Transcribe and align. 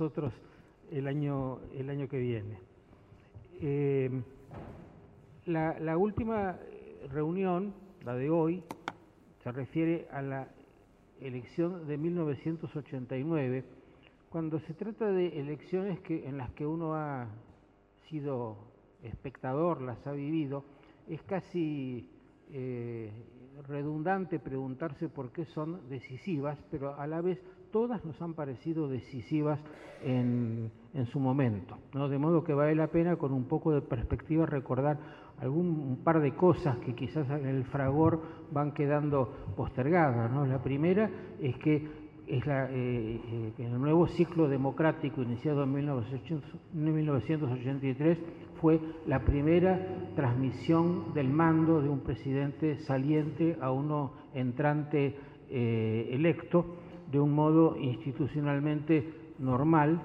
nosotros 0.00 0.32
el 0.90 1.06
año, 1.06 1.58
el 1.76 1.90
año 1.90 2.08
que 2.08 2.18
viene. 2.18 2.58
Eh, 3.60 4.10
la, 5.44 5.98
última 5.98 6.56
reunión, 7.10 7.74
la 8.02 8.14
de 8.14 8.30
hoy, 8.30 8.62
se 9.42 9.52
refiere 9.52 10.08
a 10.10 10.22
la 10.22 10.48
elección 11.20 11.86
de 11.86 11.98
1989, 11.98 13.62
cuando 14.30 14.58
se 14.60 14.72
trata 14.72 15.12
de 15.12 15.38
elecciones 15.38 16.00
que, 16.00 16.26
en 16.26 16.38
las 16.38 16.50
que 16.52 16.66
uno 16.66 16.94
ha 16.94 17.28
sido 18.08 18.56
espectador, 19.02 19.82
las 19.82 20.06
ha 20.06 20.12
vivido, 20.12 20.64
es 21.10 21.20
casi 21.24 22.08
eh, 22.52 23.12
redundante 23.68 24.38
preguntarse 24.38 25.10
por 25.10 25.30
qué 25.30 25.44
son 25.44 25.90
decisivas, 25.90 26.58
pero 26.70 26.98
a 26.98 27.06
la 27.06 27.20
vez 27.20 27.38
todas 27.70 28.04
nos 28.04 28.20
han 28.20 28.34
parecido 28.34 28.88
decisivas 28.88 29.60
en, 30.04 30.72
su 31.12 31.20
momento. 31.20 31.78
De 31.92 32.18
modo 32.18 32.42
que 32.42 32.52
vale 32.52 32.74
la 32.74 32.88
pena 32.88 33.14
con 33.16 33.32
un 33.32 33.44
poco 33.44 33.70
de 33.72 33.80
perspectiva 33.80 34.44
recordar 34.46 34.98
algún 35.40 36.00
par 36.02 36.20
de 36.20 36.34
cosas 36.34 36.78
que 36.78 36.94
quizás 36.94 37.30
en 37.30 37.46
el 37.46 37.64
fragor 37.64 38.20
van 38.50 38.72
quedando 38.72 39.32
postergadas. 39.56 40.32
La 40.48 40.60
primera 40.62 41.10
es 41.40 41.56
que 41.58 42.00
es 42.26 42.44
eh, 42.46 42.48
eh, 42.48 43.52
el 43.58 43.80
nuevo 43.80 44.08
ciclo 44.08 44.48
democrático 44.48 45.22
iniciado 45.22 45.62
en 45.64 45.72
1983 45.72 48.18
fue 48.60 48.80
la 49.06 49.24
primera 49.24 50.10
transmisión 50.14 51.12
del 51.12 51.28
mando 51.28 51.82
de 51.82 51.88
un 51.88 52.00
presidente 52.00 52.78
saliente 52.80 53.56
a 53.60 53.72
uno 53.72 54.12
entrante 54.32 55.16
eh, 55.50 56.08
electo 56.12 56.76
de 57.10 57.20
un 57.20 57.34
modo 57.34 57.76
institucionalmente 57.76 59.12
normal 59.38 60.00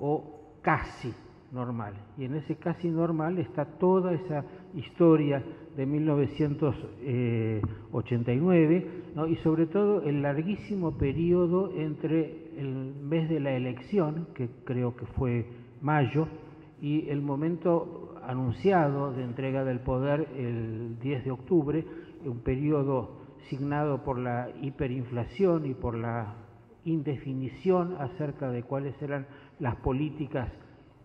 o 0.00 0.58
casi 0.62 1.12
normal. 1.52 1.94
Y 2.16 2.24
en 2.24 2.34
ese 2.34 2.56
casi 2.56 2.88
normal 2.88 3.38
está 3.38 3.64
toda 3.64 4.12
esa 4.12 4.44
historia 4.74 5.40
de 5.76 5.86
1989 5.86 8.86
y 9.28 9.36
sobre 9.36 9.66
todo 9.66 10.02
el 10.02 10.22
larguísimo 10.22 10.98
periodo 10.98 11.72
entre 11.74 12.48
el 12.58 12.94
mes 13.02 13.28
de 13.28 13.38
la 13.40 13.52
elección, 13.52 14.28
que 14.34 14.48
creo 14.64 14.96
que 14.96 15.04
fue 15.06 15.46
mayo, 15.80 16.26
y 16.80 17.08
el 17.08 17.22
momento 17.22 18.14
anunciado 18.24 19.12
de 19.12 19.24
entrega 19.24 19.64
del 19.64 19.80
poder 19.80 20.28
el 20.36 20.98
10 21.00 21.24
de 21.24 21.30
octubre, 21.30 21.86
un 22.24 22.40
periodo 22.40 23.16
signado 23.48 24.02
por 24.04 24.18
la 24.18 24.50
hiperinflación 24.60 25.66
y 25.66 25.74
por 25.74 25.94
la 25.94 26.34
indefinición 26.88 27.96
acerca 27.98 28.50
de 28.50 28.62
cuáles 28.62 29.00
eran 29.02 29.26
las 29.58 29.76
políticas 29.76 30.48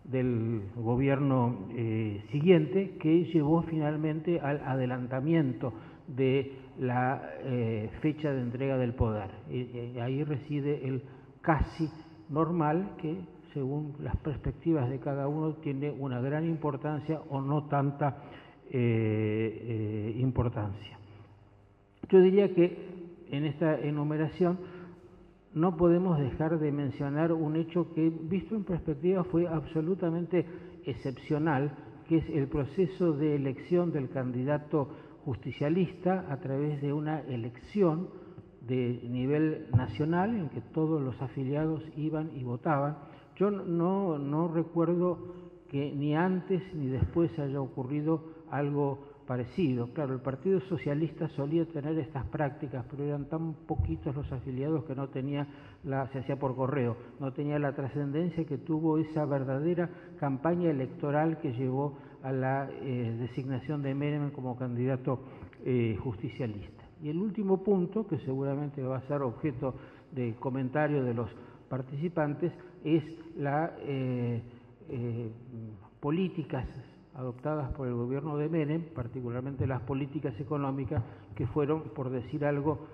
del 0.04 0.62
gobierno 0.76 1.68
eh, 1.72 2.22
siguiente, 2.30 2.96
que 3.00 3.24
llevó 3.24 3.62
finalmente 3.62 4.40
al 4.40 4.60
adelantamiento 4.64 5.72
de 6.06 6.52
la 6.78 7.22
eh, 7.42 7.90
fecha 8.00 8.30
de 8.32 8.42
entrega 8.42 8.76
del 8.76 8.94
poder. 8.94 9.30
Y, 9.50 9.98
ahí 9.98 10.22
reside 10.22 10.86
el 10.86 11.02
casi 11.40 11.88
normal 12.28 12.96
que, 13.00 13.16
según 13.54 13.94
las 14.00 14.16
perspectivas 14.16 14.90
de 14.90 14.98
cada 14.98 15.26
uno, 15.26 15.54
tiene 15.54 15.90
una 15.90 16.20
gran 16.20 16.44
importancia 16.44 17.20
o 17.30 17.40
no 17.40 17.64
tanta 17.64 18.18
eh, 18.70 20.14
importancia. 20.18 20.98
Yo 22.10 22.20
diría 22.20 22.52
que 22.54 22.76
en 23.30 23.46
esta 23.46 23.78
enumeración 23.80 24.58
no 25.54 25.76
podemos 25.76 26.18
dejar 26.18 26.58
de 26.58 26.72
mencionar 26.72 27.32
un 27.32 27.56
hecho 27.56 27.92
que, 27.94 28.10
visto 28.10 28.56
en 28.56 28.64
perspectiva, 28.64 29.24
fue 29.24 29.46
absolutamente 29.46 30.44
excepcional, 30.84 31.72
que 32.08 32.18
es 32.18 32.28
el 32.28 32.48
proceso 32.48 33.12
de 33.12 33.36
elección 33.36 33.92
del 33.92 34.10
candidato 34.10 34.88
justicialista 35.24 36.26
a 36.28 36.38
través 36.40 36.82
de 36.82 36.92
una 36.92 37.20
elección 37.20 38.08
de 38.60 39.00
nivel 39.08 39.66
nacional 39.76 40.36
en 40.36 40.48
que 40.50 40.60
todos 40.60 41.00
los 41.00 41.20
afiliados 41.22 41.82
iban 41.96 42.30
y 42.34 42.42
votaban. 42.44 42.98
Yo 43.36 43.50
no, 43.50 44.18
no 44.18 44.48
recuerdo 44.48 45.18
que 45.68 45.92
ni 45.94 46.14
antes 46.14 46.62
ni 46.74 46.88
después 46.88 47.36
haya 47.38 47.60
ocurrido 47.60 48.22
algo 48.50 49.13
parecido. 49.26 49.88
Claro, 49.88 50.14
el 50.14 50.20
Partido 50.20 50.60
Socialista 50.60 51.28
solía 51.28 51.64
tener 51.66 51.98
estas 51.98 52.24
prácticas, 52.26 52.84
pero 52.90 53.04
eran 53.04 53.26
tan 53.26 53.54
poquitos 53.54 54.14
los 54.14 54.30
afiliados 54.32 54.84
que 54.84 54.94
no 54.94 55.08
tenía 55.08 55.46
la, 55.84 56.08
se 56.08 56.18
hacía 56.20 56.38
por 56.38 56.54
correo, 56.54 56.96
no 57.20 57.32
tenía 57.32 57.58
la 57.58 57.74
trascendencia 57.74 58.44
que 58.44 58.58
tuvo 58.58 58.98
esa 58.98 59.24
verdadera 59.24 59.90
campaña 60.18 60.70
electoral 60.70 61.38
que 61.38 61.52
llevó 61.52 61.98
a 62.22 62.32
la 62.32 62.70
eh, 62.70 63.16
designación 63.18 63.82
de 63.82 63.94
Menem 63.94 64.30
como 64.30 64.56
candidato 64.56 65.20
eh, 65.64 65.96
justicialista. 66.02 66.84
Y 67.02 67.10
el 67.10 67.18
último 67.18 67.62
punto, 67.62 68.06
que 68.06 68.18
seguramente 68.18 68.82
va 68.82 68.98
a 68.98 69.02
ser 69.02 69.22
objeto 69.22 69.74
de 70.12 70.34
comentario 70.36 71.04
de 71.04 71.12
los 71.12 71.30
participantes, 71.68 72.52
es 72.84 73.02
la 73.36 73.74
eh, 73.80 74.42
políticas 76.00 76.66
adoptadas 77.14 77.72
por 77.72 77.86
el 77.86 77.94
gobierno 77.94 78.36
de 78.36 78.48
Menem, 78.48 78.82
particularmente 78.94 79.66
las 79.66 79.82
políticas 79.82 80.38
económicas 80.40 81.02
que 81.34 81.46
fueron, 81.46 81.90
por 81.94 82.10
decir 82.10 82.44
algo 82.44 82.86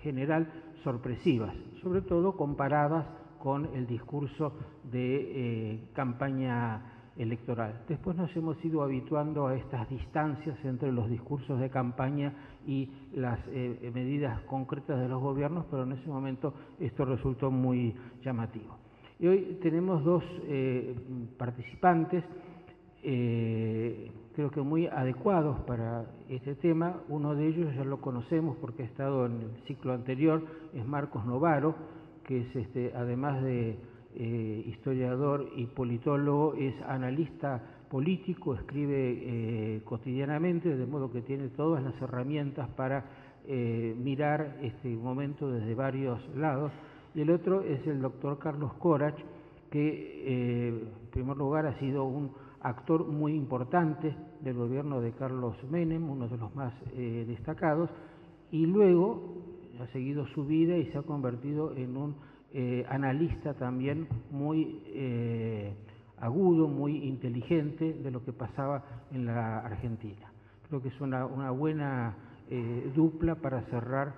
general, 0.00 0.48
sorpresivas, 0.84 1.54
sobre 1.82 2.00
todo 2.02 2.36
comparadas 2.36 3.06
con 3.40 3.66
el 3.74 3.86
discurso 3.86 4.52
de 4.84 5.74
eh, 5.74 5.88
campaña 5.94 6.92
electoral. 7.16 7.82
Después 7.88 8.16
nos 8.16 8.34
hemos 8.36 8.62
ido 8.64 8.82
habituando 8.82 9.46
a 9.46 9.54
estas 9.56 9.88
distancias 9.88 10.56
entre 10.64 10.92
los 10.92 11.08
discursos 11.08 11.58
de 11.58 11.70
campaña 11.70 12.32
y 12.66 12.90
las 13.14 13.38
eh, 13.48 13.90
medidas 13.94 14.40
concretas 14.42 15.00
de 15.00 15.08
los 15.08 15.20
gobiernos, 15.20 15.66
pero 15.70 15.84
en 15.84 15.92
ese 15.92 16.08
momento 16.08 16.54
esto 16.78 17.04
resultó 17.04 17.50
muy 17.50 17.94
llamativo. 18.22 18.85
Y 19.18 19.26
hoy 19.28 19.58
tenemos 19.62 20.04
dos 20.04 20.22
eh, 20.46 20.94
participantes, 21.38 22.22
eh, 23.02 24.10
creo 24.34 24.50
que 24.50 24.60
muy 24.60 24.88
adecuados 24.88 25.58
para 25.60 26.04
este 26.28 26.54
tema. 26.54 27.00
Uno 27.08 27.34
de 27.34 27.46
ellos 27.46 27.74
ya 27.74 27.84
lo 27.84 27.98
conocemos 28.02 28.58
porque 28.60 28.82
ha 28.82 28.86
estado 28.86 29.24
en 29.24 29.40
el 29.40 29.62
ciclo 29.66 29.94
anterior, 29.94 30.44
es 30.74 30.86
Marcos 30.86 31.24
Novaro, 31.24 31.74
que 32.24 32.42
es 32.42 32.56
este, 32.56 32.92
además 32.94 33.42
de 33.42 33.78
eh, 34.16 34.64
historiador 34.66 35.48
y 35.56 35.64
politólogo, 35.64 36.54
es 36.54 36.74
analista 36.82 37.62
político, 37.88 38.54
escribe 38.54 39.80
cotidianamente, 39.84 40.76
de 40.76 40.86
modo 40.86 41.10
que 41.10 41.22
tiene 41.22 41.48
todas 41.48 41.82
las 41.82 41.94
herramientas 42.02 42.68
para 42.70 43.04
mirar 43.46 44.58
este 44.60 44.88
momento 44.88 45.48
desde 45.52 45.72
varios 45.76 46.18
lados 46.34 46.72
y 47.16 47.22
el 47.22 47.30
otro 47.30 47.62
es 47.62 47.84
el 47.86 48.02
doctor 48.02 48.38
Carlos 48.38 48.74
Corach, 48.74 49.16
que 49.70 50.22
eh, 50.26 50.68
en 50.68 51.10
primer 51.10 51.38
lugar 51.38 51.64
ha 51.66 51.78
sido 51.78 52.04
un 52.04 52.30
actor 52.60 53.06
muy 53.06 53.32
importante 53.34 54.14
del 54.42 54.54
gobierno 54.54 55.00
de 55.00 55.12
Carlos 55.12 55.56
Menem, 55.70 56.10
uno 56.10 56.28
de 56.28 56.36
los 56.36 56.54
más 56.54 56.74
eh, 56.94 57.24
destacados, 57.26 57.88
y 58.52 58.66
luego 58.66 59.32
ha 59.80 59.86
seguido 59.92 60.26
su 60.26 60.44
vida 60.44 60.76
y 60.76 60.92
se 60.92 60.98
ha 60.98 61.02
convertido 61.02 61.74
en 61.74 61.96
un 61.96 62.16
eh, 62.52 62.84
analista 62.90 63.54
también 63.54 64.08
muy 64.30 64.82
agudo, 66.18 66.68
muy 66.68 66.98
inteligente 67.02 67.94
de 67.94 68.10
lo 68.10 68.22
que 68.22 68.34
pasaba 68.34 68.84
en 69.10 69.24
la 69.24 69.60
Argentina. 69.60 70.30
Creo 70.68 70.82
que 70.82 70.88
es 70.88 71.00
una, 71.00 71.24
una 71.24 71.50
buena 71.50 72.14
dupla 72.94 73.36
para 73.36 73.62
cerrar 73.62 74.14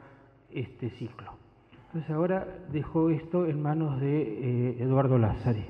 este 0.51 0.91
ciclo. 0.91 1.48
Entonces 1.89 2.11
ahora 2.11 2.47
dejo 2.71 3.09
esto 3.09 3.47
en 3.47 3.63
manos 3.63 3.99
de 3.99 4.21
eh, 4.21 4.77
Eduardo 4.81 5.17
Lázari. 5.17 5.65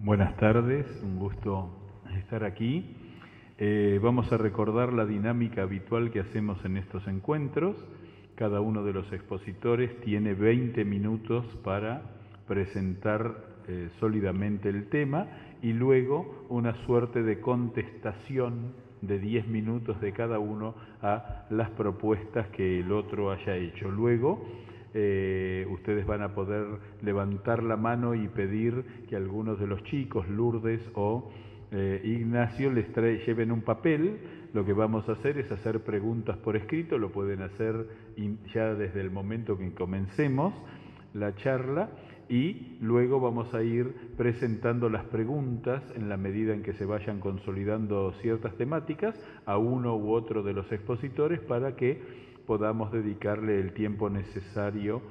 Buenas 0.00 0.36
tardes, 0.36 0.84
un 1.02 1.18
gusto 1.18 1.70
estar 2.18 2.44
aquí. 2.44 2.94
Eh, 3.56 3.98
vamos 4.02 4.30
a 4.32 4.36
recordar 4.36 4.92
la 4.92 5.06
dinámica 5.06 5.62
habitual 5.62 6.10
que 6.10 6.20
hacemos 6.20 6.62
en 6.66 6.76
estos 6.76 7.08
encuentros. 7.08 7.74
Cada 8.34 8.60
uno 8.60 8.84
de 8.84 8.92
los 8.92 9.10
expositores 9.14 9.98
tiene 10.02 10.34
20 10.34 10.84
minutos 10.84 11.46
para 11.64 12.02
presentar 12.46 13.46
eh, 13.66 13.88
sólidamente 13.98 14.68
el 14.68 14.90
tema 14.90 15.26
y 15.62 15.72
luego 15.72 16.44
una 16.50 16.74
suerte 16.84 17.22
de 17.22 17.40
contestación 17.40 18.74
de 19.06 19.18
10 19.18 19.48
minutos 19.48 20.00
de 20.00 20.12
cada 20.12 20.38
uno 20.38 20.74
a 21.02 21.46
las 21.50 21.70
propuestas 21.70 22.48
que 22.48 22.80
el 22.80 22.92
otro 22.92 23.30
haya 23.30 23.56
hecho. 23.56 23.90
Luego, 23.90 24.44
eh, 24.94 25.66
ustedes 25.70 26.06
van 26.06 26.22
a 26.22 26.34
poder 26.34 26.66
levantar 27.02 27.62
la 27.62 27.76
mano 27.76 28.14
y 28.14 28.28
pedir 28.28 28.84
que 29.08 29.16
algunos 29.16 29.58
de 29.58 29.66
los 29.66 29.82
chicos, 29.84 30.28
Lourdes 30.28 30.80
o 30.94 31.30
eh, 31.72 32.00
Ignacio, 32.04 32.70
les 32.70 32.86
lleven 33.26 33.50
un 33.50 33.62
papel. 33.62 34.18
Lo 34.52 34.64
que 34.64 34.72
vamos 34.72 35.08
a 35.08 35.12
hacer 35.12 35.38
es 35.38 35.50
hacer 35.50 35.80
preguntas 35.80 36.36
por 36.36 36.56
escrito, 36.56 36.96
lo 36.96 37.10
pueden 37.10 37.42
hacer 37.42 37.88
ya 38.54 38.74
desde 38.74 39.00
el 39.00 39.10
momento 39.10 39.58
que 39.58 39.72
comencemos. 39.72 40.54
la 41.12 41.34
charla 41.36 41.90
y 42.28 42.76
luego 42.80 43.20
vamos 43.20 43.52
a 43.54 43.62
ir 43.62 43.94
presentando 44.16 44.88
las 44.88 45.04
preguntas 45.04 45.82
en 45.94 46.08
la 46.08 46.16
medida 46.16 46.54
en 46.54 46.62
que 46.62 46.72
se 46.72 46.86
vayan 46.86 47.20
consolidando 47.20 48.12
ciertas 48.22 48.54
temáticas 48.56 49.14
a 49.44 49.58
uno 49.58 49.96
u 49.96 50.12
otro 50.12 50.42
de 50.42 50.52
los 50.52 50.70
expositores 50.72 51.40
para 51.40 51.76
que 51.76 52.00
podamos 52.46 52.92
dedicarle 52.92 53.60
el 53.60 53.72
tiempo 53.72 54.08
necesario 54.10 55.02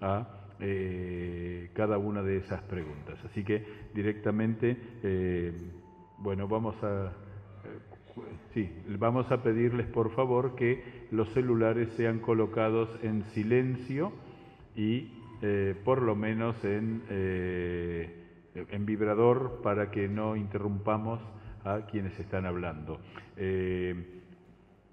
a 0.00 0.28
eh, 0.60 1.70
cada 1.72 1.98
una 1.98 2.22
de 2.22 2.38
esas 2.38 2.62
preguntas. 2.62 3.18
Así 3.24 3.44
que 3.44 3.64
directamente, 3.94 4.76
eh, 5.02 5.52
bueno, 6.18 6.46
vamos 6.48 6.76
a, 6.82 7.06
eh, 7.06 7.78
sí, 8.52 8.70
vamos 8.98 9.30
a 9.32 9.42
pedirles 9.42 9.86
por 9.86 10.10
favor 10.14 10.54
que 10.54 11.06
los 11.10 11.28
celulares 11.30 11.88
sean 11.96 12.18
colocados 12.18 12.90
en 13.02 13.24
silencio 13.30 14.12
y 14.76 15.19
por 15.84 16.02
lo 16.02 16.14
menos 16.16 16.56
en, 16.64 17.02
en 17.08 18.86
vibrador 18.86 19.60
para 19.62 19.90
que 19.90 20.08
no 20.08 20.36
interrumpamos 20.36 21.20
a 21.64 21.86
quienes 21.86 22.18
están 22.18 22.46
hablando. 22.46 23.00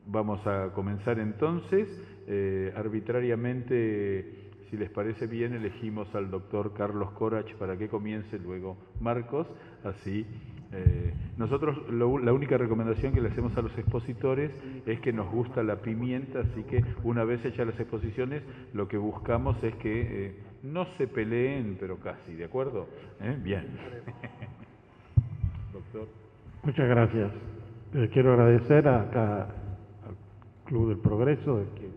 vamos 0.05 0.45
a 0.47 0.71
comenzar 0.73 1.19
entonces, 1.19 1.87
arbitrariamente 2.75 4.47
si 4.69 4.75
les 4.75 4.89
parece 4.89 5.27
bien, 5.27 5.53
elegimos 5.53 6.13
al 6.13 6.29
doctor 6.29 6.73
Carlos 6.73 7.11
Corach 7.11 7.53
para 7.55 7.77
que 7.77 7.87
comience 7.87 8.37
luego 8.37 8.77
Marcos, 8.99 9.47
así. 9.83 10.25
Eh, 10.73 11.13
nosotros 11.37 11.77
la 11.91 12.33
única 12.33 12.57
recomendación 12.57 13.13
que 13.13 13.21
le 13.21 13.29
hacemos 13.29 13.55
a 13.57 13.61
los 13.61 13.77
expositores 13.77 14.51
es 14.85 14.99
que 14.99 15.13
nos 15.13 15.31
gusta 15.31 15.63
la 15.63 15.77
pimienta, 15.77 16.39
así 16.39 16.63
que 16.63 16.83
una 17.03 17.23
vez 17.23 17.43
hechas 17.45 17.67
las 17.67 17.79
exposiciones, 17.79 18.43
lo 18.73 18.87
que 18.87 18.97
buscamos 18.97 19.61
es 19.63 19.75
que 19.75 20.27
eh, 20.27 20.35
no 20.63 20.85
se 20.97 21.07
peleen, 21.07 21.77
pero 21.79 21.97
casi, 21.97 22.33
¿de 22.33 22.45
acuerdo? 22.45 22.87
¿Eh? 23.21 23.37
Bien. 23.41 23.65
doctor. 25.73 26.07
Muchas 26.63 26.89
gracias. 26.89 27.31
quiero 28.11 28.33
agradecer 28.33 28.87
acá 28.87 29.43
al 29.43 30.15
Club 30.65 30.89
del 30.89 30.97
Progreso, 30.97 31.57
de 31.57 31.65
que 31.75 31.89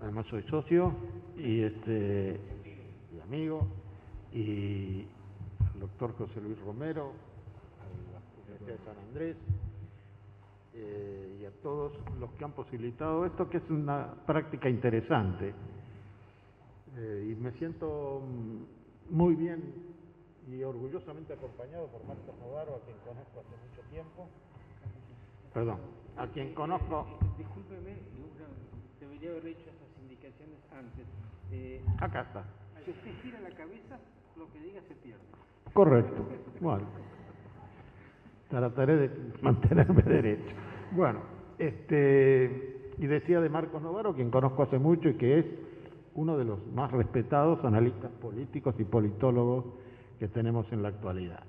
además 0.00 0.26
soy 0.26 0.42
socio, 0.44 0.92
y 1.38 1.62
este 1.62 2.40
y 3.16 3.20
amigo, 3.20 3.66
y 4.32 5.06
al 5.60 5.80
doctor 5.80 6.14
José 6.18 6.40
Luis 6.40 6.58
Romero, 6.60 7.10
a 7.10 7.27
de 8.72 8.78
San 8.84 8.96
Andrés, 9.08 9.36
eh, 10.74 11.38
y 11.40 11.44
a 11.44 11.50
todos 11.62 11.92
los 12.20 12.30
que 12.32 12.44
han 12.44 12.52
posibilitado 12.52 13.24
esto, 13.26 13.48
que 13.48 13.58
es 13.58 13.70
una 13.70 14.14
práctica 14.26 14.68
interesante. 14.68 15.54
Eh, 16.96 17.32
y 17.32 17.40
me 17.40 17.52
siento 17.52 18.22
muy 19.10 19.34
bien 19.34 19.62
y 20.48 20.62
orgullosamente 20.62 21.32
acompañado 21.32 21.86
por 21.88 22.04
Marcos 22.04 22.34
Novaro, 22.40 22.76
a 22.76 22.80
quien 22.80 22.96
conozco 22.98 23.40
hace 23.40 23.56
mucho 23.68 23.82
tiempo. 23.90 24.28
Perdón, 25.52 25.78
a 26.16 26.26
quien 26.28 26.54
conozco. 26.54 27.06
Discúlpeme, 27.36 27.96
debería 29.00 29.30
haber 29.30 29.46
hecho 29.46 29.70
esas 29.70 30.02
indicaciones 30.02 30.58
antes. 30.72 31.06
Eh, 31.52 31.82
Acá 32.00 32.22
está. 32.22 32.44
Si 32.84 32.90
usted 32.90 33.22
gira 33.22 33.40
la 33.40 33.50
cabeza, 33.50 33.98
lo 34.36 34.50
que 34.52 34.60
diga 34.60 34.80
se 34.88 34.94
pierde. 34.94 35.24
Correcto. 35.72 36.24
Bueno. 36.60 36.86
Trataré 38.48 38.96
de 38.96 39.10
mantenerme 39.42 40.02
derecho. 40.02 40.54
Bueno, 40.92 41.20
este, 41.58 42.92
y 42.98 43.06
decía 43.06 43.40
de 43.40 43.48
Marcos 43.48 43.82
Novaro, 43.82 44.14
quien 44.14 44.30
conozco 44.30 44.62
hace 44.62 44.78
mucho 44.78 45.08
y 45.08 45.14
que 45.14 45.38
es 45.38 45.46
uno 46.14 46.36
de 46.36 46.44
los 46.44 46.66
más 46.72 46.90
respetados 46.90 47.64
analistas 47.64 48.10
políticos 48.20 48.74
y 48.78 48.84
politólogos 48.84 49.64
que 50.18 50.28
tenemos 50.28 50.70
en 50.72 50.82
la 50.82 50.88
actualidad. 50.88 51.44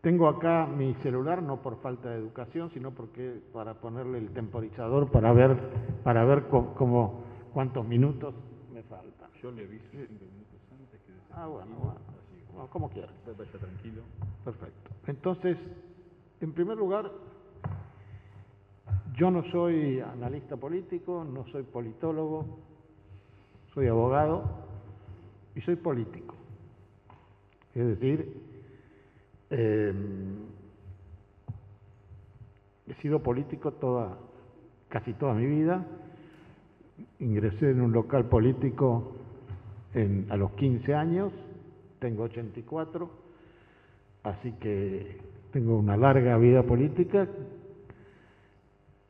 Tengo 0.00 0.28
acá 0.28 0.66
mi 0.66 0.94
celular, 0.96 1.42
no 1.42 1.62
por 1.62 1.80
falta 1.80 2.10
de 2.10 2.16
educación, 2.16 2.70
sino 2.74 2.90
porque 2.90 3.40
para 3.52 3.74
ponerle 3.74 4.18
el 4.18 4.30
temporizador 4.30 5.10
para 5.10 5.32
ver, 5.32 5.56
para 6.02 6.24
ver 6.24 6.44
cómo 6.48 7.24
cuántos 7.54 7.86
minutos 7.86 8.34
me 8.74 8.82
faltan. 8.82 9.30
Yo 9.40 9.50
le 9.50 9.64
aviso 9.64 9.84
cinco 9.92 10.24
minutos 10.26 10.60
antes 10.72 11.00
que... 11.00 11.12
Ah, 11.32 11.46
bueno, 11.46 11.70
bueno, 12.52 12.68
como 12.68 12.90
quiera. 12.90 13.08
Vaya 13.26 13.58
tranquilo. 13.58 14.02
Perfecto. 14.44 14.90
Entonces, 15.06 15.56
en 16.40 16.52
primer 16.52 16.76
lugar, 16.76 17.10
yo 19.16 19.30
no 19.30 19.42
soy 19.50 20.00
analista 20.00 20.56
político, 20.56 21.24
no 21.24 21.46
soy 21.46 21.62
politólogo, 21.62 22.58
soy 23.72 23.86
abogado 23.86 24.44
y 25.54 25.60
soy 25.62 25.76
político. 25.76 26.34
Es 27.74 27.86
decir, 27.86 28.40
em, 29.50 30.36
he 32.86 32.94
sido 33.00 33.22
político 33.22 33.72
toda, 33.72 34.18
casi 34.88 35.12
toda 35.14 35.34
mi 35.34 35.46
vida 35.46 35.86
ingresé 37.18 37.70
en 37.70 37.80
un 37.80 37.92
local 37.92 38.26
político 38.26 39.12
a 40.28 40.36
los 40.36 40.52
15 40.52 40.94
años, 40.94 41.32
tengo 42.00 42.24
84, 42.24 43.23
así 44.24 44.52
que 44.52 45.18
tengo 45.52 45.78
una 45.78 45.96
larga 45.96 46.36
vida 46.38 46.64
política 46.64 47.28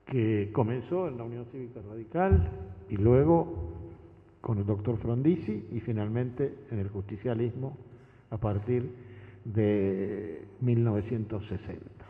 que 0.05 0.51
comenzó 0.53 1.09
en 1.09 1.17
la 1.17 1.25
Unión 1.25 1.47
Cívica 1.51 1.81
Radical 1.89 2.51
y 2.91 2.97
luego 2.97 3.73
con 4.41 4.59
el 4.59 4.67
doctor 4.67 4.99
Frondizi 4.99 5.69
y 5.73 5.81
finalmente 5.81 6.55
en 6.71 6.81
el 6.81 6.89
justicialismo 6.89 7.77
a 8.31 8.37
partir 8.37 8.91
de 9.45 10.45
1960. 10.61 12.05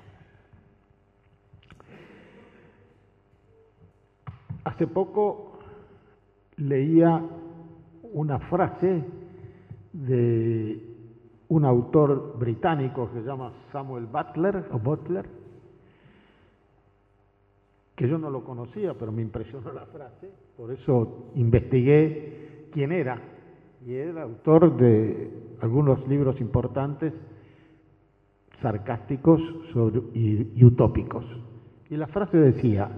Hace 4.65 4.87
poco 4.87 5.59
leía 6.57 7.23
una 8.13 8.39
frase 8.39 9.05
de 9.93 10.94
un 11.49 11.65
autor 11.65 12.37
británico 12.39 13.11
que 13.13 13.21
se 13.21 13.27
llama 13.27 13.53
Samuel 13.73 14.07
Butler, 14.07 14.69
o 14.73 14.79
Butler, 14.79 15.27
que 17.97 18.09
yo 18.09 18.19
no 18.19 18.31
lo 18.31 18.45
conocía, 18.45 18.95
pero 18.95 19.13
me 19.13 19.23
impresionó 19.23 19.73
la 19.73 19.87
frase, 19.87 20.31
por 20.57 20.73
eso 20.73 21.31
investigué 21.35 22.69
quién 22.73 22.93
era, 22.93 23.21
y 23.87 23.95
era 23.95 24.23
autor 24.23 24.77
de 24.77 25.31
algunos 25.61 26.07
libros 26.09 26.41
importantes, 26.41 27.13
sarcásticos 28.63 29.41
y 30.15 30.65
utópicos. 30.65 31.25
Y 31.91 31.97
la 31.97 32.07
frase 32.07 32.39
decía, 32.39 32.91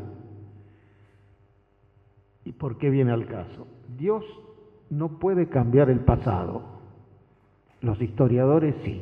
¿Y 2.46 2.52
por 2.52 2.78
qué 2.78 2.90
viene 2.90 3.10
al 3.10 3.26
caso? 3.26 3.66
Dios 3.98 4.24
no 4.88 5.18
puede 5.18 5.48
cambiar 5.48 5.90
el 5.90 5.98
pasado. 5.98 6.62
Los 7.86 8.02
historiadores 8.02 8.74
sí. 8.82 9.00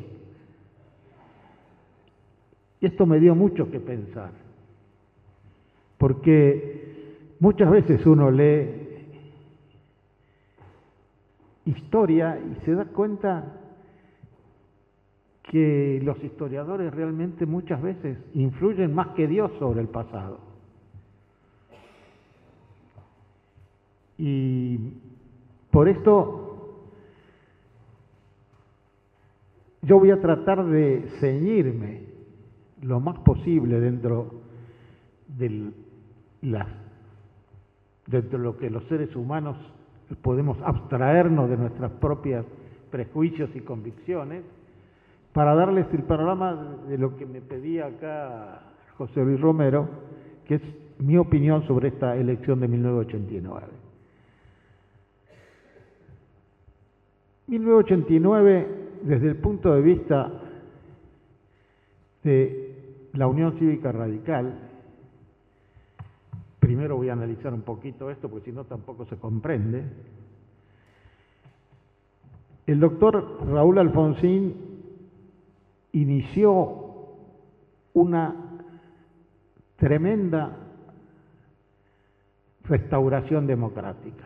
Y 2.81 2.85
esto 2.85 3.07
me 3.07 3.19
dio 3.19 3.33
mucho 3.33 3.71
que 3.71 3.79
pensar. 3.79 4.29
Porque 5.97 7.15
muchas 7.39 7.71
veces 7.71 8.05
uno 8.05 8.29
lee 8.29 8.83
historia 11.65 12.39
y 12.39 12.63
se 12.63 12.75
da 12.75 12.85
cuenta 12.85 13.59
que 15.49 15.99
los 16.03 16.23
historiadores 16.23 16.93
realmente 16.93 17.47
muchas 17.47 17.81
veces 17.81 18.19
influyen 18.35 18.93
más 18.93 19.07
que 19.15 19.25
Dios 19.25 19.51
sobre 19.57 19.81
el 19.81 19.87
pasado. 19.87 20.37
Y 24.19 24.77
por 25.71 25.89
esto 25.89 26.44
yo 29.85 29.99
voy 29.99 30.11
a 30.11 30.19
tratar 30.19 30.65
de 30.65 31.07
ceñirme 31.19 32.01
lo 32.81 32.99
más 32.99 33.19
posible 33.19 33.79
dentro 33.79 34.41
de 35.27 35.71
lo 38.37 38.57
que 38.57 38.69
los 38.69 38.83
seres 38.85 39.15
humanos 39.15 39.57
podemos 40.21 40.57
abstraernos 40.63 41.49
de 41.49 41.57
nuestras 41.57 41.91
propias 41.93 42.45
prejuicios 42.91 43.49
y 43.55 43.61
convicciones 43.61 44.43
para 45.33 45.53
darles 45.53 45.87
el 45.93 46.03
panorama 46.03 46.77
de 46.87 46.97
lo 46.97 47.17
que 47.17 47.25
me 47.25 47.41
pedía 47.41 47.87
acá 47.87 48.61
José 48.97 49.23
Luis 49.23 49.41
Romero, 49.41 49.87
que 50.45 50.55
es 50.55 50.61
mi 50.99 51.17
opinión 51.17 51.67
sobre 51.67 51.89
esta 51.89 52.15
elección 52.15 52.59
de 52.59 52.67
1989. 52.69 53.67
1989, 57.47 58.84
desde 59.03 59.29
el 59.29 59.37
punto 59.37 59.73
de 59.73 59.81
vista 59.81 60.31
de 62.23 63.09
la 63.13 63.27
Unión 63.27 63.57
Cívica 63.57 63.91
Radical, 63.91 64.53
primero 66.59 66.97
voy 66.97 67.09
a 67.09 67.13
analizar 67.13 67.53
un 67.53 67.61
poquito 67.61 68.09
esto, 68.09 68.29
porque 68.29 68.45
si 68.45 68.51
no 68.51 68.65
tampoco 68.65 69.05
se 69.05 69.17
comprende. 69.17 69.83
El 72.65 72.79
doctor 72.79 73.45
Raúl 73.47 73.77
Alfonsín 73.77 74.55
inició 75.91 76.85
una 77.93 78.35
tremenda 79.77 80.57
restauración 82.63 83.45
democrática. 83.45 84.25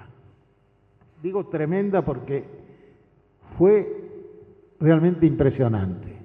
Digo 1.21 1.47
tremenda 1.47 2.03
porque 2.03 2.45
fue 3.57 4.08
realmente 4.79 5.25
impresionante. 5.25 6.17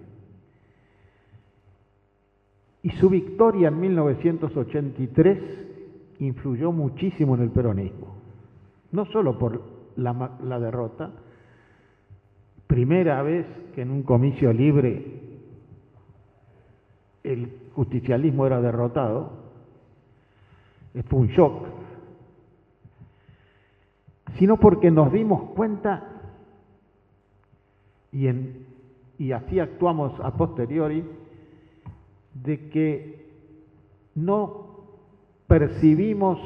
Y 2.82 2.90
su 2.90 3.08
victoria 3.08 3.68
en 3.68 3.80
1983 3.80 5.38
influyó 6.20 6.70
muchísimo 6.70 7.34
en 7.34 7.42
el 7.42 7.50
peronismo, 7.50 8.14
no 8.92 9.06
solo 9.06 9.38
por 9.38 9.62
la, 9.96 10.36
la 10.42 10.60
derrota, 10.60 11.10
primera 12.66 13.22
vez 13.22 13.46
que 13.74 13.82
en 13.82 13.90
un 13.90 14.02
comicio 14.02 14.52
libre 14.52 15.22
el 17.22 17.70
justicialismo 17.74 18.46
era 18.46 18.60
derrotado, 18.60 19.44
fue 21.08 21.20
un 21.20 21.28
shock, 21.28 21.66
sino 24.38 24.58
porque 24.58 24.90
nos 24.90 25.12
dimos 25.12 25.50
cuenta 25.50 26.13
y, 28.14 29.32
así 29.32 29.58
actuamos 29.58 30.12
a 30.20 30.36
posteriori 30.36 31.04
de 32.34 32.68
que 32.70 33.26
no 34.14 34.66
percibimos 35.48 36.38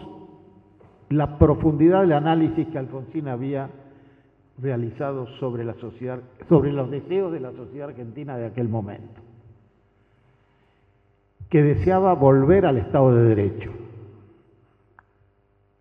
la 1.10 1.38
profundidad 1.38 2.00
del 2.00 2.12
análisis 2.12 2.66
que 2.68 2.78
Alfonsín 2.78 3.28
había 3.28 3.70
realizado 4.60 5.26
sobre 5.38 5.64
la 5.64 5.74
sociedad, 5.74 6.20
sobre 6.48 6.72
los 6.72 6.90
deseos 6.90 7.32
de 7.32 7.40
la 7.40 7.52
sociedad 7.52 7.90
argentina 7.90 8.36
de 8.36 8.46
aquel 8.46 8.68
momento, 8.68 9.20
que 11.48 11.62
deseaba 11.62 12.14
volver 12.14 12.66
al 12.66 12.78
Estado 12.78 13.14
de 13.14 13.22
Derecho 13.34 13.72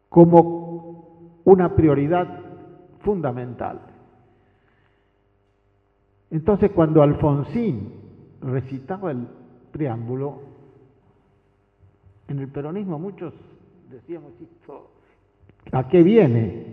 como 0.09 1.41
una 1.45 1.75
prioridad 1.75 2.41
fundamental. 2.99 3.86
Entonces, 6.31 6.71
cuando 6.71 7.01
Alfonsín 7.01 7.93
recitaba 8.41 9.11
el 9.11 9.27
preámbulo, 9.71 10.41
en 12.27 12.39
el 12.39 12.47
peronismo 12.49 12.99
muchos 12.99 13.33
decíamos, 13.89 14.33
¿a 15.71 15.87
qué 15.87 16.03
viene? 16.03 16.65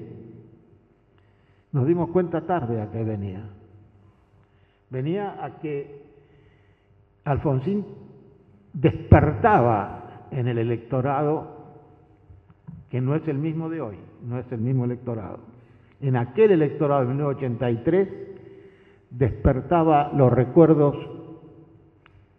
Nos 1.72 1.86
dimos 1.86 2.10
cuenta 2.10 2.40
tarde 2.42 2.80
a 2.80 2.90
qué 2.90 3.04
venía. 3.04 3.44
Venía 4.90 5.44
a 5.44 5.58
que 5.58 6.02
Alfonsín 7.24 7.84
despertaba 8.72 10.26
en 10.30 10.48
el 10.48 10.58
electorado 10.58 11.54
que 12.90 13.00
no 13.00 13.14
es 13.14 13.26
el 13.26 13.38
mismo 13.38 13.68
de 13.68 13.80
hoy, 13.80 13.96
no 14.22 14.38
es 14.38 14.50
el 14.52 14.60
mismo 14.60 14.84
electorado. 14.84 15.40
En 16.00 16.16
aquel 16.16 16.52
electorado 16.52 17.00
de 17.02 17.08
1983 17.08 18.33
despertaba 19.16 20.12
los 20.14 20.32
recuerdos 20.32 20.96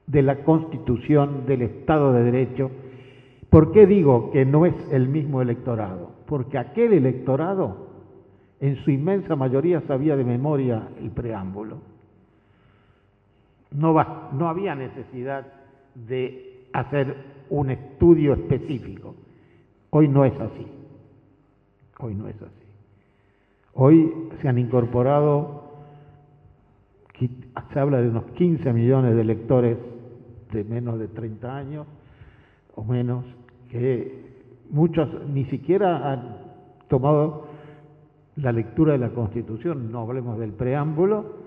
de 0.07 0.21
la 0.21 0.43
Constitución, 0.43 1.45
del 1.45 1.63
Estado 1.63 2.13
de 2.13 2.23
Derecho. 2.23 2.71
¿Por 3.49 3.71
qué 3.71 3.85
digo 3.87 4.31
que 4.31 4.45
no 4.45 4.65
es 4.65 4.75
el 4.91 5.07
mismo 5.07 5.41
electorado? 5.41 6.11
Porque 6.25 6.57
aquel 6.57 6.93
electorado 6.93 7.87
en 8.59 8.75
su 8.83 8.91
inmensa 8.91 9.35
mayoría 9.35 9.81
sabía 9.81 10.15
de 10.15 10.23
memoria 10.23 10.89
el 11.01 11.11
preámbulo. 11.11 11.77
No, 13.71 13.93
no 14.33 14.49
había 14.49 14.75
necesidad 14.75 15.45
de 15.95 16.67
hacer 16.73 17.15
un 17.49 17.69
estudio 17.69 18.33
específico. 18.33 19.15
Hoy 19.89 20.07
no 20.07 20.25
es 20.25 20.33
así. 20.39 20.67
Hoy 21.99 22.15
no 22.15 22.27
es 22.27 22.35
así. 22.35 22.65
Hoy 23.73 24.29
se 24.41 24.47
han 24.47 24.57
incorporado, 24.57 25.64
se 27.19 27.79
habla 27.79 28.01
de 28.01 28.09
unos 28.09 28.25
15 28.31 28.73
millones 28.73 29.15
de 29.15 29.23
lectores 29.23 29.77
de 30.51 30.63
menos 30.63 30.99
de 30.99 31.07
30 31.07 31.55
años 31.55 31.87
o 32.75 32.83
menos, 32.83 33.25
que 33.69 34.25
muchos 34.69 35.09
ni 35.29 35.45
siquiera 35.45 36.11
han 36.11 36.37
tomado 36.87 37.47
la 38.35 38.51
lectura 38.51 38.93
de 38.93 38.99
la 38.99 39.09
Constitución, 39.09 39.91
no 39.91 40.01
hablemos 40.01 40.37
del 40.37 40.51
preámbulo, 40.51 41.45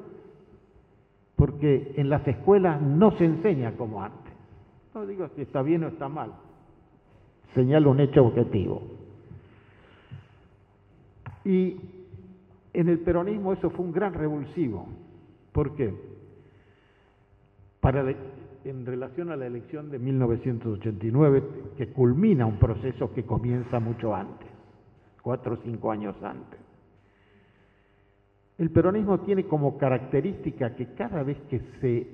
porque 1.36 1.94
en 1.96 2.08
las 2.08 2.26
escuelas 2.26 2.80
no 2.80 3.12
se 3.18 3.24
enseña 3.24 3.72
como 3.72 4.02
antes. 4.02 4.32
No 4.94 5.06
digo 5.06 5.28
si 5.36 5.42
está 5.42 5.62
bien 5.62 5.84
o 5.84 5.88
está 5.88 6.08
mal, 6.08 6.32
señalo 7.54 7.90
un 7.90 8.00
hecho 8.00 8.24
objetivo. 8.24 8.82
Y 11.44 11.76
en 12.72 12.88
el 12.88 12.98
peronismo 13.00 13.52
eso 13.52 13.70
fue 13.70 13.84
un 13.84 13.92
gran 13.92 14.14
revulsivo. 14.14 14.86
¿Por 15.58 15.74
qué? 15.74 15.92
En 18.62 18.86
relación 18.86 19.32
a 19.32 19.36
la 19.36 19.46
elección 19.48 19.90
de 19.90 19.98
1989, 19.98 21.42
que 21.76 21.88
culmina 21.88 22.46
un 22.46 22.60
proceso 22.60 23.12
que 23.12 23.24
comienza 23.24 23.80
mucho 23.80 24.14
antes, 24.14 24.46
cuatro 25.20 25.54
o 25.54 25.56
cinco 25.64 25.90
años 25.90 26.14
antes. 26.22 26.60
El 28.56 28.70
peronismo 28.70 29.18
tiene 29.22 29.46
como 29.46 29.76
característica 29.78 30.76
que 30.76 30.94
cada 30.94 31.24
vez 31.24 31.38
que 31.50 31.58
se 31.80 32.06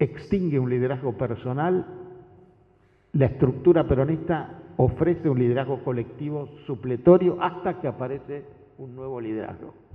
extingue 0.00 0.58
un 0.58 0.68
liderazgo 0.68 1.16
personal, 1.16 1.86
la 3.12 3.26
estructura 3.26 3.86
peronista 3.86 4.62
ofrece 4.78 5.28
un 5.28 5.38
liderazgo 5.38 5.84
colectivo 5.84 6.48
supletorio 6.66 7.40
hasta 7.40 7.80
que 7.80 7.86
aparece 7.86 8.42
un 8.78 8.96
nuevo 8.96 9.20
liderazgo. 9.20 9.86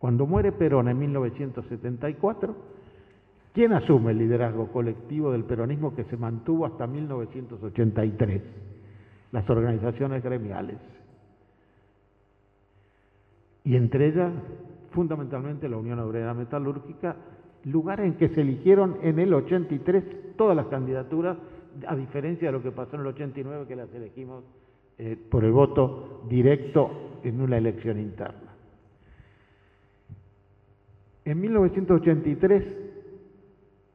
Cuando 0.00 0.26
muere 0.26 0.50
Perón 0.50 0.88
en 0.88 0.98
1974, 0.98 2.56
¿quién 3.52 3.74
asume 3.74 4.10
el 4.10 4.18
liderazgo 4.18 4.72
colectivo 4.72 5.30
del 5.30 5.44
peronismo 5.44 5.94
que 5.94 6.04
se 6.04 6.16
mantuvo 6.16 6.66
hasta 6.66 6.88
1983? 6.88 8.42
Las 9.30 9.48
organizaciones 9.48 10.24
gremiales 10.24 10.78
y 13.64 13.76
entre 13.76 14.08
ellas 14.08 14.32
fundamentalmente 14.92 15.68
la 15.68 15.76
Unión 15.76 15.98
Obrera 15.98 16.34
Metalúrgica, 16.34 17.16
lugar 17.64 18.00
en 18.00 18.14
que 18.14 18.30
se 18.30 18.40
eligieron 18.40 18.96
en 19.02 19.18
el 19.18 19.32
83 19.32 20.36
todas 20.36 20.56
las 20.56 20.66
candidaturas, 20.66 21.36
a 21.86 21.94
diferencia 21.94 22.48
de 22.48 22.52
lo 22.52 22.62
que 22.62 22.72
pasó 22.72 22.96
en 22.96 23.02
el 23.02 23.08
89 23.08 23.66
que 23.68 23.76
las 23.76 23.94
elegimos 23.94 24.44
eh, 24.98 25.16
por 25.30 25.44
el 25.44 25.52
voto 25.52 26.22
directo 26.28 27.20
en 27.22 27.40
una 27.40 27.58
elección 27.58 28.00
interna. 28.00 28.49
En 31.24 31.40
1983, 31.40 32.64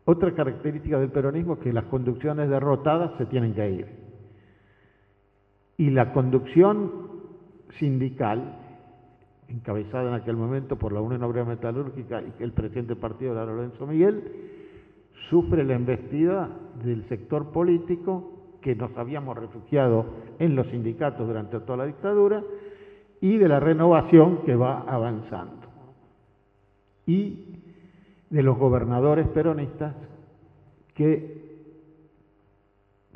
otra 0.05 0.33
característica 0.33 0.99
del 0.99 1.11
peronismo 1.11 1.53
es 1.53 1.59
que 1.59 1.73
las 1.73 1.85
conducciones 1.85 2.49
derrotadas 2.49 3.17
se 3.17 3.25
tienen 3.25 3.53
que 3.53 3.69
ir. 3.69 3.87
Y 5.77 5.89
la 5.89 6.13
conducción 6.13 6.91
sindical 7.79 8.59
encabezada 9.47 10.09
en 10.09 10.21
aquel 10.21 10.35
momento 10.35 10.77
por 10.77 10.91
la 10.91 11.01
Unión 11.01 11.23
Obrera 11.23 11.45
Metalúrgica 11.45 12.21
y 12.21 12.43
el 12.43 12.51
presidente 12.51 12.95
partido 12.95 13.33
era 13.33 13.45
Lorenzo 13.45 13.85
Miguel, 13.85 14.23
sufre 15.29 15.63
la 15.63 15.75
embestida 15.75 16.49
del 16.83 17.07
sector 17.07 17.51
político 17.51 18.31
que 18.61 18.75
nos 18.75 18.95
habíamos 18.97 19.37
refugiado 19.37 20.05
en 20.39 20.55
los 20.55 20.67
sindicatos 20.67 21.27
durante 21.27 21.59
toda 21.59 21.77
la 21.77 21.85
dictadura 21.85 22.43
y 23.21 23.37
de 23.37 23.47
la 23.47 23.59
renovación 23.59 24.39
que 24.45 24.55
va 24.55 24.81
avanzando. 24.81 25.64
Y 27.05 27.45
de 28.29 28.43
los 28.43 28.57
gobernadores 28.57 29.27
peronistas 29.29 29.95
que 30.93 31.45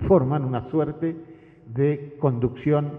forman 0.07 0.45
una 0.45 0.69
suerte 0.69 1.15
de 1.73 2.15
conducción 2.19 2.91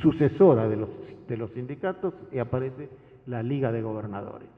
sucesora 0.00 0.68
de 0.68 0.76
los 0.76 0.88
de 1.28 1.36
los 1.36 1.50
sindicatos 1.52 2.14
y 2.32 2.38
aparece 2.38 2.88
la 3.26 3.42
Liga 3.42 3.72
de 3.72 3.82
Gobernadores. 3.82 4.48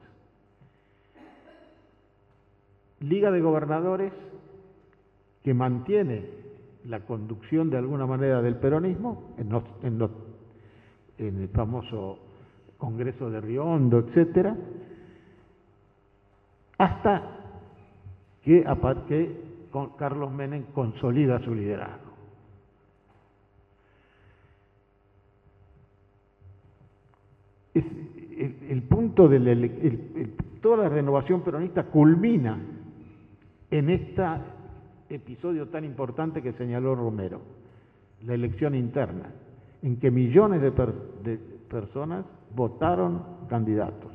Liga 2.99 3.31
de 3.31 3.41
Gobernadores 3.41 4.13
que 5.43 5.53
mantiene 5.53 6.25
la 6.85 7.01
conducción 7.01 7.69
de 7.69 7.77
alguna 7.77 8.05
manera 8.05 8.41
del 8.41 8.55
peronismo 8.55 9.35
en, 9.37 10.01
el 11.17 11.49
famoso 11.49 12.19
Congreso 12.79 13.29
de 13.29 13.41
Río 13.41 13.65
Hondo, 13.65 13.99
etcétera, 13.99 14.55
hasta 16.77 17.21
que, 18.41 18.63
Carlos 19.97 20.31
Menem 20.31 20.63
consolida 20.73 21.39
su 21.43 21.53
liderazgo. 21.53 22.09
el, 27.75 28.83
punto 28.83 29.27
de 29.27 30.29
toda 30.61 30.83
la 30.83 30.89
renovación 30.89 31.41
peronista 31.41 31.83
culmina 31.83 32.57
en 33.69 33.89
este 33.89 34.23
episodio 35.09 35.67
tan 35.67 35.83
importante 35.83 36.41
que 36.41 36.53
señaló 36.53 36.95
Romero, 36.95 37.41
la 38.25 38.33
elección 38.33 38.75
interna, 38.75 39.31
en 39.81 39.99
que 39.99 40.09
millones 40.09 40.61
de 40.61 41.37
personas 41.69 42.25
votaron 42.55 43.23
candidatos 43.49 44.11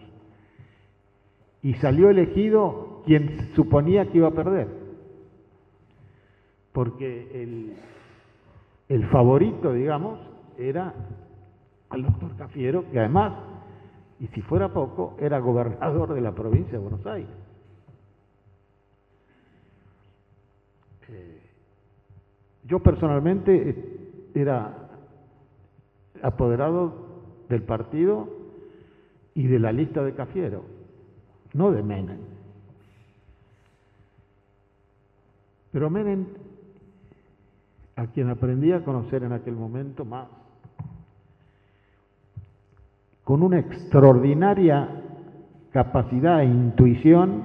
y 1.62 1.74
salió 1.74 2.10
elegido 2.10 3.02
quien 3.06 3.54
suponía 3.54 4.06
que 4.10 4.18
iba 4.18 4.28
a 4.28 4.32
perder, 4.32 4.68
porque 6.72 7.42
el, 7.42 7.76
el 8.88 9.06
favorito, 9.08 9.72
digamos, 9.72 10.18
era 10.58 10.94
el 11.92 12.02
doctor 12.02 12.36
Cafiero, 12.36 12.90
que 12.90 12.98
además, 12.98 13.32
y 14.20 14.26
si 14.28 14.42
fuera 14.42 14.72
poco, 14.72 15.16
era 15.18 15.38
gobernador 15.38 16.14
de 16.14 16.20
la 16.20 16.32
provincia 16.32 16.72
de 16.72 16.78
Buenos 16.78 17.06
Aires. 17.06 17.30
Eh, 21.08 21.40
yo 22.64 22.80
personalmente 22.80 23.70
eh, 23.70 24.30
era 24.34 24.88
apoderado 26.22 27.03
del 27.48 27.62
partido 27.62 28.28
y 29.34 29.46
de 29.46 29.58
la 29.58 29.72
lista 29.72 30.02
de 30.02 30.14
Cafiero, 30.14 30.64
no 31.52 31.70
de 31.70 31.82
Menem. 31.82 32.18
Pero 35.72 35.90
Menem, 35.90 36.26
a 37.96 38.06
quien 38.06 38.30
aprendí 38.30 38.72
a 38.72 38.84
conocer 38.84 39.24
en 39.24 39.32
aquel 39.32 39.54
momento 39.54 40.04
más, 40.04 40.28
con 43.24 43.42
una 43.42 43.58
extraordinaria 43.58 44.88
capacidad 45.72 46.42
e 46.42 46.44
intuición, 46.44 47.42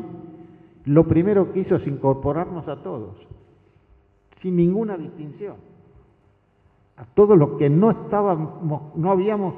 lo 0.86 1.08
primero 1.08 1.51
que 1.51 1.62
hizo 1.62 1.77
es 1.77 1.88
incorporarnos 1.88 2.68
a 2.68 2.84
todos, 2.84 3.15
sin 4.41 4.56
ninguna 4.56 4.98
distinción. 4.98 5.56
A 6.98 7.06
todos 7.06 7.38
los 7.38 7.58
que 7.58 7.70
no 7.70 7.91
estábamos, 7.91 8.96
no 8.96 9.12
habíamos, 9.12 9.56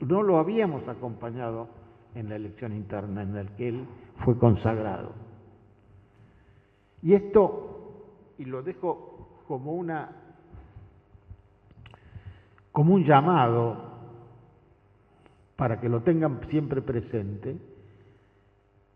no 0.00 0.22
lo 0.22 0.38
habíamos 0.38 0.86
acompañado 0.88 1.68
en 2.14 2.28
la 2.28 2.36
elección 2.36 2.74
interna 2.74 3.22
en 3.22 3.34
la 3.34 3.44
que 3.56 3.68
él 3.68 3.86
fue 4.24 4.38
consagrado. 4.38 5.12
Y 7.02 7.14
esto, 7.14 8.04
y 8.38 8.44
lo 8.44 8.62
dejo 8.62 9.42
como 9.46 9.72
una 9.72 10.16
como 12.72 12.94
un 12.94 13.04
llamado 13.04 13.76
para 15.56 15.80
que 15.80 15.88
lo 15.88 16.02
tengan 16.02 16.40
siempre 16.48 16.80
presente, 16.80 17.58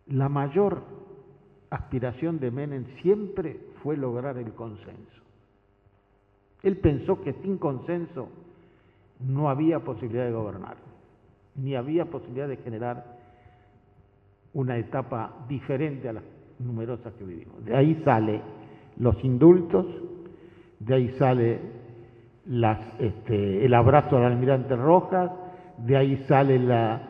la 0.07 0.29
mayor 0.29 0.83
aspiración 1.71 2.39
de 2.39 2.51
Menem 2.51 2.87
siempre 3.03 3.61
fue 3.83 3.97
lograr 3.97 4.39
el 4.39 4.53
consenso. 4.55 5.23
Él 6.63 6.79
pensó 6.79 7.21
que 7.21 7.35
sin 7.43 7.59
consenso 7.59 8.29
no 9.21 9.51
había 9.51 9.81
posibilidad 9.81 10.25
de 10.25 10.33
gobernar, 10.33 10.77
ni 11.57 11.75
había 11.75 12.07
posibilidad 12.07 12.49
de 12.49 12.57
generar 12.59 13.05
una 14.53 14.77
etapa 14.77 15.45
diferente 15.49 16.09
a 16.09 16.15
las 16.15 16.25
numerosas 16.59 17.13
que 17.15 17.25
vivimos. 17.25 17.65
De 17.65 17.77
ahí 17.77 18.01
sale 18.05 18.41
los 18.99 19.23
indultos, 19.25 19.87
de 20.79 20.95
ahí 20.95 21.09
sale 21.19 21.61
este, 22.99 23.65
el 23.65 23.75
abrazo 23.75 24.17
al 24.17 24.25
almirante 24.25 24.77
Rojas, 24.77 25.31
de 25.79 25.97
ahí 25.97 26.17
sale 26.29 26.59
la, 26.59 27.03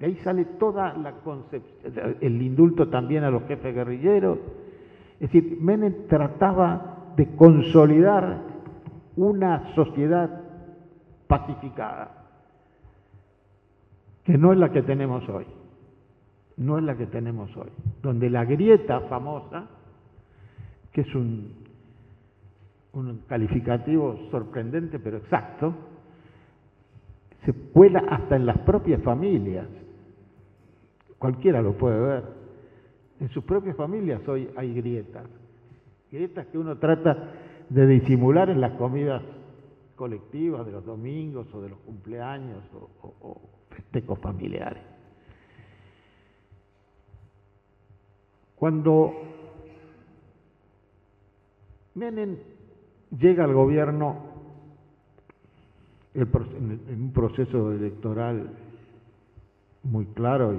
de 0.00 0.06
ahí 0.06 0.16
sale 0.16 0.44
toda 0.58 0.94
la 0.94 1.12
concepción, 1.12 2.16
el 2.20 2.42
indulto 2.42 2.88
también 2.88 3.24
a 3.24 3.30
los 3.30 3.44
jefes 3.44 3.74
guerrilleros. 3.74 4.38
Es 5.20 5.30
decir, 5.30 5.58
Menem 5.60 6.08
trataba 6.08 7.12
de 7.16 7.36
consolidar 7.36 8.40
una 9.16 9.74
sociedad 9.74 10.40
pacificada, 11.28 12.21
que 14.24 14.38
no 14.38 14.52
es 14.52 14.58
la 14.58 14.70
que 14.70 14.82
tenemos 14.82 15.28
hoy, 15.28 15.46
no 16.56 16.78
es 16.78 16.84
la 16.84 16.96
que 16.96 17.06
tenemos 17.06 17.54
hoy, 17.56 17.70
donde 18.02 18.30
la 18.30 18.44
grieta 18.44 19.00
famosa, 19.02 19.66
que 20.92 21.02
es 21.02 21.14
un, 21.14 21.60
calificativo 23.26 24.18
sorprendente 24.30 24.98
pero 24.98 25.16
exacto, 25.16 25.74
se 27.44 27.52
cuela 27.52 28.04
hasta 28.10 28.36
en 28.36 28.46
las 28.46 28.58
propias 28.58 29.02
familias. 29.02 29.66
Cualquiera 31.18 31.62
lo 31.62 31.72
puede 31.72 31.98
ver. 31.98 32.24
En 33.20 33.28
sus 33.30 33.44
propias 33.44 33.76
familias 33.76 34.26
hoy 34.28 34.48
hay 34.56 34.74
grietas. 34.74 35.24
Grietas 36.10 36.46
que 36.48 36.58
uno 36.58 36.76
trata 36.76 37.32
de 37.68 37.86
disimular 37.86 38.50
en 38.50 38.60
las 38.60 38.72
comidas 38.72 39.22
colectivas 39.96 40.66
de 40.66 40.72
los 40.72 40.84
domingos 40.84 41.46
o 41.54 41.62
de 41.62 41.70
los 41.70 41.78
cumpleaños 41.80 42.62
o, 42.74 43.40
festejos 43.74 44.18
familiares. 44.18 44.82
Cuando 48.56 49.12
Menem 51.94 52.36
llega 53.18 53.44
al 53.44 53.52
gobierno 53.52 54.32
en 56.14 57.02
un 57.02 57.12
proceso 57.12 57.72
electoral 57.72 58.50
muy 59.82 60.06
claro 60.06 60.54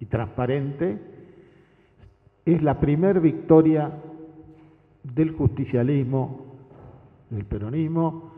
y, 0.00 0.06
transparente, 0.06 0.98
es 2.44 2.62
la 2.62 2.80
primer 2.80 3.20
victoria 3.20 3.92
del 5.04 5.32
justicialismo, 5.32 6.46
del 7.30 7.44
peronismo, 7.44 8.29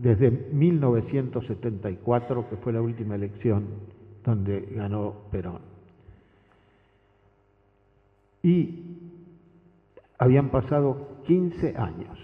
desde 0.00 0.30
1974, 0.30 2.48
que 2.48 2.56
fue 2.56 2.72
la 2.72 2.80
última 2.80 3.16
elección 3.16 3.66
donde 4.24 4.60
ganó 4.72 5.24
Perón. 5.30 5.60
Y 8.42 8.96
habían 10.18 10.48
pasado 10.50 11.18
15 11.26 11.76
años. 11.76 12.18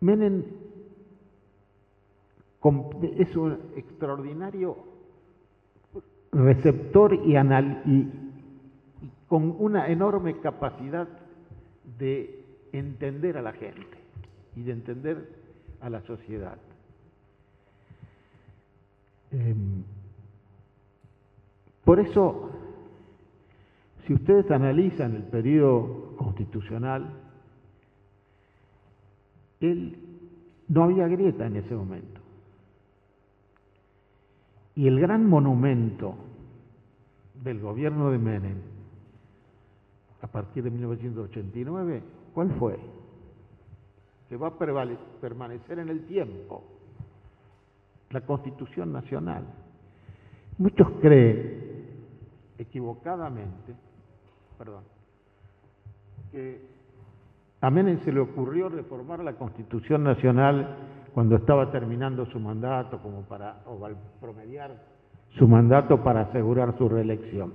Menem 0.00 0.44
es 3.18 3.36
un 3.36 3.58
extraordinario 3.76 4.76
receptor 6.32 7.14
y, 7.14 7.34
con 9.28 9.54
una 9.58 9.88
enorme 9.88 10.40
capacidad 10.40 11.08
de 12.02 12.44
entender 12.72 13.38
a 13.38 13.42
la 13.42 13.52
gente 13.52 13.96
y 14.56 14.62
de 14.62 14.72
entender 14.72 15.28
a 15.80 15.88
la 15.88 16.00
sociedad. 16.00 16.58
Em, 19.30 19.84
por 21.84 22.00
eso, 22.00 22.50
si 24.04 24.14
ustedes 24.14 24.50
analizan 24.50 25.14
el 25.14 25.22
periodo 25.22 26.16
constitucional, 26.16 27.08
él 29.60 29.96
no 30.66 30.82
había 30.82 31.06
grieta 31.06 31.46
en 31.46 31.54
ese 31.54 31.72
momento. 31.72 32.20
Y 34.74 34.88
el 34.88 34.98
gran 34.98 35.28
monumento 35.28 36.16
del 37.44 37.60
gobierno 37.60 38.10
de 38.10 38.18
Menem, 38.18 38.71
a 40.22 40.26
partir 40.28 40.62
de 40.62 40.70
1989, 40.70 42.02
¿cuál 42.32 42.50
fue? 42.52 42.78
Que 44.28 44.36
va 44.36 44.48
a 44.48 44.56
permanecer 45.20 45.78
en 45.78 45.88
el 45.88 46.06
tiempo, 46.06 46.62
la 48.10 48.20
Constitución 48.22 48.92
Nacional. 48.92 49.44
Muchos 50.58 50.88
creen, 51.00 51.96
equivocadamente, 52.56 53.74
que 56.30 56.60
a 57.60 57.70
Menem 57.70 57.98
se 58.04 58.12
le 58.12 58.20
ocurrió 58.20 58.68
reformar 58.68 59.20
la 59.20 59.34
Constitución 59.34 60.04
Nacional 60.04 60.76
cuando 61.14 61.36
estaba 61.36 61.70
terminando 61.70 62.26
su 62.26 62.38
mandato, 62.40 62.98
como 63.02 63.22
para 63.22 63.62
o 63.66 63.78
promediar 64.20 64.82
su 65.36 65.48
mandato 65.48 66.02
para 66.02 66.22
asegurar 66.22 66.76
su 66.78 66.88
reelección. 66.88 67.52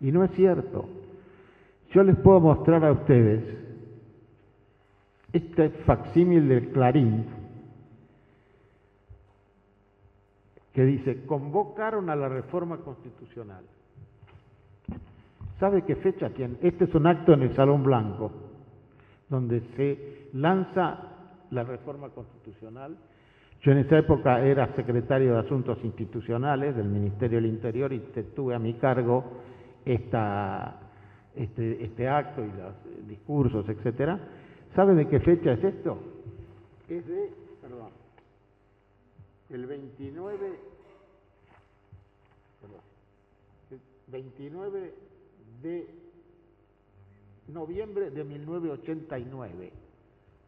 Y 0.00 0.12
no 0.12 0.24
es 0.24 0.30
cierto. 0.32 0.88
Yo 1.90 2.02
les 2.02 2.16
puedo 2.16 2.40
mostrar 2.40 2.84
a 2.84 2.92
ustedes 2.92 3.42
este 5.32 5.70
facsímil 5.70 6.48
del 6.48 6.68
Clarín 6.70 7.26
que 10.72 10.84
dice, 10.84 11.24
convocaron 11.26 12.08
a 12.08 12.14
la 12.14 12.28
reforma 12.28 12.76
constitucional. 12.78 13.64
¿Sabe 15.58 15.82
qué 15.82 15.96
fecha 15.96 16.30
tiene? 16.30 16.56
Este 16.62 16.84
es 16.84 16.94
un 16.94 17.06
acto 17.06 17.32
en 17.32 17.42
el 17.42 17.54
Salón 17.56 17.82
Blanco 17.82 18.30
donde 19.28 19.60
se 19.76 20.28
lanza 20.34 20.98
la 21.50 21.64
reforma 21.64 22.10
constitucional. 22.10 22.96
Yo 23.62 23.72
en 23.72 23.78
esa 23.78 23.98
época 23.98 24.40
era 24.40 24.74
secretario 24.76 25.32
de 25.32 25.40
Asuntos 25.40 25.78
Institucionales 25.82 26.76
del 26.76 26.88
Ministerio 26.88 27.38
del 27.40 27.50
Interior 27.50 27.92
y 27.92 27.98
tuve 28.36 28.54
a 28.54 28.58
mi 28.58 28.74
cargo 28.74 29.24
esta, 29.84 30.87
este, 31.38 31.84
este 31.84 32.08
acto 32.08 32.44
y 32.44 32.48
los 32.48 33.08
discursos, 33.08 33.68
etcétera. 33.68 34.20
¿Sabe 34.74 34.94
de 34.94 35.08
qué 35.08 35.20
fecha 35.20 35.52
es 35.52 35.64
esto? 35.64 35.98
Es 36.88 37.06
de, 37.06 37.30
perdón, 37.60 37.90
el 39.50 39.66
29, 39.66 40.58
perdón, 42.60 42.80
el 43.70 43.80
29 44.08 44.94
de 45.62 45.86
noviembre 47.48 48.10
de 48.10 48.24
1989. 48.24 49.72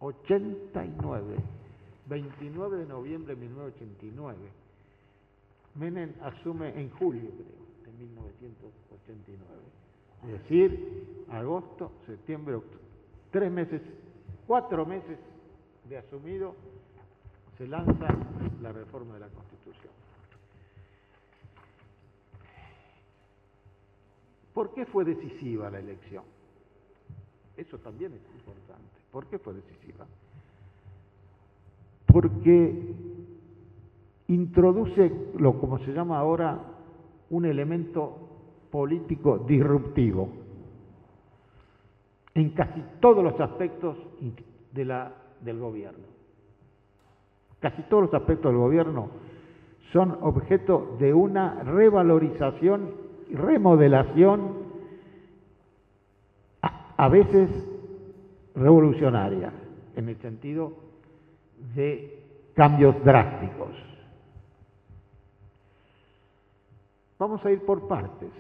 89. 0.01 1.37
29 2.07 2.79
de 2.79 2.87
noviembre 2.87 3.35
de 3.35 3.41
1989. 3.41 4.37
Menem 5.77 6.13
asume 6.23 6.69
en 6.81 6.91
julio, 6.91 7.31
creo, 7.31 7.61
de 7.85 7.93
1989. 7.99 9.80
Es 10.25 10.33
decir, 10.33 11.25
agosto, 11.31 11.93
septiembre, 12.07 12.57
octubre. 12.57 12.79
Tres 13.31 13.51
meses, 13.51 13.83
cuatro 14.47 14.85
meses 14.85 15.19
de 15.89 15.99
asumido, 15.99 16.55
se 17.57 17.67
lanza 17.67 18.09
la 18.61 18.73
reforma 18.73 19.15
de 19.15 19.21
la 19.21 19.29
Constitución. 19.29 19.93
¿Por 24.55 24.75
qué 24.75 24.85
fue 24.87 25.05
decisiva 25.05 25.71
la 25.71 25.79
elección? 25.79 26.25
Eso 27.57 27.79
también 27.79 28.13
es 28.13 28.35
importante. 28.35 29.01
¿Por 29.13 29.27
qué 29.27 29.39
fue 29.39 29.55
decisiva? 29.55 30.07
Porque 32.07 32.95
introduce 34.29 35.13
lo 35.39 35.59
como 35.59 35.79
se 35.81 35.93
llama 35.93 36.19
ahora 36.19 36.59
un 37.31 37.45
elemento 37.45 38.30
político 38.71 39.39
disruptivo 39.39 40.29
en 42.35 42.51
casi 42.51 42.83
todos 43.01 43.25
los 43.25 43.39
aspectos 43.41 43.97
de 44.73 44.85
la, 44.85 45.13
del 45.41 45.59
gobierno. 45.59 46.05
Casi 47.59 47.83
todos 47.83 48.05
los 48.05 48.15
aspectos 48.15 48.53
del 48.53 48.61
gobierno 48.61 49.11
son 49.93 50.17
objeto 50.23 50.97
de 50.99 51.13
una 51.13 51.63
revalorización 51.65 52.95
y 53.29 53.35
remodelación 53.35 54.71
a 56.97 57.09
veces 57.09 57.49
revolucionaria, 58.55 59.53
en 59.97 60.09
el 60.09 60.17
sentido 60.21 60.73
de 61.75 62.23
cambios 62.55 63.03
drásticos. 63.05 63.71
Vamos 67.19 67.45
a 67.45 67.51
ir 67.51 67.65
por 67.65 67.89
partes, 67.89 68.31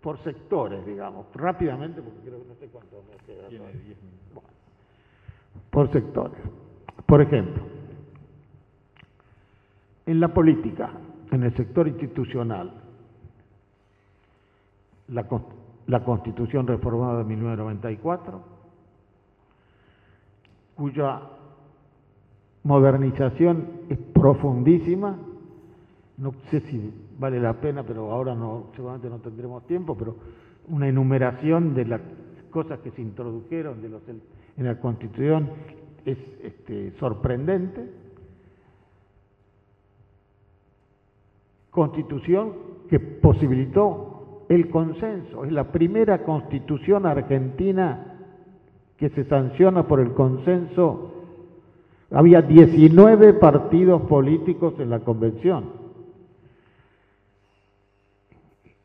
por 0.00 0.18
sectores, 0.22 0.84
digamos, 0.86 1.26
rápidamente, 1.34 2.00
porque 2.02 2.20
creo 2.20 2.42
que 2.42 2.48
no 2.48 2.54
sé 2.54 2.66
cuánto 2.68 3.02
me 3.10 3.16
queda. 3.24 3.48
Tiene 3.48 3.66
minutos. 3.66 4.44
por 5.70 5.90
sectores. 5.92 6.38
Por 7.06 7.20
ejemplo, 7.22 7.62
en 10.06 10.20
la 10.20 10.28
política, 10.28 10.92
en 11.30 11.42
el 11.42 11.54
sector 11.56 11.88
institucional, 11.88 12.72
la, 15.08 15.26
la 15.86 16.04
Constitución 16.04 16.66
reformada 16.66 17.18
de 17.18 17.24
1994, 17.24 18.42
cuya 20.76 21.22
modernización 22.62 23.66
es 23.88 23.98
profundísima. 23.98 25.18
No 26.18 26.32
sé 26.50 26.60
si 26.60 26.92
vale 27.18 27.40
la 27.40 27.60
pena, 27.60 27.82
pero 27.82 28.10
ahora 28.12 28.34
no, 28.34 28.70
seguramente 28.74 29.10
no 29.10 29.18
tendremos 29.18 29.66
tiempo, 29.66 29.96
pero 29.96 30.16
una 30.68 30.88
enumeración 30.88 31.74
de 31.74 31.84
las 31.84 32.00
cosas 32.50 32.78
que 32.80 32.90
se 32.92 33.02
introdujeron 33.02 33.82
de 33.82 33.88
los, 33.88 34.02
en 34.08 34.64
la 34.64 34.80
Constitución 34.80 35.50
es 36.04 36.18
este, 36.42 36.92
sorprendente. 36.98 37.88
Constitución 41.70 42.52
que 42.88 42.98
posibilitó 42.98 44.44
el 44.48 44.70
consenso. 44.70 45.44
Es 45.44 45.52
la 45.52 45.70
primera 45.70 46.24
constitución 46.24 47.06
argentina 47.06 48.14
que 48.96 49.10
se 49.10 49.24
sanciona 49.24 49.86
por 49.86 50.00
el 50.00 50.12
consenso. 50.14 51.12
Había 52.10 52.42
19 52.42 53.34
partidos 53.34 54.02
políticos 54.02 54.74
en 54.78 54.90
la 54.90 55.00
convención. 55.00 55.87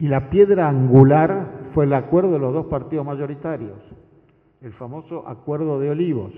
Y 0.03 0.09
la 0.09 0.29
piedra 0.29 0.67
angular 0.67 1.69
fue 1.73 1.85
el 1.85 1.93
acuerdo 1.93 2.33
de 2.33 2.39
los 2.39 2.53
dos 2.53 2.65
partidos 2.65 3.05
mayoritarios, 3.05 3.77
el 4.59 4.73
famoso 4.73 5.25
acuerdo 5.25 5.79
de 5.79 5.91
Olivos. 5.91 6.33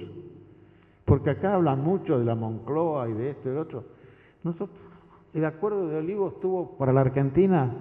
Porque 1.03 1.31
acá 1.31 1.55
hablan 1.55 1.83
mucho 1.83 2.19
de 2.19 2.25
la 2.25 2.35
Moncloa 2.35 3.09
y 3.09 3.13
de 3.13 3.31
esto 3.31 3.49
y 3.49 3.53
de 3.53 3.57
otro. 3.57 3.83
Nosotros, 4.43 4.69
el 5.33 5.45
acuerdo 5.45 5.87
de 5.87 5.97
Olivos 5.97 6.39
tuvo 6.41 6.77
para 6.77 6.93
la 6.93 7.01
Argentina 7.01 7.73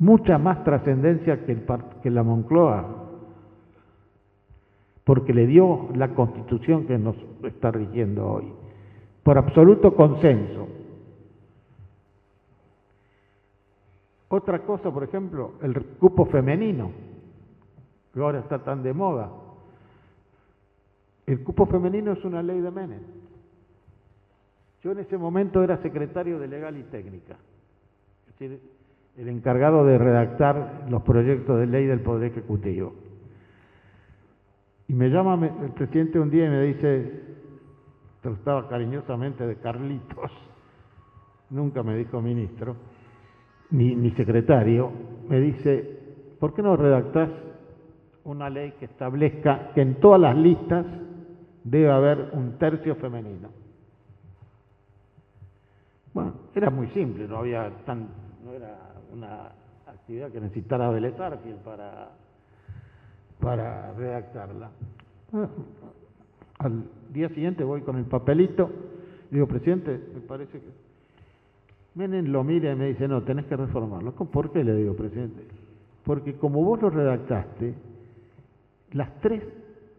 mucha 0.00 0.36
más 0.36 0.64
trascendencia 0.64 1.46
que, 1.46 1.64
que 2.02 2.10
la 2.10 2.24
Moncloa, 2.24 3.12
porque 5.04 5.32
le 5.32 5.46
dio 5.46 5.90
la 5.94 6.08
constitución 6.08 6.88
que 6.88 6.98
nos 6.98 7.14
está 7.44 7.70
rigiendo 7.70 8.26
hoy, 8.28 8.52
por 9.22 9.38
absoluto 9.38 9.94
consenso. 9.94 10.66
Otra 14.34 14.58
cosa, 14.64 14.90
por 14.90 15.04
ejemplo, 15.04 15.52
el 15.62 15.80
cupo 16.00 16.26
femenino, 16.26 16.90
que 18.12 18.18
ahora 18.18 18.40
está 18.40 18.58
tan 18.64 18.82
de 18.82 18.92
moda. 18.92 19.30
El 21.24 21.44
cupo 21.44 21.66
femenino 21.66 22.10
es 22.10 22.24
una 22.24 22.42
ley 22.42 22.60
de 22.60 22.70
Menem. 22.72 23.02
Yo 24.82 24.90
en 24.90 24.98
ese 24.98 25.16
momento 25.16 25.62
era 25.62 25.80
secretario 25.82 26.40
de 26.40 26.48
Legal 26.48 26.76
y 26.76 26.82
Técnica. 26.82 27.36
Es 28.26 28.36
decir, 28.36 28.60
el 29.16 29.28
encargado 29.28 29.84
de 29.84 29.98
redactar 29.98 30.86
los 30.90 31.02
proyectos 31.02 31.60
de 31.60 31.66
ley 31.66 31.86
del 31.86 32.00
Poder 32.00 32.32
Ejecutivo. 32.32 32.92
Y 34.88 34.94
me 34.94 35.10
llama 35.10 35.38
el 35.62 35.70
presidente 35.70 36.18
un 36.18 36.30
día 36.30 36.46
y 36.46 36.50
me 36.50 36.62
dice, 36.62 37.22
trataba 38.20 38.68
cariñosamente 38.68 39.46
de 39.46 39.54
Carlitos, 39.60 40.32
nunca 41.50 41.84
me 41.84 41.96
dijo 41.96 42.20
ministro, 42.20 42.74
ni, 43.74 43.96
ni 43.96 44.10
secretario, 44.12 44.90
me 45.28 45.40
dice, 45.40 45.98
¿por 46.38 46.54
qué 46.54 46.62
no 46.62 46.76
redactás 46.76 47.28
una 48.22 48.48
ley 48.48 48.72
que 48.78 48.84
establezca 48.84 49.72
que 49.74 49.82
en 49.82 49.96
todas 49.96 50.20
las 50.20 50.36
listas 50.36 50.86
debe 51.64 51.90
haber 51.90 52.30
un 52.34 52.56
tercio 52.56 52.94
femenino? 52.94 53.48
Bueno, 56.12 56.34
era 56.54 56.70
muy 56.70 56.86
simple, 56.88 57.26
no 57.26 57.38
había 57.38 57.68
tan, 57.84 58.06
no 58.44 58.52
era 58.52 58.78
una 59.12 59.50
actividad 59.88 60.30
que 60.30 60.40
necesitara 60.40 60.88
Veletar 60.90 61.40
para, 61.64 62.10
para 63.40 63.92
redactarla. 63.94 64.70
Al 66.58 66.84
día 67.12 67.28
siguiente 67.30 67.64
voy 67.64 67.80
con 67.80 67.96
el 67.96 68.04
papelito, 68.04 68.70
digo, 69.32 69.48
presidente, 69.48 70.00
me 70.14 70.20
parece 70.20 70.60
que... 70.60 70.83
Menem 71.94 72.26
lo 72.26 72.42
mira 72.42 72.72
y 72.72 72.76
me 72.76 72.88
dice, 72.88 73.06
no, 73.06 73.22
tenés 73.22 73.46
que 73.46 73.56
reformarlo. 73.56 74.12
¿Por 74.12 74.50
qué 74.50 74.64
le 74.64 74.74
digo, 74.74 74.94
presidente? 74.94 75.44
Porque 76.04 76.34
como 76.34 76.64
vos 76.64 76.82
lo 76.82 76.90
redactaste, 76.90 77.74
las 78.92 79.20
tres, 79.20 79.42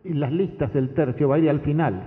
las 0.04 0.32
listas 0.32 0.74
del 0.74 0.94
tercio 0.94 1.30
va 1.30 1.36
a 1.36 1.40
ir 1.40 1.50
al 1.50 1.62
final. 1.62 2.04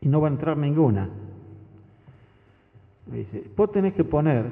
Y 0.00 0.08
no 0.08 0.20
va 0.20 0.28
a 0.28 0.30
entrar 0.30 0.56
ninguna. 0.56 1.08
Me 3.06 3.18
dice, 3.18 3.44
vos 3.56 3.70
tenés 3.72 3.94
que 3.94 4.04
poner 4.04 4.46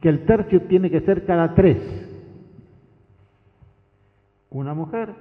que 0.00 0.08
el 0.08 0.26
tercio 0.26 0.62
tiene 0.62 0.90
que 0.90 1.00
ser 1.00 1.24
cada 1.24 1.54
tres. 1.54 1.78
Una 4.50 4.74
mujer, 4.74 5.14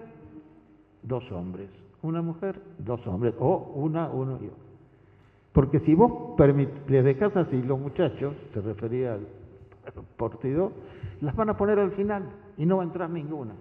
dos 1.03 1.31
hombres. 1.31 1.69
Una 2.01 2.21
mujer, 2.21 2.59
dos 2.79 3.05
hombres. 3.07 3.33
O 3.39 3.73
una, 3.75 4.09
uno 4.09 4.39
y 4.41 4.47
otro. 4.47 4.64
Porque 5.55 5.79
si 5.79 5.95
vos 5.95 6.37
le 6.89 7.01
dejás 7.01 7.35
así, 7.37 7.61
los 7.61 7.79
muchachos, 7.79 8.33
se 8.53 8.59
refería 8.59 9.13
al 9.13 9.25
partido, 10.17 10.73
las 11.21 11.33
van 11.33 11.49
a 11.49 11.55
poner 11.55 11.79
al 11.79 11.91
final 11.93 12.23
y 12.57 12.65
no 12.65 12.77
va 12.77 12.83
a 12.83 12.85
entrar 12.85 13.09
ninguna. 13.09 13.53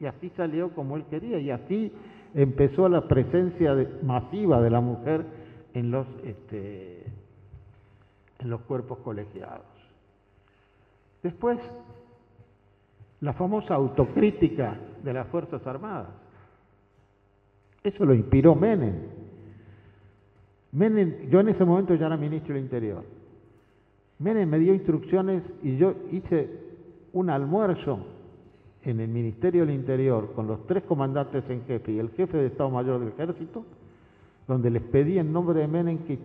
Y 0.00 0.06
así 0.06 0.30
salió 0.30 0.70
como 0.70 0.96
él 0.96 1.04
quería 1.10 1.38
y 1.38 1.50
así 1.50 1.92
empezó 2.34 2.88
la 2.88 3.06
presencia 3.06 3.76
masiva 4.02 4.62
de 4.62 4.70
la 4.70 4.80
mujer 4.80 5.26
en 5.74 5.90
los 5.90 6.06
este, 6.24 7.04
en 8.38 8.48
los 8.48 8.62
cuerpos 8.62 9.00
colegiados. 9.00 9.66
Después, 11.22 11.58
la 13.20 13.34
famosa 13.34 13.74
autocrítica 13.74 14.78
de 15.04 15.12
las 15.12 15.28
Fuerzas 15.28 15.66
Armadas. 15.66 16.08
Eso 17.84 18.06
lo 18.06 18.14
inspiró 18.14 18.54
Menem. 18.54 19.21
Menem, 20.72 21.28
yo 21.28 21.40
en 21.40 21.50
ese 21.50 21.64
momento 21.64 21.94
ya 21.94 22.06
era 22.06 22.16
ministro 22.16 22.54
del 22.54 22.64
Interior. 22.64 23.04
Menem 24.18 24.48
me 24.48 24.58
dio 24.58 24.74
instrucciones 24.74 25.42
y 25.62 25.76
yo 25.76 25.94
hice 26.10 26.48
un 27.12 27.28
almuerzo 27.28 28.06
en 28.82 29.00
el 29.00 29.08
Ministerio 29.08 29.66
del 29.66 29.74
Interior 29.74 30.32
con 30.34 30.46
los 30.46 30.66
tres 30.66 30.82
comandantes 30.84 31.44
en 31.48 31.64
jefe 31.66 31.92
y 31.92 31.98
el 31.98 32.10
jefe 32.10 32.36
de 32.36 32.46
Estado 32.46 32.70
Mayor 32.70 33.00
del 33.00 33.10
Ejército, 33.10 33.64
donde 34.48 34.70
les 34.70 34.82
pedí 34.82 35.18
en 35.18 35.32
nombre 35.32 35.60
de 35.60 35.68
Menem 35.68 35.98
que, 35.98 36.18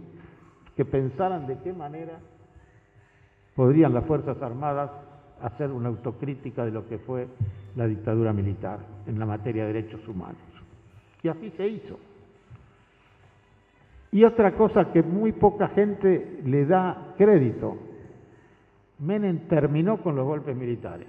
que 0.75 0.85
pensaran 0.85 1.45
de 1.45 1.57
qué 1.59 1.73
manera 1.73 2.19
podrían 3.55 3.93
las 3.93 4.05
Fuerzas 4.05 4.41
Armadas 4.41 4.91
hacer 5.41 5.71
una 5.71 5.89
autocrítica 5.89 6.63
de 6.63 6.71
lo 6.71 6.87
que 6.87 6.99
fue 6.99 7.27
la 7.75 7.85
dictadura 7.85 8.31
militar 8.31 8.79
en 9.05 9.19
la 9.19 9.25
materia 9.25 9.65
de 9.65 9.73
derechos 9.73 10.07
humanos. 10.07 10.41
Y 11.21 11.27
así 11.27 11.51
se 11.57 11.67
hizo. 11.67 11.99
Y 14.11 14.23
otra 14.23 14.55
cosa 14.55 14.91
que 14.91 15.03
muy 15.03 15.33
poca 15.33 15.67
gente 15.69 16.41
le 16.45 16.65
da 16.65 17.13
crédito, 17.17 17.77
Menem 18.99 19.47
terminó 19.47 20.01
con 20.01 20.15
los 20.15 20.25
golpes 20.25 20.55
militares. 20.55 21.07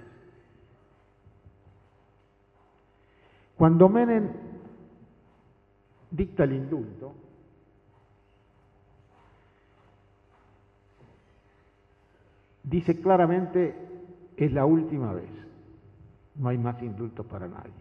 Cuando 3.55 3.89
Menem 3.89 4.29
dicta 6.11 6.43
el 6.43 6.53
indulto, 6.53 7.13
dice 12.63 13.01
claramente 13.01 13.75
es 14.37 14.53
la 14.53 14.65
última 14.65 15.13
vez, 15.13 15.29
no 16.35 16.49
hay 16.49 16.57
más 16.57 16.81
indultos 16.81 17.25
para 17.25 17.47
nadie. 17.47 17.73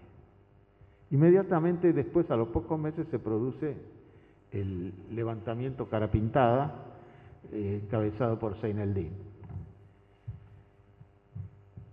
Inmediatamente 1.10 1.92
después, 1.92 2.30
a 2.30 2.36
los 2.36 2.48
pocos 2.48 2.78
meses, 2.78 3.06
se 3.08 3.18
produce 3.18 3.76
el 4.52 4.92
levantamiento 5.10 5.88
cara 5.88 6.10
pintada, 6.10 6.84
eh, 7.52 7.80
encabezado 7.82 8.38
por 8.38 8.60
Seineldin. 8.60 9.12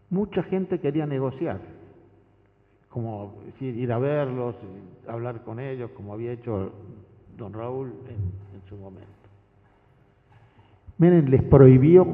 Mucha 0.09 0.43
gente 0.43 0.79
quería 0.79 1.05
negociar, 1.05 1.59
como 2.89 3.33
ir 3.59 3.91
a 3.91 3.97
verlos, 3.97 4.55
hablar 5.07 5.43
con 5.43 5.59
ellos, 5.59 5.91
como 5.91 6.13
había 6.13 6.31
hecho 6.31 6.71
don 7.37 7.53
Raúl 7.53 7.93
en, 8.07 8.45
su 8.69 8.77
momento. 8.77 9.05
Miren, 10.97 11.29
les 11.29 11.43
prohibió 11.43 12.07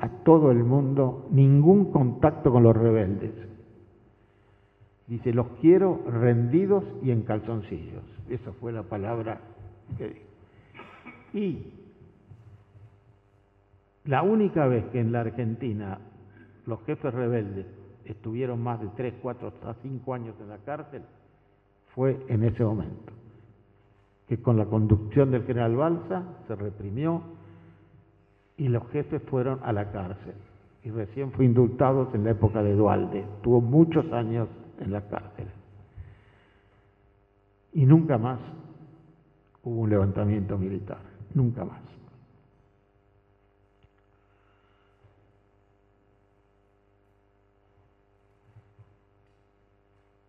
a 0.00 0.08
todo 0.24 0.50
el 0.52 0.62
mundo 0.62 1.26
ningún 1.30 1.90
contacto 1.90 2.52
con 2.52 2.62
los 2.62 2.76
rebeldes. 2.76 3.32
Dice, 5.08 5.32
los 5.32 5.48
quiero 5.60 6.02
rendidos 6.06 6.84
y 7.02 7.10
en 7.10 7.22
calzoncillos. 7.22 8.04
Esa 8.30 8.52
fue 8.52 8.72
la 8.72 8.84
palabra 8.84 9.40
Y 11.32 11.72
la 14.04 14.22
única 14.22 14.66
vez 14.66 14.84
que 14.86 15.00
en 15.00 15.12
la 15.12 15.20
Argentina 15.20 15.98
los 16.66 16.82
jefes 16.84 17.12
rebeldes 17.12 17.66
estuvieron 18.04 18.62
más 18.62 18.80
de 18.80 18.88
3, 18.96 19.14
4, 19.20 19.48
hasta 19.48 19.74
5 19.82 20.14
años 20.14 20.34
en 20.40 20.48
la 20.48 20.58
cárcel, 20.58 21.02
fue 21.94 22.18
en 22.28 22.44
ese 22.44 22.64
momento, 22.64 23.12
que 24.28 24.40
con 24.40 24.56
la 24.56 24.66
conducción 24.66 25.30
del 25.30 25.44
general 25.44 25.76
Balsa 25.76 26.22
se 26.46 26.54
reprimió 26.54 27.22
y 28.56 28.68
los 28.68 28.88
jefes 28.90 29.22
fueron 29.24 29.60
a 29.62 29.72
la 29.72 29.90
cárcel. 29.92 30.34
Y 30.84 30.90
recién 30.90 31.32
fue 31.32 31.44
indultado 31.44 32.10
en 32.14 32.24
la 32.24 32.30
época 32.30 32.62
de 32.62 32.74
Dualde, 32.74 33.24
tuvo 33.42 33.60
muchos 33.60 34.10
años 34.12 34.48
en 34.80 34.92
la 34.92 35.02
cárcel. 35.08 35.48
Y 37.72 37.84
nunca 37.84 38.16
más 38.16 38.38
hubo 39.62 39.80
un 39.82 39.90
levantamiento 39.90 40.56
militar, 40.56 41.00
nunca 41.34 41.64
más. 41.64 41.88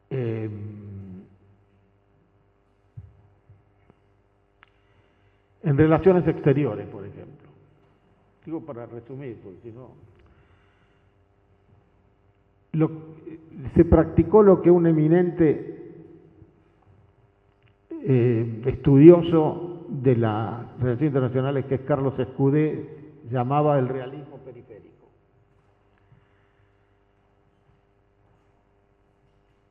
Em, 0.09 1.21
en 5.61 5.77
relaciones 5.77 6.27
exteriores, 6.27 6.87
por 6.87 7.05
ejemplo. 7.05 7.47
Digo 8.45 8.65
para 8.65 8.87
resumir, 8.87 9.37
porque 9.43 9.59
si 9.61 9.71
no... 9.71 9.91
se 13.75 13.85
practicó 13.85 14.41
lo 14.41 14.61
que 14.61 14.71
un 14.71 14.87
eminente 14.87 15.78
eh, 18.01 18.61
estudioso 18.65 19.85
de 19.89 20.15
las 20.15 20.61
relaciones 20.79 21.07
internacionales, 21.07 21.65
que 21.65 21.75
es 21.75 21.81
Carlos 21.81 22.17
Escudé, 22.19 22.97
llamaba 23.29 23.77
el 23.79 23.87
realismo 23.87 24.37
periférico. 24.37 25.07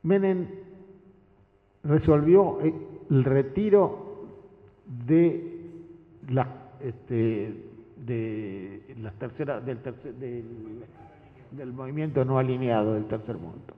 Menem 0.03 0.47
resolvió 1.83 2.61
eh, 2.61 2.73
el 3.09 3.23
retiro 3.23 4.27
de 5.07 5.59
la, 6.29 6.47
este, 6.81 7.53
de 8.05 8.95
la 9.01 9.11
tercera, 9.11 9.59
del, 9.59 9.79
del, 11.51 11.73
movimiento 11.73 12.23
no 12.25 12.37
alineado 12.37 12.93
del 12.93 13.05
tercer 13.05 13.37
mundo. 13.37 13.73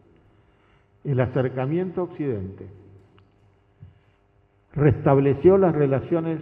El 1.04 1.20
acercamiento 1.20 2.04
Occidente 2.04 2.81
restableció 4.74 5.58
las 5.58 5.74
relaciones 5.76 6.42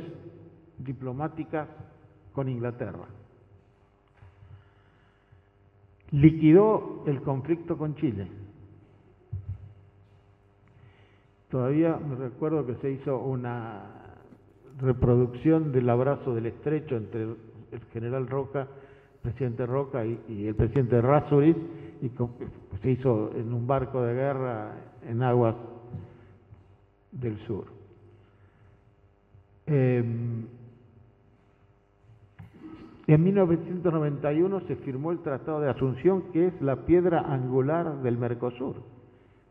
diplomáticas 0.78 1.68
con 2.34 2.50
Inglaterra. 2.50 3.08
Liquidó 6.12 7.04
el 7.06 7.22
conflicto 7.22 7.78
con 7.78 7.96
Chile 7.96 8.28
Todavía 11.50 11.98
me 11.98 12.15
recuerdo 12.15 12.65
que 12.65 12.76
se 12.76 12.92
hizo 12.92 13.18
una 13.18 13.82
reproducción 14.80 15.72
del 15.72 15.89
abrazo 15.89 16.36
del 16.36 16.46
estrecho 16.46 16.96
entre 16.96 17.24
el 17.24 17.82
general 17.92 18.28
Roca, 18.28 18.62
el 18.62 19.20
presidente 19.22 19.65
Roca 19.65 20.06
y, 20.06 20.48
el 20.48 20.54
presidente 20.54 21.02
Razuriz, 21.02 21.58
y 22.04 22.12
se 22.82 22.92
hizo 22.92 23.32
en 23.36 23.52
un 23.52 23.65
barco 23.65 24.02
de 24.04 24.13
guerra 24.13 24.74
en 25.08 25.24
aguas 25.24 25.56
del 27.12 27.36
sur. 27.48 27.79
Em, 29.69 30.45
en 33.08 33.23
1991 33.23 34.62
se 34.67 34.75
firmó 34.77 35.12
el 35.12 35.19
Tratado 35.19 35.62
de 35.62 35.69
Asunción, 35.69 36.23
que 36.34 36.47
es 36.47 36.62
la 36.62 36.86
piedra 36.86 37.21
angular 37.21 38.01
del 38.01 38.17
Mercosur 38.17 38.75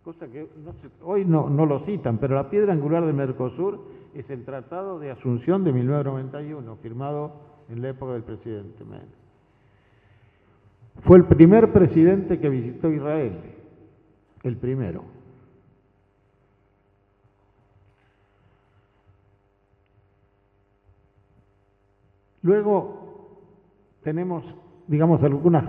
cosa 0.09 0.27
que 0.27 0.49
hoy 1.03 1.27
no, 1.27 1.51
no 1.51 1.67
lo 1.67 1.81
citan, 1.81 2.17
pero 2.17 2.35
la 2.35 2.49
piedra 2.49 2.73
angular 2.73 3.05
de 3.05 3.13
Mercosur 3.13 3.79
es 4.15 4.31
el 4.31 4.43
Tratado 4.47 4.99
de 4.99 5.11
Asunción 5.11 5.65
de 5.65 5.73
1991, 5.75 6.77
firmado 6.77 7.33
en 7.69 7.83
la 7.83 7.91
época 7.91 8.15
del 8.15 8.23
presidente 8.23 8.87
Menem. 8.87 9.05
Fue 11.03 11.19
el 11.19 11.27
primer 11.27 11.75
presidente 11.75 12.41
que 12.41 12.49
visitó 12.49 12.91
Israel, 12.91 13.39
el 14.45 14.57
primero. 14.57 15.05
Luego 22.43 23.09
tenemos, 24.03 24.45
digamos, 24.87 25.23
algunas 25.23 25.65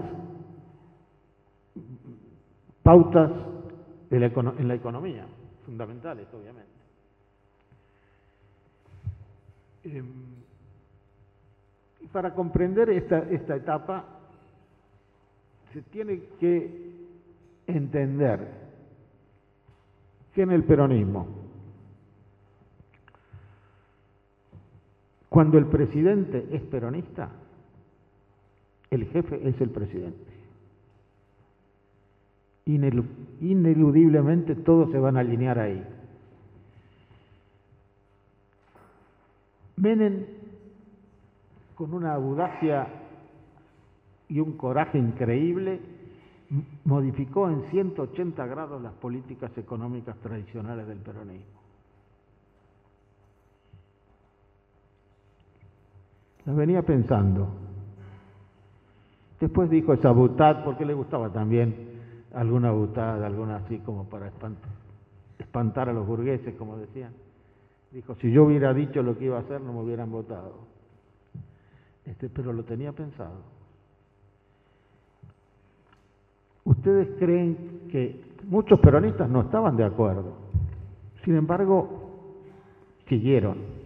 pautas 2.83 3.31
en 4.09 4.67
la 4.67 4.75
economía, 4.75 5.25
fundamentales, 5.65 6.27
obviamente. 6.33 6.69
Em, 9.83 10.05
para 12.11 12.33
comprender 12.33 12.89
esta, 12.89 13.19
esta 13.29 13.55
etapa, 13.55 14.05
se 15.73 15.81
tiene 15.83 16.21
que 16.39 16.89
entender 17.67 18.47
que 20.33 20.41
en 20.41 20.51
el 20.51 20.63
peronismo, 20.63 21.27
cuando 25.29 25.57
el 25.57 25.67
presidente 25.67 26.47
es 26.51 26.61
peronista, 26.63 27.29
el 28.89 29.05
jefe 29.05 29.47
es 29.47 29.61
el 29.61 29.69
presidente 29.69 30.39
ineludiblemente 32.69 34.55
todos 34.55 34.91
se 34.91 34.99
van 34.99 35.17
a 35.17 35.21
alinear 35.21 35.57
ahí. 35.59 35.83
Menem, 39.77 40.25
con 41.75 41.93
una 41.93 42.13
audacia 42.13 42.87
y 44.27 44.39
un 44.39 44.57
coraje 44.57 44.97
increíble, 44.99 45.79
modificó 46.83 47.49
en 47.49 47.63
180 47.69 48.45
grados 48.45 48.81
las 48.81 48.93
políticas 48.93 49.57
económicas 49.57 50.17
tradicionales 50.17 50.87
del 50.87 50.99
peronismo. 50.99 51.58
Las 56.45 56.55
venía 56.55 56.81
pensando. 56.81 57.47
Después 59.39 59.69
dijo 59.69 59.93
esa 59.93 60.11
butad, 60.11 60.63
porque 60.63 60.85
le 60.85 60.93
gustaba 60.93 61.29
también 61.29 61.89
alguna 62.33 62.71
butad, 62.71 63.23
alguna 63.23 63.57
así 63.57 63.79
como 63.79 64.05
para 64.05 64.31
espantar 65.37 65.89
a 65.89 65.93
los 65.93 66.05
burgueses, 66.05 66.55
como 66.55 66.77
decían. 66.77 67.13
Dijo, 67.91 68.15
si 68.15 68.31
yo 68.31 68.43
hubiera 68.43 68.73
dicho 68.73 69.01
lo 69.01 69.17
que 69.17 69.25
iba 69.25 69.37
a 69.37 69.41
hacer, 69.41 69.61
no 69.61 69.73
me 69.73 69.81
hubieran 69.81 70.11
votado. 70.11 70.53
Este, 72.05 72.29
pero 72.29 72.53
lo 72.53 72.63
tenía 72.63 72.91
pensado. 72.91 73.41
Ustedes 76.65 77.09
creen 77.17 77.87
que 77.91 78.21
muchos 78.47 78.79
peronistas 78.79 79.29
no 79.29 79.41
estaban 79.41 79.75
de 79.75 79.85
acuerdo. 79.85 80.33
Sin 81.23 81.35
embargo, 81.35 82.09
siguieron. 83.07 83.78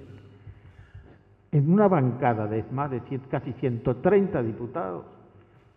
En 1.53 1.71
una 1.71 1.87
bancada 1.87 2.47
de 2.47 2.63
más 2.71 2.89
de 2.89 2.99
casi 3.29 3.53
130 3.53 4.41
diputados, 4.41 5.05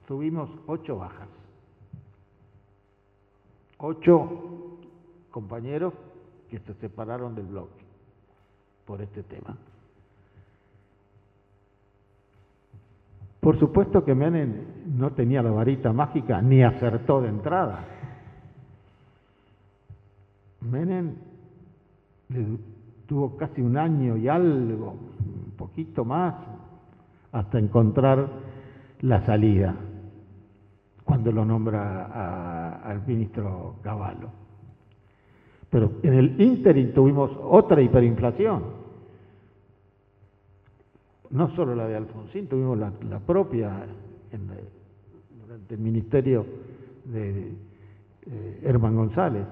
tuvimos 0.08 0.48
ocho 0.66 0.96
bajas. 0.96 1.28
Ocho 3.76 4.78
compañeros 5.30 5.92
que 6.48 6.60
se 6.60 6.72
separaron 6.74 7.34
del 7.34 7.44
bloque 7.44 7.84
por 8.86 9.02
este 9.02 9.22
tema. 9.22 9.54
Por 13.40 13.58
supuesto 13.58 14.02
que 14.02 14.14
Menem 14.14 14.96
no 14.96 15.12
tenía 15.12 15.42
la 15.42 15.50
varita 15.50 15.92
mágica 15.92 16.40
ni 16.40 16.62
acertó 16.62 17.20
de 17.20 17.28
entrada. 17.28 17.84
Menem 20.62 21.16
tuvo 23.06 23.36
casi 23.36 23.60
un 23.60 23.76
año 23.76 24.16
y 24.16 24.26
algo, 24.26 24.96
poquito 25.56 26.04
más, 26.04 26.34
hasta 27.32 27.58
encontrar 27.58 28.28
la 29.00 29.24
salida, 29.26 29.74
cuando 31.04 31.32
lo 31.32 31.44
nombra 31.44 32.80
al 32.82 33.06
ministro 33.06 33.76
Cavallo. 33.82 34.28
Pero 35.70 35.92
en 36.02 36.14
el 36.14 36.40
ínterin 36.40 36.94
tuvimos 36.94 37.30
otra 37.42 37.82
hiperinflación 37.82 38.86
no 41.30 41.54
solo 41.54 41.74
la 41.74 41.86
de 41.86 41.96
Alfonsín, 41.96 42.46
tuvimos 42.46 42.78
la, 42.78 42.90
propia 43.20 43.86
durante 45.42 45.74
el 45.74 45.80
ministerio 45.80 46.46
de 47.04 47.52
eh, 48.26 48.60
Herman 48.64 48.96
González. 48.96 49.46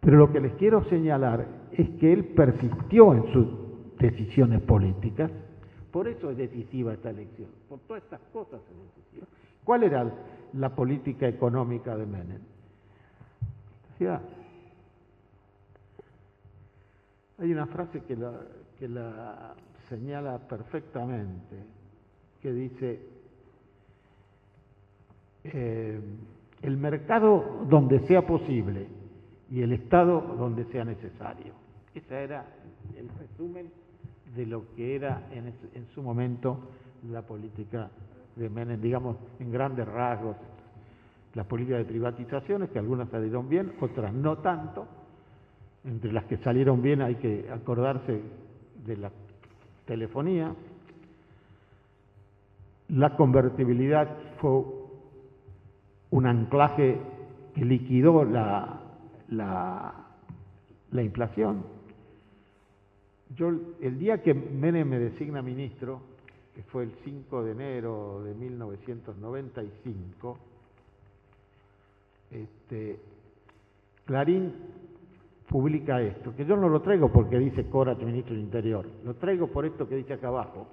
Pero 0.00 0.16
lo 0.16 0.32
que 0.32 0.40
les 0.40 0.52
quiero 0.54 0.84
señalar 0.84 1.46
es 1.72 1.88
que 1.90 2.12
él 2.12 2.24
persistió 2.24 3.14
en 3.14 3.32
sus 3.32 3.46
decisiones 4.00 4.60
políticas, 4.62 5.30
por 5.90 6.08
eso 6.08 6.30
es 6.30 6.36
decisiva 6.36 6.92
esta 6.94 7.10
elección, 7.10 7.48
por 7.68 7.80
todas 7.80 8.02
estas 8.02 8.20
cosas 8.32 8.60
es 8.70 8.96
decisiva. 8.96 9.26
¿Cuál 9.64 9.84
era 9.84 10.12
la 10.54 10.74
política 10.74 11.28
económica 11.28 11.96
de 11.96 12.06
Menem? 12.06 12.40
hay 17.38 17.52
una 17.52 17.66
frase 17.66 18.00
que 18.04 18.16
la, 18.16 18.32
que 18.78 18.88
la 18.88 19.54
señala 19.90 20.38
perfectamente, 20.38 21.56
que 22.40 22.50
dice, 22.50 23.00
eh, 25.44 26.00
el 26.62 26.76
mercado 26.76 27.66
donde 27.68 28.00
sea 28.06 28.26
posible 28.26 28.86
y 29.50 29.62
el 29.62 29.72
Estado 29.72 30.20
donde 30.38 30.64
sea 30.66 30.84
necesario. 30.84 31.52
Ese 31.94 32.24
era 32.24 32.46
el 32.96 33.08
resumen 33.18 33.70
de 34.34 34.46
lo 34.46 34.74
que 34.74 34.96
era 34.96 35.28
en, 35.32 35.52
en 35.74 35.86
su 35.94 36.02
momento 36.02 36.58
la 37.10 37.22
política 37.22 37.90
de 38.36 38.48
Menem, 38.48 38.80
digamos, 38.80 39.16
en 39.38 39.50
grandes 39.50 39.86
rasgos, 39.86 40.36
las 41.34 41.46
políticas 41.46 41.78
de 41.80 41.84
privatizaciones, 41.84 42.70
que 42.70 42.78
algunas 42.78 43.08
salieron 43.08 43.48
bien, 43.48 43.72
otras 43.80 44.12
no 44.12 44.38
tanto. 44.38 44.86
Entre 45.84 46.12
las 46.12 46.24
que 46.24 46.36
salieron 46.38 46.82
bien 46.82 47.00
hay 47.00 47.16
que 47.16 47.48
acordarse 47.50 48.20
de 48.84 48.96
la 48.96 49.10
telefonía. 49.86 50.54
La 52.88 53.16
convertibilidad 53.16 54.08
fue 54.40 54.64
un 56.10 56.26
anclaje 56.26 57.00
que 57.54 57.64
liquidó 57.64 58.24
la, 58.24 58.80
la, 59.28 59.94
la 60.90 61.02
inflación. 61.02 61.62
Yo, 63.36 63.52
el 63.80 63.98
día 63.98 64.22
que 64.22 64.34
Menem 64.34 64.88
me 64.88 64.98
designa 64.98 65.40
ministro, 65.40 66.02
que 66.54 66.62
fue 66.64 66.82
el 66.84 66.92
5 67.04 67.44
de 67.44 67.52
enero 67.52 68.22
de 68.24 68.34
1995, 68.34 70.38
este, 72.30 73.00
Clarín 74.04 74.52
publica 75.48 76.02
esto, 76.02 76.34
que 76.34 76.44
yo 76.44 76.56
no 76.56 76.68
lo 76.68 76.82
traigo 76.82 77.12
porque 77.12 77.38
dice 77.38 77.68
Cora, 77.68 77.94
ministro 77.94 78.34
del 78.34 78.44
Interior, 78.44 78.84
lo 79.04 79.14
traigo 79.14 79.46
por 79.48 79.64
esto 79.64 79.88
que 79.88 79.96
dice 79.96 80.14
acá 80.14 80.28
abajo. 80.28 80.66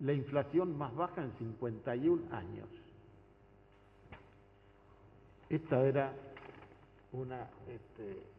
La 0.00 0.12
inflación 0.12 0.76
más 0.78 0.94
baja 0.94 1.22
en 1.22 1.32
51 1.32 2.34
años. 2.34 2.68
Esta 5.50 5.84
era 5.84 6.14
una, 7.12 7.48
este, 7.68 8.37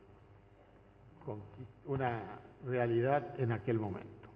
una 1.85 2.39
realidad 2.65 3.39
en 3.39 3.51
aquel 3.51 3.79
momento. 3.79 4.29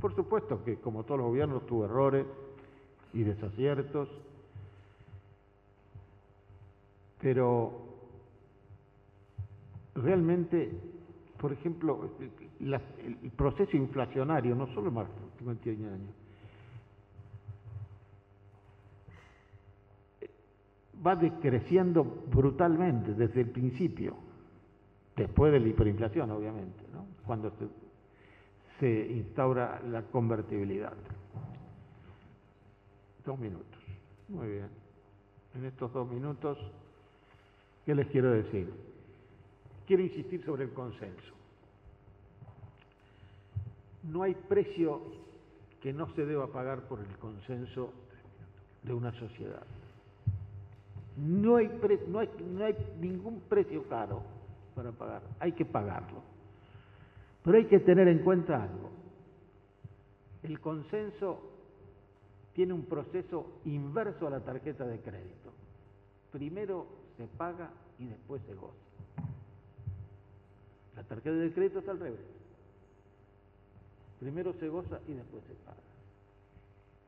Por 0.00 0.14
supuesto 0.14 0.62
que 0.64 0.76
como 0.76 1.04
todos 1.04 1.18
los 1.18 1.28
gobiernos 1.28 1.66
tuvo 1.66 1.84
errores 1.84 2.26
y 3.12 3.22
desaciertos, 3.22 4.08
pero 7.20 7.72
realmente, 9.94 10.70
por 11.38 11.52
ejemplo, 11.52 12.10
el 12.60 13.30
proceso 13.36 13.76
inflacionario, 13.76 14.54
no 14.54 14.66
solo 14.74 14.90
más 14.90 15.06
de 15.08 15.38
50 15.38 15.70
años, 15.70 16.14
va 21.04 21.16
decreciendo 21.16 22.04
brutalmente 22.04 23.14
desde 23.14 23.42
el 23.42 23.50
principio, 23.50 24.25
después 25.16 25.52
de 25.52 25.60
la 25.60 25.68
hiperinflación, 25.68 26.30
obviamente, 26.30 26.84
¿no? 26.92 27.06
cuando 27.26 27.52
se, 28.78 29.06
instaura 29.10 29.80
la 29.88 30.02
convertibilidad. 30.02 30.92
Dos 33.24 33.38
minutos. 33.38 33.80
Muy 34.28 34.48
bien. 34.48 34.68
En 35.54 35.64
estos 35.64 35.92
dos 35.92 36.08
minutos, 36.08 36.58
¿qué 37.86 37.94
les 37.94 38.06
quiero 38.08 38.30
decir? 38.30 38.70
Quiero 39.86 40.02
insistir 40.02 40.44
sobre 40.44 40.64
el 40.64 40.70
consenso. 40.72 41.34
No 44.04 44.22
hay 44.22 44.34
precio 44.34 45.00
que 45.80 45.92
no 45.92 46.12
se 46.14 46.26
deba 46.26 46.46
pagar 46.48 46.82
por 46.82 47.00
el 47.00 47.16
consenso 47.18 47.92
de 48.82 48.92
una 48.92 49.12
sociedad. 49.12 49.64
No 51.16 51.56
hay 51.56 51.70
ningún 53.00 53.40
precio 53.48 53.88
caro 53.88 54.35
para 54.76 54.92
pagar, 54.92 55.22
hay 55.40 55.52
que 55.52 55.64
pagarlo. 55.64 56.20
Pero 57.42 57.56
hay 57.56 57.64
que 57.64 57.80
tener 57.80 58.06
en 58.08 58.22
cuenta 58.22 58.62
algo. 58.62 58.90
El 60.42 60.60
consenso 60.60 61.40
tiene 62.52 62.74
un 62.74 62.84
proceso 62.84 63.60
inverso 63.64 64.26
a 64.26 64.30
la 64.30 64.40
tarjeta 64.40 64.84
de 64.84 65.00
crédito. 65.00 65.50
Primero 66.30 66.86
se 67.16 67.26
paga 67.26 67.70
y 67.98 68.06
después 68.06 68.42
se 68.42 68.54
goza. 68.54 68.74
La 70.94 71.02
tarjeta 71.02 71.36
de 71.36 71.52
crédito 71.52 71.78
está 71.78 71.92
al 71.92 72.00
revés. 72.00 72.20
Primero 74.20 74.52
se 74.54 74.68
goza 74.68 75.00
y 75.08 75.14
después 75.14 75.42
se 75.44 75.54
paga. 75.54 75.76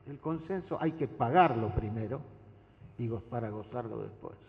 El 0.06 0.18
consenso 0.18 0.78
hay 0.80 0.92
que 0.92 1.06
pagarlo 1.06 1.74
primero 1.74 2.20
y 2.98 3.08
para 3.08 3.50
gozarlo 3.50 4.02
después. 4.02 4.47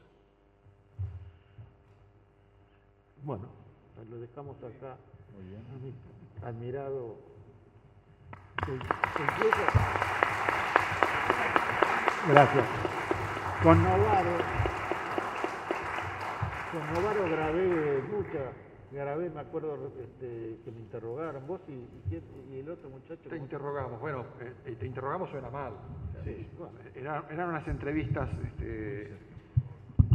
Bueno, 3.23 3.49
lo 4.09 4.19
dejamos 4.19 4.57
acá. 4.63 4.97
Muy 5.33 5.45
bien. 5.45 5.95
Admirado. 6.43 7.17
Gracias. 12.27 12.65
Con 13.63 13.83
Novaro, 13.83 14.37
con 16.71 16.93
Novaro 16.93 17.29
grabé 17.29 18.01
muchas 18.03 18.53
grabé, 18.91 19.29
me 19.29 19.41
acuerdo 19.41 19.91
este, 19.99 20.57
que 20.63 20.71
me 20.71 20.79
interrogaron, 20.79 21.45
vos 21.45 21.61
y, 21.67 21.87
y, 22.51 22.59
el 22.59 22.69
otro 22.69 22.89
muchacho. 22.89 23.29
Te 23.29 23.37
interrogamos, 23.37 23.99
bueno, 23.99 24.25
eh, 24.39 24.75
te 24.79 24.85
interrogamos 24.85 25.29
suena 25.29 25.49
mal. 25.49 25.73
Sí, 26.23 26.49
eran, 26.95 27.49
unas 27.49 27.67
entrevistas, 27.67 28.29
este, 28.45 29.15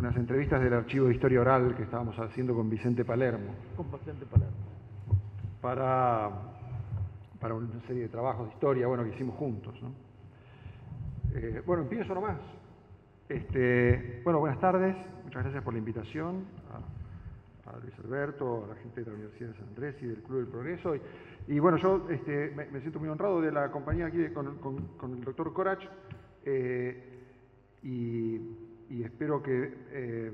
unas 0.05 0.17
entrevistas 0.17 0.63
del 0.63 0.75
archivo 0.75 1.07
de 1.07 1.15
historia 1.15 1.41
oral 1.41 1.75
que 1.75 1.85
estábamos 1.85 2.19
haciendo 2.19 2.55
con 2.55 2.69
Vicente 2.69 3.07
Palermo. 3.07 3.55
Con 3.75 3.91
Vicente 3.91 4.27
Palermo. 4.27 4.55
Para, 5.63 6.31
para 7.41 7.55
una 7.55 7.81
serie 7.87 8.03
de 8.03 8.09
trabajos 8.11 8.49
de 8.49 8.53
historia, 8.53 8.87
bueno, 8.87 9.03
que 9.03 9.15
hicimos 9.15 9.35
juntos. 9.37 9.75
¿no? 9.81 9.93
Eh, 11.35 11.63
bueno, 11.65 11.85
empiezo 11.85 12.15
nomás. 12.15 12.37
Este, 13.31 14.21
bueno, 14.25 14.41
buenas 14.41 14.61
tardes, 14.61 14.95
muchas 15.25 15.43
gracias 15.43 15.65
por 15.65 15.73
la 15.73 15.79
invitación 15.79 16.45
a, 17.67 17.79
Luis 17.79 17.95
Alberto, 18.05 18.65
a 18.67 18.75
la 18.75 18.81
gente 18.83 19.01
de 19.01 19.11
la 19.11 19.17
Universidad 19.17 19.49
de 19.49 19.55
San 19.57 19.69
Andrés 19.69 19.97
y 20.03 20.07
del 20.07 20.23
Club 20.23 20.37
del 20.41 20.49
Progreso. 20.49 20.97
Y, 21.49 21.59
bueno, 21.61 21.79
yo 21.79 22.07
este, 22.11 22.51
me, 22.55 22.79
siento 22.81 23.01
muy 23.01 23.09
honrado 23.09 23.41
de 23.41 23.51
la 23.51 23.71
compañía 23.71 24.05
aquí 24.05 24.23
con, 24.35 25.15
el 25.15 25.25
doctor 25.25 25.51
Corach 25.55 25.83
eh, 26.45 27.03
y, 27.83 28.64
espero 28.91 29.43
eh, 29.47 30.33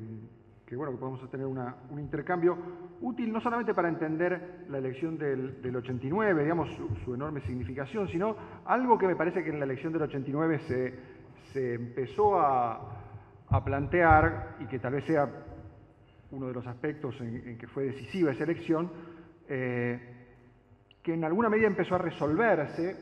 que, 0.66 0.76
bueno, 0.76 0.92
que 0.92 0.98
podamos 0.98 1.30
tener 1.30 1.46
un 1.46 1.98
intercambio 1.98 2.56
útil 3.00 3.32
no 3.32 3.40
solamente 3.40 3.74
para 3.74 3.88
entender 3.88 4.64
la 4.68 4.78
elección 4.78 5.16
del, 5.16 5.74
89, 5.74 6.42
digamos, 6.42 6.68
su, 7.04 7.14
enorme 7.14 7.40
significación, 7.42 8.08
sino 8.08 8.36
algo 8.64 8.98
que 8.98 9.06
me 9.06 9.16
parece 9.16 9.42
que 9.42 9.50
en 9.50 9.58
la 9.58 9.64
elección 9.64 9.92
del 9.92 10.02
89 10.02 10.58
se 10.66 11.20
se 11.52 11.74
empezó 11.74 12.38
a, 12.38 12.96
plantear, 13.64 14.56
y 14.60 14.66
que 14.66 14.78
tal 14.78 14.92
vez 14.92 15.04
sea 15.04 15.28
uno 16.30 16.46
de 16.46 16.54
los 16.54 16.66
aspectos 16.66 17.20
en, 17.20 17.58
que 17.58 17.66
fue 17.66 17.84
decisiva 17.84 18.30
esa 18.30 18.44
elección, 18.44 18.90
eh, 19.48 19.98
que 21.02 21.14
en 21.14 21.24
alguna 21.24 21.48
medida 21.48 21.66
empezó 21.66 21.96
a 21.96 21.98
resolverse, 21.98 22.96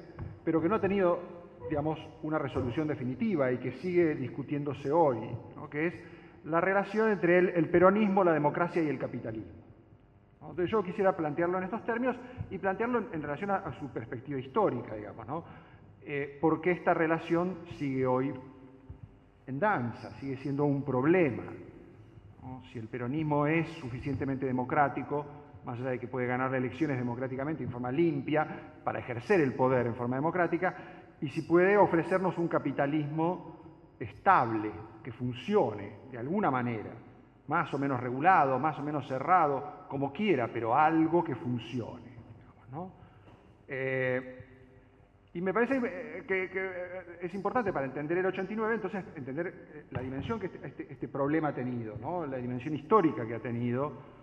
pero 0.44 0.62
que 0.62 0.68
no 0.68 0.76
ha 0.76 0.80
tenido, 0.80 1.37
digamos, 1.68 1.98
una 2.22 2.38
resolución 2.38 2.88
definitiva 2.88 3.50
y 3.52 3.58
que 3.58 3.72
sigue 3.72 4.14
discutiéndose 4.14 4.90
hoy, 4.90 5.18
que 5.70 5.88
es 5.88 5.94
la 6.44 6.60
relación 6.60 7.10
entre 7.10 7.38
el, 7.38 7.68
peronismo, 7.68 8.24
la 8.24 8.32
democracia 8.32 8.82
y 8.82 8.88
el 8.88 8.98
capitalismo. 8.98 9.52
Entonces 10.40 10.70
yo 10.70 10.82
quisiera 10.82 11.14
plantearlo 11.14 11.58
en 11.58 11.64
estos 11.64 11.84
términos 11.84 12.16
y 12.50 12.58
plantearlo 12.58 13.04
en, 13.12 13.22
relación 13.22 13.50
a, 13.50 13.70
su 13.78 13.88
perspectiva 13.88 14.38
histórica, 14.38 14.94
digamos, 14.94 15.26
¿no? 15.26 15.44
eh, 16.02 16.38
por 16.40 16.60
qué 16.60 16.70
esta 16.70 16.94
relación 16.94 17.58
sigue 17.78 18.06
hoy 18.06 18.32
en 19.46 19.58
danza, 19.58 20.10
sigue 20.20 20.36
siendo 20.38 20.64
un 20.64 20.82
problema. 20.82 21.44
Si 22.72 22.78
el 22.78 22.88
peronismo 22.88 23.46
es 23.46 23.68
suficientemente 23.80 24.46
democrático, 24.46 25.26
más 25.64 25.78
allá 25.80 25.90
de 25.90 25.98
que 25.98 26.08
puede 26.08 26.26
ganar 26.26 26.54
elecciones 26.54 26.98
democráticamente 26.98 27.62
en 27.62 27.70
forma 27.70 27.92
limpia, 27.92 28.46
para 28.82 29.00
ejercer 29.00 29.40
el 29.40 29.54
poder 29.54 29.86
en 29.86 29.94
forma 29.94 30.16
democrática, 30.16 30.74
y 31.20 31.28
si 31.28 31.42
puede 31.42 31.76
ofrecernos 31.76 32.38
un 32.38 32.48
capitalismo 32.48 33.56
estable, 33.98 34.70
que 35.02 35.12
funcione 35.12 35.92
de 36.10 36.18
alguna 36.18 36.50
manera, 36.50 36.90
más 37.48 37.72
o 37.72 37.78
menos 37.78 37.98
regulado, 37.98 38.58
más 38.58 38.78
o 38.78 38.82
menos 38.82 39.06
cerrado, 39.08 39.86
como 39.88 40.12
quiera, 40.12 40.48
pero 40.52 40.76
algo 40.76 41.24
que 41.24 41.34
funcione. 41.34 42.08
Eh, 43.66 44.44
y 45.34 45.40
me 45.40 45.52
parece 45.52 45.76
eh, 45.76 46.24
que, 46.26 46.44
eh, 46.44 47.18
es 47.20 47.34
importante 47.34 47.72
para 47.72 47.86
entender 47.86 48.18
el 48.18 48.26
89, 48.26 48.74
entonces 48.74 49.04
entender 49.14 49.86
la 49.90 50.00
dimensión 50.00 50.40
que 50.40 50.46
este, 50.46 50.66
este, 50.66 50.92
este 50.92 51.08
problema 51.08 51.48
ha 51.48 51.54
tenido, 51.54 51.96
la 52.26 52.38
dimensión 52.38 52.74
histórica 52.74 53.26
que 53.26 53.34
ha 53.34 53.40
tenido 53.40 54.18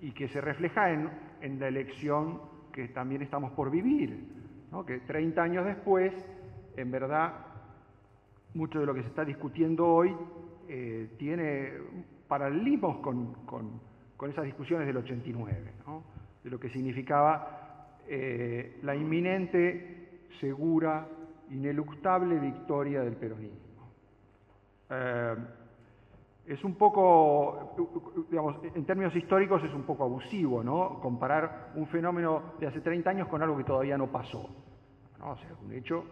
y 0.00 0.12
que 0.12 0.28
se 0.28 0.40
refleja 0.40 0.90
en, 0.90 1.58
la 1.58 1.68
elección 1.68 2.40
que 2.72 2.88
también 2.88 3.22
estamos 3.22 3.52
por 3.52 3.70
vivir, 3.70 4.43
que 4.82 5.00
30 5.00 5.42
años 5.42 5.66
después, 5.66 6.12
en 6.76 6.90
verdad, 6.90 7.34
mucho 8.54 8.80
de 8.80 8.86
lo 8.86 8.94
que 8.94 9.02
se 9.02 9.08
está 9.08 9.24
discutiendo 9.24 9.86
hoy 9.86 10.16
tiene 11.18 11.74
paralelismos 12.26 12.98
con, 12.98 13.34
con, 13.44 13.94
esas 14.30 14.44
discusiones 14.44 14.86
del 14.86 14.96
89, 14.96 15.72
de 16.42 16.50
lo 16.50 16.58
que 16.58 16.70
significaba 16.70 17.98
eh, 18.08 18.78
la 18.82 18.94
inminente, 18.94 20.26
segura, 20.40 21.06
ineluctable 21.50 22.38
victoria 22.38 23.02
del 23.02 23.16
peronismo. 23.16 23.90
Eh, 24.88 25.34
es 26.46 26.64
un 26.64 26.74
poco, 26.74 28.26
digamos, 28.30 28.56
en 28.74 28.84
términos 28.84 29.14
históricos 29.16 29.62
es 29.64 29.72
un 29.72 29.82
poco 29.84 30.04
abusivo, 30.04 30.62
¿no? 30.62 31.00
Comparar 31.00 31.72
un 31.74 31.86
fenómeno 31.86 32.54
de 32.60 32.66
hace 32.66 32.80
30 32.80 33.10
años 33.10 33.28
con 33.28 33.42
algo 33.42 33.56
que 33.56 33.64
todavía 33.64 33.96
no 33.96 34.08
pasó. 34.08 34.50
O 35.24 35.36
sea, 35.36 35.54
un 35.64 35.72
hecho 35.72 36.04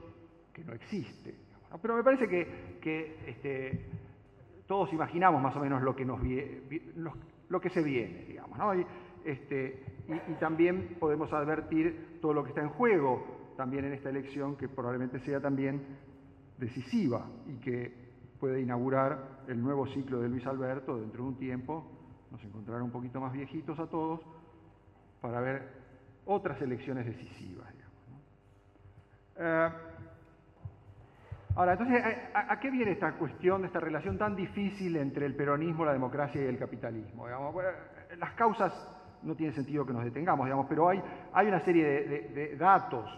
que 0.52 0.64
no 0.64 0.72
existe. 0.72 1.34
Pero 1.80 1.96
me 1.96 2.02
parece 2.02 2.28
que, 2.28 3.16
este, 3.26 3.86
todos 4.66 4.92
imaginamos 4.92 5.42
más 5.42 5.54
o 5.56 5.60
menos 5.60 5.82
lo 5.82 5.94
que, 5.94 7.70
se 7.70 7.82
viene, 7.82 8.24
digamos. 8.24 8.58
Este, 9.24 9.84
y, 10.08 10.34
también 10.34 10.96
podemos 10.98 11.32
advertir 11.32 12.18
todo 12.20 12.32
lo 12.32 12.42
que 12.42 12.50
está 12.50 12.62
en 12.62 12.70
juego 12.70 13.52
también 13.56 13.84
en 13.84 13.92
esta 13.92 14.10
elección, 14.10 14.56
que 14.56 14.68
probablemente 14.68 15.20
sea 15.20 15.40
también 15.40 15.82
decisiva 16.58 17.26
y 17.46 17.60
que 17.60 17.92
puede 18.40 18.60
inaugurar 18.60 19.44
el 19.46 19.62
nuevo 19.62 19.86
ciclo 19.88 20.20
de 20.20 20.28
Luis 20.28 20.46
Alberto 20.46 20.98
dentro 20.98 21.22
de 21.22 21.28
un 21.28 21.36
tiempo. 21.36 21.86
Nos 22.30 22.42
encontrarán 22.44 22.82
un 22.82 22.90
poquito 22.90 23.20
más 23.20 23.32
viejitos 23.32 23.78
a 23.78 23.86
todos 23.86 24.20
para 25.20 25.40
ver 25.40 25.68
otras 26.24 26.60
elecciones 26.62 27.06
decisivas. 27.06 27.81
Eh, 29.38 29.68
ahora, 31.56 31.72
entonces, 31.72 32.02
¿a, 32.34 32.58
qué 32.60 32.70
viene 32.70 32.92
esta 32.92 33.12
cuestión, 33.12 33.64
esta 33.64 33.80
relación 33.80 34.18
tan 34.18 34.36
difícil 34.36 34.96
entre 34.96 35.26
el 35.26 35.34
peronismo, 35.34 35.84
la 35.84 35.92
democracia 35.92 36.42
y 36.42 36.46
el 36.46 36.58
capitalismo? 36.58 37.26
las 38.18 38.32
causas 38.32 38.72
no 39.22 39.34
tiene 39.34 39.52
sentido 39.52 39.86
que 39.86 39.92
nos 39.92 40.04
detengamos, 40.04 40.46
digamos, 40.46 40.66
pero 40.68 40.88
hay, 40.88 41.02
hay 41.32 41.46
una 41.46 41.60
serie 41.60 41.84
de, 41.84 42.56
datos 42.56 43.08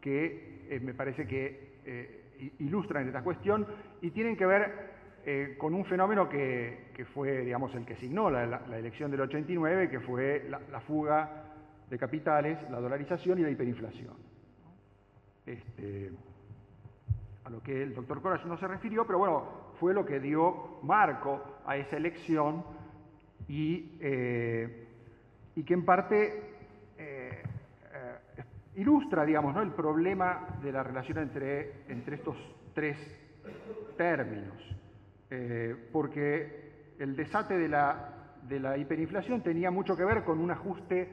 que 0.00 0.66
eh, 0.68 0.80
me 0.80 0.94
parece 0.94 1.26
que 1.26 1.78
eh, 1.84 2.54
ilustran 2.60 3.06
esta 3.06 3.22
cuestión 3.22 3.66
y 4.00 4.10
tienen 4.10 4.36
que 4.36 4.46
ver 4.46 4.88
eh, 5.24 5.56
con 5.58 5.74
un 5.74 5.84
fenómeno 5.84 6.28
que, 6.28 7.04
fue, 7.12 7.40
digamos, 7.44 7.74
el 7.74 7.84
que 7.84 7.96
signó 7.96 8.30
la, 8.30 8.62
elección 8.76 9.10
del 9.10 9.22
89, 9.22 9.90
que 9.90 10.00
fue 10.00 10.46
la, 10.48 10.80
fuga 10.80 11.44
de 11.90 11.98
capitales, 11.98 12.58
la 12.70 12.80
dolarización 12.80 13.38
y 13.38 13.42
la 13.42 13.50
hiperinflación. 13.50 14.14
Este, 15.52 16.12
a 17.44 17.50
lo 17.50 17.62
que 17.62 17.82
el 17.82 17.94
doctor 17.94 18.20
Coras 18.20 18.44
no 18.46 18.58
se 18.58 18.68
refirió, 18.68 19.06
pero 19.06 19.18
bueno, 19.18 19.44
fue 19.80 19.94
lo 19.94 20.04
que 20.04 20.20
dio 20.20 20.78
marco 20.82 21.42
a 21.64 21.76
esa 21.76 21.96
elección 21.96 22.64
y 23.48 23.98
y 25.58 25.64
que 25.64 25.74
en 25.74 25.84
parte 25.84 26.40
eh, 26.96 27.42
eh, 27.92 28.44
ilustra, 28.76 29.24
digamos, 29.24 29.56
¿no? 29.56 29.60
el 29.60 29.72
problema 29.72 30.46
de 30.62 30.70
la 30.70 30.84
relación 30.84 31.18
entre, 31.18 31.82
entre 31.88 32.14
estos 32.14 32.36
tres 32.74 32.96
términos, 33.96 34.54
eh, 35.30 35.74
porque 35.90 36.94
el 37.00 37.16
desate 37.16 37.58
de 37.58 37.68
la, 37.68 38.36
de 38.44 38.60
la 38.60 38.78
hiperinflación 38.78 39.42
tenía 39.42 39.72
mucho 39.72 39.96
que 39.96 40.04
ver 40.04 40.22
con 40.22 40.38
un 40.38 40.52
ajuste 40.52 41.08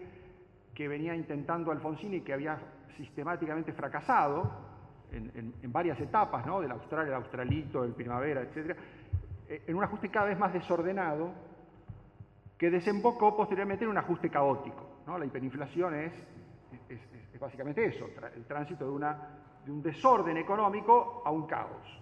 que 0.76 0.88
venía 0.88 1.16
intentando 1.16 1.72
Alfonsín 1.72 2.14
y 2.14 2.22
que 2.22 2.34
había 2.34 2.60
sistemáticamente 2.98 3.74
fracasado 3.74 4.52
en, 5.12 5.54
en, 5.62 5.72
varias 5.72 6.00
etapas, 6.00 6.46
¿no? 6.46 6.62
del 6.62 6.72
Austral, 6.72 7.08
el 7.08 7.14
Australito, 7.14 7.84
el 7.84 7.94
Primavera, 7.94 8.42
etc., 8.42 8.78
en 9.48 9.76
un 9.76 9.84
ajuste 9.84 10.10
cada 10.10 10.26
vez 10.26 10.40
más 10.40 10.52
desordenado 10.52 11.32
que 12.58 12.70
desembocó 12.70 13.36
posteriormente 13.36 13.84
en 13.84 13.92
un 13.92 13.98
ajuste 13.98 14.30
caótico. 14.30 14.96
La 15.08 15.26
hiperinflación 15.26 15.94
es, 15.96 16.14
es, 16.90 17.40
básicamente 17.40 17.86
eso, 17.86 18.08
el 18.36 18.46
tránsito 18.46 18.86
de, 18.86 18.92
una, 18.92 19.18
de, 19.64 19.72
un 19.72 19.84
desorden 19.84 20.38
económico 20.38 21.22
a 21.24 21.32
un 21.32 21.46
caos. 21.46 22.02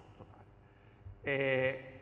Eh, 1.23 1.93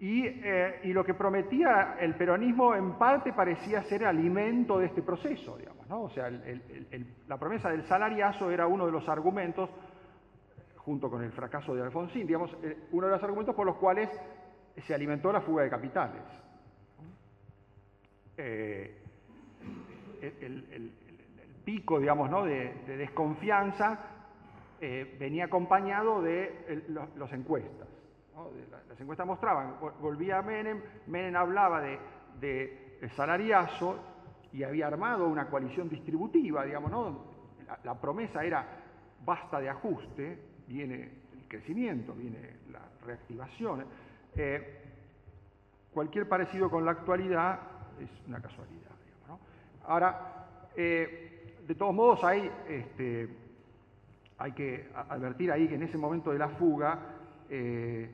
eh, 0.00 0.80
y, 0.84 0.92
lo 0.92 1.04
que 1.04 1.14
prometía 1.14 1.96
el 1.98 2.14
peronismo 2.14 2.74
en 2.74 2.92
parte 2.98 3.32
parecía 3.32 3.82
ser 3.84 4.04
alimento 4.04 4.78
de 4.78 4.86
este 4.86 5.02
proceso, 5.02 5.56
digamos, 5.56 5.73
O 5.90 6.08
sea, 6.10 6.30
la 7.28 7.38
promesa 7.38 7.70
del 7.70 7.86
salariazo 7.86 8.50
era 8.50 8.66
uno 8.66 8.86
de 8.86 8.92
los 8.92 9.08
argumentos, 9.08 9.68
junto 10.76 11.10
con 11.10 11.22
el 11.22 11.32
fracaso 11.32 11.74
de 11.74 11.82
Alfonsín, 11.82 12.26
digamos, 12.26 12.56
eh, 12.62 12.88
uno 12.92 13.06
de 13.06 13.12
los 13.12 13.22
argumentos 13.22 13.54
por 13.54 13.66
los 13.66 13.76
cuales 13.76 14.08
se 14.76 14.94
alimentó 14.94 15.32
la 15.32 15.40
fuga 15.40 15.62
de 15.62 15.70
capitales. 15.70 16.22
Eh, 18.36 18.98
el, 20.20 20.92
pico, 21.64 21.98
digamos, 21.98 22.30
¿no? 22.30 22.44
de, 22.44 22.74
desconfianza 22.86 23.98
eh, 24.80 25.16
venía 25.18 25.46
acompañado 25.46 26.20
de 26.20 26.84
las 27.16 27.32
encuestas. 27.32 27.88
las 28.88 29.00
encuestas 29.00 29.26
mostraban, 29.26 29.76
volvía 30.00 30.42
Menem, 30.42 30.82
Menem 31.06 31.36
hablaba 31.36 31.80
de 31.80 33.08
salariazo 33.16 34.13
y 34.54 34.62
había 34.62 34.86
armado 34.86 35.26
una 35.26 35.48
coalición 35.48 35.88
distributiva, 35.88 36.64
digamos, 36.64 36.90
¿no? 36.90 37.24
la, 37.82 38.00
promesa 38.00 38.44
era 38.44 38.64
basta 39.24 39.60
de 39.60 39.68
ajuste, 39.68 40.38
viene 40.68 41.10
el 41.32 41.48
crecimiento, 41.48 42.14
viene 42.14 42.38
la 42.70 42.80
reactivación. 43.04 43.84
Eh, 44.36 44.80
cualquier 45.92 46.28
parecido 46.28 46.70
con 46.70 46.84
la 46.84 46.92
actualidad 46.92 47.58
es 48.00 48.08
una 48.28 48.40
casualidad. 48.40 48.92
Ahora, 49.86 50.46
eh, 50.76 51.56
de 51.66 51.74
todos 51.74 51.92
modos 51.92 52.22
hay, 52.22 52.48
este, 52.68 53.28
hay 54.38 54.52
que 54.52 54.88
advertir 54.94 55.50
ahí 55.50 55.66
que 55.66 55.74
en 55.74 55.82
ese 55.82 55.98
momento 55.98 56.30
de 56.30 56.38
la 56.38 56.48
fuga, 56.50 57.00
eh, 57.50 58.08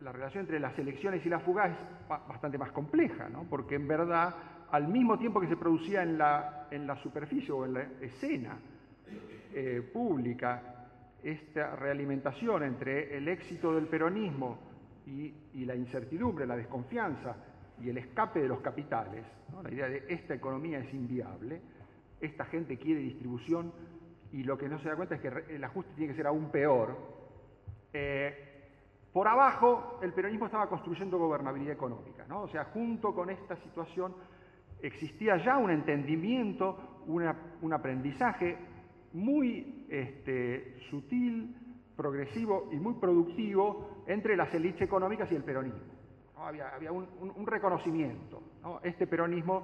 la 0.00 0.12
relación 0.12 0.42
entre 0.42 0.58
las 0.58 0.78
elecciones 0.78 1.24
y 1.24 1.28
la 1.28 1.40
fuga 1.40 1.66
es 1.66 1.76
bastante 2.08 2.56
más 2.56 2.72
compleja, 2.72 3.28
¿no? 3.28 3.44
porque 3.48 3.74
en 3.74 3.86
verdad, 3.86 4.34
al 4.70 4.88
mismo 4.88 5.18
tiempo 5.18 5.40
que 5.40 5.48
se 5.48 5.56
producía 5.56 6.02
en 6.02 6.16
la, 6.16 6.68
en 6.70 6.86
la 6.86 6.96
superficie 6.96 7.52
o 7.52 7.64
en 7.64 7.74
la 7.74 7.82
escena 8.00 8.58
eh, 9.52 9.88
pública 9.92 10.88
esta 11.22 11.76
realimentación 11.76 12.62
entre 12.62 13.16
el 13.16 13.28
éxito 13.28 13.74
del 13.74 13.86
peronismo 13.86 14.58
y, 15.06 15.34
la 15.64 15.74
incertidumbre, 15.74 16.46
la 16.46 16.56
desconfianza 16.56 17.36
y 17.82 17.90
el 17.90 17.98
escape 17.98 18.40
de 18.40 18.48
los 18.48 18.60
capitales, 18.60 19.24
la 19.62 19.70
idea 19.70 19.88
de 19.88 20.04
esta 20.08 20.34
economía 20.34 20.78
es 20.78 20.94
inviable, 20.94 21.60
esta 22.20 22.44
gente 22.44 22.78
quiere 22.78 23.00
distribución 23.00 23.72
y 24.32 24.44
lo 24.44 24.56
que 24.56 24.68
no 24.68 24.78
se 24.78 24.88
da 24.88 24.96
cuenta 24.96 25.16
es 25.16 25.20
que 25.20 25.54
el 25.54 25.64
ajuste 25.64 25.92
tiene 25.96 26.12
que 26.12 26.16
ser 26.16 26.26
aún 26.26 26.50
peor. 26.50 26.96
Eh, 27.92 28.49
por 29.12 29.26
abajo, 29.26 29.98
el 30.02 30.12
peronismo 30.12 30.46
estaba 30.46 30.68
construyendo 30.68 31.18
gobernabilidad 31.18 31.74
económica, 31.74 32.24
¿no? 32.28 32.42
o 32.42 32.48
sea, 32.48 32.64
junto 32.66 33.14
con 33.14 33.30
esta 33.30 33.56
situación 33.56 34.14
existía 34.82 35.36
ya 35.38 35.58
un 35.58 35.70
entendimiento, 35.70 37.02
un 37.06 37.72
aprendizaje 37.72 38.56
muy 39.12 39.86
este, 39.88 40.78
sutil, 40.90 41.56
progresivo 41.96 42.68
y 42.72 42.76
muy 42.76 42.94
productivo 42.94 44.04
entre 44.06 44.36
las 44.36 44.52
élites 44.54 44.82
económicas 44.82 45.30
y 45.30 45.34
el 45.34 45.44
peronismo. 45.44 45.80
Había, 46.38 46.90
un, 46.90 47.46
reconocimiento. 47.46 48.42
Este 48.82 49.06
peronismo 49.06 49.62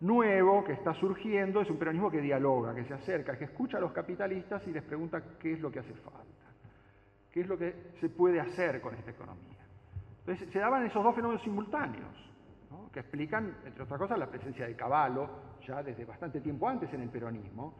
nuevo 0.00 0.64
que 0.64 0.72
está 0.72 0.94
surgiendo 0.94 1.60
es 1.60 1.68
un 1.68 1.76
peronismo 1.76 2.10
que 2.10 2.22
dialoga, 2.22 2.74
que 2.74 2.84
se 2.84 2.94
acerca, 2.94 3.36
que 3.36 3.44
escucha 3.44 3.76
a 3.76 3.80
los 3.80 3.92
capitalistas 3.92 4.66
y 4.66 4.70
les 4.70 4.82
pregunta 4.84 5.22
qué 5.38 5.52
es 5.52 5.60
lo 5.60 5.70
que 5.70 5.80
hace 5.80 5.92
falta, 5.96 6.45
qué 7.36 7.42
es 7.42 7.48
lo 7.48 7.58
que 7.58 7.92
se 8.00 8.08
puede 8.08 8.40
hacer 8.40 8.80
con 8.80 8.94
esta 8.94 9.10
economía. 9.10 9.58
Entonces 10.20 10.50
se 10.50 10.58
daban 10.58 10.86
esos 10.86 11.04
dos 11.04 11.14
fenómenos 11.14 11.42
simultáneos, 11.42 12.16
que 12.90 13.00
explican, 13.00 13.58
entre 13.62 13.82
otras 13.82 14.00
cosas, 14.00 14.18
la 14.18 14.30
presencia 14.30 14.66
de 14.66 14.74
Caballo 14.74 15.28
ya 15.66 15.82
desde 15.82 16.06
bastante 16.06 16.40
tiempo 16.40 16.66
antes 16.66 16.90
en 16.94 17.02
el 17.02 17.10
peronismo, 17.10 17.74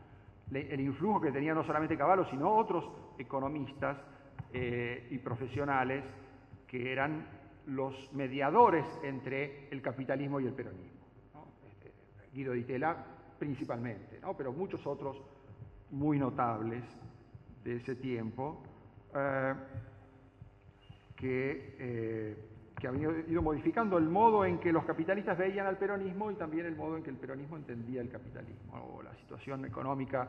el 0.52 0.78
influjo 0.78 1.22
que 1.22 1.32
tenía 1.32 1.54
no 1.54 1.64
solamente 1.64 1.96
Caballo, 1.96 2.26
sino 2.26 2.54
otros 2.54 2.86
economistas 3.16 3.96
eh, 4.52 5.08
y 5.10 5.16
profesionales 5.16 6.04
que 6.66 6.92
eran 6.92 7.26
los 7.64 8.12
mediadores 8.12 8.84
entre 9.04 9.70
el 9.70 9.80
capitalismo 9.80 10.38
y 10.38 10.48
el 10.48 10.52
peronismo. 10.52 11.00
Este, 11.66 11.94
Guido 12.34 12.52
Di 12.52 12.64
Tella 12.64 12.94
principalmente, 13.38 14.20
pero 14.36 14.52
muchos 14.52 14.86
otros 14.86 15.16
muy 15.92 16.18
notables 16.18 16.84
de 17.64 17.76
ese 17.76 17.94
tiempo 17.94 18.62
eh, 19.16 19.54
que 21.16 21.76
eh, 21.78 22.36
habían 22.86 23.24
ido 23.28 23.42
modificando 23.42 23.98
el 23.98 24.08
modo 24.08 24.44
en 24.44 24.58
que 24.58 24.72
los 24.72 24.84
capitalistas 24.84 25.36
veían 25.38 25.66
al 25.66 25.78
peronismo 25.78 26.30
y 26.30 26.34
también 26.34 26.66
el 26.66 26.76
modo 26.76 26.96
en 26.96 27.02
que 27.02 27.10
el 27.10 27.16
peronismo 27.16 27.56
entendía 27.56 28.00
el 28.00 28.10
capitalismo 28.10 28.94
o 28.94 29.02
la 29.02 29.14
situación 29.16 29.64
económica 29.64 30.28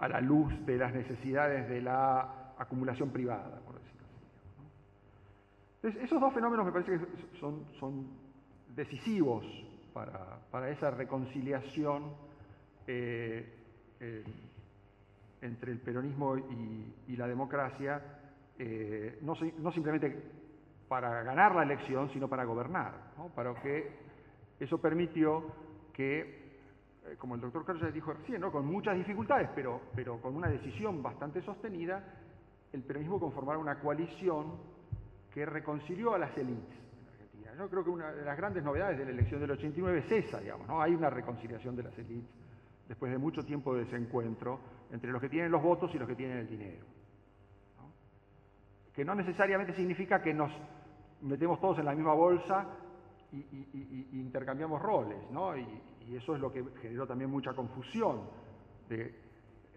a 0.00 0.08
la 0.08 0.20
luz 0.20 0.52
de 0.66 0.76
las 0.76 0.92
necesidades 0.92 1.68
de 1.68 1.80
la 1.80 2.54
acumulación 2.58 3.10
privada, 3.10 3.60
por 3.60 3.78
decirlo 3.78 4.06
así. 4.06 4.24
Entonces, 5.76 6.02
esos 6.02 6.20
dos 6.20 6.32
fenómenos 6.32 6.66
me 6.66 6.72
parece 6.72 6.92
que 6.92 7.38
son, 7.38 7.64
son 7.78 8.06
decisivos 8.74 9.44
para, 9.92 10.70
esa 10.70 10.90
reconciliación 10.90 12.12
eh, 12.86 13.46
entre 15.46 15.72
el 15.72 15.78
peronismo 15.78 16.36
y, 16.36 17.16
la 17.16 17.26
democracia, 17.26 18.02
eh, 18.58 19.18
no, 19.22 19.34
no 19.58 19.72
simplemente 19.72 20.22
para 20.88 21.22
ganar 21.22 21.54
la 21.54 21.62
elección, 21.62 22.10
sino 22.10 22.28
para 22.28 22.44
gobernar, 22.44 22.92
para 23.34 23.54
que 23.54 23.90
eso 24.60 24.78
permitió 24.78 25.44
que, 25.92 26.20
eh, 27.04 27.16
como 27.18 27.34
el 27.34 27.40
doctor 27.40 27.64
Carlos 27.64 27.92
dijo 27.92 28.12
recién, 28.12 28.40
¿no? 28.40 28.52
con 28.52 28.66
muchas 28.66 28.96
dificultades, 28.96 29.48
pero, 29.54 29.80
pero 29.94 30.20
con 30.20 30.36
una 30.36 30.48
decisión 30.48 31.02
bastante 31.02 31.42
sostenida, 31.42 32.04
el 32.72 32.82
peronismo 32.82 33.18
conformara 33.18 33.58
una 33.58 33.78
coalición 33.80 34.54
que 35.32 35.46
reconcilió 35.46 36.14
a 36.14 36.18
las 36.18 36.36
élites 36.36 36.76
en 37.00 37.08
Argentina. 37.08 37.52
Yo 37.58 37.68
creo 37.68 37.84
que 37.84 37.90
una 37.90 38.12
de 38.12 38.24
las 38.24 38.36
grandes 38.36 38.62
novedades 38.62 38.98
de 38.98 39.04
la 39.04 39.10
elección 39.10 39.40
del 39.40 39.50
89 39.52 40.04
es 40.06 40.24
esa, 40.24 40.40
digamos, 40.40 40.66
¿no? 40.68 40.80
hay 40.80 40.94
una 40.94 41.10
reconciliación 41.10 41.76
de 41.76 41.82
las 41.82 41.98
élites 41.98 42.30
después 42.88 43.10
de 43.10 43.18
mucho 43.18 43.44
tiempo 43.44 43.74
de 43.74 43.84
desencuentro 43.84 44.60
entre 44.92 45.10
los 45.10 45.20
que 45.20 45.28
tienen 45.28 45.50
los 45.50 45.62
votos 45.62 45.94
y 45.94 45.98
los 45.98 46.08
que 46.08 46.14
tienen 46.14 46.38
el 46.38 46.48
dinero 46.48 46.96
que 48.96 49.04
no 49.04 49.14
necesariamente 49.14 49.74
significa 49.74 50.22
que 50.22 50.32
nos 50.32 50.50
metemos 51.20 51.60
todos 51.60 51.78
en 51.80 51.84
la 51.84 51.94
misma 51.94 52.14
bolsa 52.14 52.66
y, 53.30 54.08
intercambiamos 54.18 54.80
roles, 54.80 55.18
¿no? 55.30 55.54
Y, 55.54 55.66
eso 56.14 56.34
es 56.34 56.40
lo 56.40 56.50
que 56.50 56.64
generó 56.80 57.06
también 57.06 57.28
mucha 57.28 57.52
confusión. 57.52 58.22
De, 58.88 59.26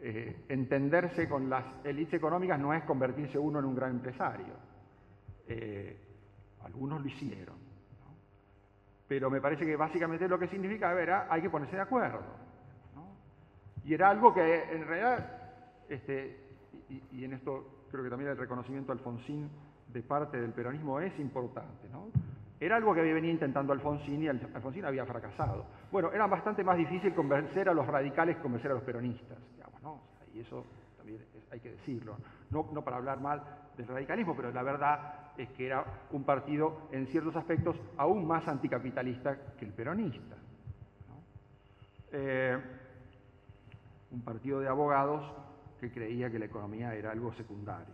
eh, 0.01 0.45
entenderse 0.47 1.27
con 1.27 1.49
las 1.49 1.65
élites 1.83 2.13
económicas 2.13 2.57
no 2.59 2.73
es 2.73 2.83
convertirse 2.83 3.37
uno 3.37 3.59
en 3.59 3.65
un 3.65 3.75
gran 3.75 3.91
empresario. 3.91 4.53
Eh, 5.47 5.97
algunos 6.63 7.01
lo 7.01 7.07
hicieron. 7.07 7.55
Pero 9.07 9.29
me 9.29 9.41
parece 9.41 9.65
que 9.65 9.75
básicamente 9.75 10.29
lo 10.29 10.39
que 10.39 10.47
significa, 10.47 10.91
a 10.91 10.93
ver, 10.93 11.09
ah, 11.09 11.27
hay 11.29 11.41
que 11.41 11.49
ponerse 11.49 11.75
de 11.75 11.81
acuerdo. 11.81 12.21
Y 13.85 13.93
era 13.93 14.09
algo 14.09 14.33
que 14.33 14.63
en 14.71 14.85
realidad, 14.85 15.41
este, 15.89 16.37
y 17.11 17.23
en 17.23 17.33
esto 17.33 17.85
creo 17.89 18.03
que 18.03 18.09
también 18.09 18.31
el 18.31 18.37
reconocimiento 18.37 18.91
Alfonsín 18.91 19.49
de 19.87 20.03
parte 20.03 20.39
del 20.39 20.51
peronismo 20.51 20.99
es 20.99 21.17
importante. 21.19 21.89
¿no? 21.89 22.09
Era 22.59 22.75
algo 22.75 22.93
que 22.93 23.01
había 23.01 23.13
venido 23.13 23.33
intentando 23.33 23.73
Alfonsín 23.73 24.23
y 24.23 24.27
Alfonsín 24.27 24.85
había 24.85 25.05
fracasado. 25.05 25.65
Bueno, 25.91 26.11
era 26.11 26.27
bastante 26.27 26.63
más 26.63 26.77
difícil 26.77 27.13
convencer 27.13 27.69
a 27.69 27.73
los 27.73 27.87
radicales 27.87 28.37
que 28.37 28.41
convencer 28.41 28.71
a 28.71 28.75
los 28.75 28.83
peronistas, 28.83 29.37
digamos, 29.55 29.81
¿no? 29.81 30.01
y 30.33 30.39
eso 30.39 30.65
también 30.97 31.19
hay 31.51 31.59
que 31.59 31.71
decirlo. 31.71 32.17
No, 32.51 32.69
no, 32.71 32.83
para 32.83 32.97
hablar 32.97 33.19
mal 33.19 33.41
del 33.77 33.87
radicalismo, 33.87 34.35
pero 34.35 34.51
la 34.51 34.63
verdad 34.63 35.31
es 35.37 35.49
que 35.49 35.67
era 35.67 35.85
un 36.11 36.23
partido 36.23 36.89
en 36.91 37.07
ciertos 37.07 37.35
aspectos 37.35 37.75
aún 37.97 38.27
más 38.27 38.47
anticapitalista 38.47 39.55
que 39.57 39.65
el 39.65 39.71
peronista. 39.71 40.35
Eh, 42.11 42.57
un 44.11 44.21
partido 44.21 44.59
de 44.59 44.67
abogados 44.67 45.23
que 45.79 45.91
creía 45.91 46.29
que 46.29 46.39
la 46.39 46.45
economía 46.45 46.93
era 46.93 47.11
algo 47.11 47.33
secundario. 47.33 47.93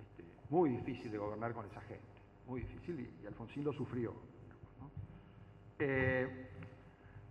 Este, 0.00 0.24
muy 0.50 0.70
difícil 0.70 1.10
de 1.10 1.18
gobernar 1.18 1.52
con 1.52 1.66
esa 1.66 1.80
gente, 1.82 2.04
muy 2.46 2.60
difícil, 2.60 3.00
y, 3.22 3.26
Alfonsín 3.26 3.64
lo 3.64 3.72
sufrió. 3.72 4.14
Eh, 5.78 6.48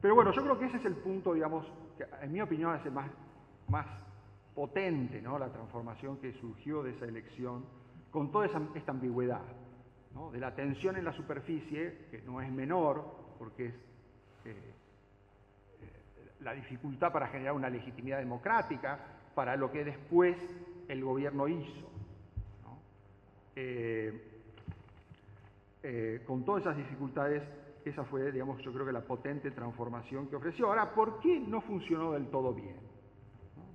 pero 0.01 0.15
bueno, 0.15 0.31
yo 0.31 0.41
creo 0.41 0.57
que 0.57 0.65
ese 0.65 0.77
es 0.77 0.85
el 0.85 0.95
punto, 0.95 1.33
digamos, 1.33 1.65
que 1.97 2.05
en 2.21 2.31
mi 2.31 2.41
opinión 2.41 2.75
es 2.75 2.85
el 2.85 2.91
más, 2.91 3.11
más 3.67 3.85
potente, 4.55 5.21
¿no? 5.21 5.37
la 5.37 5.51
transformación 5.51 6.17
que 6.17 6.33
surgió 6.33 6.83
de 6.83 6.91
esa 6.91 7.05
elección, 7.05 7.65
con 8.11 8.31
toda 8.31 8.47
esta 8.47 8.91
ambigüedad, 8.91 9.43
de 10.31 10.39
la 10.39 10.53
tensión 10.55 10.97
en 10.97 11.05
la 11.05 11.13
superficie, 11.13 12.07
que 12.11 12.21
no 12.23 12.41
es 12.41 12.51
menor, 12.51 13.05
porque 13.37 13.67
es 13.67 13.73
eh, 14.45 14.73
la 16.41 16.53
dificultad 16.53 17.11
para 17.11 17.27
generar 17.27 17.53
una 17.53 17.69
legitimidad 17.69 18.19
democrática, 18.19 18.99
para 19.35 19.55
lo 19.55 19.71
que 19.71 19.83
después 19.83 20.37
el 20.87 21.03
gobierno 21.03 21.47
hizo. 21.47 21.89
Eh, 23.55 24.29
eh, 25.83 26.23
con 26.25 26.43
todas 26.43 26.61
esas 26.61 26.77
dificultades, 26.77 27.43
esa 27.85 28.03
fue, 28.03 28.31
digamos, 28.31 28.61
yo 28.61 28.73
creo 28.73 28.85
que 28.85 28.91
la 28.91 29.01
potente 29.01 29.51
transformación 29.51 30.27
que 30.27 30.35
ofreció. 30.35 30.67
Ahora, 30.67 30.93
¿por 30.93 31.19
qué 31.19 31.39
no 31.39 31.61
funcionó 31.61 32.13
del 32.13 32.27
todo 32.27 32.53
bien? 32.53 32.75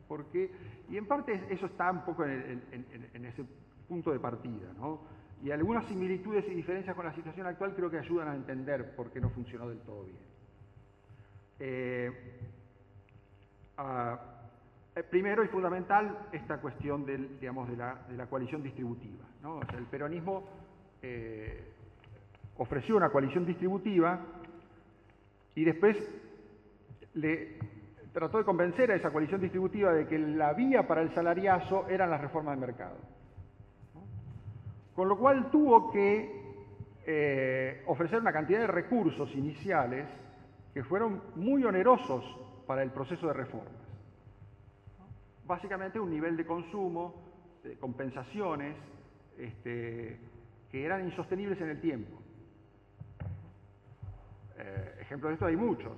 Porque, 0.09 0.51
y 0.91 0.97
en 0.97 1.07
parte 1.07 1.47
eso 1.49 1.67
está 1.67 1.91
un 1.91 2.05
poco 2.05 2.25
en, 2.25 3.25
ese 3.25 3.45
punto 3.89 4.13
de 4.13 4.21
partida, 4.21 4.73
¿no? 4.79 5.01
Y 5.43 5.51
algunas 5.51 5.87
similitudes 5.87 6.47
y 6.49 6.55
diferencias 6.55 6.95
con 6.95 7.05
la 7.05 7.15
situación 7.15 7.47
actual 7.47 7.75
creo 7.75 7.91
que 7.91 7.99
ayudan 7.99 8.29
a 8.29 8.35
entender 8.35 8.95
por 8.95 9.11
qué 9.11 9.21
no 9.21 9.31
funcionó 9.31 9.69
del 9.69 9.81
todo 9.81 10.05
bien. 10.05 10.34
Eh, 11.61 12.11
eh, 13.79 15.03
primero 15.11 15.45
y 15.45 15.49
fundamental 15.49 16.27
esta 16.33 16.61
cuestión 16.61 17.05
de, 17.05 17.19
la, 18.17 18.27
coalición 18.27 18.63
distributiva. 18.63 19.25
el 19.77 19.85
peronismo 19.87 20.45
eh, 21.03 21.73
ofreció 22.57 22.97
una 22.97 23.11
coalición 23.11 23.47
distributiva 23.47 24.21
y 25.55 25.65
después 25.65 25.97
le 27.15 27.59
trató 28.13 28.39
de 28.39 28.45
convencer 28.45 28.91
a 28.91 28.97
esa 28.97 29.11
coalición 29.11 29.41
distributiva 29.41 29.93
de 29.93 30.07
que 30.07 30.19
la 30.19 30.53
vía 30.55 30.87
para 30.87 31.03
el 31.03 31.13
salariazo 31.15 31.89
eran 31.89 32.11
las 32.11 32.21
reformas 32.21 32.59
de 32.59 32.67
mercado. 32.67 32.97
Con 34.95 35.09
lo 35.09 35.19
cual 35.19 35.51
tuvo 35.51 35.91
que 35.91 36.43
ofrecer 37.87 38.21
una 38.21 38.33
cantidad 38.33 38.61
de 38.61 38.67
recursos 38.67 39.33
iniciales 39.35 40.07
que 40.75 40.83
fueron 40.83 41.23
muy 41.37 41.65
onerosos 41.65 42.25
para 42.67 42.83
el 42.83 42.91
proceso 42.91 43.29
de 43.29 43.33
reformas. 43.33 43.73
Básicamente 45.47 46.01
un 46.01 46.11
nivel 46.11 46.37
de 46.37 46.45
consumo, 46.45 47.15
de 47.63 47.77
compensaciones, 47.77 48.77
este, 49.39 50.19
que 50.71 50.85
eran 50.85 51.05
insostenibles 51.05 51.61
en 51.61 51.71
el 51.71 51.81
tiempo. 51.81 52.19
Eh, 54.59 54.99
ejemplos 55.01 55.31
de 55.31 55.35
esto 55.35 55.47
hay 55.47 55.57
muchos. 55.57 55.93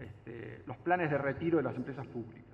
Este, 0.00 0.62
los 0.66 0.76
planes 0.78 1.10
de 1.10 1.18
retiro 1.18 1.58
de 1.58 1.64
las 1.64 1.74
empresas 1.74 2.06
públicas. 2.06 2.44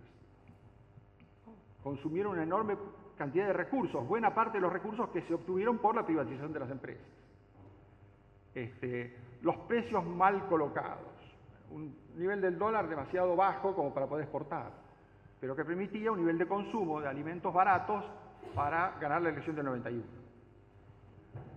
Consumieron 1.83 2.33
una 2.33 2.43
enorme 2.43 2.77
cantidad 3.19 3.47
de 3.47 3.53
recursos, 3.53 4.07
buena 4.09 4.35
parte 4.35 4.59
de 4.59 4.63
los 4.63 4.73
recursos 4.73 5.11
que 5.11 5.23
se 5.23 5.35
obtuvieron 5.35 5.79
por 5.79 5.95
la 5.95 6.05
privatización 6.05 6.53
de 6.53 6.61
las 6.61 6.71
empresas. 6.71 7.07
Este, 8.55 9.15
los 9.47 9.57
precios 9.59 10.05
mal 10.05 10.49
colocados, 10.49 11.07
un 11.71 11.97
nivel 12.17 12.41
del 12.41 12.59
dólar 12.59 12.89
demasiado 12.89 13.37
bajo 13.37 13.77
como 13.77 13.95
para 13.95 14.09
poder 14.09 14.25
exportar, 14.25 14.73
pero 15.39 15.55
que 15.55 15.65
permitía 15.65 16.11
un 16.11 16.19
nivel 16.19 16.37
de 16.37 16.49
consumo 16.49 17.01
de 17.01 17.07
alimentos 17.07 17.55
baratos 17.55 18.05
para 18.57 18.99
ganar 19.01 19.23
la 19.23 19.29
elección 19.29 19.55
del 19.55 19.67
91. 19.67 20.05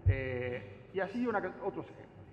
Eh, 0.05 0.89
y 0.93 0.99
así 0.99 1.25
una, 1.25 1.39
otros 1.65 1.83
ejemplos. 1.89 2.27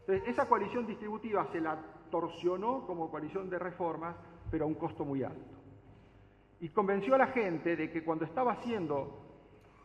Entonces, 0.00 0.28
esa 0.28 0.48
coalición 0.48 0.88
distributiva 0.88 1.46
se 1.52 1.60
la 1.60 1.78
torsionó 2.10 2.84
como 2.84 3.12
coalición 3.12 3.48
de 3.48 3.60
reformas, 3.60 4.16
pero 4.50 4.64
a 4.64 4.66
un 4.66 4.74
costo 4.74 5.04
muy 5.04 5.22
alto. 5.22 5.54
Y 6.58 6.70
convenció 6.70 7.14
a 7.14 7.18
la 7.18 7.28
gente 7.28 7.76
de 7.76 7.92
que 7.92 8.02
cuando 8.02 8.24
estaba 8.24 8.54
haciendo 8.54 9.20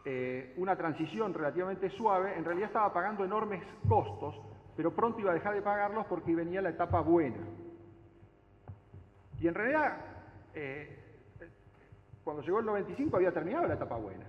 eh, 0.03 0.55
una 0.57 0.75
transición 0.75 1.31
relativamente 1.31 1.91
suave, 1.91 2.35
en 2.35 2.43
realidad 2.43 2.69
estaba 2.69 2.91
pagando 2.91 3.23
enormes 3.23 3.61
costos, 3.87 4.48
pero 4.79 4.95
pronto 4.95 5.19
iba 5.19 5.31
a 5.31 5.33
dejar 5.33 5.53
de 5.55 5.61
pagarlos 5.61 6.05
porque 6.05 6.33
venía 6.33 6.61
la 6.61 6.69
etapa 6.69 7.01
buena. 7.01 7.35
Y 9.37 9.45
en 9.45 9.53
realidad, 9.53 9.97
eh, 10.53 10.97
cuando 12.23 12.41
llegó 12.43 12.59
el 12.59 12.65
95 12.65 13.17
había 13.17 13.33
terminado 13.33 13.67
la 13.67 13.73
etapa 13.73 13.97
buena. 13.97 14.23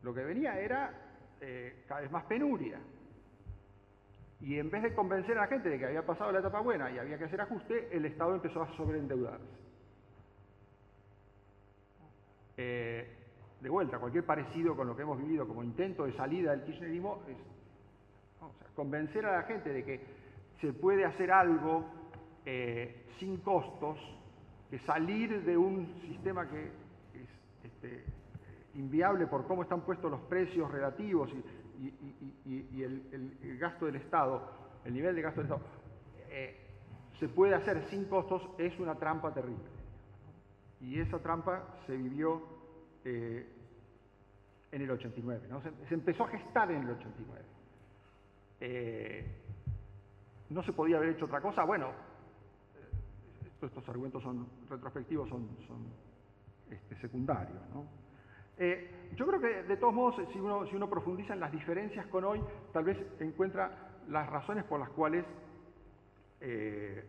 Lo 0.00 0.14
que 0.14 0.24
venía 0.24 0.58
era 0.58 0.94
eh, 1.42 1.84
cada 1.86 2.00
vez 2.00 2.10
más 2.10 2.24
penuria. 2.24 2.80
Y 4.40 4.58
en 4.58 4.70
vez 4.70 4.82
de 4.82 4.94
convencer 4.94 5.36
a 5.36 5.42
la 5.42 5.48
gente 5.48 5.68
de 5.68 5.78
que 5.78 5.84
había 5.84 6.06
pasado 6.06 6.32
la 6.32 6.38
etapa 6.38 6.60
buena 6.60 6.90
y 6.90 6.98
había 6.98 7.18
que 7.18 7.24
hacer 7.24 7.42
ajuste, 7.42 7.94
el 7.94 8.06
Estado 8.06 8.34
empezó 8.36 8.62
a 8.62 8.76
sobreendeudarse. 8.78 9.44
Eh, 12.56 13.14
de 13.60 13.68
vuelta, 13.68 13.98
cualquier 13.98 14.24
parecido 14.24 14.74
con 14.74 14.86
lo 14.86 14.96
que 14.96 15.02
hemos 15.02 15.18
vivido 15.18 15.46
como 15.46 15.62
intento 15.62 16.06
de 16.06 16.16
salida 16.16 16.52
del 16.52 16.64
kirchnerismo 16.64 17.24
es 17.28 17.36
convencer 18.74 19.26
a 19.26 19.32
la 19.32 19.42
gente 19.42 19.72
de 19.72 19.84
que 19.84 20.00
se 20.60 20.72
puede 20.72 21.04
hacer 21.04 21.30
algo 21.30 21.84
eh, 22.44 23.06
sin 23.18 23.38
costos, 23.38 23.98
que 24.70 24.78
salir 24.80 25.44
de 25.44 25.56
un 25.56 26.00
sistema 26.00 26.48
que 26.48 26.66
es 27.14 27.28
este, 27.64 28.04
inviable 28.74 29.26
por 29.26 29.46
cómo 29.46 29.62
están 29.62 29.82
puestos 29.82 30.10
los 30.10 30.20
precios 30.22 30.70
relativos 30.70 31.30
y, 31.32 32.82
el, 32.82 33.58
gasto 33.58 33.86
del 33.86 33.96
Estado, 33.96 34.50
el 34.84 34.94
nivel 34.94 35.14
de 35.14 35.22
gasto 35.22 35.42
del 35.42 35.50
Estado, 35.50 35.68
eh, 36.30 36.56
se 37.18 37.28
puede 37.28 37.54
hacer 37.54 37.86
sin 37.90 38.04
costos, 38.06 38.42
es 38.58 38.78
una 38.78 38.94
trampa 38.94 39.32
terrible. 39.32 39.64
Y 40.80 40.98
esa 40.98 41.18
trampa 41.18 41.62
se 41.86 41.96
vivió 41.96 42.42
eh, 43.04 43.46
en 44.72 44.82
el 44.82 44.90
89, 44.90 45.46
¿no? 45.50 45.60
se, 45.62 45.94
empezó 45.94 46.24
a 46.24 46.28
gestar 46.28 46.70
en 46.70 46.82
el 46.82 46.90
89. 46.90 47.59
Eh, 48.60 49.24
no 50.50 50.62
se 50.62 50.72
podía 50.72 50.96
haber 50.96 51.10
hecho 51.10 51.24
otra 51.24 51.40
cosa, 51.40 51.64
bueno, 51.64 51.92
estos 53.62 53.88
argumentos 53.88 54.22
son 54.22 54.46
retrospectivos, 54.68 55.28
son, 55.28 55.48
este, 56.70 56.96
secundarios. 56.96 57.60
¿no? 57.74 57.84
Eh, 58.58 58.90
yo 59.16 59.26
creo 59.26 59.40
que 59.40 59.62
de 59.62 59.76
todos 59.76 59.94
modos, 59.94 60.16
si 60.32 60.38
uno, 60.38 60.90
profundiza 60.90 61.34
en 61.34 61.40
las 61.40 61.52
diferencias 61.52 62.06
con 62.06 62.24
hoy, 62.24 62.42
tal 62.72 62.84
vez 62.84 62.98
encuentra 63.20 63.90
las 64.08 64.28
razones 64.28 64.64
por 64.64 64.80
las 64.80 64.90
cuales 64.90 65.24
eh, 66.40 67.04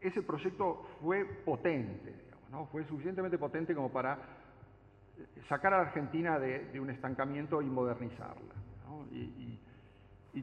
ese 0.00 0.22
proyecto 0.22 0.86
fue 1.00 1.24
potente, 1.24 2.14
digamos, 2.46 2.70
fue 2.70 2.84
suficientemente 2.84 3.38
potente 3.38 3.74
como 3.74 3.90
para 3.90 4.18
sacar 5.48 5.74
a 5.74 5.78
la 5.78 5.82
Argentina 5.84 6.38
de, 6.38 6.78
un 6.80 6.90
estancamiento 6.90 7.60
y 7.62 7.66
modernizarla. 7.66 8.54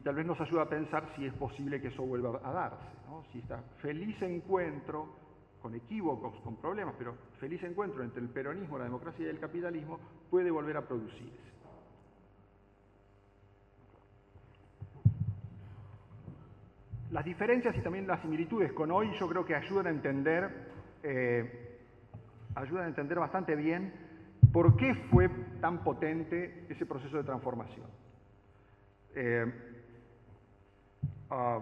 Tal 0.00 0.14
vez 0.14 0.26
nos 0.26 0.40
ayuda 0.40 0.62
a 0.62 0.68
pensar 0.68 1.12
si 1.16 1.26
es 1.26 1.32
posible 1.34 1.80
que 1.80 1.88
eso 1.88 2.02
vuelva 2.02 2.40
a 2.42 2.52
darse, 2.52 2.86
si 3.32 3.38
está 3.38 3.62
feliz 3.80 4.20
encuentro 4.22 5.08
con 5.62 5.74
equívocos, 5.74 6.34
con 6.42 6.56
problemas, 6.56 6.94
pero 6.98 7.16
feliz 7.40 7.62
encuentro 7.62 8.02
entre 8.02 8.22
el 8.22 8.28
peronismo, 8.28 8.78
la 8.78 8.84
democracia 8.84 9.26
y 9.26 9.28
el 9.28 9.38
capitalismo 9.38 9.98
puede 10.30 10.50
volver 10.50 10.76
a 10.76 10.86
producirse. 10.86 11.46
Las 17.10 17.24
diferencias 17.24 17.76
y 17.76 17.80
también 17.80 18.06
las 18.06 18.20
similitudes 18.20 18.72
con 18.72 18.90
hoy 18.90 19.10
yo 19.18 19.28
creo 19.28 19.44
que 19.44 19.54
ayudan 19.54 19.86
a 19.86 19.90
entender, 19.90 20.50
eh, 21.02 21.78
ayudan 22.54 22.84
a 22.84 22.88
entender 22.88 23.18
bastante 23.18 23.54
bien 23.54 23.92
por 24.52 24.76
qué 24.76 24.94
fue 25.10 25.28
tan 25.60 25.82
potente 25.82 26.66
ese 26.68 26.84
proceso 26.86 27.16
de 27.16 27.24
transformación. 27.24 27.86
Eh, 29.14 29.75
ah, 31.30 31.60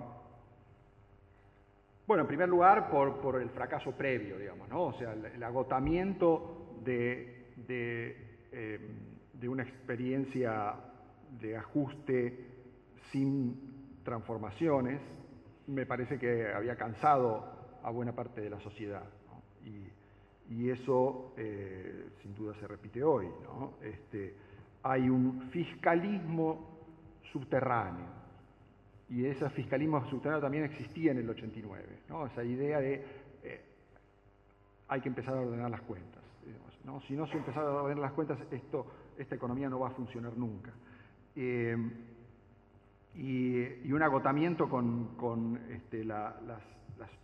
bueno, 2.06 2.22
en 2.22 2.26
primer 2.26 2.48
lugar, 2.48 2.90
por, 2.90 3.40
el 3.40 3.48
fracaso 3.50 3.92
previo, 3.92 4.38
digamos, 4.38 4.68
¿no? 4.68 4.84
O 4.84 4.92
sea, 4.92 5.12
el, 5.12 5.42
agotamiento 5.42 6.76
de, 6.84 7.54
eh, 7.66 8.80
de, 9.32 9.48
una 9.48 9.62
experiencia 9.62 10.74
de 11.40 11.56
ajuste 11.56 12.46
sin 13.10 14.00
transformaciones, 14.04 15.00
me 15.66 15.86
parece 15.86 16.18
que 16.18 16.52
había 16.52 16.76
cansado 16.76 17.78
a 17.82 17.90
buena 17.90 18.12
parte 18.12 18.42
de 18.42 18.50
la 18.50 18.60
sociedad. 18.60 19.04
Y, 19.64 20.68
eso, 20.68 21.32
eh, 21.36 22.10
sin 22.22 22.34
duda, 22.34 22.54
se 22.60 22.66
repite 22.66 23.02
hoy. 23.02 23.26
¿no? 23.42 23.74
Este, 23.82 24.34
hay 24.82 25.08
un 25.08 25.48
fiscalismo 25.50 26.80
subterráneo 27.32 28.23
y 29.14 29.26
ese 29.26 29.48
fiscalismo 29.50 30.04
subterráneo 30.10 30.40
también 30.40 30.64
existía 30.64 31.12
en 31.12 31.18
el 31.18 31.30
89, 31.30 32.00
esa 32.32 32.42
idea 32.42 32.80
de 32.80 32.94
eh, 33.44 33.64
hay 34.88 35.00
que 35.00 35.08
empezar 35.08 35.36
a 35.36 35.40
ordenar 35.40 35.70
las 35.70 35.82
cuentas. 35.82 36.22
Si 37.06 37.14
no 37.14 37.26
se 37.26 37.36
empezar 37.36 37.64
a 37.64 37.70
ordenar 37.70 38.02
las 38.02 38.12
cuentas, 38.12 38.38
esto, 38.50 38.86
esta 39.16 39.36
economía 39.36 39.68
no 39.68 39.78
va 39.78 39.88
a 39.88 39.92
funcionar 39.92 40.36
nunca. 40.36 40.72
Eh, 41.36 41.76
y, 43.14 43.92
un 43.92 44.02
agotamiento 44.02 44.68
con, 44.68 45.60
este, 45.70 46.02
los 46.02 46.60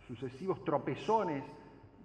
sucesivos 0.07 0.63
tropezones 0.63 1.43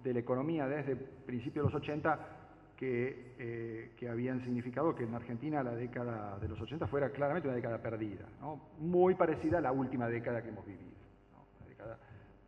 de 0.03 0.13
la 0.13 0.19
economía 0.19 0.67
desde 0.67 0.97
principios 0.97 1.65
de 1.65 1.71
los 1.71 1.81
80 1.81 2.36
eh, 2.79 3.91
que, 3.97 4.07
habían 4.07 4.39
significado 4.41 4.93
que 4.93 5.03
en 5.03 5.15
Argentina 5.15 5.63
la 5.63 5.73
década 5.73 6.37
de 6.37 6.47
los 6.47 6.61
80 6.61 6.85
fuera 6.87 7.09
claramente 7.09 7.47
una 7.47 7.55
década 7.55 7.81
perdida, 7.81 8.25
muy 8.79 9.15
parecida 9.15 9.57
a 9.57 9.61
la 9.61 9.71
última 9.71 10.07
década 10.07 10.43
que 10.43 10.49
hemos 10.49 10.65
vivido, 10.65 10.91
una 11.59 11.67
década 11.67 11.97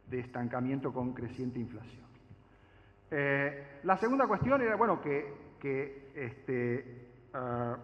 de 0.08 0.20
estancamiento 0.20 0.94
con 0.94 1.14
creciente 1.14 1.60
inflación. 1.60 2.06
Eh, 3.10 3.80
la 3.84 3.98
segunda 3.98 4.28
cuestión 4.28 4.62
era, 4.62 4.76
bueno, 4.76 5.02
que, 5.02 6.12
este, 6.14 7.08
ah, 7.34 7.78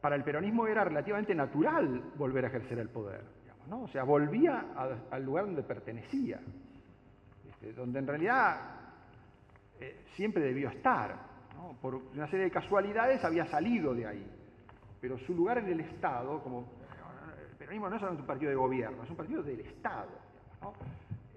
para 0.00 0.14
el 0.14 0.22
peronismo 0.22 0.68
era 0.68 0.84
relativamente 0.84 1.34
natural 1.34 2.12
volver 2.16 2.44
a 2.44 2.48
ejercer 2.48 2.78
el 2.78 2.90
poder, 2.90 3.24
o 3.72 3.88
sea, 3.88 4.04
volvía 4.04 4.66
al 5.10 5.24
lugar 5.24 5.46
donde 5.46 5.64
pertenecía, 5.64 6.38
este, 7.48 7.72
donde 7.72 7.98
en 7.98 8.06
realidad 8.06 8.85
eh, 9.80 10.04
siempre 10.14 10.42
debió 10.42 10.68
estar. 10.68 11.36
Por 11.80 11.94
una 11.94 12.26
serie 12.28 12.44
de 12.44 12.50
casualidades 12.50 13.24
había 13.24 13.46
salido 13.46 13.94
de 13.94 14.06
ahí. 14.06 14.26
Pero 15.00 15.18
su 15.18 15.34
lugar 15.34 15.58
en 15.58 15.68
el 15.68 15.80
Estado, 15.80 16.42
como 16.42 16.72
el 17.50 17.56
peronismo 17.56 17.90
no 17.90 17.96
es 17.96 18.02
un 18.02 18.26
partido 18.26 18.50
de 18.50 18.56
gobierno, 18.56 19.02
es 19.02 19.10
un 19.10 19.16
partido 19.16 19.42
del 19.42 19.60
Estado. 19.60 20.08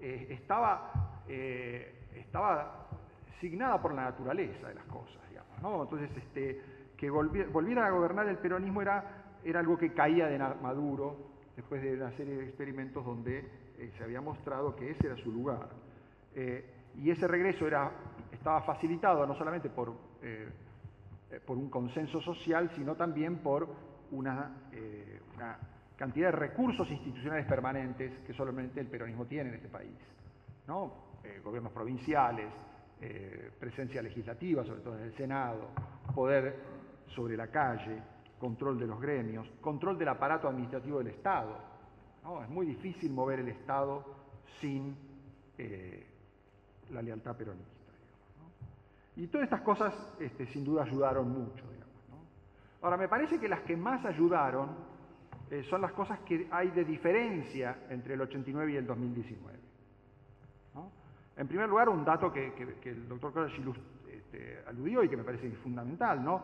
Eh, 0.00 0.28
estaba, 0.30 1.22
eh, 1.28 2.06
estaba 2.14 2.86
signada 3.40 3.80
por 3.80 3.94
la 3.94 4.04
naturaleza 4.04 4.68
de 4.68 4.74
las 4.74 4.84
cosas. 4.84 5.16
Entonces, 5.62 6.10
este, 6.16 6.62
que 6.96 7.10
volviera 7.10 7.86
a 7.86 7.90
gobernar 7.90 8.26
el 8.28 8.38
peronismo 8.38 8.80
era, 8.80 9.04
era 9.44 9.60
algo 9.60 9.76
que 9.76 9.92
caía 9.92 10.26
de 10.26 10.38
Maduro 10.38 11.16
después 11.54 11.82
de 11.82 11.94
una 11.94 12.10
serie 12.12 12.36
de 12.36 12.44
experimentos 12.44 13.04
donde 13.04 13.46
se 13.98 14.04
había 14.04 14.22
mostrado 14.22 14.74
que 14.74 14.90
ese 14.90 15.06
era 15.06 15.16
su 15.16 15.30
lugar. 15.30 15.68
Y 16.96 17.10
ese 17.10 17.26
regreso 17.28 17.66
era, 17.66 17.92
estaba 18.32 18.62
facilitado 18.62 19.26
no 19.26 19.34
solamente 19.34 19.70
por, 19.70 19.94
por 21.46 21.56
un 21.56 21.70
consenso 21.70 22.20
social, 22.20 22.70
sino 22.74 22.94
también 22.94 23.38
por 23.38 23.68
una, 24.12 24.50
una, 25.34 25.58
cantidad 25.96 26.30
de 26.30 26.36
recursos 26.36 26.90
institucionales 26.90 27.46
permanentes 27.46 28.20
que 28.26 28.32
solamente 28.32 28.80
el 28.80 28.86
peronismo 28.86 29.26
tiene 29.26 29.50
en 29.50 29.56
este 29.56 29.68
país. 29.68 29.96
¿no? 30.66 31.10
gobiernos 31.44 31.72
provinciales, 31.72 32.50
presencia 33.58 34.00
legislativa, 34.00 34.64
sobre 34.64 34.80
todo 34.80 34.96
en 34.96 35.04
el 35.04 35.12
Senado, 35.14 35.68
poder 36.14 36.56
sobre 37.14 37.36
la 37.36 37.48
calle, 37.48 38.00
control 38.38 38.78
de 38.78 38.86
los 38.86 39.00
gremios, 39.00 39.48
control 39.60 39.98
del 39.98 40.08
aparato 40.08 40.48
administrativo 40.48 40.98
del 40.98 41.08
Estado. 41.08 41.56
Es 42.42 42.48
muy 42.48 42.66
difícil 42.66 43.12
mover 43.12 43.40
el 43.40 43.48
Estado 43.48 44.04
sin 44.60 44.96
eh, 45.58 46.06
la 46.90 47.02
lealtad 47.02 47.36
peronista. 47.36 47.79
Y 49.20 49.26
todas 49.26 49.44
estas 49.44 49.60
cosas 49.60 49.92
este, 50.18 50.46
sin 50.46 50.64
duda 50.64 50.84
ayudaron 50.84 51.28
mucho. 51.28 51.62
Ahora, 52.80 52.96
me 52.96 53.06
parece 53.06 53.38
que 53.38 53.50
las 53.50 53.60
que 53.60 53.76
más 53.76 54.02
ayudaron 54.06 54.70
eh, 55.50 55.62
son 55.68 55.82
las 55.82 55.92
cosas 55.92 56.20
que 56.20 56.48
hay 56.50 56.70
de 56.70 56.86
diferencia 56.86 57.84
entre 57.90 58.14
el 58.14 58.22
89 58.22 58.72
y 58.72 58.76
el 58.76 58.86
2019. 58.86 59.58
En 61.36 61.48
primer 61.48 61.68
lugar, 61.68 61.90
un 61.90 62.02
dato 62.02 62.32
que, 62.32 62.52
el 62.84 63.08
doctor 63.08 63.34
Carlos 63.34 63.76
este, 64.10 64.62
aludió 64.66 65.04
y 65.04 65.08
que 65.10 65.18
me 65.18 65.24
parece 65.24 65.50
fundamental, 65.52 66.24
¿no? 66.24 66.42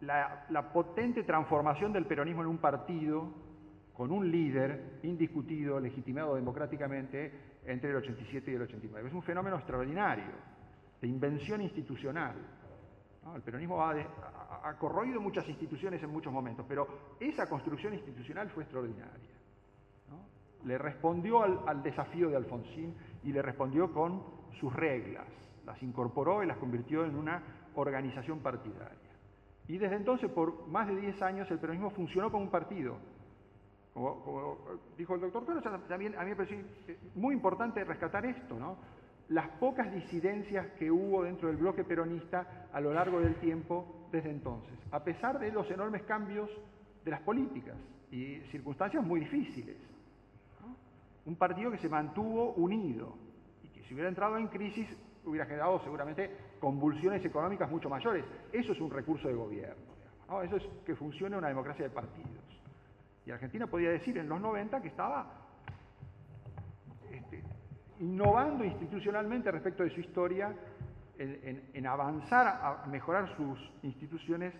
la, 0.00 0.70
potente 0.72 1.22
transformación 1.22 1.92
del 1.92 2.06
peronismo 2.06 2.42
en 2.42 2.48
un 2.48 2.58
partido 2.58 3.32
con 3.94 4.10
un 4.10 4.28
líder 4.28 4.98
indiscutido, 5.04 5.78
legitimado 5.78 6.34
democráticamente 6.34 7.60
entre 7.64 7.90
el 7.90 7.96
87 7.96 8.50
y 8.50 8.54
el 8.54 8.62
89. 8.62 9.08
Es 9.08 9.14
un 9.14 9.22
fenómeno 9.22 9.56
extraordinario, 9.56 10.57
de 11.00 11.08
invención 11.08 11.60
institucional. 11.60 12.36
El 13.34 13.42
peronismo 13.42 13.82
ha, 13.82 14.74
corroído 14.78 15.20
muchas 15.20 15.46
instituciones 15.48 16.02
en 16.02 16.10
muchos 16.10 16.32
momentos, 16.32 16.64
pero 16.66 16.86
esa 17.20 17.46
construcción 17.46 17.94
institucional 17.94 18.48
fue 18.50 18.62
extraordinaria. 18.62 19.36
Le 20.64 20.78
respondió 20.78 21.42
al 21.42 21.82
desafío 21.82 22.30
de 22.30 22.36
Alfonsín 22.36 22.94
y 23.22 23.32
le 23.32 23.42
respondió 23.42 23.92
con 23.92 24.22
sus 24.58 24.72
reglas, 24.72 25.26
las 25.64 25.80
incorporó 25.82 26.42
y 26.42 26.46
las 26.46 26.56
convirtió 26.56 27.04
en 27.04 27.16
una 27.16 27.42
organización 27.74 28.40
partidaria. 28.40 29.08
Y 29.68 29.76
desde 29.76 29.96
entonces, 29.96 30.30
por 30.30 30.66
más 30.66 30.88
de 30.88 30.96
10 30.96 31.22
años, 31.22 31.50
el 31.50 31.58
peronismo 31.58 31.90
funcionó 31.90 32.30
como 32.30 32.44
un 32.44 32.50
partido. 32.50 32.96
Como, 33.92 34.58
dijo 34.96 35.14
el 35.14 35.20
doctor 35.20 35.44
pero 35.44 35.60
también 35.88 36.16
a 36.16 36.22
mí 36.22 36.30
me 36.30 36.36
pareció 36.36 36.58
muy 37.14 37.34
importante 37.34 37.84
rescatar 37.84 38.24
esto, 38.24 38.58
¿no? 38.58 38.76
Las 39.28 39.48
pocas 39.60 39.92
disidencias 39.92 40.66
que 40.78 40.90
hubo 40.90 41.22
dentro 41.22 41.48
del 41.48 41.58
bloque 41.58 41.84
peronista 41.84 42.68
a 42.72 42.80
lo 42.80 42.94
largo 42.94 43.20
del 43.20 43.34
tiempo 43.36 44.08
desde 44.10 44.30
entonces, 44.30 44.72
a 44.90 45.04
pesar 45.04 45.38
de 45.38 45.52
los 45.52 45.70
enormes 45.70 46.02
cambios 46.04 46.50
de 47.04 47.10
las 47.10 47.20
políticas 47.20 47.76
y 48.10 48.40
circunstancias 48.50 49.04
muy 49.04 49.20
difíciles. 49.20 49.76
Un 51.26 51.36
partido 51.36 51.70
que 51.70 51.78
se 51.78 51.90
mantuvo 51.90 52.54
unido 52.54 53.14
y 53.62 53.68
que 53.68 53.82
si 53.82 53.92
hubiera 53.92 54.08
entrado 54.08 54.38
en 54.38 54.48
crisis 54.48 54.88
hubiera 55.26 55.44
generado 55.44 55.78
seguramente 55.80 56.30
convulsiones 56.58 57.22
económicas 57.24 57.70
mucho 57.70 57.90
mayores. 57.90 58.24
Eso 58.50 58.72
es 58.72 58.80
un 58.80 58.90
recurso 58.90 59.28
de 59.28 59.34
gobierno. 59.34 59.98
Eso 60.42 60.56
es 60.56 60.62
que 60.84 60.94
funcione 60.94 61.36
una 61.36 61.48
democracia 61.48 61.84
de 61.84 61.90
partidos. 61.90 62.44
Y 63.26 63.30
Argentina 63.30 63.66
podía 63.66 63.90
decir 63.90 64.16
en 64.16 64.28
los 64.28 64.40
90 64.40 64.80
que 64.80 64.88
estaba 64.88 65.47
innovando 68.00 68.64
institucionalmente 68.64 69.50
respecto 69.50 69.82
de 69.82 69.90
su 69.90 70.00
historia, 70.00 70.54
en, 71.18 71.86
avanzar 71.86 72.46
a 72.46 72.86
mejorar 72.86 73.34
sus 73.36 73.58
instituciones 73.82 74.54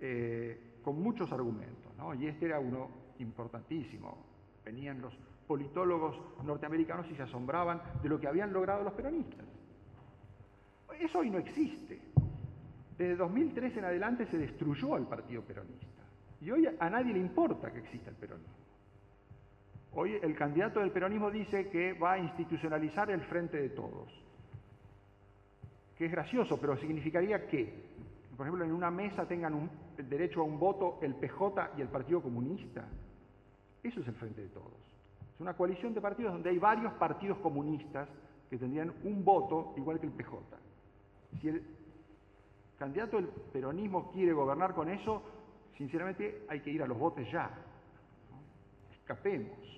eh, 0.00 0.78
con 0.82 1.02
muchos 1.02 1.30
argumentos. 1.32 1.92
Y 2.18 2.26
este 2.26 2.46
era 2.46 2.60
uno 2.60 2.88
importantísimo. 3.18 4.16
Venían 4.64 5.00
los 5.00 5.12
politólogos 5.46 6.16
norteamericanos 6.44 7.10
y 7.10 7.14
se 7.14 7.22
asombraban 7.22 7.82
de 8.02 8.08
lo 8.08 8.20
que 8.20 8.28
habían 8.28 8.52
logrado 8.52 8.84
los 8.84 8.92
peronistas. 8.94 9.44
Eso 10.98 11.18
hoy 11.18 11.30
no 11.30 11.38
existe. 11.38 12.00
Desde 12.96 13.16
2003 13.16 13.76
en 13.76 13.84
adelante 13.84 14.26
se 14.26 14.38
destruyó 14.38 14.94
al 14.94 15.06
Partido 15.06 15.42
Peronista. 15.42 16.02
Y 16.40 16.50
hoy 16.50 16.68
a 16.78 16.90
nadie 16.90 17.12
le 17.12 17.20
importa 17.20 17.72
que 17.72 17.78
exista 17.78 18.10
el 18.10 18.16
peronismo. 18.16 18.57
Hoy 20.00 20.16
el 20.22 20.36
candidato 20.36 20.78
del 20.78 20.92
peronismo 20.92 21.28
dice 21.28 21.70
que 21.70 21.92
va 21.92 22.12
a 22.12 22.18
institucionalizar 22.20 23.10
el 23.10 23.20
frente 23.22 23.60
de 23.60 23.70
todos. 23.70 24.08
Que 25.96 26.04
es 26.04 26.12
gracioso, 26.12 26.56
pero 26.60 26.76
significaría 26.76 27.48
que, 27.48 27.74
por 28.36 28.46
ejemplo, 28.46 28.64
en 28.64 28.70
una 28.70 28.92
mesa 28.92 29.26
tengan 29.26 29.68
derecho 29.96 30.42
a 30.42 30.44
un 30.44 30.56
voto 30.56 31.00
el 31.02 31.16
PJ 31.16 31.72
y 31.76 31.80
el 31.80 31.88
Partido 31.88 32.22
Comunista. 32.22 32.84
Eso 33.82 33.98
es 33.98 34.06
el 34.06 34.14
frente 34.14 34.42
de 34.42 34.48
todos. 34.50 34.78
Es 35.34 35.40
una 35.40 35.54
coalición 35.54 35.92
de 35.94 36.00
partidos 36.00 36.32
donde 36.32 36.50
hay 36.50 36.60
varios 36.60 36.92
partidos 36.92 37.38
comunistas 37.38 38.08
que 38.48 38.56
tendrían 38.56 38.94
un 39.02 39.24
voto 39.24 39.74
igual 39.76 39.98
que 39.98 40.06
el 40.06 40.12
PJ. 40.12 40.38
Si 41.40 41.48
el 41.48 41.64
candidato 42.78 43.16
del 43.16 43.26
peronismo 43.26 44.12
quiere 44.12 44.32
gobernar 44.32 44.74
con 44.74 44.90
eso, 44.90 45.24
sinceramente 45.76 46.44
hay 46.48 46.60
que 46.60 46.70
ir 46.70 46.84
a 46.84 46.86
los 46.86 46.96
votos 46.96 47.28
ya. 47.32 47.50
Escapemos. 48.92 49.77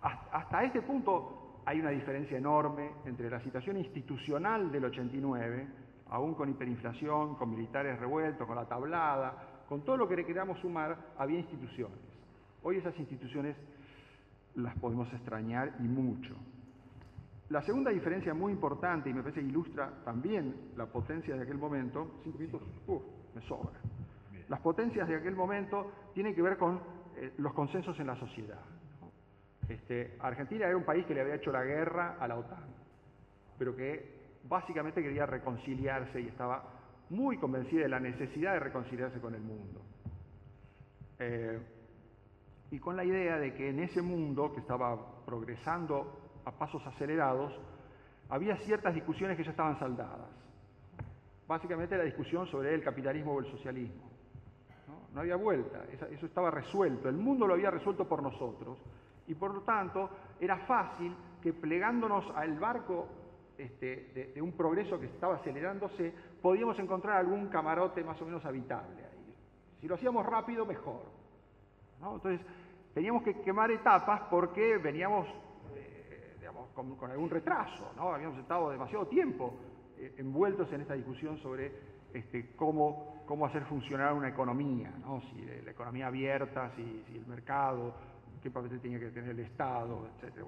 Hasta 0.00 0.64
este 0.64 0.82
punto 0.82 1.62
hay 1.64 1.80
una 1.80 1.90
diferencia 1.90 2.38
enorme 2.38 2.90
entre 3.04 3.30
la 3.30 3.40
situación 3.40 3.76
institucional 3.76 4.72
del 4.72 4.86
89, 4.86 5.68
aún 6.10 6.34
con 6.34 6.48
hiperinflación, 6.48 7.36
con 7.36 7.50
militares 7.50 7.98
revueltos, 7.98 8.46
con 8.46 8.56
la 8.56 8.66
tablada, 8.66 9.62
con 9.68 9.82
todo 9.82 9.96
lo 9.96 10.08
que 10.08 10.16
le 10.16 10.24
queramos 10.24 10.58
sumar, 10.60 11.12
había 11.18 11.38
instituciones. 11.38 11.98
Hoy 12.62 12.78
esas 12.78 12.98
instituciones 12.98 13.56
las 14.56 14.76
podemos 14.78 15.12
extrañar 15.12 15.76
y 15.78 15.84
mucho. 15.84 16.34
La 17.50 17.62
segunda 17.62 17.90
diferencia 17.90 18.34
muy 18.34 18.52
importante, 18.52 19.10
y 19.10 19.14
me 19.14 19.22
parece 19.22 19.40
que 19.40 19.46
ilustra 19.46 19.92
también 20.04 20.72
la 20.76 20.86
potencia 20.86 21.34
de 21.34 21.42
aquel 21.42 21.58
momento, 21.58 22.20
cinco 22.22 22.38
minutos, 22.38 22.62
me 23.34 23.40
sobra. 23.42 23.78
Las 24.48 24.60
potencias 24.60 25.08
de 25.08 25.16
aquel 25.16 25.36
momento 25.36 25.90
tienen 26.14 26.34
que 26.34 26.42
ver 26.42 26.56
con 26.56 26.80
eh, 27.16 27.34
los 27.38 27.52
consensos 27.52 27.98
en 28.00 28.06
la 28.08 28.16
sociedad. 28.16 28.60
Este, 29.70 30.16
Argentina 30.18 30.66
era 30.66 30.76
un 30.76 30.82
país 30.82 31.06
que 31.06 31.14
le 31.14 31.20
había 31.20 31.36
hecho 31.36 31.52
la 31.52 31.62
guerra 31.62 32.16
a 32.18 32.26
la 32.26 32.36
OTAN, 32.36 32.64
pero 33.56 33.76
que 33.76 34.18
básicamente 34.48 35.00
quería 35.00 35.26
reconciliarse 35.26 36.20
y 36.20 36.26
estaba 36.26 36.64
muy 37.10 37.38
convencida 37.38 37.82
de 37.82 37.88
la 37.88 38.00
necesidad 38.00 38.54
de 38.54 38.58
reconciliarse 38.58 39.20
con 39.20 39.32
el 39.32 39.42
mundo. 39.42 39.80
Eh, 41.20 41.60
y 42.72 42.80
con 42.80 42.96
la 42.96 43.04
idea 43.04 43.38
de 43.38 43.54
que 43.54 43.70
en 43.70 43.78
ese 43.78 44.02
mundo 44.02 44.52
que 44.52 44.60
estaba 44.60 45.24
progresando 45.24 46.40
a 46.44 46.50
pasos 46.50 46.84
acelerados, 46.84 47.56
había 48.28 48.56
ciertas 48.56 48.92
discusiones 48.92 49.36
que 49.36 49.44
ya 49.44 49.50
estaban 49.50 49.78
saldadas. 49.78 50.30
Básicamente 51.46 51.96
la 51.96 52.04
discusión 52.04 52.44
sobre 52.48 52.74
el 52.74 52.82
capitalismo 52.82 53.34
o 53.34 53.38
el 53.38 53.46
socialismo. 53.46 54.10
No, 55.14 55.20
había 55.20 55.36
vuelta, 55.36 55.84
eso 56.10 56.26
estaba 56.26 56.50
resuelto, 56.50 57.08
el 57.08 57.16
mundo 57.16 57.46
lo 57.46 57.54
había 57.54 57.70
resuelto 57.70 58.08
por 58.08 58.20
nosotros 58.20 58.78
y 59.26 59.34
por 59.34 59.54
lo 59.54 59.60
tanto 59.62 60.10
era 60.40 60.56
fácil 60.58 61.14
que 61.42 61.52
plegándonos 61.52 62.24
al 62.34 62.58
barco 62.58 63.06
este, 63.56 64.30
de, 64.34 64.42
un 64.42 64.52
progreso 64.52 64.98
que 64.98 65.06
estaba 65.06 65.36
acelerándose, 65.36 66.12
podíamos 66.40 66.78
encontrar 66.78 67.18
algún 67.18 67.48
camarote 67.48 68.02
más 68.02 68.20
o 68.22 68.24
menos 68.24 68.44
habitable 68.44 69.04
ahí. 69.04 69.34
Si 69.80 69.88
lo 69.88 69.94
hacíamos 69.94 70.24
rápido, 70.24 70.64
mejor. 70.64 71.02
Entonces, 71.96 72.40
teníamos 72.94 73.22
que 73.22 73.40
quemar 73.42 73.70
etapas 73.70 74.22
porque 74.30 74.78
veníamos 74.78 75.26
con, 76.74 77.10
algún 77.10 77.30
retraso. 77.30 77.92
Habíamos 77.98 78.38
estado 78.38 78.70
demasiado 78.70 79.06
tiempo 79.06 79.54
eh, 79.98 80.14
envueltos 80.18 80.72
en 80.72 80.80
esta 80.82 80.94
discusión 80.94 81.36
sobre 81.38 81.72
este, 82.12 82.52
cómo, 82.56 83.22
cómo 83.26 83.46
hacer 83.46 83.64
funcionar 83.64 84.12
una 84.12 84.28
economía, 84.28 84.90
¿no? 85.00 85.20
Si 85.20 85.42
la 85.42 85.70
economía 85.70 86.06
abierta, 86.08 86.70
si, 86.76 87.04
el 87.14 87.26
mercado, 87.26 87.94
qué 88.42 88.50
papel 88.50 88.80
tenía 88.80 88.98
que 88.98 89.10
tener 89.10 89.30
el 89.30 89.40
Estado, 89.40 90.08
etc. 90.22 90.44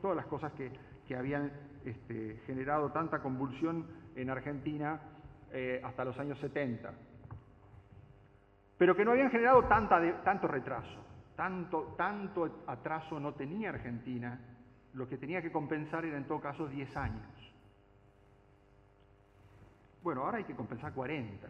Todas 0.00 0.16
las 0.16 0.26
cosas 0.26 0.52
que, 0.52 0.70
habían 1.14 1.52
este, 1.84 2.40
generado 2.46 2.90
tanta 2.90 3.20
convulsión 3.20 3.86
en 4.14 4.30
Argentina 4.30 5.00
eh, 5.52 5.80
hasta 5.84 6.04
los 6.04 6.18
años 6.18 6.38
70, 6.40 6.92
pero 8.78 8.96
que 8.96 9.04
no 9.04 9.12
habían 9.12 9.30
generado 9.30 9.64
tanto 9.64 10.48
retraso, 10.48 11.04
tanto, 11.36 11.94
tanto 11.96 12.64
atraso 12.66 13.20
no 13.20 13.34
tenía 13.34 13.70
Argentina 13.70 14.38
lo 14.96 15.06
que 15.06 15.18
tenía 15.18 15.42
que 15.42 15.52
compensar 15.52 16.04
era 16.04 16.16
en 16.16 16.24
todo 16.24 16.40
caso 16.40 16.66
10 16.66 16.96
años. 16.96 17.22
Bueno, 20.02 20.22
ahora 20.22 20.38
hay 20.38 20.44
que 20.44 20.54
compensar 20.54 20.92
40. 20.92 21.46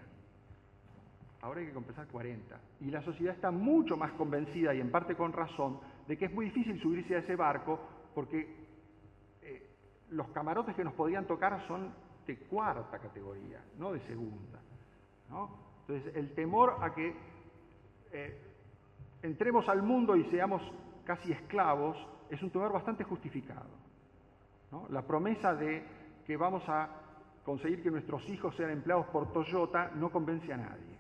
Ahora 1.47 1.61
hay 1.61 1.69
que 1.69 1.73
compensar 1.73 2.09
40. 2.09 2.61
Y 2.81 2.91
la 2.91 3.01
sociedad 3.03 3.33
está 3.33 3.53
mucho 3.53 3.97
más 3.97 4.11
convencida, 4.15 4.75
y 4.75 4.81
en 4.81 4.91
parte 4.91 5.15
con 5.15 5.33
razón, 5.33 5.79
de 6.09 6.19
que 6.19 6.25
es 6.25 6.35
muy 6.35 6.47
difícil 6.47 6.81
subirse 6.83 7.15
a 7.15 7.19
ese 7.21 7.37
barco 7.37 7.79
porque 8.13 8.67
eh, 9.43 9.71
los 10.11 10.27
camarotes 10.31 10.75
que 10.75 10.83
nos 10.83 10.95
podrían 10.95 11.25
tocar 11.25 11.65
son 11.69 11.95
de 12.27 12.37
cuarta 12.37 12.99
categoría, 12.99 13.63
no 13.79 13.93
de 13.93 14.01
segunda. 14.09 14.59
Entonces, 15.83 16.17
el 16.17 16.35
temor 16.35 16.79
a 16.81 16.93
que 16.93 17.15
eh, 18.11 18.43
entremos 19.23 19.69
al 19.69 19.85
mundo 19.85 20.17
y 20.17 20.25
seamos 20.31 20.61
casi 21.05 21.31
esclavos 21.31 21.97
es 22.29 22.43
un 22.43 22.51
temor 22.51 22.73
bastante 22.73 23.05
justificado. 23.05 23.71
La 24.89 25.03
promesa 25.03 25.55
de 25.55 25.85
que 26.27 26.37
vamos 26.37 26.69
a 26.69 26.89
conseguir 27.45 27.85
que 27.85 27.91
nuestros 27.93 28.29
hijos 28.31 28.57
sean 28.57 28.71
empleados 28.71 29.07
por 29.07 29.33
Toyota 29.33 29.93
no 29.95 30.11
convence 30.11 30.53
a 30.53 30.57
nadie. 30.57 30.96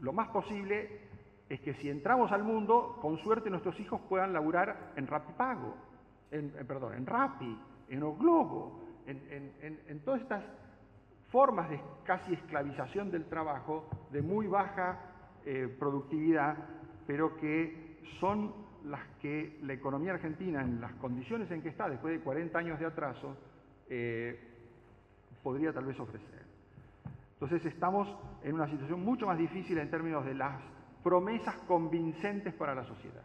Lo 0.00 0.12
más 0.12 0.28
posible 0.28 1.00
es 1.48 1.60
que 1.60 1.74
si 1.74 1.90
entramos 1.90 2.32
al 2.32 2.44
mundo, 2.44 2.98
con 3.02 3.18
suerte 3.18 3.50
nuestros 3.50 3.78
hijos 3.80 4.00
puedan 4.08 4.32
laburar 4.32 4.92
en 4.96 5.06
Rapipago, 5.06 5.74
en, 6.30 6.52
en 6.56 6.66
perdón, 6.66 6.94
en 6.94 7.06
Rappi, 7.06 7.58
en 7.88 8.02
Oglobo, 8.02 8.80
en, 9.06 9.52
en, 9.88 10.00
todas 10.00 10.20
estas 10.20 10.44
formas 11.30 11.68
de 11.68 11.80
casi 12.04 12.32
esclavización 12.34 13.10
del 13.10 13.24
trabajo, 13.24 13.88
de 14.12 14.22
muy 14.22 14.46
baja 14.46 15.00
eh, 15.44 15.74
productividad, 15.78 16.56
pero 17.06 17.36
que 17.36 17.98
son 18.20 18.54
las 18.84 19.04
que 19.20 19.58
la 19.62 19.72
economía 19.72 20.12
argentina, 20.12 20.62
en 20.62 20.80
las 20.80 20.92
condiciones 20.94 21.50
en 21.50 21.62
que 21.62 21.70
está, 21.70 21.88
después 21.88 22.14
de 22.16 22.20
40 22.20 22.58
años 22.58 22.78
de 22.78 22.86
atraso, 22.86 23.36
eh, 23.88 24.38
podría 25.42 25.72
tal 25.72 25.86
vez 25.86 25.98
ofrecer. 25.98 26.39
Entonces 27.40 27.72
estamos 27.72 28.06
en 28.42 28.54
una 28.54 28.68
situación 28.68 29.02
mucho 29.02 29.26
más 29.26 29.38
difícil 29.38 29.78
en 29.78 29.90
términos 29.90 30.26
de 30.26 30.34
las 30.34 30.60
promesas 31.02 31.54
convincentes 31.66 32.52
para 32.52 32.74
la 32.74 32.84
sociedad. 32.84 33.24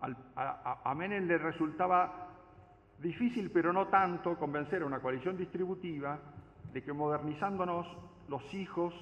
a, 0.00 0.80
a 0.84 0.94
Menem 0.94 1.26
le 1.26 1.38
resultaba 1.38 2.28
difícil, 3.00 3.50
pero 3.50 3.72
no 3.72 3.88
tanto, 3.88 4.38
convencer 4.38 4.82
a 4.82 4.86
una 4.86 5.00
coalición 5.00 5.36
distributiva 5.36 6.20
de 6.72 6.84
que 6.84 6.92
modernizándonos 6.92 7.84
los 8.28 8.54
hijos 8.54 8.94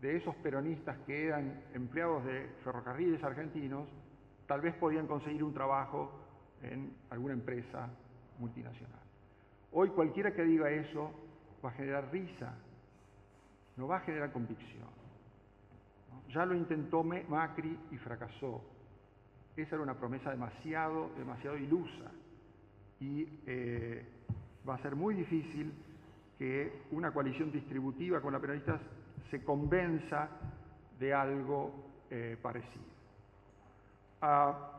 de 0.00 0.16
esos 0.16 0.34
peronistas 0.36 0.98
que 1.06 1.28
eran 1.28 1.62
empleados 1.72 2.24
de 2.24 2.48
ferrocarriles 2.64 3.22
argentinos, 3.22 3.88
tal 4.48 4.60
vez 4.60 4.74
podían 4.74 5.06
conseguir 5.06 5.44
un 5.44 5.54
trabajo 5.54 6.18
en 6.62 6.96
alguna 7.10 7.34
empresa 7.34 7.88
multinacional. 8.40 8.98
Hoy 9.70 9.90
cualquiera 9.90 10.32
que 10.32 10.42
diga 10.42 10.68
eso 10.68 11.29
va 11.64 11.70
a 11.70 11.72
generar 11.72 12.10
risa, 12.10 12.54
no 13.76 13.88
va 13.88 13.96
a 13.96 14.00
generar 14.00 14.32
convicción. 14.32 14.88
Ya 16.32 16.44
lo 16.46 16.54
intentó 16.54 17.02
Macri 17.02 17.78
y 17.90 17.96
fracasó. 17.98 18.62
Esa 19.56 19.74
era 19.74 19.82
una 19.82 19.94
promesa 19.94 20.30
demasiado, 20.30 21.10
demasiado 21.16 21.56
ilusa. 21.56 22.10
Y 23.00 23.26
eh, 23.46 24.04
va 24.68 24.74
a 24.74 24.82
ser 24.82 24.94
muy 24.94 25.14
difícil 25.14 25.72
que 26.38 26.82
una 26.92 27.12
coalición 27.12 27.50
distributiva 27.50 28.20
con 28.20 28.32
la 28.32 28.38
peronistas 28.38 28.80
se 29.30 29.42
convenza 29.42 30.28
de 30.98 31.12
algo 31.12 31.72
eh, 32.10 32.36
parecido. 32.40 32.84
Ah, 34.22 34.70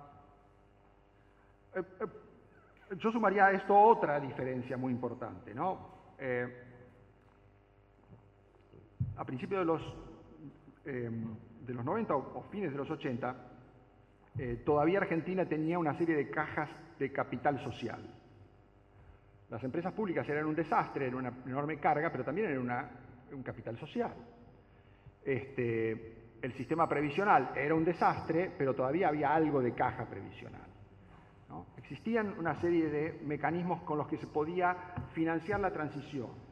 eh, 1.76 1.84
yo 2.98 3.12
sumaría 3.12 3.48
a 3.48 3.52
esto 3.52 3.78
otra 3.78 4.20
diferencia 4.20 4.78
muy 4.78 4.94
importante. 4.94 5.54
¿no? 5.54 5.90
A 9.22 9.24
principios 9.24 9.62
de 9.62 9.66
los, 9.66 9.82
de 10.84 11.74
los 11.76 11.86
90 11.86 12.16
o, 12.16 12.44
fines 12.50 12.72
de 12.72 12.78
los 12.78 12.90
80, 12.90 13.36
todavía 14.66 14.98
Argentina 14.98 15.46
tenía 15.46 15.78
una 15.78 15.96
serie 15.96 16.16
de 16.16 16.28
cajas 16.32 16.70
de 16.98 17.12
capital 17.12 17.64
social. 17.64 18.02
Las 19.52 19.64
empresas 19.64 19.94
públicas 19.94 20.28
eran 20.28 20.48
un 20.48 20.56
desastre, 20.56 21.06
eran 21.06 21.20
una 21.20 21.34
enorme 21.46 21.78
carga, 21.78 22.12
pero 22.12 22.24
también 22.24 22.50
eran 22.50 22.90
un 23.32 23.44
capital 23.44 23.78
social. 23.78 24.12
Este, 25.24 26.16
el 26.42 26.54
sistema 26.54 26.90
previsional 26.90 27.52
era 27.56 27.76
un 27.76 27.86
desastre, 27.86 28.52
pero 28.58 28.74
todavía 28.74 29.10
había 29.10 29.36
algo 29.36 29.62
de 29.62 29.76
caja 29.76 30.10
previsional. 30.10 30.66
Existían 31.78 32.40
una 32.40 32.60
serie 32.60 32.90
de 32.90 33.22
mecanismos 33.24 33.84
con 33.84 34.00
los 34.00 34.08
que 34.08 34.18
se 34.18 34.26
podía 34.26 34.76
financiar 35.14 35.60
la 35.60 35.72
transición. 35.72 36.51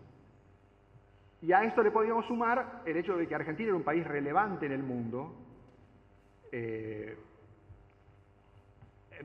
Y 1.42 1.54
a 1.54 1.64
esto 1.64 1.82
le 1.82 1.92
podíamos 1.92 2.26
sumar 2.26 2.82
el 2.86 2.98
hecho 2.98 3.16
de 3.16 3.28
que 3.28 3.36
Argentina 3.36 3.70
era 3.70 3.78
un 3.78 3.84
país 3.84 4.06
relevante 4.06 4.66
en 4.66 4.74
el 4.74 4.84
mundo, 4.84 5.36
eh, 6.52 7.18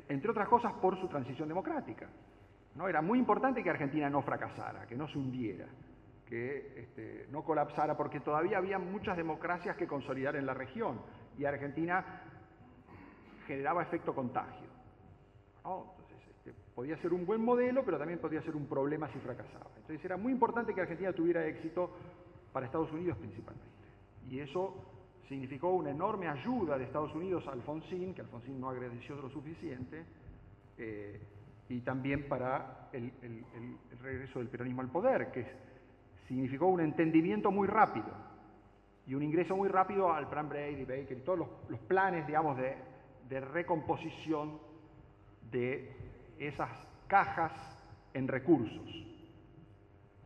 entre 0.09 0.31
otras 0.31 0.49
cosas 0.49 0.73
por 0.75 1.01
su 1.01 1.09
transición 1.09 1.49
democrática. 1.49 2.09
Era 2.89 3.03
muy 3.03 3.19
importante 3.19 3.63
que 3.63 3.71
Argentina 3.71 4.11
no 4.11 4.23
fracasara, 4.23 4.87
que 4.87 4.97
no 4.97 5.09
se 5.09 5.19
hundiera 5.19 5.67
que 6.27 6.81
este, 6.81 7.27
no 7.31 7.43
colapsara, 7.43 7.97
porque 7.97 8.21
todavía 8.21 8.59
había 8.59 8.79
muchas 8.79 9.17
democracias 9.17 9.77
que 9.77 9.87
consolidar 9.87 10.37
en 10.37 10.47
la 10.47 10.55
región 10.55 11.01
y 11.39 11.45
Argentina 11.45 12.23
generaba 13.47 13.83
efecto 13.83 14.15
contagio. 14.15 14.69
Podía 16.75 16.97
ser 16.99 17.13
un 17.13 17.25
buen 17.25 17.41
modelo, 17.41 17.85
pero 17.85 17.99
también 17.99 18.19
podía 18.19 18.43
ser 18.43 18.57
un 18.57 18.67
problema 18.67 19.09
si 19.13 19.19
fracasaba. 19.21 19.71
Entonces 19.77 20.05
era 20.05 20.17
muy 20.17 20.33
importante 20.33 20.75
que 20.75 20.81
Argentina 20.81 21.13
tuviera 21.13 21.47
éxito 21.47 21.91
para 22.53 22.67
Estados 22.67 22.93
Unidos 22.93 23.17
principalmente. 23.19 23.69
Y 24.29 24.41
eso 24.41 24.75
significó 25.29 25.71
una 25.71 25.91
enorme 25.91 26.29
ayuda 26.29 26.77
de 26.77 26.85
Estados 26.85 27.15
Unidos 27.15 27.47
a 27.47 27.53
Alfonsín, 27.53 28.15
que 28.15 28.23
Alfonsín 28.23 28.61
no 28.61 28.71
agradeció 28.71 29.17
lo 29.17 29.31
suficiente, 29.31 30.05
eh, 30.77 31.21
y 31.69 31.81
también 31.81 32.29
para 32.29 32.89
el, 32.93 33.13
regreso 34.03 34.39
del 34.39 34.49
peronismo 34.49 34.83
al 34.83 34.91
poder, 34.91 35.31
que 35.31 35.47
significó 36.29 36.67
un 36.67 36.81
entendimiento 36.81 37.51
muy 37.51 37.67
rápido 37.67 38.07
y 39.07 39.15
un 39.15 39.23
ingreso 39.23 39.57
muy 39.57 39.69
rápido 39.69 40.13
al 40.13 40.29
plan 40.29 40.49
Brady, 40.49 40.85
Baker 40.85 41.19
y 41.19 41.21
todos 41.21 41.39
los, 41.69 41.81
planes, 41.81 42.27
digamos, 42.27 42.57
de, 42.57 42.77
de, 43.29 43.41
recomposición 43.41 44.59
de 45.51 45.91
esas 46.39 46.71
cajas 47.07 47.53
en 48.13 48.29
recursos. 48.29 48.89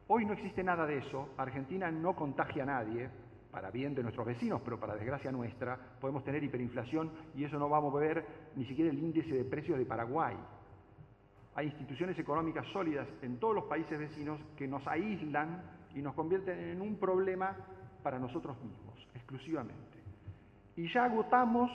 Hoy 0.07 0.25
no 0.25 0.33
existe 0.33 0.63
nada 0.63 0.87
de 0.87 0.99
eso, 0.99 1.31
Argentina 1.37 1.91
no 1.91 2.17
contagia 2.17 2.63
a 2.63 2.67
nadie, 2.67 3.11
para 3.51 3.71
bien 3.71 3.95
de 3.95 4.03
nuestros 4.03 4.27
vecinos, 4.27 4.61
pero 4.65 4.79
para 4.79 4.95
desgracia 4.95 5.33
nuestra, 5.33 5.79
podemos 6.01 6.25
tener 6.25 6.43
hiperinflación 6.45 7.11
y 7.35 7.45
eso 7.45 7.59
no 7.59 7.69
va 7.69 7.79
a 7.79 7.81
mover 7.81 8.25
ni 8.57 8.65
siquiera 8.67 8.91
el 8.91 8.99
índice 8.99 9.35
de 9.35 9.45
precios 9.45 9.79
de 9.79 9.87
Paraguay. 9.87 10.37
Hay 11.55 11.67
instituciones 11.67 12.19
económicas 12.19 12.67
sólidas 12.73 13.09
en 13.23 13.39
todos 13.39 13.55
los 13.55 13.65
países 13.65 13.99
vecinos 13.99 14.41
que 14.57 14.69
nos 14.69 14.87
aíslan 14.87 15.63
y 15.95 16.01
nos 16.01 16.15
convierten 16.15 16.59
en 16.59 16.81
un 16.81 16.97
problema 16.97 17.57
para 18.03 18.19
nosotros 18.19 18.57
mismos, 18.63 18.95
exclusivamente. 19.15 19.99
Y 20.77 20.93
ya 20.93 21.07
agotamos 21.07 21.71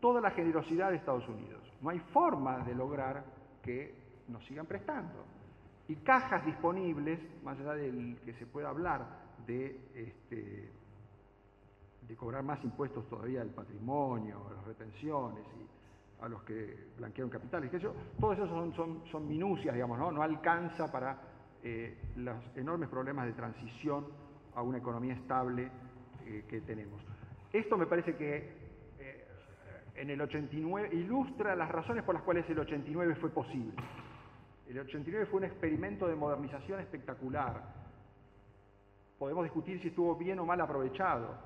toda 0.00 0.20
la 0.20 0.30
generosidad 0.30 0.90
de 0.90 0.96
Estados 0.96 1.28
Unidos. 1.28 1.60
No 1.82 1.90
hay 1.90 1.98
forma 1.98 2.58
de 2.64 2.74
lograr 2.74 3.22
que 3.62 3.94
nos 4.28 4.44
sigan 4.46 4.66
prestando. 4.66 5.24
Y 5.88 5.96
cajas 5.96 6.44
disponibles, 6.44 7.18
más 7.42 7.58
allá 7.58 7.74
del 7.74 8.18
que 8.24 8.34
se 8.34 8.46
pueda 8.46 8.68
hablar 8.68 9.06
de, 9.46 9.80
este, 9.94 10.70
de 12.08 12.16
cobrar 12.16 12.42
más 12.42 12.62
impuestos 12.64 13.08
todavía 13.08 13.40
del 13.40 13.50
patrimonio, 13.50 14.50
las 14.54 14.64
retenciones 14.64 15.44
y 15.58 16.24
a 16.24 16.28
los 16.28 16.42
que 16.44 16.90
blanquearon 16.96 17.30
capitales, 17.30 17.68
que 17.68 17.78
eso, 17.78 17.94
todo 18.20 18.32
eso 18.32 18.46
son, 18.46 19.02
son, 19.10 19.28
minucias, 19.28 19.74
digamos, 19.74 19.98
¿no? 19.98 20.12
no 20.12 20.22
alcanza 20.22 20.90
para 20.90 21.18
eh, 21.64 21.98
los 22.16 22.36
enormes 22.54 22.88
problemas 22.88 23.26
de 23.26 23.32
transición 23.32 24.06
a 24.54 24.62
una 24.62 24.78
economía 24.78 25.14
estable 25.14 25.68
eh, 26.24 26.44
que 26.48 26.60
tenemos. 26.60 27.02
Esto 27.52 27.76
me 27.76 27.86
parece 27.86 28.14
que 28.16 28.61
en 30.02 30.10
el 30.10 30.20
89 30.20 30.88
ilustra 30.94 31.54
las 31.54 31.70
razones 31.70 32.02
por 32.02 32.16
las 32.16 32.24
cuales 32.24 32.44
el 32.50 32.58
89 32.58 33.14
fue 33.20 33.30
posible. 33.30 33.76
El 34.68 34.80
89 34.80 35.26
fue 35.26 35.38
un 35.38 35.44
experimento 35.44 36.08
de 36.08 36.16
modernización 36.16 36.80
espectacular. 36.80 37.62
Podemos 39.16 39.44
discutir 39.44 39.80
si 39.80 39.88
estuvo 39.88 40.16
bien 40.16 40.40
o 40.40 40.44
mal 40.44 40.60
aprovechado, 40.60 41.36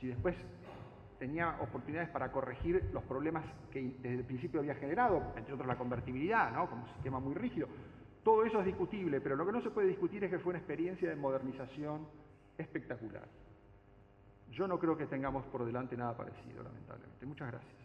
si 0.00 0.06
después 0.06 0.36
tenía 1.18 1.56
oportunidades 1.60 2.08
para 2.10 2.30
corregir 2.30 2.88
los 2.92 3.02
problemas 3.02 3.44
que 3.72 3.82
desde 3.98 4.18
el 4.18 4.24
principio 4.24 4.60
había 4.60 4.76
generado, 4.76 5.32
entre 5.34 5.52
otros 5.52 5.66
la 5.66 5.76
convertibilidad, 5.76 6.52
¿no? 6.52 6.70
como 6.70 6.84
un 6.84 6.90
sistema 6.90 7.18
muy 7.18 7.34
rígido. 7.34 7.66
Todo 8.22 8.44
eso 8.44 8.60
es 8.60 8.66
discutible, 8.66 9.20
pero 9.20 9.34
lo 9.34 9.44
que 9.44 9.50
no 9.50 9.60
se 9.60 9.70
puede 9.70 9.88
discutir 9.88 10.22
es 10.22 10.30
que 10.30 10.38
fue 10.38 10.50
una 10.50 10.58
experiencia 10.60 11.10
de 11.10 11.16
modernización 11.16 12.06
espectacular. 12.58 13.26
Yo 14.52 14.68
no 14.68 14.78
creo 14.78 14.96
que 14.96 15.06
tengamos 15.06 15.44
por 15.46 15.64
delante 15.64 15.96
nada 15.96 16.16
parecido, 16.16 16.62
lamentablemente. 16.62 17.26
Muchas 17.26 17.50
gracias. 17.50 17.83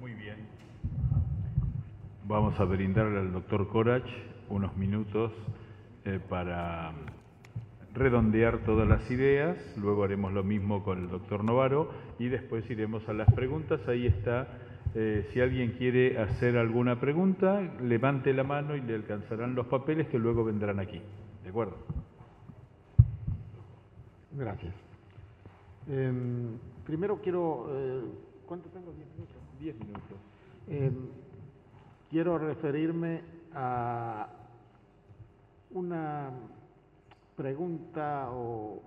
Muy 0.00 0.14
bien. 0.14 0.36
vamos 2.30 2.58
a 2.60 2.64
brindarle 2.64 3.18
al 3.18 3.32
doctor 3.32 3.68
Corach 3.68 4.08
unos 4.48 4.76
minutos 4.76 5.32
eh, 6.04 6.20
para 6.28 6.92
redondear 7.92 8.58
todas 8.58 8.88
las 8.88 9.10
ideas, 9.10 9.56
luego 9.76 10.04
haremos 10.04 10.32
lo 10.32 10.44
mismo 10.44 10.84
con 10.84 10.98
el 10.98 11.08
doctor 11.10 11.42
Novaro 11.42 11.90
y 12.18 12.28
después 12.28 12.68
iremos 12.70 13.08
a 13.08 13.12
las 13.12 13.32
preguntas. 13.32 13.80
Ahí 13.88 14.06
está, 14.06 14.46
eh, 14.94 15.28
si 15.32 15.40
alguien 15.40 15.72
quiere 15.72 16.18
hacer 16.18 16.56
alguna 16.56 16.98
pregunta, 16.98 17.60
levante 17.80 18.32
la 18.32 18.42
mano 18.42 18.74
y 18.74 18.80
le 18.80 18.96
alcanzarán 18.96 19.54
los 19.54 19.66
papeles 19.66 20.08
que 20.08 20.18
luego 20.18 20.44
vendrán 20.44 20.80
aquí. 20.80 21.00
¿De 21.44 21.50
acuerdo? 21.50 21.76
Gracias. 24.32 24.74
Em, 25.88 26.58
primero 26.84 27.20
quiero... 27.22 27.66
Eh, 27.70 28.02
¿Cuánto 28.46 28.68
tengo? 28.70 28.92
¿Diez 28.92 29.08
minutos? 29.14 29.36
Diez 29.60 29.78
minutos. 29.78 30.18
Em, 30.68 31.08
quiero 32.10 32.36
referirme 32.38 33.22
a 33.54 34.28
una 35.70 36.30
pregunta 37.36 38.28
o 38.32 38.82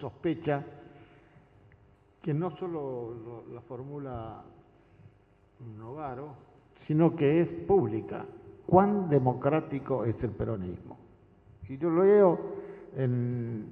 sospecha 0.00 0.64
que 2.24 2.32
no 2.32 2.56
solo 2.56 3.44
la 3.52 3.60
formula 3.60 4.42
Novaro, 5.78 6.34
sino 6.86 7.14
que 7.14 7.42
es 7.42 7.48
pública. 7.66 8.24
¿Cuán 8.64 9.10
democrático 9.10 10.06
es 10.06 10.16
el 10.22 10.30
peronismo? 10.30 10.96
Y 11.68 11.76
yo 11.76 11.90
lo 11.90 12.02
leo 12.02 12.40
en, 12.96 13.70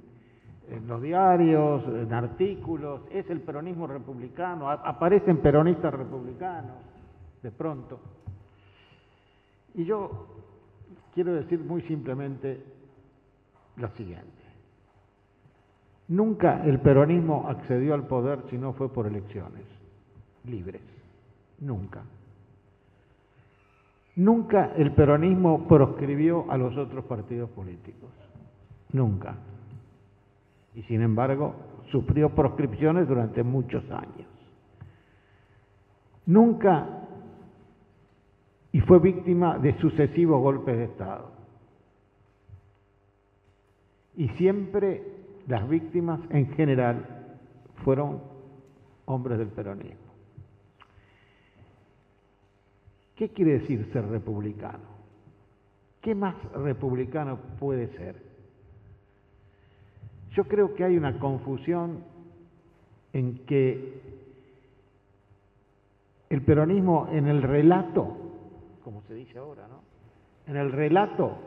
en 0.69 0.87
los 0.87 1.01
diarios, 1.01 1.83
en 1.87 2.13
artículos, 2.13 3.01
es 3.09 3.27
el 3.31 3.41
peronismo 3.41 3.87
republicano, 3.87 4.69
aparecen 4.69 5.37
peronistas 5.37 5.91
republicanos 5.91 6.77
de 7.41 7.51
pronto. 7.51 7.99
Y 9.73 9.83
yo 9.83 10.27
quiero 11.11 11.33
decir 11.33 11.59
muy 11.59 11.81
simplemente 11.81 12.63
lo 13.77 13.89
siguiente. 13.95 14.42
Nunca 16.07 16.63
el 16.65 16.79
peronismo 16.79 17.47
accedió 17.47 17.93
al 17.93 18.07
poder 18.07 18.39
si 18.49 18.57
no 18.57 18.73
fue 18.73 18.91
por 18.91 19.07
elecciones 19.07 19.63
libres. 20.45 20.81
Nunca. 21.59 22.03
Nunca 24.15 24.73
el 24.75 24.91
peronismo 24.91 25.67
proscribió 25.67 26.45
a 26.51 26.57
los 26.57 26.77
otros 26.77 27.05
partidos 27.05 27.49
políticos. 27.51 28.11
Nunca. 28.91 29.35
Y 30.75 30.83
sin 30.83 31.01
embargo, 31.01 31.55
sufrió 31.91 32.29
proscripciones 32.29 33.07
durante 33.07 33.43
muchos 33.43 33.83
años. 33.89 34.27
Nunca 36.25 37.03
y 38.71 38.79
fue 38.81 38.99
víctima 38.99 39.59
de 39.59 39.77
sucesivos 39.79 40.41
golpes 40.41 40.75
de 40.75 40.83
Estado. 40.85 41.31
Y 44.15 44.29
siempre 44.29 45.12
las 45.47 45.67
víctimas 45.67 46.19
en 46.29 46.53
general 46.53 47.05
fueron 47.83 48.21
hombres 49.05 49.37
del 49.37 49.49
peronismo. 49.49 49.97
¿Qué 53.15 53.29
quiere 53.29 53.59
decir 53.59 53.89
ser 53.91 54.07
republicano? 54.07 54.93
¿Qué 56.01 56.15
más 56.15 56.35
republicano 56.53 57.37
puede 57.59 57.87
ser? 57.97 58.15
Yo 60.31 60.45
creo 60.45 60.73
que 60.73 60.83
hay 60.83 60.97
una 60.97 61.19
confusión 61.19 62.03
en 63.13 63.45
que 63.45 64.01
el 66.29 66.41
peronismo 66.41 67.07
en 67.11 67.27
el 67.27 67.43
relato, 67.43 68.17
como 68.83 69.03
se 69.03 69.13
dice 69.13 69.37
ahora, 69.37 69.67
¿no? 69.67 69.81
En 70.47 70.57
el 70.57 70.71
relato 70.71 71.37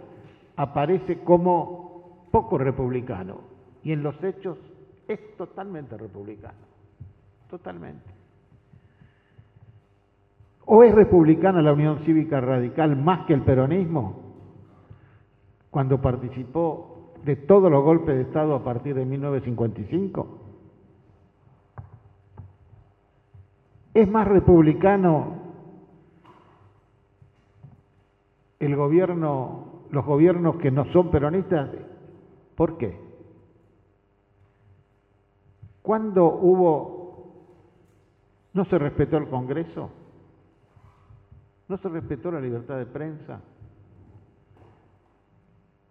aparece 0.57 1.19
como 1.25 2.29
poco 2.31 2.57
republicano 2.57 3.56
y 3.87 3.93
en 3.93 4.03
los 4.03 4.21
hechos 4.21 4.59
es 5.07 5.37
totalmente 5.37 5.97
republicano, 5.97 6.59
totalmente. 7.49 8.11
¿O 10.65 10.83
es 10.83 10.93
republicana 10.93 11.63
la 11.63 11.73
Unión 11.73 12.01
Cívica 12.05 12.41
Radical 12.41 12.97
más 12.97 13.27
que 13.27 13.35
el 13.35 13.43
peronismo 13.43 14.23
cuando 15.71 16.03
participó 16.03 17.13
de 17.25 17.37
todos 17.37 17.71
los 17.71 17.85
golpes 17.85 18.17
de 18.17 18.23
Estado 18.23 18.57
a 18.57 18.65
partir 18.65 18.97
de 18.97 19.05
1955? 19.05 20.39
¿Es 23.95 24.11
más 24.11 24.27
republicano 24.27 25.43
el 28.59 28.75
gobierno, 28.75 29.85
los 29.93 30.05
gobiernos 30.05 30.57
que 30.57 30.73
no 30.73 30.87
son 30.87 31.13
peronistas 31.13 31.71
¿Por 32.57 32.79
qué? 32.79 33.06
¿Cuándo 35.87 36.27
hubo, 36.27 37.33
no 38.55 38.65
se 38.65 38.77
respetó 38.77 39.19
el 39.19 39.29
Congreso? 39.29 39.89
¿No 41.69 41.79
se 41.79 41.89
respetó 41.89 42.33
la 42.33 42.41
libertad 42.41 42.77
de 42.77 42.87
prensa? 42.87 43.41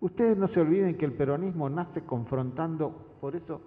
Ustedes 0.01 0.37
no 0.37 0.49
se 0.49 0.59
olviden 0.59 0.97
que 0.97 1.05
el 1.05 1.13
peronismo 1.13 1.69
nace 1.69 2.01
confrontando, 2.01 2.93
por 3.21 3.37
eso 3.37 3.61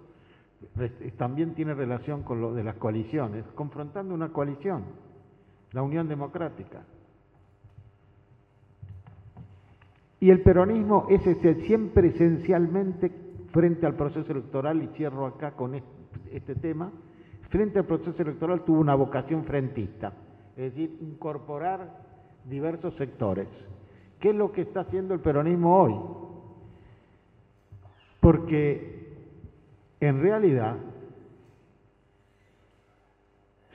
también 1.17 1.55
tiene 1.55 1.73
relación 1.73 2.21
con 2.21 2.41
lo 2.41 2.53
de 2.53 2.63
las 2.63 2.75
coaliciones, 2.75 3.43
confrontando 3.55 4.13
una 4.13 4.29
coalición, 4.29 4.83
la 5.71 5.81
Unión 5.81 6.07
Democrática. 6.07 6.83
Y 10.19 10.29
el 10.29 10.43
peronismo 10.43 11.07
es 11.09 11.23
siempre 11.65 12.09
esencialmente 12.09 13.09
frente 13.51 13.87
al 13.87 13.95
proceso 13.95 14.31
electoral, 14.31 14.83
y 14.83 14.89
cierro 14.89 15.25
acá 15.25 15.53
con 15.53 15.73
este, 16.31 16.55
tema, 16.55 16.91
frente 17.49 17.79
al 17.79 17.85
proceso 17.85 18.21
electoral 18.21 18.63
tuvo 18.63 18.79
una 18.79 18.95
vocación 18.95 19.43
frentista, 19.45 20.13
es 20.55 20.73
decir, 20.73 20.97
incorporar 21.01 21.87
diversos 22.45 22.95
sectores. 22.95 23.47
¿Qué 24.19 24.29
es 24.29 24.35
lo 24.35 24.51
que 24.51 24.61
está 24.61 24.81
haciendo 24.81 25.13
el 25.13 25.19
peronismo 25.21 25.81
hoy? 25.81 25.95
Porque 28.19 29.13
en 29.99 30.21
realidad 30.21 30.75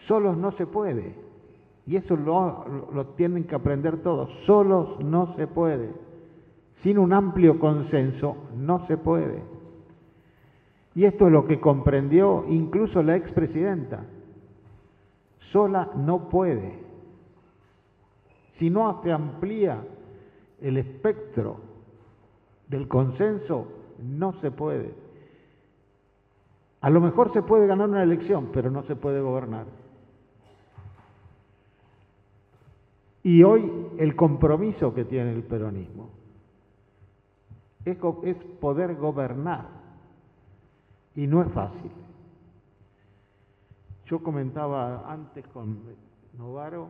solos 0.07 0.37
no 0.37 0.53
se 0.53 0.67
puede, 0.67 1.15
y 1.87 1.97
eso 1.97 2.17
lo, 2.17 2.91
lo 2.93 3.07
tienen 3.09 3.45
que 3.45 3.55
aprender 3.55 4.03
todos, 4.03 4.31
solos 4.47 5.01
no 5.01 5.35
se 5.37 5.47
puede. 5.47 5.91
Sin 6.83 6.99
un 6.99 7.13
amplio 7.15 7.59
consenso 7.59 8.37
no 8.57 8.87
se 8.87 8.99
puede. 8.99 9.54
Y 10.95 11.05
esto 11.05 11.27
es 11.27 11.33
lo 11.33 11.47
que 11.47 11.61
comprendió 11.61 12.45
incluso 12.49 13.03
la 13.03 13.17
expresidenta. 13.17 14.05
Sola 15.53 15.91
no 15.97 16.29
puede. 16.29 16.79
Si 18.59 18.71
no 18.71 19.03
se 19.03 19.11
amplía 19.11 19.83
el 20.61 20.77
espectro 20.77 21.57
del 22.69 22.87
consenso, 22.87 23.67
no 23.99 24.41
se 24.41 24.51
puede. 24.51 24.95
A 26.81 26.91
lo 26.91 27.01
mejor 27.01 27.33
se 27.33 27.43
puede 27.43 27.67
ganar 27.67 27.89
una 27.89 28.03
elección, 28.03 28.51
pero 28.53 28.71
no 28.71 28.83
se 28.85 28.95
puede 28.95 29.21
gobernar. 29.21 29.67
Y 33.23 33.43
hoy 33.43 33.89
el 33.97 34.15
compromiso 34.15 34.95
que 34.95 35.05
tiene 35.07 35.33
el 35.33 35.43
peronismo 35.43 36.11
es, 37.85 37.97
poder 38.61 38.97
gobernar 38.97 39.84
y 41.17 41.27
no 41.27 41.43
es 41.43 41.53
fácil. 41.53 41.91
Yo 44.07 44.23
comentaba 44.23 45.11
antes 45.11 45.47
con 45.49 45.79
Novaro, 46.37 46.89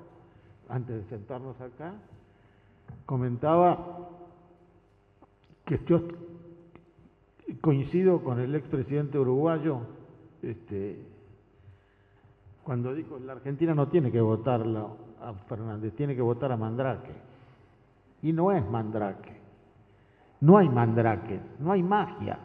antes 0.68 0.96
de 0.96 1.08
sentarnos 1.08 1.60
acá, 1.60 1.94
comentaba 3.06 4.08
que 5.64 5.80
yo 5.86 6.02
coincido 7.60 8.22
con 8.22 8.40
el 8.40 8.54
expresidente 8.54 9.18
uruguayo, 9.18 9.80
este, 10.42 11.06
cuando 12.64 12.94
dijo 12.94 13.18
la 13.18 13.34
Argentina 13.34 13.74
no 13.74 13.88
tiene 13.88 14.10
que 14.10 14.20
votar 14.20 14.62
a 15.20 15.32
Fernández, 15.48 15.94
tiene 15.94 16.16
que 16.16 16.22
votar 16.22 16.50
a 16.52 16.56
Mandrake. 16.56 17.12
Y 18.22 18.32
no 18.32 18.52
es 18.52 18.64
Mandrake. 18.68 19.44
No 20.44 20.58
hay 20.58 20.68
mandrake, 20.68 21.40
no 21.58 21.72
hay 21.72 21.82
magia. 21.82 22.38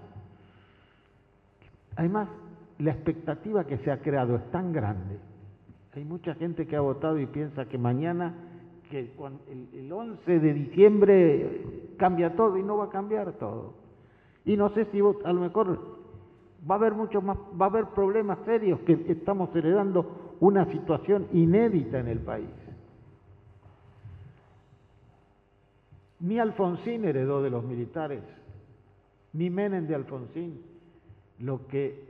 Además, 1.99 2.29
la 2.77 2.91
expectativa 2.91 3.65
que 3.65 3.77
se 3.79 3.91
ha 3.91 3.99
creado 3.99 4.37
es 4.37 4.51
tan 4.51 4.71
grande. 4.71 5.19
Hay 5.93 6.05
mucha 6.05 6.33
gente 6.35 6.65
que 6.65 6.77
ha 6.77 6.79
votado 6.79 7.19
y 7.19 7.25
piensa 7.25 7.65
que 7.65 7.77
mañana, 7.77 8.33
que 8.89 9.11
el, 9.73 9.91
11 9.91 10.39
de 10.39 10.53
diciembre 10.53 11.61
cambia 11.97 12.37
todo 12.37 12.57
y 12.57 12.63
no 12.63 12.77
va 12.77 12.85
a 12.85 12.89
cambiar 12.89 13.33
todo. 13.33 13.73
Y 14.45 14.55
no 14.55 14.69
sé 14.69 14.85
si 14.93 14.99
a 14.99 15.33
lo 15.33 15.41
mejor 15.41 15.77
va 16.71 16.75
a 16.75 16.77
haber 16.77 16.93
mucho 16.93 17.21
más, 17.21 17.37
va 17.61 17.65
a 17.65 17.69
haber 17.69 17.87
problemas 17.87 18.39
serios 18.45 18.79
que 18.85 18.93
estamos 19.09 19.53
heredando 19.53 20.37
una 20.39 20.71
situación 20.71 21.27
inédita 21.33 21.99
en 21.99 22.07
el 22.07 22.19
país. 22.19 22.47
Ni 26.21 26.39
Alfonsín 26.39 27.03
heredó 27.03 27.43
de 27.43 27.49
los 27.49 27.65
militares, 27.65 28.23
ni 29.33 29.49
Menem 29.49 29.85
de 29.85 29.95
Alfonsín, 29.95 30.78
lo 31.39 31.67
que 31.67 32.03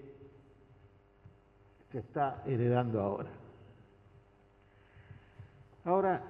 se 1.91 1.99
está 1.99 2.43
heredando 2.45 3.01
ahora. 3.01 3.30
Ahora, 5.86 6.21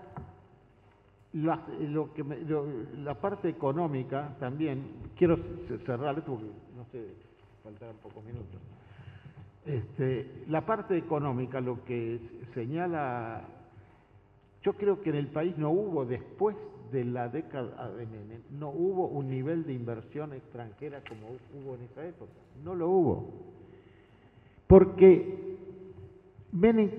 la, 1.33 3.15
parte 3.15 3.49
económica 3.49 4.35
también, 4.39 5.11
quiero 5.17 5.37
cerrar 5.85 6.17
esto 6.17 6.31
porque 6.31 6.47
no 6.75 6.85
sé, 6.91 7.13
faltarán 7.63 7.95
pocos 7.97 8.23
minutos. 8.23 8.59
Este, 9.65 10.45
la 10.47 10.65
parte 10.65 10.97
económica, 10.97 11.59
lo 11.59 11.83
que 11.83 12.19
señala, 12.53 13.43
yo 14.63 14.73
creo 14.73 15.01
que 15.01 15.09
en 15.09 15.17
el 15.17 15.27
país 15.27 15.57
no 15.57 15.69
hubo, 15.71 16.05
después 16.05 16.55
de 16.91 17.05
la 17.05 17.29
década 17.29 17.91
de 17.91 18.05
Menem, 18.05 18.41
no 18.51 18.69
hubo 18.69 19.07
un 19.07 19.29
nivel 19.29 19.65
de 19.65 19.73
inversión 19.73 20.33
extranjera 20.33 21.01
como 21.07 21.27
hubo 21.53 21.75
en 21.75 21.83
esa 21.83 22.05
época. 22.05 22.31
No 22.63 22.75
lo 22.75 22.89
hubo. 22.89 23.33
Porque 24.67 25.57
Menem, 26.51 26.89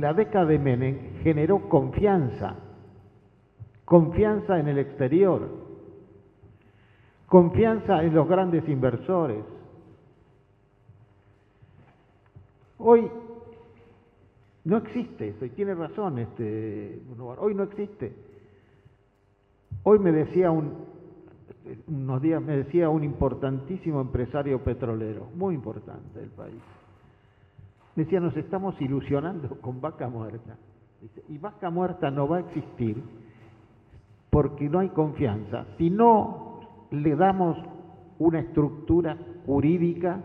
la 0.00 0.12
década 0.12 0.46
de 0.46 0.58
Menem 0.58 1.22
generó 1.22 1.68
confianza, 1.68 2.56
confianza 3.84 4.58
en 4.58 4.68
el 4.68 4.78
exterior, 4.78 5.48
confianza 7.26 8.02
en 8.02 8.14
los 8.14 8.28
grandes 8.28 8.68
inversores. 8.68 9.44
Hoy 12.78 13.10
no 14.64 14.76
existe 14.78 15.28
eso, 15.28 15.44
y 15.44 15.50
tiene 15.50 15.74
razón 15.74 16.18
este 16.18 17.00
hoy 17.38 17.54
no 17.54 17.64
existe. 17.64 18.29
Hoy 19.82 19.98
me 19.98 20.12
decía 20.12 20.50
un, 20.50 20.74
unos 21.88 22.22
días 22.22 22.42
me 22.42 22.56
decía 22.56 22.88
un 22.88 23.04
importantísimo 23.04 24.00
empresario 24.00 24.62
petrolero, 24.62 25.28
muy 25.34 25.54
importante 25.54 26.18
del 26.18 26.30
país 26.30 26.60
Decía, 27.96 28.20
nos 28.20 28.36
estamos 28.36 28.80
ilusionando 28.80 29.60
con 29.60 29.80
vaca 29.80 30.08
muerta. 30.08 30.56
y 31.28 31.38
vaca 31.38 31.70
muerta 31.70 32.10
no 32.10 32.28
va 32.28 32.38
a 32.38 32.40
existir 32.40 33.02
porque 34.30 34.68
no 34.68 34.78
hay 34.78 34.90
confianza. 34.90 35.66
Si 35.76 35.90
no 35.90 36.60
le 36.90 37.16
damos 37.16 37.58
una 38.18 38.40
estructura 38.40 39.16
jurídica 39.44 40.20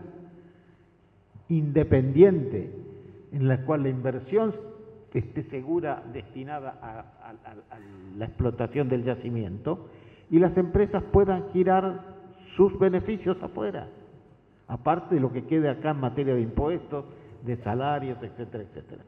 independiente 1.48 2.72
en 3.32 3.48
la 3.48 3.64
cual 3.64 3.82
la 3.82 3.88
inversión 3.88 4.54
esté 5.12 5.44
segura 5.44 6.02
destinada 6.12 6.78
a, 6.82 7.15
la 8.16 8.24
explotación 8.24 8.88
del 8.88 9.04
yacimiento 9.04 9.88
y 10.30 10.38
las 10.38 10.56
empresas 10.56 11.02
puedan 11.12 11.50
girar 11.52 12.00
sus 12.56 12.78
beneficios 12.78 13.36
afuera, 13.42 13.88
aparte 14.68 15.14
de 15.14 15.20
lo 15.20 15.32
que 15.32 15.44
quede 15.44 15.68
acá 15.68 15.90
en 15.90 16.00
materia 16.00 16.34
de 16.34 16.40
impuestos, 16.40 17.04
de 17.44 17.56
salarios, 17.58 18.18
etcétera, 18.22 18.64
etcétera. 18.64 19.02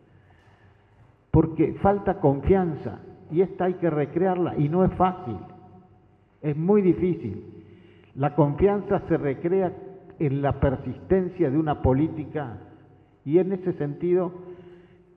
Porque 1.31 1.75
falta 1.83 2.21
confianza 2.21 3.01
y 3.31 3.43
esta 3.43 3.65
hay 3.65 3.75
que 3.75 3.91
recrearla 3.91 4.57
y 4.57 4.69
no 4.69 4.85
es 4.85 4.93
fácil, 4.95 5.37
es 6.43 6.57
muy 6.57 6.83
difícil. 6.83 7.45
La 8.15 8.35
confianza 8.35 9.01
se 9.09 9.17
recrea 9.17 9.73
en 10.19 10.43
la 10.43 10.61
persistencia 10.61 11.51
de 11.51 11.59
una 11.59 11.83
política 11.83 12.59
y 13.25 13.39
en 13.39 13.53
ese 13.53 13.73
sentido 13.75 14.33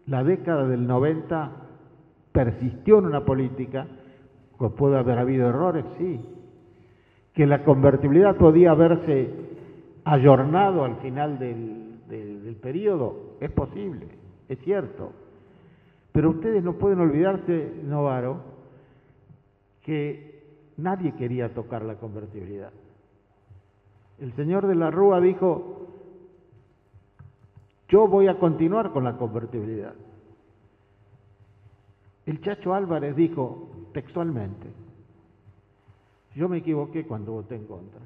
la 0.06 0.24
década 0.24 0.68
del 0.68 0.88
90 0.88 1.61
persistió 2.32 3.00
en 3.00 3.06
una 3.06 3.26
política, 3.26 3.88
puede 4.70 4.98
haber 4.98 5.18
habido 5.18 5.50
errores, 5.50 5.86
sí, 5.98 6.20
que 7.34 7.48
la 7.48 7.64
convertibilidad 7.64 8.36
podía 8.36 8.72
haberse 8.72 9.30
ayornado 10.04 10.84
al 10.84 10.98
final 10.98 11.40
del, 11.40 12.00
del, 12.08 12.56
periodo, 12.62 13.38
es 13.40 13.50
posible, 13.52 14.08
es 14.48 14.60
cierto. 14.60 15.14
Pero 16.12 16.32
ustedes 16.32 16.64
no 16.64 16.74
pueden 16.74 17.00
olvidarse, 17.00 17.72
Novaro, 17.86 18.42
que 19.84 20.44
nadie 20.78 21.16
quería 21.16 21.54
tocar 21.54 21.84
la 21.84 21.96
convertibilidad. 21.96 22.72
El 24.20 24.34
señor 24.34 24.68
de 24.68 24.76
la 24.76 24.92
Rúa 24.92 25.22
dijo, 25.22 25.88
yo 27.88 28.08
voy 28.08 28.28
a 28.28 28.38
continuar 28.38 28.92
con 28.92 29.06
la 29.06 29.18
convertibilidad. 29.18 29.94
El 32.26 32.42
Chacho 32.42 32.74
Álvarez 32.74 33.16
dijo 33.16 33.70
textualmente, 33.94 34.68
yo 36.36 36.48
me 36.48 36.58
equivoqué 36.58 37.06
cuando 37.06 37.34
voté 37.34 37.56
en 37.56 37.66
contra. 37.66 38.02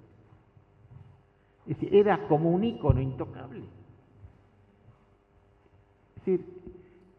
Es 1.67 1.79
decir, 1.79 1.95
era 1.95 2.27
como 2.27 2.51
un 2.51 2.63
ícono 2.63 3.01
intocable 3.01 3.63
decir, 6.25 6.45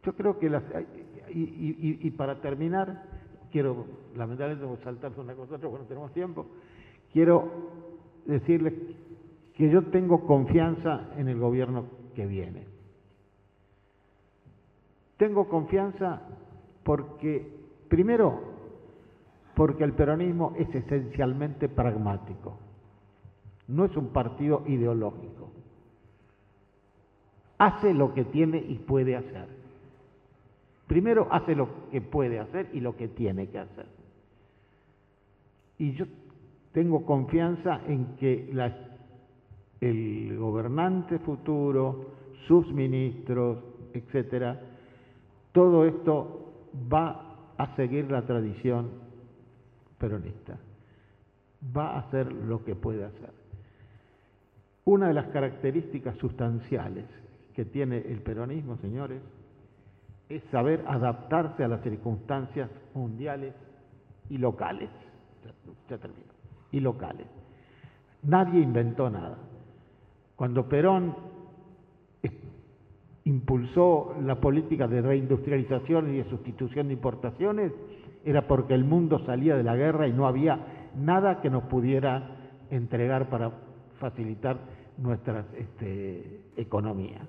yo 0.05 0.13
creo 0.15 0.39
que 0.39 0.51
las... 0.51 0.63
Y, 1.29 2.11
para 2.13 2.41
terminar, 2.41 3.03
quiero, 3.51 3.87
lamentablemente, 4.15 4.83
saltar 4.83 5.13
una 5.19 5.35
cosa 5.35 5.57
otra 5.57 5.69
porque 5.69 5.83
no 5.83 5.89
tenemos 5.89 6.13
tiempo, 6.13 6.47
quiero 7.13 7.51
decirles 8.25 8.75
que 9.55 9.71
yo 9.71 9.85
tengo 9.87 10.27
confianza 10.27 11.11
en 11.17 11.29
el 11.29 11.39
gobierno 11.39 11.87
que 12.15 12.27
viene. 12.27 12.65
Tengo 15.17 15.49
confianza 15.49 16.23
porque, 16.87 17.47
primero, 17.89 18.41
porque 19.55 19.85
el 19.85 19.93
peronismo 19.93 20.55
es 20.57 20.75
esencialmente 20.75 21.69
pragmático, 21.69 22.57
no 23.69 23.85
es 23.85 23.95
un 23.95 24.09
partido 24.09 24.63
ideológico 24.67 25.47
hace 27.59 27.95
lo 27.95 28.13
que 28.15 28.25
tiene 28.25 28.59
y 28.59 28.75
puede 28.75 29.17
hacer. 29.17 29.47
Primero 30.87 31.27
hace 31.31 31.55
lo 31.55 31.69
que 31.91 32.01
puede 32.01 32.39
hacer 32.39 32.69
y 32.73 32.81
lo 32.81 32.97
que 32.97 33.09
tiene 33.09 33.49
que 33.49 33.59
hacer. 33.59 33.87
Y 35.79 35.93
yo 35.93 36.07
tengo 36.73 37.05
confianza 37.05 37.81
en 37.87 38.17
que 38.17 38.51
el 39.81 40.39
gobernante 40.39 41.19
futuro, 41.19 42.07
sus 42.47 42.71
ministros, 42.73 43.59
etcétera, 43.93 44.61
todo 45.53 45.87
esto 45.87 46.46
va 46.93 47.37
a 47.57 47.75
seguir 47.77 48.11
la 48.11 48.23
tradición 48.23 48.91
peronista. 49.99 50.59
Va 51.77 51.95
a 51.95 51.99
hacer 52.01 52.33
lo 52.33 52.65
que 52.65 52.75
puede 52.75 53.05
hacer. 53.05 53.31
Una 54.85 55.09
de 55.09 55.15
las 55.15 55.27
características 55.29 56.17
sustanciales 56.19 57.07
que 57.55 57.65
tiene 57.65 57.99
el 57.99 58.21
peronismo, 58.21 58.77
señores, 58.77 59.21
es 60.29 60.43
saber 60.51 60.85
adaptarse 60.87 61.65
a 61.65 61.69
las 61.69 61.83
circunstancias 61.83 62.71
mundiales 62.95 63.55
y 64.29 64.39
locales. 64.39 64.91
Ya, 65.89 65.99
termino. 65.99 66.33
Y 66.73 66.81
locales. 66.81 67.27
Nadie 68.23 68.61
inventó 68.61 69.09
nada. 69.09 69.39
Cuando 70.35 70.69
Perón 70.69 71.15
impulsó 73.27 74.15
la 74.25 74.41
política 74.41 74.87
de 74.87 75.03
reindustrialización 75.03 76.15
y 76.15 76.19
de 76.19 76.31
sustitución 76.31 76.87
de 76.87 76.95
importaciones, 76.95 77.73
era 78.25 78.47
porque 78.47 78.75
el 78.75 78.85
mundo 78.85 79.19
salía 79.27 79.57
de 79.57 79.65
la 79.65 79.77
guerra 79.77 80.07
y 80.09 80.13
no 80.13 80.27
había 80.27 80.59
nada 80.97 81.41
que 81.41 81.51
nos 81.51 81.65
pudiera 81.65 82.37
entregar 82.71 83.29
para 83.29 83.51
facilitar 83.99 84.57
nuestra 84.99 85.45
este, 85.57 86.41
economía. 86.57 87.21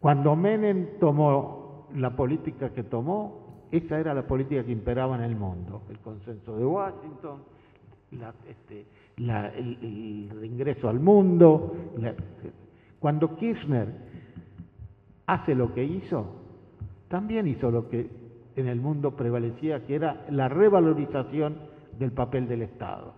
Cuando 0.00 0.34
Menem 0.34 0.98
tomó 0.98 1.86
la 1.94 2.16
política 2.16 2.70
que 2.70 2.82
tomó, 2.82 3.66
esa 3.70 3.98
era 3.98 4.14
la 4.14 4.26
política 4.26 4.64
que 4.64 4.72
imperaba 4.72 5.16
en 5.16 5.22
el 5.22 5.36
mundo, 5.36 5.82
el 5.90 5.98
consenso 5.98 6.56
de 6.56 6.64
Washington, 6.64 7.42
este, 8.48 8.86
el, 9.18 10.44
ingreso 10.44 10.88
al 10.88 10.98
mundo. 10.98 11.76
cuando 12.98 13.36
Kirchner 13.36 14.07
hace 15.28 15.54
lo 15.54 15.74
que 15.74 15.84
hizo, 15.84 16.26
también 17.08 17.46
hizo 17.46 17.70
lo 17.70 17.88
que 17.88 18.08
en 18.56 18.66
el 18.66 18.80
mundo 18.80 19.14
prevalecía, 19.14 19.86
que 19.86 19.94
era 19.94 20.24
la 20.30 20.48
revalorización 20.48 21.58
del 21.98 22.12
papel 22.12 22.48
del 22.48 22.62
Estado. 22.62 23.12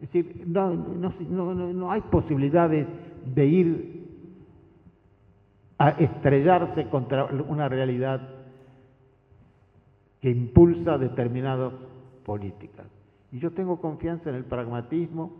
Es 0.00 0.10
decir, 0.10 0.44
no, 0.46 0.74
no 0.74 1.92
hay 1.92 2.00
posibilidades 2.00 2.88
de 3.34 3.46
ir 3.46 4.02
a 5.78 5.90
estrellarse 5.90 6.88
contra 6.88 7.26
una 7.26 7.68
realidad 7.68 8.20
que 10.20 10.30
impulsa 10.30 10.96
determinadas 10.96 11.72
políticas. 12.24 12.86
Y 13.30 13.40
yo 13.40 13.50
tengo 13.50 13.80
confianza 13.80 14.30
en 14.30 14.36
el 14.36 14.44
pragmatismo, 14.44 15.32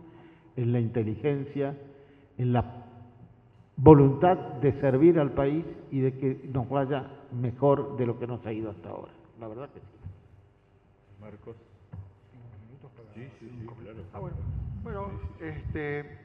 en 0.55 0.71
la 0.71 0.79
inteligencia, 0.79 1.75
en 2.37 2.53
la 2.53 2.82
voluntad 3.77 4.37
de 4.37 4.71
servir 4.79 5.19
al 5.19 5.31
país 5.31 5.65
y 5.91 6.01
de 6.01 6.17
que 6.17 6.41
nos 6.51 6.69
vaya 6.69 7.07
mejor 7.31 7.97
de 7.97 8.05
lo 8.05 8.19
que 8.19 8.27
nos 8.27 8.45
ha 8.45 8.53
ido 8.53 8.71
hasta 8.71 8.89
ahora. 8.89 9.11
La 9.39 9.47
verdad 9.47 9.69
que 9.69 9.79
sí. 9.79 9.85
Marcos. 11.19 11.55
Sí, 13.15 13.27
sí, 13.39 13.49
sí, 13.59 13.67
claro. 13.83 13.99
Ah, 14.13 14.19
bueno. 14.19 14.35
Bueno, 14.83 15.07
este. 15.39 16.17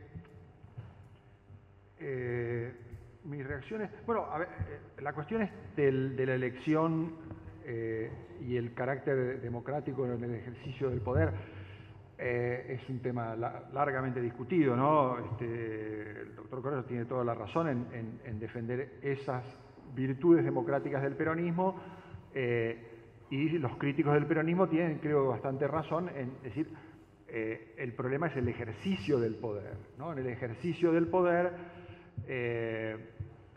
Eh, 2.01 2.73
mis 3.25 3.47
reacciones. 3.47 3.91
Bueno, 4.07 4.25
a 4.25 4.39
ver, 4.39 4.49
eh, 4.69 5.03
la 5.03 5.13
cuestión 5.13 5.43
es 5.43 5.51
del- 5.77 6.17
de 6.17 6.27
la 6.27 6.35
elección 6.35 7.13
eh, 7.65 8.11
y 8.41 8.57
el 8.57 8.73
carácter 8.73 9.41
democrático 9.43 10.07
en 10.07 10.25
el 10.25 10.35
ejercicio 10.37 10.89
del 10.89 11.01
poder. 11.03 11.33
Eh, 12.19 12.79
es 12.81 12.89
un 12.89 13.01
tema 13.01 13.37
la- 13.37 13.69
largamente 13.73 14.21
discutido, 14.21 14.75
¿no? 14.77 15.19
Este, 15.19 16.21
el 16.23 16.35
doctor 16.37 16.63
Correa 16.63 16.83
tiene 16.83 17.05
toda 17.05 17.25
la 17.25 17.35
razón 17.35 17.69
en 18.25 18.41
defender 18.41 18.99
esas 19.03 19.45
virtudes 19.95 20.45
democráticas 20.45 21.03
del 21.03 21.15
peronismo 21.15 21.77
eh, 22.35 22.85
y 23.31 23.51
los 23.59 23.77
críticos 23.77 24.15
del 24.15 24.27
peronismo 24.27 24.69
tienen, 24.69 24.99
creo, 24.99 25.29
bastante 25.29 25.67
razón 25.67 26.09
en 26.15 26.33
decir 26.43 26.69
eh, 27.29 27.75
el 27.77 27.93
problema 27.93 28.29
es 28.29 28.37
el 28.37 28.49
ejercicio 28.49 29.19
del 29.21 29.35
poder, 29.37 29.75
¿no? 29.99 30.13
En 30.13 30.19
el 30.19 30.27
ejercicio 30.29 30.93
del 30.93 31.09
poder 31.09 31.53
eh, 32.27 32.97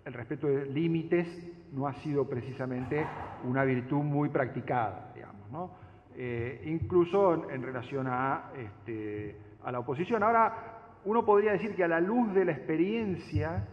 el 0.05 0.13
respeto 0.13 0.47
de 0.47 0.65
límites 0.65 1.27
no 1.73 1.87
ha 1.87 1.93
sido 2.01 2.27
precisamente 2.27 3.05
una 3.45 3.63
virtud 3.63 4.03
muy 4.03 4.29
practicada, 4.29 5.11
digamos, 5.15 5.49
¿no? 5.51 5.71
Eh, 6.15 6.61
incluso 6.65 7.49
en, 7.49 7.61
relación 7.61 8.07
a, 8.07 8.51
este, 8.57 9.35
a 9.63 9.71
la 9.71 9.79
oposición. 9.79 10.23
Ahora, 10.23 10.97
uno 11.05 11.25
podría 11.25 11.53
decir 11.53 11.75
que 11.75 11.83
a 11.83 11.87
la 11.87 11.99
luz 11.99 12.33
de 12.33 12.45
la 12.45 12.51
experiencia 12.51 13.67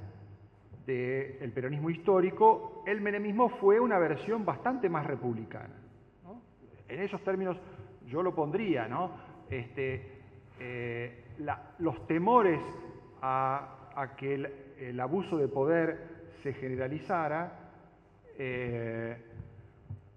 del 0.87 1.53
peronismo 1.53 1.91
histórico, 1.91 2.83
el 2.87 3.01
menemismo 3.01 3.51
fue 3.51 3.79
una 3.79 3.99
versión 3.99 4.45
bastante 4.45 4.89
más 4.89 5.07
republicana. 5.07 5.75
En 6.89 7.01
esos 7.01 7.23
términos 7.23 7.59
yo 8.07 8.23
lo 8.23 8.35
pondría, 8.35 8.89
¿no? 8.89 9.11
Este, 9.51 10.19
eh, 10.59 11.25
los 11.79 12.07
temores 12.07 12.61
a, 13.21 14.15
que 14.17 14.35
el, 14.35 14.53
el 14.79 15.01
abuso 15.01 15.37
de 15.37 15.49
poder 15.49 16.19
se 16.43 16.55
generalizara, 16.55 17.53
eh, 18.39 19.17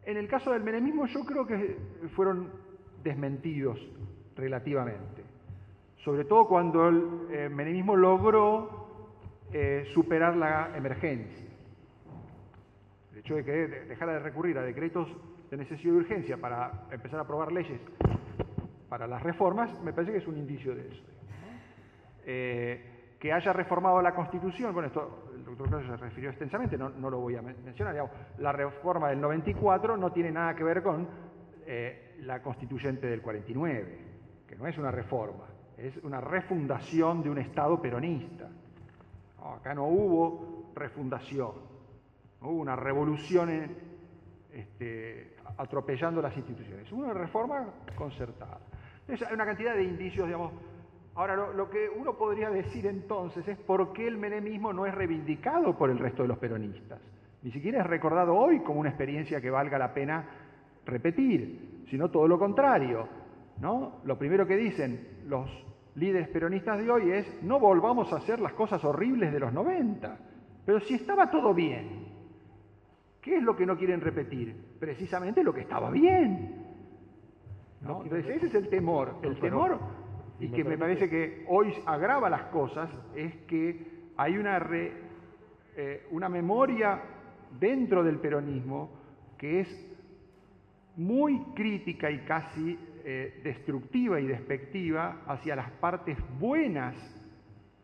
en 0.06 0.18
el 0.18 0.28
caso 0.28 0.52
del 0.52 0.64
menemismo 0.64 1.06
yo 1.08 1.24
creo 1.26 1.46
que 1.46 1.78
fueron 2.16 2.50
desmentidos 3.04 3.80
relativamente, 4.36 5.24
sobre 6.04 6.26
todo 6.26 6.48
cuando 6.48 6.88
el 6.90 7.04
eh, 7.32 7.50
menemismo 7.50 7.96
logró 7.96 8.88
eh, 9.54 9.86
superar 9.94 10.36
la 10.36 10.76
emergencia. 10.76 11.48
El 13.12 13.20
hecho 13.20 13.36
de 13.36 13.44
que 13.44 13.52
de- 13.52 13.86
dejara 13.86 14.14
de 14.14 14.20
recurrir 14.20 14.58
a 14.58 14.62
decretos 14.64 15.08
de 15.50 15.58
necesidad 15.58 15.94
y 15.94 15.98
urgencia 15.98 16.38
para 16.38 16.88
empezar 16.92 17.20
a 17.20 17.24
aprobar 17.24 17.52
leyes 17.52 17.80
para 18.90 19.06
las 19.08 19.22
reformas, 19.22 19.70
me 19.84 19.94
parece 19.94 20.14
que 20.14 20.20
es 20.20 20.28
un 20.28 20.38
indicio 20.38 20.74
de 20.76 20.88
eso. 20.88 21.04
Eh, 22.26 22.86
que 23.22 23.32
haya 23.32 23.54
reformado 23.54 24.02
la 24.02 24.16
Constitución, 24.16 24.74
bueno, 24.74 24.88
esto 24.88 25.26
el 25.36 25.46
doctor 25.46 25.68
Claudio 25.70 25.88
se 25.92 25.98
refirió 25.98 26.32
extensamente, 26.32 26.76
no, 26.76 26.90
lo 26.90 27.20
voy 27.20 27.36
a 27.36 27.42
men- 27.44 27.56
mencionar, 27.64 27.94
digamos, 27.94 28.12
la 28.40 28.52
reforma 28.52 29.10
del 29.10 29.22
94 29.22 29.96
no 29.96 30.12
tiene 30.12 30.32
nada 30.32 30.56
que 30.56 30.64
ver 30.64 30.82
con 30.82 31.08
eh, 31.68 32.16
la 32.22 32.42
constituyente 32.42 33.06
del 33.06 33.22
49, 33.22 33.98
que 34.48 34.56
no 34.56 34.66
es 34.66 34.76
una 34.80 34.90
reforma, 34.90 35.44
es 35.78 35.96
una 35.98 36.20
refundación 36.20 37.22
de 37.22 37.30
un 37.30 37.38
Estado 37.38 37.80
peronista. 37.80 38.50
Acá 39.56 39.76
no 39.76 39.86
hubo 39.86 40.72
refundación, 40.74 41.52
no 42.42 42.48
hubo 42.50 42.60
una 42.60 42.76
revolución 42.76 43.50
este, 44.52 45.36
atropellando 45.58 46.24
las 46.24 46.36
instituciones, 46.36 46.92
hubo 46.92 47.04
una 47.04 47.14
reforma 47.14 47.68
concertada. 47.96 48.58
Entonces 49.02 49.28
hay 49.28 49.34
una 49.36 49.46
cantidad 49.46 49.76
de 49.76 49.84
indicios, 49.84 50.26
digamos. 50.26 50.54
Ahora, 51.22 51.36
lo, 51.36 51.54
lo 51.54 51.70
que 51.70 51.88
uno 51.88 52.18
podría 52.18 52.50
decir 52.50 52.88
entonces 52.88 53.48
es 53.48 53.56
por 53.56 53.94
qué 53.94 54.08
el 54.08 54.18
menemismo 54.18 54.74
no 54.74 54.88
es 54.88 54.96
reivindicado 54.96 55.78
por 55.78 55.92
el 55.92 56.00
resto 56.00 56.24
de 56.24 56.28
los 56.30 56.40
peronistas. 56.40 57.00
Ni 57.44 57.52
siquiera 57.52 57.82
es 57.82 57.86
recordado 57.86 58.36
hoy 58.36 58.62
como 58.62 58.80
una 58.80 58.90
experiencia 58.90 59.40
que 59.40 59.52
valga 59.52 59.78
la 59.78 59.94
pena 59.94 60.26
repetir, 60.84 61.84
sino 61.92 62.10
todo 62.10 62.28
lo 62.28 62.40
contrario. 62.40 63.08
¿no? 63.60 64.02
Lo 64.04 64.18
primero 64.18 64.48
que 64.48 64.58
dicen 64.58 65.20
los 65.28 65.48
líderes 65.94 66.28
peronistas 66.30 66.80
de 66.80 66.90
hoy 66.90 67.12
es 67.12 67.44
no 67.44 67.60
volvamos 67.60 68.12
a 68.14 68.16
hacer 68.16 68.40
las 68.40 68.54
cosas 68.54 68.84
horribles 68.84 69.32
de 69.32 69.42
los 69.42 69.54
90. 69.54 70.18
Pero 70.66 70.80
si 70.80 70.96
estaba 70.96 71.30
todo 71.30 71.54
bien, 71.54 72.08
¿qué 73.22 73.38
es 73.38 73.44
lo 73.44 73.56
que 73.56 73.68
no 73.68 73.78
quieren 73.78 74.02
repetir? 74.02 74.56
Precisamente 74.80 75.44
lo 75.44 75.54
que 75.54 75.62
estaba 75.62 75.92
bien. 75.92 76.66
¿no? 77.82 78.02
Entonces 78.02 78.38
ese 78.38 78.48
es 78.48 78.56
el 78.56 78.70
temor. 78.70 79.18
El 79.22 79.40
temor, 79.40 79.78
y 80.42 80.48
que 80.50 80.64
me 80.64 80.78
parece 80.78 81.10
que 81.10 81.46
hoy 81.48 81.74
agrava 81.86 82.30
las 82.30 82.44
cosas, 82.46 82.90
es 83.16 83.34
que 83.48 83.86
hay 84.18 84.38
una, 84.38 84.60
re- 84.60 84.92
eh, 85.76 86.08
una 86.12 86.30
memoria 86.30 87.02
dentro 87.60 88.04
del 88.04 88.18
peronismo 88.18 88.90
que 89.38 89.62
es 89.62 89.88
muy 90.98 91.40
crítica 91.56 92.12
y 92.12 92.20
casi 92.20 92.78
eh, 93.04 93.42
destructiva 93.44 94.20
y 94.20 94.28
despectiva 94.28 95.22
hacia 95.26 95.56
las 95.56 95.72
partes 95.72 96.18
buenas 96.40 96.96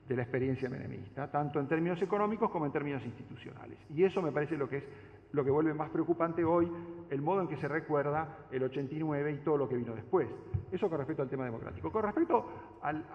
de 0.08 0.16
la 0.16 0.22
experiencia 0.22 0.70
menemista, 0.70 1.30
tanto 1.32 1.60
en 1.60 1.68
términos 1.68 2.02
económicos 2.02 2.50
como 2.52 2.66
en 2.66 2.72
términos 2.72 3.04
institucionales. 3.06 3.78
Y 3.94 4.04
eso 4.04 4.22
me 4.22 4.32
parece 4.32 4.56
lo 4.58 4.70
que 4.70 4.78
es 4.78 4.84
lo 5.32 5.44
que 5.44 5.52
vuelve 5.52 5.74
más 5.74 5.90
preocupante 5.90 6.44
hoy, 6.44 6.72
el 7.10 7.22
modo 7.22 7.42
en 7.42 7.48
que 7.48 7.58
se 7.58 7.68
recuerda 7.68 8.48
el 8.52 8.64
89 8.64 9.32
y 9.34 9.38
todo 9.40 9.58
lo 9.58 9.70
que 9.70 9.76
vino 9.76 9.94
después. 9.94 10.28
Eso 10.72 10.90
con 10.90 10.98
respecto 10.98 11.22
al 11.24 11.30
tema 11.30 11.46
democrático. 11.46 11.92
Con 11.92 12.04
respecto 12.04 12.46
al- 12.82 13.06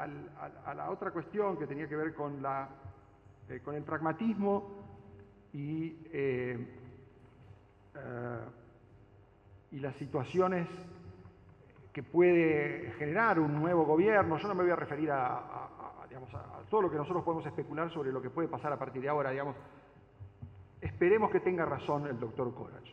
a 0.64 0.74
la 0.74 0.90
otra 0.90 1.10
cuestión 1.10 1.56
que 1.58 1.66
tenía 1.66 1.88
que 1.88 1.96
ver 1.96 2.14
con, 2.14 2.42
la, 2.42 2.68
eh, 3.48 3.60
con 3.60 3.74
el 3.74 3.82
pragmatismo 3.82 4.68
y, 5.52 5.98
eh, 6.12 6.78
eh, 7.94 8.38
las 9.72 9.94
situaciones 9.96 10.68
que 11.92 12.02
puede 12.02 12.92
generar 12.98 13.38
un 13.38 13.54
nuevo 13.54 13.84
gobierno. 13.84 14.38
Yo 14.38 14.48
no 14.48 14.54
me 14.54 14.62
voy 14.62 14.72
a 14.72 14.76
referir 14.76 15.10
a- 15.10 15.36
a 15.38 15.68
todo 16.70 16.82
lo 16.82 16.90
que 16.90 16.96
nosotros 16.96 17.22
podemos 17.24 17.44
especular 17.46 17.90
sobre 17.90 18.12
lo 18.12 18.22
que 18.22 18.30
puede 18.30 18.48
pasar 18.48 18.72
a 18.72 18.78
partir 18.78 19.02
de 19.02 19.08
ahora. 19.08 19.30
Digamos. 19.30 19.56
Esperemos 20.82 21.30
que 21.30 21.40
tenga 21.40 21.64
razón 21.64 22.06
el 22.06 22.18
doctor 22.18 22.52
Corach. 22.54 22.88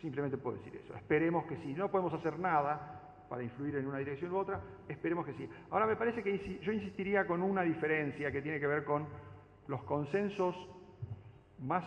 Simplemente 0.00 0.38
puedo 0.38 0.56
decir 0.56 0.74
eso. 0.74 0.96
Esperemos 0.96 1.44
que 1.46 1.56
sí. 1.58 1.74
No 1.74 1.90
podemos 1.90 2.12
hacer 2.14 2.38
nada 2.38 3.00
para 3.28 3.42
influir 3.42 3.76
en 3.76 3.86
una 3.86 3.98
dirección 3.98 4.32
u 4.32 4.38
otra. 4.38 4.60
Esperemos 4.88 5.24
que 5.26 5.34
sí. 5.34 5.48
Ahora 5.70 5.86
me 5.86 5.96
parece 5.96 6.22
que 6.22 6.60
yo 6.60 6.72
insistiría 6.72 7.26
con 7.26 7.42
una 7.42 7.62
diferencia 7.62 8.32
que 8.32 8.42
tiene 8.42 8.58
que 8.58 8.66
ver 8.66 8.84
con 8.84 9.06
los 9.68 9.82
consensos 9.84 10.56
más, 11.60 11.84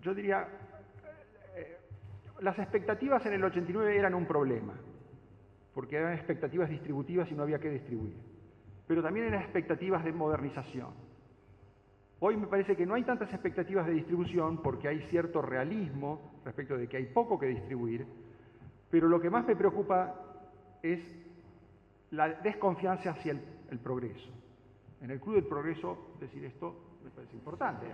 yo 0.00 0.14
diría, 0.14 0.48
eh, 1.54 1.76
las 2.40 2.58
expectativas 2.58 3.24
en 3.26 3.34
el 3.34 3.44
89 3.44 3.96
eran 3.96 4.14
un 4.14 4.26
problema, 4.26 4.74
porque 5.74 5.96
eran 5.96 6.14
expectativas 6.14 6.70
distributivas 6.70 7.30
y 7.30 7.34
no 7.34 7.42
había 7.42 7.58
que 7.58 7.70
distribuir, 7.70 8.16
pero 8.86 9.02
también 9.02 9.26
eran 9.26 9.42
expectativas 9.42 10.02
de 10.04 10.12
modernización. 10.12 11.01
Hoy 12.24 12.36
me 12.36 12.46
parece 12.46 12.76
que 12.76 12.86
no 12.86 12.94
hay 12.94 13.02
tantas 13.02 13.32
expectativas 13.32 13.84
de 13.84 13.94
distribución 13.94 14.62
porque 14.62 14.86
hay 14.86 15.00
cierto 15.10 15.42
realismo 15.42 16.38
respecto 16.44 16.76
de 16.76 16.88
que 16.88 16.96
hay 16.96 17.06
poco 17.06 17.36
que 17.36 17.46
distribuir, 17.46 18.06
pero 18.88 19.08
lo 19.08 19.20
que 19.20 19.28
más 19.28 19.44
me 19.44 19.56
preocupa 19.56 20.14
es 20.84 21.00
la 22.12 22.28
desconfianza 22.28 23.10
hacia 23.10 23.32
el, 23.32 23.78
progreso. 23.80 24.30
En 25.00 25.10
el 25.10 25.18
Club 25.18 25.34
del 25.34 25.46
Progreso 25.46 26.14
decir 26.20 26.44
esto 26.44 27.00
me 27.02 27.10
parece 27.10 27.34
importante. 27.34 27.88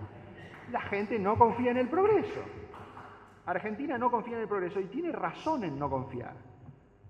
La 0.71 0.81
gente 0.81 1.17
no 1.17 1.35
confía 1.35 1.71
en 1.71 1.77
el 1.77 1.89
progreso. 1.89 2.41
Argentina 3.47 3.97
no 3.97 4.11
confía 4.11 4.35
en 4.35 4.43
el 4.43 4.47
progreso 4.47 4.79
y 4.79 4.85
tiene 4.89 5.11
razón 5.11 5.63
en 5.63 5.79
no 5.79 5.89
confiar, 5.89 6.35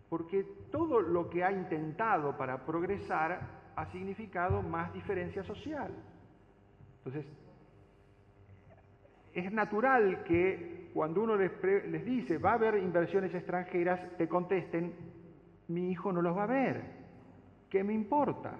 porque 0.08 0.46
todo 0.72 1.02
lo 1.02 1.30
que 1.30 1.44
ha 1.44 1.52
intentado 1.52 2.38
para 2.38 2.66
progresar 2.66 3.42
ha 3.76 3.86
significado 3.88 4.62
más 4.62 4.94
diferencia 4.94 5.44
social. 5.44 5.92
Entonces, 7.10 7.32
es 9.34 9.52
natural 9.52 10.24
que 10.26 10.92
cuando 10.94 11.24
uno 11.24 11.36
les, 11.36 11.52
dice 12.06 12.38
va 12.38 12.52
a 12.52 12.54
haber 12.54 12.76
inversiones 12.78 13.34
extranjeras, 13.34 14.00
te 14.18 14.28
contesten, 14.28 14.94
mi 15.70 15.92
hijo 15.92 16.12
no 16.12 16.22
los 16.22 16.38
va 16.38 16.44
a 16.44 16.48
ver. 16.48 16.84
¿Qué 17.70 17.84
me 17.84 17.94
importa? 17.94 18.54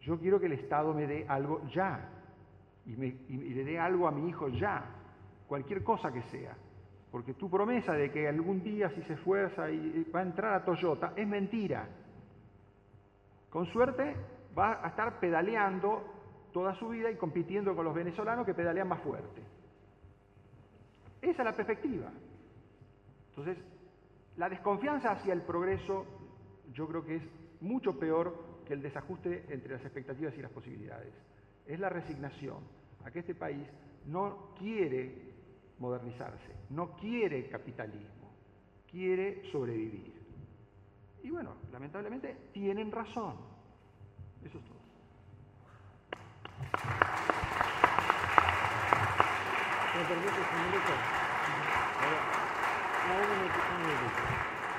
Yo 0.00 0.18
quiero 0.18 0.40
que 0.40 0.46
el 0.46 0.52
Estado 0.52 0.94
me 0.94 1.06
dé 1.06 1.26
algo 1.28 1.62
ya 1.68 2.08
y, 2.86 2.96
me- 2.96 3.16
y- 3.28 3.54
le 3.54 3.64
dé 3.64 3.78
algo 3.78 4.06
a 4.08 4.10
mi 4.12 4.28
hijo 4.28 4.48
ya, 4.48 4.84
cualquier 5.46 5.82
cosa 5.84 6.10
que 6.12 6.22
sea. 6.22 6.54
Porque 7.10 7.34
tu 7.34 7.50
promesa 7.50 7.92
de 7.92 8.10
que 8.10 8.26
algún 8.28 8.62
día 8.62 8.88
si 8.90 9.02
se 9.02 9.14
esfuerza 9.14 9.70
y 9.70 10.06
va 10.14 10.20
a 10.20 10.22
entrar 10.22 10.54
a 10.54 10.64
Toyota 10.64 11.12
es 11.16 11.26
mentira. 11.26 11.88
Con 13.50 13.66
suerte 13.66 14.14
va 14.58 14.82
a 14.84 14.88
estar 14.88 15.18
pedaleando 15.20 16.15
toda 16.56 16.74
su 16.76 16.88
vida 16.88 17.10
y 17.10 17.16
compitiendo 17.16 17.76
con 17.76 17.84
los 17.84 17.94
venezolanos 17.94 18.46
que 18.46 18.54
pedalean 18.54 18.88
más 18.88 19.02
fuerte. 19.02 19.42
Esa 21.20 21.42
es 21.42 21.44
la 21.44 21.54
perspectiva. 21.54 22.10
Entonces, 23.28 23.58
la 24.38 24.48
desconfianza 24.48 25.10
hacia 25.10 25.34
el 25.34 25.42
progreso 25.42 26.06
yo 26.72 26.88
creo 26.88 27.04
que 27.04 27.16
es 27.16 27.22
mucho 27.60 27.98
peor 27.98 28.62
que 28.64 28.72
el 28.72 28.80
desajuste 28.80 29.44
entre 29.50 29.74
las 29.74 29.82
expectativas 29.82 30.32
y 30.38 30.40
las 30.40 30.50
posibilidades. 30.50 31.12
Es 31.66 31.78
la 31.78 31.90
resignación 31.90 32.64
a 33.04 33.10
que 33.10 33.18
este 33.18 33.34
país 33.34 33.68
no 34.06 34.54
quiere 34.58 35.34
modernizarse, 35.78 36.54
no 36.70 36.96
quiere 36.96 37.50
capitalismo, 37.50 38.32
quiere 38.90 39.42
sobrevivir. 39.52 40.14
Y 41.22 41.28
bueno, 41.28 41.56
lamentablemente 41.70 42.48
tienen 42.54 42.90
razón. 42.90 43.36
Eso 44.42 44.56
es 44.56 44.64
todo. 44.64 44.75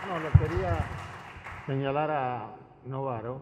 No, 0.08 0.20
lo 0.20 0.32
quería 0.40 0.78
señalar 1.66 2.12
a 2.12 2.56
Novaro 2.86 3.42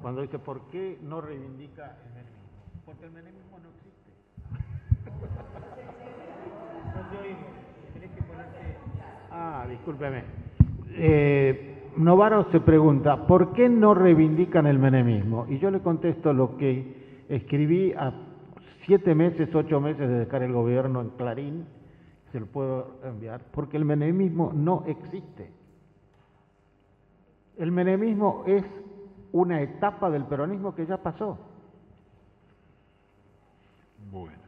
cuando 0.00 0.22
dice 0.22 0.38
por 0.38 0.68
qué 0.68 0.98
no 1.02 1.20
reivindica 1.20 1.96
el 2.06 2.14
menemismo. 2.14 2.82
Porque 2.86 3.04
el 3.04 3.10
menemismo 3.10 3.58
no 3.58 3.68
existe. 3.68 4.12
Ah, 9.30 9.66
discúlpeme. 9.68 10.24
Eh, 10.90 11.90
Novaro 11.96 12.50
se 12.50 12.60
pregunta, 12.60 13.26
¿por 13.26 13.52
qué 13.52 13.68
no 13.68 13.94
reivindican 13.94 14.66
el 14.66 14.78
menemismo? 14.78 15.46
Y 15.48 15.58
yo 15.58 15.70
le 15.70 15.80
contesto 15.80 16.32
lo 16.32 16.56
que 16.56 17.05
escribí 17.28 17.92
a 17.92 18.12
siete 18.84 19.14
meses, 19.14 19.52
ocho 19.54 19.80
meses 19.80 20.08
de 20.08 20.18
dejar 20.20 20.42
el 20.42 20.52
gobierno 20.52 21.00
en 21.00 21.10
Clarín, 21.10 21.66
se 22.32 22.40
lo 22.40 22.46
puedo 22.46 22.96
enviar, 23.04 23.40
porque 23.52 23.76
el 23.76 23.84
menemismo 23.84 24.52
no 24.54 24.84
existe. 24.86 25.50
El 27.56 27.72
menemismo 27.72 28.44
es 28.46 28.64
una 29.32 29.60
etapa 29.60 30.10
del 30.10 30.24
peronismo 30.24 30.74
que 30.74 30.86
ya 30.86 30.98
pasó. 30.98 31.38
Bueno, 34.10 34.38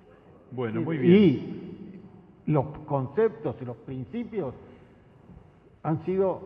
bueno, 0.52 0.80
muy 0.82 0.98
bien. 0.98 1.14
Y 1.14 2.52
los 2.52 2.66
conceptos 2.86 3.56
y 3.60 3.64
los 3.64 3.76
principios 3.78 4.54
han 5.82 6.04
sido 6.04 6.40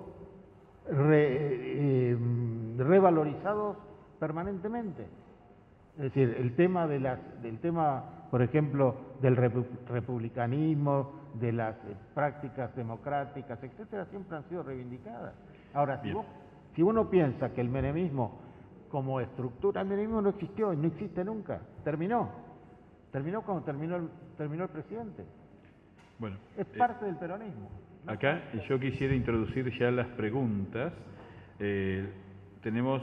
eh, 0.89 2.17
revalorizados 2.79 3.77
permanentemente. 4.19 5.07
Es 5.97 6.05
decir, 6.05 6.37
el 6.39 6.55
tema 6.55 6.87
de 6.87 7.01
las, 7.01 7.19
del 7.43 7.59
tema, 7.59 8.27
por 8.31 8.43
ejemplo, 8.43 8.97
del 9.21 9.37
republicanismo, 9.37 11.13
de 11.35 11.53
las 11.53 11.77
eh, 11.77 11.95
prácticas 12.15 12.75
democráticas, 12.75 13.63
etcétera, 13.63 14.07
siempre 14.07 14.37
han 14.37 14.49
sido 14.49 14.63
reivindicadas. 14.63 15.35
Ahora, 15.75 16.01
si, 16.03 16.13
si 16.75 16.83
uno 16.83 17.11
piensa 17.11 17.53
que 17.53 17.61
el 17.61 17.69
menemismo 17.69 18.41
como 18.91 19.21
estructura, 19.21 19.83
el 19.83 19.89
menemismo 19.89 20.23
no 20.23 20.31
existió 20.31 20.73
y 20.73 20.77
no 20.77 20.89
existe 20.89 21.25
nunca, 21.25 21.61
terminó. 21.85 22.31
Terminó 23.11 23.43
cuando 23.43 23.65
terminó 23.65 23.97
el, 23.97 24.09
terminó 24.39 24.65
el 24.65 24.71
presidente. 24.71 25.25
Bueno, 26.19 26.37
es 26.57 26.67
eh, 26.67 26.79
parte 26.79 27.05
del 27.05 27.17
peronismo. 27.17 27.69
Acá 28.07 28.43
yo 28.69 28.81
quisiera 28.81 29.15
introducir 29.15 29.71
ya 29.79 29.91
las 29.91 30.07
preguntas. 30.09 30.93
Eh, 31.59 32.11
tenemos 32.63 33.03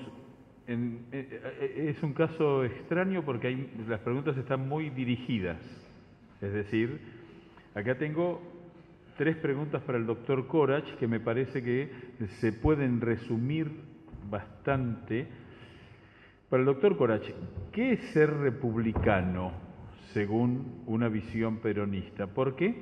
eh, 0.72 1.00
eh, 1.12 1.86
es 1.90 2.04
un 2.04 2.14
caso 2.14 2.64
extraño 2.64 3.26
porque 3.26 3.48
hay, 3.48 3.74
las 3.88 4.02
preguntas 4.02 4.38
están 4.38 4.70
muy 4.70 4.91
dirigidas. 4.91 5.58
Es 6.41 6.54
decir, 6.54 7.00
acá 7.74 7.98
tengo 7.98 8.40
tres 9.18 9.36
preguntas 9.38 9.82
para 9.82 9.98
el 9.98 10.06
doctor 10.06 10.46
Corach 10.46 10.86
que 10.98 11.08
me 11.08 11.20
parece 11.20 11.64
que 11.64 11.90
se 12.40 12.54
pueden 12.54 13.02
resumir 13.02 13.72
bastante. 14.30 15.26
Para 16.50 16.62
el 16.62 16.68
doctor 16.68 16.98
Corach, 16.98 17.28
¿qué 17.72 17.94
es 17.94 18.02
ser 18.12 18.30
republicano 18.30 19.52
según 20.14 20.84
una 20.86 21.10
visión 21.10 21.58
peronista? 21.58 22.28
Porque 22.28 22.76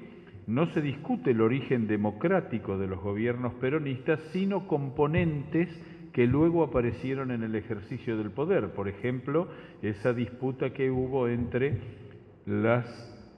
no 0.46 0.66
se 0.74 0.82
discute 0.82 1.32
el 1.32 1.40
origen 1.40 1.88
democrático 1.88 2.78
de 2.78 2.88
los 2.88 3.00
gobiernos 3.00 3.54
peronistas, 3.56 4.20
sino 4.34 4.68
componentes 4.68 5.70
que 6.18 6.26
luego 6.26 6.64
aparecieron 6.64 7.30
en 7.30 7.44
el 7.44 7.54
ejercicio 7.54 8.18
del 8.18 8.32
poder. 8.32 8.72
Por 8.72 8.88
ejemplo, 8.88 9.50
esa 9.84 10.14
disputa 10.14 10.72
que 10.72 10.90
hubo 10.90 11.28
entre 11.28 11.78
la 12.48 12.84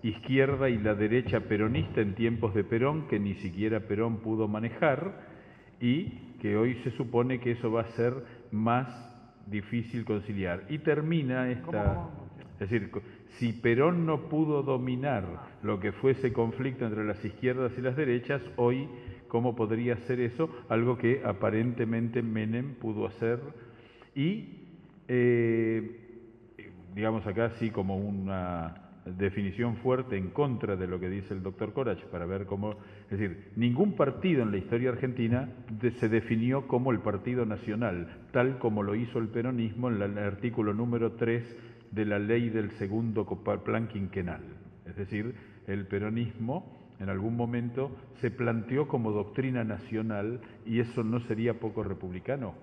izquierda 0.01 0.69
y 0.69 0.77
la 0.77 0.95
derecha 0.95 1.41
peronista 1.41 1.99
en 1.99 2.15
tiempos 2.15 2.53
de 2.53 2.63
Perón, 2.63 3.09
que 3.09 3.19
ni 3.19 3.33
siquiera 3.33 3.81
Perón 3.81 4.19
pudo 4.19 4.47
manejar, 4.47 5.11
y 5.81 6.05
que 6.41 6.55
hoy 6.55 6.75
se 6.85 6.91
supone 6.91 7.41
que 7.41 7.51
eso 7.51 7.69
va 7.69 7.81
a 7.81 7.91
ser 7.97 8.13
más 8.53 8.87
difícil 9.45 10.05
conciliar. 10.05 10.63
Y 10.69 10.77
termina 10.77 11.51
esta... 11.51 12.07
Es 12.61 12.69
decir, 12.69 12.91
si 13.39 13.51
Perón 13.51 14.05
no 14.05 14.29
pudo 14.29 14.63
dominar 14.63 15.25
lo 15.63 15.81
que 15.81 15.91
fue 15.91 16.11
ese 16.11 16.31
conflicto 16.31 16.85
entre 16.85 17.03
las 17.03 17.23
izquierdas 17.25 17.73
y 17.77 17.81
las 17.81 17.97
derechas, 17.97 18.41
hoy 18.55 18.87
¿Cómo 19.29 19.55
podría 19.55 19.95
ser 20.07 20.19
eso? 20.19 20.49
Algo 20.67 20.97
que 20.97 21.21
aparentemente 21.23 22.21
Menem 22.21 22.73
pudo 22.75 23.05
hacer 23.05 23.39
y, 24.15 24.65
eh, 25.07 26.57
digamos 26.93 27.25
acá 27.25 27.51
sí 27.51 27.69
como 27.69 27.95
una 27.95 28.89
definición 29.17 29.77
fuerte 29.77 30.17
en 30.17 30.29
contra 30.29 30.75
de 30.75 30.87
lo 30.87 30.99
que 30.99 31.09
dice 31.09 31.33
el 31.33 31.43
doctor 31.43 31.73
Corach, 31.73 32.03
para 32.05 32.25
ver 32.25 32.45
cómo, 32.45 32.71
es 33.09 33.19
decir, 33.19 33.51
ningún 33.55 33.93
partido 33.93 34.41
en 34.43 34.51
la 34.51 34.57
historia 34.57 34.89
argentina 34.89 35.49
se 35.99 36.09
definió 36.09 36.67
como 36.67 36.91
el 36.91 36.99
Partido 36.99 37.45
Nacional, 37.45 38.07
tal 38.31 38.57
como 38.59 38.83
lo 38.83 38.95
hizo 38.95 39.19
el 39.19 39.29
peronismo 39.29 39.89
en 39.89 40.01
el 40.01 40.17
artículo 40.17 40.73
número 40.73 41.13
3 41.13 41.57
de 41.91 42.05
la 42.05 42.19
ley 42.19 42.49
del 42.49 42.71
segundo 42.71 43.25
plan 43.63 43.87
quinquenal. 43.87 44.41
Es 44.85 44.95
decir, 44.95 45.35
el 45.67 45.85
peronismo 45.85 46.78
en 46.99 47.09
algún 47.09 47.35
momento 47.35 47.91
se 48.21 48.29
planteó 48.29 48.87
como 48.87 49.11
doctrina 49.11 49.63
nacional 49.63 50.41
y 50.65 50.79
eso 50.79 51.03
no 51.03 51.19
sería 51.21 51.59
poco 51.59 51.83
republicano. 51.83 52.53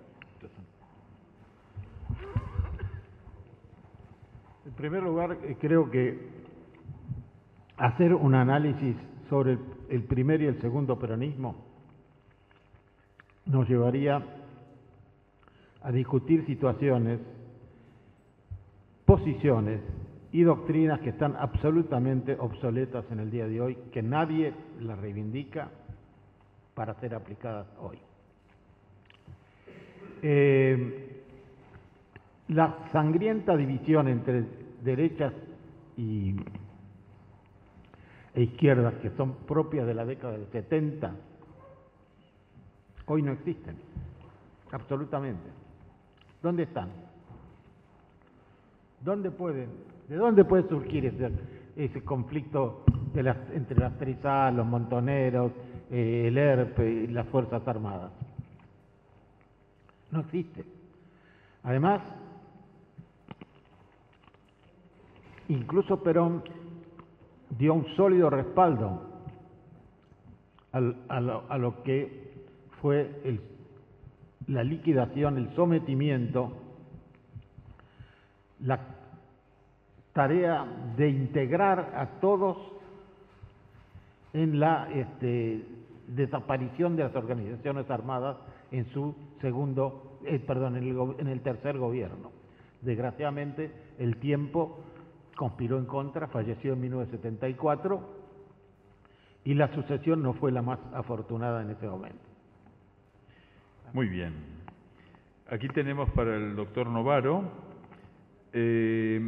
En 4.66 4.72
primer 4.72 5.02
lugar, 5.02 5.38
eh, 5.42 5.56
creo 5.60 5.90
que 5.90 6.18
hacer 7.78 8.12
un 8.14 8.34
análisis 8.34 8.96
sobre 9.30 9.58
el, 9.88 10.02
primer 10.04 10.42
y 10.42 10.46
el 10.46 10.60
segundo 10.60 10.98
peronismo 10.98 11.56
nos 13.46 13.68
llevaría 13.68 14.22
a 15.82 15.92
discutir 15.92 16.44
situaciones, 16.46 17.20
posiciones 19.04 19.80
y 20.36 20.42
doctrinas 20.42 21.00
que 21.00 21.08
están 21.08 21.34
absolutamente 21.34 22.36
obsoletas 22.38 23.06
en 23.10 23.20
el 23.20 23.30
día 23.30 23.48
de 23.48 23.58
hoy, 23.58 23.74
que 23.90 24.02
nadie 24.02 24.52
las 24.80 24.98
reivindica 24.98 25.70
para 26.74 26.92
ser 27.00 27.14
aplicadas 27.14 27.66
hoy. 27.80 27.98
Eh, 30.20 31.22
la 32.48 32.86
sangrienta 32.92 33.56
división 33.56 34.08
entre 34.08 34.44
derechas 34.84 35.32
y, 35.96 36.36
e 38.34 38.42
izquierdas, 38.42 38.92
que 38.96 39.08
son 39.16 39.36
propias 39.46 39.86
de 39.86 39.94
la 39.94 40.04
década 40.04 40.34
del 40.34 40.48
70, 40.52 41.14
hoy 43.06 43.22
no 43.22 43.32
existen, 43.32 43.76
absolutamente. 44.70 45.48
¿Dónde 46.42 46.64
están? 46.64 46.90
¿Dónde 49.00 49.30
pueden 49.30 49.95
¿De 50.08 50.16
dónde 50.16 50.44
puede 50.44 50.68
surgir 50.68 51.04
ese, 51.76 52.04
conflicto 52.04 52.84
entre 53.14 53.78
las 53.78 53.98
Trizas, 53.98 54.54
los 54.54 54.66
montoneros, 54.66 55.50
eh, 55.90 56.26
el 56.28 56.38
ERP 56.38 56.78
y 56.78 57.06
las 57.08 57.26
Fuerzas 57.26 57.66
Armadas? 57.66 58.12
No 60.12 60.20
existe. 60.20 60.64
Además, 61.64 62.00
incluso 65.48 66.00
Perón 66.02 66.44
dio 67.58 67.74
un 67.74 67.86
sólido 67.96 68.30
respaldo 68.30 69.02
a, 70.72 71.58
lo, 71.58 71.82
que 71.82 72.32
fue 72.80 73.40
la 74.46 74.62
liquidación, 74.62 75.38
el 75.38 75.54
sometimiento, 75.56 76.52
la 78.60 78.95
tarea 80.16 80.64
de 80.96 81.10
integrar 81.10 81.92
a 81.94 82.06
todos 82.20 82.56
en 84.32 84.58
la 84.58 84.88
este, 84.90 85.62
desaparición 86.08 86.96
de 86.96 87.04
las 87.04 87.14
organizaciones 87.14 87.90
armadas 87.90 88.38
en 88.70 88.86
su 88.94 89.14
segundo, 89.42 90.18
eh, 90.24 90.38
perdón, 90.38 90.76
en 90.76 91.28
el, 91.28 91.40
tercer 91.42 91.76
gobierno. 91.76 92.32
Desgraciadamente, 92.80 93.70
el 93.98 94.16
tiempo 94.16 94.80
conspiró 95.36 95.76
en 95.78 95.84
contra, 95.84 96.28
falleció 96.28 96.72
en 96.72 96.80
1974 96.80 98.00
y 99.44 99.52
la 99.52 99.68
sucesión 99.74 100.22
no 100.22 100.32
fue 100.32 100.50
la 100.50 100.62
más 100.62 100.78
afortunada 100.94 101.60
en 101.60 101.72
ese 101.72 101.86
momento. 101.86 102.24
Muy 103.92 104.08
bien. 104.08 104.32
aquí 105.50 105.68
tenemos 105.68 106.08
para 106.12 106.36
el 106.36 106.56
doctor 106.56 106.88
Novaro. 106.88 107.66
Eh, 108.54 109.20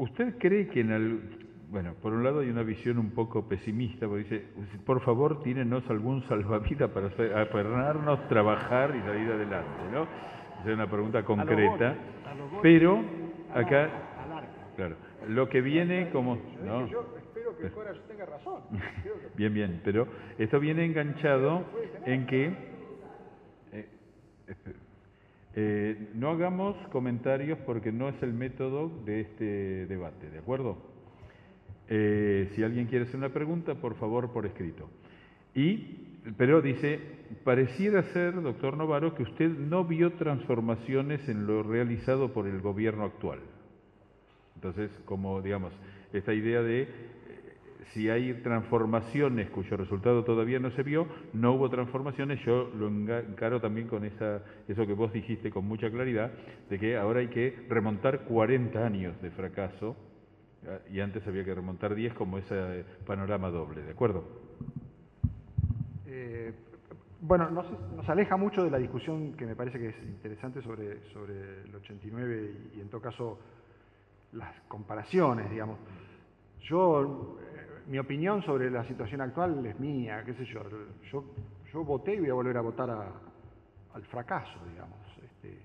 ¿Usted 0.00 0.38
cree 0.38 0.66
que 0.68 0.80
en 0.80 0.92
el, 0.92 1.20
bueno, 1.68 1.92
por 2.00 2.14
un 2.14 2.24
lado 2.24 2.40
hay 2.40 2.48
una 2.48 2.62
visión 2.62 2.96
un 2.96 3.10
poco 3.10 3.46
pesimista, 3.46 4.08
porque 4.08 4.22
dice, 4.22 4.44
por 4.86 5.02
favor, 5.02 5.42
tírenos 5.42 5.84
algún 5.90 6.22
salvavidas 6.22 6.88
para 6.90 7.08
apernarnos, 7.42 8.26
trabajar 8.28 8.96
y 8.96 9.00
salir 9.00 9.30
adelante, 9.30 9.82
¿no? 9.92 10.06
Es 10.64 10.74
una 10.74 10.88
pregunta 10.90 11.22
concreta, 11.22 11.96
pero 12.62 13.02
acá, 13.52 13.90
claro, 14.74 14.96
lo 15.28 15.50
que 15.50 15.60
viene 15.60 16.08
como... 16.08 16.38
¿no? 16.64 16.86
Yo 16.86 17.04
espero 17.18 17.58
que 17.58 17.68
fuera 17.68 17.92
tenga 18.08 18.24
razón. 18.24 18.62
bien, 19.36 19.52
bien, 19.52 19.82
pero 19.84 20.08
esto 20.38 20.58
viene 20.60 20.86
enganchado 20.86 21.62
en 22.06 22.26
que... 22.26 22.54
Eh, 23.72 23.86
eh, 25.54 26.10
no 26.14 26.30
hagamos 26.30 26.76
comentarios 26.88 27.58
porque 27.66 27.90
no 27.90 28.08
es 28.08 28.22
el 28.22 28.32
método 28.32 28.90
de 29.04 29.20
este 29.20 29.86
debate, 29.86 30.30
¿de 30.30 30.38
acuerdo? 30.38 30.78
Eh, 31.88 32.50
si 32.54 32.62
alguien 32.62 32.86
quiere 32.86 33.04
hacer 33.04 33.16
una 33.16 33.30
pregunta, 33.30 33.74
por 33.74 33.96
favor, 33.96 34.32
por 34.32 34.46
escrito. 34.46 34.88
Y, 35.54 36.20
pero 36.36 36.62
dice, 36.62 37.00
pareciera 37.42 38.02
ser, 38.12 38.40
doctor 38.40 38.76
Novaro, 38.76 39.14
que 39.14 39.24
usted 39.24 39.48
no 39.48 39.84
vio 39.84 40.12
transformaciones 40.12 41.28
en 41.28 41.46
lo 41.46 41.64
realizado 41.64 42.32
por 42.32 42.46
el 42.46 42.60
gobierno 42.60 43.04
actual. 43.04 43.40
Entonces, 44.54 44.90
como 45.04 45.42
digamos, 45.42 45.72
esta 46.12 46.32
idea 46.32 46.62
de 46.62 46.86
si 47.92 48.08
hay 48.08 48.34
transformaciones 48.42 49.50
cuyo 49.50 49.76
resultado 49.76 50.24
todavía 50.24 50.58
no 50.58 50.70
se 50.70 50.82
vio, 50.82 51.06
no 51.32 51.52
hubo 51.52 51.68
transformaciones, 51.70 52.40
yo 52.44 52.70
lo 52.76 52.88
encaro 52.88 53.60
también 53.60 53.88
con 53.88 54.04
esa, 54.04 54.42
eso 54.68 54.86
que 54.86 54.92
vos 54.92 55.12
dijiste 55.12 55.50
con 55.50 55.66
mucha 55.66 55.90
claridad, 55.90 56.32
de 56.68 56.78
que 56.78 56.96
ahora 56.96 57.20
hay 57.20 57.28
que 57.28 57.66
remontar 57.68 58.20
40 58.20 58.84
años 58.84 59.20
de 59.22 59.30
fracaso 59.30 59.96
y 60.92 61.00
antes 61.00 61.26
había 61.26 61.44
que 61.44 61.54
remontar 61.54 61.94
10 61.94 62.14
como 62.14 62.38
ese 62.38 62.84
panorama 63.06 63.50
doble, 63.50 63.82
¿de 63.82 63.90
acuerdo? 63.90 64.24
Eh, 66.06 66.52
bueno, 67.22 67.50
nos, 67.50 67.66
aleja 68.08 68.36
mucho 68.36 68.64
de 68.64 68.70
la 68.70 68.78
discusión 68.78 69.34
que 69.34 69.46
me 69.46 69.54
parece 69.54 69.78
que 69.78 69.88
es 69.88 70.02
interesante 70.02 70.62
sobre, 70.62 71.02
sobre 71.12 71.62
el 71.64 71.74
89 71.74 72.54
y, 72.76 72.80
en 72.80 72.88
todo 72.88 73.00
caso 73.00 73.38
las 74.32 74.60
comparaciones, 74.68 75.50
digamos. 75.50 75.78
Yo, 76.62 77.38
mi 77.86 77.98
opinión 77.98 78.42
sobre 78.42 78.70
la 78.70 78.84
situación 78.84 79.20
actual 79.20 79.64
es 79.66 79.78
mía, 79.78 80.22
qué 80.24 80.34
sé 80.34 80.44
yo. 80.44 80.62
Yo, 81.10 81.24
yo 81.72 81.84
voté 81.84 82.14
y 82.14 82.20
voy 82.20 82.30
a 82.30 82.34
volver 82.34 82.56
a 82.56 82.60
votar 82.60 82.90
al 82.90 84.02
fracaso, 84.04 84.58
digamos. 84.70 84.98
Este, 85.22 85.58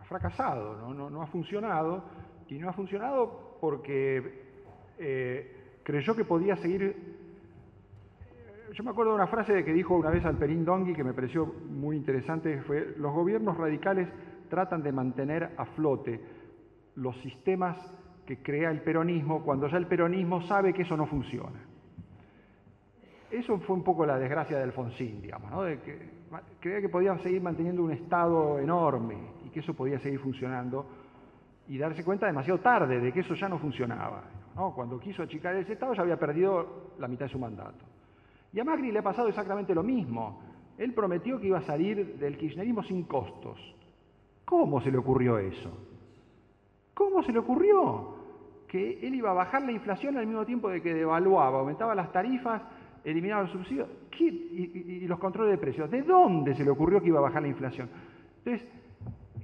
ha 0.00 0.04
fracasado, 0.04 0.94
¿no? 0.94 1.22
Ha 1.22 1.26
funcionado 1.26 2.04
y 2.48 2.58
no 2.58 2.68
ha 2.68 2.72
funcionado 2.72 3.58
porque 3.60 4.44
eh, 4.98 5.78
creyó 5.82 6.14
que 6.14 6.24
podía 6.24 6.56
seguir... 6.56 6.82
Eh, 6.82 6.94
yo 8.72 8.84
me 8.84 8.90
acuerdo 8.90 9.12
de 9.12 9.16
una 9.16 9.26
frase 9.26 9.64
que 9.64 9.72
dijo 9.72 9.96
una 9.96 10.10
vez 10.10 10.24
Alperín 10.24 10.64
Dongui 10.64 10.94
que 10.94 11.04
me 11.04 11.12
pareció 11.12 11.46
muy 11.46 11.96
interesante, 11.96 12.60
fue, 12.62 12.94
los 12.96 13.12
gobiernos 13.12 13.56
radicales 13.56 14.08
tratan 14.48 14.82
de 14.82 14.92
mantener 14.92 15.50
a 15.56 15.64
flote 15.64 16.20
los 16.96 17.16
sistemas 17.20 17.76
que 18.26 18.42
crea 18.42 18.70
el 18.70 18.80
peronismo 18.82 19.42
cuando 19.42 19.68
ya 19.68 19.76
el 19.76 19.86
peronismo 19.86 20.42
sabe 20.42 20.72
que 20.72 20.82
eso 20.82 20.96
no 20.96 21.06
funciona. 21.06 21.60
Eso 23.30 23.58
fue 23.60 23.76
un 23.76 23.84
poco 23.84 24.04
la 24.04 24.18
desgracia 24.18 24.56
de 24.56 24.64
Alfonsín, 24.64 25.22
digamos, 25.22 25.50
¿no? 25.50 25.62
de 25.62 25.80
que 25.80 26.10
creía 26.58 26.80
que 26.80 26.88
podía 26.88 27.16
seguir 27.18 27.40
manteniendo 27.40 27.82
un 27.82 27.92
Estado 27.92 28.58
enorme 28.58 29.16
y 29.44 29.50
que 29.50 29.60
eso 29.60 29.74
podía 29.74 29.98
seguir 30.00 30.18
funcionando 30.18 30.86
y 31.68 31.78
darse 31.78 32.04
cuenta 32.04 32.26
demasiado 32.26 32.58
tarde 32.58 33.00
de 33.00 33.12
que 33.12 33.20
eso 33.20 33.34
ya 33.34 33.48
no 33.48 33.58
funcionaba. 33.58 34.24
Cuando 34.74 34.98
quiso 34.98 35.22
achicar 35.22 35.54
ese 35.56 35.72
Estado 35.72 35.94
ya 35.94 36.02
había 36.02 36.18
perdido 36.18 36.92
la 36.98 37.08
mitad 37.08 37.26
de 37.26 37.32
su 37.32 37.38
mandato. 37.38 37.84
Y 38.52 38.60
a 38.60 38.64
Macri 38.64 38.90
le 38.90 38.98
ha 38.98 39.02
pasado 39.02 39.28
exactamente 39.28 39.74
lo 39.74 39.82
mismo. 39.82 40.42
Él 40.76 40.92
prometió 40.92 41.40
que 41.40 41.46
iba 41.46 41.58
a 41.58 41.62
salir 41.62 42.16
del 42.18 42.36
kirchnerismo 42.36 42.82
sin 42.82 43.04
costos. 43.04 43.58
¿Cómo 44.44 44.80
se 44.80 44.90
le 44.90 44.98
ocurrió 44.98 45.38
eso? 45.38 45.70
¿Cómo 46.94 47.22
se 47.22 47.32
le 47.32 47.38
ocurrió? 47.38 48.14
Que 48.68 49.00
él 49.06 49.14
iba 49.14 49.30
a 49.30 49.34
bajar 49.34 49.62
la 49.62 49.72
inflación 49.72 50.16
al 50.16 50.26
mismo 50.26 50.44
tiempo 50.44 50.68
de 50.68 50.80
que 50.80 50.94
devaluaba, 50.94 51.58
aumentaba 51.58 51.94
las 51.94 52.12
tarifas, 52.12 52.62
eliminaba 53.04 53.42
los 53.42 53.52
subsidios 53.52 53.88
y, 54.18 55.06
los 55.06 55.18
controles 55.18 55.52
de 55.52 55.58
precios. 55.58 55.90
¿De 55.90 56.02
dónde 56.02 56.54
se 56.54 56.64
le 56.64 56.70
ocurrió 56.70 57.00
que 57.00 57.08
iba 57.08 57.18
a 57.18 57.22
bajar 57.22 57.42
la 57.42 57.48
inflación? 57.48 57.88
Entonces, 58.44 58.68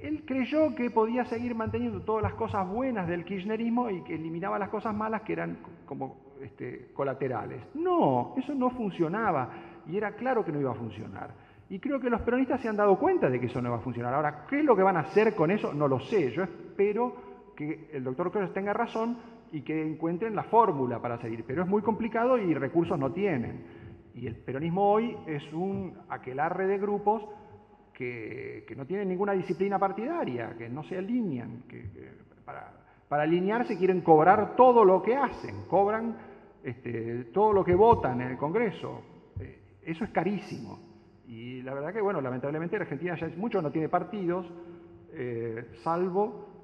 él 0.00 0.24
creyó 0.26 0.74
que 0.74 0.90
podía 0.90 1.24
seguir 1.24 1.54
manteniendo 1.54 2.02
todas 2.02 2.22
las 2.22 2.34
cosas 2.34 2.68
buenas 2.68 3.08
del 3.08 3.24
kirchnerismo 3.24 3.90
y 3.90 4.02
que 4.02 4.14
eliminaba 4.14 4.58
las 4.58 4.68
cosas 4.68 4.94
malas 4.94 5.22
que 5.22 5.32
eran 5.32 5.58
como 5.86 6.34
este, 6.42 6.90
colaterales. 6.92 7.62
No, 7.74 8.34
eso 8.36 8.54
no 8.54 8.70
funcionaba 8.70 9.50
y 9.86 9.96
era 9.96 10.12
claro 10.12 10.44
que 10.44 10.52
no 10.52 10.60
iba 10.60 10.72
a 10.72 10.74
funcionar. 10.74 11.30
Y 11.68 11.80
creo 11.80 11.98
que 11.98 12.10
los 12.10 12.20
peronistas 12.20 12.60
se 12.60 12.68
han 12.68 12.76
dado 12.76 12.96
cuenta 12.96 13.28
de 13.28 13.40
que 13.40 13.46
eso 13.46 13.60
no 13.60 13.70
va 13.70 13.76
a 13.76 13.80
funcionar. 13.80 14.14
Ahora, 14.14 14.46
¿qué 14.48 14.60
es 14.60 14.64
lo 14.64 14.76
que 14.76 14.82
van 14.82 14.96
a 14.96 15.00
hacer 15.00 15.34
con 15.34 15.50
eso? 15.50 15.72
No 15.72 15.88
lo 15.88 15.98
sé. 15.98 16.30
Yo 16.30 16.44
espero 16.44 17.14
que 17.56 17.88
el 17.92 18.04
doctor 18.04 18.30
Cruz 18.30 18.52
tenga 18.52 18.72
razón 18.72 19.18
y 19.52 19.62
que 19.62 19.82
encuentren 19.82 20.36
la 20.36 20.44
fórmula 20.44 21.00
para 21.00 21.18
seguir. 21.18 21.44
Pero 21.46 21.62
es 21.62 21.68
muy 21.68 21.82
complicado 21.82 22.38
y 22.38 22.54
recursos 22.54 22.98
no 22.98 23.12
tienen. 23.12 23.64
Y 24.14 24.26
el 24.26 24.36
peronismo 24.36 24.92
hoy 24.92 25.16
es 25.26 25.42
un 25.52 25.98
aquelarre 26.08 26.66
de 26.66 26.78
grupos 26.78 27.22
que, 27.92 28.66
no 28.76 28.86
tienen 28.86 29.08
ninguna 29.08 29.32
disciplina 29.32 29.78
partidaria, 29.78 30.54
que 30.56 30.68
no 30.68 30.84
se 30.84 30.98
alinean, 30.98 31.64
que, 31.68 31.84
para, 32.44 32.72
para, 33.08 33.22
alinearse 33.22 33.78
quieren 33.78 34.02
cobrar 34.02 34.54
todo 34.54 34.84
lo 34.84 35.02
que 35.02 35.16
hacen, 35.16 35.64
cobran 35.68 36.16
este, 36.62 37.24
todo 37.32 37.52
lo 37.52 37.64
que 37.64 37.74
votan 37.74 38.20
en 38.20 38.32
el 38.32 38.36
Congreso. 38.36 39.02
Eh, 39.40 39.60
eso 39.82 40.04
es 40.04 40.10
carísimo. 40.10 40.78
Y 41.26 41.62
la 41.62 41.74
verdad 41.74 41.92
que, 41.92 42.00
bueno, 42.00 42.20
lamentablemente 42.20 42.76
Argentina 42.76 43.16
ya 43.18 43.26
es 43.26 43.36
mucho, 43.36 43.62
no 43.62 43.70
tiene 43.70 43.88
partidos, 43.88 44.46
eh, 45.12 45.70
salvo 45.82 46.55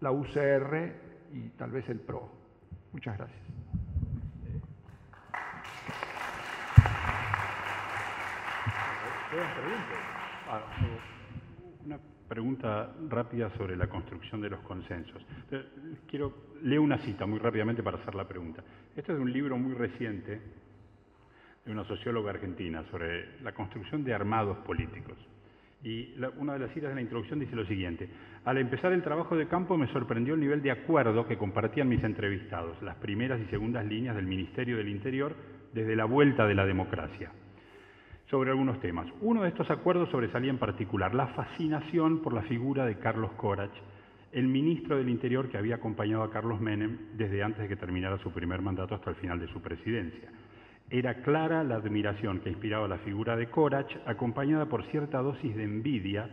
la 0.00 0.12
UCR 0.12 0.92
y 1.32 1.48
tal 1.50 1.70
vez 1.70 1.88
el 1.88 2.00
PRO. 2.00 2.28
Muchas 2.92 3.16
gracias. 3.16 3.40
Una 11.84 11.98
pregunta 12.28 12.92
rápida 13.08 13.50
sobre 13.56 13.76
la 13.76 13.88
construcción 13.88 14.40
de 14.40 14.50
los 14.50 14.60
consensos. 14.60 15.24
Quiero 16.08 16.50
leo 16.62 16.82
una 16.82 16.98
cita 16.98 17.26
muy 17.26 17.38
rápidamente 17.38 17.82
para 17.82 17.98
hacer 17.98 18.14
la 18.14 18.26
pregunta. 18.26 18.62
Este 18.96 19.12
es 19.12 19.18
un 19.18 19.32
libro 19.32 19.56
muy 19.56 19.74
reciente 19.74 20.40
de 21.64 21.72
una 21.72 21.84
socióloga 21.84 22.30
argentina 22.30 22.84
sobre 22.90 23.40
la 23.42 23.52
construcción 23.52 24.02
de 24.02 24.14
armados 24.14 24.58
políticos. 24.58 25.16
Y 25.82 26.14
una 26.38 26.54
de 26.54 26.58
las 26.58 26.72
citas 26.72 26.90
de 26.90 26.94
la 26.94 27.00
introducción 27.00 27.40
dice 27.40 27.56
lo 27.56 27.64
siguiente. 27.64 28.08
Al 28.44 28.58
empezar 28.58 28.92
el 28.92 29.02
trabajo 29.02 29.36
de 29.36 29.48
campo 29.48 29.76
me 29.78 29.86
sorprendió 29.88 30.34
el 30.34 30.40
nivel 30.40 30.62
de 30.62 30.70
acuerdo 30.70 31.26
que 31.26 31.38
compartían 31.38 31.88
mis 31.88 32.04
entrevistados, 32.04 32.80
las 32.82 32.96
primeras 32.96 33.40
y 33.40 33.46
segundas 33.46 33.86
líneas 33.86 34.14
del 34.14 34.26
Ministerio 34.26 34.76
del 34.76 34.88
Interior 34.88 35.34
desde 35.72 35.96
la 35.96 36.04
vuelta 36.04 36.46
de 36.46 36.54
la 36.54 36.66
democracia 36.66 37.30
sobre 38.30 38.50
algunos 38.50 38.80
temas. 38.80 39.08
Uno 39.20 39.42
de 39.42 39.48
estos 39.48 39.68
acuerdos 39.70 40.08
sobresalía 40.10 40.50
en 40.50 40.58
particular 40.58 41.14
la 41.14 41.26
fascinación 41.28 42.22
por 42.22 42.32
la 42.32 42.42
figura 42.42 42.86
de 42.86 42.96
Carlos 42.98 43.32
Corach, 43.32 43.72
el 44.32 44.46
ministro 44.46 44.96
del 44.96 45.08
Interior 45.08 45.48
que 45.48 45.58
había 45.58 45.74
acompañado 45.74 46.22
a 46.22 46.30
Carlos 46.30 46.60
Menem 46.60 47.16
desde 47.16 47.42
antes 47.42 47.62
de 47.62 47.68
que 47.68 47.74
terminara 47.74 48.18
su 48.18 48.30
primer 48.30 48.62
mandato 48.62 48.94
hasta 48.94 49.10
el 49.10 49.16
final 49.16 49.40
de 49.40 49.48
su 49.48 49.60
presidencia. 49.60 50.30
Era 50.90 51.22
clara 51.22 51.62
la 51.62 51.76
admiración 51.76 52.40
que 52.40 52.50
inspiraba 52.50 52.88
la 52.88 52.98
figura 52.98 53.36
de 53.36 53.48
Corach, 53.48 53.96
acompañada 54.06 54.66
por 54.66 54.84
cierta 54.86 55.18
dosis 55.18 55.54
de 55.54 55.62
envidia 55.62 56.28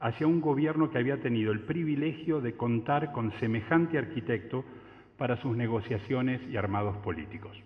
hacia 0.00 0.26
un 0.26 0.42
gobierno 0.42 0.90
que 0.90 0.98
había 0.98 1.20
tenido 1.22 1.50
el 1.50 1.60
privilegio 1.60 2.42
de 2.42 2.54
contar 2.54 3.12
con 3.12 3.32
semejante 3.40 3.96
arquitecto 3.96 4.64
para 5.16 5.36
sus 5.38 5.56
negociaciones 5.56 6.42
y 6.50 6.58
armados 6.58 6.98
políticos. 6.98 7.56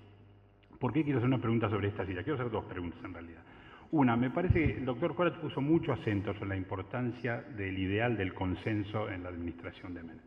¿Por 0.79 0.93
qué 0.93 1.03
quiero 1.03 1.19
hacer 1.19 1.27
una 1.29 1.41
pregunta 1.41 1.69
sobre 1.69 1.89
esta 1.89 2.07
silla? 2.07 2.23
Quiero 2.23 2.39
hacer 2.39 2.51
dos 2.51 2.65
preguntas 2.65 3.01
en 3.05 3.13
realidad. 3.13 3.43
Una, 3.91 4.17
me 4.17 4.31
parece 4.31 4.55
que 4.55 4.79
el 4.79 4.85
doctor 4.85 5.17
Corach 5.17 5.37
puso 5.41 5.61
mucho 5.61 5.93
acento 5.93 6.33
sobre 6.35 6.51
la 6.51 6.57
importancia 6.57 7.43
del 7.57 7.77
ideal 7.77 8.17
del 8.17 8.35
consenso 8.35 9.11
en 9.11 9.25
la 9.25 9.31
administración 9.31 9.95
de 9.95 10.03
Menem. 10.05 10.25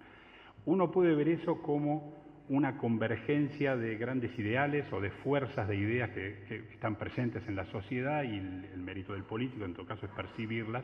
Uno 0.66 0.92
puede 0.92 1.16
ver 1.16 1.30
eso 1.30 1.62
como 1.62 2.23
una 2.50 2.78
convergencia 2.78 3.76
de 3.76 3.96
grandes 3.98 4.38
ideales 4.38 4.92
o 4.92 5.00
de 5.00 5.10
fuerzas 5.10 5.68
de 5.68 5.76
ideas 5.76 6.10
que, 6.12 6.64
están 6.74 6.96
presentes 6.96 7.48
en 7.48 7.56
la 7.56 7.66
sociedad 7.66 8.24
y 8.24 8.38
el, 8.38 8.78
mérito 8.78 9.14
del 9.14 9.24
político, 9.24 9.66
en 9.66 9.74
todo 9.74 9.86
caso, 9.86 10.06
es 10.06 10.12
percibirlas. 10.12 10.84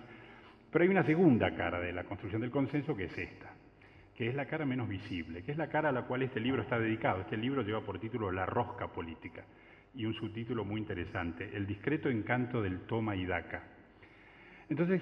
Pero 0.71 0.83
hay 0.83 0.89
una 0.89 1.03
segunda 1.03 1.55
cara 1.55 1.79
de 1.79 1.91
la 1.91 2.03
construcción 2.03 2.41
del 2.41 2.51
consenso 2.51 2.95
que 2.95 3.05
es 3.05 3.17
esta, 3.17 3.51
que 4.15 4.29
es 4.29 4.35
la 4.35 4.45
cara 4.45 4.65
menos 4.65 4.87
visible, 4.87 5.43
que 5.43 5.51
es 5.51 5.57
la 5.57 5.67
cara 5.67 5.89
a 5.89 5.91
la 5.91 6.03
cual 6.03 6.21
este 6.23 6.39
libro 6.39 6.61
está 6.61 6.79
dedicado. 6.79 7.21
Este 7.21 7.37
libro 7.37 7.61
lleva 7.61 7.81
por 7.81 7.99
título 7.99 8.31
La 8.31 8.45
rosca 8.45 8.87
política 8.87 9.43
y 9.95 10.05
un 10.05 10.13
subtítulo 10.13 10.63
muy 10.63 10.79
interesante, 10.79 11.49
El 11.53 11.65
discreto 11.65 12.09
encanto 12.09 12.61
del 12.61 12.81
toma 12.81 13.15
y 13.15 13.25
daca. 13.25 13.63
Entonces, 14.69 15.01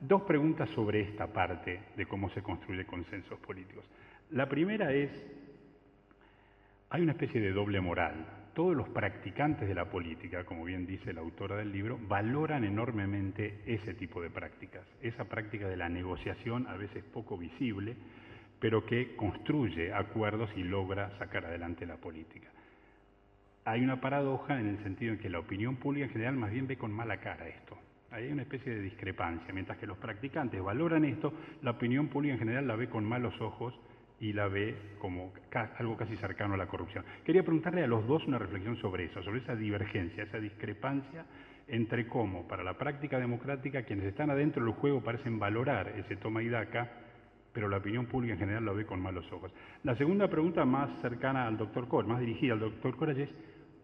Dos 0.00 0.22
preguntas 0.22 0.68
sobre 0.70 1.00
esta 1.00 1.26
parte 1.26 1.80
de 1.96 2.06
cómo 2.06 2.30
se 2.30 2.42
construye 2.42 2.86
consensos 2.86 3.38
políticos. 3.40 3.84
La 4.30 4.48
primera 4.48 4.92
es, 4.92 5.10
hay 6.94 7.02
una 7.02 7.10
especie 7.10 7.40
de 7.40 7.50
doble 7.50 7.80
moral. 7.80 8.24
Todos 8.54 8.76
los 8.76 8.88
practicantes 8.88 9.66
de 9.66 9.74
la 9.74 9.86
política, 9.86 10.44
como 10.44 10.62
bien 10.62 10.86
dice 10.86 11.12
la 11.12 11.22
autora 11.22 11.56
del 11.56 11.72
libro, 11.72 11.98
valoran 12.06 12.62
enormemente 12.62 13.62
ese 13.66 13.94
tipo 13.94 14.22
de 14.22 14.30
prácticas, 14.30 14.86
esa 15.02 15.24
práctica 15.24 15.66
de 15.66 15.76
la 15.76 15.88
negociación 15.88 16.68
a 16.68 16.76
veces 16.76 17.02
poco 17.02 17.36
visible, 17.36 17.96
pero 18.60 18.86
que 18.86 19.16
construye 19.16 19.92
acuerdos 19.92 20.50
y 20.54 20.62
logra 20.62 21.10
sacar 21.18 21.46
adelante 21.46 21.84
la 21.84 21.96
política. 21.96 22.46
Hay 23.64 23.82
una 23.82 24.00
paradoja 24.00 24.60
en 24.60 24.68
el 24.68 24.78
sentido 24.84 25.14
en 25.14 25.18
que 25.18 25.28
la 25.28 25.40
opinión 25.40 25.74
pública 25.74 26.06
en 26.06 26.12
general 26.12 26.36
más 26.36 26.52
bien 26.52 26.68
ve 26.68 26.76
con 26.76 26.92
mala 26.92 27.16
cara 27.16 27.48
esto. 27.48 27.76
Hay 28.12 28.30
una 28.30 28.42
especie 28.42 28.72
de 28.72 28.80
discrepancia. 28.80 29.52
Mientras 29.52 29.78
que 29.78 29.88
los 29.88 29.98
practicantes 29.98 30.62
valoran 30.62 31.04
esto, 31.04 31.34
la 31.60 31.72
opinión 31.72 32.06
pública 32.06 32.34
en 32.34 32.38
general 32.38 32.68
la 32.68 32.76
ve 32.76 32.88
con 32.88 33.04
malos 33.04 33.34
ojos 33.40 33.74
y 34.24 34.32
la 34.32 34.48
ve 34.48 34.74
como 34.98 35.34
algo 35.78 35.98
casi 35.98 36.16
cercano 36.16 36.54
a 36.54 36.56
la 36.56 36.66
corrupción. 36.66 37.04
Quería 37.24 37.42
preguntarle 37.42 37.84
a 37.84 37.86
los 37.86 38.06
dos 38.06 38.26
una 38.26 38.38
reflexión 38.38 38.74
sobre 38.76 39.04
eso, 39.04 39.22
sobre 39.22 39.40
esa 39.40 39.54
divergencia, 39.54 40.22
esa 40.22 40.38
discrepancia 40.38 41.26
entre 41.68 42.08
cómo 42.08 42.48
para 42.48 42.64
la 42.64 42.78
práctica 42.78 43.18
democrática 43.18 43.82
quienes 43.82 44.06
están 44.06 44.30
adentro 44.30 44.64
del 44.64 44.72
juego 44.72 45.02
parecen 45.02 45.38
valorar 45.38 45.88
ese 45.98 46.16
toma 46.16 46.42
y 46.42 46.48
daca, 46.48 46.90
pero 47.52 47.68
la 47.68 47.76
opinión 47.76 48.06
pública 48.06 48.32
en 48.32 48.38
general 48.38 48.64
lo 48.64 48.74
ve 48.74 48.86
con 48.86 48.98
malos 48.98 49.30
ojos. 49.30 49.52
La 49.82 49.94
segunda 49.94 50.26
pregunta 50.28 50.64
más 50.64 50.88
cercana 51.02 51.46
al 51.46 51.58
doctor 51.58 51.86
Cole, 51.86 52.08
más 52.08 52.20
dirigida 52.20 52.54
al 52.54 52.60
doctor 52.60 52.96
Cole, 52.96 53.24
es 53.24 53.28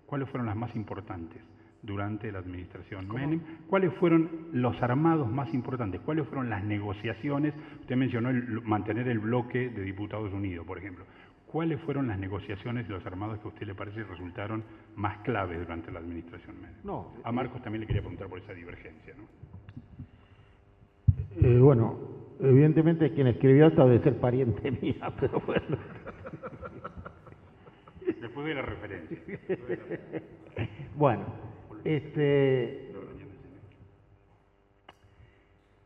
¿cuáles 0.06 0.26
fueron 0.30 0.46
las 0.46 0.56
más 0.56 0.74
importantes? 0.74 1.42
Durante 1.82 2.30
la 2.30 2.40
administración 2.40 3.08
Menem. 3.08 3.40
¿Cuáles 3.66 3.92
fueron 3.94 4.48
los 4.52 4.80
armados 4.82 5.30
más 5.30 5.52
importantes? 5.54 6.00
¿Cuáles 6.00 6.26
fueron 6.26 6.50
las 6.50 6.62
negociaciones? 6.64 7.54
Usted 7.80 7.96
mencionó 7.96 8.30
el, 8.30 8.60
mantener 8.62 9.08
el 9.08 9.18
bloque 9.18 9.70
de 9.70 9.82
diputados 9.82 10.32
unidos, 10.32 10.66
por 10.66 10.78
ejemplo. 10.78 11.04
¿Cuáles 11.46 11.80
fueron 11.80 12.06
las 12.06 12.18
negociaciones 12.18 12.86
de 12.86 12.94
los 12.94 13.04
armados 13.06 13.38
que 13.40 13.46
a 13.46 13.48
usted 13.48 13.66
le 13.66 13.74
parece 13.74 14.04
resultaron 14.04 14.62
más 14.94 15.18
claves 15.18 15.58
durante 15.58 15.90
la 15.90 15.98
administración 15.98 16.60
Menem? 16.60 16.76
No, 16.84 17.14
a 17.24 17.32
Marcos 17.32 17.62
también 17.62 17.80
le 17.80 17.86
quería 17.86 18.02
preguntar 18.02 18.28
por 18.28 18.38
esa 18.38 18.52
divergencia. 18.52 19.14
¿no? 19.16 19.24
Eh, 21.42 21.58
bueno, 21.58 21.98
evidentemente 22.40 23.12
quien 23.12 23.26
escribió 23.28 23.66
esto 23.66 23.86
debe 23.88 24.02
ser 24.02 24.18
pariente 24.18 24.70
mía, 24.82 25.12
pero 25.18 25.40
bueno. 25.40 25.78
Después 28.20 28.46
de 28.46 28.54
la 28.54 28.62
referencia. 28.62 29.18
bueno, 30.96 31.24
este, 31.84 32.92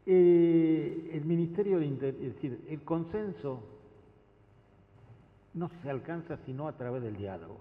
eh, 0.07 1.11
el 1.13 1.25
Ministerio 1.25 1.79
de 1.79 1.87
Interior, 1.87 2.23
es 2.23 2.35
decir, 2.35 2.65
el 2.69 2.83
consenso 2.83 3.63
no 5.55 5.71
se 5.83 5.91
alcanza 5.91 6.37
sino 6.45 6.69
a 6.69 6.77
través 6.77 7.03
del 7.03 7.17
diálogo. 7.17 7.59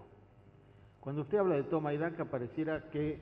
Cuando 1.00 1.22
usted 1.24 1.38
habla 1.38 1.56
de 1.56 1.64
toma 1.64 1.94
y 1.94 1.98
daca, 1.98 2.26
pareciera 2.26 2.90
que 2.90 3.20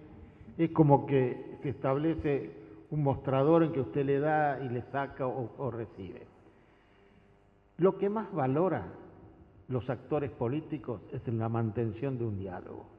es 0.57 0.71
como 0.71 1.05
que 1.05 1.57
se 1.63 1.69
establece 1.69 2.51
un 2.91 3.03
mostrador 3.03 3.63
en 3.63 3.71
que 3.71 3.81
usted 3.81 4.05
le 4.05 4.19
da 4.19 4.59
y 4.63 4.69
le 4.69 4.81
saca 4.91 5.25
o 5.25 5.71
recibe. 5.71 6.27
Lo 7.77 7.97
que 7.97 8.09
más 8.09 8.31
valora 8.31 8.85
los 9.67 9.89
actores 9.89 10.29
políticos 10.31 11.01
es 11.11 11.25
la 11.33 11.49
mantención 11.49 12.17
de 12.17 12.25
un 12.25 12.37
diálogo. 12.37 12.90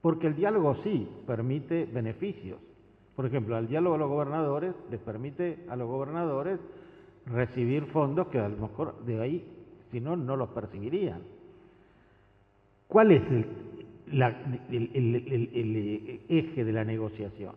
Porque 0.00 0.28
el 0.28 0.36
diálogo 0.36 0.76
sí 0.82 1.08
permite 1.26 1.86
beneficios. 1.86 2.58
Por 3.16 3.26
ejemplo, 3.26 3.56
al 3.56 3.66
diálogo 3.66 3.94
de 3.94 3.98
los 4.00 4.08
gobernadores 4.08 4.74
les 4.90 5.00
permite 5.00 5.64
a 5.68 5.76
los 5.76 5.88
gobernadores 5.88 6.60
recibir 7.26 7.86
fondos 7.86 8.28
que 8.28 8.38
a 8.38 8.48
lo 8.48 8.56
mejor 8.56 9.04
de 9.04 9.20
ahí, 9.20 9.44
si 9.90 10.00
no, 10.00 10.16
no 10.16 10.36
los 10.36 10.50
percibirían. 10.50 11.20
¿Cuál 12.86 13.12
es 13.12 13.22
el, 13.30 13.46
eje 16.28 16.64
de 16.64 16.72
la 16.72 16.84
negociación? 16.84 17.54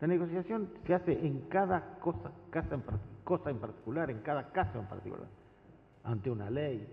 La 0.00 0.06
negociación 0.06 0.68
se 0.86 0.94
hace 0.94 1.26
en 1.26 1.40
cada 1.48 1.98
cosa, 1.98 2.30
cosa 3.24 3.50
en 3.50 3.58
particular, 3.58 4.10
en 4.10 4.20
cada 4.20 4.50
caso 4.52 4.78
en 4.78 4.86
particular, 4.86 5.26
ante 6.04 6.30
una 6.30 6.48
ley, 6.48 6.86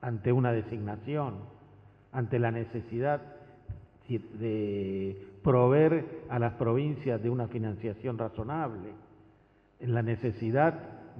ante 0.00 0.30
una 0.30 0.52
designación, 0.52 1.34
ante 2.12 2.38
la 2.38 2.52
necesidad 2.52 3.37
de 4.08 5.28
proveer 5.42 6.22
a 6.28 6.38
las 6.38 6.54
provincias 6.54 7.22
de 7.22 7.30
una 7.30 7.48
financiación 7.48 8.16
razonable, 8.16 8.92
en 9.80 9.94
la 9.94 10.02
necesidad 10.02 10.74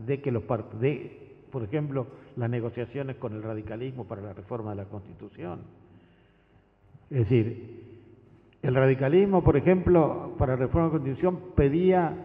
de 0.07 0.21
que 0.21 0.33
los 0.33 0.43
de, 0.81 1.37
por 1.51 1.63
ejemplo, 1.63 2.07
las 2.37 2.51
negociaciones 2.51 3.17
con 3.17 3.35
el 3.35 3.43
radicalismo 3.43 4.07
para 4.07 4.23
la 4.23 4.33
reforma 4.33 4.71
de 4.71 4.77
la 4.77 4.85
Constitución. 4.87 5.61
Es 7.11 7.21
decir, 7.21 7.89
el 8.63 8.75
radicalismo, 8.75 9.43
por 9.43 9.57
ejemplo, 9.57 10.35
para 10.39 10.55
la 10.55 10.61
reforma 10.67 10.89
de 10.89 10.93
la 10.93 10.99
Constitución 10.99 11.41
pedía 11.55 12.17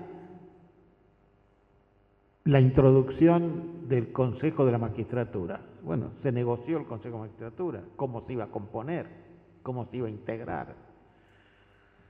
la 2.45 2.59
introducción 2.59 3.87
del 3.87 4.11
Consejo 4.11 4.65
de 4.65 4.71
la 4.71 4.77
Magistratura. 4.77 5.61
Bueno, 5.83 6.11
se 6.21 6.31
negoció 6.31 6.77
el 6.77 6.85
Consejo 6.85 7.17
de 7.17 7.21
la 7.21 7.27
Magistratura, 7.27 7.83
cómo 7.95 8.21
se 8.21 8.33
iba 8.33 8.45
a 8.45 8.51
componer 8.51 9.22
cómo 9.63 9.85
se 9.85 9.97
iba 9.97 10.07
a 10.07 10.11
integrar. 10.11 10.75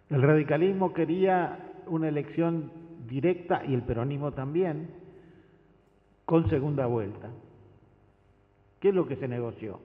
El 0.10 0.22
radicalismo 0.22 0.94
quería 0.94 1.72
una 1.88 2.10
elección 2.10 2.72
directa 3.08 3.64
y 3.66 3.74
el 3.74 3.84
peronismo 3.84 4.34
también, 4.34 4.90
con 6.26 6.50
segunda 6.50 6.86
vuelta. 6.88 7.30
¿Qué 8.80 8.90
es 8.90 8.96
lo 8.96 9.08
que 9.08 9.16
se 9.16 9.28
negoció 9.28 9.80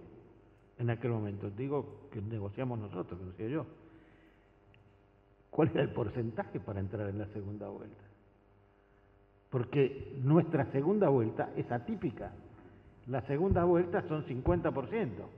en 0.78 0.90
aquel 0.90 1.12
momento? 1.12 1.50
Digo 1.50 2.08
que 2.10 2.20
negociamos 2.20 2.78
nosotros, 2.78 3.18
que 3.18 3.26
no 3.26 3.32
sé 3.32 3.50
yo. 3.50 3.66
¿Cuál 5.50 5.70
era 5.70 5.82
el 5.82 5.90
porcentaje 5.90 6.60
para 6.60 6.80
entrar 6.80 7.08
en 7.08 7.18
la 7.18 7.26
segunda 7.28 7.68
vuelta? 7.68 8.04
Porque 9.50 10.18
nuestra 10.22 10.70
segunda 10.72 11.08
vuelta 11.08 11.50
es 11.56 11.70
atípica. 11.70 12.32
La 13.06 13.22
segunda 13.22 13.64
vuelta 13.64 14.02
son 14.08 14.24
50% 14.26 15.37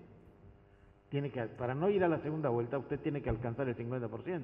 tiene 1.10 1.30
que, 1.30 1.42
para 1.42 1.74
no 1.74 1.90
ir 1.90 2.02
a 2.04 2.08
la 2.08 2.20
segunda 2.22 2.48
vuelta, 2.48 2.78
usted 2.78 3.00
tiene 3.00 3.20
que 3.20 3.28
alcanzar 3.28 3.68
el 3.68 3.76
50%. 3.76 4.42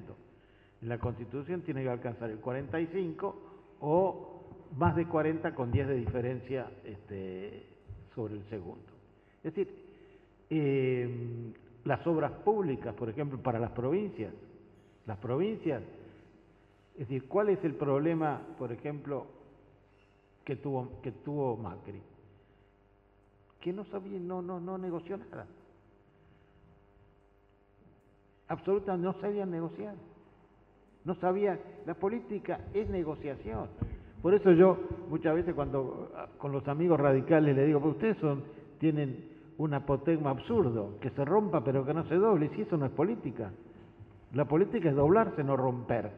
En 0.81 0.89
la 0.89 0.99
Constitución 0.99 1.61
tiene 1.61 1.81
que 1.81 1.89
alcanzar 1.89 2.29
el 2.29 2.41
45% 2.41 3.33
o 3.79 4.43
más 4.75 4.95
de 4.95 5.07
40 5.07 5.55
con 5.55 5.71
10 5.71 5.87
de 5.87 5.95
diferencia 5.95 6.69
este, 6.83 7.63
sobre 8.13 8.35
el 8.35 8.43
segundo. 8.49 8.85
Es 9.43 9.55
decir, 9.55 9.73
em, 10.49 11.53
las 11.85 12.05
obras 12.05 12.31
públicas, 12.43 12.93
por 12.95 13.09
ejemplo, 13.09 13.41
para 13.41 13.59
las 13.59 13.71
provincias, 13.71 14.33
las 15.05 15.17
provincias, 15.19 15.81
es 16.93 17.07
decir, 17.07 17.29
¿cuál 17.29 17.49
es 17.49 17.63
el 17.63 17.75
problema, 17.75 18.41
por 18.57 18.73
ejemplo, 18.73 19.25
que 20.43 20.57
tuvo, 20.57 20.99
que 21.01 21.13
tuvo 21.13 21.55
Macri? 21.55 22.01
Que 23.61 23.71
no 23.71 23.85
sabía, 23.85 24.19
no, 24.19 24.41
no, 24.41 24.59
no 24.59 24.77
negoció 24.77 25.15
nada 25.17 25.47
absolutamente 28.47 29.07
no 29.07 29.21
sabían 29.21 29.51
negociar. 29.51 29.95
No 31.05 31.15
sabía, 31.15 31.59
la 31.85 31.93
política 31.93 32.61
es 32.73 32.89
negociación. 32.89 33.67
Por 34.21 34.33
eso 34.33 34.51
yo 34.51 34.77
muchas 35.09 35.35
veces 35.35 35.53
cuando 35.53 36.11
ah, 36.15 36.27
con 36.37 36.51
los 36.51 36.67
amigos 36.67 36.99
radicales 36.99 37.55
le 37.55 37.65
digo, 37.65 37.79
pues 37.79 37.95
ustedes 37.95 38.17
son, 38.17 38.43
tienen 38.79 39.37
un 39.57 39.73
apotegma 39.73 40.31
absurdo, 40.31 40.97
que 40.99 41.09
se 41.11 41.23
rompa 41.23 41.63
pero 41.63 41.85
que 41.85 41.93
no 41.93 42.03
se 42.07 42.15
doble, 42.15 42.49
si 42.49 42.61
eso 42.61 42.77
no 42.77 42.85
es 42.85 42.91
política. 42.91 43.51
La 44.33 44.45
política 44.45 44.89
es 44.89 44.95
doblarse, 44.95 45.43
no 45.43 45.55
romper. 45.55 46.11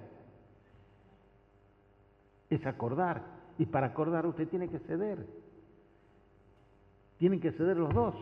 Es 2.49 2.65
acordar. 2.65 3.21
Y 3.59 3.65
para 3.65 3.87
acordar 3.87 4.25
usted 4.25 4.47
tiene 4.47 4.69
que 4.69 4.79
ceder. 4.79 5.19
Tienen 7.19 7.39
que 7.39 7.51
ceder 7.51 7.77
los 7.77 7.93
dos. 7.93 8.15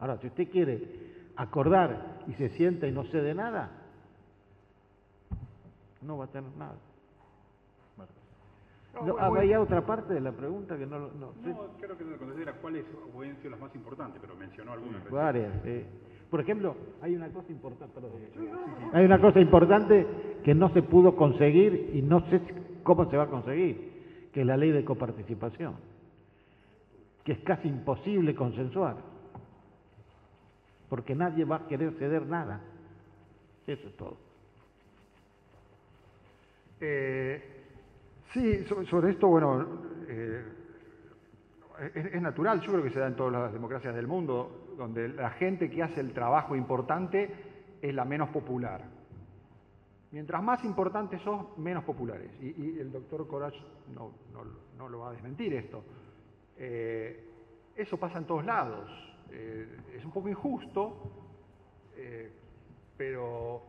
Ahora, 0.00 0.18
si 0.18 0.26
usted 0.26 0.50
quiere 0.50 1.05
acordar 1.36 2.22
y 2.26 2.32
se 2.34 2.48
sienta 2.50 2.86
y 2.86 2.92
no 2.92 3.04
cede 3.04 3.34
nada, 3.34 3.70
no 6.02 6.18
va 6.18 6.24
a 6.24 6.28
tener 6.28 6.50
nada. 6.56 6.76
No, 9.04 9.18
había 9.18 9.60
otra 9.60 9.84
parte 9.84 10.14
de 10.14 10.20
la 10.20 10.32
pregunta 10.32 10.78
que 10.78 10.86
no... 10.86 10.98
No, 10.98 11.08
no 11.08 11.68
creo 11.78 11.98
que 11.98 12.04
no 12.04 12.16
considera 12.16 12.54
cuáles 12.54 12.86
hubiesen 13.14 13.36
sido 13.38 13.50
las 13.50 13.60
más 13.60 13.74
importantes, 13.74 14.18
pero 14.22 14.34
mencionó 14.36 14.72
algunas. 14.72 15.10
varias, 15.10 15.52
Por 16.30 16.40
ejemplo, 16.40 16.74
hay 17.02 17.14
una 17.14 17.28
cosa 17.28 17.52
importante, 17.52 18.00
hay 18.94 19.04
una 19.04 19.20
cosa 19.20 19.38
importante 19.38 20.06
que 20.42 20.54
no 20.54 20.70
se 20.70 20.82
pudo 20.82 21.14
conseguir 21.14 21.90
y 21.92 22.00
no 22.00 22.20
sé 22.30 22.40
cómo 22.82 23.10
se 23.10 23.18
va 23.18 23.24
a 23.24 23.28
conseguir, 23.28 24.30
que 24.32 24.40
es 24.40 24.46
la 24.46 24.56
ley 24.56 24.70
de 24.70 24.82
coparticipación, 24.82 25.74
que 27.22 27.32
es 27.32 27.38
casi 27.40 27.68
imposible 27.68 28.34
consensuar 28.34 29.15
porque 30.88 31.14
nadie 31.14 31.44
va 31.44 31.56
a 31.56 31.66
querer 31.66 31.92
ceder 31.94 32.26
nada. 32.26 32.60
Eso 33.66 33.88
es 33.88 33.96
todo. 33.96 34.16
Eh, 36.80 37.56
Sí, 38.36 38.64
sobre 38.90 39.12
esto, 39.12 39.28
bueno, 39.28 39.66
eh, 40.08 40.44
es, 41.94 42.20
natural, 42.20 42.60
yo 42.60 42.72
creo 42.72 42.84
que 42.84 42.90
se 42.90 42.98
da 42.98 43.06
en 43.06 43.16
todas 43.16 43.32
las 43.32 43.52
democracias 43.52 43.94
del 43.94 44.06
mundo, 44.06 44.74
donde 44.76 45.08
la 45.08 45.30
gente 45.30 45.70
que 45.70 45.82
hace 45.82 46.00
el 46.00 46.12
trabajo 46.12 46.54
importante 46.54 47.30
es 47.80 47.94
la 47.94 48.04
menos 48.04 48.28
popular. 48.28 48.82
Mientras 50.10 50.42
más 50.42 50.62
importantes 50.64 51.22
sos, 51.22 51.56
menos 51.56 51.84
populares. 51.84 52.30
Y, 52.42 52.78
el 52.78 52.92
doctor 52.92 53.26
Corach 53.26 53.56
no, 53.94 54.12
no, 54.76 54.88
lo 54.88 54.98
va 54.98 55.08
a 55.08 55.12
desmentir 55.12 55.54
esto. 55.54 55.82
Eh, 56.58 57.24
eso 57.74 57.96
pasa 57.96 58.18
en 58.18 58.26
todos 58.26 58.44
lados. 58.44 58.90
Eh, 59.30 59.76
es 59.96 60.04
un 60.04 60.12
poco 60.12 60.28
injusto, 60.28 61.10
eh, 61.96 62.32
pero 62.96 63.62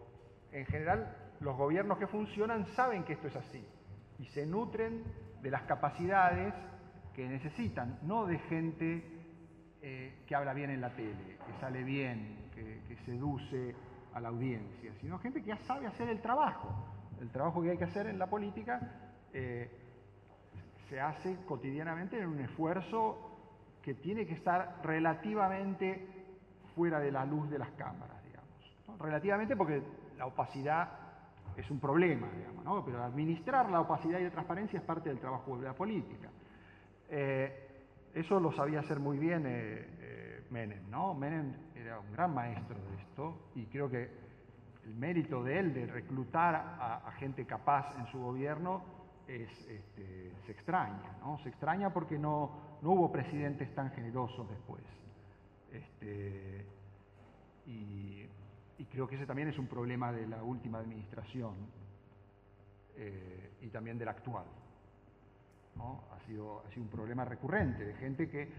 en 0.52 0.66
general 0.66 1.16
los 1.40 1.56
gobiernos 1.58 1.98
que 1.98 2.08
funcionan 2.08 2.66
saben 2.76 3.04
que 3.04 3.14
esto 3.14 3.28
es 3.28 3.36
así 3.36 3.64
y 4.20 4.26
se 4.26 4.46
nutren 4.46 5.04
de 5.42 5.52
las 5.52 5.64
capacidades 5.64 6.54
que 7.14 7.28
necesitan, 7.28 8.00
no 8.04 8.26
de 8.26 8.40
gente 8.40 9.14
que 10.26 10.36
habla 10.36 10.54
bien 10.54 10.70
en 10.70 10.82
la 10.82 10.94
tele, 10.94 11.38
que 11.46 11.54
sale 11.62 11.82
bien, 11.82 12.50
que, 12.54 12.98
seduce 13.06 13.74
a 14.14 14.20
la 14.20 14.30
audiencia, 14.30 14.92
sino 15.00 15.18
gente 15.20 15.42
que 15.42 15.48
ya 15.48 15.58
sabe 15.60 15.88
hacer 15.88 16.10
el 16.10 16.22
trabajo. 16.22 16.70
El 17.22 17.30
trabajo 17.30 17.62
que 17.62 17.72
hay 17.72 17.78
que 17.78 17.86
hacer 17.86 18.08
en 18.08 18.20
la 18.20 18.28
política 18.28 18.82
eh, 19.34 19.70
se 20.90 21.00
hace 21.00 21.38
cotidianamente 21.46 22.20
en 22.20 22.28
un 22.28 22.40
esfuerzo 22.40 23.27
que 23.88 23.94
tiene 23.94 24.28
que 24.28 24.34
estar 24.34 24.82
relativamente 24.84 26.06
fuera 26.76 27.00
de 27.00 27.10
la 27.10 27.24
luz 27.24 27.50
de 27.50 27.58
las 27.58 27.70
cámaras, 27.70 28.22
digamos. 28.26 29.00
Relativamente 29.00 29.56
porque 29.56 29.82
la 30.18 30.26
opacidad 30.26 30.90
es 31.56 31.72
un 31.72 31.80
problema, 31.80 32.28
digamos, 32.36 32.66
¿no? 32.66 32.84
pero 32.84 33.02
administrar 33.02 33.70
la 33.70 33.80
opacidad 33.80 34.20
y 34.20 34.26
la 34.26 34.30
transparencia 34.32 34.78
es 34.78 34.84
parte 34.84 35.08
del 35.08 35.20
trabajo 35.20 35.58
de 35.58 35.68
la 35.68 35.74
política. 35.74 36.28
Eh, 37.08 38.10
eso 38.14 38.42
lo 38.42 38.52
sabía 38.52 38.82
hacer 38.82 39.00
muy 39.00 39.18
bien 39.20 39.44
eh, 39.48 40.44
Menem, 40.50 40.92
¿no? 40.92 41.14
Menem 41.14 41.54
era 41.74 42.02
un 42.02 42.12
gran 42.12 42.34
maestro 42.34 42.76
de 42.76 42.96
esto 42.98 43.52
y 43.56 43.68
creo 43.68 43.90
que 43.90 44.12
el 44.84 44.96
mérito 44.96 45.42
de 45.46 45.60
él 45.60 45.74
de 45.74 45.86
reclutar 45.86 46.56
a, 46.56 47.10
gente 47.14 47.46
capaz 47.46 47.98
en 47.98 48.06
su 48.08 48.20
gobierno 48.20 48.84
es, 49.30 49.50
este, 49.70 50.34
se 50.46 50.52
extraña, 50.52 51.16
¿no? 51.22 51.38
Se 51.40 51.48
extraña 51.48 51.94
porque 51.94 52.20
no, 52.20 52.67
no 52.82 52.92
hubo 52.92 53.12
presidentes 53.12 53.74
tan 53.74 53.92
generosos 53.92 54.50
después. 54.50 54.84
Este, 55.72 56.66
y, 57.66 58.26
creo 58.92 59.08
que 59.08 59.16
ese 59.16 59.26
también 59.26 59.50
es 59.50 59.60
un 59.60 59.68
problema 59.68 60.12
de 60.12 60.26
la 60.26 60.42
última 60.42 60.80
administración 60.80 61.54
eh, 62.96 63.52
y 63.62 63.68
también 63.68 63.98
de 63.98 64.06
la 64.06 64.12
actual. 64.12 64.46
¿no? 65.76 66.04
Ha, 66.12 66.20
sido, 66.26 66.64
un 66.78 66.88
problema 66.88 67.26
recurrente 67.26 67.86
de 67.86 67.94
gente 67.96 68.30
que, 68.30 68.50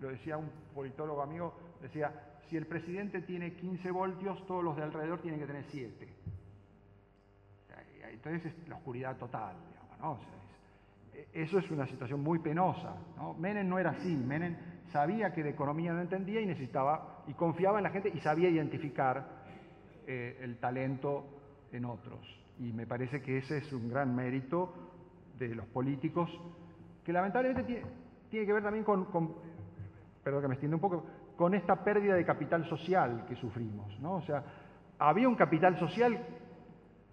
lo 0.00 0.08
decía 0.08 0.36
un 0.36 0.50
politólogo 0.74 1.22
amigo, 1.22 1.54
decía, 1.80 2.12
si 2.48 2.56
el 2.56 2.66
presidente 2.66 3.22
tiene 3.22 3.54
15 3.54 3.90
voltios, 3.90 4.46
todos 4.46 4.62
los 4.62 4.76
de 4.76 4.82
alrededor 4.82 5.20
tienen 5.20 5.40
que 5.40 5.46
tener 5.46 5.64
7. 5.70 6.08
Entonces 8.10 8.46
es 8.46 8.68
la 8.68 8.76
oscuridad 8.76 9.16
total, 9.16 9.56
e, 9.56 10.45
eso 11.32 11.58
es 11.58 11.70
una 11.70 11.86
situación 11.86 12.22
muy 12.22 12.38
penosa. 12.38 12.96
¿no? 13.16 13.34
Menem 13.34 13.68
no 13.68 13.78
era 13.78 13.90
así, 13.90 14.14
Menem 14.14 14.56
sabía 14.92 15.32
que 15.32 15.42
de 15.42 15.50
economía 15.50 15.92
no 15.92 16.00
entendía 16.00 16.40
y 16.40 16.46
necesitaba, 16.46 17.24
y 17.26 17.34
confiaba 17.34 17.78
en 17.78 17.84
la 17.84 17.90
gente 17.90 18.10
y 18.14 18.20
sabía 18.20 18.48
identificar 18.48 19.26
eh, 20.06 20.38
el 20.40 20.58
talento 20.58 21.26
en 21.72 21.84
otros. 21.84 22.20
Y 22.58 22.72
me 22.72 22.86
parece 22.86 23.20
que 23.20 23.38
ese 23.38 23.58
es 23.58 23.72
un 23.72 23.88
gran 23.88 24.14
mérito 24.14 24.72
de 25.38 25.54
los 25.54 25.66
políticos, 25.66 26.30
que 27.04 27.12
lamentablemente 27.12 27.64
tiene, 28.30 28.46
que 28.46 28.52
ver 28.52 28.62
también 28.62 28.84
con, 28.84 29.06
perdón 30.22 30.42
que 30.42 30.48
me 30.48 30.54
extiende 30.54 30.76
un 30.76 30.80
poco, 30.80 31.04
con 31.36 31.54
esta 31.54 31.84
pérdida 31.84 32.14
de 32.14 32.24
capital 32.24 32.66
social 32.68 33.26
que 33.28 33.36
sufrimos. 33.36 33.98
¿no? 34.00 34.14
O 34.14 34.22
sea, 34.22 34.42
había 34.98 35.28
un 35.28 35.34
capital 35.34 35.78
social 35.78 36.18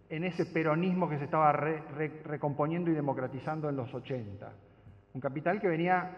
en 0.10 0.24
ese 0.24 0.46
peronismo 0.46 1.10
que 1.10 1.18
se 1.18 1.26
estaba 1.26 1.52
recomponiendo 1.52 2.92
y 2.92 2.94
democratizando 2.94 3.70
en 3.70 3.76
los 3.76 3.94
80. 3.94 4.52
Un 5.14 5.22
capital 5.22 5.60
que 5.60 5.68
venía 5.68 6.12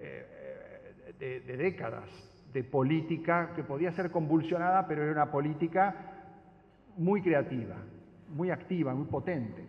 eh, 0.00 1.14
de, 1.18 1.40
de, 1.40 1.56
décadas 1.56 2.08
de 2.52 2.64
política 2.64 3.52
que 3.54 3.64
podía 3.64 3.92
ser 3.92 4.10
convulsionada, 4.10 4.86
pero 4.86 5.02
era 5.02 5.12
una 5.12 5.30
política 5.30 5.94
muy 6.98 7.22
creativa, 7.22 7.76
muy 8.28 8.50
activa, 8.50 8.94
muy 8.94 9.06
potente. 9.06 9.62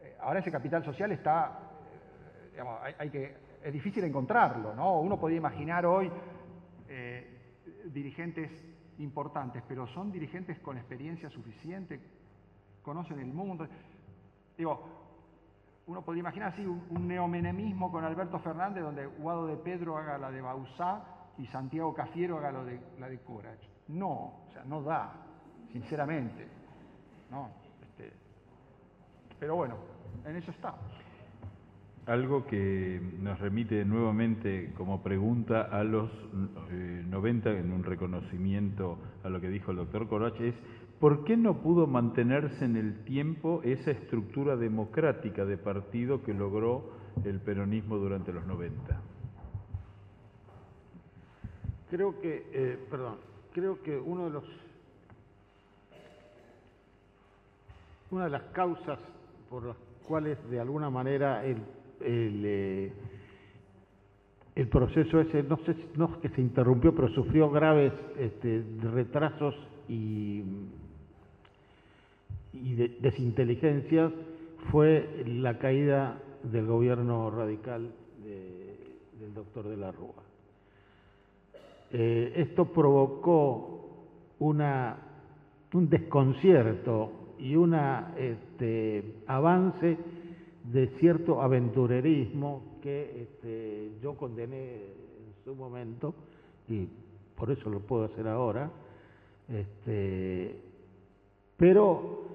Eh, 0.00 0.16
ahora 0.20 0.40
ese 0.40 0.52
capital 0.52 0.84
social 0.84 1.10
está, 1.12 1.58
eh, 1.90 2.50
digamos, 2.52 2.78
hay, 2.98 3.10
que, 3.10 3.36
es 3.62 3.72
difícil 3.72 4.04
encontrarlo, 4.04 4.74
¿no? 4.74 5.00
Uno 5.00 5.18
podía 5.18 5.38
imaginar 5.38 5.86
hoy 5.86 6.10
eh, 6.88 7.26
dirigentes 7.86 8.50
importantes, 8.98 9.62
pero 9.66 9.86
son 9.88 10.12
dirigentes 10.12 10.58
con 10.60 10.76
experiencia 10.76 11.30
suficiente, 11.30 12.00
conocen 12.86 13.18
el 13.18 13.34
mundo. 13.34 13.66
Digo, 14.56 14.80
uno 15.86 16.02
podría 16.02 16.20
imaginar 16.20 16.52
así 16.52 16.64
un, 16.64 17.08
neomenemismo 17.08 17.90
con 17.90 18.04
Alberto 18.04 18.38
Fernández, 18.38 18.84
donde 18.84 19.06
Guado 19.06 19.48
de 19.48 19.56
Pedro 19.56 19.98
haga 19.98 20.16
la 20.16 20.30
de 20.30 20.40
Bausá 20.40 21.02
y 21.36 21.46
Santiago 21.48 21.92
Cafiero 21.92 22.38
haga 22.38 22.52
lo 22.52 22.64
de, 22.64 22.80
la 23.00 23.08
de 23.08 23.18
Corach. 23.18 23.60
No, 23.88 24.10
o 24.48 24.50
sea, 24.52 24.64
no 24.64 24.82
da, 24.82 25.12
sinceramente. 25.72 26.46
No, 27.28 27.50
este, 27.82 28.12
pero 29.38 29.56
bueno, 29.56 29.74
en 30.24 30.36
eso 30.36 30.52
estamos. 30.52 30.80
Algo 32.06 32.46
que 32.46 33.00
nos 33.18 33.40
remite 33.40 33.84
nuevamente 33.84 34.72
como 34.76 35.02
pregunta 35.02 35.62
a 35.62 35.82
los 35.82 36.08
90, 36.70 37.50
eh, 37.50 37.58
en 37.58 37.72
un 37.72 37.82
reconocimiento 37.82 38.98
a 39.24 39.28
lo 39.28 39.40
que 39.40 39.48
dijo 39.48 39.72
el 39.72 39.78
doctor 39.78 40.08
Corach, 40.08 40.40
es 40.40 40.54
¿por 41.00 41.24
qué 41.24 41.36
no 41.36 41.62
pudo 41.62 41.86
mantenerse 41.86 42.64
en 42.64 42.76
el 42.76 43.04
tiempo 43.04 43.60
esa 43.64 43.90
estructura 43.90 44.56
democrática 44.56 45.44
de 45.44 45.58
partido 45.58 46.22
que 46.22 46.34
logró 46.34 46.90
el 47.24 47.40
peronismo 47.40 47.96
durante 47.96 48.32
los 48.32 48.46
90? 48.46 49.00
Creo 51.90 52.20
que, 52.20 52.46
eh, 52.52 52.78
perdón, 52.90 53.16
creo 53.52 53.82
que 53.82 53.96
uno 53.96 54.24
de 54.24 54.30
los, 54.30 54.44
una 58.10 58.24
de 58.24 58.30
las 58.30 58.42
causas 58.52 58.98
por 59.48 59.64
las 59.64 59.76
cuales 60.06 60.38
de 60.50 60.60
alguna 60.60 60.90
manera 60.90 61.44
el 61.44 61.58
el, 62.00 62.42
eh, 62.44 62.92
proceso 64.70 65.20
ese, 65.20 65.42
no 65.42 65.58
sé 65.58 65.76
no 65.96 66.06
es 66.06 66.16
que 66.20 66.28
se 66.30 66.40
interrumpió, 66.40 66.94
pero 66.94 67.08
sufrió 67.10 67.50
graves 67.50 67.92
este, 68.18 68.64
retrasos 68.92 69.54
y, 69.88 70.42
y 72.62 72.74
desinteligencias, 73.00 74.12
fue 74.70 75.24
la 75.26 75.58
caída 75.58 76.20
del 76.42 76.66
gobierno 76.66 77.30
radical 77.30 77.92
del 78.24 79.34
doctor 79.34 79.68
de 79.68 79.76
la 79.76 79.92
Rúa. 79.92 80.22
Eh, 81.92 82.32
esto 82.36 82.66
provocó 82.66 84.06
un 84.40 85.88
desconcierto 85.88 87.12
y 87.38 87.54
un 87.54 87.74
este, 88.16 89.14
avance 89.26 89.96
de 90.64 90.88
cierto 90.98 91.40
aventurerismo 91.42 92.78
que 92.82 93.22
este, 93.22 93.92
yo 94.02 94.14
condené 94.14 94.74
en 94.74 95.44
su 95.44 95.54
momento 95.54 96.14
y 96.68 96.88
por 97.36 97.50
eso 97.50 97.70
lo 97.70 97.80
puedo 97.80 98.04
hacer 98.04 98.26
ahora, 98.26 98.70
este, 99.48 100.60
pero 101.56 102.25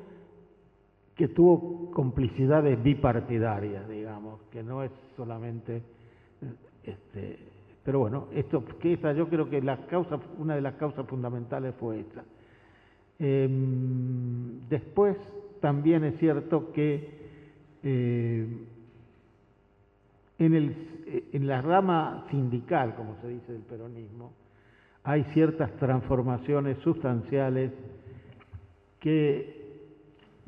que 1.15 1.27
tuvo 1.27 1.91
complicidades 1.91 2.81
bipartidarias, 2.81 3.87
digamos, 3.87 4.41
que 4.51 4.63
no 4.63 4.83
es 4.83 4.91
solamente, 5.15 5.81
este, 6.83 7.39
pero 7.83 7.99
bueno, 7.99 8.27
esto, 8.33 8.63
que 8.79 8.93
esa, 8.93 9.13
yo 9.13 9.27
creo 9.27 9.49
que 9.49 9.57
una 10.37 10.55
de 10.55 10.61
las 10.61 10.75
causas 10.75 11.05
fundamentales 11.07 11.75
fue 11.79 11.99
esta. 11.99 12.23
Em, 13.19 14.67
después 14.69 15.15
también 15.59 16.03
es 16.03 16.17
cierto 16.17 16.71
que 16.71 17.21
eh, 17.83 18.47
en, 20.39 20.53
el, 20.53 20.75
en 21.33 21.47
la 21.47 21.61
rama 21.61 22.25
sindical, 22.31 22.95
como 22.95 23.15
se 23.21 23.27
dice 23.27 23.51
del 23.53 23.61
peronismo, 23.61 24.33
hay 25.03 25.23
ciertas 25.33 25.71
transformaciones 25.77 26.77
sustanciales 26.79 27.71
que 28.99 29.60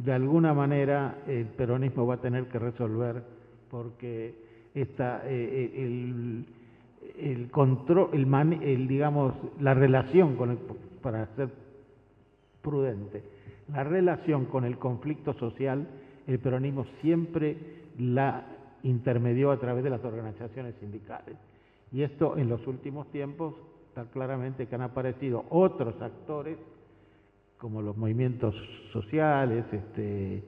de 0.03 0.13
alguna 0.13 0.53
manera 0.53 1.19
el 1.27 1.45
peronismo 1.45 2.05
va 2.05 2.15
a 2.15 2.21
tener 2.21 2.47
que 2.47 2.59
resolver 2.59 3.23
porque 3.69 4.35
esta, 4.75 5.21
eh, 5.25 5.71
el, 5.75 6.45
el, 7.17 7.49
control, 7.51 8.09
el, 8.13 8.61
el, 8.63 8.87
digamos, 8.87 9.33
la 9.59 9.73
relación 9.73 10.35
con 10.35 10.51
el, 10.51 10.57
para 11.01 11.25
ser 11.35 11.49
prudente, 12.61 13.23
la 13.71 13.83
relación 13.83 14.45
con 14.45 14.65
el 14.65 14.77
conflicto 14.77 15.33
social 15.33 15.87
el 16.27 16.39
peronismo 16.39 16.85
siempre 17.01 17.57
la 17.99 18.45
intermedió 18.83 19.51
a 19.51 19.59
través 19.59 19.83
de 19.83 19.89
las 19.89 20.03
organizaciones 20.03 20.75
sindicales. 20.79 21.35
Y 21.91 22.01
esto 22.01 22.37
en 22.37 22.49
los 22.49 22.65
últimos 22.67 23.07
tiempos 23.11 23.55
está 23.89 24.05
claramente 24.05 24.67
que 24.67 24.75
han 24.75 24.81
aparecido 24.81 25.45
otros 25.49 26.01
actores 26.01 26.57
como 27.63 27.81
los 27.81 27.95
movimientos 27.95 28.53
sociales, 28.91 29.63
este, 29.71 30.43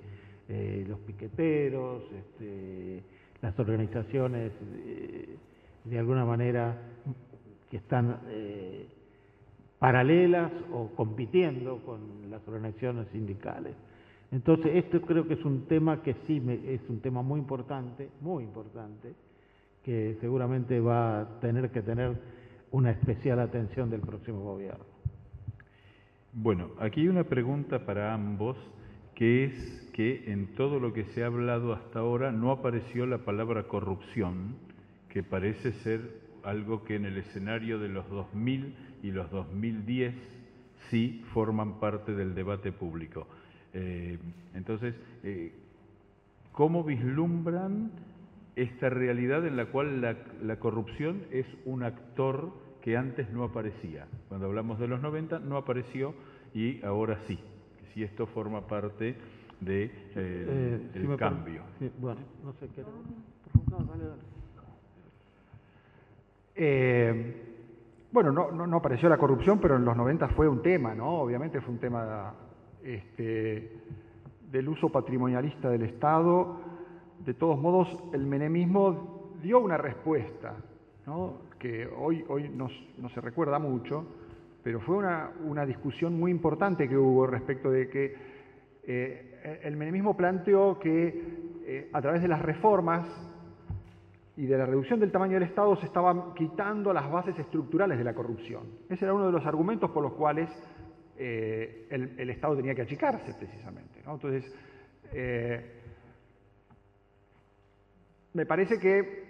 eh, 0.49 0.85
los 0.85 0.99
piqueteros, 0.99 2.03
este, 2.11 3.01
las 3.41 3.57
organizaciones 3.57 4.51
eh, 4.85 5.37
de 5.85 5.97
alguna 5.97 6.25
manera 6.25 6.77
que 7.71 7.77
están 7.77 8.19
eh, 8.27 8.85
paralelas 9.79 10.51
o 10.73 10.89
compitiendo 10.89 11.77
con 11.85 12.29
las 12.29 12.45
organizaciones 12.49 13.07
sindicales. 13.13 13.75
Entonces, 14.33 14.75
esto 14.75 14.99
creo 14.99 15.25
que 15.25 15.35
es 15.35 15.45
un 15.45 15.67
tema 15.67 16.03
que 16.03 16.17
sí 16.27 16.43
es 16.67 16.81
un 16.89 16.99
tema 16.99 17.21
muy 17.21 17.39
importante, 17.39 18.09
muy 18.19 18.43
importante, 18.43 19.13
que 19.85 20.17
seguramente 20.19 20.81
va 20.81 21.21
a 21.21 21.39
tener 21.39 21.69
que 21.71 21.81
tener 21.81 22.17
una 22.71 22.91
especial 22.91 23.39
atención 23.39 23.89
del 23.89 24.01
próximo 24.01 24.41
gobierno. 24.41 24.94
Bueno, 26.37 26.71
aquí 26.79 26.99
hay 26.99 27.07
una 27.07 27.23
pregunta 27.23 27.85
para 27.85 28.13
ambos, 28.13 28.57
que 29.15 29.45
es 29.45 29.89
que 29.93 30.33
en 30.33 30.47
todo 30.55 30.81
lo 30.81 30.91
que 30.91 31.05
se 31.05 31.23
ha 31.23 31.27
hablado 31.27 31.71
hasta 31.71 31.99
ahora 31.99 32.33
no 32.33 32.51
apareció 32.51 33.05
la 33.05 33.19
palabra 33.19 33.69
corrupción, 33.69 34.57
que 35.07 35.23
parece 35.23 35.71
ser 35.71 36.01
algo 36.43 36.83
que 36.83 36.95
en 36.95 37.05
el 37.05 37.17
escenario 37.19 37.79
de 37.79 37.87
los 37.87 38.09
2000 38.09 38.75
y 39.01 39.11
los 39.11 39.31
2010 39.31 40.13
sí 40.89 41.23
forman 41.33 41.79
parte 41.79 42.13
del 42.13 42.35
debate 42.35 42.73
público. 42.73 43.27
Eh, 43.71 44.19
entonces, 44.53 44.93
eh, 45.23 45.53
¿cómo 46.51 46.83
vislumbran 46.83 47.91
esta 48.57 48.89
realidad 48.89 49.47
en 49.47 49.55
la 49.55 49.67
cual 49.67 50.01
la, 50.01 50.59
corrupción 50.59 51.21
es 51.31 51.45
un 51.63 51.83
actor 51.83 52.51
que 52.85 52.95
antes 52.95 53.27
no 53.31 53.43
aparecía? 53.43 54.05
Cuando 54.29 54.45
hablamos 54.45 54.77
de 54.77 54.87
los 54.87 55.01
90 55.01 55.39
no 55.39 55.57
apareció 55.57 56.13
y 56.53 56.85
ahora 56.85 57.17
sí. 57.25 57.39
Si 57.91 58.03
esto 58.03 58.27
forma 58.27 58.67
parte 58.67 59.15
del 59.59 59.89
de, 59.89 59.91
eh, 60.15 61.15
cambio. 61.17 61.63
bueno, 61.97 62.21
no 62.43 62.53
sé 62.53 62.69
qué. 62.75 62.83
bueno, 68.11 68.31
no, 68.31 68.51
no, 68.51 68.67
no, 68.67 68.77
apareció 68.77 69.09
la 69.09 69.17
corrupción, 69.17 69.59
pero 69.59 69.77
en 69.77 69.83
los 69.83 69.97
90 69.97 70.27
fue 70.29 70.47
un 70.47 70.61
tema, 70.61 70.93
¿no? 70.93 71.21
Obviamente 71.21 71.61
fue 71.61 71.73
un 71.73 71.79
tema 71.79 72.35
este, 72.83 73.81
del 74.51 74.69
uso 74.69 74.89
patrimonialista 74.89 75.71
del 75.71 75.81
Estado, 75.81 76.59
de 77.25 77.33
todos 77.33 77.59
modos 77.59 77.87
el 78.13 78.27
menemismo 78.27 79.33
dio 79.41 79.59
una 79.59 79.77
respuesta, 79.77 80.53
hoy, 81.97 82.23
hoy 82.27 82.49
no, 82.49 82.69
se 83.09 83.21
recuerda 83.21 83.59
mucho, 83.59 84.05
pero 84.63 84.79
fue 84.79 84.97
una, 84.97 85.65
discusión 85.65 86.19
muy 86.19 86.31
importante 86.31 86.87
que 86.87 86.97
hubo 86.97 87.27
respecto 87.27 87.69
de 87.69 87.89
que 87.89 88.15
eh, 88.83 89.61
el 89.63 89.75
menemismo 89.77 90.15
planteó 90.17 90.79
que 90.79 91.63
eh, 91.65 91.89
a 91.93 92.01
través 92.01 92.21
de 92.21 92.27
las 92.27 92.41
reformas 92.41 93.07
y 94.37 94.45
de 94.45 94.57
la 94.57 94.65
reducción 94.65 94.99
del 94.99 95.11
tamaño 95.11 95.35
del 95.35 95.43
Estado 95.43 95.75
se 95.77 95.85
estaban 95.85 96.33
quitando 96.33 96.91
las 96.91 97.09
bases 97.09 97.37
estructurales 97.39 97.97
de 97.97 98.03
la 98.03 98.13
corrupción. 98.13 98.63
Ese 98.89 99.05
era 99.05 99.13
uno 99.13 99.27
de 99.27 99.31
los 99.31 99.45
argumentos 99.45 99.89
por 99.91 100.03
los 100.03 100.13
cuales 100.13 100.49
eh, 101.17 101.87
el, 101.89 102.29
Estado 102.29 102.57
tenía 102.57 102.75
que 102.75 102.81
achicarse 102.81 103.33
precisamente. 103.33 103.99
Entonces, 103.99 104.53
eh, 105.13 105.81
me 108.33 108.45
parece 108.45 108.77
que 108.77 109.24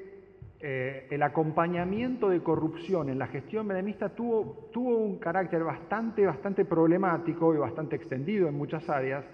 eh, 0.60 1.08
el 1.12 1.22
acompañamiento 1.24 2.30
de 2.30 2.42
corrupción 2.42 3.10
en 3.10 3.20
la 3.20 3.28
gestión 3.28 3.68
menemista 3.68 4.10
tuvo, 4.10 4.70
tuvo 4.72 4.98
un 4.98 5.20
carácter 5.20 5.64
bastante, 5.64 6.26
bastante 6.26 6.66
problemático 6.66 7.54
y 7.54 7.58
bastante 7.58 7.96
extendido 7.96 8.48
en 8.48 8.56
muchas 8.56 8.88
áreas, 8.90 9.26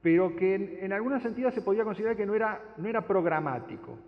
pero 0.00 0.34
que 0.36 0.54
en, 0.54 0.78
en 0.80 0.92
alguna 0.92 1.20
sentido 1.20 1.50
se 1.50 1.62
podía 1.62 1.84
considerar 1.84 2.16
que 2.16 2.26
no 2.26 2.34
era, 2.34 2.60
no 2.76 2.88
era 2.88 3.02
programático. 3.02 3.98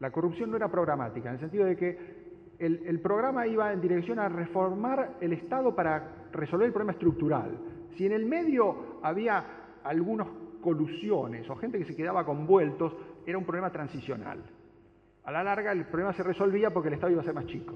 La 0.00 0.10
corrupción 0.10 0.50
no 0.50 0.56
era 0.56 0.68
programática, 0.68 1.28
en 1.28 1.34
el 1.34 1.40
sentido 1.40 1.64
de 1.64 1.76
que 1.76 2.18
el, 2.58 3.00
programa 3.00 3.46
iba 3.46 3.72
en 3.72 3.80
dirección 3.80 4.18
a 4.18 4.28
reformar 4.28 5.16
el 5.20 5.32
Estado 5.32 5.74
para 5.74 6.26
resolver 6.32 6.66
el 6.66 6.72
problema 6.72 6.92
estructural. 6.92 7.56
Si 7.96 8.06
en 8.06 8.12
el 8.12 8.26
medio 8.26 8.98
había 9.02 9.44
algunas 9.84 10.28
colusiones 10.60 11.48
o 11.48 11.56
gente 11.56 11.78
que 11.78 11.84
se 11.84 11.96
quedaba 11.96 12.24
con 12.24 12.46
vueltos, 12.46 12.94
era 13.26 13.38
un 13.38 13.44
problema 13.44 13.70
transicional. 13.70 14.42
A 15.28 15.30
la 15.30 15.44
larga 15.44 15.72
el 15.72 15.84
problema 15.84 16.14
se 16.14 16.22
resolvía 16.22 16.70
porque 16.70 16.88
el 16.88 16.94
Estado 16.94 17.12
iba 17.12 17.20
a 17.20 17.24
ser 17.24 17.34
más 17.34 17.44
chico. 17.44 17.74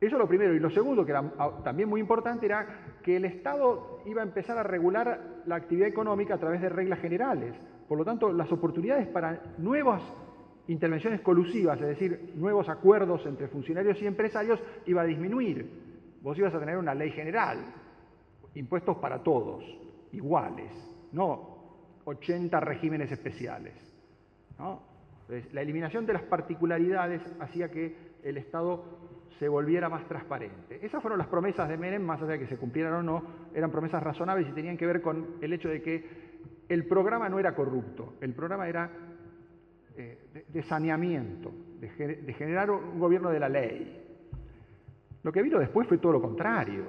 Eso 0.00 0.16
es 0.16 0.18
lo 0.18 0.26
primero. 0.26 0.54
Y 0.54 0.58
lo 0.58 0.70
segundo, 0.70 1.04
que 1.04 1.10
era 1.10 1.30
ah, 1.38 1.60
también 1.62 1.90
muy 1.90 2.00
importante, 2.00 2.46
era 2.46 2.96
que 3.02 3.16
el 3.16 3.26
Estado 3.26 4.00
iba 4.06 4.22
a 4.22 4.24
empezar 4.24 4.56
a 4.56 4.62
regular 4.62 5.42
la 5.44 5.56
actividad 5.56 5.88
económica 5.88 6.36
a 6.36 6.38
través 6.38 6.62
de 6.62 6.70
reglas 6.70 7.00
generales. 7.00 7.54
Por 7.86 7.98
lo 7.98 8.04
tanto, 8.06 8.32
las 8.32 8.50
oportunidades 8.50 9.08
para 9.08 9.42
nuevas 9.58 10.00
intervenciones 10.68 11.20
colusivas, 11.20 11.78
es 11.82 11.88
decir, 11.88 12.32
nuevos 12.34 12.66
acuerdos 12.70 13.26
entre 13.26 13.48
funcionarios 13.48 14.00
y 14.00 14.06
empresarios, 14.06 14.58
iba 14.86 15.02
a 15.02 15.04
disminuir. 15.04 15.70
Vos 16.22 16.38
ibas 16.38 16.54
a 16.54 16.58
tener 16.58 16.78
una 16.78 16.94
ley 16.94 17.10
general, 17.10 17.58
impuestos 18.54 18.96
para 18.96 19.22
todos, 19.22 19.62
iguales, 20.12 20.72
no 21.12 21.58
80 22.06 22.58
regímenes 22.60 23.12
especiales. 23.12 23.74
La 25.52 25.60
eliminación 25.60 26.06
de 26.06 26.12
las 26.12 26.22
particularidades 26.22 27.20
hacía 27.40 27.70
que 27.70 27.96
el 28.22 28.36
Estado 28.36 28.84
se 29.38 29.48
volviera 29.48 29.88
más 29.88 30.06
transparente. 30.06 30.78
Esas 30.84 31.02
fueron 31.02 31.18
las 31.18 31.28
promesas 31.28 31.68
de 31.68 31.76
Menem, 31.76 32.02
más 32.02 32.20
allá 32.22 32.32
de 32.32 32.38
que 32.40 32.46
se 32.46 32.56
cumplieran 32.56 32.94
o 32.94 33.02
no, 33.02 33.22
eran 33.54 33.70
promesas 33.70 34.02
razonables 34.02 34.48
y 34.48 34.52
tenían 34.52 34.76
que 34.76 34.86
ver 34.86 35.02
con 35.02 35.36
el 35.40 35.52
hecho 35.52 35.68
de 35.68 35.82
que 35.82 36.26
el 36.68 36.86
programa 36.86 37.28
no 37.28 37.38
era 37.38 37.54
corrupto, 37.54 38.14
el 38.20 38.32
programa 38.34 38.68
era 38.68 38.90
eh, 39.96 40.44
de, 40.48 40.62
saneamiento, 40.62 41.52
de, 41.80 41.88
generar 42.34 42.70
un 42.70 42.98
gobierno 42.98 43.30
de 43.30 43.40
la 43.40 43.48
ley. 43.48 44.02
Lo 45.22 45.32
que 45.32 45.42
vino 45.42 45.58
después 45.58 45.86
fue 45.88 45.98
todo 45.98 46.12
lo 46.12 46.22
contrario. 46.22 46.84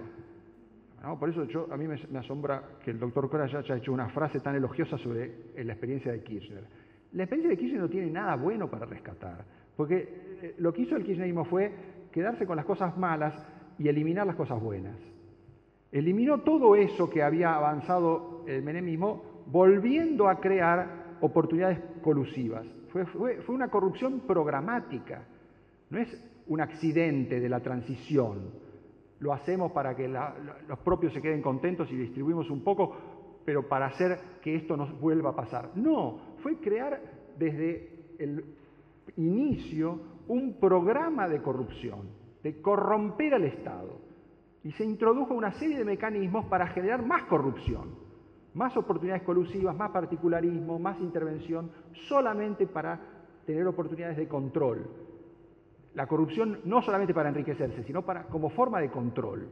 Por 1.20 1.30
eso 1.30 1.68
a 1.72 1.78
mí 1.78 1.88
me, 1.88 2.20
asombra 2.20 2.64
que 2.84 2.92
el 2.92 3.00
doctor 3.00 3.30
Cora 3.30 3.46
haya 3.46 3.76
hecho 3.78 3.94
una 3.94 4.10
frase 4.10 4.40
tan 4.40 4.56
elogiosa 4.56 4.98
sobre 4.98 5.54
la 5.56 5.74
experiencia 5.74 6.12
de 6.12 6.22
Kirchner. 6.22 6.64
La 7.14 7.24
experiencia 7.24 7.50
de 7.50 7.58
Kirchner 7.58 7.82
no 7.82 7.90
tiene 7.90 8.12
nada 8.12 8.36
bueno 8.36 8.70
para 8.70 8.86
rescatar, 8.86 9.46
porque 9.76 10.38
eh, 10.42 10.56
lo 10.60 10.74
que 10.74 10.84
hizo 10.84 10.96
el 10.96 11.04
kirchnerismo 11.04 11.46
fue 11.46 11.72
quedarse 12.12 12.46
con 12.46 12.56
las 12.56 12.66
cosas 12.66 12.98
malas 12.98 13.34
y 13.80 13.88
eliminar 13.88 14.28
las 14.28 14.36
cosas 14.36 14.62
buenas. 14.62 14.98
Eliminó 15.92 16.42
todo 16.42 16.76
eso 16.76 17.10
que 17.10 17.24
había 17.24 17.56
avanzado 17.56 18.44
el 18.48 18.62
menemismo, 18.62 19.44
volviendo 19.48 20.28
a 20.28 20.40
crear 20.40 21.18
oportunidades 21.22 21.80
colusivas. 22.02 22.68
Fue, 22.90 23.40
una 23.48 23.70
corrupción 23.70 24.22
programática, 24.22 25.24
no 25.90 26.00
es 26.00 26.44
un 26.48 26.62
accidente 26.62 27.40
de 27.40 27.50
la 27.50 27.62
transición. 27.62 28.52
Lo 29.20 29.34
hacemos 29.34 29.72
para 29.72 29.96
que 29.96 30.08
los 30.08 30.80
propios 30.84 31.14
se 31.14 31.22
queden 31.22 31.42
contentos 31.42 31.92
y 31.92 31.96
distribuimos 31.96 32.50
un 32.50 32.64
poco, 32.64 32.96
pero 33.46 33.68
para 33.68 33.88
hacer 33.88 34.20
que 34.42 34.56
esto 34.56 34.76
nos 34.76 35.00
vuelva 35.00 35.32
a 35.32 35.36
pasar. 35.36 35.72
No, 35.76 36.37
fue 36.42 36.58
crear 36.58 37.02
desde 37.38 38.16
el 38.20 38.44
inicio 39.16 40.00
un 40.28 40.54
programa 40.60 41.28
de 41.28 41.42
corrupción, 41.42 42.10
de 42.44 42.62
corromper 42.62 43.34
al 43.36 43.46
Estado. 43.46 44.00
Y 44.64 44.72
se 44.72 44.84
introdujo 44.84 45.34
una 45.34 45.54
serie 45.54 45.78
de 45.78 45.86
mecanismos 45.86 46.46
para 46.46 46.68
generar 46.68 47.06
más 47.06 47.24
corrupción 47.24 48.08
más 48.58 48.76
oportunidades 48.76 49.22
colusivas, 49.22 49.76
más 49.76 49.92
particularismo, 49.92 50.80
más 50.80 51.00
intervención, 51.00 51.70
solamente 52.08 52.66
para 52.66 53.00
tener 53.46 53.66
oportunidades 53.68 54.18
de 54.18 54.28
control. 54.28 54.90
La 55.94 56.08
corrupción 56.08 56.60
no 56.66 56.82
solamente 56.82 57.14
para 57.14 57.30
enriquecerse, 57.30 57.84
sino 57.84 58.02
para, 58.02 58.24
como 58.24 58.50
forma 58.50 58.82
de 58.82 58.90
control. 58.90 59.48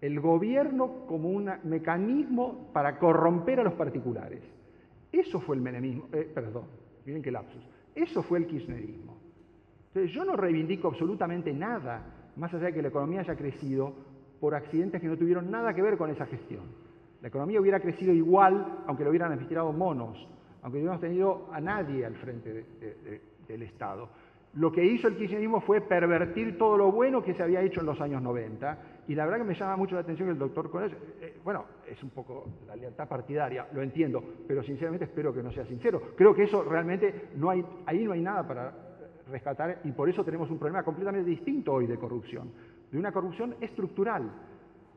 El 0.00 0.20
gobierno 0.20 1.06
como 1.06 1.30
un 1.30 1.48
mecanismo 1.62 2.70
para 2.72 2.98
corromper 2.98 3.60
a 3.60 3.64
los 3.64 3.74
particulares. 3.74 4.42
Eso 5.14 5.38
fue 5.40 5.54
el 5.54 5.62
menemismo, 5.62 6.08
eh, 6.12 6.28
perdón, 6.34 6.64
miren 7.06 7.22
qué 7.22 7.30
lapsus. 7.30 7.62
Eso 7.94 8.20
fue 8.24 8.38
el 8.38 8.46
kirchnerismo. 8.46 9.16
Entonces 9.88 10.12
yo 10.12 10.24
no 10.24 10.34
reivindico 10.34 10.88
absolutamente 10.88 11.52
nada, 11.52 12.32
más 12.34 12.52
allá 12.52 12.66
de 12.66 12.74
que 12.74 12.82
la 12.82 12.88
economía 12.88 13.20
haya 13.20 13.36
crecido 13.36 13.94
por 14.40 14.56
accidentes 14.56 15.00
que 15.00 15.06
no 15.06 15.16
tuvieron 15.16 15.52
nada 15.52 15.72
que 15.72 15.82
ver 15.82 15.96
con 15.96 16.10
esa 16.10 16.26
gestión. 16.26 16.64
La 17.22 17.28
economía 17.28 17.60
hubiera 17.60 17.78
crecido 17.78 18.12
igual 18.12 18.82
aunque 18.88 19.04
lo 19.04 19.10
hubieran 19.10 19.30
administrado 19.30 19.72
monos, 19.72 20.18
aunque 20.62 20.78
no 20.78 20.82
hubiéramos 20.82 21.00
tenido 21.00 21.48
a 21.52 21.60
nadie 21.60 22.04
al 22.04 22.16
frente 22.16 22.66
del 23.46 23.62
Estado. 23.62 24.08
Lo 24.54 24.72
que 24.72 24.84
hizo 24.84 25.06
el 25.06 25.16
kirchnerismo 25.16 25.60
fue 25.60 25.80
pervertir 25.80 26.58
todo 26.58 26.76
lo 26.76 26.90
bueno 26.90 27.22
que 27.22 27.34
se 27.34 27.42
había 27.44 27.62
hecho 27.62 27.80
en 27.80 27.86
los 27.86 28.00
años 28.00 28.20
90 28.20 28.78
Y 29.06 29.14
la 29.14 29.24
verdad 29.24 29.38
que 29.38 29.44
me 29.44 29.54
llama 29.54 29.76
mucho 29.76 29.94
la 29.94 30.00
atención 30.00 30.28
que 30.28 30.32
el 30.32 30.38
doctor 30.38 30.70
Cones, 30.70 30.92
eh, 30.92 30.96
eh, 31.20 31.40
bueno, 31.44 31.64
es 31.86 32.02
un 32.02 32.10
poco 32.10 32.46
la 32.66 32.74
lealtad 32.74 33.06
partidaria, 33.06 33.66
lo 33.72 33.82
entiendo, 33.82 34.22
pero 34.46 34.62
sinceramente 34.62 35.04
espero 35.04 35.32
que 35.32 35.42
no 35.42 35.52
sea 35.52 35.66
sincero. 35.66 36.14
Creo 36.16 36.34
que 36.34 36.44
eso 36.44 36.62
realmente 36.62 37.28
no 37.36 37.50
hay, 37.50 37.64
ahí 37.86 38.04
no 38.04 38.12
hay 38.12 38.22
nada 38.22 38.46
para 38.46 38.72
rescatar 39.30 39.80
y 39.84 39.92
por 39.92 40.08
eso 40.08 40.24
tenemos 40.24 40.50
un 40.50 40.58
problema 40.58 40.82
completamente 40.82 41.28
distinto 41.28 41.72
hoy 41.72 41.86
de 41.86 41.98
corrupción, 41.98 42.50
de 42.90 42.98
una 42.98 43.12
corrupción 43.12 43.56
estructural. 43.60 44.30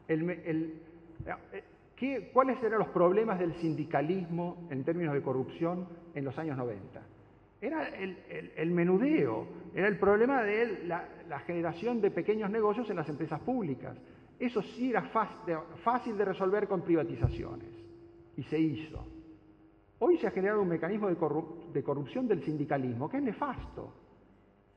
El, 0.07 0.81
¿qué, 1.95 2.29
¿Cuáles 2.31 2.61
eran 2.63 2.79
los 2.79 2.89
problemas 2.89 3.39
del 3.39 3.53
sindicalismo 3.55 4.67
en 4.69 4.83
términos 4.85 5.13
de 5.13 5.21
corrupción 5.21 5.87
en 6.13 6.23
los 6.23 6.37
años 6.37 6.57
90? 6.57 7.01
Era 7.59 7.87
el, 7.89 8.71
menudeo, 8.71 9.47
era 9.73 9.87
el 9.87 9.97
problema 9.97 10.43
de 10.43 10.85
la, 10.85 11.39
generación 11.45 11.99
de 12.01 12.11
pequeños 12.11 12.51
negocios 12.51 12.89
en 12.89 12.95
las 12.95 13.09
empresas 13.09 13.39
públicas. 13.41 13.97
Eso 14.39 14.61
sí 14.61 14.91
era 14.91 15.01
fácil 15.83 16.17
de 16.17 16.25
resolver 16.25 16.67
con 16.67 16.83
privatizaciones 16.83 17.69
y 18.35 18.43
se 18.43 18.59
hizo. 18.59 19.07
Hoy 19.99 20.19
se 20.19 20.27
ha 20.27 20.31
generado 20.31 20.61
un 20.61 20.67
mecanismo 20.67 21.07
de 21.07 21.83
corrupción 21.83 22.27
del 22.27 22.43
sindicalismo 22.43 23.09
que 23.09 23.17
es 23.17 23.23
nefasto. 23.23 23.93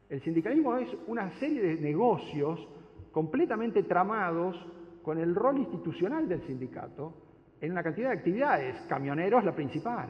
El 0.08 0.22
sindicalismo 0.22 0.76
es 0.76 0.88
una 1.06 1.30
serie 1.38 1.60
de 1.62 1.80
negocios 1.80 2.66
completamente 3.12 3.82
tramados 3.82 4.56
con 5.02 5.18
el 5.18 5.34
rol 5.34 5.58
institucional 5.58 6.28
del 6.28 6.40
sindicato 6.46 7.12
en 7.60 7.72
una 7.72 7.82
cantidad 7.82 8.10
de 8.10 8.16
actividades, 8.16 8.80
camioneros 8.88 9.44
la 9.44 9.54
principal. 9.54 10.08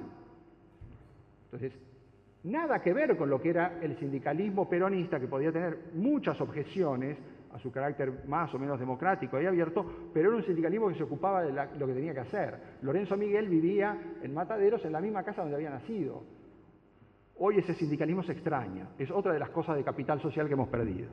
Entonces, 1.45 1.73
Nada 2.45 2.81
que 2.81 2.95
ver 2.95 3.17
con 3.17 3.29
lo 3.29 3.41
que 3.41 3.51
era 3.51 3.79
el 3.83 3.99
sindicalismo 3.99 4.69
peronista, 4.69 5.21
que 5.21 5.29
podía 5.29 5.53
tener 5.53 5.91
muchas 5.95 6.41
objeciones 6.41 7.19
a 7.53 7.59
su 7.59 7.71
carácter 7.71 8.25
más 8.27 8.55
o 8.55 8.59
menos 8.59 8.79
democrático 8.79 9.41
y 9.41 9.47
abierto, 9.47 10.11
pero 10.15 10.29
era 10.29 10.39
un 10.39 10.45
sindicalismo 10.45 10.89
que 10.89 10.95
se 10.95 11.03
ocupaba 11.03 11.43
de 11.43 11.53
lo 11.53 11.87
que 11.87 11.95
tenía 11.95 12.15
que 12.15 12.21
hacer. 12.21 12.57
Lorenzo 12.83 13.17
Miguel 13.17 13.49
vivía 13.49 13.99
en 14.23 14.33
Mataderos, 14.33 14.85
en 14.85 14.93
la 14.93 15.01
misma 15.01 15.23
casa 15.23 15.43
donde 15.43 15.57
había 15.57 15.71
nacido. 15.71 16.23
Hoy 17.37 17.59
ese 17.59 17.75
sindicalismo 17.75 18.23
se 18.23 18.33
extraña, 18.33 18.89
es 18.99 19.11
otra 19.11 19.33
de 19.33 19.39
las 19.39 19.51
cosas 19.51 19.77
de 19.77 19.85
capital 19.85 20.21
social 20.21 20.47
que 20.47 20.55
hemos 20.55 20.69
perdido. 20.69 21.09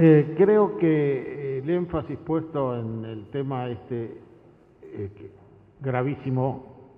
Eh, 0.00 0.34
creo 0.36 0.78
que 0.78 0.86
eh, 0.86 1.58
el 1.58 1.68
énfasis 1.70 2.16
puesto 2.18 2.78
en 2.78 3.04
el 3.04 3.26
tema 3.30 3.68
este 3.68 4.20
eh, 4.84 5.10
gravísimo 5.80 6.92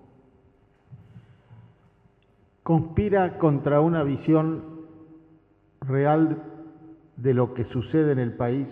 conspira 2.62 3.38
contra 3.38 3.80
una 3.80 4.02
visión 4.02 4.82
real 5.80 6.42
de 7.16 7.32
lo 7.32 7.54
que 7.54 7.64
sucede 7.64 8.12
en 8.12 8.18
el 8.18 8.34
país 8.34 8.68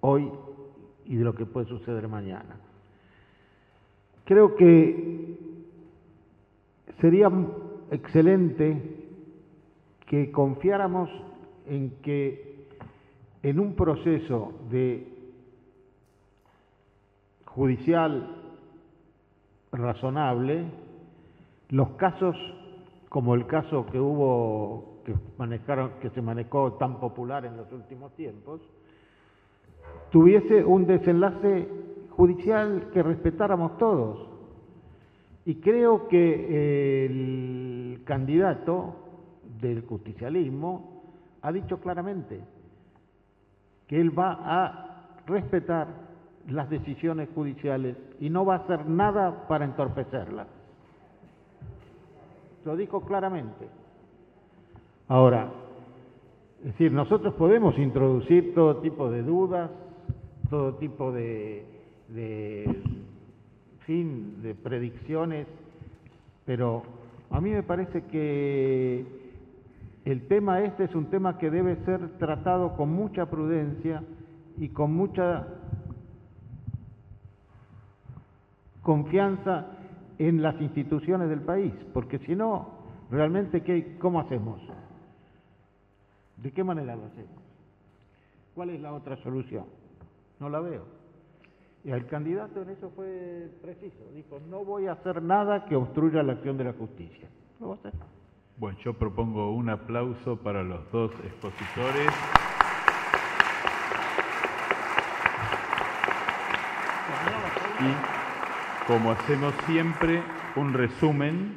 hoy 0.00 0.28
y 1.04 1.14
de 1.14 1.22
lo 1.22 1.36
que 1.36 1.46
puede 1.46 1.68
suceder 1.68 2.08
mañana. 2.08 2.56
Creo 4.24 4.56
que 4.56 5.38
sería 7.00 7.30
excelente 7.92 8.96
que 10.06 10.32
confiáramos 10.32 11.08
en 11.68 11.90
que 12.02 12.51
en 13.42 13.58
un 13.58 13.74
proceso 13.74 14.52
de 14.70 15.08
judicial 17.46 18.36
razonable, 19.72 20.64
los 21.70 21.90
casos 21.90 22.36
como 23.08 23.34
el 23.34 23.46
caso 23.46 23.86
que 23.86 24.00
hubo 24.00 25.02
que 25.04 25.14
manejaron 25.36 25.92
que 26.00 26.10
se 26.10 26.22
manejó 26.22 26.74
tan 26.74 27.00
popular 27.00 27.44
en 27.44 27.56
los 27.56 27.70
últimos 27.72 28.14
tiempos 28.14 28.60
tuviese 30.10 30.64
un 30.64 30.86
desenlace 30.86 31.68
judicial 32.10 32.90
que 32.92 33.02
respetáramos 33.02 33.78
todos. 33.78 34.28
Y 35.44 35.56
creo 35.56 36.06
que 36.06 37.04
el 37.06 38.02
candidato 38.04 38.94
del 39.60 39.82
justicialismo 39.82 41.02
ha 41.40 41.50
dicho 41.50 41.80
claramente 41.80 42.40
que 43.92 44.00
él 44.00 44.18
va 44.18 44.38
a 44.42 45.20
respetar 45.26 45.86
las 46.48 46.70
decisiones 46.70 47.28
judiciales 47.34 47.94
y 48.20 48.30
no 48.30 48.42
va 48.46 48.54
a 48.54 48.58
hacer 48.60 48.86
nada 48.86 49.46
para 49.46 49.66
entorpecerlas. 49.66 50.46
Lo 52.64 52.74
dijo 52.74 53.02
claramente. 53.02 53.68
Ahora, 55.08 55.50
es 56.60 56.68
decir, 56.68 56.90
nosotros 56.90 57.34
podemos 57.34 57.76
introducir 57.78 58.54
todo 58.54 58.78
tipo 58.78 59.10
de 59.10 59.22
dudas, 59.22 59.70
todo 60.48 60.76
tipo 60.76 61.12
de, 61.12 61.66
de 62.08 62.82
fin, 63.80 64.40
de 64.40 64.54
predicciones, 64.54 65.46
pero 66.46 66.82
a 67.28 67.42
mí 67.42 67.50
me 67.50 67.62
parece 67.62 68.04
que 68.06 69.21
el 70.04 70.26
tema 70.26 70.60
este 70.60 70.84
es 70.84 70.94
un 70.94 71.06
tema 71.06 71.38
que 71.38 71.50
debe 71.50 71.76
ser 71.84 72.18
tratado 72.18 72.76
con 72.76 72.90
mucha 72.90 73.26
prudencia 73.26 74.02
y 74.58 74.68
con 74.68 74.92
mucha 74.94 75.46
confianza 78.82 79.66
en 80.18 80.42
las 80.42 80.60
instituciones 80.60 81.28
del 81.28 81.40
país, 81.40 81.72
porque 81.92 82.18
si 82.20 82.34
no, 82.34 82.68
realmente, 83.10 83.62
¿qué, 83.62 83.96
¿cómo 83.98 84.20
hacemos? 84.20 84.60
¿De 86.36 86.50
qué 86.50 86.64
manera 86.64 86.96
lo 86.96 87.06
hacemos? 87.06 87.42
¿Cuál 88.54 88.70
es 88.70 88.80
la 88.80 88.92
otra 88.92 89.16
solución? 89.18 89.64
No 90.40 90.48
la 90.48 90.60
veo. 90.60 90.84
Y 91.84 91.90
el 91.90 92.06
candidato 92.06 92.62
en 92.62 92.70
eso 92.70 92.90
fue 92.90 93.50
preciso. 93.60 94.04
Dijo, 94.14 94.40
no 94.48 94.64
voy 94.64 94.86
a 94.86 94.92
hacer 94.92 95.22
nada 95.22 95.64
que 95.64 95.74
obstruya 95.74 96.22
la 96.22 96.34
acción 96.34 96.56
de 96.56 96.64
la 96.64 96.72
justicia. 96.72 97.28
No 97.58 97.68
voy 97.68 97.76
a 97.76 97.88
hacer. 97.88 97.92
Bueno, 98.58 98.78
yo 98.84 98.92
propongo 98.94 99.52
un 99.52 99.70
aplauso 99.70 100.36
para 100.36 100.62
los 100.62 100.90
dos 100.92 101.10
expositores. 101.24 102.08
Y 107.80 108.86
como 108.86 109.10
hacemos 109.10 109.54
siempre, 109.66 110.22
un 110.56 110.74
resumen. 110.74 111.54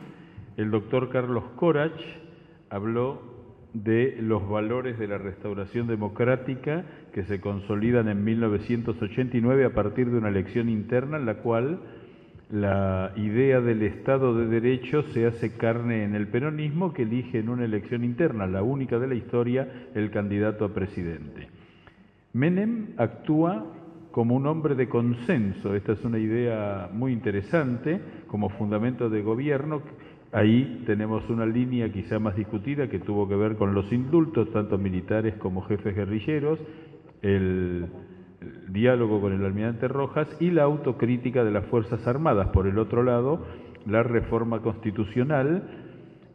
El 0.57 0.71
doctor 0.71 1.09
Carlos 1.09 1.43
Corach 1.57 2.01
habló 2.69 3.21
de 3.73 4.17
los 4.21 4.47
valores 4.47 4.97
de 4.97 5.07
la 5.07 5.17
restauración 5.17 5.87
democrática 5.87 6.85
que 7.13 7.25
se 7.25 7.41
consolidan 7.41 8.07
en 8.07 8.23
1989 8.23 9.65
a 9.65 9.73
partir 9.73 10.09
de 10.09 10.17
una 10.17 10.29
elección 10.29 10.69
interna 10.69 11.17
en 11.17 11.25
la 11.25 11.39
cual 11.39 11.81
la 12.51 13.11
idea 13.15 13.59
del 13.59 13.81
Estado 13.81 14.35
de 14.35 14.47
Derecho 14.47 15.03
se 15.13 15.25
hace 15.25 15.57
carne 15.57 16.03
en 16.03 16.15
el 16.15 16.27
peronismo 16.27 16.93
que 16.93 17.03
elige 17.03 17.39
en 17.39 17.49
una 17.49 17.65
elección 17.65 18.03
interna, 18.03 18.45
la 18.45 18.61
única 18.61 18.99
de 18.99 19.07
la 19.07 19.15
historia, 19.15 19.67
el 19.95 20.11
candidato 20.11 20.65
a 20.65 20.73
presidente. 20.73 21.47
Menem 22.33 22.89
actúa 22.97 23.65
como 24.11 24.35
un 24.35 24.45
hombre 24.45 24.75
de 24.75 24.87
consenso, 24.87 25.75
esta 25.75 25.93
es 25.93 26.03
una 26.05 26.19
idea 26.19 26.89
muy 26.93 27.11
interesante, 27.11 27.99
como 28.27 28.49
fundamento 28.49 29.09
de 29.09 29.21
gobierno, 29.21 29.81
ahí 30.31 30.83
tenemos 30.85 31.29
una 31.29 31.45
línea 31.45 31.91
quizá 31.91 32.19
más 32.19 32.35
discutida 32.35 32.89
que 32.89 32.99
tuvo 32.99 33.27
que 33.27 33.35
ver 33.35 33.55
con 33.55 33.73
los 33.73 33.91
indultos, 33.91 34.51
tanto 34.51 34.77
militares 34.77 35.35
como 35.35 35.63
jefes 35.63 35.95
guerrilleros, 35.95 36.59
el 37.21 37.87
diálogo 38.69 39.21
con 39.21 39.33
el 39.33 39.45
almirante 39.45 39.87
Rojas 39.87 40.27
y 40.39 40.51
la 40.51 40.63
autocrítica 40.63 41.43
de 41.43 41.51
las 41.51 41.65
Fuerzas 41.65 42.05
Armadas. 42.07 42.49
Por 42.49 42.67
el 42.67 42.77
otro 42.79 43.03
lado, 43.03 43.45
la 43.85 44.03
reforma 44.03 44.61
constitucional 44.61 45.63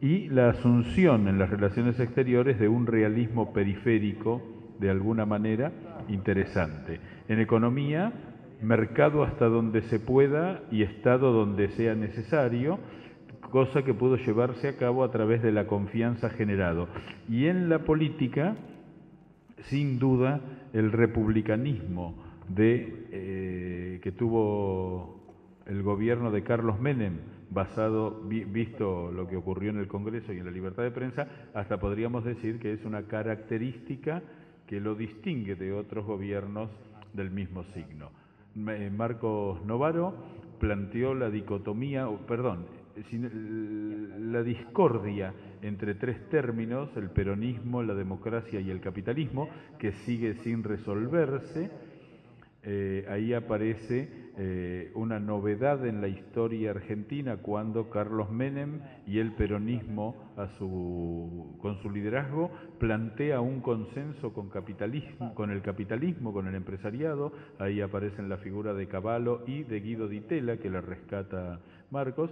y 0.01 0.29
la 0.29 0.51
asunción 0.51 1.29
en 1.29 1.39
las 1.39 1.51
relaciones 1.51 2.01
exteriores 2.01 2.59
de 2.59 2.69
un 2.69 2.87
realismo 2.87 3.53
periférico, 3.53 4.43
de 4.79 4.91
alguna 4.91 5.27
manera, 5.27 5.73
interesante. 6.09 7.01
En 7.29 7.39
economía, 7.39 8.13
mercado 8.63 9.23
hasta 9.23 9.47
donde 9.47 9.83
se 9.83 10.01
pueda 10.01 10.63
y 10.71 10.83
Estado 10.83 11.33
donde 11.33 11.69
sea 11.71 11.95
necesario, 11.95 12.79
cosa 13.51 13.83
que 13.83 13.95
pudo 13.95 14.17
llevarse 14.17 14.69
a 14.69 14.77
cabo 14.77 15.05
a 15.05 15.11
través 15.11 15.43
de 15.43 15.53
la 15.53 15.67
confianza 15.67 16.31
generado. 16.31 16.89
Y 17.29 17.47
en 17.47 17.69
la 17.69 17.81
política, 17.81 18.57
sin 19.65 19.99
duda, 19.99 20.41
el 20.73 20.93
republicanismo 20.93 22.15
de, 22.49 23.07
eh, 23.11 24.01
que 24.03 24.13
tuvo 24.13 25.21
el 25.67 25.83
gobierno 25.83 26.31
de 26.31 26.43
Carlos 26.43 26.81
Menem, 26.81 27.19
basado, 27.51 28.23
visto 28.23 29.11
lo 29.11 29.27
que 29.27 29.37
ocurrió 29.37 29.71
en 29.71 29.79
el 29.79 29.89
Congreso 29.89 30.33
y 30.33 30.39
en 30.39 30.47
la 30.47 30.51
libertad 30.51 30.83
de 30.83 30.91
prensa, 30.91 31.27
hasta 31.55 31.79
podríamos 31.79 32.25
decir 32.25 32.59
que 32.59 32.73
es 32.73 32.85
una 32.85 33.03
característica 33.03 34.23
que 34.67 34.81
lo 34.81 34.95
distingue 34.95 35.57
de 35.57 35.73
otros 35.73 36.07
gobiernos 36.07 36.71
del 37.13 37.31
mismo 37.31 37.65
signo. 37.75 38.11
Marcos 38.55 39.65
Novaro 39.65 40.15
planteó 40.59 41.15
la 41.15 41.31
dicotomía, 41.31 42.09
perdón, 42.27 42.67
la 44.31 44.43
discordia 44.43 45.33
entre 45.63 45.95
tres 45.95 46.29
términos, 46.29 46.91
el 46.97 47.11
peronismo, 47.11 47.83
la 47.83 47.95
democracia 47.95 48.61
y 48.61 48.71
el 48.71 48.81
capitalismo, 48.81 49.49
que 49.79 49.93
sigue 49.93 50.35
sin 50.43 50.63
resolverse. 50.63 51.71
Eh, 52.63 53.07
ahí 53.09 53.33
aparece 53.33 54.31
eh, 54.37 54.91
una 54.95 55.19
novedad 55.19 55.87
en 55.87 56.03
la 56.03 56.09
historia 56.09 56.71
argentina 56.73 57.39
cuando 57.39 57.89
Carlos 57.89 58.31
Menem 58.31 58.81
y 59.07 59.19
el 59.19 59.33
peronismo 59.33 60.15
con 61.59 61.79
su 61.83 61.91
liderazgo 61.91 62.51
plantea 62.79 63.41
un 63.41 63.61
consenso 63.61 64.33
con, 64.33 64.51
el 65.51 65.63
capitalismo, 65.63 66.33
con 66.33 66.47
el 66.49 66.55
empresariado. 66.55 67.33
Ahí 67.59 67.81
aparecen 67.81 68.29
la 68.29 68.37
figura 68.37 68.75
de 68.75 68.89
Cavallo 68.89 69.43
y 69.47 69.65
de 69.65 69.81
Guido 69.81 70.09
Di 70.09 70.21
Tella, 70.21 70.59
que 70.59 70.71
la 70.71 70.81
rescata 70.81 71.61
Marcos. 71.91 72.31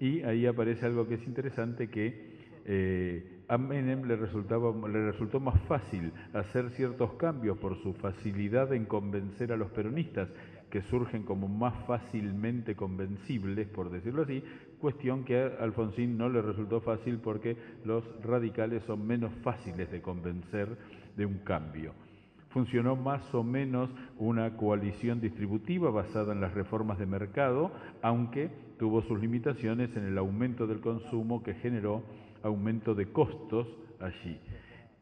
Y 0.00 0.22
ahí 0.22 0.46
aparece 0.46 0.86
algo 0.86 1.06
que 1.06 1.14
es 1.14 1.26
interesante, 1.26 1.88
que 1.88 2.30
eh, 2.64 3.42
a 3.48 3.58
Menem 3.58 4.04
le, 4.06 4.16
resultaba, 4.16 4.72
le 4.88 5.10
resultó 5.10 5.40
más 5.40 5.60
fácil 5.62 6.12
hacer 6.32 6.70
ciertos 6.70 7.12
cambios 7.14 7.58
por 7.58 7.76
su 7.82 7.92
facilidad 7.92 8.72
en 8.72 8.86
convencer 8.86 9.52
a 9.52 9.58
los 9.58 9.70
peronistas, 9.70 10.30
que 10.70 10.80
surgen 10.82 11.24
como 11.24 11.48
más 11.48 11.74
fácilmente 11.86 12.74
convencibles, 12.74 13.68
por 13.68 13.90
decirlo 13.90 14.22
así, 14.22 14.42
cuestión 14.78 15.24
que 15.24 15.38
a 15.38 15.62
Alfonsín 15.62 16.16
no 16.16 16.30
le 16.30 16.40
resultó 16.40 16.80
fácil 16.80 17.18
porque 17.18 17.56
los 17.84 18.04
radicales 18.22 18.82
son 18.84 19.06
menos 19.06 19.32
fáciles 19.42 19.90
de 19.90 20.00
convencer 20.00 20.78
de 21.16 21.26
un 21.26 21.38
cambio 21.38 21.92
funcionó 22.50 22.96
más 22.96 23.34
o 23.34 23.42
menos 23.42 23.90
una 24.18 24.56
coalición 24.56 25.20
distributiva 25.20 25.90
basada 25.90 26.32
en 26.32 26.40
las 26.40 26.54
reformas 26.54 26.98
de 26.98 27.06
mercado, 27.06 27.70
aunque 28.02 28.50
tuvo 28.78 29.02
sus 29.02 29.20
limitaciones 29.20 29.94
en 29.96 30.04
el 30.04 30.18
aumento 30.18 30.66
del 30.66 30.80
consumo 30.80 31.42
que 31.42 31.54
generó 31.54 32.02
aumento 32.42 32.94
de 32.94 33.06
costos 33.12 33.66
allí. 34.00 34.38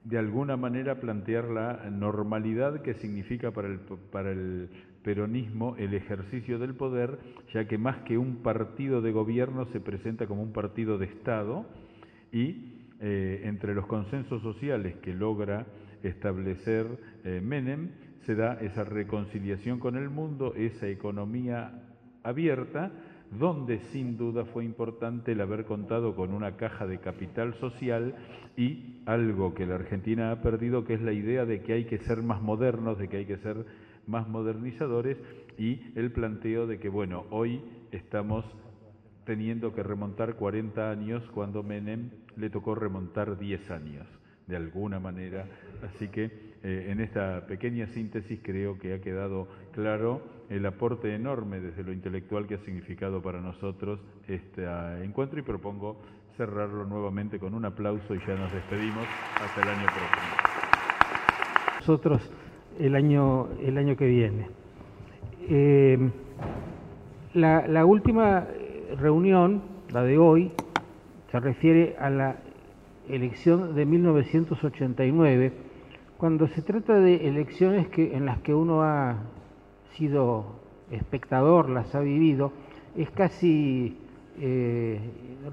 De 0.04 0.18
alguna 0.18 0.56
manera 0.56 1.00
plantear 1.00 1.44
la 1.44 1.90
normalidad 1.90 2.82
que 2.82 2.94
significa 2.94 3.50
para 3.50 3.68
el, 3.68 4.70
peronismo 5.02 5.74
el 5.78 5.94
ejercicio 5.94 6.58
del 6.58 6.74
poder, 6.74 7.18
ya 7.52 7.66
que 7.66 7.78
más 7.78 7.98
que 7.98 8.18
un 8.18 8.36
partido 8.36 9.00
de 9.00 9.12
gobierno 9.12 9.66
se 9.66 9.80
presenta 9.80 10.26
como 10.26 10.42
un 10.42 10.52
partido 10.52 10.98
de 10.98 11.06
Estado 11.06 11.66
y 12.32 12.74
eh, 13.00 13.42
entre 13.44 13.74
los 13.74 13.86
consensos 13.86 14.42
sociales 14.42 14.96
que 14.96 15.14
logra 15.14 15.66
establecer 16.02 16.86
eh, 17.24 17.40
Menem, 17.42 17.90
se 18.26 18.34
da 18.34 18.54
esa 18.60 18.84
reconciliación 18.84 19.78
con 19.78 19.96
el 19.96 20.10
mundo, 20.10 20.54
esa 20.54 20.86
economía 20.88 21.82
abierta, 22.22 22.92
donde 23.30 23.78
sin 23.92 24.16
duda 24.16 24.44
fue 24.46 24.64
importante 24.64 25.32
el 25.32 25.40
haber 25.40 25.64
contado 25.64 26.14
con 26.14 26.32
una 26.32 26.56
caja 26.56 26.86
de 26.86 26.98
capital 26.98 27.54
social 27.54 28.14
y 28.56 29.02
algo 29.06 29.54
que 29.54 29.66
la 29.66 29.76
Argentina 29.76 30.30
ha 30.30 30.42
perdido, 30.42 30.84
que 30.84 30.94
es 30.94 31.02
la 31.02 31.12
idea 31.12 31.44
de 31.44 31.62
que 31.62 31.74
hay 31.74 31.84
que 31.84 31.98
ser 31.98 32.22
más 32.22 32.40
modernos, 32.42 32.98
de 32.98 33.08
que 33.08 33.18
hay 33.18 33.26
que 33.26 33.38
ser 33.38 33.66
más 34.06 34.28
modernizadores 34.28 35.18
y 35.58 35.80
el 35.94 36.12
planteo 36.12 36.66
de 36.66 36.78
que, 36.78 36.88
bueno, 36.88 37.26
hoy 37.30 37.60
estamos 37.92 38.44
teniendo 39.24 39.74
que 39.74 39.82
remontar 39.82 40.36
40 40.36 40.90
años 40.90 41.22
cuando 41.34 41.62
Menem 41.62 42.10
le 42.36 42.48
tocó 42.48 42.74
remontar 42.74 43.38
10 43.38 43.70
años 43.70 44.17
de 44.48 44.56
alguna 44.56 44.98
manera. 44.98 45.46
Así 45.82 46.08
que 46.08 46.24
eh, 46.62 46.88
en 46.90 47.00
esta 47.00 47.46
pequeña 47.46 47.86
síntesis 47.88 48.40
creo 48.42 48.78
que 48.78 48.94
ha 48.94 49.00
quedado 49.00 49.46
claro 49.72 50.22
el 50.50 50.66
aporte 50.66 51.14
enorme 51.14 51.60
desde 51.60 51.84
lo 51.84 51.92
intelectual 51.92 52.46
que 52.46 52.54
ha 52.54 52.58
significado 52.58 53.22
para 53.22 53.40
nosotros 53.40 54.00
este 54.26 54.66
ah, 54.66 54.98
encuentro 55.02 55.38
y 55.38 55.42
propongo 55.42 56.00
cerrarlo 56.36 56.84
nuevamente 56.84 57.38
con 57.38 57.54
un 57.54 57.64
aplauso 57.64 58.14
y 58.14 58.18
ya 58.20 58.34
nos 58.34 58.52
despedimos 58.52 59.06
hasta 59.36 59.62
el 59.62 59.68
año 59.68 59.86
próximo. 59.86 60.58
Nosotros 61.80 62.32
el 62.78 62.94
año, 62.94 63.48
el 63.62 63.76
año 63.76 63.96
que 63.96 64.06
viene. 64.06 64.48
Eh, 65.48 66.10
la, 67.34 67.66
la 67.66 67.84
última 67.84 68.46
reunión, 68.98 69.62
la 69.90 70.02
de 70.02 70.18
hoy, 70.18 70.52
se 71.30 71.40
refiere 71.40 71.96
a 71.98 72.08
la 72.10 72.36
elección 73.08 73.74
de 73.74 73.86
1989, 73.86 75.52
cuando 76.16 76.48
se 76.48 76.62
trata 76.62 76.94
de 76.94 77.28
elecciones 77.28 77.88
que, 77.88 78.16
en 78.16 78.26
las 78.26 78.38
que 78.38 78.54
uno 78.54 78.82
ha 78.82 79.18
sido 79.92 80.58
espectador, 80.90 81.68
las 81.68 81.94
ha 81.94 82.00
vivido, 82.00 82.52
es 82.96 83.10
casi 83.10 83.96
eh, 84.40 85.00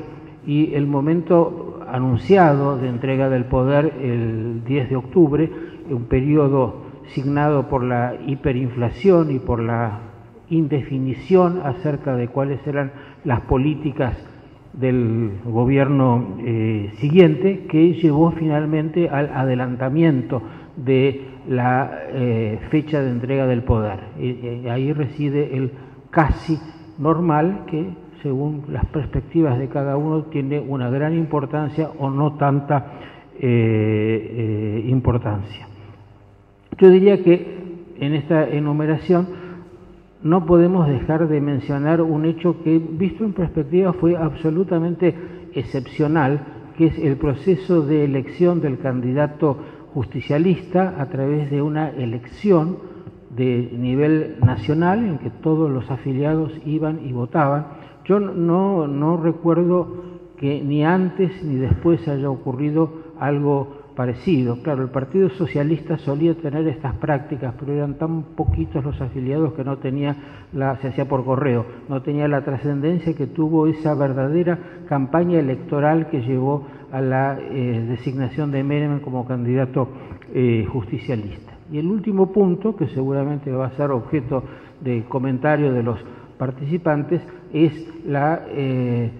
y 0.46 0.74
el 0.74 0.88
momento 0.88 1.80
anunciado 1.88 2.78
de 2.78 2.90
entrega 2.90 3.30
del 3.30 3.46
poder 3.46 3.94
el 4.02 4.64
10 4.66 4.90
de 4.90 4.96
octubre, 4.96 5.52
un 5.90 6.06
periodo 6.06 6.82
signado 7.08 7.68
por 7.68 7.84
la 7.84 8.16
hiperinflación 8.26 9.32
y 9.32 9.40
por 9.40 9.60
la 9.60 10.13
indefinición 10.50 11.62
acerca 11.64 12.16
de 12.16 12.28
cuáles 12.28 12.66
eran 12.68 12.92
las 13.24 13.42
políticas 13.42 14.18
del 14.74 15.32
gobierno 15.46 16.38
eh, 16.40 16.92
siguiente, 16.98 17.66
que 17.70 17.94
llevó 17.94 18.32
finalmente 18.32 19.10
al 19.10 19.30
adelantamiento 19.34 20.42
de 20.76 21.26
la 21.48 22.00
eh, 22.10 22.60
fecha 22.70 23.02
de 23.02 23.12
entrega 23.12 23.46
del 23.46 23.64
poder. 23.64 24.00
Y, 24.20 24.68
ahí 24.68 24.92
reside 24.92 25.56
el 25.56 25.72
casi 26.10 26.60
normal 26.98 27.66
que, 27.68 27.88
según 28.24 28.66
las 28.70 28.86
perspectivas 28.86 29.60
de 29.60 29.68
cada 29.68 29.98
uno, 29.98 30.24
tiene 30.24 30.60
una 30.60 30.90
gran 30.90 31.14
importancia 31.14 31.90
o 32.00 32.10
no 32.10 32.34
tanta 32.34 32.94
eh, 33.40 34.84
importancia. 34.88 35.68
Yo 36.80 36.90
diría 36.90 37.24
que 37.24 37.64
en 38.00 38.16
esta 38.16 38.48
enumeración 38.50 39.43
no 40.24 40.46
podemos 40.46 40.88
dejar 40.88 41.28
de 41.28 41.42
mencionar 41.42 42.02
un 42.02 42.26
hecho 42.26 42.64
que, 42.64 42.80
visto 42.80 43.26
en 43.26 43.34
perspectiva, 43.34 43.94
fue 43.94 44.16
absolutamente 44.16 45.14
excepcional, 45.54 46.40
que 46.78 46.88
es 46.88 46.98
el 46.98 47.18
proceso 47.18 47.82
de 47.82 48.06
elección 48.06 48.62
del 48.62 48.80
candidato 48.80 49.58
justicialista 49.94 50.96
a 50.98 51.08
través 51.08 51.52
de 51.52 51.62
una 51.62 51.90
elección 51.90 52.78
de 53.36 53.70
nivel 53.78 54.38
nacional 54.44 55.06
en 55.06 55.18
que 55.20 55.30
todos 55.30 55.70
los 55.70 55.90
afiliados 55.92 56.54
iban 56.66 57.00
y 57.06 57.12
votaban. 57.12 57.68
Yo 58.06 58.20
no, 58.20 58.88
no 58.88 59.18
recuerdo 59.18 60.14
que 60.38 60.62
ni 60.62 60.84
antes 60.84 61.44
ni 61.44 61.56
después 61.56 62.08
haya 62.08 62.30
ocurrido 62.30 62.92
algo 63.20 63.83
parecido. 63.96 64.62
Claro, 64.62 64.84
el 64.84 64.90
Partido 64.90 65.30
Socialista 65.30 65.98
solía 65.98 66.34
tener 66.36 66.68
estas 66.68 66.96
prácticas, 66.96 67.54
pero 67.60 67.74
eran 67.74 67.96
tan 67.96 68.24
poquitos 68.36 68.84
los 68.84 69.00
afiliados 69.02 69.54
que 69.54 69.64
no 69.64 69.78
tenía 69.78 70.16
la, 70.54 70.78
se 70.78 70.90
hacía 70.90 71.08
por 71.08 71.24
correo, 71.24 71.66
no 71.90 72.02
tenía 72.02 72.28
la 72.28 72.44
trascendencia 72.44 73.16
que 73.16 73.28
tuvo 73.28 73.68
esa 73.68 73.96
verdadera 73.96 74.60
campaña 74.88 75.40
electoral 75.40 76.10
que 76.10 76.22
llevó 76.22 76.68
a 76.92 77.02
la 77.02 77.40
eh, 77.40 77.86
designación 77.88 78.52
de 78.52 78.64
Menem 78.64 79.00
como 79.00 79.26
candidato 79.26 79.88
eh, 80.34 80.66
justicialista. 80.72 81.54
Y 81.72 81.80
el 81.80 81.88
último 81.88 82.32
punto, 82.32 82.76
que 82.76 82.88
seguramente 82.88 83.52
va 83.52 83.68
a 83.68 83.72
ser 83.72 83.92
objeto 83.92 84.44
de 84.82 85.04
comentario 85.06 85.72
de 85.72 85.82
los 85.82 86.00
participantes, 86.38 87.22
es 87.52 87.74
la 88.06 88.44
eh, 88.50 89.12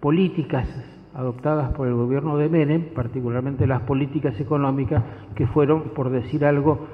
políticas 0.00 0.68
adoptadas 1.14 1.72
por 1.74 1.86
el 1.86 1.94
gobierno 1.94 2.36
de 2.36 2.48
Menem, 2.48 2.92
particularmente 2.94 3.66
las 3.66 3.82
políticas 3.82 4.38
económicas, 4.40 5.02
que 5.34 5.46
fueron, 5.46 5.90
por 5.94 6.10
decir 6.10 6.44
algo 6.44 6.86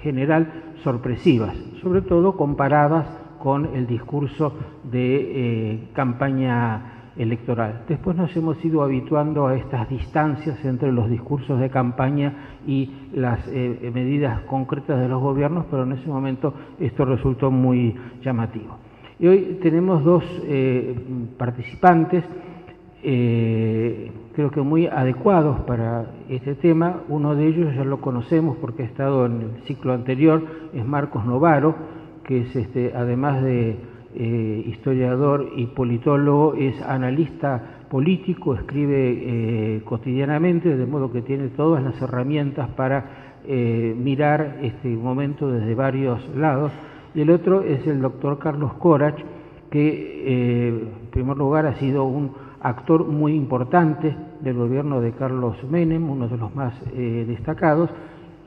general, 0.00 0.74
sorpresivas, 0.82 1.56
sobre 1.82 2.02
todo 2.02 2.36
comparadas 2.36 3.06
con 3.42 3.74
el 3.74 3.86
discurso 3.86 4.52
de 4.84 5.72
eh, 5.74 5.88
campaña 5.92 7.12
electoral. 7.16 7.84
Después 7.88 8.16
nos 8.16 8.34
hemos 8.36 8.62
ido 8.64 8.82
habituando 8.82 9.46
a 9.46 9.56
estas 9.56 9.88
distancias 9.88 10.64
entre 10.64 10.92
los 10.92 11.08
discursos 11.08 11.58
de 11.58 11.70
campaña 11.70 12.58
y 12.66 12.90
las 13.14 13.40
eh, 13.48 13.90
medidas 13.92 14.40
concretas 14.42 15.00
de 15.00 15.08
los 15.08 15.20
gobiernos, 15.20 15.66
pero 15.70 15.84
en 15.84 15.92
ese 15.92 16.08
momento 16.08 16.54
esto 16.78 17.04
resultó 17.04 17.50
muy 17.50 17.96
llamativo. 18.22 18.85
Y 19.18 19.26
hoy 19.28 19.58
tenemos 19.62 20.04
dos 20.04 20.24
eh, 20.44 20.94
participantes, 21.38 22.22
eh, 23.02 24.12
creo 24.34 24.50
que 24.50 24.60
muy 24.60 24.88
adecuados 24.88 25.60
para 25.60 26.10
este 26.28 26.54
tema. 26.54 27.00
Uno 27.08 27.34
de 27.34 27.46
ellos 27.46 27.74
ya 27.74 27.84
lo 27.84 28.02
conocemos 28.02 28.58
porque 28.58 28.82
ha 28.82 28.86
estado 28.86 29.24
en 29.24 29.40
el 29.40 29.62
ciclo 29.66 29.94
anterior, 29.94 30.44
es 30.74 30.84
Marcos 30.84 31.24
Novaro, 31.24 31.74
que 32.24 32.42
es 32.42 32.56
este, 32.56 32.92
además 32.94 33.42
de 33.42 33.76
eh, 34.16 34.64
historiador 34.66 35.50
y 35.56 35.64
politólogo, 35.68 36.54
es 36.54 36.82
analista 36.82 37.86
político, 37.88 38.54
escribe 38.54 39.80
cotidianamente, 39.86 40.76
de 40.76 40.86
modo 40.86 41.10
que 41.10 41.22
tiene 41.22 41.48
todas 41.48 41.82
las 41.82 42.02
herramientas 42.02 42.68
para 42.70 43.32
mirar 43.46 44.58
este 44.62 44.88
momento 44.88 45.48
desde 45.48 45.74
varios 45.76 46.28
lados 46.34 46.72
y 47.16 47.22
el 47.22 47.30
otro 47.30 47.62
es 47.62 47.84
el 47.86 48.02
doctor 48.02 48.38
Carlos 48.38 48.74
Corach, 48.74 49.18
que 49.70 49.88
eh, 50.26 50.68
en 50.68 51.10
primer 51.10 51.38
lugar 51.38 51.64
ha 51.64 51.74
sido 51.76 52.04
un 52.04 52.32
actor 52.60 53.06
muy 53.06 53.34
importante 53.34 54.14
del 54.40 54.54
gobierno 54.54 55.00
de 55.00 55.12
Carlos 55.12 55.56
Menem, 55.68 56.10
uno 56.10 56.28
de 56.28 56.36
los 56.36 56.54
más 56.54 56.74
eh, 56.94 57.24
destacados, 57.26 57.88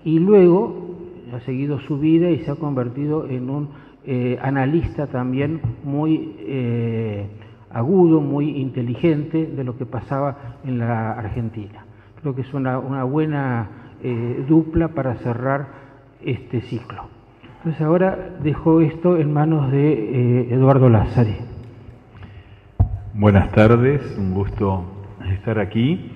y 0.06 0.20
luego 0.20 0.98
ha 1.34 1.40
seguido 1.40 1.80
su 1.80 1.98
vida 1.98 2.30
y 2.30 2.40
se 2.42 2.52
ha 2.52 2.56
convertido 2.56 3.28
en 3.28 3.50
un 3.50 3.70
eh, 4.06 4.38
analista 4.40 5.08
también 5.08 5.62
muy 5.84 6.36
agudo, 7.72 8.22
muy 8.22 8.52
inteligente 8.52 9.48
de 9.48 9.64
lo 9.64 9.78
que 9.78 9.88
pasaba 9.88 10.60
en 10.64 10.78
la 10.78 11.14
Argentina. 11.14 11.86
Creo 12.22 12.36
que 12.36 12.42
es 12.42 12.54
una, 12.54 12.78
una 12.78 13.04
buena 13.04 13.70
dupla 14.48 14.90
para 14.90 15.16
cerrar 15.16 15.68
este 16.22 16.62
ciclo. 16.62 17.19
Entonces 17.60 17.82
ahora 17.82 18.38
dejo 18.42 18.80
esto 18.80 19.18
en 19.18 19.34
manos 19.34 19.70
de 19.70 19.92
eh, 19.92 20.48
Eduardo 20.52 20.88
Lázari. 20.88 21.36
Buenas 23.14 23.52
tardes, 23.52 24.16
un 24.18 24.34
gusto 24.34 24.86
estar 25.30 25.60
aquí. 25.60 26.10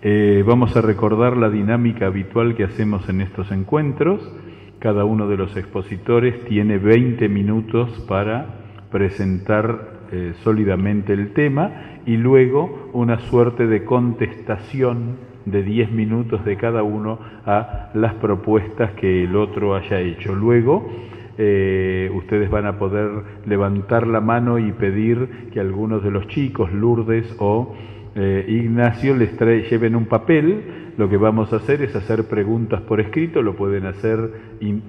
Eh, 0.00 0.42
vamos 0.46 0.74
a 0.78 0.80
recordar 0.80 1.36
la 1.36 1.50
dinámica 1.50 2.06
habitual 2.06 2.54
que 2.54 2.64
hacemos 2.64 3.06
en 3.10 3.20
estos 3.20 3.52
encuentros. 3.52 4.32
Cada 4.78 5.04
uno 5.04 5.28
de 5.28 5.36
los 5.36 5.58
expositores 5.58 6.42
tiene 6.46 6.78
20 6.78 7.28
minutos 7.28 7.90
para 8.08 8.46
presentar 8.90 10.06
eh, 10.10 10.32
sólidamente 10.42 11.12
el 11.12 11.34
tema 11.34 12.00
y 12.06 12.16
luego 12.16 12.88
una 12.94 13.18
suerte 13.18 13.66
de 13.66 13.84
contestación 13.84 15.18
de 15.50 15.62
10 15.62 15.92
minutos 15.92 16.44
de 16.44 16.56
cada 16.56 16.82
uno 16.82 17.18
a 17.46 17.90
las 17.94 18.14
propuestas 18.14 18.92
que 18.92 19.24
el 19.24 19.36
otro 19.36 19.74
haya 19.74 20.00
hecho. 20.00 20.34
Luego, 20.34 20.88
eh, 21.36 22.10
ustedes 22.14 22.50
van 22.50 22.66
a 22.66 22.78
poder 22.78 23.10
levantar 23.46 24.06
la 24.06 24.20
mano 24.20 24.58
y 24.58 24.72
pedir 24.72 25.50
que 25.52 25.60
algunos 25.60 26.02
de 26.02 26.10
los 26.10 26.26
chicos, 26.28 26.72
Lourdes 26.72 27.36
o 27.38 27.74
eh, 28.14 28.44
Ignacio, 28.48 29.14
les 29.16 29.38
lleven 29.70 29.94
un 29.94 30.06
papel. 30.06 30.62
Lo 30.96 31.08
que 31.08 31.16
vamos 31.16 31.52
a 31.52 31.56
hacer 31.56 31.82
es 31.82 31.94
hacer 31.94 32.24
preguntas 32.24 32.80
por 32.80 33.00
escrito, 33.00 33.40
lo 33.40 33.54
pueden 33.54 33.86
hacer 33.86 34.32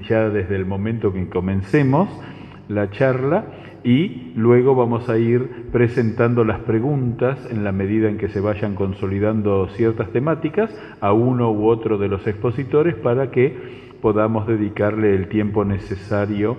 ya 0.08 0.30
desde 0.30 0.56
el 0.56 0.66
momento 0.66 1.14
que 1.14 1.30
comencemos 1.30 2.10
la 2.68 2.90
charla 2.90 3.46
y 3.84 4.34
luego 4.36 4.76
vamos 4.76 5.10
a 5.10 5.18
ir 5.18 5.68
presentando 5.72 6.44
las 6.44 6.60
preguntas 6.60 7.40
en 7.50 7.64
la 7.64 7.72
medida 7.72 8.10
en 8.10 8.18
que 8.18 8.30
se 8.30 8.42
vayan 8.42 8.76
consolidando 8.76 9.68
ciertas 9.70 10.12
temáticas 10.12 10.70
a 11.00 11.14
uno 11.14 11.52
u 11.52 11.68
otro 11.68 11.98
de 11.98 12.08
los 12.08 12.26
expositores 12.28 12.96
para 12.96 13.32
que 13.32 13.56
podamos 14.02 14.48
dedicarle 14.48 15.16
el 15.16 15.30
tiempo 15.30 15.64
necesario 15.66 16.58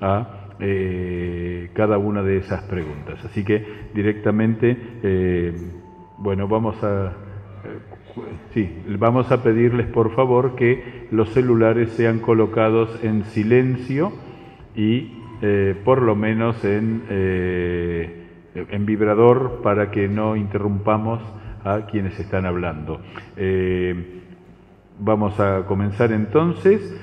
a 0.00 0.56
eh, 0.60 1.70
cada 1.72 1.98
una 1.98 2.22
de 2.22 2.36
esas 2.36 2.62
preguntas. 2.64 3.24
Así 3.24 3.44
que 3.44 3.64
directamente, 3.94 4.76
eh, 5.02 5.52
bueno, 6.18 6.48
vamos 6.48 6.82
a... 6.84 7.06
Eh, 7.06 7.78
sí, 8.52 8.70
vamos 8.98 9.30
a 9.32 9.42
pedirles 9.42 9.86
por 9.86 10.14
favor 10.14 10.56
que 10.56 11.06
los 11.10 11.30
celulares 11.30 11.90
sean 11.90 12.18
colocados 12.18 13.02
en 13.02 13.24
silencio 13.24 14.12
y 14.76 15.19
eh, 15.42 15.74
por 15.84 16.02
lo 16.02 16.14
menos 16.16 16.62
en, 16.64 17.04
eh, 17.08 18.26
en 18.54 18.86
vibrador 18.86 19.60
para 19.62 19.90
que 19.90 20.06
no 20.08 20.36
interrumpamos 20.36 21.20
a 21.64 21.86
quienes 21.86 22.18
están 22.20 22.46
hablando. 22.46 23.00
Eh, 23.36 24.22
vamos 24.98 25.40
a 25.40 25.66
comenzar 25.66 26.12
entonces. 26.12 26.96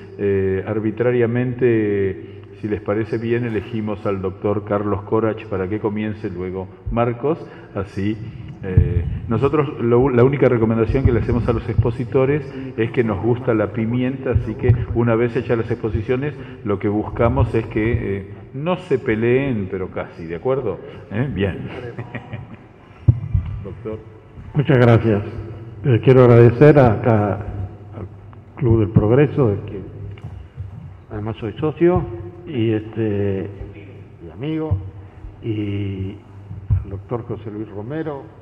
arbitrariamente, 0.66 2.42
si 2.60 2.66
les 2.66 2.80
parece 2.80 3.18
bien, 3.18 3.44
elegimos 3.44 4.04
al 4.04 4.20
doctor 4.20 4.64
Carlos 4.64 5.02
Corach 5.02 5.44
para 5.46 5.68
que 5.68 5.78
comience, 5.78 6.28
luego 6.28 6.66
Marcos, 6.90 7.38
así 7.76 8.16
eh, 8.62 9.04
nosotros 9.28 9.80
la 9.80 10.24
única 10.24 10.48
recomendación 10.48 11.04
que 11.04 11.12
le 11.12 11.20
hacemos 11.20 11.48
a 11.48 11.52
los 11.52 11.68
expositores 11.68 12.42
es 12.76 12.90
que 12.90 13.04
nos 13.04 13.22
gusta 13.22 13.54
la 13.54 13.72
pimienta, 13.72 14.30
así 14.32 14.54
que 14.54 14.74
una 14.94 15.14
vez 15.14 15.36
hechas 15.36 15.58
las 15.58 15.70
exposiciones, 15.70 16.34
lo 16.64 16.78
que 16.78 16.88
buscamos 16.88 17.54
es 17.54 17.66
que 17.66 18.18
eh, 18.18 18.30
no 18.54 18.76
se 18.76 18.98
peleen, 18.98 19.68
pero 19.70 19.90
casi, 19.90 20.24
¿de 20.24 20.36
acuerdo? 20.36 20.78
¿Eh? 21.12 21.28
Bien. 21.32 21.68
Doctor. 23.64 23.98
Muchas 24.54 24.78
gracias. 24.78 25.22
quiero 26.02 26.24
agradecer 26.24 26.78
acá 26.78 27.34
al 27.34 28.06
Club 28.56 28.80
del 28.80 28.88
Progreso, 28.88 29.48
de 29.48 29.56
que 29.70 29.80
además 31.12 31.36
soy 31.36 31.52
socio 31.60 32.02
y 32.46 32.72
este 32.72 33.48
y 34.26 34.30
amigo, 34.30 34.76
y 35.42 36.16
al 36.82 36.90
doctor 36.90 37.24
José 37.28 37.50
Luis 37.50 37.68
Romero, 37.68 38.37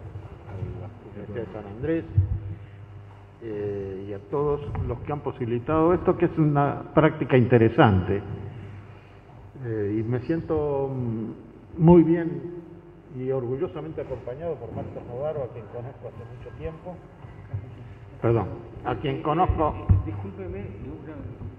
de 1.35 1.44
San 1.53 1.66
Andrés 1.66 2.05
eh, 3.43 4.07
y 4.09 4.12
a 4.12 4.19
todos 4.31 4.61
los 4.86 4.98
que 5.01 5.12
han 5.12 5.20
posibilitado 5.20 5.93
esto, 5.94 6.16
que 6.16 6.27
es 6.27 6.39
una 6.39 6.82
práctica 6.94 7.36
interesante. 7.36 8.23
Eh, 9.65 9.97
y 10.01 10.03
me 10.03 10.20
siento 10.20 10.90
mm, 10.93 11.82
muy 11.82 12.03
bien 12.03 12.65
y 13.16 13.31
orgullosamente 13.31 14.03
acompañado 14.03 14.55
por 14.57 14.73
Marcos 14.74 15.03
Novaro, 15.07 15.44
a 15.44 15.48
quien 15.53 15.65
conozco 15.66 16.09
hace 16.09 16.36
mucho 16.36 16.57
tiempo. 16.59 16.97
Perdón, 18.20 18.47
a 18.85 18.94
quien 18.97 19.23
conozco. 19.23 19.86
Discúlpeme, 20.05 20.65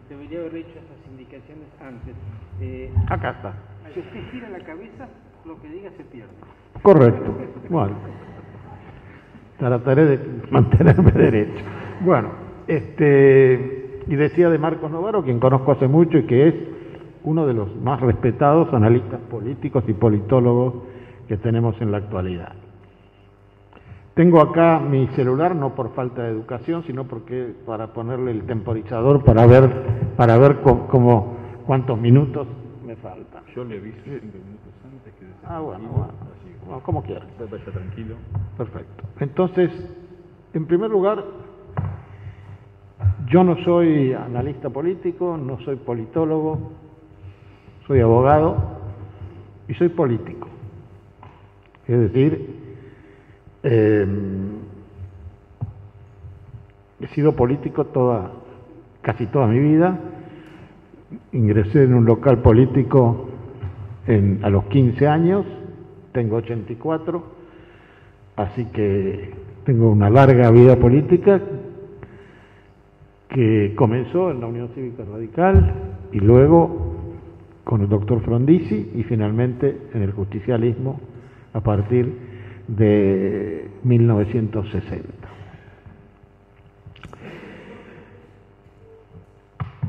debería 0.09 0.39
haber 0.39 0.55
hecho 0.55 0.69
esas 0.71 1.11
indicaciones 1.11 1.67
antes. 1.81 2.15
Eh, 2.61 2.91
Acá 3.09 3.31
está. 3.31 3.53
Si 3.93 3.99
usted 3.99 4.31
gira 4.31 4.49
la 4.49 4.59
cabeza, 4.59 5.07
lo 5.45 5.59
que 5.61 5.69
diga 5.69 5.89
se 5.97 6.03
pierde. 6.03 6.33
Correcto. 6.81 7.33
Bueno. 7.69 7.95
Trataré 9.57 10.05
de 10.05 10.19
mantenerme 10.51 11.11
derecho. 11.11 11.63
Bueno, 12.01 12.29
este, 12.67 14.01
y 14.07 14.15
decía 14.15 14.49
de 14.49 14.57
Marcos 14.57 14.91
Novaro, 14.91 15.23
quien 15.23 15.39
conozco 15.39 15.71
hace 15.71 15.87
mucho 15.87 16.17
y 16.17 16.23
que 16.23 16.47
es 16.47 16.55
uno 17.23 17.45
de 17.45 17.53
los 17.53 17.75
más 17.75 17.99
respetados 17.99 18.73
analistas 18.73 19.19
políticos 19.29 19.83
y 19.87 19.93
politólogos 19.93 20.75
que 21.27 21.37
tenemos 21.37 21.79
en 21.81 21.91
la 21.91 21.97
actualidad. 21.97 22.53
Tengo 24.13 24.41
acá 24.41 24.79
mi 24.79 25.07
celular, 25.09 25.55
no 25.55 25.75
por 25.75 25.93
falta 25.93 26.23
de 26.23 26.29
educación, 26.29 26.83
sino 26.87 27.03
porque 27.03 27.53
para 27.65 27.93
ponerle 27.93 28.31
el 28.31 28.43
temporizador 28.43 29.23
para 29.23 29.45
ver, 29.45 29.69
para 30.15 30.37
ver 30.37 30.61
cómo, 30.61 31.37
cuántos 31.67 31.99
minutos 31.99 32.47
me 32.85 32.95
faltan. 32.95 33.43
Yo 33.55 33.63
le 33.63 33.77
aviso 33.77 33.97
cinco 34.05 34.37
minutos 34.43 34.73
antes 34.85 35.13
que... 35.19 35.25
Ah, 35.45 35.59
bueno, 35.59 35.89
bueno 35.89 36.36
como 36.83 37.03
quiera. 37.03 37.25
Vaya 37.39 37.65
tranquilo. 37.65 38.15
Perfecto. 38.57 39.03
Entonces, 39.19 39.71
en 40.53 40.65
primer 40.65 40.89
lugar, 40.89 41.23
yo 43.27 43.43
no 43.43 43.57
soy 43.63 44.13
analista 44.13 44.69
político, 44.69 45.37
no 45.37 45.59
soy 45.61 45.75
politólogo, 45.75 46.71
soy 47.85 47.99
abogado 47.99 48.55
y 49.67 49.73
soy 49.73 49.89
político. 49.89 50.47
Es 51.87 51.99
decir, 51.99 52.55
em, 53.63 54.59
he 56.99 57.07
sido 57.07 57.35
político 57.35 57.85
toda, 57.85 58.31
casi 59.01 59.25
toda 59.27 59.47
mi 59.47 59.59
vida. 59.59 59.99
Ingresé 61.31 61.83
en 61.83 61.93
un 61.93 62.05
local 62.05 62.41
político 62.41 63.29
a 64.41 64.49
los 64.49 64.65
15 64.65 65.05
años 65.05 65.45
tengo 66.11 66.37
84 66.37 67.47
Así 68.37 68.65
que 68.65 69.31
tengo 69.65 69.91
una 69.91 70.11
larga 70.11 70.51
vida 70.51 70.75
política 70.77 71.41
que 73.29 73.73
comenzó 73.75 74.29
en 74.29 74.39
la 74.39 74.45
Unión 74.45 74.69
Cívica 74.75 75.03
Radical 75.11 75.73
y 76.11 76.19
luego 76.19 76.93
con 77.63 77.81
el 77.81 77.89
doctor 77.89 78.21
Frondizi 78.21 78.91
y 78.95 79.03
finalmente 79.03 79.75
en 79.91 80.03
el 80.03 80.11
justicialismo 80.11 80.99
a 81.53 81.61
partir 81.61 82.13
de 82.67 83.67
1960. 83.83 85.09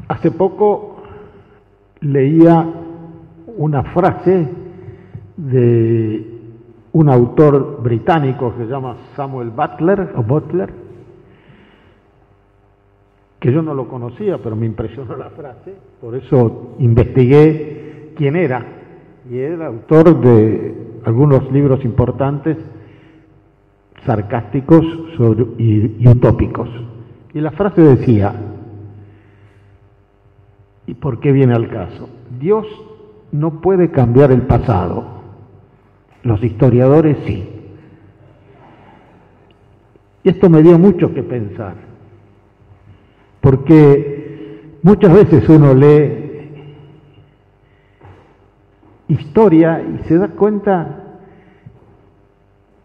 Hace 0.09 0.31
poco 0.31 1.03
leía 2.01 2.67
una 3.59 3.83
frase 3.93 4.49
de 5.39 6.39
un 6.93 7.09
autor 7.09 7.81
británico 7.81 8.53
que 8.57 8.65
se 8.65 8.71
llama 8.71 8.97
Samuel 9.15 9.51
Butler 9.51 10.13
o 10.17 10.23
Butler, 10.23 10.71
que 13.39 13.53
yo 13.53 13.63
no 13.63 13.73
lo 13.73 13.89
conocía, 13.89 14.39
pero 14.39 14.57
me 14.57 14.67
impresionó 14.67 15.17
la 15.17 15.31
frase, 15.31 15.75
por 16.01 16.17
eso 16.17 16.75
investigué 16.81 18.13
quién 18.17 18.35
era, 18.35 18.67
y 19.31 19.39
era 19.39 19.69
autor 19.69 20.21
de 20.21 20.75
algunos 21.05 21.51
libros 21.53 21.85
importantes, 21.85 22.57
sarcásticos 24.05 24.85
y, 25.57 26.09
utópicos. 26.09 26.69
Y 27.33 27.41
la 27.41 27.53
frase 27.53 27.81
decía, 27.81 28.35
¿y 30.87 30.95
por 30.95 31.21
qué 31.21 31.31
viene 31.31 31.55
al 31.55 31.69
caso? 31.69 32.09
Dios 32.41 32.67
no 33.31 33.61
puede 33.61 33.93
cambiar 33.93 34.33
el 34.33 34.43
pasado, 34.43 35.18
los 36.23 36.43
historiadores 36.43 37.17
sí. 37.27 37.49
Y 40.25 40.29
esto 40.29 40.51
me 40.51 40.63
dio 40.63 40.79
mucho 40.79 41.15
que 41.15 41.23
pensar, 41.23 41.75
porque 43.41 44.79
muchas 44.83 45.13
veces 45.13 45.49
uno 45.49 45.75
lee 45.75 46.27
historia 49.09 49.81
y 49.83 50.07
se 50.07 50.19
da 50.19 50.29
cuenta 50.29 51.05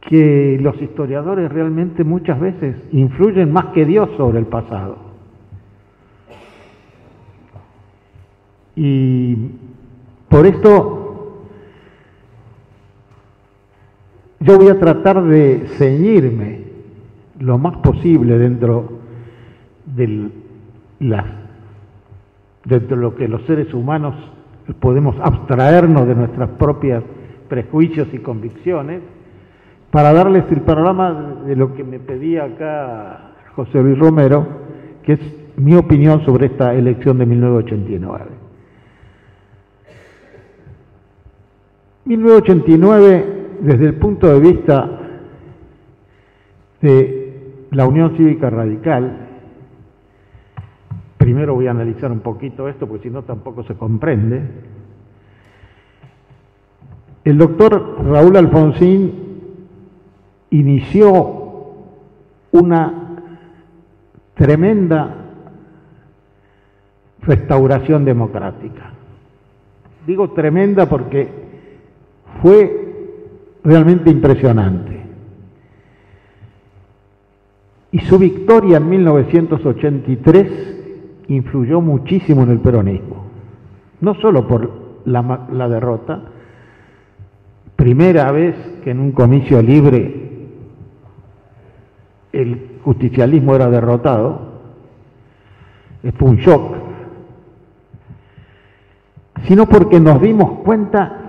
que 0.02 0.58
los 0.62 0.82
historiadores 0.82 1.52
realmente 1.52 2.04
muchas 2.04 2.40
veces 2.40 2.76
influyen 2.92 3.52
más 3.52 3.68
que 3.68 3.86
Dios 3.86 4.10
sobre 4.18 4.40
el 4.40 4.46
pasado. 4.46 4.98
Y 8.76 9.36
por 10.30 10.46
esto 10.46 11.03
yo 14.44 14.58
voy 14.58 14.68
a 14.68 14.80
tratar 14.80 15.24
de 15.24 15.68
ceñirme 15.78 16.64
lo 17.40 17.58
más 17.58 17.78
posible 17.78 18.38
dentro 18.38 19.00
de 19.86 20.30
lo 22.96 23.16
que 23.16 23.28
los 23.28 23.44
seres 23.46 23.74
humanos 23.74 24.16
podemos 24.80 25.16
abstraernos 25.22 26.08
de 26.08 26.16
nuestras 26.16 26.50
propias 26.52 27.04
prejuicios 27.48 28.08
y 28.14 28.20
convicciones 28.20 29.02
para 29.92 30.14
darles 30.14 30.46
el 30.52 30.62
panorama 30.62 31.42
de 31.46 31.56
lo 31.56 31.76
que 31.76 31.84
me 31.84 32.00
pedía 32.00 32.46
acá 32.46 33.34
José 33.56 33.82
Luis 33.82 34.00
Romero, 34.00 34.46
que 35.04 35.14
es 35.14 35.20
mi 35.56 35.76
opinión 35.76 36.26
sobre 36.26 36.48
esta 36.48 36.74
elección 36.74 37.18
de 37.20 37.26
1989. 37.26 38.26
1989, 42.06 43.43
desde 43.64 43.86
el 43.86 43.96
punto 43.96 44.28
de 44.28 44.40
vista 44.42 44.90
de 46.82 47.66
la 47.72 47.88
Unión 47.88 48.18
Cívica 48.18 48.50
Radical, 48.50 49.30
primero 51.18 51.56
voy 51.56 51.68
a 51.68 51.72
analizar 51.72 52.12
un 52.12 52.20
poquito 52.20 52.68
esto, 52.68 52.88
porque 52.88 53.04
si 53.04 53.10
no 53.10 53.24
tampoco 53.24 53.64
se 53.64 53.76
comprende. 53.76 54.42
El 57.24 57.38
doctor 57.38 58.04
Raúl 58.04 58.36
Alfonsín 58.36 59.14
inició 60.50 61.40
una 62.52 63.16
tremenda 64.34 65.16
restauración 67.22 68.04
democrática. 68.04 68.92
Digo 70.06 70.32
tremenda 70.32 70.90
porque 70.90 71.30
fue 72.42 72.83
realmente 73.64 74.10
impresionante. 74.10 75.02
Y 77.92 78.00
su 78.00 78.18
victoria 78.18 78.78
en 78.78 78.90
1983 78.90 81.26
influyó 81.28 81.80
muchísimo 81.80 82.44
en 82.44 82.50
el 82.50 82.60
peronismo, 82.60 83.28
no 84.02 84.16
solo 84.16 84.48
por 84.48 84.72
la, 85.06 85.48
la 85.52 85.70
derrota, 85.70 86.22
primera 87.76 88.32
vez 88.32 88.56
que 88.84 88.92
en 88.92 89.00
un 89.00 89.12
comicio 89.12 89.62
libre 89.62 90.22
el 92.32 92.80
justicialismo 92.84 93.56
era 93.56 93.70
derrotado, 93.70 94.54
fue 96.18 96.30
un 96.30 96.38
shock, 96.38 96.76
sino 99.44 99.68
porque 99.68 100.00
nos 100.00 100.22
dimos 100.22 100.60
cuenta 100.60 101.23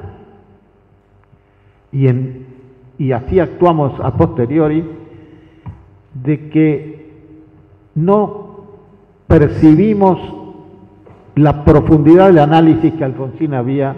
y, 1.94 3.12
así 3.12 3.38
actuamos 3.38 3.98
a 4.00 4.14
posteriori, 4.14 4.84
de 6.22 6.48
que 6.48 7.12
no 7.94 8.64
percibimos 9.28 10.18
la 11.36 11.64
profundidad 11.64 12.26
del 12.26 12.38
análisis 12.40 12.92
que 12.94 13.04
Alfonsín 13.04 13.54
había 13.54 13.96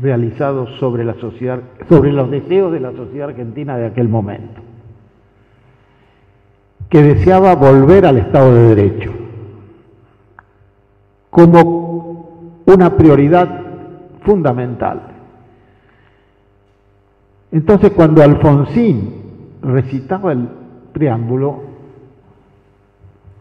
realizado 0.00 0.66
sobre 0.78 1.04
la 1.04 1.14
sociedad, 1.14 1.60
sobre 1.88 2.12
los 2.12 2.30
deseos 2.30 2.72
de 2.72 2.80
la 2.80 2.92
sociedad 2.92 3.30
argentina 3.30 3.76
de 3.76 3.86
aquel 3.86 4.08
momento, 4.08 4.60
que 6.88 7.02
deseaba 7.02 7.54
volver 7.54 8.06
al 8.06 8.18
Estado 8.18 8.54
de 8.54 8.74
Derecho 8.74 9.12
como 11.30 12.62
una 12.66 12.96
prioridad 12.96 13.48
fundamental. 14.22 15.17
Entonces 17.50 17.92
cuando 17.92 18.22
Alfonsín 18.22 19.14
recitaba 19.62 20.32
el 20.32 20.48
preámbulo, 20.92 21.62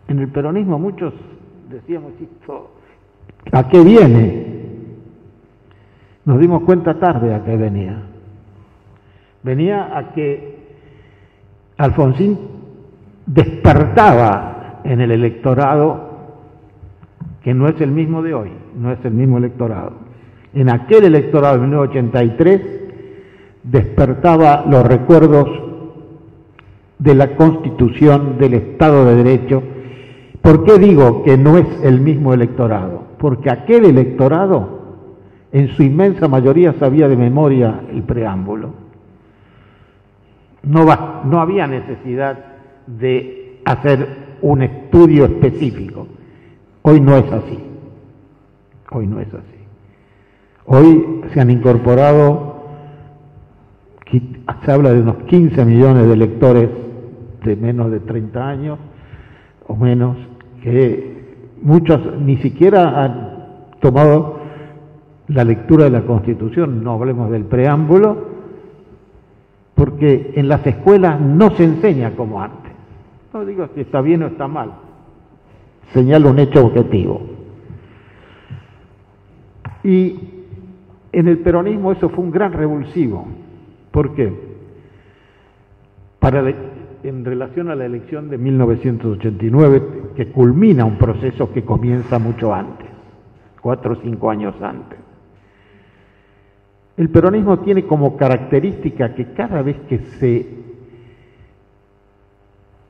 en 0.08 0.20
el 0.20 0.30
peronismo 0.30 0.80
muchos 0.80 1.14
decíamos, 1.70 2.14
¿a 3.52 3.68
qué 3.68 3.84
viene? 3.84 4.58
Nos 6.26 6.40
dimos 6.40 6.64
cuenta 6.64 7.00
tarde 7.00 7.34
a 7.34 7.44
qué 7.44 7.58
venía. 7.58 8.02
Venía 9.44 9.98
a 9.98 10.14
que 10.14 10.58
Alfonsín 11.78 12.38
despertaba 13.26 14.82
en 14.84 15.02
el 15.02 15.12
electorado 15.12 16.08
que 17.44 17.54
no 17.54 17.68
es 17.68 17.80
el 17.82 17.92
mismo 17.92 18.22
de 18.22 18.34
hoy, 18.34 18.52
no 18.76 18.92
es 18.92 19.04
el 19.06 19.14
mismo 19.14 19.38
electorado. 19.38 19.94
En 20.54 20.70
aquel 20.70 21.06
electorado 21.06 21.56
de 21.56 21.62
1983 21.62 22.87
despertaba 23.70 24.66
los 24.68 24.86
recuerdos 24.86 25.48
de 27.00 27.16
la 27.16 27.36
constitución 27.36 28.38
del 28.38 28.54
Estado 28.56 29.06
de 29.06 29.16
Derecho. 29.16 29.64
¿Por 30.42 30.64
qué 30.64 30.80
digo 30.80 31.24
que 31.24 31.38
no 31.38 31.58
es 31.58 31.68
el 31.84 32.00
mismo 32.00 32.34
electorado? 32.34 33.04
Porque 33.18 33.52
aquel 33.52 33.86
electorado 33.86 34.78
en 35.52 35.70
su 35.70 35.84
inmensa 35.84 36.28
mayoría 36.28 36.74
sabía 36.74 37.08
de 37.08 37.18
memoria 37.18 37.82
el 37.92 38.04
preámbulo. 38.04 38.74
No, 40.64 40.86
no 41.26 41.40
había 41.40 41.68
necesidad 41.68 42.38
de 42.86 43.60
hacer 43.66 44.38
un 44.42 44.62
estudio 44.62 45.26
específico. 45.26 46.08
Hoy 46.82 47.02
no 47.02 47.18
es 47.18 47.32
así. 47.32 47.60
Hoy 48.92 49.08
no 49.08 49.20
es 49.20 49.28
así. 49.28 49.58
Hoy 50.66 51.22
se 51.34 51.42
han 51.42 51.50
incorporado 51.50 52.57
se 54.64 54.72
habla 54.72 54.94
de 54.94 55.02
unos 55.02 55.18
15 55.24 55.66
millones 55.66 56.08
de 56.08 56.16
lectores 56.16 56.70
de 57.44 57.56
menos 57.56 57.92
de 57.92 58.00
30 58.00 58.48
años 58.48 58.80
o 59.68 59.76
menos, 59.76 60.18
que 60.62 61.18
muchos 61.62 62.00
ni 62.20 62.38
siquiera 62.38 63.04
han 63.04 63.38
tomado 63.80 64.40
la 65.28 65.44
lectura 65.44 65.86
de 65.86 65.92
la 65.92 66.02
Constitución, 66.02 66.84
no 66.84 66.94
hablemos 66.94 67.30
del 67.30 67.44
preámbulo, 67.46 68.38
porque 69.76 70.34
en 70.36 70.48
las 70.48 70.66
escuelas 70.66 71.20
no 71.20 71.52
se 71.52 71.66
enseña 71.66 72.12
como 72.12 72.42
antes. 72.42 72.72
No 73.34 73.46
digo 73.46 73.68
si 73.76 73.82
está 73.82 74.02
bien 74.02 74.24
o 74.24 74.28
está 74.28 74.48
mal, 74.48 74.72
señalo 75.94 76.32
un 76.32 76.40
hecho 76.40 76.66
objetivo. 76.66 77.22
Y 79.84 80.20
en 81.12 81.28
el 81.28 81.40
peronismo 81.40 81.92
eso 81.92 82.10
fue 82.10 82.24
un 82.24 82.32
gran 82.32 82.54
revulsivo. 82.54 83.28
¿Por 83.92 84.14
qué? 84.16 84.58
en 87.04 87.24
relación 87.24 87.70
a 87.70 87.76
la 87.76 87.86
elección 87.86 88.30
de 88.30 88.38
1989, 88.38 89.84
que 90.16 90.28
culmina 90.32 90.84
un 90.84 90.98
proceso 90.98 91.54
que 91.54 91.64
comienza 91.64 92.20
mucho 92.20 92.54
antes, 92.54 92.88
cuatro 93.62 93.94
o 93.94 93.96
cinco 94.02 94.30
años 94.30 94.54
antes. 94.62 95.00
El 96.98 97.10
peronismo 97.10 97.60
tiene 97.60 97.86
como 97.86 98.18
característica 98.18 99.14
que 99.14 99.32
cada 99.34 99.62
vez 99.62 99.78
que 99.88 100.00
se 100.20 100.48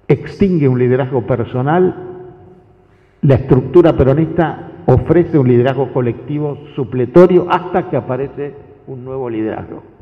extingue 0.07 0.67
un 0.67 0.79
liderazgo 0.79 1.27
personal, 1.27 1.95
la 3.21 3.35
estructura 3.35 3.93
peronista 3.95 4.71
ofrece 4.85 5.37
un 5.37 5.49
liderazgo 5.49 5.91
colectivo 5.91 6.57
supletorio 6.75 7.47
hasta 7.49 7.89
que 7.89 7.97
aparece 7.97 8.55
un 8.87 9.03
nuevo 9.03 9.29
liderazgo. 9.29 9.96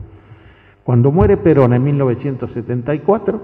Cuando 0.85 1.11
muere 1.11 1.37
Perón 1.37 1.73
en 1.73 1.83
1974, 1.83 3.41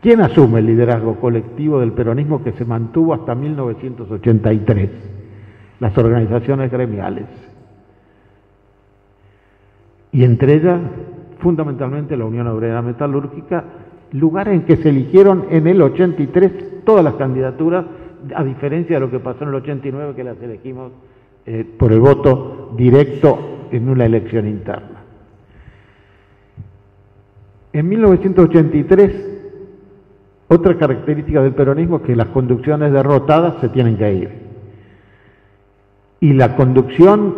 ¿quién 0.00 0.22
asume 0.22 0.60
el 0.60 0.66
liderazgo 0.66 1.16
colectivo 1.16 1.78
del 1.78 1.92
peronismo 1.92 2.42
que 2.42 2.52
se 2.52 2.64
mantuvo 2.64 3.12
hasta 3.12 3.34
1983? 3.34 4.90
Las 5.78 5.98
organizaciones 5.98 6.72
gremiales. 6.72 7.26
Y 10.10 10.24
entre 10.24 10.54
ellas, 10.54 10.80
fundamentalmente 11.40 12.16
la 12.16 12.24
Unión 12.24 12.46
Obrera 12.46 12.80
Metalúrgica, 12.80 13.64
lugar 14.12 14.48
en 14.48 14.62
que 14.62 14.78
se 14.78 14.88
eligieron 14.88 15.48
en 15.50 15.66
el 15.66 15.82
83 15.82 16.82
todas 16.86 17.04
las 17.04 17.16
candidaturas, 17.16 17.84
a 18.34 18.42
diferencia 18.42 18.96
de 18.96 19.00
lo 19.00 19.10
que 19.10 19.20
pasó 19.20 19.42
en 19.42 19.50
el 19.50 19.56
89, 19.56 20.14
que 20.16 20.24
las 20.24 20.40
elegimos 20.40 20.92
eh, 21.44 21.66
por 21.78 21.92
el 21.92 22.00
voto 22.00 22.72
directo 22.74 23.66
en 23.70 23.90
una 23.90 24.06
elección 24.06 24.48
interna. 24.48 24.97
En 27.72 27.88
1983, 27.88 29.38
otra 30.48 30.78
característica 30.78 31.42
del 31.42 31.54
peronismo 31.54 31.96
es 31.96 32.02
que 32.02 32.16
las 32.16 32.28
conducciones 32.28 32.92
derrotadas 32.92 33.60
se 33.60 33.68
tienen 33.68 33.98
que 33.98 34.12
ir. 34.14 34.30
Y 36.20 36.32
la 36.32 36.56
conducción 36.56 37.34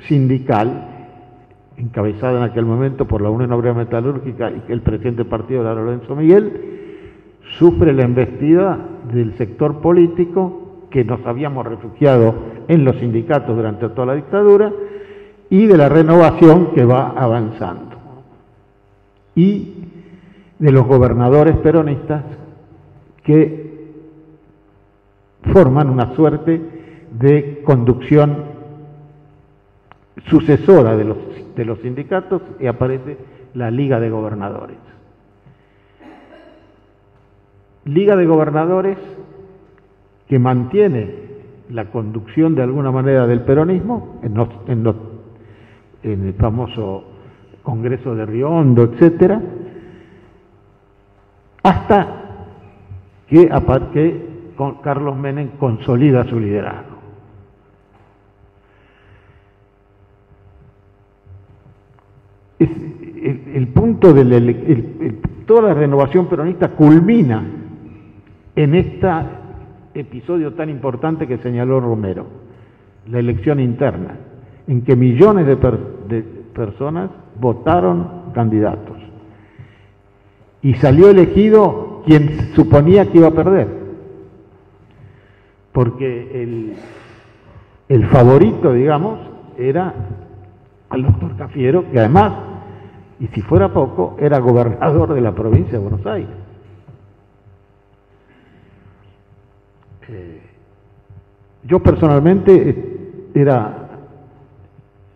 sindical, 0.00 0.88
encabezada 1.76 2.38
en 2.38 2.50
aquel 2.50 2.64
momento 2.64 3.06
por 3.06 3.22
la 3.22 3.30
Unión 3.30 3.52
Obrera 3.52 3.74
Metalúrgica 3.74 4.50
y 4.50 4.72
el 4.72 4.82
presidente 4.82 5.24
partido 5.24 5.62
era 5.62 5.74
Lorenzo 5.74 6.16
Miguel, 6.16 6.52
sufre 7.58 7.92
la 7.92 8.02
embestida 8.02 8.78
del 9.12 9.36
sector 9.38 9.80
político 9.80 10.86
que 10.90 11.04
nos 11.04 11.24
habíamos 11.26 11.64
refugiado 11.64 12.34
en 12.66 12.84
los 12.84 12.96
sindicatos 12.96 13.56
durante 13.56 13.88
toda 13.90 14.06
la 14.06 14.14
dictadura 14.14 14.72
y 15.48 15.66
de 15.66 15.76
la 15.76 15.88
renovación 15.88 16.72
que 16.74 16.84
va 16.84 17.10
avanzando 17.10 17.93
y 19.34 19.74
de 20.58 20.72
los 20.72 20.86
gobernadores 20.86 21.56
peronistas 21.58 22.24
que 23.22 23.64
forman 25.52 25.90
una 25.90 26.14
suerte 26.14 26.60
de 27.18 27.62
conducción 27.64 28.44
sucesora 30.28 30.96
de 30.96 31.04
los, 31.04 31.18
de 31.56 31.64
los 31.64 31.78
sindicatos 31.80 32.42
y 32.60 32.66
aparece 32.66 33.18
la 33.54 33.70
Liga 33.70 34.00
de 34.00 34.10
Gobernadores. 34.10 34.76
Liga 37.84 38.16
de 38.16 38.26
Gobernadores 38.26 38.98
que 40.28 40.38
mantiene 40.38 41.24
la 41.70 41.90
conducción 41.90 42.54
de 42.54 42.62
alguna 42.62 42.90
manera 42.90 43.26
del 43.26 43.42
peronismo 43.42 44.20
en, 44.22 44.36
en, 46.02 46.26
el 46.26 46.34
famoso 46.34 47.04
Congreso 47.64 48.14
de 48.14 48.26
Riondo, 48.26 48.82
etcétera, 48.84 49.40
hasta 51.62 52.06
que, 53.26 53.48
que 53.92 54.26
Carlos 54.82 55.16
Menem 55.16 55.48
consolida 55.58 56.24
su 56.24 56.38
liderazgo. 56.38 56.94
el, 62.58 63.68
punto 63.68 64.12
de 64.12 65.18
toda 65.46 65.68
la 65.68 65.74
renovación 65.74 66.26
peronista 66.26 66.68
culmina 66.68 67.42
en 68.54 68.74
este 68.74 69.08
episodio 69.94 70.52
tan 70.52 70.68
importante 70.68 71.26
que 71.26 71.38
señaló 71.38 71.80
Romero, 71.80 72.26
la 73.08 73.18
elección 73.18 73.60
interna, 73.60 74.16
en 74.66 74.82
que 74.82 74.94
millones 74.94 75.46
de 75.46 75.56
personas 76.54 77.10
votaron 77.38 78.30
candidatos. 78.32 78.96
Y 80.62 80.74
salió 80.74 81.10
elegido 81.10 82.02
quien 82.06 82.54
suponía 82.54 83.10
que 83.10 83.18
iba 83.18 83.28
a 83.28 83.32
perder. 83.32 83.68
Porque 85.72 86.42
el, 86.42 86.76
el 87.88 88.06
favorito, 88.06 88.72
digamos, 88.72 89.18
era 89.58 89.92
el 90.92 91.02
doctor 91.02 91.36
Cafiero, 91.36 91.90
que 91.90 91.98
además, 91.98 92.32
y 93.20 93.26
si 93.28 93.42
fuera 93.42 93.72
poco, 93.72 94.16
era 94.18 94.38
gobernador 94.38 95.12
de 95.14 95.20
la 95.20 95.32
provincia 95.32 95.72
de 95.72 95.78
Buenos 95.78 96.06
Aires. 96.06 96.30
Eh, 100.08 100.40
yo 101.64 101.80
personalmente 101.80 103.30
era 103.34 103.88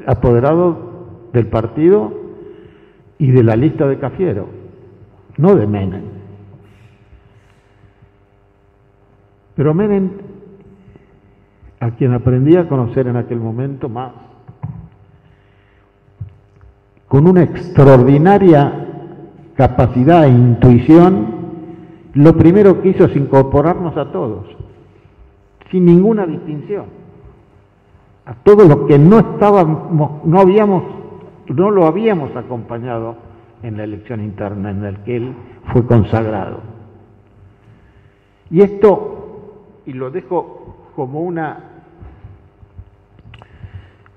apoderado 0.06 0.87
del 1.32 1.46
partido 1.46 2.12
y 3.18 3.30
de 3.30 3.42
la 3.42 3.56
lista 3.56 3.86
de 3.86 3.98
Cafiero, 3.98 4.46
no 5.36 5.54
de 5.54 5.66
Menem. 5.66 6.02
Pero 9.54 9.74
Menem, 9.74 10.10
a 11.80 11.90
quien 11.92 12.14
aprendí 12.14 12.56
a 12.56 12.68
conocer 12.68 13.08
en 13.08 13.16
aquel 13.16 13.40
momento 13.40 13.88
más, 13.88 14.12
con 17.08 17.26
una 17.26 17.42
extraordinaria 17.42 18.86
capacidad 19.56 20.26
e 20.26 20.28
intuición, 20.28 21.38
lo 22.14 22.36
primero 22.36 22.80
que 22.80 22.90
hizo 22.90 23.04
es 23.06 23.16
incorporarnos 23.16 23.96
a 23.96 24.12
todos, 24.12 24.46
sin 25.70 25.86
ninguna 25.86 26.26
distinción, 26.26 26.86
a 28.26 28.34
todos 28.34 28.68
los 28.68 28.86
que 28.86 28.98
no 28.98 29.18
estábamos, 29.18 30.24
no 30.24 30.40
habíamos 30.40 30.97
no 31.48 31.70
lo 31.70 31.86
habíamos 31.86 32.34
acompañado 32.36 33.16
en 33.62 33.76
la 33.76 33.84
elección 33.84 34.22
interna 34.22 34.70
en 34.70 34.82
la 34.82 35.04
que 35.04 35.16
él 35.16 35.34
fue 35.72 35.86
consagrado. 35.86 36.60
Y 38.50 38.62
esto, 38.62 39.80
y 39.86 39.92
lo 39.92 40.10
dejo 40.10 40.90
como 40.94 41.20
una 41.20 41.64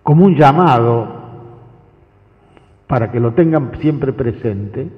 como 0.03 0.25
un 0.25 0.35
llamado 0.35 1.07
para 2.87 3.11
que 3.11 3.19
lo 3.19 3.33
tengan 3.33 3.71
siempre 3.79 4.11
presente, 4.13 4.89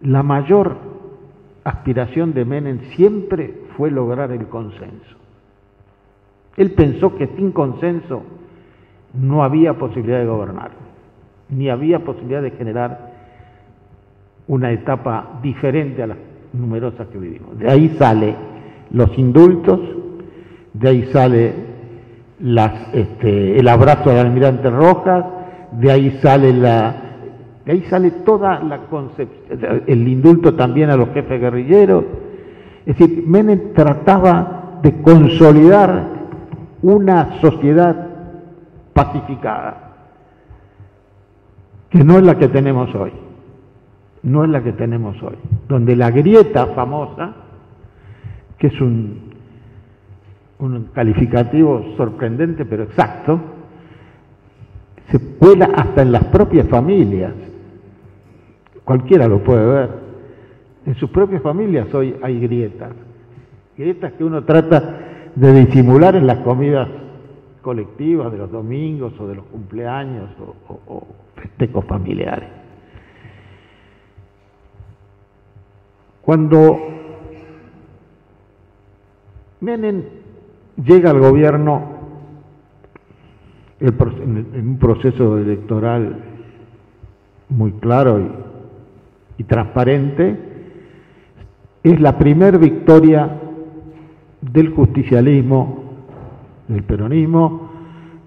la 0.00 0.22
mayor 0.22 0.76
aspiración 1.64 2.32
de 2.32 2.44
Menem 2.44 2.80
siempre 2.96 3.66
fue 3.76 3.90
lograr 3.90 4.32
el 4.32 4.48
consenso. 4.48 5.16
Él 6.56 6.72
pensó 6.72 7.14
que 7.14 7.28
sin 7.36 7.52
consenso 7.52 8.22
no 9.12 9.44
había 9.44 9.74
posibilidad 9.74 10.18
de 10.18 10.26
gobernar 10.26 10.87
ni 11.50 11.68
había 11.70 12.00
posibilidad 12.04 12.42
de 12.42 12.50
generar 12.52 13.12
una 14.48 14.72
etapa 14.72 15.38
diferente 15.42 16.02
a 16.02 16.08
las 16.08 16.18
numerosas 16.52 17.06
que 17.08 17.18
vivimos. 17.18 17.58
De 17.58 17.70
ahí 17.70 17.90
sale 17.98 18.34
los 18.90 19.16
indultos, 19.18 19.80
de 20.72 20.88
ahí 20.88 21.04
sale 21.12 21.52
las, 22.40 22.94
este, 22.94 23.58
el 23.58 23.68
abrazo 23.68 24.10
al 24.10 24.18
almirante 24.18 24.70
Rojas, 24.70 25.24
de 25.72 25.90
ahí 25.90 26.18
sale 26.22 26.52
la, 26.52 26.94
de 27.64 27.72
ahí 27.72 27.82
sale 27.82 28.10
toda 28.24 28.60
la 28.60 28.86
concepción, 28.86 29.82
el 29.86 30.08
indulto 30.08 30.54
también 30.54 30.90
a 30.90 30.96
los 30.96 31.10
jefes 31.10 31.40
guerrilleros. 31.40 32.04
Es 32.86 32.96
decir, 32.96 33.24
Menem 33.26 33.74
trataba 33.74 34.80
de 34.82 35.02
consolidar 35.02 36.18
una 36.80 37.40
sociedad 37.40 38.06
pacificada 38.94 39.87
que 41.90 42.04
no 42.04 42.18
es 42.18 42.24
la 42.24 42.38
que 42.38 42.48
tenemos 42.48 42.94
hoy, 42.94 43.12
no 44.22 44.44
es 44.44 44.50
la 44.50 44.62
que 44.62 44.72
tenemos 44.72 45.20
hoy, 45.22 45.36
donde 45.68 45.96
la 45.96 46.10
grieta 46.10 46.66
famosa, 46.66 47.34
que 48.58 48.68
es 48.68 48.80
un, 48.80 49.28
calificativo 50.92 51.94
sorprendente 51.96 52.64
pero 52.64 52.82
exacto, 52.82 53.40
se 55.10 55.18
cuela 55.36 55.70
hasta 55.74 56.02
en 56.02 56.12
las 56.12 56.24
propias 56.24 56.68
familias, 56.68 57.32
cualquiera 58.84 59.28
lo 59.28 59.42
puede 59.42 59.66
ver, 59.66 59.90
en 60.84 60.94
sus 60.96 61.10
propias 61.10 61.42
familias 61.42 61.92
hoy 61.94 62.16
hay 62.22 62.40
grietas, 62.40 62.90
grietas 63.76 64.12
que 64.14 64.24
uno 64.24 64.44
trata 64.44 64.98
de 65.34 65.64
disimular 65.64 66.16
en 66.16 66.26
las 66.26 66.38
comidas 66.38 66.88
colectivas 67.62 68.32
de 68.32 68.38
los 68.38 68.50
domingos 68.50 69.12
o 69.20 69.26
de 69.26 69.36
los 69.36 69.44
cumpleaños 69.46 70.30
o, 70.88 71.06
festejos 71.40 71.84
familiares. 71.86 72.48
Cuando 76.22 76.78
Menem 79.60 80.02
llega 80.84 81.10
al 81.10 81.20
gobierno 81.20 81.98
en 83.80 84.68
un 84.68 84.78
proceso 84.78 85.38
electoral 85.38 86.22
muy 87.48 87.72
claro 87.72 88.20
y, 89.38 89.44
transparente, 89.44 90.36
es 91.82 92.00
la 92.00 92.18
primer 92.18 92.58
victoria 92.58 93.40
del 94.40 94.70
justicialismo, 94.74 95.84
del 96.68 96.82
peronismo, 96.82 97.67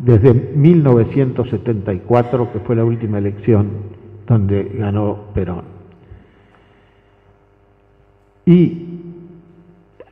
desde 0.04 0.34
1974, 0.34 2.52
que 2.52 2.60
fue 2.60 2.76
la 2.76 2.84
última 2.84 3.20
elección 3.20 3.70
donde 4.26 4.64
ganó 4.64 5.28
Perón. 5.34 5.64
Y 8.46 8.88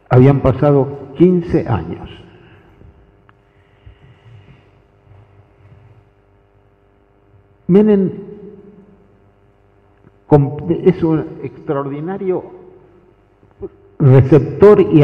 habían 0.09 0.39
pasado 0.41 1.13
15 1.17 1.67
años. 1.67 2.09
Menem 7.67 8.11
es 10.83 11.03
un 11.03 11.25
extraordinario 11.43 12.43
receptor 13.99 14.81
y, 14.81 15.01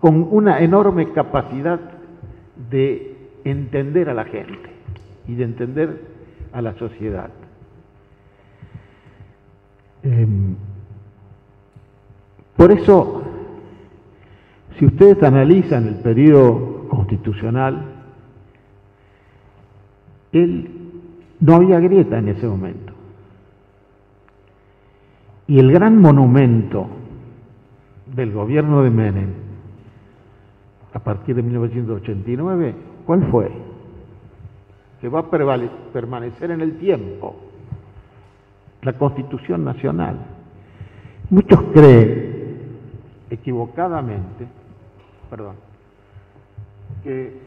con 0.00 0.26
una 0.30 0.60
enorme 0.60 1.12
capacidad 1.12 1.93
de 2.70 3.16
entender 3.44 4.08
a 4.08 4.14
la 4.14 4.24
gente 4.24 4.70
y 5.28 5.34
de 5.34 5.44
entender 5.44 6.00
a 6.52 6.62
la 6.62 6.74
sociedad. 6.74 7.30
Em, 10.02 10.56
por 12.56 12.70
eso, 12.70 13.22
si 14.78 14.86
ustedes 14.86 15.22
analizan 15.22 15.88
el 15.88 15.94
periodo 15.96 16.88
constitucional, 16.88 17.84
él 20.32 20.70
no 21.40 21.56
había 21.56 21.80
grieta 21.80 22.18
en 22.18 22.28
ese 22.28 22.46
momento. 22.46 22.92
Y 25.46 25.58
el 25.58 25.72
gran 25.72 26.00
monumento 26.00 26.86
del 28.14 28.32
gobierno 28.32 28.82
de 28.82 28.90
Menem 28.90 29.43
a 30.94 31.00
partir 31.00 31.34
de 31.34 31.42
1989, 31.42 32.74
¿cuál 33.04 33.24
fue? 33.30 33.50
Que 35.00 35.08
va 35.08 35.20
a 35.20 35.30
permanecer 35.92 36.52
en 36.52 36.60
el 36.60 36.78
tiempo, 36.78 37.34
la 38.82 38.92
Constitución 38.94 39.64
Nacional. 39.64 40.16
Muchos 41.30 41.60
creen, 41.74 42.78
equivocadamente, 43.28 44.46
perdón, 45.28 45.56
que 47.02 47.38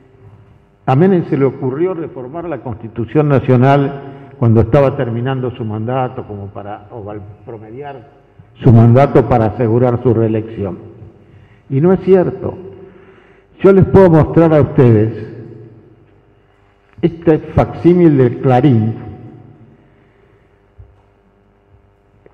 a 0.86 0.95
Menem 0.95 1.26
se 1.30 1.38
le 1.38 1.45
ocurrió 1.45 1.94
reformar 1.94 2.45
la 2.45 2.61
Constitución 2.61 3.30
Nacional 3.30 4.34
cuando 4.38 4.61
estaba 4.61 4.95
terminando 4.98 5.52
su 5.52 5.64
mandato, 5.64 6.28
como 6.28 6.48
para 6.48 6.88
o 6.91 7.03
promediar 7.45 8.10
su 8.61 8.72
mandato 8.72 9.28
para 9.28 9.45
asegurar 9.45 10.03
su 10.03 10.14
reelección. 10.14 10.78
Y 11.69 11.80
no 11.80 11.94
es 11.94 12.02
cierto. 12.02 12.66
Yo 13.60 13.74
les 13.74 13.86
puedo 13.86 14.10
mostrar 14.10 14.54
a 14.54 14.62
ustedes 14.62 15.34
este 17.02 17.40
facsímil 17.56 18.18
del 18.18 18.40
Clarín 18.40 19.08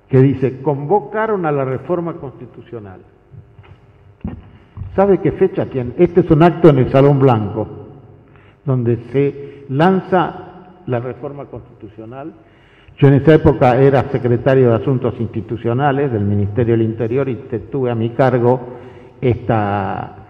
que 0.08 0.18
dice, 0.18 0.62
convocaron 0.62 1.44
a 1.44 1.50
la 1.50 1.64
reforma 1.64 2.14
constitucional. 2.14 3.00
¿Sabe 4.94 5.18
qué 5.18 5.32
fecha 5.32 5.66
tiene? 5.66 5.94
Este 5.98 6.20
es 6.20 6.30
un 6.30 6.42
acto 6.42 6.68
en 6.68 6.78
el 6.78 6.90
Salón 6.92 7.18
Blanco 7.18 7.66
donde 8.64 8.96
se 9.10 9.64
lanza 9.70 10.72
la 10.86 11.00
reforma 11.00 11.46
constitucional. 11.46 12.32
Yo 12.98 13.08
en 13.08 13.14
esa 13.14 13.34
época 13.34 13.76
era 13.80 14.10
secretario 14.10 14.68
de 14.68 14.76
Asuntos 14.76 15.14
Institucionales 15.18 16.12
del 16.12 16.24
Ministerio 16.24 16.74
del 16.74 16.82
Interior 16.82 17.28
y 17.28 17.34
tuve 17.72 17.90
a 17.90 17.94
mi 17.94 18.10
cargo 18.10 18.60
esta, 19.20 20.23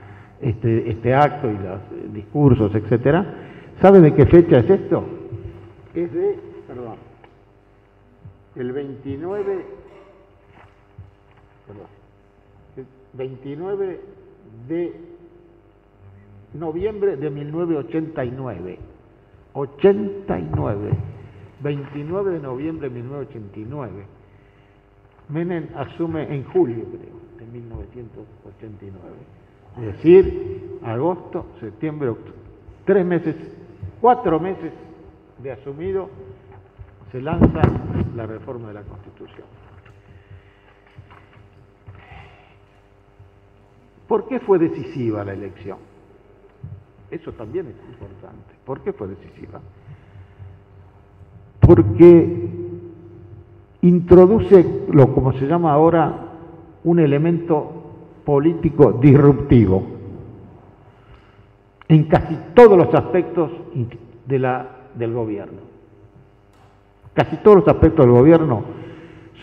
este, 0.44 0.90
este 0.90 1.14
acto 1.14 1.50
y 1.50 1.54
los 1.54 2.12
discursos, 2.12 2.74
etcétera. 2.74 3.24
¿Sabe 3.80 4.00
de 4.00 4.14
qué 4.14 4.26
fecha 4.26 4.58
es 4.58 4.70
esto? 4.70 5.04
Es 5.94 6.12
de, 6.12 6.38
el 8.56 8.72
29, 8.72 9.64
perdón, 11.66 11.86
el 12.76 12.86
29 13.14 14.00
de 14.68 14.92
noviembre 16.54 17.16
de 17.16 17.30
1989. 17.30 18.78
89. 19.54 20.90
29 21.62 22.32
de 22.32 22.40
noviembre 22.40 22.88
de 22.88 22.94
1989. 22.94 24.04
Menem 25.28 25.68
asume 25.74 26.34
en 26.34 26.44
julio, 26.44 26.84
creo, 26.84 27.18
de 27.38 27.46
1989. 27.46 29.43
Es 29.78 29.86
decir, 29.86 30.78
agosto, 30.84 31.46
septiembre, 31.60 32.10
octubre. 32.10 32.32
Tres 32.84 33.04
meses, 33.04 33.36
cuatro 34.00 34.38
meses 34.38 34.72
de 35.42 35.52
asumido, 35.52 36.08
se 37.10 37.20
lanza 37.20 37.62
la 38.14 38.26
reforma 38.26 38.68
de 38.68 38.74
la 38.74 38.82
Constitución. 38.82 39.46
¿Por 44.06 44.28
qué 44.28 44.38
fue 44.40 44.58
decisiva 44.58 45.24
la 45.24 45.32
elección? 45.32 45.78
Eso 47.10 47.32
también 47.32 47.66
es 47.68 47.88
importante. 47.88 48.54
¿Por 48.64 48.80
qué 48.80 48.92
fue 48.92 49.08
decisiva? 49.08 49.60
Porque 51.60 52.50
introduce 53.82 54.84
lo 54.92 55.12
como 55.14 55.32
se 55.32 55.46
llama 55.46 55.72
ahora 55.72 56.32
un 56.84 56.98
elemento 56.98 57.83
político 58.24 58.92
disruptivo 58.92 59.82
en 61.88 62.04
casi 62.04 62.36
todos 62.54 62.78
los 62.78 62.94
aspectos 62.94 63.50
de 64.26 64.38
la, 64.38 64.68
del 64.94 65.12
gobierno. 65.12 65.60
Casi 67.12 67.36
todos 67.38 67.58
los 67.58 67.68
aspectos 67.68 68.06
del 68.06 68.14
gobierno 68.14 68.64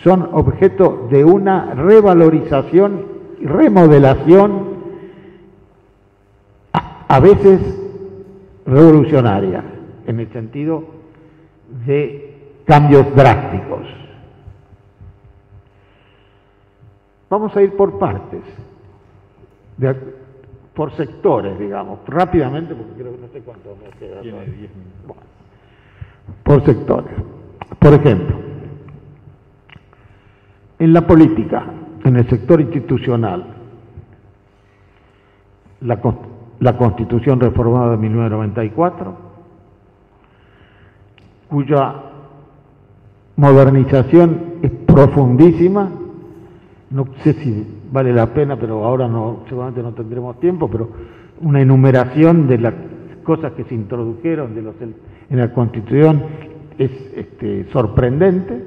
son 0.03 0.29
objeto 0.33 1.07
de 1.11 1.23
una 1.23 1.73
revalorización 1.75 3.05
y 3.39 3.45
remodelación 3.45 4.71
a 7.07 7.19
veces 7.19 7.59
revolucionaria, 8.65 9.63
en 10.07 10.19
el 10.19 10.31
sentido 10.31 10.83
de 11.85 12.61
cambios 12.65 13.13
drásticos. 13.15 13.81
Vamos 17.29 17.55
a 17.55 17.61
ir 17.61 17.75
por 17.75 17.99
partes, 17.99 18.41
por 20.73 20.95
sectores, 20.95 21.59
digamos, 21.59 21.99
rápidamente, 22.07 22.73
porque 22.73 22.93
creo 22.93 23.15
que 23.15 23.21
no 23.21 23.27
sé 23.27 23.41
cuánto 23.41 23.75
me 23.83 23.89
queda. 23.97 24.21
Tiene 24.21 24.39
minutos. 24.39 25.17
por 26.43 26.63
sectores. 26.65 27.13
Por 27.79 27.93
ejemplo, 27.93 28.35
en 30.79 30.93
la 30.93 31.05
política, 31.05 31.65
en 32.03 32.15
el 32.15 32.29
sector 32.29 32.61
institucional, 32.61 33.45
la, 35.81 35.99
la 36.59 36.77
Constitución 36.77 37.39
reformada 37.39 37.91
de 37.91 37.97
1994, 37.97 39.17
cuya 41.49 41.95
modernización 43.35 44.55
es 44.61 44.71
profundísima, 44.71 45.89
no 46.91 47.07
sé 47.23 47.33
si 47.33 47.80
vale 47.91 48.13
la 48.13 48.33
pena, 48.33 48.57
pero 48.57 48.85
ahora 48.85 49.07
no, 49.07 49.43
seguramente 49.47 49.83
no 49.83 49.93
tendremos 49.93 50.39
tiempo, 50.39 50.69
pero 50.69 50.89
una 51.41 51.61
enumeración 51.61 52.47
de 52.47 52.57
las 52.57 52.73
cosas 53.23 53.53
que 53.53 53.65
se 53.65 53.75
introdujeron 53.75 54.55
de 54.55 54.61
los, 54.61 54.75
en 54.81 55.37
la 55.37 55.53
Constitución 55.53 56.23
es 56.77 56.91
este, 57.15 57.67
sorprendente. 57.71 58.63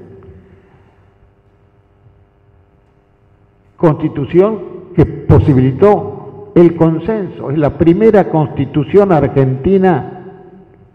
Constitución 3.76 4.59
que 4.94 5.05
posibilitó 5.05 6.52
el 6.55 6.76
consenso. 6.76 7.51
Es 7.51 7.59
la 7.59 7.76
primera 7.76 8.30
constitución 8.30 9.10
argentina 9.10 10.14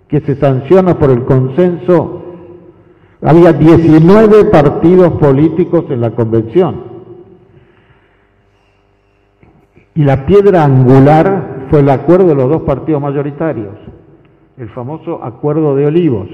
que 0.08 0.22
se 0.22 0.36
sanciona 0.36 0.98
por 0.98 1.10
el 1.10 1.26
consenso. 1.26 2.24
Había 3.22 3.52
19 3.52 4.46
partidos 4.46 5.12
políticos 5.14 5.86
en 5.90 6.02
la 6.02 6.12
convención. 6.12 6.89
Y 10.00 10.06
la 10.06 10.26
piedra 10.26 10.64
angular 10.64 11.66
fue 11.70 11.82
el 11.82 11.90
acuerdo 11.90 12.28
de 12.28 12.36
los 12.36 12.48
dos 12.48 12.62
partidos 12.62 13.02
mayoritarios, 13.02 13.76
el 14.56 14.70
famoso 14.70 15.22
acuerdo 15.22 15.76
de 15.76 15.88
Olivos. 15.88 16.30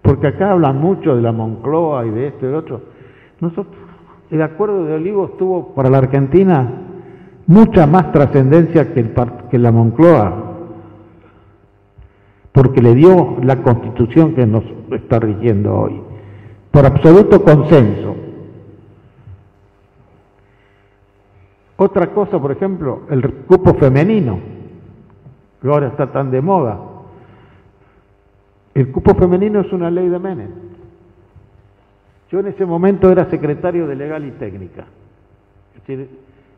Porque 0.00 0.28
acá 0.28 0.52
hablan 0.52 0.80
mucho 0.80 1.16
de 1.16 1.22
la 1.22 1.32
Moncloa 1.32 2.06
y 2.06 2.10
de 2.10 2.28
esto 2.28 2.46
y 2.46 2.50
de 2.50 2.54
otro. 2.54 2.80
Nosotros, 3.40 3.74
el 4.30 4.40
acuerdo 4.42 4.84
de 4.84 4.94
Olivos 4.94 5.36
tuvo 5.38 5.74
para 5.74 5.90
la 5.90 5.98
Argentina 5.98 6.70
mucha 7.48 7.84
más 7.88 8.12
trascendencia 8.12 8.94
que, 8.94 9.12
que 9.50 9.58
la 9.58 9.72
Moncloa, 9.72 10.52
porque 12.52 12.80
le 12.80 12.94
dio 12.94 13.38
la 13.42 13.60
constitución 13.60 14.36
que 14.36 14.46
nos 14.46 14.62
está 14.92 15.18
rigiendo 15.18 15.74
hoy, 15.74 16.00
por 16.70 16.86
absoluto 16.86 17.42
consenso. 17.42 18.11
Otra 21.76 22.08
cosa, 22.08 22.38
por 22.38 22.52
ejemplo, 22.52 23.02
el 23.10 23.28
cupo 23.46 23.74
femenino, 23.74 24.38
que 25.60 25.68
ahora 25.68 25.88
está 25.88 26.12
tan 26.12 26.30
de 26.30 26.40
moda. 26.40 26.78
El 28.74 28.90
cupo 28.90 29.14
femenino 29.14 29.60
es 29.60 29.72
una 29.72 29.90
ley 29.90 30.08
de 30.08 30.18
Menem. 30.18 30.50
Yo 32.30 32.40
en 32.40 32.46
ese 32.46 32.64
momento 32.64 33.10
era 33.10 33.28
secretario 33.28 33.86
de 33.86 33.94
Legal 33.94 34.24
y 34.24 34.30
Técnica, 34.32 34.86
es 35.74 35.86
decir, 35.86 36.08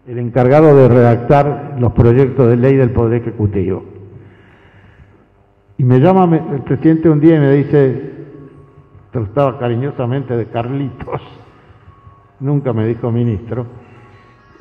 el 0.06 0.18
encargado 0.18 0.76
de 0.76 0.88
redactar 0.88 1.76
los 1.78 1.92
proyectos 1.92 2.48
de 2.48 2.56
ley 2.56 2.76
del 2.76 2.90
Poder 2.90 3.22
Ejecutivo. 3.22 3.84
Y 5.76 5.82
me 5.82 5.98
llama 5.98 6.24
el 6.52 6.60
presidente 6.62 7.08
un 7.08 7.18
día 7.18 7.36
y 7.36 7.40
me 7.40 7.52
dice, 7.52 8.12
trataba 9.10 9.58
cariñosamente 9.58 10.36
de 10.36 10.46
Carlitos, 10.46 11.20
nunca 12.38 12.72
me 12.72 12.86
dijo 12.86 13.10
ministro, 13.10 13.66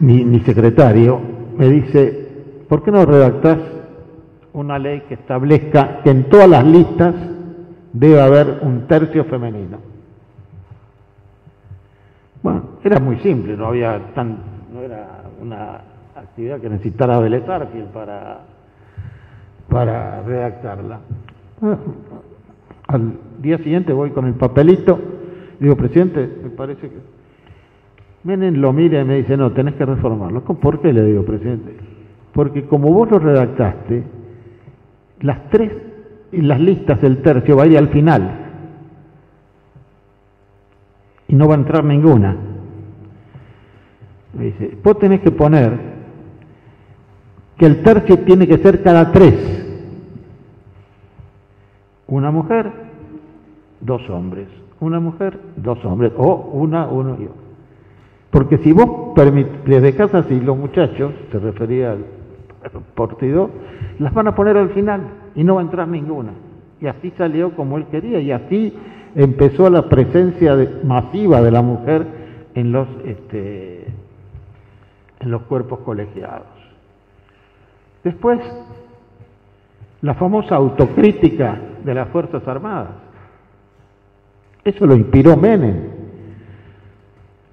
mi, 0.03 0.39
secretario, 0.41 1.19
me 1.57 1.69
dice, 1.69 2.65
¿por 2.67 2.83
qué 2.83 2.91
no 2.91 3.05
redactás 3.05 3.57
una 4.51 4.77
ley 4.77 5.01
que 5.07 5.13
establezca 5.13 6.01
que 6.03 6.09
en 6.09 6.25
todas 6.25 6.49
las 6.49 6.65
listas 6.65 7.15
debe 7.93 8.21
haber 8.21 8.59
un 8.63 8.85
tercio 8.85 9.23
femenino? 9.25 9.77
Bueno, 12.41 12.63
era 12.83 12.99
muy 12.99 13.17
simple, 13.19 13.55
no 13.55 13.67
había 13.67 13.97
tan, 14.13 14.37
no 14.73 14.81
era 14.81 15.07
una 15.41 15.81
actividad 16.15 16.59
que 16.59 16.69
necesitara 16.69 17.19
Veletar 17.19 17.69
para, 17.93 18.41
para 19.69 20.21
redactarla. 20.23 20.99
al 22.87 23.13
día 23.39 23.57
siguiente 23.59 23.93
voy 23.93 24.11
con 24.11 24.25
el 24.25 24.33
papelito, 24.33 24.99
digo, 25.61 25.77
presidente, 25.77 26.29
me 26.43 26.49
parece 26.49 26.89
que 26.89 27.12
Menem 28.23 28.55
lo 28.55 28.71
mira 28.71 29.01
y 29.01 29.05
me 29.05 29.17
dice, 29.17 29.35
no, 29.35 29.51
tenés 29.51 29.75
que 29.75 29.85
reformarlo. 29.85 30.41
¿Por 30.41 30.79
qué 30.81 30.93
le 30.93 31.03
digo, 31.03 31.23
presidente? 31.23 31.75
Porque 32.31 32.65
como 32.65 32.91
vos 32.91 33.11
lo 33.11 33.19
redactaste, 33.19 34.03
las 35.21 35.49
tres 35.49 35.71
las 36.41 36.59
listas 36.59 36.99
del 37.01 37.21
tercio 37.21 37.55
va 37.55 37.63
a 37.63 37.67
ir 37.67 37.77
al 37.77 37.89
final. 37.89 38.39
Y 41.27 41.35
no 41.35 41.47
va 41.47 41.55
a 41.55 41.57
entrar 41.57 41.83
ninguna. 41.83 42.35
Me 44.33 44.45
dice, 44.45 44.77
vos 44.83 44.97
tenés 44.97 45.21
que 45.21 45.31
poner 45.31 45.93
que 47.57 47.65
el 47.65 47.83
tercio 47.83 48.19
tiene 48.19 48.47
que 48.47 48.57
ser 48.57 48.81
cada 48.81 49.11
tres. 49.11 49.35
Una 52.07 52.31
mujer, 52.31 52.71
dos 53.79 54.07
hombres. 54.09 54.47
Una 54.79 54.99
mujer, 54.99 55.39
dos 55.55 55.83
hombres. 55.85 56.11
O 56.17 56.49
una, 56.53 56.87
uno 56.87 57.17
y 57.19 57.25
otro. 57.25 57.42
Porque 58.33 58.57
si 58.57 58.71
vos 58.71 59.15
le 59.65 59.79
dejás 59.79 60.11
así, 60.15 60.39
los 60.39 60.57
muchachos, 60.57 61.13
se 61.31 61.37
refería 61.37 61.91
al 61.91 62.03
partido, 62.95 63.51
las 63.99 64.11
van 64.11 64.27
a 64.27 64.33
poner 64.33 64.57
al 64.57 64.71
final 64.71 65.01
y 65.35 65.43
no 65.43 65.55
va 65.55 65.61
a 65.61 65.63
entrar 65.63 65.87
ninguna. 65.87 66.31
Y 66.81 66.87
así 66.87 67.13
salió 67.15 67.55
como 67.55 67.77
él 67.77 67.85
quería 67.91 68.19
y 68.19 68.31
así 68.31 68.75
empezó 69.13 69.69
la 69.69 69.87
presencia 69.87 70.57
masiva 70.83 71.43
de 71.43 71.51
la 71.51 71.61
mujer 71.61 72.07
en 72.55 72.71
los, 72.71 72.87
este, 73.05 73.85
en 75.19 75.29
los 75.29 75.43
cuerpos 75.43 75.81
colegiados. 75.81 76.47
Después, 78.03 78.39
la 80.01 80.15
famosa 80.15 80.55
autocrítica 80.55 81.55
de 81.85 81.93
las 81.93 82.09
Fuerzas 82.09 82.47
Armadas. 82.47 82.95
Eso 84.63 84.87
lo 84.87 84.95
inspiró 84.95 85.37
Menem 85.37 85.92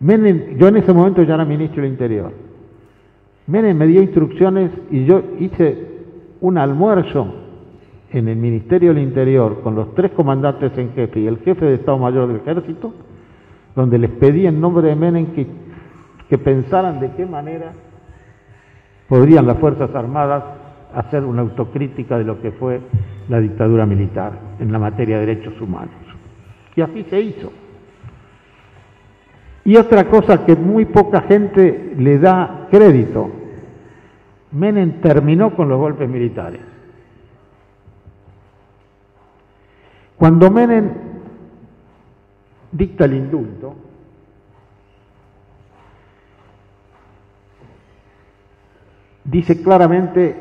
Menem, 0.01 0.57
yo 0.57 0.69
en 0.69 0.79
ese 0.79 0.93
momento 0.95 1.23
ya 1.23 1.35
era 1.35 1.45
ministro 1.45 1.83
del 1.83 1.93
Interior. 1.93 2.33
Menem 3.47 3.77
me 3.77 3.87
dio 3.87 4.03
instrucciones 4.03 4.71
y 4.91 5.05
yo 5.05 5.23
hice 5.39 5.89
un 6.41 6.57
almuerzo 6.57 7.35
en 8.11 8.29
el 8.29 8.37
Ministerio 8.37 8.95
del 8.95 9.03
Interior 9.03 9.61
con 9.63 9.75
los 9.75 9.95
tres 9.95 10.13
comandantes 10.13 10.77
en 10.79 10.93
jefe 10.95 11.21
y 11.21 11.27
el 11.27 11.39
jefe 11.39 11.67
de 11.67 11.75
Estado 11.75 11.99
Mayor 11.99 12.29
del 12.29 12.39
Ejército, 12.39 12.95
donde 13.77 13.99
les 13.99 14.11
pedí 14.11 14.47
en 14.47 14.61
nombre 14.61 14.89
de 14.89 14.97
Menem 14.97 15.27
que, 15.35 15.47
que 16.29 16.39
pensaran 16.39 16.99
de 16.99 17.13
qué 17.13 17.27
manera 17.27 17.73
podrían 19.07 19.47
las 19.47 19.59
Fuerzas 19.59 19.95
Armadas 19.95 20.45
hacer 20.95 21.25
una 21.25 21.43
autocrítica 21.43 22.17
de 22.17 22.25
lo 22.25 22.41
que 22.41 22.53
fue 22.53 22.81
la 23.29 23.39
dictadura 23.39 23.85
militar 23.85 24.33
en 24.59 24.73
la 24.73 24.79
materia 24.79 25.19
de 25.19 25.27
derechos 25.27 25.61
humanos. 25.61 25.95
Y 26.75 26.81
así 26.81 27.05
se 27.05 27.21
hizo. 27.21 27.53
Y 29.65 29.77
otra 29.77 30.09
cosa 30.09 30.45
que 30.45 30.57
muy 30.57 30.87
poca 30.87 31.23
gente 31.23 31.95
le 31.97 32.19
da 32.19 32.69
crédito, 32.71 33.31
Menem 34.53 35.01
terminó 35.01 35.55
con 35.55 35.69
los 35.69 35.79
golpes 35.79 36.09
militares. 36.09 36.61
Cuando 40.17 40.51
Menem 40.51 40.91
dicta 42.73 43.05
el 43.05 43.15
indulto, 43.15 43.75
dice 49.25 49.63
claramente 49.63 50.37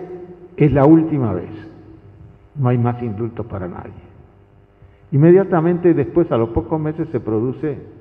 es 0.58 0.72
la 0.74 0.86
última 0.86 1.34
vez, 1.34 1.52
no 2.56 2.70
hay 2.70 2.78
más 2.78 3.02
indultos 3.02 3.46
para 3.46 3.68
nadie. 3.68 3.94
Inmediatamente 5.12 5.94
después, 5.94 6.32
a 6.32 6.38
los 6.38 6.50
pocos 6.50 6.80
meses, 6.80 7.08
se 7.12 7.20
produce 7.20 7.98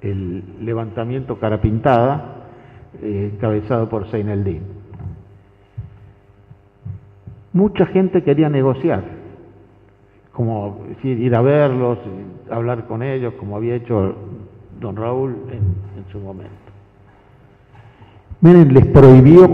el 0.00 0.64
levantamiento 0.64 1.38
cara 1.38 1.60
pintada, 1.60 2.46
eh, 3.02 3.30
encabezado 3.34 3.88
por 3.88 4.10
Seineldin. 4.10 4.62
Mucha 7.52 7.86
gente 7.86 8.22
quería 8.22 8.48
negociar, 8.48 9.02
como 10.32 10.84
ir 11.02 11.34
a 11.34 11.42
verlos, 11.42 11.98
hablar 12.50 12.86
con 12.86 13.02
ellos, 13.02 13.34
como 13.34 13.56
había 13.56 13.74
hecho 13.74 14.14
don 14.80 14.96
Raúl 14.96 15.36
en, 15.50 15.98
en 15.98 16.12
su 16.12 16.20
momento. 16.20 16.54
Miren, 18.40 18.72
les 18.72 18.86
prohibió 18.86 19.44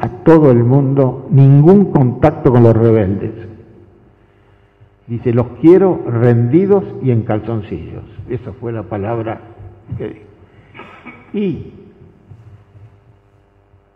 a 0.00 0.08
todo 0.24 0.52
el 0.52 0.62
mundo 0.62 1.26
ningún 1.30 1.90
contacto 1.90 2.52
con 2.52 2.62
los 2.62 2.76
rebeldes. 2.76 3.32
Dice, 5.08 5.32
los 5.32 5.46
quiero 5.60 6.02
rendidos 6.06 6.84
y 7.02 7.10
en 7.10 7.22
calzoncillos. 7.22 8.04
Esa 8.28 8.52
fue 8.52 8.72
la 8.72 8.84
palabra 8.84 9.40
y 11.32 11.72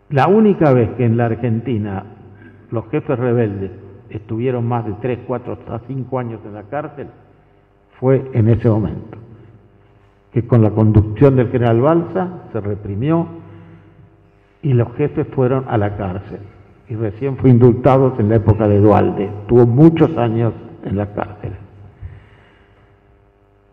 la 0.09 0.27
única 0.27 0.73
vez 0.73 0.91
que 0.91 1.05
en 1.05 1.17
la 1.17 1.25
Argentina 1.25 2.03
los 2.71 2.87
jefes 2.89 3.17
rebeldes 3.17 3.71
estuvieron 4.09 4.67
más 4.67 4.85
de 4.85 4.93
3, 5.01 5.19
4, 5.25 5.53
hasta 5.53 5.79
5 5.87 6.19
años 6.19 6.39
en 6.45 6.53
la 6.53 6.63
cárcel 6.63 7.07
fue 7.99 8.29
en 8.33 8.49
ese 8.49 8.69
momento, 8.69 9.17
que 10.31 10.45
con 10.45 10.61
la 10.61 10.71
conducción 10.71 11.35
del 11.35 11.49
general 11.49 11.81
Balsa 11.81 12.43
se 12.51 12.59
reprimió 12.59 13.27
y 14.61 14.73
los 14.73 14.93
jefes 14.95 15.27
fueron 15.33 15.65
a 15.67 15.77
la 15.77 15.95
cárcel. 15.95 16.39
Y 16.89 16.95
recién 16.95 17.37
fue 17.37 17.49
indultado 17.49 18.13
en 18.19 18.29
la 18.29 18.35
época 18.35 18.67
de 18.67 18.79
Dualde, 18.79 19.31
tuvo 19.47 19.65
muchos 19.65 20.17
años 20.17 20.53
en 20.83 20.97
la 20.97 21.13
cárcel. 21.13 21.53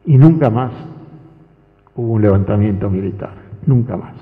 Y 0.05 0.17
nunca 0.17 0.49
más 0.49 0.73
hubo 2.01 2.15
un 2.15 2.23
levantamiento 2.23 2.89
militar, 2.89 3.35
nunca 3.67 3.97
más. 3.97 4.15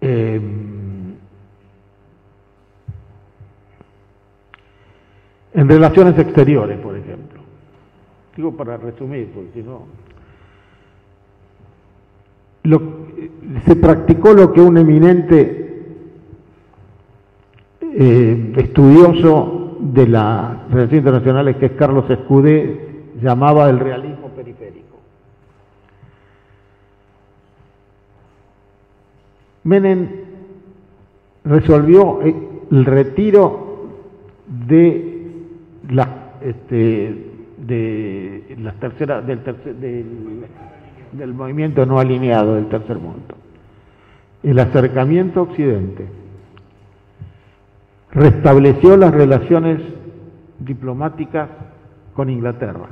Em, 0.00 1.14
en 5.52 5.68
relaciones 5.68 6.18
exteriores, 6.18 6.78
por 6.78 6.96
ejemplo, 6.96 7.40
digo 8.36 8.56
para 8.56 8.78
resumir, 8.78 9.30
porque 9.32 9.50
si 9.54 9.62
no, 9.62 9.86
se 13.66 13.76
practicó 13.76 14.32
lo 14.32 14.52
que 14.52 14.60
un 14.60 14.78
eminente 14.78 15.59
eh, 17.92 18.52
estudioso 18.56 19.76
de 19.80 20.06
las 20.06 20.68
relaciones 20.70 20.98
internacionales 20.98 21.56
que 21.56 21.66
es 21.66 21.72
Carlos 21.72 22.08
Escudé 22.10 22.88
llamaba 23.20 23.68
el 23.70 23.78
realismo 23.78 24.28
periférico. 24.28 24.98
Menem 29.64 30.08
resolvió 31.44 32.20
el 32.22 32.84
retiro 32.84 33.88
de 34.68 35.32
las 35.90 36.08
este, 36.40 37.30
de 37.58 38.56
la 38.60 38.72
tercera, 38.72 39.20
del, 39.20 39.40
tercer, 39.40 39.74
del, 39.76 41.34
movimiento 41.34 41.84
no 41.84 41.98
alineado 41.98 42.54
del 42.54 42.68
tercer 42.68 42.98
mundo. 42.98 43.34
El 44.42 44.58
acercamiento 44.58 45.42
Occidente 45.42 46.06
restableció 48.12 48.96
las 48.96 49.12
relaciones 49.12 49.80
diplomáticas 50.58 51.48
con 52.14 52.28
Inglaterra, 52.28 52.88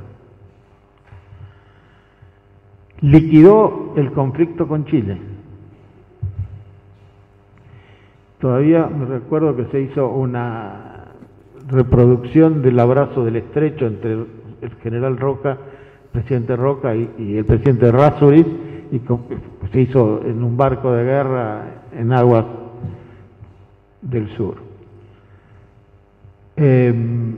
liquidó 3.01 3.93
el 3.95 4.11
conflicto 4.11 4.67
con 4.67 4.85
Chile. 4.85 5.17
Todavía 8.39 8.87
me 8.87 9.05
recuerdo 9.05 9.55
que 9.55 9.65
se 9.65 9.81
hizo 9.81 10.07
una 10.07 11.05
reproducción 11.67 12.61
del 12.61 12.79
abrazo 12.79 13.25
del 13.25 13.35
estrecho 13.35 13.85
entre 13.85 14.13
el 14.13 14.75
general 14.81 15.17
Roca, 15.17 15.57
presidente 16.11 16.55
Roca 16.55 16.95
y, 16.95 17.37
el 17.37 17.45
presidente 17.45 17.91
Razuriz, 17.91 18.47
y 18.91 19.01
se 19.71 19.81
hizo 19.81 20.21
en 20.25 20.43
un 20.43 20.57
barco 20.57 20.91
de 20.93 21.03
guerra 21.03 21.83
en 21.93 22.13
aguas 22.13 22.45
del 24.01 24.29
sur. 24.35 24.68
Em, 26.61 27.37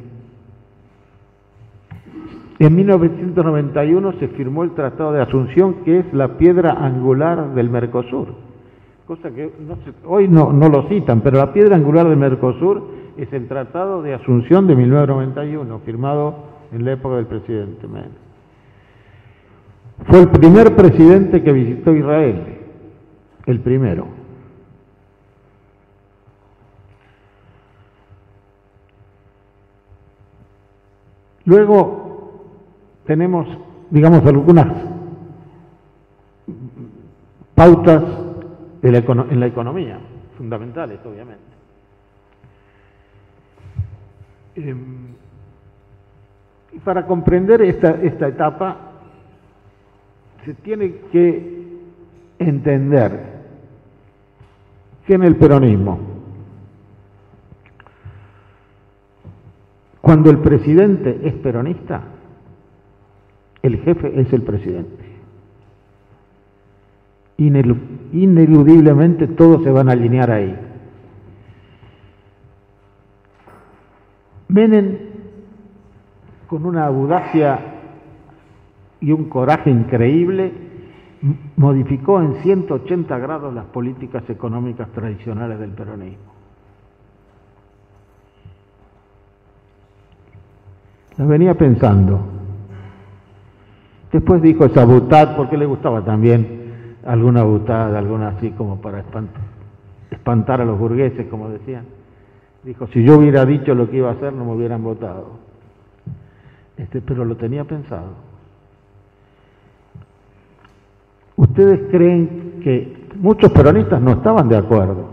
en 2.58 2.76
1991 2.76 4.14
se 4.14 4.28
firmó 4.30 4.64
el 4.64 4.72
Tratado 4.72 5.12
de 5.14 5.22
Asunción, 5.22 5.84
que 5.86 6.00
es 6.00 6.14
la 6.14 6.38
piedra 6.38 6.72
angular 6.72 7.54
del 7.54 7.70
Mercosur. 7.70 8.30
Cosa 9.06 9.30
que 9.30 9.52
hoy 10.06 10.28
no, 10.28 10.52
no 10.52 10.70
lo 10.70 10.88
citan, 10.90 11.22
pero 11.22 11.38
la 11.38 11.54
piedra 11.54 11.76
angular 11.76 12.08
del 12.10 12.18
Mercosur 12.18 12.88
es 13.18 13.32
el 13.32 13.48
Tratado 13.48 14.02
de 14.02 14.16
Asunción 14.16 14.66
de 14.66 14.76
1991, 14.76 15.80
firmado 15.86 16.36
en 16.72 16.84
la 16.84 16.94
época 16.94 17.18
del 17.18 17.28
presidente 17.28 17.88
Menem. 17.88 18.10
Fue 20.08 20.22
el 20.22 20.30
primer 20.30 20.76
presidente 20.76 21.44
que 21.44 21.52
visitó 21.52 21.96
Israel, 21.96 22.44
el 23.46 23.60
primero. 23.60 24.21
Luego 31.46 32.42
tenemos, 33.06 33.48
digamos, 33.90 34.26
algunas 34.26 34.68
pautas 37.56 38.04
en 38.82 39.40
la 39.40 39.48
economía, 39.48 40.00
fundamentales, 40.38 41.00
obviamente. 41.06 41.52
Em, 44.56 45.16
y 46.74 46.80
para 46.80 47.06
comprender 47.06 47.62
esta, 47.62 47.92
esta 48.02 48.28
etapa, 48.28 48.78
se 50.46 50.54
tiene 50.56 50.96
que 51.12 51.62
entender 52.40 53.42
que 55.06 55.14
en 55.14 55.24
el 55.24 55.36
peronismo, 55.36 56.00
cuando 60.02 60.32
el 60.32 60.40
presidente 60.40 61.22
es 61.24 61.34
peronista, 61.36 62.02
el 63.62 63.78
jefe 63.78 64.20
es 64.20 64.34
el 64.34 64.42
presidente. 64.42 65.06
Ineludiblemente 67.38 69.28
todos 69.28 69.64
se 69.64 69.72
van 69.72 69.90
a 69.90 69.94
alinear 69.94 70.32
ahí. 70.32 70.56
Menem, 74.48 74.98
con 76.48 76.66
una 76.66 76.86
audacia 76.86 77.60
y 79.00 79.12
un 79.12 79.30
coraje 79.30 79.70
increíble, 79.70 80.52
modificó 81.56 82.22
en 82.22 82.36
180 82.42 83.18
grados 83.20 83.54
las 83.54 83.66
políticas 83.66 84.30
económicas 84.30 84.90
tradicionales 84.90 85.60
del 85.60 85.72
peronismo. 85.72 86.31
Las 91.18 91.28
venía 91.28 91.54
pensando. 91.56 92.20
Después 94.12 94.42
dijo 94.42 94.66
esa 94.66 94.86
butad, 94.86 95.36
porque 95.36 95.58
le 95.58 95.66
gustaba 95.66 96.04
también 96.04 96.62
alguna 97.06 97.44
butad, 97.44 97.96
alguna 97.96 98.30
así 98.30 98.52
como 98.52 98.82
para 98.82 99.04
espantar, 100.10 100.62
a 100.62 100.66
los 100.66 100.78
burgueses, 100.78 101.28
como 101.28 101.50
decían. 101.50 101.86
Dijo, 102.64 102.88
si 102.88 103.04
yo 103.04 103.18
hubiera 103.18 103.46
dicho 103.46 103.74
lo 103.74 103.90
que 103.90 103.98
iba 103.98 104.10
a 104.10 104.14
hacer, 104.14 104.34
no 104.34 104.46
me 104.46 104.54
hubieran 104.54 104.84
votado. 104.84 105.40
Este, 106.78 107.02
pero 107.02 107.26
lo 107.26 107.36
tenía 107.38 107.64
pensado. 107.64 108.32
Ustedes 111.38 111.90
creen 111.90 112.60
que 112.64 113.08
muchos 113.16 113.52
peronistas 113.52 114.02
no 114.02 114.12
estaban 114.12 114.48
de 114.48 114.58
acuerdo. 114.58 115.10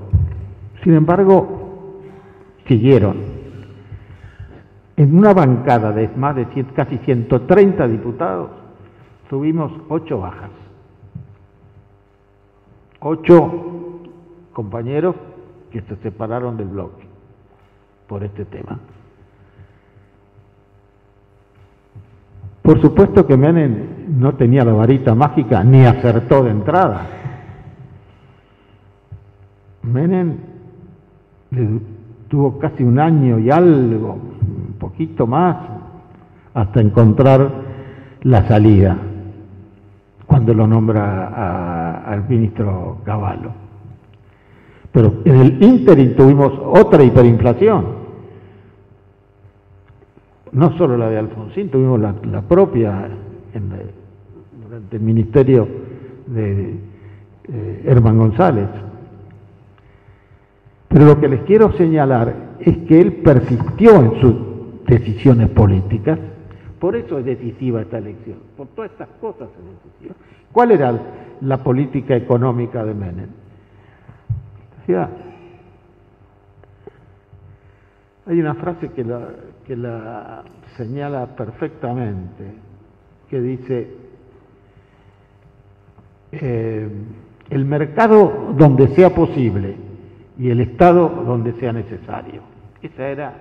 Sin 0.82 0.94
embargo, 0.94 2.02
siguieron. 2.66 3.16
En 4.98 5.16
una 5.16 5.32
bancada 5.32 5.92
de 5.92 6.08
más 6.16 6.34
de 6.34 6.44
casi 6.74 6.98
130 6.98 7.86
diputados, 7.86 8.50
tuvimos 9.30 9.70
ocho 9.88 10.18
bajas. 10.18 10.50
Ocho 12.98 14.00
compañeros 14.52 15.14
que 15.70 15.82
se 15.82 15.94
separaron 15.98 16.56
del 16.56 16.66
bloque 16.66 17.04
por 18.08 18.24
este 18.24 18.44
tema. 18.44 18.80
Por 22.62 22.80
supuesto 22.80 23.24
que 23.24 23.36
Menem 23.36 24.18
no 24.18 24.34
tenía 24.34 24.64
la 24.64 24.72
varita 24.72 25.14
mágica 25.14 25.62
ni 25.62 25.84
acertó 25.84 26.42
de 26.42 26.50
entrada. 26.50 27.06
Menem 29.84 30.38
tuvo 32.28 32.58
casi 32.58 32.82
un 32.82 32.98
año 32.98 33.38
y 33.38 33.48
algo, 33.48 34.18
poquito 34.78 35.26
más, 35.26 35.56
hasta 36.54 36.80
encontrar 36.80 37.50
la 38.22 38.46
salida 38.48 38.96
cuando 40.26 40.52
lo 40.54 40.66
nombra 40.66 42.02
al 42.04 42.28
ministro 42.28 42.98
Cavallo. 43.04 43.50
Pero 44.92 45.22
en 45.24 45.36
el 45.36 45.62
ínterin 45.62 46.16
tuvimos 46.16 46.52
otra 46.64 47.02
hiperinflación. 47.02 47.98
No 50.52 50.76
solo 50.76 50.96
la 50.96 51.08
de 51.10 51.18
Alfonsín, 51.18 51.70
tuvimos 51.70 52.00
la, 52.00 52.42
propia 52.42 53.08
durante 54.64 54.96
el 54.96 55.02
ministerio 55.02 55.68
de 56.26 56.76
eh, 57.50 57.82
Herman 57.86 58.18
González. 58.18 58.68
Pero 60.88 61.04
lo 61.04 61.20
que 61.20 61.28
les 61.28 61.40
quiero 61.42 61.72
señalar 61.72 62.34
es 62.60 62.76
que 62.78 63.00
él 63.00 63.12
persistió 63.16 63.96
en 63.96 64.20
sus 64.20 64.34
decisiones 64.88 65.48
políticas 65.50 66.18
por 66.78 66.94
eso 66.94 67.18
es 67.18 67.24
decisiva 67.24 67.82
esta 67.82 67.98
elección, 67.98 68.38
por 68.56 68.68
todas 68.68 68.90
estas 68.92 69.08
cosas 69.20 69.48
es 69.58 69.84
decisiva. 69.84 70.14
¿Cuál 70.52 70.70
era 70.70 70.98
la 71.40 71.62
política 71.62 72.14
económica 72.16 72.84
de 72.84 72.94
Menem? 72.94 73.28
hay 78.26 78.40
una 78.40 78.54
frase 78.54 78.90
que 78.92 79.04
la, 79.04 79.28
que 79.66 79.76
la 79.76 80.42
señala 80.78 81.26
perfectamente, 81.36 82.54
que 83.28 83.38
dice, 83.38 83.90
eh, 86.32 86.88
el 87.50 87.64
mercado 87.66 88.54
donde 88.56 88.88
sea 88.88 89.14
posible 89.14 89.76
y 90.38 90.48
el 90.48 90.60
Estado 90.60 91.06
donde 91.26 91.52
sea 91.54 91.74
necesario. 91.74 92.40
Ese 92.80 93.12
era 93.12 93.34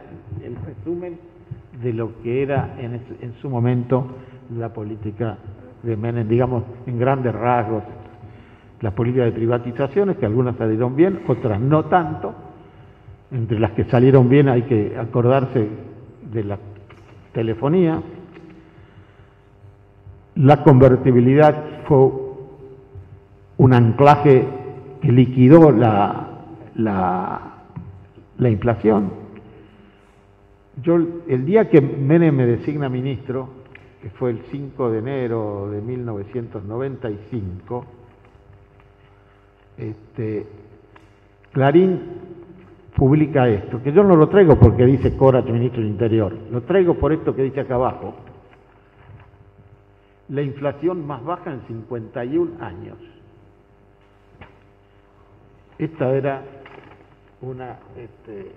el 0.43 0.57
resumen 0.57 1.17
de 1.81 1.93
lo 1.93 2.21
que 2.21 2.41
era 2.41 2.75
en, 2.79 3.33
su 3.41 3.49
momento 3.49 4.07
la 4.57 4.73
política 4.73 5.37
de 5.83 5.95
Menem, 5.95 6.27
digamos, 6.27 6.63
en 6.85 6.97
grandes 6.97 7.33
rasgos, 7.33 7.83
las 8.81 8.93
políticas 8.93 9.27
de 9.27 9.31
privatizaciones, 9.31 10.17
que 10.17 10.25
algunas 10.25 10.55
salieron 10.55 10.95
bien, 10.95 11.21
otras 11.27 11.59
no 11.59 11.85
tanto. 11.85 12.33
Entre 13.31 13.59
las 13.59 13.71
que 13.71 13.83
salieron 13.85 14.29
bien 14.29 14.47
hay 14.47 14.63
que 14.63 14.97
acordarse 14.97 15.67
de 16.31 16.43
la 16.43 16.57
telefonía. 17.33 18.01
La 20.35 20.63
convertibilidad 20.63 21.81
fue 21.87 22.11
un 23.57 23.73
anclaje 23.73 24.47
que 25.01 25.11
liquidó 25.11 25.71
la, 25.71 26.27
la, 26.75 27.41
la 28.37 28.49
inflación 28.49 29.26
yo 30.81 30.95
el 30.95 31.45
día 31.45 31.69
que 31.69 31.81
Menem 31.81 32.35
me 32.35 32.45
designa 32.45 32.89
ministro, 32.89 33.49
que 34.01 34.09
fue 34.11 34.31
el 34.31 34.41
5 34.51 34.91
de 34.91 34.99
enero 34.99 35.69
de 35.71 35.81
1995, 35.81 37.85
este, 39.77 40.45
Clarín 41.51 42.01
publica 42.95 43.47
esto, 43.47 43.81
que 43.81 43.91
yo 43.91 44.03
no 44.03 44.15
lo 44.15 44.29
traigo 44.29 44.59
porque 44.59 44.85
dice 44.85 45.15
Corach, 45.15 45.45
ministro 45.45 45.81
del 45.81 45.91
Interior, 45.91 46.35
lo 46.51 46.61
traigo 46.61 46.95
por 46.95 47.11
esto 47.11 47.35
que 47.35 47.43
dice 47.43 47.61
acá 47.61 47.75
abajo. 47.75 48.15
La 50.29 50.41
inflación 50.41 51.07
más 51.07 51.23
baja 51.23 51.53
en 51.53 51.61
51 51.61 52.63
años. 52.63 52.97
Esta 55.79 56.13
era 56.13 56.43
una, 57.41 57.77
este, 57.95 58.51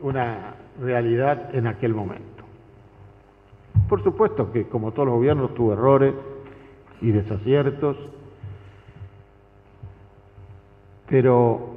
una 0.00 0.54
realidad 0.80 1.54
en 1.54 1.66
aquel 1.66 1.94
momento. 1.94 2.44
Por 3.88 4.02
supuesto 4.02 4.50
que 4.52 4.68
como 4.68 4.92
todos 4.92 5.06
los 5.06 5.16
gobiernos 5.16 5.54
tuvo 5.54 5.72
errores 5.72 6.14
y 7.00 7.10
desaciertos, 7.10 7.96
pero 11.08 11.74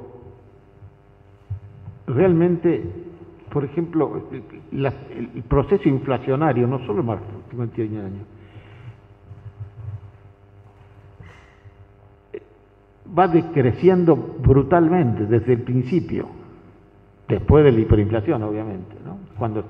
realmente, 2.06 2.82
por 3.52 3.64
ejemplo, 3.64 4.22
el 4.72 5.42
proceso 5.48 5.88
inflacionario, 5.88 6.66
no 6.66 6.78
solo 6.86 7.02
más 7.02 7.18
51 7.50 8.00
años, 8.00 8.26
va 13.16 13.28
decreciendo 13.28 14.16
brutalmente 14.16 15.26
desde 15.26 15.54
el 15.54 15.62
principio, 15.62 16.28
después 17.28 17.64
de 17.64 17.72
la 17.72 17.80
hiperinflación, 17.80 18.42
obviamente, 18.42 18.96
¿no? 19.04 19.18
cuando 19.38 19.64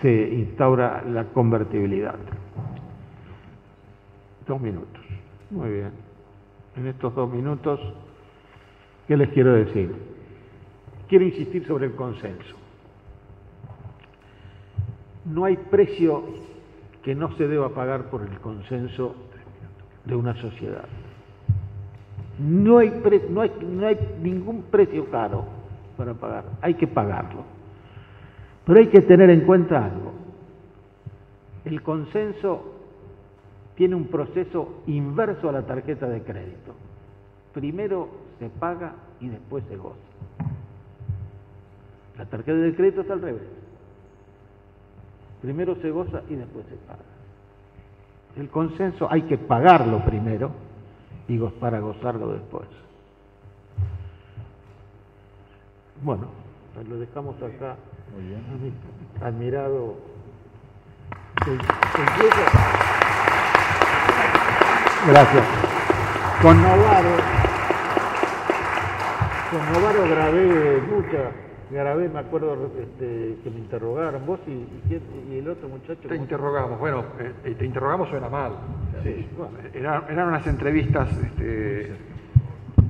se, 0.00 0.28
instaura 0.32 1.02
la 1.02 1.24
convertibilidad. 1.24 2.14
Dos 4.46 4.60
minutos. 4.60 5.02
Muy 5.50 5.70
bien. 5.70 5.90
En 6.76 6.86
estos 6.86 7.14
dos 7.14 7.30
minutos, 7.30 7.80
¿qué 9.08 9.16
les 9.16 9.28
quiero 9.30 9.52
decir? 9.52 9.92
Quiero 11.08 11.24
insistir 11.24 11.66
sobre 11.66 11.86
el 11.86 11.94
consenso. 11.94 12.56
No 15.24 15.44
hay 15.44 15.56
precio 15.56 16.22
que 17.02 17.14
no 17.14 17.36
se 17.36 17.48
deba 17.48 17.70
pagar 17.70 18.04
por 18.04 18.22
el 18.22 18.38
consenso 18.38 19.14
de 20.04 20.14
una 20.14 20.34
sociedad. 20.40 20.86
No 22.38 22.78
hay 22.78 22.92
ningún 24.22 24.62
precio 24.70 25.10
caro 25.10 25.57
para 25.98 26.14
pagar, 26.14 26.44
hay 26.62 26.74
que 26.74 26.86
pagarlo. 26.86 27.42
Pero 28.64 28.78
hay 28.78 28.86
que 28.86 29.02
tener 29.02 29.28
en 29.28 29.40
cuenta 29.42 29.84
algo. 29.84 30.12
El 31.64 31.82
consenso 31.82 32.74
tiene 33.74 33.96
un 33.96 34.06
proceso 34.06 34.82
inverso 34.86 35.48
a 35.48 35.52
la 35.52 35.62
tarjeta 35.62 36.08
de 36.08 36.22
crédito. 36.22 36.74
Primero 37.52 38.08
se 38.38 38.48
paga 38.48 38.92
y 39.20 39.28
después 39.28 39.64
se 39.68 39.76
goza. 39.76 39.96
La 42.16 42.24
tarjeta 42.26 42.58
de 42.58 42.74
crédito 42.74 43.00
está 43.02 43.14
al 43.14 43.22
revés. 43.22 43.42
Primero 45.42 45.76
se 45.76 45.90
goza 45.90 46.22
y 46.28 46.34
después 46.36 46.64
se 46.66 46.76
paga. 46.76 47.04
El 48.36 48.48
consenso 48.48 49.08
hay 49.10 49.22
que 49.22 49.38
pagarlo 49.38 50.04
primero 50.04 50.50
y 51.26 51.38
para 51.38 51.80
gozarlo 51.80 52.32
después. 52.32 52.68
Bueno, 56.02 56.28
lo 56.88 56.98
dejamos 56.98 57.36
acá. 57.36 57.76
Muy 58.14 58.24
bien. 58.24 58.74
Admirado. 59.22 59.96
Gracias. 65.06 65.44
Con 66.42 66.62
Novaro, 66.62 67.10
con 69.50 69.72
Novaro 69.72 70.08
grabé 70.08 70.80
muchas 70.82 71.32
Grabé, 71.70 72.08
me 72.08 72.20
acuerdo 72.20 72.70
este, 72.80 73.36
que 73.44 73.50
me 73.50 73.58
interrogaron, 73.58 74.24
vos 74.24 74.40
y, 74.46 75.34
el 75.34 75.48
otro 75.48 75.68
muchacho. 75.68 76.08
Te 76.08 76.16
interrogamos, 76.16 76.78
bueno, 76.78 77.04
eh, 77.20 77.54
te 77.58 77.64
interrogamos 77.66 78.08
suena 78.08 78.30
mal. 78.30 78.52
Sí. 79.02 79.28
eran 79.74 80.28
unas 80.28 80.46
entrevistas, 80.46 81.10
este, 81.10 81.94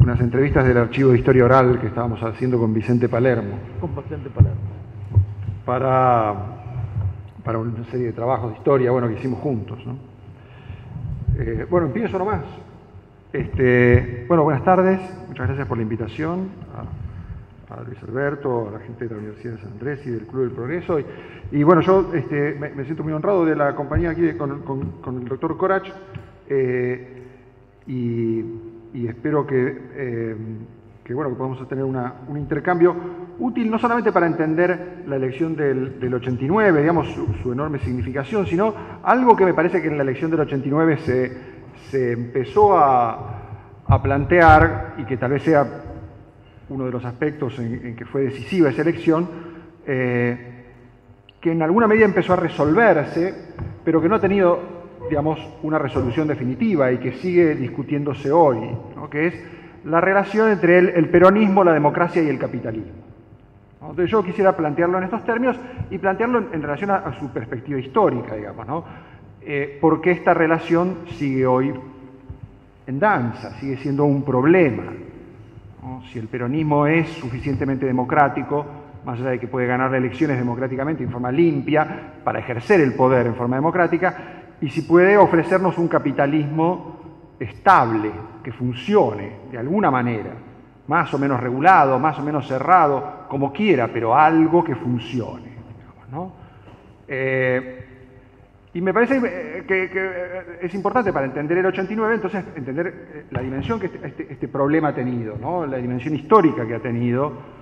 unas 0.01 0.20
entrevistas 0.20 0.67
del 0.67 0.78
archivo 0.78 1.10
de 1.10 1.18
historia 1.18 1.44
oral 1.44 1.81
que 1.81 1.89
estábamos 1.89 2.23
haciendo 2.23 2.59
con 2.59 2.73
Vicente 2.73 3.09
Palermo. 3.09 3.59
Con 3.81 3.94
Vicente 3.97 4.31
Palermo. 4.31 4.60
Para, 5.65 6.35
para 7.44 7.59
una 7.59 7.85
serie 7.91 8.07
de 8.07 8.12
trabajos 8.12 8.52
de 8.52 8.59
historia, 8.59 8.91
bueno, 8.91 9.09
que 9.09 9.15
hicimos 9.15 9.41
juntos. 9.41 9.78
¿no? 9.85 9.97
Eh, 11.39 11.67
bueno, 11.68 11.89
empiezo 11.89 12.18
nomás. 12.18 12.43
Este, 13.33 14.25
bueno, 14.27 14.44
buenas 14.44 14.65
tardes, 14.65 15.01
muchas 15.28 15.47
gracias 15.47 15.68
por 15.68 15.77
la 15.77 15.83
invitación 15.83 16.49
a 17.70 17.83
Luis 17.83 18.02
Alberto, 18.02 18.68
a 18.68 18.73
la 18.73 18.78
gente 18.81 19.07
de 19.07 19.15
la 19.15 19.20
Universidad 19.20 19.55
de 19.55 19.60
San 19.60 19.73
Andrés 19.73 20.07
y 20.07 20.10
del 20.10 20.27
Club 20.27 20.43
del 20.43 20.51
Progreso. 20.52 20.99
Y, 21.51 21.62
bueno, 21.62 21.83
yo 21.83 22.10
este, 22.15 22.55
me, 22.55 22.85
siento 22.85 23.02
muy 23.02 23.12
honrado 23.12 23.44
de 23.44 23.55
la 23.55 23.75
compañía 23.75 24.10
aquí 24.10 24.33
con, 24.33 25.20
el 25.20 25.28
doctor 25.28 25.57
Corach 25.57 25.86
eh, 26.49 27.23
y, 27.86 28.43
espero 28.94 29.47
eh, 29.50 30.36
que, 31.05 31.15
bueno, 31.15 31.31
que 31.31 31.36
podamos 31.36 31.68
tener 31.68 31.84
un 31.84 32.36
intercambio 32.36 32.94
útil 33.39 33.70
no 33.70 33.78
solamente 33.78 34.12
para 34.12 34.26
entender 34.26 35.05
la 35.07 35.17
elección 35.17 35.55
del, 35.55 36.12
89, 36.12 36.81
digamos, 36.81 37.08
su, 37.42 37.52
enorme 37.52 37.78
significación, 37.78 38.47
sino 38.47 38.75
algo 39.02 39.36
que 39.36 39.44
me 39.44 39.55
parece 39.55 39.81
que 39.81 39.89
en 39.89 39.97
la 39.97 40.02
elección 40.02 40.31
del 40.31 40.41
89 40.41 40.99
se, 40.99 41.39
se 41.91 42.12
empezó 42.12 42.76
a, 42.78 43.39
a 43.86 44.02
plantear 44.02 44.94
y 44.99 45.05
que 45.05 45.17
tal 45.17 45.33
vez 45.33 45.42
sea 45.42 45.67
uno 46.68 46.84
de 46.84 46.92
los 46.92 47.05
aspectos 47.05 47.58
en, 47.58 47.97
que 47.97 48.05
fue 48.05 48.23
decisiva 48.23 48.68
esa 48.68 48.83
elección, 48.83 49.28
eh, 49.86 50.65
que 51.41 51.52
en 51.52 51.62
alguna 51.62 51.86
medida 51.86 52.05
empezó 52.05 52.34
a 52.34 52.36
resolverse, 52.36 53.34
pero 53.84 54.00
que 54.00 54.08
no 54.08 54.17
ha 54.17 54.20
tenido, 54.20 54.77
digamos, 55.09 55.39
una 55.62 55.78
resolución 55.78 56.28
definitiva 56.28 56.91
y 56.93 56.99
que 56.99 57.12
sigue 57.12 57.55
discutiéndose 57.55 58.31
hoy, 58.31 58.59
que 59.10 59.27
es 59.28 59.35
la 59.85 60.01
relación 60.01 60.51
entre 60.51 60.78
el, 60.78 61.09
peronismo, 61.09 61.65
la 61.65 61.73
democracia 61.73 62.23
y 62.23 62.28
el 62.28 62.39
capitalismo. 62.39 62.93
Entonces 63.81 64.10
yo 64.10 64.23
quisiera 64.23 64.57
plantearlo 64.57 64.99
en 64.99 65.05
estos 65.05 65.25
términos 65.25 65.57
y 65.91 65.99
plantearlo 65.99 66.39
en, 66.52 66.62
relación 66.62 66.91
a, 66.91 67.12
su 67.18 67.31
perspectiva 67.31 67.78
histórica, 67.78 68.35
digamos, 68.35 68.67
¿no? 68.67 68.85
Eh, 69.41 69.78
porque 69.81 70.10
esta 70.10 70.35
relación 70.35 70.99
sigue 71.17 71.47
hoy 71.47 71.73
en 72.86 72.99
danza, 72.99 73.52
sigue 73.60 73.77
siendo 73.77 74.05
un 74.05 74.23
problema. 74.23 74.85
Si 76.12 76.18
el 76.18 76.27
peronismo 76.27 76.86
es 76.86 77.09
suficientemente 77.09 77.86
democrático, 77.86 78.67
más 79.05 79.20
allá 79.20 79.31
de 79.31 79.39
que 79.39 79.47
puede 79.47 79.67
ganar 79.67 79.94
elecciones 79.94 80.39
democráticamente 80.39 81.02
en 81.02 81.10
forma 81.10 81.33
limpia, 81.33 82.12
para 82.25 82.41
ejercer 82.41 82.81
el 82.81 82.94
poder 82.94 83.27
en 83.27 83.35
forma 83.35 83.57
democrática, 83.57 84.39
y 84.60 84.70
si 84.70 84.82
puede 84.82 85.16
ofrecernos 85.16 85.78
un 85.78 85.88
capitalismo 85.88 86.98
estable, 87.38 88.10
que 88.42 88.52
funcione 88.52 89.32
de 89.52 89.58
alguna 89.58 89.90
manera, 89.90 90.32
más 90.88 91.12
o 91.12 91.18
menos 91.18 91.38
regulado, 91.40 91.98
más 91.98 92.18
o 92.18 92.22
menos 92.22 92.48
cerrado, 92.48 93.26
como 93.28 93.52
quiera, 93.52 93.88
pero 93.92 94.16
algo 94.16 94.64
que 94.64 94.74
funcione. 94.74 95.58
Eh, 97.06 97.84
y 98.74 98.80
me 98.80 98.92
parece 98.92 99.16
eh, 99.16 99.64
que, 99.66 99.84
eh, 99.84 100.58
es 100.62 100.74
importante 100.74 101.12
para 101.12 101.26
entender 101.26 101.58
el 101.58 101.66
89, 101.66 102.14
entonces 102.14 102.44
entender 102.54 103.26
la 103.30 103.40
dimensión 103.40 103.80
que 103.80 103.86
este, 103.86 104.06
este, 104.06 104.32
este 104.32 104.48
problema 104.48 104.88
ha 104.88 104.94
tenido, 104.94 105.36
la 105.66 105.78
dimensión 105.78 106.14
histórica 106.14 106.66
que 106.66 106.74
ha 106.74 106.80
tenido 106.80 107.58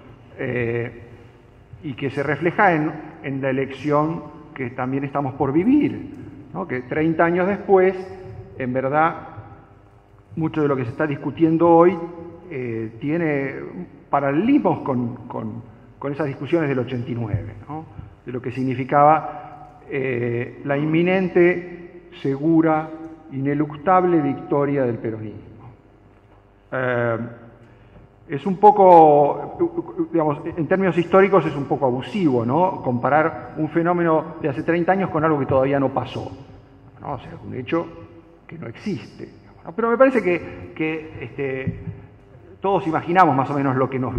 y 1.83 1.95
que 1.95 2.11
se 2.11 2.23
refleja 2.23 2.75
en, 2.75 3.41
la 3.41 3.51
elección 3.51 4.23
que 4.55 4.71
también 4.71 5.05
estamos 5.05 5.35
por 5.35 5.53
vivir, 5.53 6.26
que 6.65 6.83
30 6.83 7.25
años 7.25 7.49
después, 7.49 7.95
en 8.59 8.73
verdad, 8.73 9.29
mucho 10.37 10.63
de 10.63 10.69
lo 10.69 10.77
que 10.77 10.85
se 10.85 10.91
está 10.91 11.07
discutiendo 11.07 11.69
hoy 11.69 11.99
tiene 13.01 13.55
paralelismos 14.09 14.81
con, 14.81 15.17
con, 15.27 15.63
con, 15.99 16.13
esas 16.13 16.27
discusiones 16.27 16.69
del 16.69 16.79
89, 16.79 17.55
¿no? 17.69 17.85
de 18.25 18.33
lo 18.33 18.41
que 18.41 18.53
significaba 18.53 19.81
eh, 19.89 20.61
la 20.65 20.77
inminente, 20.77 22.09
segura, 22.23 22.91
ineluctable 23.33 24.21
victoria 24.21 24.85
del 24.85 24.99
peronismo. 24.99 25.71
Eh, 26.73 27.19
es 28.29 28.45
un 28.45 28.57
poco, 28.57 30.09
digamos, 30.13 30.41
en 30.45 30.67
términos 30.67 30.99
históricos 30.99 31.47
es 31.47 31.55
un 31.55 31.65
poco 31.65 31.87
abusivo, 31.87 32.45
¿no? 32.45 32.83
Comparar 32.83 33.55
un 33.57 33.69
fenómeno 33.69 34.37
de 34.43 34.49
hace 34.49 34.63
30 34.63 34.93
años 34.93 35.11
con 35.11 35.25
algo 35.25 35.39
que 35.39 35.47
todavía 35.47 35.79
no 35.79 35.91
pasó. 35.91 36.31
¿no? 37.01 37.13
O 37.13 37.19
sea, 37.19 37.33
un 37.45 37.55
hecho 37.55 37.87
que 38.47 38.59
no 38.59 38.67
existe. 38.67 39.29
Pero 39.75 39.91
me 39.91 39.97
parece 39.97 40.23
que, 40.23 41.17
este, 41.21 41.81
todos 42.61 42.87
imaginamos 42.87 43.35
más 43.37 43.51
o 43.51 43.55
menos 43.55 43.77
lo 43.77 43.89
que, 43.89 43.99
nos 43.99 44.15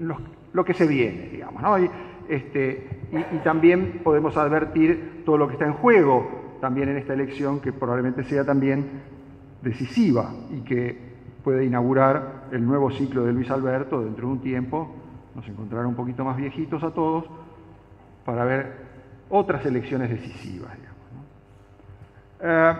lo, 0.00 0.16
lo 0.52 0.64
que 0.64 0.74
se 0.74 0.86
viene, 0.86 1.28
digamos, 1.30 1.62
¿no? 1.62 1.76
Este, 2.28 2.88
y, 3.12 3.38
también 3.38 4.00
podemos 4.02 4.36
advertir 4.36 5.22
todo 5.24 5.38
lo 5.38 5.46
que 5.46 5.54
está 5.54 5.66
en 5.66 5.74
juego 5.74 6.56
también 6.60 6.88
en 6.88 6.96
esta 6.96 7.14
elección, 7.14 7.60
que 7.60 7.72
probablemente 7.72 8.24
sea 8.24 8.44
también 8.44 9.02
decisiva 9.62 10.32
y 10.50 10.60
que 10.62 11.05
después 11.46 11.60
de 11.60 11.66
inaugurar 11.66 12.46
el 12.50 12.66
nuevo 12.66 12.90
ciclo 12.90 13.24
de 13.24 13.32
Luis 13.32 13.48
Alberto, 13.52 14.02
dentro 14.02 14.26
de 14.26 14.32
un 14.32 14.40
tiempo 14.40 14.92
nos 15.32 15.46
encontrarán 15.46 15.86
un 15.86 15.94
poquito 15.94 16.24
más 16.24 16.36
viejitos 16.36 16.82
a 16.82 16.90
todos 16.90 17.24
para 18.24 18.44
ver 18.44 18.72
otras 19.30 19.64
elecciones 19.64 20.10
decisivas. 20.10 20.72
Eh, 22.40 22.72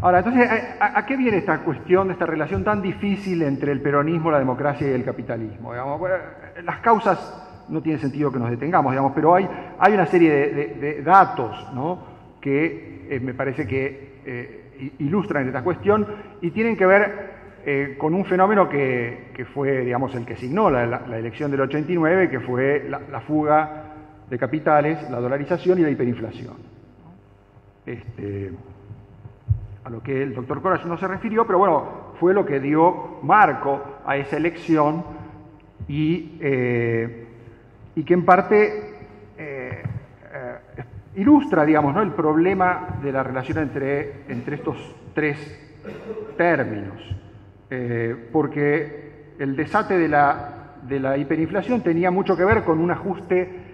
ahora, 0.00 0.20
entonces, 0.20 0.48
¿a, 0.80 1.04
qué 1.04 1.18
viene 1.18 1.36
esta 1.36 1.58
cuestión, 1.58 2.10
esta 2.10 2.24
relación 2.24 2.64
tan 2.64 2.80
difícil 2.80 3.42
entre 3.42 3.70
el 3.72 3.82
peronismo, 3.82 4.30
la 4.30 4.38
democracia 4.38 4.88
y 4.88 4.92
el 4.92 5.04
capitalismo? 5.04 5.74
las 5.74 6.78
causas 6.78 7.66
no 7.68 7.82
tiene 7.82 7.98
sentido 7.98 8.32
que 8.32 8.38
nos 8.38 8.48
detengamos, 8.48 8.92
digamos, 8.92 9.12
pero 9.14 9.34
hay, 9.34 9.46
hay 9.78 9.92
una 9.92 10.06
serie 10.06 10.30
de, 10.32 11.02
datos 11.02 11.54
que 12.40 13.08
eh, 13.10 13.20
me 13.20 13.34
parece 13.34 13.66
que 13.66 14.22
eh, 14.24 14.67
ilustran 14.98 15.46
esta 15.46 15.62
cuestión 15.62 16.06
y 16.40 16.50
tienen 16.50 16.76
que 16.76 16.86
ver 16.86 17.38
con 17.98 18.14
un 18.14 18.24
fenómeno 18.24 18.68
que, 18.68 19.46
fue, 19.52 19.80
digamos, 19.84 20.14
el 20.14 20.24
que 20.24 20.36
signó 20.36 20.70
la, 20.70 21.04
elección 21.18 21.50
del 21.50 21.60
89, 21.62 22.30
que 22.30 22.40
fue 22.40 22.88
la 22.88 23.20
fuga 23.20 23.84
de 24.30 24.38
capitales, 24.38 25.10
la 25.10 25.20
dolarización 25.20 25.78
y 25.78 25.82
la 25.82 25.90
hiperinflación. 25.90 26.54
Este, 27.88 28.52
a 29.84 29.88
lo 29.88 30.02
que 30.02 30.22
el 30.22 30.34
doctor 30.34 30.60
Coras 30.60 30.84
no 30.84 30.98
se 30.98 31.08
refirió, 31.08 31.46
pero 31.46 31.58
bueno, 31.58 32.12
fue 32.20 32.34
lo 32.34 32.44
que 32.44 32.60
dio 32.60 33.18
marco 33.22 33.82
a 34.04 34.18
esa 34.18 34.36
elección 34.36 35.02
y, 35.88 36.36
eh, 36.40 37.26
que 38.04 38.14
en 38.14 38.24
parte 38.26 38.66
eh, 38.66 38.82
eh, 38.82 38.87
ilustra, 41.18 41.64
digamos, 41.64 41.94
¿no? 41.94 42.02
el 42.02 42.12
problema 42.12 42.98
de 43.02 43.12
la 43.12 43.22
relación 43.22 43.58
entre, 43.58 44.24
entre 44.28 44.56
estos 44.56 44.76
tres 45.14 45.36
términos, 46.36 46.96
porque 48.32 49.34
el 49.38 49.56
desate 49.56 49.98
de 49.98 50.08
la, 50.08 50.74
de 50.82 51.00
la 51.00 51.16
hiperinflación 51.16 51.82
tenía 51.82 52.10
mucho 52.10 52.36
que 52.36 52.44
ver 52.44 52.64
con 52.64 52.78
un 52.78 52.90
ajuste 52.90 53.68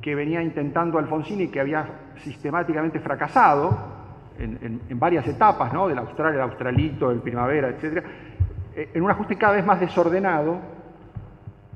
que 0.00 0.14
venía 0.14 0.42
intentando 0.42 0.98
Alfonsín 0.98 1.40
y 1.40 1.48
que 1.48 1.60
había 1.60 1.86
sistemáticamente 2.16 3.00
fracasado 3.00 3.92
en, 4.38 4.98
varias 4.98 5.26
etapas, 5.28 5.72
¿no? 5.72 5.88
del 5.88 5.98
Austral, 5.98 6.34
el 6.34 6.40
Australito, 6.40 7.10
el 7.10 7.20
Primavera, 7.20 7.68
etc., 7.68 8.04
eh, 8.74 8.90
en 8.94 9.02
un 9.02 9.10
ajuste 9.10 9.36
cada 9.36 9.54
vez 9.54 9.64
más 9.64 9.78
desordenado 9.78 10.58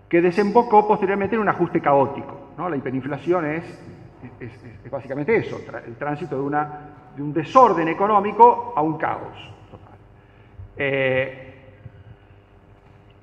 que 0.08 0.20
desembocó 0.20 0.88
posteriormente 0.88 1.36
en 1.36 1.42
un 1.42 1.48
ajuste 1.48 1.80
caótico. 1.80 2.52
¿no? 2.56 2.68
La 2.68 2.76
hiperinflación 2.76 3.46
es, 3.46 3.95
es, 4.40 4.90
básicamente 4.90 5.36
eso, 5.36 5.60
el 5.86 5.96
tránsito 5.96 6.36
de, 6.36 6.42
una, 6.42 6.80
de, 7.16 7.22
un 7.22 7.32
desorden 7.32 7.88
económico 7.88 8.72
a 8.76 8.82
un 8.82 8.96
caos 8.96 9.36
total. 9.70 9.98
Eh, 10.76 11.46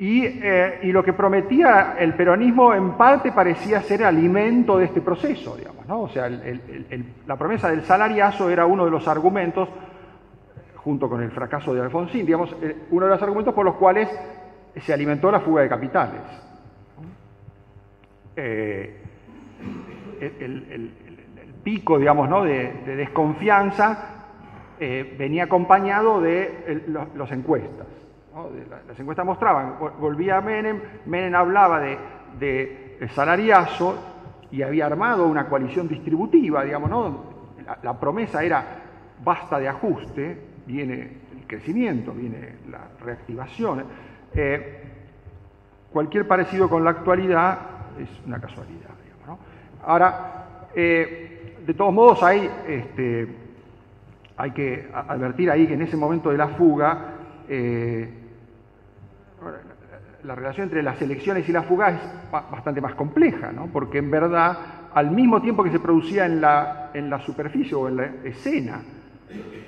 eh, 0.05 0.79
y, 0.83 0.91
lo 0.91 1.03
que 1.03 1.13
prometía 1.13 1.95
el 1.97 2.13
peronismo 2.15 2.73
en 2.73 2.93
parte 2.93 3.31
parecía 3.31 3.81
ser 3.81 4.03
alimento 4.03 4.77
de 4.77 4.85
este 4.85 5.01
proceso, 5.01 5.55
digamos, 5.55 5.87
¿no? 5.87 6.01
O 6.01 6.09
sea, 6.09 6.29
la 6.29 7.37
promesa 7.37 7.69
del 7.69 7.83
salariazo 7.83 8.49
era 8.49 8.65
uno 8.65 8.85
de 8.85 8.91
los 8.91 9.07
argumentos, 9.07 9.69
junto 10.75 11.07
con 11.07 11.21
el 11.21 11.31
fracaso 11.31 11.73
de 11.73 11.81
Alfonsín, 11.81 12.25
digamos, 12.25 12.53
eh, 12.61 12.75
uno 12.91 13.05
de 13.05 13.11
los 13.11 13.21
argumentos 13.21 13.53
por 13.53 13.63
los 13.63 13.75
cuales 13.75 14.09
se 14.75 14.93
alimentó 14.93 15.31
la 15.31 15.39
fuga 15.39 15.61
de 15.61 15.69
capitales. 15.69 16.21
El, 20.39 20.93
pico, 21.63 21.97
digamos, 21.97 22.29
¿no? 22.29 22.43
de, 22.43 22.73
desconfianza 22.85 24.09
venía 24.79 25.45
acompañado 25.45 26.19
de 26.19 26.83
los 27.15 27.31
encuestas. 27.31 27.87
Las 28.87 28.99
encuestas 28.99 29.25
mostraban, 29.25 29.75
volvía 29.99 30.37
a 30.37 30.41
Menem, 30.41 30.81
Menem 31.05 31.35
hablaba 31.35 31.79
de, 31.79 31.97
de 32.99 33.07
salariazo 33.09 34.13
y 34.53 34.61
había 34.61 34.85
armado 34.85 35.25
una 35.25 35.47
coalición 35.49 35.87
distributiva, 35.87 36.63
digamos, 36.63 36.87
¿no? 36.87 37.33
La, 37.81 37.99
promesa 37.99 38.43
era 38.43 38.63
basta 39.23 39.57
de 39.57 39.67
ajuste, 39.67 40.37
viene 40.67 41.21
el 41.35 41.47
crecimiento, 41.47 42.11
viene 42.11 42.57
la 42.69 42.87
reactivación. 43.03 43.83
Eh, 44.35 44.83
cualquier 45.91 46.27
parecido 46.27 46.69
con 46.69 46.83
la 46.83 46.91
actualidad 46.91 47.72
es 47.99 48.09
una 48.25 48.39
casualidad. 48.39 48.89
Digamos, 49.03 49.39
Ahora, 49.83 50.69
eh, 50.75 51.57
de 51.65 51.73
todos 51.73 51.93
modos 51.93 52.23
hay, 52.23 52.49
este, 52.67 53.27
hay 54.37 54.51
que 54.51 54.89
advertir 54.93 55.49
ahí 55.49 55.67
que 55.67 55.73
en 55.73 55.81
ese 55.81 55.97
momento 55.97 56.29
de 56.29 56.37
la 56.37 56.49
fuga, 56.49 57.15
eh, 57.47 58.09
la 60.23 60.35
relación 60.35 60.65
entre 60.65 60.81
las 60.81 61.01
elecciones 61.01 61.47
y 61.49 61.51
la 61.51 61.63
fuga 61.63 61.89
es 61.89 62.31
bastante 62.31 62.79
más 62.79 62.95
compleja, 62.95 63.51
¿no? 63.51 63.67
porque 63.67 63.97
en 63.97 64.09
verdad, 64.09 64.57
al 64.93 65.11
mismo 65.11 65.41
tiempo 65.41 65.63
que 65.63 65.71
se 65.71 65.79
producía 65.79 66.25
en 66.25 66.39
la, 66.39 66.91
en 66.93 67.09
la 67.09 67.19
superficie 67.19 67.75
o 67.75 67.89
en 67.89 67.97
la 67.97 68.05
escena 68.23 68.81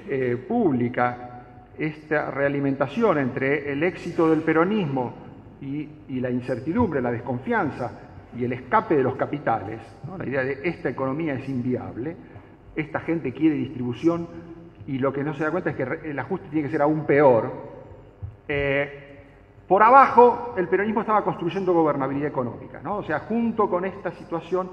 eh, 0.07 0.43
pública 0.47 1.35
esta 1.77 2.31
realimentación 2.31 3.17
entre 3.17 3.71
el 3.71 3.83
éxito 3.83 4.29
del 4.29 4.41
peronismo 4.41 5.13
y, 5.61 5.89
la 6.19 6.29
incertidumbre, 6.29 7.01
la 7.01 7.11
desconfianza 7.11 7.91
y 8.37 8.43
el 8.43 8.53
escape 8.53 8.95
de 8.95 9.03
los 9.03 9.15
capitales, 9.15 9.79
la 10.17 10.25
idea 10.25 10.43
de 10.43 10.59
esta 10.63 10.89
economía 10.89 11.33
es 11.35 11.47
inviable, 11.47 12.15
esta 12.75 12.99
gente 12.99 13.31
quiere 13.33 13.55
distribución 13.55 14.27
y 14.87 14.99
lo 14.99 15.13
que 15.13 15.23
no 15.23 15.33
se 15.33 15.43
da 15.43 15.51
cuenta 15.51 15.71
es 15.71 15.75
que 15.75 16.09
el 16.09 16.19
ajuste 16.19 16.47
tiene 16.49 16.67
que 16.67 16.71
ser 16.71 16.81
aún 16.81 17.05
peor. 17.05 17.51
Eh, 18.47 19.01
por 19.67 19.81
abajo, 19.81 20.53
el 20.57 20.67
peronismo 20.67 21.01
estaba 21.01 21.23
construyendo 21.23 21.73
gobernabilidad 21.73 22.27
económica, 22.27 22.81
¿no? 22.83 22.97
O 22.97 23.03
sea, 23.03 23.19
junto 23.21 23.69
con 23.69 23.85
esta 23.85 24.11
situación 24.11 24.69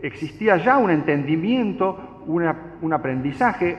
existía 0.00 0.56
ya 0.58 0.78
un 0.78 0.90
entendimiento, 0.90 2.22
un 2.26 2.92
aprendizaje 2.92 3.76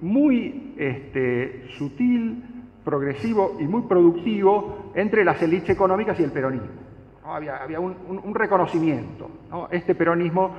muy 0.00 0.74
este, 0.78 1.66
sutil, 1.76 2.44
progresivo 2.84 3.56
y 3.58 3.64
muy 3.64 3.82
productivo 3.82 4.92
entre 4.94 5.24
las 5.24 5.42
élites 5.42 5.70
económicas 5.70 6.18
y 6.20 6.22
el 6.22 6.30
peronismo. 6.30 6.87
Había, 7.28 7.80
un, 7.80 8.34
reconocimiento. 8.34 9.30
Este 9.70 9.94
peronismo 9.94 10.50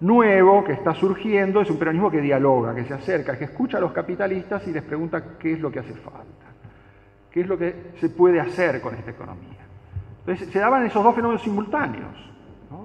nuevo 0.00 0.64
que 0.64 0.72
está 0.72 0.94
surgiendo 0.94 1.60
es 1.60 1.70
un 1.70 1.78
peronismo 1.78 2.10
que 2.10 2.20
dialoga, 2.20 2.74
que 2.74 2.84
se 2.84 2.94
acerca, 2.94 3.36
que 3.36 3.44
escucha 3.44 3.78
a 3.78 3.80
los 3.80 3.92
capitalistas 3.92 4.66
y 4.66 4.72
les 4.72 4.82
pregunta 4.82 5.38
qué 5.38 5.52
es 5.52 5.60
lo 5.60 5.70
que 5.70 5.80
hace 5.80 5.94
falta 5.94 6.46
qué 7.36 7.42
es 7.42 7.48
lo 7.48 7.58
que 7.58 7.92
se 8.00 8.08
puede 8.08 8.40
hacer 8.40 8.80
con 8.80 8.94
esta 8.94 9.10
economía. 9.10 9.58
Entonces, 10.20 10.48
se 10.50 10.58
daban 10.58 10.86
esos 10.86 11.04
dos 11.04 11.14
fenómenos 11.14 11.42
simultáneos, 11.42 12.16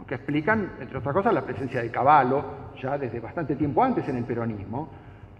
que 0.05 0.15
explican, 0.15 0.73
entre 0.77 0.97
otras 0.97 1.15
cosas, 1.15 1.33
la 1.33 1.45
presencia 1.45 1.81
de 1.81 1.89
Caballo, 1.89 2.43
ya 2.81 2.97
desde 2.97 3.21
bastante 3.21 3.55
tiempo 3.55 3.81
antes 3.81 4.09
en 4.09 4.17
el 4.17 4.25
peronismo, 4.25 4.89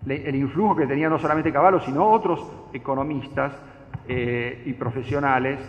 el 0.07 0.33
influjo 0.33 0.77
que 0.77 0.87
tenía 0.87 1.09
no 1.09 1.19
solamente 1.19 1.51
Caballo, 1.51 1.81
sino 1.81 2.09
otros 2.09 2.69
economistas 2.71 3.51
eh, 4.07 4.63
y 4.65 4.71
profesionales 4.71 5.59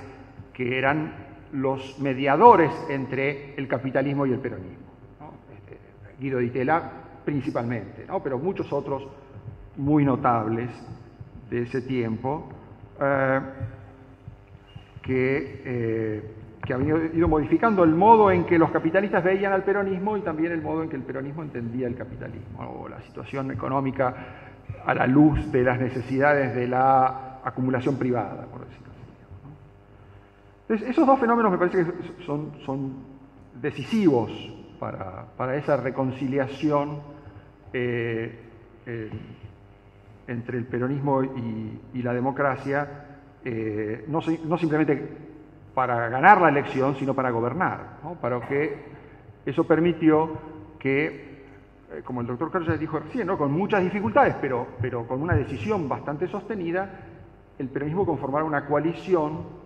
que 0.53 0.79
eran 0.79 1.32
los 1.53 1.99
mediadores 1.99 2.73
entre 2.89 3.55
el 3.57 3.69
capitalismo 3.69 4.27
y 4.27 4.33
el 4.33 4.39
peronismo. 4.39 4.87
Este, 5.55 5.79
Guido 6.19 6.39
Di 6.39 6.51
Tella 6.51 6.91
principalmente, 7.25 8.07
pero 8.23 8.39
muchos 8.39 8.73
otros 8.73 9.07
muy 9.77 10.05
notables 10.05 10.71
de 11.51 11.63
ese 11.63 11.83
tiempo, 11.83 12.49
eh, 13.01 13.41
que, 15.03 15.63
eh, 15.65 16.23
que 16.65 16.75
habían 16.75 17.11
ido 17.15 17.29
modificando 17.29 17.85
el 17.85 17.95
modo 17.95 18.31
en 18.31 18.45
que 18.45 18.59
los 18.59 18.71
capitalistas 18.71 19.23
veían 19.23 19.53
al 19.53 19.65
peronismo 19.65 20.17
y 20.17 20.21
también 20.21 20.53
el 20.53 20.63
modo 20.63 20.83
en 20.83 20.89
que 20.89 20.97
el 20.97 21.03
peronismo 21.03 21.43
entendía 21.43 21.87
el 21.87 21.97
capitalismo 21.97 22.83
o 22.83 22.89
la 22.89 23.01
situación 23.03 23.51
económica 23.51 24.15
a 24.85 24.95
la 24.95 25.07
luz 25.07 25.51
de 25.51 25.63
las 25.63 25.81
necesidades 25.81 26.55
de 26.55 26.69
la 26.69 27.41
acumulación 27.45 27.97
privada, 27.97 28.47
por 28.47 28.65
decirlo. 28.67 28.92
Esos 30.73 31.07
dos 31.07 31.21
fenómenos 31.21 31.53
me 31.53 31.59
parece 31.59 31.85
que 31.85 32.25
son, 32.25 33.13
decisivos 33.61 34.33
para, 34.79 35.57
esa 35.57 35.77
reconciliación 35.77 37.01
eh, 37.75 38.39
entre 40.27 40.57
el 40.57 40.65
peronismo 40.65 41.23
y, 41.23 42.03
la 42.03 42.15
democracia, 42.15 42.89
eh, 43.45 44.07
no, 44.09 44.23
simplemente 44.23 45.09
para 45.75 46.09
ganar 46.09 46.41
la 46.41 46.49
elección, 46.49 46.97
sino 46.97 47.13
para 47.13 47.31
gobernar, 47.31 47.99
para 48.21 48.41
que 48.41 48.77
eso 49.45 49.65
permitió 49.65 50.31
que, 50.79 51.45
eh, 51.91 52.03
como 52.03 52.23
el 52.23 52.27
doctor 52.27 52.51
Carlos 52.51 52.81
dijo 52.81 52.99
recién, 52.99 53.27
¿no? 53.27 53.37
con 53.37 53.53
muchas 53.53 53.83
dificultades, 53.83 54.37
pero 54.41 55.07
con 55.07 55.21
una 55.21 55.35
decisión 55.35 55.87
bastante 55.87 56.29
sostenida, 56.29 56.91
el 57.59 57.69
peronismo 57.69 58.07
conformara 58.07 58.45
una 58.45 58.65
coalición 58.67 59.62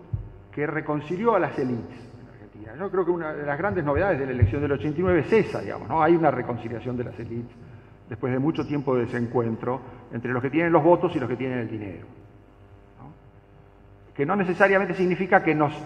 que 0.57 0.65
reconcilió 0.65 1.35
a 1.35 1.39
las 1.39 1.59
élites 1.59 1.99
en 2.19 2.29
Argentina. 2.29 2.73
Yo 2.79 2.89
creo 2.89 3.05
que 3.05 3.11
una 3.11 3.31
de 3.31 3.45
las 3.45 3.59
grandes 3.59 3.85
novedades 3.85 4.17
de 4.17 4.25
la 4.25 4.31
elección 4.31 4.59
del 4.59 4.71
89 4.71 5.19
es 5.19 5.31
esa, 5.31 5.61
digamos, 5.61 5.87
¿no? 5.87 6.01
hay 6.01 6.15
una 6.15 6.31
reconciliación 6.31 6.97
de 6.97 7.03
las 7.03 7.19
élites 7.19 7.55
después 8.09 8.33
de 8.33 8.39
mucho 8.39 8.65
tiempo 8.65 8.95
de 8.95 9.01
desencuentro 9.01 9.79
entre 10.11 10.33
los 10.33 10.41
que 10.41 10.49
tienen 10.49 10.73
los 10.73 10.83
votos 10.83 11.15
y 11.15 11.19
los 11.19 11.29
que 11.29 11.35
tienen 11.35 11.59
el 11.59 11.69
dinero. 11.69 12.07
que 14.15 14.25
no 14.25 14.35
necesariamente 14.35 14.95
significa 14.95 15.43
que 15.43 15.53
nos 15.53 15.79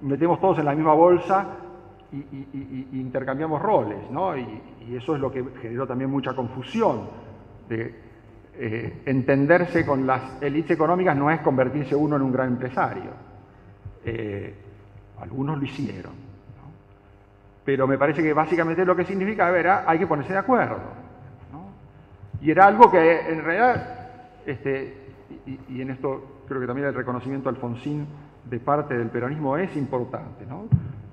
metemos 0.00 0.40
todos 0.40 0.60
en 0.60 0.64
la 0.64 0.74
misma 0.74 0.94
bolsa 0.94 1.48
y, 2.10 2.88
intercambiamos 2.98 3.60
roles, 3.60 3.98
¿no? 4.10 4.34
Y, 4.34 4.96
eso 4.96 5.14
es 5.14 5.20
lo 5.20 5.30
que 5.30 5.44
generó 5.60 5.86
también 5.86 6.08
mucha 6.08 6.34
confusión. 6.34 7.10
De, 7.68 7.94
eh, 8.54 9.02
entenderse 9.04 9.84
con 9.84 10.06
las 10.06 10.40
élites 10.40 10.70
económicas 10.70 11.14
no 11.14 11.30
es 11.30 11.40
convertirse 11.40 11.94
uno 11.94 12.16
en 12.16 12.22
un 12.22 12.32
gran 12.32 12.48
empresario. 12.48 13.25
Eh, 14.06 14.54
algunos 15.20 15.58
lo 15.58 15.64
hicieron. 15.64 16.12
Pero 17.64 17.86
me 17.88 17.98
parece 17.98 18.22
que 18.22 18.32
básicamente 18.32 18.84
lo 18.84 18.94
que 18.94 19.04
significa, 19.04 19.50
era, 19.58 19.84
hay 19.86 19.98
que 19.98 20.06
ponerse 20.06 20.32
de 20.32 20.38
acuerdo. 20.38 20.78
Y 22.40 22.50
era 22.50 22.66
algo 22.66 22.90
que 22.90 23.28
en 23.28 23.42
realidad, 23.42 24.08
este, 24.46 24.94
y, 25.46 25.80
en 25.80 25.90
esto 25.90 26.42
creo 26.46 26.60
que 26.60 26.66
también 26.66 26.86
el 26.86 26.94
reconocimiento 26.94 27.48
a 27.48 27.52
Alfonsín 27.52 28.06
de 28.44 28.60
parte 28.60 28.96
del 28.96 29.08
peronismo 29.08 29.56
es 29.56 29.74
importante. 29.76 30.46
¿no? 30.46 30.66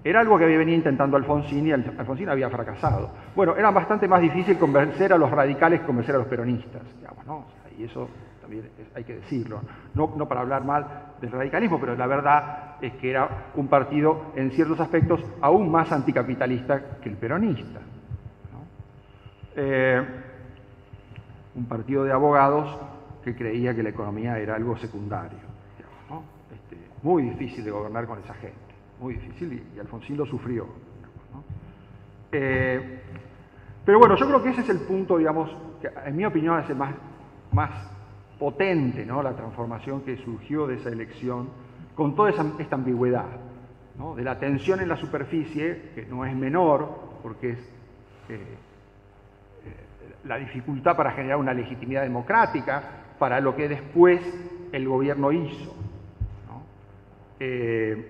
Era 0.03 0.19
algo 0.19 0.37
que 0.37 0.43
había 0.43 0.59
venido 0.59 0.77
intentando 0.77 1.17
Alfonsín 1.17 1.65
y 1.65 1.71
Alfonsín 1.71 2.29
había 2.29 2.49
fracasado. 2.49 3.09
Bueno, 3.35 3.55
era 3.55 3.71
bastante 3.71 4.07
más 4.07 4.21
difícil 4.21 4.59
convencer 4.59 5.13
a 5.13 5.17
los 5.17 5.31
radicales 5.31 5.79
que 5.79 5.87
convencer 5.87 6.13
a 6.15 6.19
los 6.19 6.27
peronistas, 6.27 6.83
digamos, 6.99 7.25
¿no? 7.25 7.45
y 7.77 7.85
eso 7.85 8.07
también 8.41 8.69
hay 8.93 9.03
que 9.03 9.15
decirlo. 9.15 9.61
No, 9.95 10.27
para 10.27 10.41
hablar 10.41 10.63
mal 10.63 10.85
del 11.23 11.31
radicalismo, 11.31 11.79
pero 11.79 11.95
la 11.95 12.07
verdad 12.07 12.75
es 12.81 12.93
que 12.93 13.09
era 13.09 13.51
un 13.55 13.67
partido 13.67 14.33
en 14.35 14.51
ciertos 14.51 14.79
aspectos 14.79 15.23
aún 15.41 15.71
más 15.71 15.91
anticapitalista 15.91 16.99
que 17.01 17.09
el 17.09 17.17
peronista. 17.17 17.79
Eh, 19.55 20.03
un 21.55 21.65
partido 21.65 22.03
de 22.03 22.11
abogados 22.11 22.77
que 23.23 23.35
creía 23.35 23.75
que 23.75 23.83
la 23.83 23.89
economía 23.89 24.37
era 24.37 24.55
algo 24.55 24.77
secundario. 24.77 25.53
Este, 26.53 26.77
muy 27.01 27.23
difícil 27.23 27.63
de 27.63 27.71
gobernar 27.71 28.05
con 28.05 28.19
esa 28.19 28.33
gente 28.33 28.73
muy 29.03 29.15
difícil 29.15 29.61
y, 29.75 29.79
Alfonsín 29.79 30.17
lo 30.17 30.25
sufrió. 30.25 30.65
Eh, 32.31 33.01
pero 33.85 33.99
bueno, 33.99 34.15
yo 34.15 34.25
creo 34.25 34.41
que 34.41 34.49
ese 34.49 34.61
es 34.61 34.69
el 34.69 34.79
punto, 34.79 35.17
digamos, 35.17 35.55
que 35.81 35.89
en 36.05 36.15
mi 36.15 36.25
opinión 36.25 36.59
es 36.59 36.69
el 36.69 36.77
más, 36.77 36.95
más 37.51 37.69
potente, 38.43 39.05
¿no? 39.05 39.23
La 39.23 39.37
transformación 39.37 40.01
que 40.01 40.17
surgió 40.17 40.67
de 40.67 40.75
esa 40.75 40.89
elección 40.89 41.47
con 41.95 42.13
toda 42.13 42.29
esta 42.59 42.75
ambigüedad, 42.75 43.29
¿no? 43.97 44.15
de 44.15 44.23
la 44.25 44.37
tensión 44.37 44.81
en 44.81 44.89
la 44.89 44.97
superficie, 44.97 45.91
que 45.95 46.05
no 46.07 46.25
es 46.25 46.35
menor, 46.35 46.89
porque 47.23 47.51
es 47.51 47.59
eh, 48.27 48.33
eh, 48.33 49.75
la 50.25 50.35
dificultad 50.39 50.97
para 50.97 51.13
generar 51.13 51.37
una 51.37 51.53
legitimidad 51.53 52.01
democrática 52.01 52.83
para 53.17 53.39
lo 53.39 53.55
que 53.55 53.69
después 53.69 54.19
el 54.73 54.89
gobierno 54.89 55.31
hizo. 55.31 55.73
¿no? 56.49 56.63
Eh, 57.39 58.09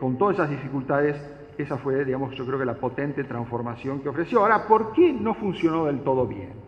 con 0.00 0.16
todas 0.16 0.36
esas 0.36 0.48
dificultades, 0.48 1.22
esa 1.58 1.76
fue, 1.76 2.02
digamos, 2.06 2.34
yo 2.34 2.46
creo 2.46 2.58
que 2.58 2.64
la 2.64 2.76
potente 2.76 3.24
transformación 3.24 4.00
que 4.00 4.08
ofreció. 4.08 4.40
Ahora, 4.40 4.66
¿por 4.66 4.94
qué 4.94 5.12
no 5.12 5.34
funcionó 5.34 5.84
del 5.84 6.00
todo 6.00 6.26
bien? 6.26 6.61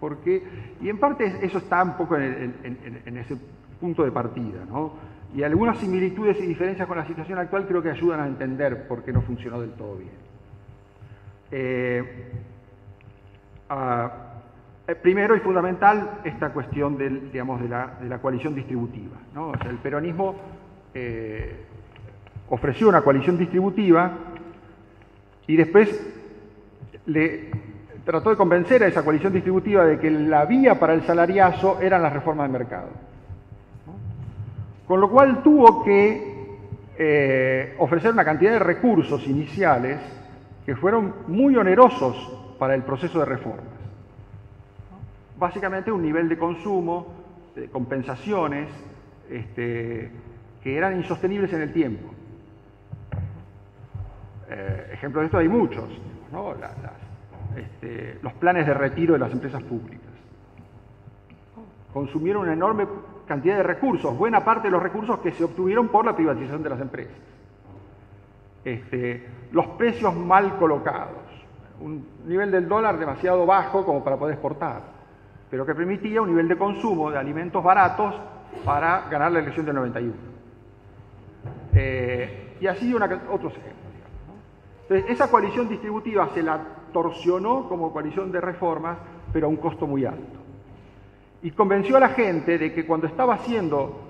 Porque, 0.00 0.42
y 0.80 0.88
en 0.88 0.98
parte 0.98 1.38
eso 1.42 1.58
está 1.58 1.82
un 1.82 1.96
poco 1.96 2.16
en, 2.16 3.16
ese 3.16 3.36
punto 3.80 4.04
de 4.04 4.10
partida, 4.10 4.64
¿no? 4.68 4.92
Y 5.34 5.42
algunas 5.42 5.78
similitudes 5.78 6.38
y 6.40 6.46
diferencias 6.46 6.86
con 6.86 6.96
la 6.96 7.06
situación 7.06 7.38
actual 7.38 7.66
creo 7.66 7.82
que 7.82 7.90
ayudan 7.90 8.20
a 8.20 8.26
entender 8.26 8.86
por 8.86 9.02
qué 9.02 9.12
no 9.12 9.22
funcionó 9.22 9.60
del 9.60 9.72
todo 9.72 9.96
bien. 9.96 10.10
Eh, 11.50 12.32
eh, 14.88 14.94
primero 15.02 15.36
y 15.36 15.40
fundamental 15.40 16.20
esta 16.24 16.52
cuestión 16.52 16.96
del, 16.96 17.32
digamos, 17.32 17.60
de, 17.60 17.68
la, 17.68 18.18
coalición 18.20 18.54
distributiva. 18.54 19.16
el 19.68 19.76
peronismo 19.78 20.36
ofreció 22.48 22.88
una 22.88 23.02
coalición 23.02 23.36
distributiva 23.36 24.12
y 25.46 25.56
después 25.56 26.06
le 27.06 27.50
trató 28.06 28.30
de 28.30 28.36
convencer 28.36 28.84
a 28.84 28.86
esa 28.86 29.02
coalición 29.02 29.32
distributiva 29.32 29.84
de 29.84 29.98
que 29.98 30.08
la 30.08 30.44
vía 30.46 30.78
para 30.78 30.94
el 30.94 31.02
salariazo 31.02 31.80
eran 31.80 32.02
las 32.02 32.12
reformas 32.12 32.46
de 32.46 32.56
mercado. 32.56 32.88
Con 34.86 35.00
lo 35.00 35.10
cual 35.10 35.42
tuvo 35.42 35.82
que 35.82 36.36
eh, 36.96 37.74
ofrecer 37.80 38.12
una 38.12 38.24
cantidad 38.24 38.52
de 38.52 38.60
recursos 38.60 39.26
iniciales 39.26 39.98
que 40.64 40.76
fueron 40.76 41.14
muy 41.26 41.56
onerosos 41.56 42.54
para 42.60 42.76
el 42.76 42.84
proceso 42.84 43.18
de 43.18 43.24
reformas. 43.24 43.74
Básicamente 45.36 45.90
un 45.90 46.02
nivel 46.02 46.28
de 46.28 46.38
consumo, 46.38 47.08
de 47.56 47.68
compensaciones, 47.68 48.68
este, 49.28 50.12
que 50.62 50.76
eran 50.76 50.96
insostenibles 50.96 51.52
en 51.52 51.60
el 51.60 51.72
tiempo. 51.72 52.08
Eh, 54.48 54.90
ejemplos 54.92 55.22
de 55.22 55.26
esto 55.26 55.38
hay 55.38 55.48
muchos, 55.48 55.88
este, 57.56 58.18
los 58.22 58.32
planes 58.34 58.66
de 58.66 58.74
retiro 58.74 59.14
de 59.14 59.18
las 59.18 59.32
empresas 59.32 59.62
públicas. 59.62 60.10
Consumieron 61.92 62.42
una 62.42 62.52
enorme 62.52 62.86
cantidad 63.26 63.56
de 63.56 63.62
recursos, 63.62 64.16
buena 64.16 64.44
parte 64.44 64.68
de 64.68 64.72
los 64.72 64.82
recursos 64.82 65.18
que 65.20 65.32
se 65.32 65.44
obtuvieron 65.44 65.88
por 65.88 66.04
la 66.04 66.14
privatización 66.14 66.62
de 66.62 66.70
las 66.70 66.80
empresas. 66.80 67.16
Este, 68.64 69.26
los 69.52 69.66
precios 69.68 70.14
mal 70.14 70.58
colocados, 70.58 71.22
un 71.80 72.06
nivel 72.26 72.50
del 72.50 72.68
dólar 72.68 72.98
demasiado 72.98 73.46
bajo 73.46 73.84
como 73.84 74.02
para 74.04 74.16
poder 74.16 74.34
exportar, 74.34 74.82
pero 75.50 75.64
que 75.64 75.74
permitía 75.74 76.20
un 76.20 76.28
nivel 76.28 76.48
de 76.48 76.56
consumo 76.56 77.10
de 77.10 77.18
alimentos 77.18 77.62
baratos 77.62 78.14
para 78.64 79.08
ganar 79.08 79.32
la 79.32 79.38
elección 79.38 79.64
del 79.66 79.76
91. 79.76 80.14
Eh, 81.74 82.56
y 82.60 82.66
así 82.66 82.92
otros 82.94 83.52
ejemplos. 83.52 83.76
Entonces, 84.82 85.10
esa 85.10 85.30
coalición 85.30 85.68
distributiva 85.68 86.28
se 86.32 86.42
la 86.42 86.60
torsionó 86.96 87.68
como 87.68 87.92
coalición 87.92 88.32
de 88.32 88.40
reformas, 88.40 88.96
pero 89.30 89.48
a 89.48 89.50
un 89.50 89.56
costo 89.56 89.86
muy 89.86 90.06
alto. 90.06 90.38
Y 91.42 91.50
convenció 91.50 91.98
a 91.98 92.00
la 92.00 92.08
gente 92.08 92.56
de 92.56 92.72
que 92.72 92.86
cuando 92.86 93.06
estaba 93.06 93.34
haciendo 93.34 94.00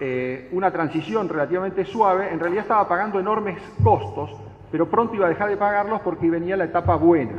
eh, 0.00 0.48
una 0.52 0.70
transición 0.70 1.28
relativamente 1.28 1.84
suave, 1.84 2.32
en 2.32 2.40
realidad 2.40 2.62
estaba 2.62 2.88
pagando 2.88 3.20
enormes 3.20 3.58
costos, 3.82 4.30
pero 4.72 4.88
pronto 4.88 5.14
iba 5.14 5.26
a 5.26 5.28
dejar 5.28 5.50
de 5.50 5.58
pagarlos 5.58 6.00
porque 6.00 6.30
venía 6.30 6.56
la 6.56 6.64
etapa 6.64 6.96
buena. 6.96 7.34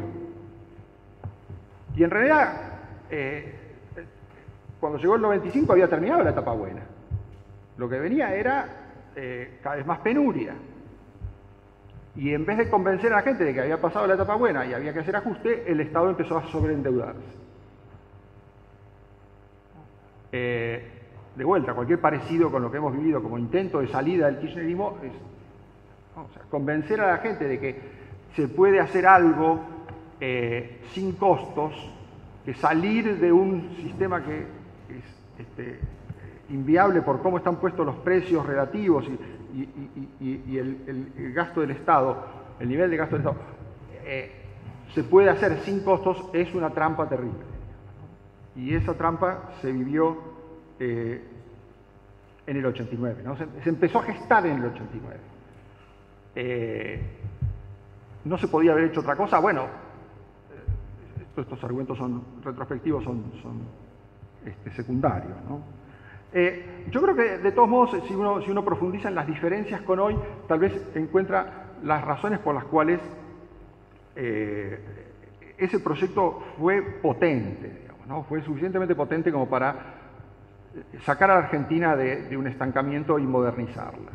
Y 1.96 2.04
en 2.04 2.12
realidad, 2.12 2.54
eh, 3.10 3.56
cuando 4.80 5.00
llegó 5.00 5.16
el 5.16 5.22
95 5.24 5.74
había 5.74 5.90
terminado 5.90 6.22
la 6.24 6.30
etapa 6.30 6.52
buena. 6.52 6.82
Lo 7.78 7.90
que 7.90 7.98
venía 7.98 8.36
era 8.36 8.68
eh, 9.16 9.58
cada 9.64 9.78
vez 9.78 9.86
más 9.88 9.98
penuria. 10.02 10.54
Y 12.16 12.34
en 12.34 12.46
vez 12.46 12.58
de 12.58 12.70
convencer 12.70 13.12
a 13.12 13.18
la 13.18 13.22
gente 13.24 13.44
de 13.44 13.54
que 13.54 13.62
había 13.62 13.82
pasado 13.82 14.08
la 14.08 14.14
etapa 14.14 14.36
buena 14.36 14.66
y 14.66 14.74
había 14.74 14.94
que 14.94 15.00
hacer 15.00 15.16
ajuste, 15.16 15.70
el 15.70 15.82
Estado 15.82 16.10
empezó 16.10 16.38
a 16.38 16.48
sobreendeudarse. 16.48 17.20
Eh, 20.32 20.92
de 21.36 21.44
vuelta, 21.44 21.74
cualquier 21.74 22.00
parecido 22.00 22.50
con 22.50 22.62
lo 22.62 22.72
que 22.72 22.78
hemos 22.78 22.94
vivido 22.94 23.22
como 23.22 23.38
intento 23.38 23.82
de 23.82 23.88
salida 23.88 24.28
del 24.28 24.40
kirchnerismo 24.40 24.98
es 25.04 25.12
convencer 26.50 27.02
a 27.02 27.08
la 27.08 27.18
gente 27.18 27.46
de 27.46 27.60
que 27.60 27.80
se 28.36 28.48
puede 28.48 28.80
hacer 28.80 29.06
algo 29.06 29.60
eh, 30.20 30.82
sin 30.94 31.14
costos, 31.14 31.74
que 32.46 32.54
salir 32.54 33.20
de 33.20 33.32
un 33.32 33.76
sistema 33.76 34.24
que 34.24 34.40
es 34.90 35.04
este, 35.40 35.80
inviable 36.50 37.02
por 37.02 37.22
cómo 37.22 37.38
están 37.38 37.58
puestos 37.58 37.86
los 37.86 37.96
precios 37.98 38.46
relativos 38.46 39.06
y, 39.08 40.58
el, 40.58 41.34
gasto 41.34 41.62
del 41.62 41.72
Estado, 41.72 42.26
el 42.60 42.70
nivel 42.70 42.90
de 42.92 42.98
gasto 42.98 43.18
del 43.18 43.26
Estado, 43.26 43.44
eh, 44.06 44.32
se 44.94 45.04
puede 45.04 45.30
hacer 45.30 45.60
sin 45.62 45.84
costos, 45.84 46.30
es 46.34 46.54
una 46.54 46.70
trampa 46.70 47.08
terrible. 47.10 47.40
Y 48.56 48.74
esa 48.74 48.94
trampa 48.94 49.52
se 49.62 49.72
vivió 49.72 50.18
eh, 50.80 51.22
en 52.48 52.58
el 52.58 52.66
89, 52.66 53.24
¿no? 53.24 53.36
se, 53.38 53.46
empezó 53.66 54.00
a 54.00 54.04
gestar 54.04 54.46
en 54.46 54.58
el 54.58 54.66
89. 54.66 55.20
Eh, 56.36 57.02
no 58.26 58.38
se 58.38 58.48
podía 58.48 58.72
haber 58.72 58.86
hecho 58.86 59.02
otra 59.02 59.16
cosa, 59.16 59.40
bueno, 59.40 59.68
estos 61.38 61.64
argumentos 61.64 61.98
son 61.98 62.24
retrospectivos, 62.44 63.04
son, 63.04 63.24
son 63.42 63.62
este, 64.46 64.72
secundarios, 64.72 65.38
¿no? 65.50 65.60
Eh, 66.38 66.84
yo 66.92 67.02
creo 67.02 67.16
que 67.16 67.38
de 67.38 67.52
todos 67.54 67.70
modos, 67.70 67.98
si 68.06 68.14
uno, 68.14 68.66
profundiza 68.66 69.08
en 69.08 69.16
las 69.16 69.26
diferencias 69.26 69.80
con 69.84 70.00
hoy, 70.00 70.18
tal 70.50 70.60
vez 70.60 70.74
encuentra 70.94 71.78
las 71.82 72.04
razones 72.04 72.40
por 72.40 72.54
las 72.54 72.66
cuales 72.66 73.00
eh, 74.18 74.78
ese 75.58 75.80
proyecto 75.80 76.44
fue 76.60 76.82
potente, 76.82 77.88
fue 78.28 78.42
suficientemente 78.42 78.96
potente 78.96 79.32
como 79.32 79.48
para 79.48 79.78
sacar 81.04 81.32
a 81.32 81.36
la 81.36 81.40
Argentina 81.46 81.96
de, 81.96 82.36
un 82.36 82.48
estancamiento 82.48 83.18
y 83.18 83.24
modernizarla. 83.24 84.12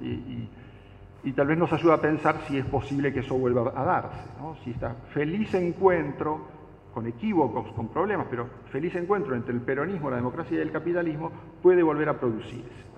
Y, 0.00 1.32
tal 1.32 1.48
vez 1.48 1.58
nos 1.58 1.70
ayuda 1.74 1.94
a 1.94 2.00
pensar 2.00 2.36
si 2.46 2.56
es 2.56 2.64
posible 2.64 3.12
que 3.12 3.20
eso 3.20 3.36
vuelva 3.36 3.70
a 3.76 3.84
darse, 3.84 4.30
si 4.64 4.70
este 4.70 4.86
feliz 5.12 5.52
encuentro 5.52 6.57
con 6.92 7.06
equívocos, 7.06 7.72
con 7.72 7.88
problemas, 7.88 8.26
pero 8.30 8.48
feliz 8.72 8.94
encuentro 8.96 9.34
entre 9.34 9.54
el 9.54 9.60
peronismo, 9.60 10.10
la 10.10 10.16
democracia 10.16 10.58
y 10.58 10.60
el 10.60 10.72
capitalismo 10.72 11.30
puede 11.62 11.82
volver 11.82 12.08
a 12.08 12.18
producirse. 12.18 12.88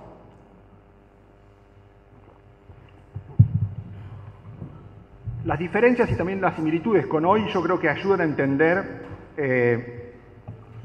Las 5.45 5.59
diferencias 5.59 6.11
y 6.11 6.17
también 6.17 6.41
las 6.41 6.55
similitudes 6.55 7.07
con 7.07 7.25
hoy 7.25 7.47
yo 7.53 7.63
creo 7.63 7.79
que 7.79 7.89
ayudan 7.89 8.21
a 8.21 8.25
entender, 8.25 9.03
eh, 9.37 10.15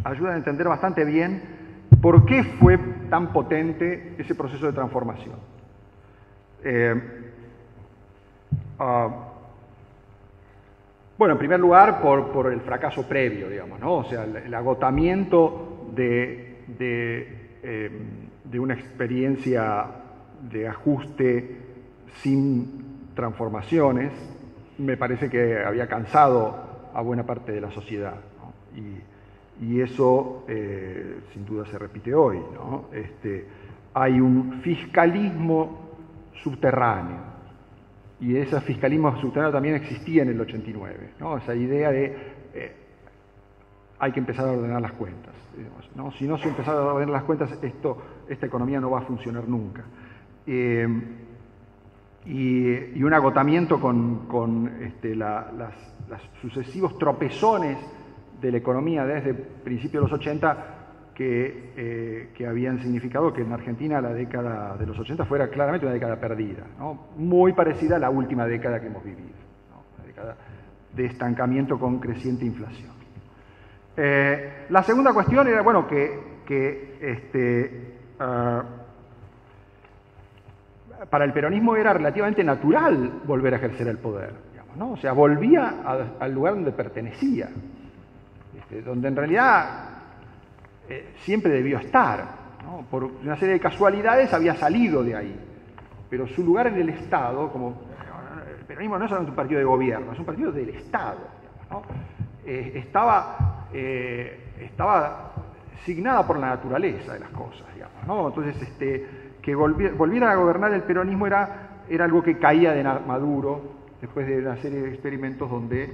ayudan 0.03 0.33
a 0.33 0.37
entender 0.37 0.67
bastante 0.67 1.03
bien 1.03 1.41
por 2.01 2.25
qué 2.25 2.43
fue 2.59 2.77
tan 3.09 3.33
potente 3.33 4.15
ese 4.17 4.33
proceso 4.33 4.65
de 4.65 4.73
transformación. 4.73 5.35
Eh, 6.63 7.31
uh, 8.79 9.34
bueno, 11.17 11.33
en 11.33 11.37
primer 11.37 11.59
lugar, 11.59 12.01
por, 12.01 12.51
el 12.51 12.59
fracaso 12.61 13.07
previo, 13.07 13.49
digamos, 13.49 13.79
¿no? 13.79 13.97
O 13.97 14.03
sea, 14.03 14.25
el, 14.25 14.53
agotamiento 14.53 15.91
eh, 15.97 16.65
de, 18.43 18.59
una 18.59 18.73
experiencia 18.73 19.85
de 20.41 20.67
ajuste 20.67 21.57
sin 22.21 23.13
transformaciones, 23.15 24.11
me 24.77 24.97
parece 24.97 25.29
que 25.29 25.63
había 25.63 25.87
cansado 25.87 26.89
a 26.93 27.01
buena 27.01 27.23
parte 27.23 27.53
de 27.53 27.61
la 27.61 27.71
sociedad. 27.71 28.15
¿no? 28.41 28.53
Y, 28.77 29.65
y, 29.65 29.81
eso, 29.81 30.43
eh, 30.49 31.19
sin 31.33 31.45
duda, 31.45 31.65
se 31.67 31.77
repite 31.77 32.13
hoy. 32.13 32.39
¿no? 32.53 32.85
Este, 32.91 33.45
hay 33.93 34.19
un 34.19 34.59
fiscalismo 34.61 35.91
subterráneo 36.43 37.34
y 38.19 38.37
ese 38.37 38.59
fiscalismo 38.61 39.19
subterráneo 39.19 39.51
también 39.51 39.75
existía 39.75 40.23
en 40.23 40.29
el 40.29 40.39
89, 40.39 41.11
¿no? 41.19 41.37
esa 41.37 41.53
idea 41.53 41.91
de 41.91 42.05
eh, 42.53 42.75
hay 43.99 44.11
que 44.11 44.19
empezar 44.19 44.47
a 44.47 44.51
ordenar 44.51 44.81
las 44.81 44.93
cuentas. 44.93 45.33
¿no? 45.95 46.11
Si 46.11 46.25
no 46.25 46.37
se 46.37 46.49
empieza 46.49 46.71
a 46.71 46.93
ordenar 46.93 47.13
las 47.13 47.23
cuentas, 47.23 47.57
esto, 47.61 47.97
esta 48.27 48.45
economía 48.45 48.79
no 48.79 48.91
va 48.91 48.99
a 48.99 49.03
funcionar 49.03 49.47
nunca. 49.47 49.83
Eh, 50.47 50.87
y, 52.25 52.97
y, 52.97 53.03
un 53.03 53.13
agotamiento 53.13 53.79
con, 53.79 54.25
con 54.27 54.67
este, 54.81 55.15
la, 55.15 55.51
las, 55.55 55.73
las, 56.09 56.21
sucesivos 56.41 56.97
tropezones 56.97 57.77
de 58.41 58.51
la 58.51 58.57
economía 58.57 59.05
desde 59.05 59.33
principios 59.33 60.03
de 60.03 60.09
los 60.09 60.19
80 60.19 60.74
que, 61.15 61.71
eh, 61.77 62.29
que, 62.35 62.45
habían 62.45 62.77
significado 62.79 63.33
que 63.33 63.41
en 63.41 63.53
Argentina 63.53 64.01
la 64.01 64.13
década 64.13 64.75
de 64.75 64.85
los 64.85 64.99
80 64.99 65.25
fuera 65.25 65.47
claramente 65.47 65.85
una 65.85 65.93
década 65.93 66.19
perdida, 66.19 66.63
¿no? 66.77 67.07
muy 67.15 67.53
parecida 67.53 67.95
a 67.95 67.99
la 67.99 68.09
última 68.09 68.45
década 68.45 68.81
que 68.81 68.87
hemos 68.87 69.03
vivido, 69.03 69.29
¿no? 69.71 69.83
una 69.97 70.05
década 70.05 70.35
de 70.93 71.05
estancamiento 71.05 71.79
con 71.79 71.99
creciente 71.99 72.45
inflación. 72.45 72.91
Eh, 73.95 74.65
la 74.69 74.83
segunda 74.83 75.13
cuestión 75.13 75.47
era, 75.47 75.61
bueno, 75.61 75.87
que, 75.87 76.41
que 76.45 76.97
este, 77.01 77.95
uh, 78.19 78.61
para 81.09 81.23
el 81.23 81.31
peronismo 81.31 81.77
era 81.77 81.93
relativamente 81.93 82.43
natural 82.43 83.21
volver 83.25 83.53
a 83.53 83.57
ejercer 83.57 83.87
el 83.87 83.99
poder, 83.99 84.33
digamos, 84.51 84.75
¿no? 84.75 84.91
o 84.91 84.97
sea, 84.97 85.13
volvía 85.13 85.81
a, 85.85 86.07
al 86.19 86.33
lugar 86.33 86.55
donde 86.55 86.73
pertenecía, 86.73 87.47
este, 88.57 88.81
donde 88.81 89.07
en 89.07 89.15
realidad 89.15 89.94
eh, 90.89 91.13
siempre 91.19 91.51
debió 91.51 91.79
estar. 91.79 92.45
Por 92.89 93.03
una 93.03 93.35
serie 93.37 93.53
de 93.53 93.59
casualidades 93.59 94.33
había 94.33 94.55
salido 94.55 95.03
de 95.03 95.15
ahí. 95.15 95.39
Pero 96.09 96.27
su 96.27 96.43
lugar 96.43 96.67
en 96.67 96.75
el 96.75 96.89
Estado, 96.89 97.51
como 97.51 97.81
el 98.59 98.65
peronismo 98.65 98.97
no 98.97 99.05
es 99.05 99.11
un 99.11 99.35
partido 99.35 99.59
de 99.59 99.65
gobierno, 99.65 100.13
es 100.13 100.19
un 100.19 100.25
partido 100.25 100.51
del 100.51 100.69
Estado. 100.69 101.19
¿no? 101.69 101.83
eh, 102.45 102.73
estaba, 102.75 103.67
eh, 103.73 104.53
estaba 104.61 105.33
signada 105.83 106.25
por 106.25 106.37
la 106.37 106.47
naturaleza 106.47 107.13
de 107.13 107.19
las 107.19 107.29
cosas. 107.29 107.65
Entonces, 108.07 108.61
este, 108.61 109.07
que 109.41 109.55
volviera 109.55 110.31
a 110.31 110.35
gobernar 110.35 110.73
el 110.73 110.83
peronismo 110.83 111.25
era, 111.25 111.81
era 111.89 112.05
algo 112.05 112.21
que 112.21 112.37
caía 112.37 112.71
de 112.71 112.83
Maduro 112.83 113.61
después 113.99 114.27
de 114.27 114.39
una 114.39 114.57
serie 114.57 114.81
de 114.81 114.89
experimentos 114.89 115.49
donde 115.49 115.91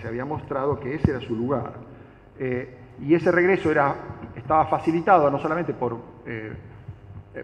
se 0.00 0.08
había 0.08 0.26
mostrado 0.26 0.78
que 0.78 0.94
ese 0.94 1.10
era 1.10 1.20
su 1.20 1.34
lugar. 1.34 1.72
Y 3.00 3.14
ese 3.14 3.32
regreso 3.32 3.70
era, 3.70 3.94
estaba 4.44 4.66
facilitado 4.66 5.30
no 5.30 5.38
solamente 5.38 5.72
por, 5.72 5.98
eh, 6.26 6.52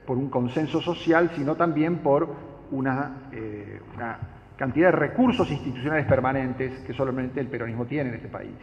por 0.06 0.18
un 0.18 0.28
consenso 0.28 0.80
social, 0.80 1.30
sino 1.34 1.56
también 1.56 1.98
por 1.98 2.28
una, 2.70 3.28
eh, 3.32 3.80
una, 3.96 4.18
cantidad 4.56 4.88
de 4.88 4.96
recursos 4.96 5.50
institucionales 5.50 6.04
permanentes 6.04 6.80
que 6.80 6.92
solamente 6.92 7.40
el 7.40 7.46
peronismo 7.46 7.86
tiene 7.86 8.10
en 8.10 8.16
este 8.16 8.28
país. 8.28 8.56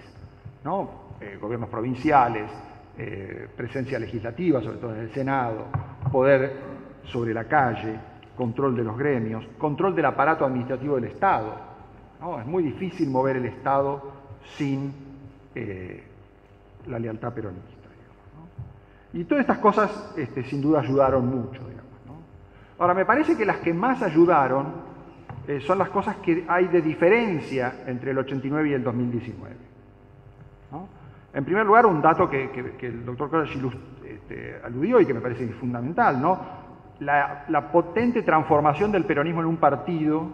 ¿no? 0.63 1.15
Eh, 1.19 1.39
gobiernos 1.41 1.69
provinciales, 1.69 2.51
eh, 2.99 3.47
presencia 3.57 3.97
legislativa, 3.97 4.61
sobre 4.61 4.77
todo 4.77 4.93
en 4.93 5.01
el 5.01 5.11
Senado, 5.11 5.65
poder 6.11 6.53
sobre 7.05 7.33
la 7.33 7.45
calle, 7.45 7.95
control 8.35 8.75
de 8.75 8.83
los 8.83 8.95
gremios, 8.95 9.43
control 9.57 9.95
del 9.95 10.05
aparato 10.05 10.45
administrativo 10.45 10.95
del 10.95 11.05
Estado. 11.05 11.55
Es 12.39 12.45
muy 12.45 12.61
difícil 12.61 13.09
mover 13.09 13.37
el 13.37 13.45
Estado 13.45 14.11
sin 14.55 14.93
la 16.85 16.99
lealtad 16.99 17.33
peronista. 17.33 17.76
Y 19.17 19.23
todas 19.23 19.41
estas 19.41 19.57
cosas, 19.57 20.13
este, 20.15 20.43
sin 20.43 20.61
duda, 20.61 20.81
ayudaron 20.81 21.25
mucho. 21.25 21.59
Digamos. 21.67 22.21
Ahora, 22.77 22.93
me 22.93 23.03
parece 23.03 23.35
que 23.35 23.47
las 23.47 23.57
que 23.57 23.73
más 23.73 24.03
ayudaron 24.03 24.67
eh, 25.47 25.59
son 25.59 25.79
las 25.79 25.89
cosas 25.89 26.17
que 26.17 26.45
hay 26.47 26.67
de 26.67 26.83
diferencia 26.83 27.81
entre 27.87 28.11
el 28.11 28.19
89 28.19 28.69
y 28.69 28.73
el 28.73 28.83
2019. 28.83 29.55
En 31.33 31.45
primer 31.45 31.65
lugar, 31.65 31.85
un 31.85 32.01
dato 32.01 32.29
que, 32.29 32.49
el 32.81 33.05
doctor 33.05 33.29
College 33.29 33.59
este, 34.05 34.59
aludió 34.63 34.99
y 35.01 35.05
que 35.05 35.13
me 35.13 35.21
parece 35.21 35.47
fundamental, 35.49 36.21
¿no? 36.21 36.39
La, 36.99 37.45
la 37.49 37.71
potente 37.71 38.21
transformación 38.21 38.91
del 38.91 39.05
peronismo 39.05 39.41
en 39.41 39.47
un 39.47 39.57
partido 39.57 40.31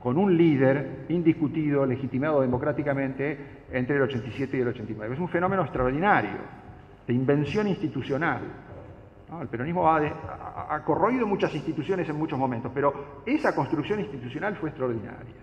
con 0.00 0.18
un 0.18 0.36
líder 0.36 1.06
indiscutido, 1.08 1.86
legitimado 1.86 2.40
democráticamente 2.40 3.64
entre 3.70 3.96
el 3.96 4.02
87 4.02 4.56
y 4.56 4.60
el 4.60 4.68
89. 4.68 5.14
Es 5.14 5.20
un 5.20 5.28
fenómeno 5.28 5.62
extraordinario, 5.62 6.63
de 7.06 7.14
invención 7.14 7.68
institucional. 7.68 8.40
El 9.40 9.48
peronismo 9.48 9.90
ha, 9.90 10.00
de, 10.00 10.12
corroído 10.84 11.26
muchas 11.26 11.54
instituciones 11.54 12.08
en 12.08 12.16
muchos 12.16 12.38
momentos, 12.38 12.70
pero 12.74 13.22
esa 13.26 13.54
construcción 13.54 14.00
institucional 14.00 14.56
fue 14.56 14.68
extraordinaria. 14.68 15.42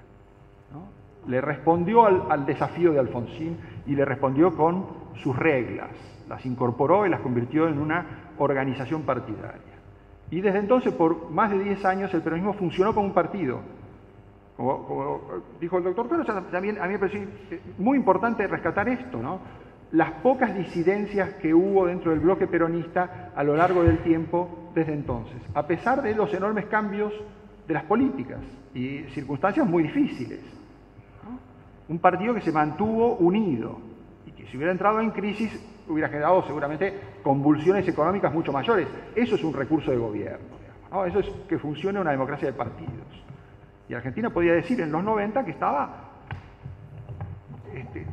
Le 1.27 1.41
respondió 1.41 2.06
al, 2.06 2.45
desafío 2.45 2.93
de 2.93 2.99
Alfonsín 2.99 3.57
y 3.85 3.95
le 3.95 4.06
respondió 4.06 4.56
con 4.56 4.88
sus 5.15 5.35
reglas, 5.35 5.91
las 6.27 6.45
incorporó 6.45 7.06
y 7.06 7.09
las 7.09 7.19
convirtió 7.22 7.67
en 7.67 7.80
una 7.80 8.33
organización 8.38 9.03
partidaria. 9.03 9.61
Y 10.31 10.41
desde 10.41 10.59
entonces, 10.59 10.93
por 10.93 11.30
más 11.30 11.51
de 11.51 11.59
10 11.59 11.85
años, 11.85 12.14
el 12.14 12.22
peronismo 12.22 12.53
funcionó 12.53 12.93
como 12.95 13.07
un 13.07 13.14
partido, 13.14 13.59
como, 14.57 15.22
dijo 15.59 15.77
el 15.77 15.83
doctor 15.83 16.07
pero 16.09 16.23
también 16.25 16.80
a 16.80 16.85
mí 16.85 16.93
me 16.93 16.99
pareció 16.99 17.22
muy 17.77 17.98
importante 17.98 18.48
rescatar 18.48 18.88
esto, 18.90 19.22
¿no? 19.22 19.40
Las 19.92 20.11
pocas 20.24 20.56
disidencias 20.56 21.34
que 21.36 21.53
hubo 21.53 21.86
dentro 21.86 22.11
del 22.11 22.22
bloque 22.22 22.48
peronista 22.48 23.32
a 23.36 23.44
lo 23.44 23.56
largo 23.56 23.84
del 23.84 24.00
tiempo 24.00 24.72
desde 24.74 24.94
entonces, 24.94 25.42
a 25.53 25.68
pesar 25.68 26.02
de 26.02 26.16
los 26.16 26.34
enormes 26.34 26.66
cambios 26.68 27.14
de 27.68 27.74
las 27.74 27.84
políticas 27.84 28.40
y 28.74 29.03
circunstancias 29.14 29.68
muy 29.68 29.84
difíciles. 29.84 30.40
Un 31.90 32.00
partido 32.00 32.34
que 32.34 32.42
se 32.42 32.52
mantuvo 32.53 33.18
unido 33.18 33.80
y 34.26 34.32
que 34.32 34.48
si 34.48 34.56
hubiera 34.56 34.72
entrado 34.72 35.02
en 35.02 35.11
crisis 35.11 35.52
hubiera 35.90 36.10
generado 36.10 36.44
seguramente 36.45 36.94
convulsiones 37.22 37.88
económicas 37.88 38.34
mucho 38.34 38.52
mayores. 38.52 38.88
Eso 39.16 39.36
es 39.36 39.44
un 39.44 39.53
recurso 39.53 39.92
de 39.92 39.98
gobierno. 39.98 40.61
Eso 41.06 41.20
es 41.20 41.30
que 41.48 41.58
funcione 41.58 42.00
una 42.00 42.11
democracia 42.11 42.48
de 42.48 42.53
partidos. 42.53 42.92
Y 43.88 43.94
Argentina 43.94 44.30
podía 44.30 44.53
decir 44.53 44.80
en 44.82 44.92
los 44.92 45.03
90 45.03 45.44
que 45.45 45.52
estaba 45.52 46.11
este, 47.74 48.06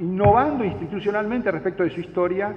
innovando 0.00 0.64
institucionalmente 0.64 1.50
respecto 1.50 1.82
de 1.82 1.90
su 1.90 2.00
historia 2.00 2.54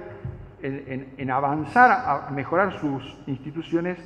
en, 0.62 1.30
avanzar 1.30 1.90
a 1.90 2.30
mejorar 2.30 2.78
sus 2.78 3.18
instituciones 3.26 3.98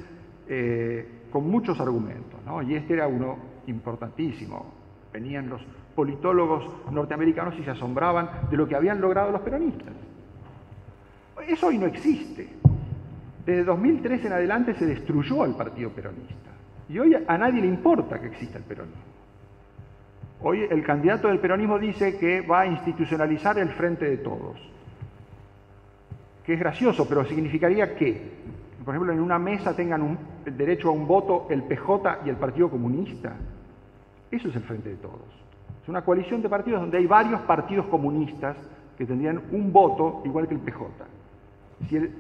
eh, 0.48 1.26
con 1.31 1.50
muchos 1.50 1.78
argumentos. 1.81 2.40
Y 2.66 2.74
este 2.74 2.94
era 2.94 3.06
uno 3.06 3.36
importantísimo. 3.66 4.73
Venían 5.12 5.48
los 5.48 5.60
politólogos 5.94 6.90
norteamericanos 6.90 7.58
y 7.58 7.65
se 7.65 7.70
asombraban 7.70 8.48
de 8.50 8.56
lo 8.56 8.66
que 8.68 8.76
habían 8.76 9.00
logrado 9.00 9.32
los 9.32 9.40
peronistas. 9.40 9.92
Eso 11.47 11.66
hoy 11.66 11.78
no 11.78 11.86
existe. 11.86 12.48
Desde 13.44 13.65
2003 13.65 14.24
en 14.24 14.32
adelante 14.32 14.74
se 14.74 14.86
destruyó 14.86 15.42
al 15.42 15.56
partido 15.56 15.90
peronista. 15.90 16.50
Y 16.89 16.98
hoy 16.98 17.16
a 17.26 17.39
nadie 17.39 17.60
le 17.60 17.68
importa 17.68 18.20
que 18.20 18.28
exista 18.28 18.58
el 18.58 18.65
peronismo. 18.65 19.16
Hoy 20.49 20.65
el 20.70 20.84
candidato 20.84 21.26
del 21.26 21.41
peronismo 21.41 21.76
dice 21.76 22.16
que 22.18 22.41
va 22.41 22.60
a 22.60 22.66
institucionalizar 22.66 23.58
el 23.58 23.68
frente 23.70 24.05
de 24.05 24.18
todos. 24.18 24.57
Que 26.44 26.55
es 26.55 26.60
gracioso, 26.60 27.08
pero 27.08 27.25
significaría 27.25 27.97
que, 27.97 28.31
por 28.84 28.94
ejemplo, 28.94 29.12
en 29.12 29.20
una 29.20 29.41
mesa 29.41 29.75
tengan 29.75 30.02
un, 30.02 30.16
derecho 30.44 30.91
a 30.91 30.92
un 30.92 31.05
voto 31.05 31.49
el 31.50 31.65
PJ 31.65 32.20
y 32.25 32.28
el 32.28 32.36
Partido 32.36 32.70
Comunista. 32.70 33.34
Eso 34.31 34.47
es 34.47 34.55
el 34.55 34.62
frente 34.62 34.91
de 34.91 34.94
todos. 34.99 35.26
Es 35.83 35.89
una 35.89 36.05
coalición 36.05 36.42
de 36.42 36.49
partidos 36.49 36.81
donde 36.81 36.99
hay 36.99 37.08
varios 37.08 37.41
partidos 37.41 37.86
comunistas 37.86 38.57
que 38.97 39.05
tendrían 39.05 39.42
un 39.50 39.73
voto 39.73 40.23
igual 40.25 40.47
que 40.47 40.55
el 40.55 40.60
PJ. 40.60 40.86
Si 41.89 41.97
el 41.97 42.15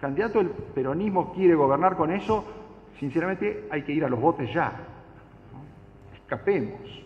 candidato 0.00 0.38
del 0.38 0.48
peronismo 0.48 1.34
quiere 1.34 1.54
gobernar 1.54 1.96
con 1.96 2.12
eso, 2.12 2.46
sinceramente 2.98 3.68
hay 3.70 3.82
que 3.82 3.92
ir 3.92 4.06
a 4.06 4.08
los 4.08 4.18
votos 4.18 4.50
ya. 4.54 4.72
Escapemos. 6.14 6.99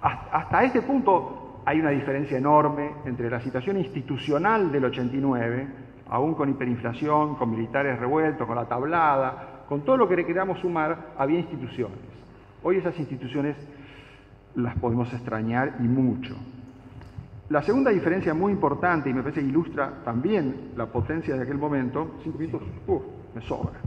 Hasta 0.00 0.64
este 0.64 0.82
punto 0.82 1.62
hay 1.64 1.80
una 1.80 1.90
diferencia 1.90 2.38
enorme 2.38 2.90
entre 3.04 3.28
la 3.30 3.40
situación 3.40 3.76
institucional 3.76 4.72
del 4.72 4.86
89, 4.86 5.68
aún 6.08 6.34
con 6.34 6.48
hiperinflación, 6.48 7.36
con 7.36 7.50
militares 7.50 7.98
revueltos, 7.98 8.46
con 8.46 8.56
la 8.56 8.66
tablada, 8.66 9.64
con 9.68 9.82
todo 9.82 9.96
lo 9.96 10.08
que 10.08 10.16
le 10.16 10.26
queramos 10.26 10.58
sumar, 10.58 11.12
había 11.16 11.38
instituciones. 11.38 11.98
Hoy 12.62 12.78
esas 12.78 12.98
instituciones 12.98 13.56
las 14.56 14.76
podemos 14.78 15.12
extrañar 15.12 15.76
y 15.78 15.84
mucho. 15.84 16.34
La 17.50 17.62
segunda 17.62 17.90
diferencia 17.90 18.32
muy 18.32 18.52
importante, 18.52 19.10
y 19.10 19.14
me 19.14 19.22
parece 19.22 19.40
que 19.40 19.46
ilustra 19.46 20.02
también 20.04 20.72
la 20.76 20.86
potencia 20.86 21.36
de 21.36 21.42
aquel 21.42 21.58
momento, 21.58 22.16
cinco 22.22 22.38
minutos, 22.38 22.62
me 23.34 23.40
sobra. 23.42 23.80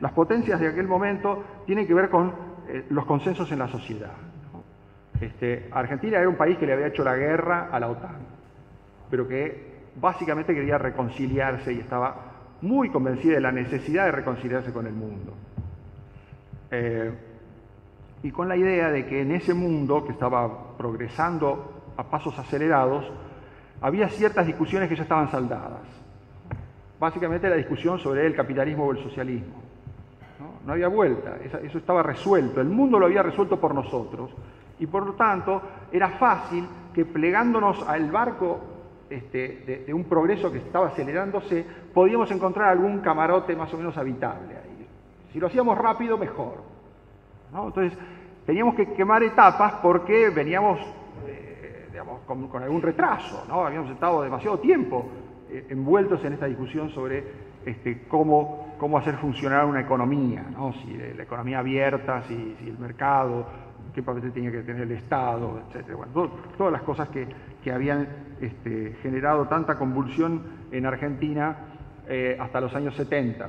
Las 0.00 0.12
potencias 0.12 0.58
de 0.60 0.68
aquel 0.68 0.88
momento 0.88 1.44
tienen 1.66 1.86
que 1.86 1.94
ver 1.94 2.10
con 2.10 2.32
eh, 2.68 2.86
los 2.90 3.04
consensos 3.06 3.50
en 3.52 3.58
la 3.58 3.68
sociedad. 3.68 4.12
Este, 5.22 5.68
Argentina 5.70 6.18
era 6.18 6.28
un 6.28 6.34
país 6.34 6.58
que 6.58 6.66
le 6.66 6.72
había 6.72 6.88
hecho 6.88 7.04
la 7.04 7.14
guerra 7.14 7.68
a 7.70 7.78
la 7.78 7.88
OTAN, 7.88 8.16
pero 9.08 9.28
que 9.28 9.70
básicamente 9.94 10.52
quería 10.52 10.78
reconciliarse 10.78 11.72
y 11.72 11.78
estaba 11.78 12.32
muy 12.60 12.90
convencida 12.90 13.34
de 13.34 13.40
la 13.40 13.52
necesidad 13.52 14.06
de 14.06 14.10
reconciliarse 14.10 14.72
con 14.72 14.84
el 14.84 14.92
mundo. 14.92 15.32
Eh, 16.72 17.12
y 18.24 18.32
con 18.32 18.48
la 18.48 18.56
idea 18.56 18.90
de 18.90 19.06
que 19.06 19.22
en 19.22 19.30
ese 19.30 19.54
mundo 19.54 20.04
que 20.04 20.10
estaba 20.10 20.76
progresando 20.76 21.92
a 21.96 22.02
pasos 22.02 22.36
acelerados, 22.36 23.08
había 23.80 24.08
ciertas 24.08 24.44
discusiones 24.44 24.88
que 24.88 24.96
ya 24.96 25.04
estaban 25.04 25.30
saldadas. 25.30 25.82
Básicamente 26.98 27.48
la 27.48 27.56
discusión 27.56 28.00
sobre 28.00 28.26
el 28.26 28.34
capitalismo 28.34 28.86
o 28.86 28.90
el 28.90 28.98
socialismo. 28.98 29.62
No, 30.66 30.72
había 30.72 30.88
vuelta, 30.88 31.36
eso 31.62 31.78
estaba 31.78 32.02
resuelto, 32.02 32.60
el 32.60 32.68
mundo 32.68 32.98
lo 32.98 33.06
había 33.06 33.22
resuelto 33.22 33.60
por 33.60 33.72
nosotros 33.72 34.32
y 34.82 34.86
por 34.88 35.06
lo 35.06 35.12
tanto 35.12 35.62
era 35.92 36.08
fácil 36.10 36.66
que 36.92 37.04
plegándonos 37.04 37.86
al 37.86 38.10
barco 38.10 38.58
este, 39.08 39.84
de, 39.86 39.94
un 39.94 40.04
progreso 40.04 40.50
que 40.50 40.58
estaba 40.58 40.88
acelerándose, 40.88 41.64
podíamos 41.94 42.28
encontrar 42.32 42.70
algún 42.70 42.98
camarote 42.98 43.54
más 43.54 43.72
o 43.72 43.76
menos 43.76 43.96
habitable 43.96 44.56
ahí. 44.56 44.88
Si 45.32 45.38
lo 45.38 45.46
hacíamos 45.46 45.78
rápido, 45.78 46.18
mejor. 46.18 46.64
Entonces, 47.54 47.96
teníamos 48.44 48.74
que 48.74 48.92
quemar 48.94 49.22
etapas 49.22 49.74
porque 49.74 50.30
veníamos 50.30 50.80
con, 52.26 52.62
algún 52.62 52.82
retraso. 52.82 53.44
Habíamos 53.52 53.90
estado 53.90 54.22
demasiado 54.22 54.58
tiempo 54.58 55.06
eh, 55.48 55.64
envueltos 55.70 56.24
en 56.24 56.32
esta 56.32 56.46
discusión 56.46 56.90
sobre 56.90 57.24
este, 57.64 58.02
cómo, 58.08 58.74
cómo 58.78 58.98
hacer 58.98 59.14
funcionar 59.18 59.64
una 59.64 59.80
economía, 59.80 60.44
¿no? 60.50 60.72
Si 60.72 60.92
la 60.96 61.22
economía 61.22 61.60
abierta, 61.60 62.22
si, 62.22 62.56
el 62.66 62.78
mercado, 62.78 63.46
qué 63.94 64.02
papel 64.02 64.32
tenía 64.32 64.50
que 64.50 64.62
tener 64.62 64.82
el 64.82 64.92
Estado, 64.92 65.62
etc. 65.70 65.94
Bueno, 65.96 66.30
todas 66.56 66.72
las 66.72 66.82
cosas 66.82 67.08
que, 67.08 67.26
habían 67.70 68.08
este, 68.40 68.96
generado 69.02 69.46
tanta 69.46 69.78
convulsión 69.78 70.42
en 70.70 70.86
Argentina 70.86 71.56
eh, 72.08 72.36
hasta 72.40 72.60
los 72.60 72.74
años 72.74 72.94
70, 72.96 73.48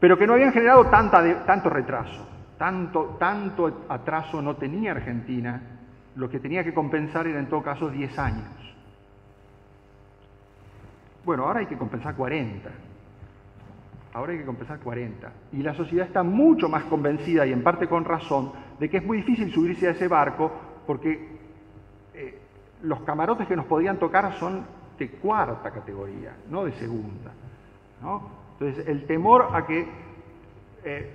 pero 0.00 0.18
que 0.18 0.26
no 0.26 0.34
habían 0.34 0.52
generado 0.52 0.86
tanto 0.86 1.70
retraso, 1.70 2.28
tanto, 2.58 3.16
tanto 3.18 3.86
atraso 3.88 4.42
no 4.42 4.56
tenía 4.56 4.92
Argentina 4.92 5.78
lo 6.18 6.28
que 6.28 6.40
tenía 6.40 6.64
que 6.64 6.74
compensar 6.74 7.26
era 7.28 7.38
en 7.38 7.48
todo 7.48 7.62
caso 7.62 7.88
10 7.88 8.18
años. 8.18 8.44
Bueno, 11.24 11.44
ahora 11.44 11.60
hay 11.60 11.66
que 11.66 11.78
compensar 11.78 12.16
40. 12.16 12.68
Ahora 14.18 14.32
hay 14.32 14.40
que 14.40 14.46
compensar 14.46 14.80
40. 14.80 15.32
Y 15.52 15.62
la 15.62 15.74
sociedad 15.74 16.04
está 16.04 16.24
mucho 16.24 16.68
más 16.68 16.82
convencida, 16.84 17.46
y 17.46 17.52
en 17.52 17.62
parte 17.62 17.86
con 17.86 18.04
razón, 18.04 18.50
de 18.80 18.90
que 18.90 18.96
es 18.96 19.06
muy 19.06 19.18
difícil 19.18 19.52
subirse 19.52 19.86
a 19.86 19.92
ese 19.92 20.08
barco 20.08 20.50
porque 20.84 21.38
eh, 22.14 22.38
los 22.82 23.00
camarotes 23.02 23.46
que 23.46 23.54
nos 23.54 23.66
podrían 23.66 23.96
tocar 23.96 24.32
son 24.34 24.66
de 24.98 25.08
cuarta 25.08 25.70
categoría, 25.70 26.36
no 26.50 26.64
de 26.64 26.72
segunda. 26.72 27.30
Entonces, 28.54 28.88
el 28.88 29.06
temor 29.06 29.50
a 29.52 29.64
que 29.64 29.86
eh, 30.82 31.12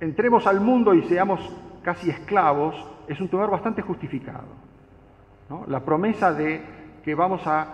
entremos 0.00 0.46
al 0.46 0.62
mundo 0.62 0.94
y 0.94 1.02
seamos 1.02 1.40
casi 1.82 2.08
esclavos 2.08 2.74
es 3.06 3.20
un 3.20 3.28
temor 3.28 3.50
bastante 3.50 3.82
justificado. 3.82 4.48
La 5.66 5.80
promesa 5.80 6.32
de 6.32 6.62
que 7.04 7.14
vamos 7.14 7.46
a 7.46 7.66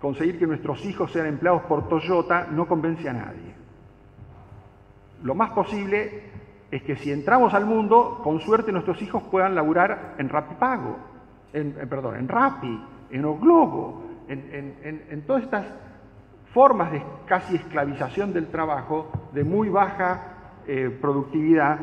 conseguir 0.00 0.40
que 0.40 0.46
nuestros 0.48 0.84
hijos 0.86 1.12
sean 1.12 1.26
empleados 1.26 1.62
por 1.62 1.88
Toyota 1.88 2.48
no 2.50 2.66
convence 2.66 3.08
a 3.08 3.12
nadie. 3.12 3.51
Lo 5.22 5.34
más 5.34 5.50
posible 5.50 6.32
es 6.70 6.82
que 6.82 6.96
si 6.96 7.12
entramos 7.12 7.54
al 7.54 7.66
mundo, 7.66 8.20
con 8.24 8.40
suerte 8.40 8.72
nuestros 8.72 9.00
hijos 9.02 9.22
puedan 9.24 9.54
laburar 9.54 10.14
en 10.18 10.28
Rapipago, 10.28 10.96
en, 11.52 11.72
perdón, 11.88 12.16
en 12.16 12.28
Rappi, 12.28 12.82
en 13.10 13.24
Oglobo, 13.24 14.04
en, 14.28 15.06
en, 15.10 15.22
todas 15.26 15.42
estas 15.42 15.66
formas 16.54 16.92
de 16.92 17.02
casi 17.26 17.56
esclavización 17.56 18.32
del 18.32 18.46
trabajo, 18.46 19.10
de 19.32 19.44
muy 19.44 19.68
baja 19.68 20.60
eh, 20.66 20.96
productividad, 21.00 21.78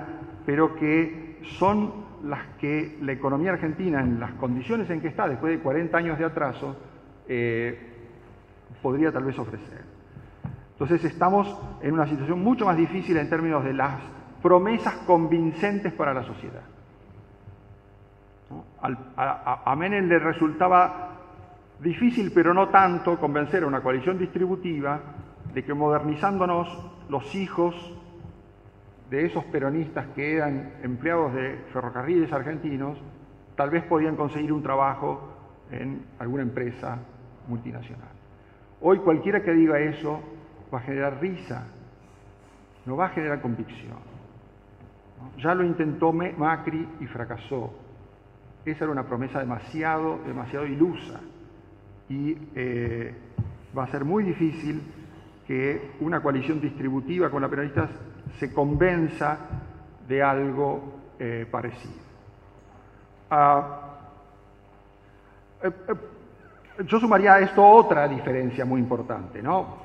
pero 0.46 0.76
que 0.76 1.40
son 1.60 1.94
las 2.24 2.46
que 2.60 2.98
la 3.02 3.12
economía 3.12 3.52
argentina, 3.52 4.02
en 4.02 4.20
las 4.20 4.32
condiciones 4.34 4.90
en 4.90 5.02
que 5.02 5.10
está, 5.10 5.28
después 5.28 5.56
de 5.56 5.60
40 5.60 5.98
años 5.98 6.18
de 6.18 6.26
atraso, 6.26 6.76
eh, 7.28 7.78
podría 8.82 9.12
tal 9.12 9.24
vez 9.24 9.38
ofrecer. 9.38 9.89
Entonces 10.80 11.12
estamos 11.12 11.60
en 11.82 11.92
una 11.92 12.08
situación 12.08 12.42
mucho 12.42 12.66
más 12.66 12.78
difícil 12.78 13.18
en 13.18 13.30
términos 13.30 13.66
de 13.66 13.74
las 13.74 14.00
promesas 14.42 14.94
convincentes 15.06 15.92
para 15.92 16.14
la 16.14 16.24
sociedad. 16.24 16.62
a, 18.82 19.62
a 19.66 19.76
Menem 19.76 20.08
le 20.08 20.20
resultaba 20.20 21.10
difícil, 21.82 22.32
pero 22.34 22.54
no 22.54 22.70
tanto, 22.70 23.20
convencer 23.20 23.64
a 23.64 23.68
una 23.68 23.82
coalición 23.82 24.18
distributiva 24.18 25.02
de 25.54 25.66
que 25.66 25.74
modernizándonos 25.74 26.70
los 27.10 27.36
hijos 27.36 27.76
de 29.10 29.26
esos 29.26 29.44
peronistas 29.46 30.08
que 30.16 30.38
eran 30.38 30.76
empleados 30.82 31.34
de 31.34 31.58
ferrocarriles 31.74 32.32
argentinos, 32.32 32.98
tal 33.58 33.70
vez 33.70 33.84
podían 33.84 34.16
conseguir 34.16 34.54
un 34.54 34.64
trabajo 34.64 35.28
en 35.72 36.06
alguna 36.20 36.44
empresa 36.44 37.00
multinacional. 37.50 38.08
Hoy 38.80 39.00
cualquiera 39.00 39.44
que 39.44 39.52
diga 39.52 39.78
eso 39.78 40.39
va 40.74 40.80
a 40.80 40.82
generar 40.82 41.20
risa, 41.20 41.66
no 42.86 42.96
va 42.96 43.08
a 43.08 43.10
generar 43.10 43.42
convicción. 43.42 43.98
Ya 45.38 45.54
lo 45.54 45.64
intentó 45.64 46.12
Macri 46.14 46.88
y 47.00 47.06
fracasó. 47.08 47.74
Esa 48.66 48.86
era 48.86 48.92
una 48.92 49.04
promesa 49.04 49.40
demasiado, 49.40 50.20
demasiado 50.26 50.66
ilusa. 50.66 51.20
Y 52.10 52.38
eh, 52.56 53.14
va 53.78 53.84
a 53.84 53.88
ser 53.92 54.04
muy 54.04 54.24
difícil 54.24 54.82
que 55.46 55.92
una 56.00 56.22
coalición 56.22 56.60
distributiva 56.60 57.30
con 57.30 57.42
la 57.42 57.50
peronistas 57.50 57.90
se 58.40 58.54
convenza 58.54 59.38
de 60.08 60.22
algo 60.24 61.00
eh, 61.20 61.48
parecido. 61.50 62.10
Ah, 63.30 63.98
eh, 65.64 65.72
yo 66.86 67.00
sumaría 67.00 67.36
a 67.36 67.40
esto 67.40 67.68
otra 67.68 68.08
diferencia 68.08 68.66
muy 68.66 68.80
importante. 68.80 69.42
¿no? 69.42 69.78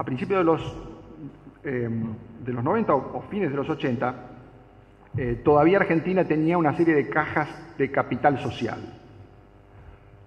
A 0.00 0.04
principios 0.04 0.38
de 0.38 0.44
los, 0.44 0.76
de 1.62 2.52
los 2.54 2.64
90 2.64 2.94
o, 2.94 3.22
fines 3.28 3.50
de 3.50 3.56
los 3.56 3.68
80, 3.68 4.14
todavía 5.44 5.76
Argentina 5.76 6.24
tenía 6.24 6.56
una 6.56 6.74
serie 6.74 6.94
de 6.94 7.06
cajas 7.10 7.48
de 7.76 7.90
capital 7.90 8.38
social. 8.38 8.78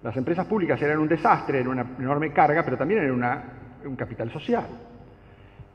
Las 0.00 0.16
empresas 0.16 0.46
públicas 0.46 0.80
eran 0.80 1.00
un 1.00 1.08
desastre, 1.08 1.58
eran 1.58 1.72
una 1.72 1.86
enorme 1.98 2.32
carga, 2.32 2.62
pero 2.62 2.76
también 2.78 3.10
una, 3.10 3.42
un 3.84 3.96
capital 3.96 4.30
social. 4.30 4.64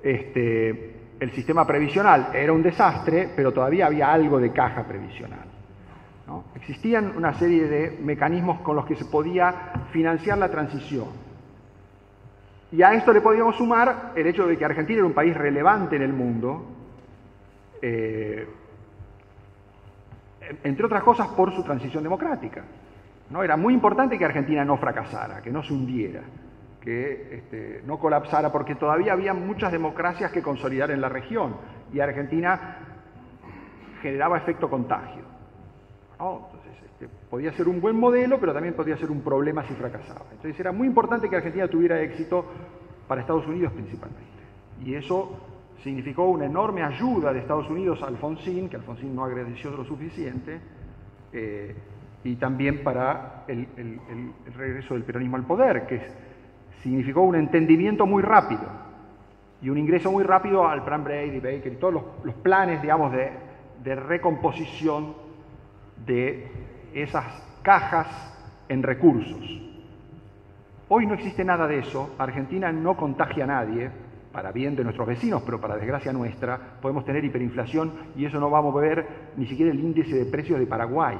Este, 0.01 0.95
el 1.19 1.31
sistema 1.31 1.67
previsional 1.67 2.29
era 2.33 2.53
un 2.53 2.63
desastre, 2.63 3.31
pero 3.35 3.51
todavía 3.51 3.87
había 3.87 4.13
algo 4.13 4.39
de 4.39 4.53
caja 4.53 4.87
previsional. 4.87 5.45
Existían 6.55 7.17
una 7.17 7.33
serie 7.33 7.67
de 7.67 7.99
mecanismos 8.01 8.61
con 8.61 8.77
los 8.77 8.85
que 8.85 8.95
se 8.95 9.03
podía 9.03 9.73
financiar 9.91 10.37
la 10.37 10.49
transición. 10.49 11.28
Y 12.71 12.83
a 12.83 12.93
esto 12.93 13.11
le 13.11 13.21
podíamos 13.21 13.55
sumar 13.55 14.13
el 14.15 14.27
hecho 14.27 14.45
de 14.45 14.57
que 14.57 14.65
Argentina 14.65 14.99
era 14.99 15.07
un 15.07 15.13
país 15.13 15.35
relevante 15.35 15.95
en 15.95 16.01
el 16.03 16.13
mundo, 16.13 16.65
eh, 17.81 18.47
entre 20.63 20.85
otras 20.85 21.03
cosas 21.03 21.29
por 21.29 21.53
su 21.53 21.63
transición 21.63 22.03
democrática. 22.03 22.63
¿no? 23.29 23.43
Era 23.43 23.57
muy 23.57 23.73
importante 23.73 24.17
que 24.17 24.25
Argentina 24.25 24.63
no 24.63 24.77
fracasara, 24.77 25.41
que 25.41 25.51
no 25.51 25.63
se 25.63 25.73
hundiera 25.73 26.21
que 26.81 27.35
este, 27.35 27.83
no 27.85 27.99
colapsara, 27.99 28.51
porque 28.51 28.75
todavía 28.75 29.13
había 29.13 29.33
muchas 29.33 29.71
democracias 29.71 30.31
que 30.31 30.41
consolidar 30.41 30.91
en 30.91 31.01
la 31.01 31.09
región 31.09 31.55
y 31.93 31.99
Argentina 31.99 32.77
generaba 34.01 34.37
efecto 34.37 34.69
contagio. 34.69 35.23
Entonces, 36.13 36.58
podía 37.29 37.53
ser 37.53 37.67
un 37.67 37.79
buen 37.79 37.95
modelo, 37.95 38.39
pero 38.39 38.53
también 38.53 38.73
podía 38.73 38.97
ser 38.97 39.11
un 39.11 39.21
problema 39.21 39.65
si 39.67 39.73
fracasaba. 39.73 40.25
Entonces 40.31 40.59
era 40.59 40.71
muy 40.71 40.87
importante 40.87 41.29
que 41.29 41.35
Argentina 41.35 41.67
tuviera 41.67 42.01
éxito 42.01 42.45
para 43.07 43.21
Estados 43.21 43.47
Unidos 43.47 43.71
principalmente. 43.73 44.23
Y 44.83 44.95
eso 44.95 45.39
significó 45.83 46.25
una 46.25 46.45
enorme 46.45 46.83
ayuda 46.83 47.31
de 47.31 47.39
Estados 47.39 47.69
Unidos 47.69 48.01
a 48.03 48.07
Alfonsín, 48.07 48.69
que 48.69 48.75
Alfonsín 48.75 49.15
no 49.15 49.23
agradeció 49.23 49.71
lo 49.71 49.85
suficiente, 49.85 50.59
eh, 51.31 51.75
y 52.23 52.35
también 52.35 52.83
para 52.83 53.45
el, 53.47 53.67
regreso 54.57 54.93
del 54.93 55.03
peronismo 55.03 55.37
al 55.37 55.45
poder, 55.45 55.87
que 55.87 56.01
significó 56.83 57.21
un 57.21 57.35
entendimiento 57.35 58.05
muy 58.05 58.21
rápido 58.21 58.63
y 59.61 59.69
un 59.69 59.77
ingreso 59.77 60.11
muy 60.11 60.23
rápido 60.23 60.67
al 60.67 60.83
plan 60.83 61.03
Brady, 61.03 61.39
Baker 61.39 61.73
y 61.73 61.75
todos 61.77 61.93
los, 62.23 62.35
planes, 62.35 62.81
digamos, 62.81 63.11
de, 63.13 63.31
de 63.83 63.95
recomposición 63.95 65.13
de 66.05 66.68
esas 66.93 67.25
cajas 67.61 68.07
en 68.67 68.83
recursos. 68.83 69.39
Hoy 70.87 71.05
no 71.05 71.13
existe 71.13 71.43
nada 71.43 71.67
de 71.67 71.79
eso, 71.79 72.15
Argentina 72.17 72.71
no 72.71 72.97
contagia 72.97 73.43
a 73.43 73.47
nadie, 73.47 73.91
para 74.31 74.51
bien 74.51 74.75
de 74.75 74.83
nuestros 74.83 75.07
vecinos, 75.07 75.41
pero 75.43 75.59
para 75.59 75.75
desgracia 75.75 76.13
nuestra, 76.13 76.59
podemos 76.81 77.03
tener 77.05 77.23
hiperinflación 77.25 77.93
y 78.15 78.25
eso 78.25 78.39
no 78.39 78.49
va 78.49 78.59
a 78.59 78.61
mover 78.61 79.07
ni 79.37 79.45
siquiera 79.47 79.71
el 79.71 79.79
índice 79.79 80.15
de 80.15 80.25
precios 80.25 80.59
de 80.59 80.67
Paraguay. 80.67 81.17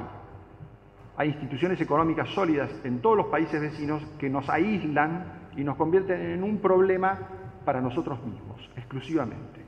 Hay 1.16 1.28
instituciones 1.28 1.80
económicas 1.80 2.28
sólidas 2.30 2.70
en 2.84 3.00
todos 3.00 3.16
los 3.16 3.26
países 3.26 3.60
vecinos 3.60 4.02
que 4.18 4.30
nos 4.30 4.48
aíslan 4.48 5.50
y 5.56 5.64
nos 5.64 5.76
convierten 5.76 6.20
en 6.20 6.42
un 6.42 6.58
problema 6.58 7.18
para 7.64 7.80
nosotros 7.80 8.24
mismos, 8.24 8.70
exclusivamente. 8.76 9.60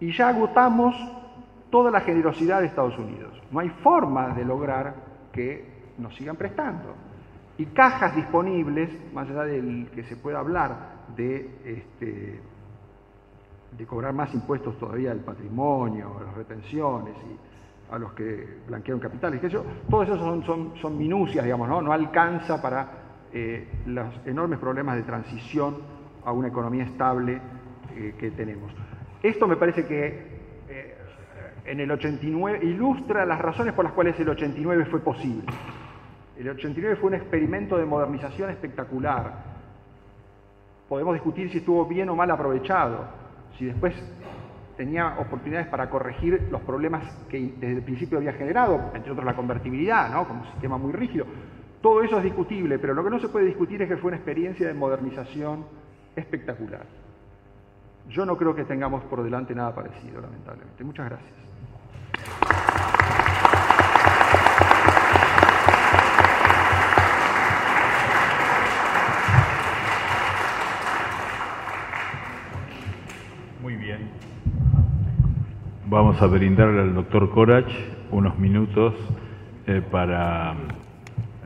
Y 0.00 0.12
ya 0.12 0.30
agotamos 0.30 0.96
toda 1.70 1.90
la 1.90 2.00
generosidad 2.00 2.60
de 2.60 2.66
Estados 2.66 2.98
Unidos. 2.98 3.40
No 3.50 3.60
hay 3.60 3.68
forma 3.68 4.34
de 4.34 4.44
lograr 4.44 5.11
que 5.32 5.64
nos 5.98 6.14
sigan 6.16 6.36
prestando. 6.36 6.94
Y 7.58 7.66
cajas 7.66 8.14
disponibles, 8.16 8.90
más 9.12 9.28
allá 9.28 9.44
del 9.44 9.88
que 9.94 10.04
se 10.04 10.16
pueda 10.16 10.38
hablar 10.38 11.04
de, 11.16 11.50
este, 11.64 12.40
de 13.76 13.86
cobrar 13.86 14.12
más 14.12 14.32
impuestos 14.34 14.78
todavía 14.78 15.10
del 15.10 15.20
patrimonio, 15.20 16.18
a 16.20 16.24
las 16.24 16.34
retenciones 16.34 17.14
y 17.16 17.94
a 17.94 17.98
los 17.98 18.12
que 18.14 18.60
blanquearon 18.66 19.00
capitales, 19.00 19.40
que 19.40 19.48
eso, 19.48 19.64
todo 19.90 20.02
eso 20.02 20.16
son, 20.16 20.74
son, 20.80 20.98
minucias, 20.98 21.44
digamos, 21.44 21.68
¿no? 21.68 21.82
no 21.82 21.92
alcanza 21.92 22.60
para 22.62 22.88
eh, 23.32 23.68
los 23.86 24.08
enormes 24.24 24.58
problemas 24.58 24.96
de 24.96 25.02
transición 25.02 25.76
a 26.24 26.32
una 26.32 26.48
economía 26.48 26.84
estable 26.84 27.38
eh, 27.94 28.14
que 28.18 28.30
tenemos. 28.30 28.72
Esto 29.22 29.46
me 29.46 29.56
parece 29.56 29.84
que 29.84 30.32
en 31.64 31.80
el 31.80 31.90
89 31.90 32.60
ilustra 32.62 33.24
las 33.24 33.40
razones 33.40 33.74
por 33.74 33.84
las 33.84 33.94
cuales 33.94 34.18
el 34.18 34.28
89 34.28 34.86
fue 34.86 35.00
posible. 35.00 35.44
El 36.36 36.48
89 36.48 36.96
fue 36.96 37.08
un 37.08 37.14
experimento 37.14 37.76
de 37.76 37.84
modernización 37.84 38.50
espectacular. 38.50 39.52
Podemos 40.88 41.14
discutir 41.14 41.50
si 41.50 41.58
estuvo 41.58 41.86
bien 41.86 42.08
o 42.08 42.16
mal 42.16 42.30
aprovechado, 42.30 43.06
si 43.58 43.66
después 43.66 43.94
tenía 44.76 45.18
oportunidades 45.18 45.68
para 45.68 45.88
corregir 45.88 46.48
los 46.50 46.62
problemas 46.62 47.04
que 47.28 47.54
desde 47.58 47.76
el 47.76 47.82
principio 47.82 48.18
había 48.18 48.32
generado, 48.32 48.90
entre 48.94 49.12
otros 49.12 49.24
la 49.24 49.36
convertibilidad, 49.36 50.10
¿no? 50.10 50.26
como 50.26 50.40
un 50.40 50.50
sistema 50.52 50.78
muy 50.78 50.92
rígido. 50.92 51.26
Todo 51.80 52.02
eso 52.02 52.18
es 52.18 52.24
discutible, 52.24 52.78
pero 52.78 52.94
lo 52.94 53.04
que 53.04 53.10
no 53.10 53.18
se 53.18 53.28
puede 53.28 53.46
discutir 53.46 53.82
es 53.82 53.88
que 53.88 53.96
fue 53.96 54.08
una 54.08 54.16
experiencia 54.16 54.66
de 54.66 54.74
modernización 54.74 55.64
espectacular. 56.16 56.86
Yo 58.08 58.26
no 58.26 58.36
creo 58.36 58.54
que 58.54 58.64
tengamos 58.64 59.04
por 59.04 59.22
delante 59.22 59.54
nada 59.54 59.74
parecido, 59.74 60.20
lamentablemente. 60.20 60.84
Muchas 60.84 61.08
gracias. 61.08 61.41
Muy 73.62 73.76
bien. 73.76 74.10
Vamos 75.86 76.20
a 76.20 76.26
brindarle 76.26 76.80
al 76.80 76.94
doctor 76.94 77.30
Corach 77.30 77.72
unos 78.10 78.38
minutos 78.38 78.94
eh, 79.66 79.80
para 79.90 80.54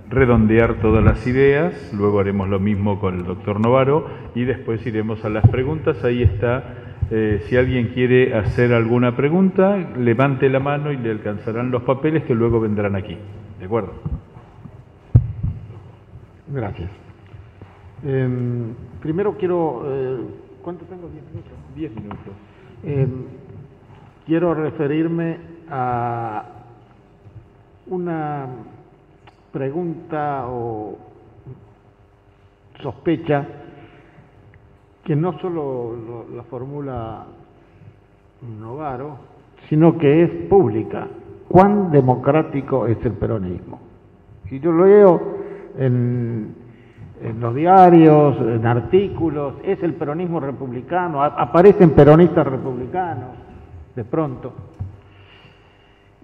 redondear 0.08 0.74
todas 0.74 1.04
las 1.04 1.26
ideas, 1.26 1.92
luego 1.92 2.20
haremos 2.20 2.48
lo 2.48 2.60
mismo 2.60 3.00
con 3.00 3.16
el 3.16 3.24
doctor 3.24 3.60
Novaro 3.60 4.08
y 4.34 4.44
después 4.44 4.86
iremos 4.86 5.24
a 5.24 5.28
las 5.28 5.46
preguntas. 5.48 6.02
Ahí 6.04 6.22
está 6.22 6.85
eh, 7.10 7.44
si 7.48 7.56
alguien 7.56 7.88
quiere 7.88 8.34
hacer 8.34 8.72
alguna 8.72 9.14
pregunta, 9.16 9.76
levante 9.96 10.48
la 10.48 10.58
mano 10.58 10.90
y 10.90 10.96
le 10.96 11.10
alcanzarán 11.10 11.70
los 11.70 11.82
papeles 11.82 12.24
que 12.24 12.34
luego 12.34 12.60
vendrán 12.60 12.96
aquí. 12.96 13.16
¿De 13.58 13.66
acuerdo? 13.66 13.92
Gracias. 16.48 16.90
Em, 18.04 18.74
primero 19.00 19.36
quiero... 19.36 19.82
Eh, 19.86 20.18
¿Cuánto 20.62 20.84
tengo? 20.86 21.08
¿Diez 21.08 21.24
minutos? 21.30 21.52
Diez 21.76 21.94
minutos. 21.94 22.34
Em, 22.82 23.24
quiero 24.26 24.52
referirme 24.54 25.38
a 25.70 26.44
una 27.86 28.46
pregunta 29.52 30.46
o 30.48 30.98
sospecha 32.82 33.46
que 35.06 35.14
no 35.14 35.38
solo 35.38 36.26
la 36.34 36.42
formula 36.42 37.26
Novaro, 38.60 39.18
sino 39.68 39.96
que 39.96 40.24
es 40.24 40.30
pública. 40.48 41.06
¿Cuán 41.46 41.92
democrático 41.92 42.88
es 42.88 42.98
el 43.04 43.12
peronismo? 43.12 43.78
Y 44.50 44.58
yo 44.58 44.72
lo 44.72 44.84
leo 44.84 45.36
en, 45.78 46.54
los 47.38 47.54
diarios, 47.54 48.36
en 48.40 48.66
artículos, 48.66 49.54
es 49.62 49.80
el 49.84 49.94
peronismo 49.94 50.40
republicano, 50.40 51.22
aparecen 51.22 51.90
peronistas 51.90 52.44
republicanos 52.44 53.30
de 53.94 54.04
pronto. 54.04 54.52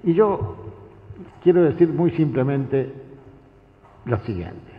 Y 0.03 0.13
yo 0.13 0.57
quiero 1.41 1.63
decir 1.63 1.89
muy 1.89 2.11
simplemente 2.11 2.93
lo 4.07 4.19
siguiente. 4.19 4.72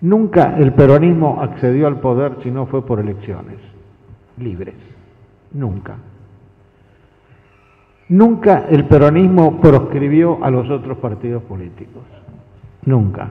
Nunca 0.00 0.56
el 0.58 0.72
peronismo 0.74 1.40
accedió 1.40 1.86
al 1.86 2.00
poder 2.00 2.36
si 2.42 2.50
no 2.50 2.66
fue 2.66 2.84
por 2.84 3.00
elecciones 3.00 3.58
libres. 4.38 4.74
Nunca. 5.52 5.96
Nunca 8.08 8.66
el 8.68 8.84
peronismo 8.84 9.60
proscribió 9.60 10.44
a 10.44 10.50
los 10.50 10.68
otros 10.70 10.98
partidos 10.98 11.42
políticos. 11.44 12.02
Nunca. 12.84 13.30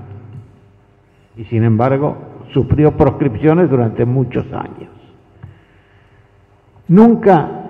Y 1.38 1.46
sin 1.46 1.64
embargo, 1.64 2.18
sufrió 2.54 2.98
proscripciones 2.98 3.70
durante 3.70 4.06
muchos 4.06 4.46
años. 4.52 4.90
Nunca 6.88 7.62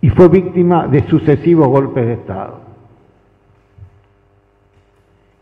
y 0.00 0.10
fue 0.10 0.28
víctima 0.28 0.88
de 0.88 1.06
sucesivos 1.08 1.68
golpes 1.68 2.04
de 2.04 2.12
Estado. 2.14 2.60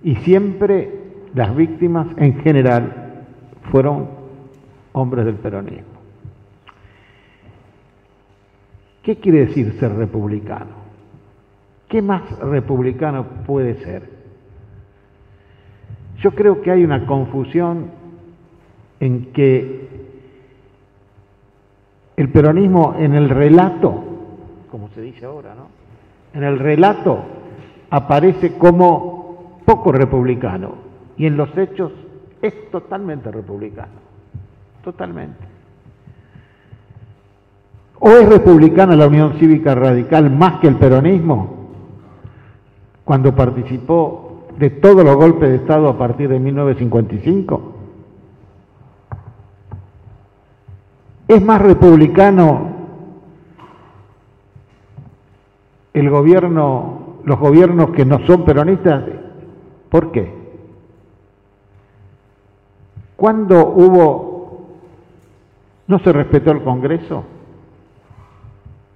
Y 0.03 0.17
siempre 0.17 1.00
las 1.35 1.55
víctimas 1.55 2.09
en 2.17 2.41
general 2.41 3.25
fueron 3.71 4.09
hombres 4.93 5.25
del 5.25 5.37
peronismo. 5.37 6.01
¿Qué 9.03 9.17
quiere 9.17 9.47
decir 9.47 9.73
ser 9.79 9.95
republicano? 9.95 10.81
¿Qué 11.89 12.03
más 12.03 12.39
republicano 12.39 13.25
puede 13.47 13.83
ser? 13.83 14.11
Yo 16.19 16.33
creo 16.33 16.61
que 16.61 16.71
hay 16.71 16.85
una 16.85 17.07
confusión 17.07 17.91
en 19.01 19.33
que 19.33 19.89
el 22.17 22.29
peronismo 22.29 22.95
en 22.99 23.15
el 23.15 23.31
relato, 23.31 24.05
como 24.71 24.89
se 24.91 25.01
dice 25.01 25.25
ahora, 25.25 25.55
¿no? 25.55 25.69
En 26.35 26.45
el 26.45 26.59
relato 26.59 27.25
aparece 27.89 28.59
como 28.59 29.61
poco 29.65 29.91
republicano, 29.91 30.90
y 31.21 31.27
en 31.27 31.37
los 31.37 31.55
hechos 31.55 31.93
es 32.41 32.71
totalmente 32.71 33.31
republicano, 33.31 33.93
totalmente. 34.83 35.45
¿O 37.99 38.09
es 38.09 38.27
republicana 38.27 38.97
la 38.97 39.07
Unión 39.07 39.35
Cívica 39.39 39.75
Radical 39.75 40.31
más 40.31 40.61
que 40.61 40.69
el 40.69 40.77
peronismo 40.77 41.69
cuando 43.05 43.37
participó 43.37 44.47
de 44.59 44.71
todos 44.71 45.05
los 45.05 45.15
golpes 45.15 45.51
de 45.51 45.57
Estado 45.57 45.91
a 45.91 45.99
partir 45.99 46.31
de 46.31 46.39
1955? 46.39 47.75
¿Es 51.29 51.43
más 51.45 51.61
republicano 51.61 52.71
el 55.93 56.09
gobierno, 56.09 57.19
los 57.27 57.39
gobiernos 57.39 57.91
que 57.91 58.07
no 58.07 58.27
son 58.27 58.47
peronistas? 58.47 59.05
¿Por 59.91 60.13
qué? 60.13 60.40
¿Cuándo 63.21 63.75
hubo, 63.75 64.79
no 65.87 65.99
se 65.99 66.11
respetó 66.11 66.53
el 66.53 66.63
Congreso? 66.63 67.23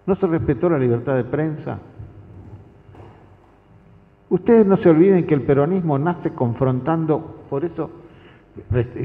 ¿No 0.06 0.16
se 0.16 0.26
respetó 0.26 0.70
la 0.70 0.78
libertad 0.78 1.16
de 1.16 1.24
prensa? 1.24 1.78
Ustedes 4.30 4.66
no 4.66 4.78
se 4.78 4.88
olviden 4.88 5.26
que 5.26 5.34
el 5.34 5.42
peronismo 5.42 5.98
nace 5.98 6.30
confrontando, 6.30 7.44
por 7.50 7.66
eso 7.66 7.90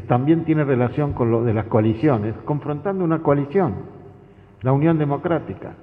también 0.07 0.45
tiene 0.45 0.64
relación 0.64 1.11
con 1.11 1.31
lo 1.31 1.43
de 1.43 1.53
las 1.53 1.65
coaliciones, 1.65 2.33
confrontando 2.45 3.03
una 3.03 3.19
coalición, 3.19 3.73
la 4.61 4.72
Unión 4.72 4.98
Democrática. 4.98 5.73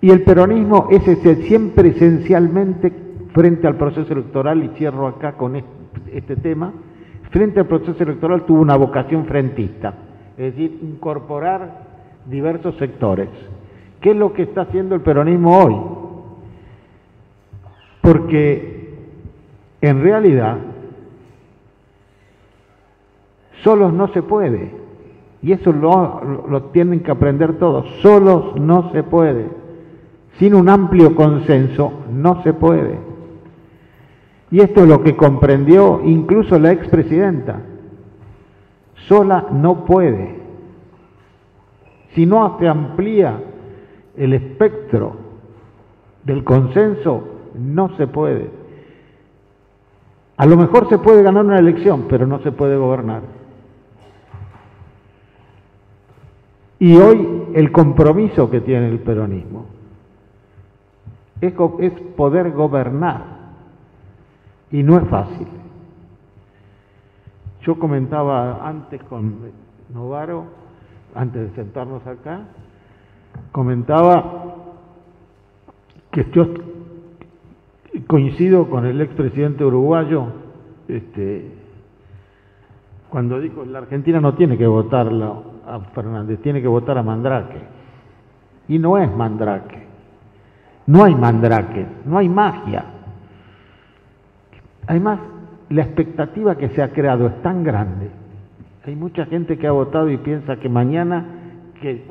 Y 0.00 0.10
el 0.10 0.24
peronismo 0.24 0.88
es 0.90 1.04
siempre 1.46 1.90
esencialmente 1.90 2.92
frente 3.32 3.68
al 3.68 3.76
proceso 3.76 4.12
electoral, 4.12 4.64
y 4.64 4.70
cierro 4.70 5.06
acá 5.06 5.34
con 5.34 5.54
este 6.12 6.36
tema, 6.36 6.72
frente 7.30 7.60
al 7.60 7.66
proceso 7.66 8.02
electoral 8.02 8.44
tuvo 8.44 8.60
una 8.60 8.76
vocación 8.76 9.26
frentista, 9.26 9.94
es 10.36 10.54
decir, 10.54 10.78
incorporar 10.82 11.88
diversos 12.26 12.76
sectores. 12.76 13.28
¿Qué 14.00 14.10
es 14.10 14.16
lo 14.16 14.32
que 14.32 14.42
está 14.42 14.62
haciendo 14.62 14.94
el 14.94 15.02
peronismo 15.02 15.58
hoy? 15.58 15.76
Porque 18.00 18.94
en 19.80 20.02
realidad 20.02 20.56
solos 23.62 23.92
no 23.92 24.08
se 24.08 24.22
puede, 24.22 24.72
y 25.42 25.52
eso 25.52 25.72
lo, 25.72 26.46
lo 26.48 26.62
tienen 26.64 27.00
que 27.00 27.10
aprender 27.10 27.58
todos, 27.58 27.88
solos 28.00 28.56
no 28.56 28.90
se 28.92 29.02
puede, 29.02 29.46
sin 30.38 30.54
un 30.54 30.68
amplio 30.68 31.14
consenso 31.14 31.92
no 32.10 32.42
se 32.42 32.52
puede. 32.52 33.09
Y 34.50 34.60
esto 34.60 34.82
es 34.82 34.88
lo 34.88 35.02
que 35.02 35.16
comprendió 35.16 36.00
incluso 36.04 36.58
la 36.58 36.72
expresidenta. 36.72 37.60
Sola 39.06 39.46
no 39.52 39.84
puede. 39.84 40.40
Si 42.14 42.26
no 42.26 42.58
se 42.58 42.66
amplía 42.66 43.40
el 44.16 44.32
espectro 44.32 45.16
del 46.24 46.42
consenso, 46.42 47.28
no 47.54 47.96
se 47.96 48.08
puede. 48.08 48.50
A 50.36 50.46
lo 50.46 50.56
mejor 50.56 50.88
se 50.88 50.98
puede 50.98 51.22
ganar 51.22 51.44
una 51.44 51.58
elección, 51.58 52.06
pero 52.08 52.26
no 52.26 52.40
se 52.40 52.50
puede 52.50 52.76
gobernar. 52.76 53.22
Y 56.80 56.96
hoy 56.96 57.44
el 57.54 57.70
compromiso 57.70 58.50
que 58.50 58.62
tiene 58.62 58.88
el 58.88 59.00
peronismo 59.00 59.66
es, 61.40 61.52
es 61.80 61.92
poder 62.16 62.50
gobernar 62.52 63.39
y 64.72 64.82
no 64.82 64.98
es 64.98 65.08
fácil. 65.08 65.46
Yo 67.62 67.78
comentaba 67.78 68.66
antes 68.66 69.02
con 69.04 69.52
Novaro, 69.92 70.44
antes 71.14 71.50
de 71.50 71.54
sentarnos 71.56 72.06
acá, 72.06 72.44
comentaba 73.52 74.54
que 76.10 76.26
yo 76.32 76.48
coincido 78.06 78.68
con 78.68 78.86
el 78.86 79.00
expresidente 79.00 79.64
uruguayo, 79.64 80.26
este, 80.88 81.52
cuando 83.10 83.40
dijo 83.40 83.64
la 83.64 83.80
Argentina 83.80 84.20
no 84.20 84.34
tiene 84.34 84.56
que 84.56 84.66
votar 84.66 85.08
a 85.66 85.80
Fernández, 85.94 86.40
tiene 86.40 86.62
que 86.62 86.68
votar 86.68 86.96
a 86.96 87.02
Mandrake. 87.02 87.58
Y 88.68 88.78
no 88.78 88.98
es 88.98 89.14
Mandrake. 89.14 89.86
No 90.86 91.04
hay 91.04 91.14
Mandrake, 91.14 91.86
no 92.06 92.18
hay 92.18 92.28
magia. 92.28 92.84
Además, 94.90 95.20
la 95.68 95.82
expectativa 95.82 96.56
que 96.56 96.70
se 96.70 96.82
ha 96.82 96.88
creado 96.88 97.28
es 97.28 97.40
tan 97.42 97.62
grande. 97.62 98.10
Hay 98.84 98.96
mucha 98.96 99.24
gente 99.24 99.56
que 99.56 99.68
ha 99.68 99.70
votado 99.70 100.10
y 100.10 100.16
piensa 100.16 100.56
que 100.56 100.68
mañana, 100.68 101.24
que 101.80 102.02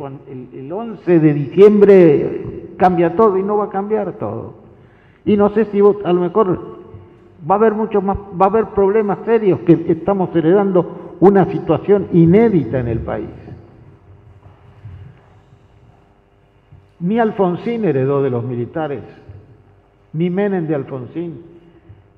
el, 0.53 0.72
11 0.72 1.19
de 1.19 1.33
diciembre 1.33 2.72
cambia 2.77 3.17
todo 3.17 3.38
y 3.38 3.43
no 3.43 3.58
va 3.58 3.66
a 3.66 3.69
cambiar 3.69 4.14
todo. 4.14 4.53
Y 5.25 5.35
no 5.35 5.49
sé 5.49 5.66
si 5.66 5.80
a 5.80 6.14
lo 6.14 6.22
mejor 6.22 6.80
va 7.51 7.56
a 7.56 7.58
haber 7.58 7.74
mucho 7.74 8.01
más, 8.01 8.17
va 8.41 8.45
a 8.45 8.49
haber 8.49 8.67
problemas 8.67 9.17
serios 9.25 9.59
que 9.66 9.74
estamos 9.90 10.33
heredando 10.33 11.17
una 11.19 11.51
situación 11.51 12.08
inédita 12.14 12.80
en 12.80 12.88
el 12.88 12.99
país. 12.99 13.27
Ni 17.01 17.19
Alfonsín 17.19 17.83
heredó 17.83 18.24
de 18.24 18.30
los 18.30 18.45
militares, 18.45 19.03
ni 20.14 20.30
Menem 20.30 20.66
de 20.66 20.75
Alfonsín, 20.75 21.49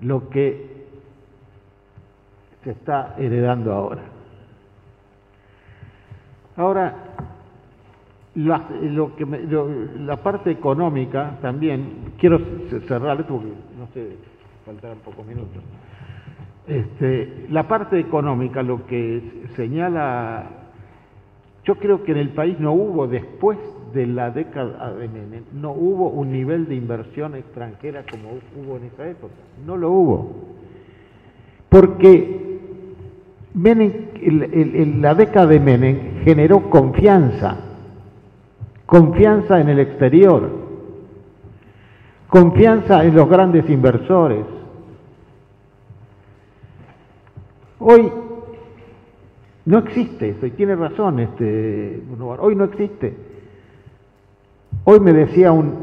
lo 0.01 0.29
que 0.29 0.81
se 2.63 2.71
está 2.71 3.15
heredando 3.17 3.73
ahora. 3.73 4.01
Ahora, 6.57 6.95
la, 8.35 10.17
parte 10.23 10.51
económica 10.51 11.37
también, 11.41 12.13
quiero 12.17 12.39
cerrar 12.87 13.19
esto 13.19 13.33
porque 13.35 13.53
no 13.77 13.87
sé, 13.93 14.15
faltarán 14.65 14.99
pocos 14.99 15.25
minutos. 15.25 15.63
Este, 16.67 17.47
la 17.49 17.67
parte 17.67 17.99
económica, 17.99 18.61
lo 18.61 18.85
que 18.85 19.47
señala, 19.55 20.45
yo 21.65 21.75
creo 21.75 22.03
que 22.03 22.11
en 22.11 22.19
el 22.19 22.29
país 22.29 22.59
no 22.59 22.73
hubo 22.73 23.07
después 23.07 23.57
de 23.93 24.07
la 24.07 24.31
década 24.31 24.93
de 24.93 25.07
Menem 25.07 25.43
no 25.53 25.71
hubo 25.71 26.09
un 26.09 26.31
nivel 26.31 26.67
de 26.67 26.75
inversión 26.75 27.35
extranjera 27.35 28.03
como 28.09 28.29
hubo 28.55 28.77
en 28.77 28.85
esa 28.85 29.07
época. 29.07 29.33
No 29.65 29.77
lo 29.77 29.91
hubo. 29.91 30.31
Porque 31.69 32.59
la 33.53 35.15
década 35.15 35.47
de 35.47 35.59
Menem 35.59 36.23
generó 36.23 36.69
confianza, 36.69 37.57
confianza 38.85 39.59
en 39.59 39.69
el 39.69 39.79
exterior, 39.79 40.49
confianza 42.27 43.03
en 43.03 43.15
los 43.15 43.29
grandes 43.29 43.69
inversores. 43.69 44.45
Hoy 47.79 48.11
no 49.65 49.77
existe 49.79 50.29
eso, 50.29 50.45
y 50.45 50.51
tiene 50.51 50.75
razón 50.75 51.19
este, 51.19 52.01
hoy 52.39 52.55
no 52.55 52.65
existe. 52.65 53.30
Hoy 54.83 54.99
me 54.99 55.13
decía 55.13 55.51
un, 55.51 55.75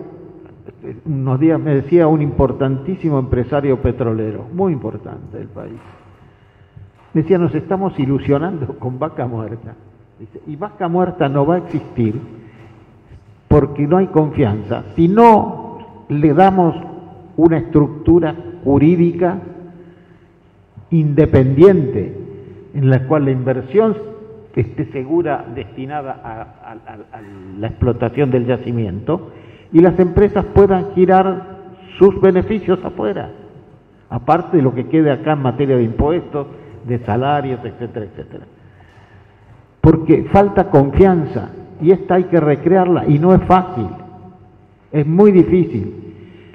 unos 1.04 1.38
días 1.38 1.60
me 1.60 1.74
decía 1.74 2.08
un 2.08 2.20
importantísimo 2.20 3.18
empresario 3.18 3.80
petrolero, 3.80 4.46
muy 4.52 4.72
importante 4.72 5.38
del 5.38 5.48
país. 5.48 5.78
Me 7.14 7.22
decía, 7.22 7.38
nos 7.38 7.54
estamos 7.54 7.98
ilusionando 7.98 8.78
con 8.78 8.98
vaca 8.98 9.26
muerta. 9.26 9.74
y 10.46 10.56
vaca 10.56 10.88
muerta 10.88 11.28
no 11.28 11.46
va 11.46 11.56
a 11.56 11.58
existir 11.58 12.20
porque 13.46 13.86
no 13.86 13.98
hay 13.98 14.08
confianza. 14.08 14.84
Si 14.96 15.08
no 15.08 16.04
le 16.08 16.34
damos 16.34 16.74
una 17.36 17.58
estructura 17.58 18.34
jurídica 18.64 19.38
independiente 20.90 22.16
en 22.74 22.90
la 22.90 23.06
cual 23.06 23.26
la 23.26 23.30
inversión 23.30 23.96
segura 24.92 25.44
destinada 25.54 26.20
a, 26.24 27.20
la 27.58 27.66
explotación 27.66 28.30
del 28.30 28.46
yacimiento 28.46 29.30
y 29.72 29.80
las 29.80 29.98
empresas 29.98 30.44
puedan 30.54 30.92
girar 30.94 31.58
sus 31.98 32.20
beneficios 32.20 32.78
afuera, 32.84 33.30
aparte 34.10 34.56
de 34.56 34.62
lo 34.62 34.74
que 34.74 34.86
quede 34.88 35.10
acá 35.10 35.32
en 35.32 35.42
materia 35.42 35.76
de 35.76 35.84
impuestos, 35.84 36.46
de 36.86 36.98
salarios, 37.00 37.60
etcétera, 37.64 38.06
etcétera. 38.06 38.44
Porque 39.80 40.24
falta 40.32 40.70
confianza 40.70 41.50
y 41.80 41.92
esta 41.92 42.14
hay 42.14 42.24
que 42.24 42.40
recrearla 42.40 43.06
y 43.06 43.18
no 43.18 43.34
es 43.34 43.42
fácil, 43.44 43.88
es 44.90 45.06
muy 45.06 45.32
difícil. 45.32 45.94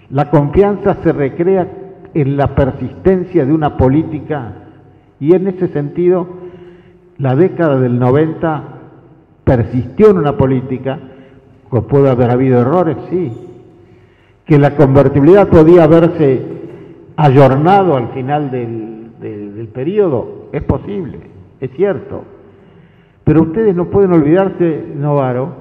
La 0.10 0.30
confianza 0.30 0.96
se 1.04 1.12
recrea 1.12 1.68
en 2.14 2.38
la 2.38 2.56
persistencia 2.56 3.46
de 3.46 3.54
una 3.54 3.78
política 3.78 4.54
y 5.20 5.34
en 5.36 5.48
ese 5.48 5.68
sentido 5.70 6.43
la 7.17 7.35
década 7.35 7.80
del 7.80 8.00
90 8.00 8.64
persistió 9.43 10.09
en 10.09 10.17
una 10.17 10.38
política, 10.38 11.00
pues 11.69 11.83
puede 11.85 12.09
haber 12.09 12.30
habido 12.32 12.61
errores, 12.61 12.98
sí, 13.09 13.32
que 14.45 14.59
la 14.59 14.75
convertibilidad 14.75 15.48
podía 15.48 15.83
haberse 15.83 16.42
ayornado 17.16 17.95
al 17.95 18.09
final 18.09 18.51
del, 18.51 19.11
del, 19.19 19.67
periodo, 19.69 20.50
es 20.51 20.64
posible, 20.64 21.19
es 21.59 21.72
cierto, 21.72 22.24
pero 23.24 23.43
ustedes 23.43 23.75
no 23.75 23.85
pueden 23.85 24.11
olvidarse, 24.11 24.83
Novaro, 24.95 25.53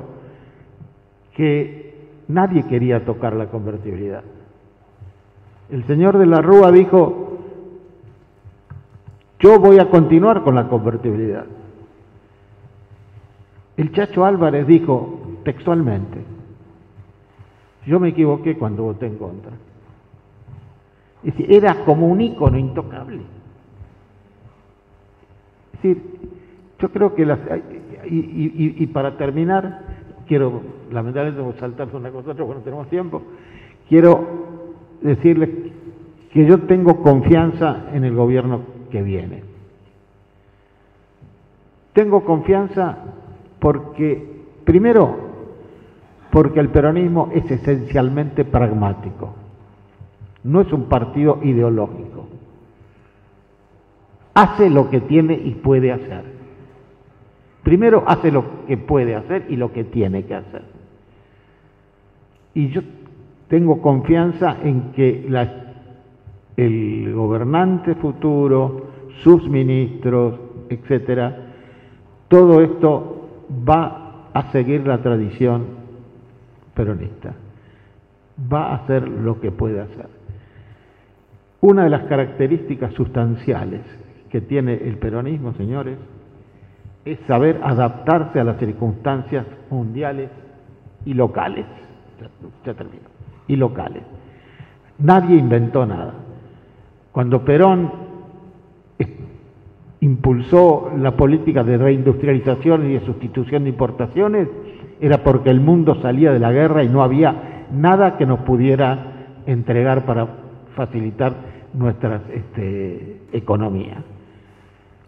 que 1.34 1.94
nadie 2.28 2.64
quería 2.64 3.04
tocar 3.04 3.34
la 3.34 3.46
convertibilidad. 3.46 4.22
El 5.70 5.84
señor 5.86 6.18
de 6.18 6.26
la 6.26 6.42
Rúa 6.42 6.70
dijo, 6.72 7.31
yo 9.42 9.58
voy 9.58 9.80
a 9.80 9.90
continuar 9.90 10.42
con 10.44 10.54
la 10.54 10.68
convertibilidad. 10.68 11.44
El 13.76 13.90
Chacho 13.92 14.24
Álvarez 14.24 14.66
dijo 14.68 15.20
textualmente, 15.44 16.18
yo 17.84 17.98
me 17.98 18.10
equivoqué 18.10 18.56
cuando 18.56 18.84
voté 18.84 19.06
en 19.06 19.16
contra. 19.16 19.52
Era 21.24 21.84
como 21.84 22.06
un 22.06 22.20
ícono 22.20 22.56
intocable. 22.56 23.22
Es 25.74 25.82
decir, 25.82 26.02
yo 26.78 26.88
creo 26.90 27.14
que 27.14 27.26
las... 27.26 27.40
Y, 28.04 28.86
para 28.88 29.16
terminar, 29.16 29.80
quiero 30.28 30.62
lamentablemente 30.92 31.58
saltar 31.58 31.88
una 31.94 32.10
cosa 32.10 32.30
otra 32.30 32.44
porque 32.44 32.58
no 32.60 32.64
tenemos 32.64 32.88
tiempo, 32.88 33.22
quiero 33.88 34.24
decirles 35.00 35.50
que 36.32 36.46
yo 36.46 36.60
tengo 36.60 37.02
confianza 37.02 37.86
en 37.92 38.04
el 38.04 38.14
gobierno 38.14 38.71
que 38.92 39.02
viene. 39.02 39.42
Tengo 41.94 42.24
confianza 42.24 42.98
porque, 43.58 44.44
primero, 44.64 45.16
porque 46.30 46.60
el 46.60 46.68
peronismo 46.68 47.30
es 47.34 47.50
esencialmente 47.50 48.44
pragmático, 48.44 49.34
no 50.44 50.60
es 50.60 50.72
un 50.72 50.84
partido 50.84 51.40
ideológico. 51.42 52.28
Hace 54.34 54.70
lo 54.70 54.88
que 54.88 55.00
tiene 55.00 55.34
y 55.34 55.54
puede 55.54 55.92
hacer. 55.92 56.24
Primero 57.62 58.04
hace 58.06 58.30
lo 58.30 58.66
que 58.66 58.76
puede 58.76 59.14
hacer 59.14 59.46
y 59.48 59.56
lo 59.56 59.72
que 59.72 59.84
tiene 59.84 60.24
que 60.24 60.34
hacer. 60.34 60.62
Y 62.54 62.68
yo 62.68 62.80
tengo 63.48 63.80
confianza 63.80 64.56
en 64.62 64.92
que 64.92 65.26
el 66.56 67.12
gobernante 67.14 67.94
futuro, 67.94 68.86
sus 69.22 69.48
ministros, 69.48 70.38
etcétera, 70.68 71.36
todo 72.28 72.60
esto 72.60 73.46
va 73.68 74.28
a 74.32 74.50
seguir 74.52 74.86
la 74.86 75.02
tradición 75.02 75.64
peronista, 76.74 77.34
va 78.52 78.70
a 78.70 78.74
hacer 78.76 79.06
lo 79.06 79.40
que 79.40 79.50
puede 79.50 79.80
hacer. 79.80 80.08
Una 81.60 81.84
de 81.84 81.90
las 81.90 82.04
características 82.04 82.92
sustanciales 82.94 83.82
que 84.30 84.40
tiene 84.40 84.74
el 84.74 84.98
peronismo, 84.98 85.52
señores, 85.54 85.98
es 87.04 87.18
saber 87.26 87.60
adaptarse 87.62 88.40
a 88.40 88.44
las 88.44 88.58
circunstancias 88.58 89.46
mundiales 89.70 90.30
y 91.04 91.14
locales. 91.14 91.66
Ya, 92.64 92.74
termino. 92.74 93.08
Y 93.46 93.56
locales. 93.56 94.02
Nadie 94.98 95.36
inventó 95.36 95.84
nada. 95.84 96.14
Cuando 97.12 97.44
Perón 97.44 97.92
impulsó 100.00 100.90
la 100.98 101.16
política 101.16 101.62
de 101.62 101.78
reindustrialización 101.78 102.90
y 102.90 102.94
de 102.94 103.06
sustitución 103.06 103.64
de 103.64 103.70
importaciones, 103.70 104.48
era 105.00 105.22
porque 105.22 105.50
el 105.50 105.60
mundo 105.60 106.00
salía 106.02 106.32
de 106.32 106.38
la 106.38 106.50
guerra 106.50 106.82
y 106.82 106.88
no 106.88 107.02
había 107.02 107.66
nada 107.72 108.16
que 108.16 108.26
nos 108.26 108.40
pudiera 108.40 109.26
entregar 109.46 110.04
para 110.04 110.26
facilitar 110.74 111.34
nuestra 111.74 112.22
este, 112.32 113.22
economía. 113.32 114.02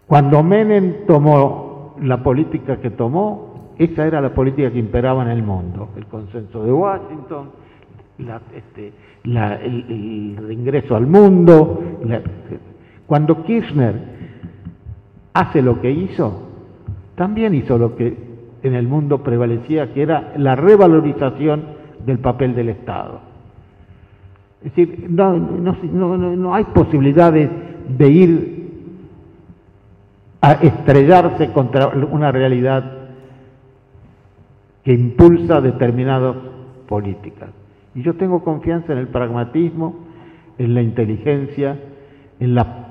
Cuando 0.07 0.43
Menem 0.43 1.05
tomó 1.07 1.95
la 2.01 2.21
política 2.21 2.77
que 2.77 2.91
tomó, 2.91 3.73
esa 3.77 4.05
era 4.05 4.21
la 4.21 4.33
política 4.33 4.71
que 4.71 4.79
imperaba 4.79 5.23
en 5.23 5.29
el 5.29 5.43
mundo, 5.43 5.89
el 5.97 6.05
consenso 6.05 6.63
de 6.63 6.71
Washington, 6.71 7.49
este, 8.55 8.93
el, 9.23 10.47
ingreso 10.51 10.95
al 10.95 11.07
mundo. 11.07 11.99
cuando 13.05 13.43
Kirchner 13.43 14.15
hace 15.33 15.61
lo 15.61 15.81
que 15.81 15.91
hizo, 15.91 16.49
también 17.15 17.53
hizo 17.53 17.77
lo 17.77 17.95
que 17.95 18.17
en 18.63 18.73
el 18.73 18.87
mundo 18.87 19.21
prevalecía, 19.21 19.93
que 19.93 20.01
era 20.01 20.33
la 20.37 20.55
revalorización 20.55 21.63
del 22.05 22.19
papel 22.19 22.55
del 22.55 22.69
Estado. 22.69 23.19
Es 24.63 24.75
decir, 24.75 25.07
no, 25.09 25.33
no, 25.37 26.55
hay 26.55 26.63
posibilidades 26.63 27.49
de 27.97 28.09
ir 28.09 28.65
a 30.41 30.53
estrellarse 30.53 31.51
contra 31.51 31.87
una 31.87 32.31
realidad 32.31 32.91
que 34.83 34.93
impulsa 34.93 35.61
determinadas 35.61 36.35
políticas. 36.87 37.49
Y 37.95 38.03
yo 38.03 38.15
tengo 38.15 38.43
confianza 38.43 38.93
en 38.93 38.99
el 38.99 39.07
pragmatismo, 39.07 39.95
en 40.57 40.75
la 40.75 40.81
inteligencia, 40.81 41.79
en 42.39 42.53
la 42.53 42.85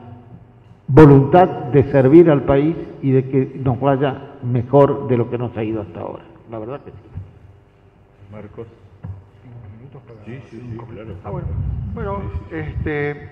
voluntad 0.89 1.49
de 1.73 1.85
servir 1.85 2.31
al 2.31 2.45
país 2.45 2.75
y 3.03 3.13
de 3.13 3.29
que 3.29 3.61
nos 3.63 3.79
vaya 3.81 4.37
mejor 4.43 5.09
de 5.09 5.17
lo 5.17 5.31
que 5.31 5.39
nos 5.39 5.57
ha 5.57 5.63
ido 5.63 5.83
hasta 5.83 6.01
ahora. 6.01 6.25
La 6.51 6.59
verdad 6.59 6.81
que 6.81 6.91
sí. 6.91 6.97
Marcos. 8.33 8.67
minutos 9.79 10.03
para 10.03 10.25
sí, 10.25 10.39
sí, 10.51 10.61
sí, 10.61 10.79
claro. 10.93 11.15
Ah, 11.23 11.31
bueno, 11.31 11.49
bueno 11.95 12.19
este, 12.51 13.29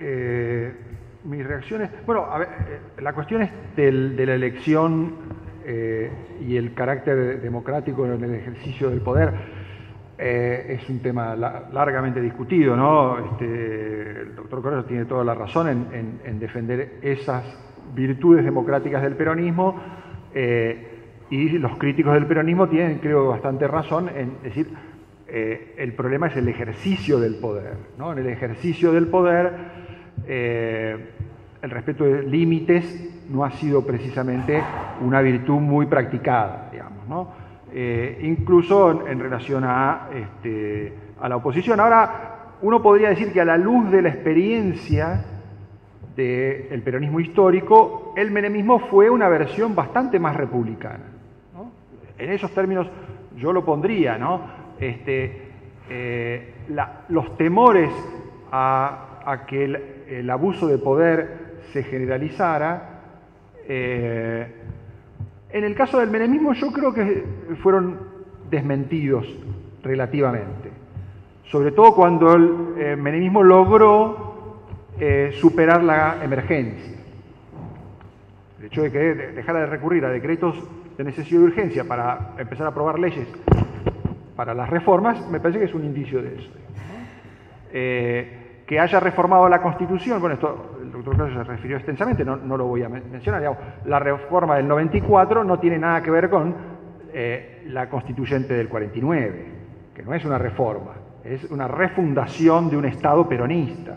eh, 0.00 0.72
mis 1.24 1.46
reacciones. 1.46 1.90
Bueno, 2.06 2.24
a 2.24 2.38
ver, 2.38 2.48
eh, 2.48 3.02
la 3.02 3.12
cuestión 3.12 3.42
es 3.42 3.50
del, 3.76 4.16
de 4.16 4.26
la 4.26 4.34
elección 4.34 5.12
eh, 5.64 6.10
y 6.40 6.56
el 6.56 6.74
carácter 6.74 7.40
democrático 7.40 8.06
en 8.06 8.24
el 8.24 8.34
ejercicio 8.34 8.90
del 8.90 9.00
poder. 9.00 9.57
Eh, 10.20 10.80
es 10.80 10.88
un 10.90 10.98
tema 10.98 11.36
largamente 11.36 12.20
discutido, 12.20 12.74
¿no? 12.74 13.18
Este, 13.18 14.22
el 14.22 14.34
doctor 14.34 14.62
Correa 14.62 14.82
tiene 14.82 15.04
toda 15.04 15.22
la 15.22 15.32
razón 15.32 15.68
en, 15.68 16.40
defender 16.40 16.98
esas 17.02 17.44
virtudes 17.94 18.44
democráticas 18.44 19.00
del 19.02 19.14
peronismo 19.14 19.80
eh, 20.34 21.04
y 21.30 21.50
los 21.50 21.78
críticos 21.78 22.14
del 22.14 22.26
peronismo 22.26 22.68
tienen, 22.68 22.98
creo, 22.98 23.28
bastante 23.28 23.68
razón 23.68 24.08
en 24.08 24.42
decir 24.42 24.66
eh, 25.28 25.76
el 25.78 25.92
problema 25.92 26.26
es 26.26 26.36
el 26.36 26.48
ejercicio 26.48 27.20
del 27.20 27.36
poder, 27.36 27.74
¿no? 27.96 28.12
En 28.12 28.18
el 28.18 28.26
ejercicio 28.26 28.92
del 28.92 29.06
poder 29.06 29.78
el 30.26 31.70
respeto 31.70 32.04
de 32.04 32.24
límites 32.24 33.26
no 33.30 33.44
ha 33.44 33.52
sido 33.52 33.86
precisamente 33.86 34.60
una 35.00 35.20
virtud 35.20 35.60
muy 35.60 35.86
practicada, 35.86 36.70
digamos, 36.72 37.06
¿no? 37.08 37.47
Eh, 37.72 38.20
incluso 38.22 39.06
en, 39.06 39.20
relación 39.20 39.62
a, 39.64 40.08
este, 40.14 40.92
a 41.20 41.28
la 41.28 41.36
oposición. 41.36 41.80
Ahora, 41.80 42.54
uno 42.62 42.82
podría 42.82 43.10
decir 43.10 43.32
que 43.32 43.40
a 43.40 43.44
la 43.44 43.56
luz 43.56 43.90
de 43.90 44.02
la 44.02 44.08
experiencia 44.08 45.24
del 46.16 46.82
peronismo 46.82 47.20
histórico, 47.20 48.12
el 48.16 48.32
menemismo 48.32 48.80
fue 48.80 49.08
una 49.08 49.28
versión 49.28 49.74
bastante 49.76 50.18
más 50.18 50.34
republicana. 50.34 51.04
En 52.18 52.32
esos 52.32 52.50
términos 52.50 52.88
yo 53.36 53.52
lo 53.52 53.64
pondría, 53.64 54.18
¿no? 54.18 54.40
Este, 54.80 55.42
eh, 55.88 56.54
los 57.08 57.36
temores 57.36 57.90
a, 58.50 59.44
que 59.46 59.64
el, 60.08 60.30
abuso 60.30 60.66
de 60.66 60.78
poder 60.78 61.60
se 61.72 61.84
generalizara, 61.84 63.02
eh, 63.68 64.54
en 65.50 65.64
el 65.64 65.74
caso 65.74 65.98
del 65.98 66.10
menemismo 66.10 66.52
yo 66.52 66.72
creo 66.72 66.92
que 66.92 67.24
fueron 67.62 67.98
desmentidos 68.50 69.26
relativamente, 69.82 70.70
sobre 71.44 71.72
todo 71.72 71.94
cuando 71.94 72.34
el 72.34 72.74
eh, 72.78 72.96
menemismo 72.96 73.42
logró 73.42 74.28
eh, 75.00 75.30
superar 75.40 75.82
la 75.82 76.22
emergencia. 76.22 76.96
El 78.58 78.66
hecho 78.66 78.82
de 78.82 78.90
que 78.90 78.98
dejara 78.98 79.60
de 79.60 79.66
recurrir 79.66 80.04
a 80.04 80.10
decretos 80.10 80.56
de 80.96 81.04
necesidad 81.04 81.40
de 81.40 81.46
urgencia 81.46 81.84
para 81.84 82.34
empezar 82.38 82.66
a 82.66 82.70
aprobar 82.70 82.98
leyes 82.98 83.28
para 84.34 84.54
las 84.54 84.68
reformas, 84.68 85.28
me 85.30 85.40
parece 85.40 85.60
que 85.60 85.66
es 85.66 85.74
un 85.74 85.84
indicio 85.84 86.20
de 86.20 86.34
eso. 86.34 86.50
Eh, 87.72 88.37
que 88.68 88.78
haya 88.78 89.00
reformado 89.00 89.48
la 89.48 89.62
Constitución, 89.62 90.20
bueno, 90.20 90.34
esto 90.34 90.76
el 90.82 90.92
doctor 90.92 91.16
Claudio 91.16 91.38
se 91.38 91.44
refirió 91.44 91.78
extensamente, 91.78 92.22
no, 92.22 92.36
lo 92.36 92.66
voy 92.66 92.82
a 92.82 92.90
mencionar, 92.90 93.42
la 93.86 93.98
reforma 93.98 94.56
del 94.56 94.68
94 94.68 95.42
no 95.42 95.58
tiene 95.58 95.78
nada 95.78 96.02
que 96.02 96.10
ver 96.10 96.28
con 96.28 96.54
eh, 97.10 97.64
la 97.68 97.88
constituyente 97.88 98.52
del 98.52 98.68
49, 98.68 99.46
que 99.94 100.02
no 100.02 100.12
es 100.12 100.22
una 100.26 100.36
reforma, 100.36 100.92
es 101.24 101.44
una 101.44 101.66
refundación 101.66 102.68
de 102.68 102.76
un 102.76 102.84
Estado 102.84 103.26
peronista. 103.26 103.96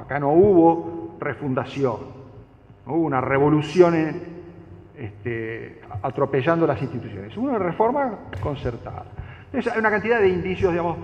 acá 0.00 0.20
no 0.20 0.30
hubo 0.30 1.16
refundación, 1.18 1.96
no 2.86 2.92
hubo 2.92 3.04
una 3.04 3.20
revolución 3.20 3.94
este, 4.96 5.80
atropellando 6.02 6.68
las 6.68 6.80
instituciones, 6.80 7.36
hubo 7.36 7.48
una 7.48 7.58
reforma 7.58 8.16
concertada. 8.40 9.06
Entonces 9.46 9.72
hay 9.72 9.80
una 9.80 9.90
cantidad 9.90 10.20
de 10.20 10.28
indicios, 10.28 10.70
digamos, 10.70 10.98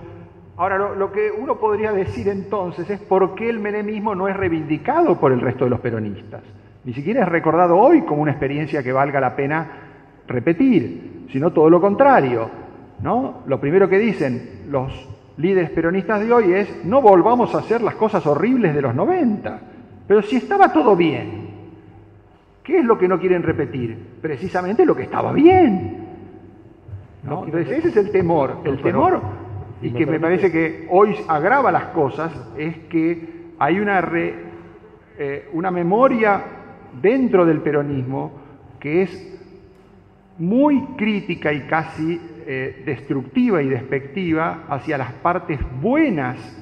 Ahora, 0.55 0.77
lo, 0.77 1.11
que 1.11 1.31
uno 1.31 1.57
podría 1.57 1.91
decir 1.91 2.27
entonces 2.29 2.87
es 2.89 2.99
por 2.99 3.33
qué 3.33 3.49
el 3.49 3.59
menemismo 3.59 4.13
no 4.13 4.27
es 4.27 4.37
reivindicado 4.37 5.19
por 5.19 5.31
el 5.31 5.41
resto 5.41 5.63
de 5.63 5.71
los 5.71 5.79
peronistas. 5.79 6.43
Ni 6.83 6.93
siquiera 6.93 7.23
es 7.23 7.29
recordado 7.29 7.77
hoy 7.77 8.03
como 8.03 8.21
una 8.21 8.31
experiencia 8.31 8.83
que 8.83 8.91
valga 8.91 9.19
la 9.19 9.35
pena 9.35 9.71
repetir, 10.27 11.25
sino 11.31 11.51
todo 11.51 11.69
lo 11.69 11.81
contrario. 11.81 12.49
¿no? 13.01 13.41
Lo 13.47 13.59
primero 13.59 13.89
que 13.89 13.97
dicen 13.97 14.65
los 14.69 15.09
líderes 15.37 15.71
peronistas 15.71 16.21
de 16.21 16.31
hoy 16.31 16.53
es 16.53 16.85
no 16.85 17.01
volvamos 17.01 17.55
a 17.55 17.59
hacer 17.59 17.81
las 17.81 17.95
cosas 17.95 18.25
horribles 18.27 18.75
de 18.75 18.81
los 18.81 18.93
90. 18.93 19.59
Pero 20.07 20.21
si 20.21 20.35
estaba 20.35 20.71
todo 20.71 20.95
bien, 20.95 21.49
¿qué 22.61 22.77
es 22.77 22.85
lo 22.85 22.99
que 22.99 23.07
no 23.07 23.19
quieren 23.19 23.41
repetir? 23.41 23.97
Precisamente 24.21 24.85
lo 24.85 24.95
que 24.95 25.03
estaba 25.03 25.33
bien. 25.33 26.03
Entonces 27.23 27.71
ese 27.71 27.87
es 27.87 27.97
el 27.97 28.11
temor. 28.11 28.57
El 28.65 28.79
temor 28.81 29.42
y 29.83 29.91
que 29.91 30.05
me 30.05 30.19
parece 30.19 30.51
que 30.51 30.87
hoy 30.89 31.15
agrava 31.27 31.71
las 31.71 31.85
cosas 31.87 32.31
es 32.57 32.77
que 32.89 33.53
hay 33.59 33.79
una, 33.79 34.01
eh, 35.17 35.49
una 35.53 35.71
memoria 35.71 36.43
dentro 37.01 37.45
del 37.45 37.61
peronismo 37.61 38.31
que 38.79 39.03
es 39.03 39.29
muy 40.37 40.81
crítica 40.97 41.51
y 41.51 41.61
casi 41.67 42.19
eh, 42.45 42.83
destructiva 42.85 43.61
y 43.61 43.69
despectiva 43.69 44.63
hacia 44.69 44.97
las 44.97 45.13
partes 45.13 45.59
buenas 45.81 46.59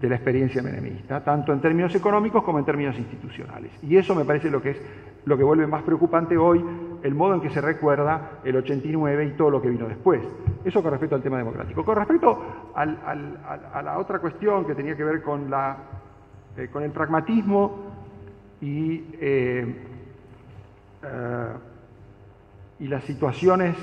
de 0.00 0.08
la 0.08 0.16
experiencia 0.16 0.62
menemista, 0.62 1.22
tanto 1.22 1.52
en 1.52 1.60
términos 1.60 1.94
económicos 1.94 2.42
como 2.42 2.58
en 2.58 2.64
términos 2.64 2.96
institucionales. 2.98 3.70
Y 3.82 3.96
eso 3.96 4.14
me 4.14 4.24
parece 4.24 4.50
lo 4.50 4.62
que 4.62 4.70
es 4.70 4.82
lo 5.24 5.36
que 5.36 5.44
vuelve 5.44 5.66
más 5.66 5.82
preocupante 5.82 6.36
hoy, 6.36 6.64
el 7.02 7.14
modo 7.14 7.34
en 7.34 7.40
que 7.40 7.50
se 7.50 7.60
recuerda 7.60 8.40
el 8.44 8.56
89 8.56 9.24
y 9.26 9.30
todo 9.32 9.50
lo 9.50 9.62
que 9.62 9.68
vino 9.68 9.88
después. 9.88 10.22
Eso 10.64 10.82
con 10.82 10.90
respecto 10.90 11.16
al 11.16 11.22
tema 11.22 11.38
democrático. 11.38 11.84
Con 11.84 11.96
respecto 11.96 12.38
a 12.74 13.82
la 13.82 13.98
otra 13.98 14.18
cuestión 14.18 14.64
que 14.66 14.74
tenía 14.74 14.96
que 14.96 15.04
ver 15.04 15.22
con, 15.22 15.50
la, 15.50 15.76
eh, 16.56 16.68
con 16.72 16.82
el 16.82 16.90
pragmatismo 16.90 17.78
y, 18.60 19.04
eh, 19.20 19.86
eh, 21.02 21.52
y 22.80 22.88
las 22.88 23.04
situaciones 23.04 23.76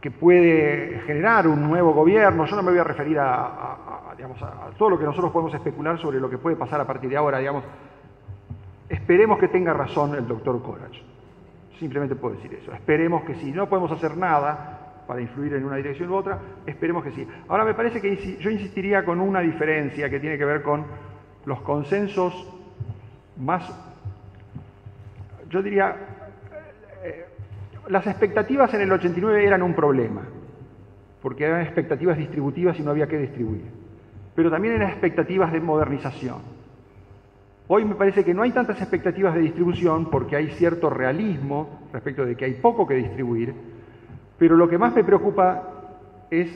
que 0.00 0.10
puede 0.10 1.00
generar 1.06 1.46
un 1.46 1.62
nuevo 1.62 1.92
gobierno, 1.92 2.46
yo 2.46 2.56
no 2.56 2.62
me 2.62 2.70
voy 2.70 2.80
a 2.80 2.84
referir 2.84 3.18
a, 3.18 4.14
digamos, 4.16 4.42
a 4.42 4.70
todo 4.78 4.90
lo 4.90 4.98
que 4.98 5.04
nosotros 5.04 5.30
podemos 5.30 5.52
especular 5.52 5.98
sobre 5.98 6.18
lo 6.18 6.30
que 6.30 6.38
puede 6.38 6.56
pasar 6.56 6.80
a 6.80 6.86
partir 6.86 7.10
de 7.10 7.18
ahora, 7.18 7.38
digamos, 7.38 7.64
Esperemos 8.90 9.38
que 9.38 9.46
tenga 9.46 9.72
razón 9.72 10.16
el 10.16 10.26
doctor 10.26 10.60
Corach. 10.60 11.09
Simplemente 11.80 12.14
puedo 12.14 12.36
decir 12.36 12.52
eso. 12.52 12.74
Esperemos 12.74 13.24
que 13.24 13.34
sí. 13.36 13.50
No 13.52 13.66
podemos 13.66 13.90
hacer 13.90 14.14
nada 14.14 15.02
para 15.08 15.22
influir 15.22 15.54
en 15.54 15.64
una 15.64 15.76
dirección 15.76 16.10
u 16.10 16.14
otra. 16.14 16.38
Esperemos 16.66 17.02
que 17.02 17.10
sí. 17.12 17.26
Ahora 17.48 17.64
me 17.64 17.72
parece 17.72 18.02
que 18.02 18.36
yo 18.38 18.50
insistiría 18.50 19.02
con 19.02 19.18
una 19.18 19.40
diferencia 19.40 20.10
que 20.10 20.20
tiene 20.20 20.36
que 20.36 20.44
ver 20.44 20.60
con 20.60 20.84
los 21.46 21.62
consensos 21.62 22.54
más, 23.38 23.66
yo 25.48 25.62
diría, 25.62 25.96
eh, 27.02 27.24
las 27.88 28.06
expectativas 28.06 28.74
en 28.74 28.82
el 28.82 28.92
89 28.92 29.46
eran 29.46 29.62
un 29.62 29.72
problema, 29.74 30.20
porque 31.22 31.44
eran 31.46 31.62
expectativas 31.62 32.18
distributivas 32.18 32.78
y 32.78 32.82
no 32.82 32.90
había 32.90 33.06
que 33.06 33.16
distribuir. 33.16 33.64
Pero 34.34 34.50
también 34.50 34.74
eran 34.74 34.90
expectativas 34.90 35.50
de 35.50 35.60
modernización. 35.60 36.59
Hoy 37.72 37.84
me 37.84 37.94
parece 37.94 38.24
que 38.24 38.34
no 38.34 38.42
hay 38.42 38.50
tantas 38.50 38.80
expectativas 38.80 39.32
de 39.32 39.42
distribución 39.42 40.10
porque 40.10 40.34
hay 40.34 40.48
cierto 40.48 40.90
realismo 40.90 41.86
respecto 41.92 42.26
de 42.26 42.34
que 42.34 42.44
hay 42.44 42.54
poco 42.54 42.84
que 42.84 42.94
distribuir, 42.94 43.54
pero 44.36 44.56
lo 44.56 44.68
que 44.68 44.76
más 44.76 44.92
me 44.92 45.04
preocupa 45.04 45.68
es 46.28 46.50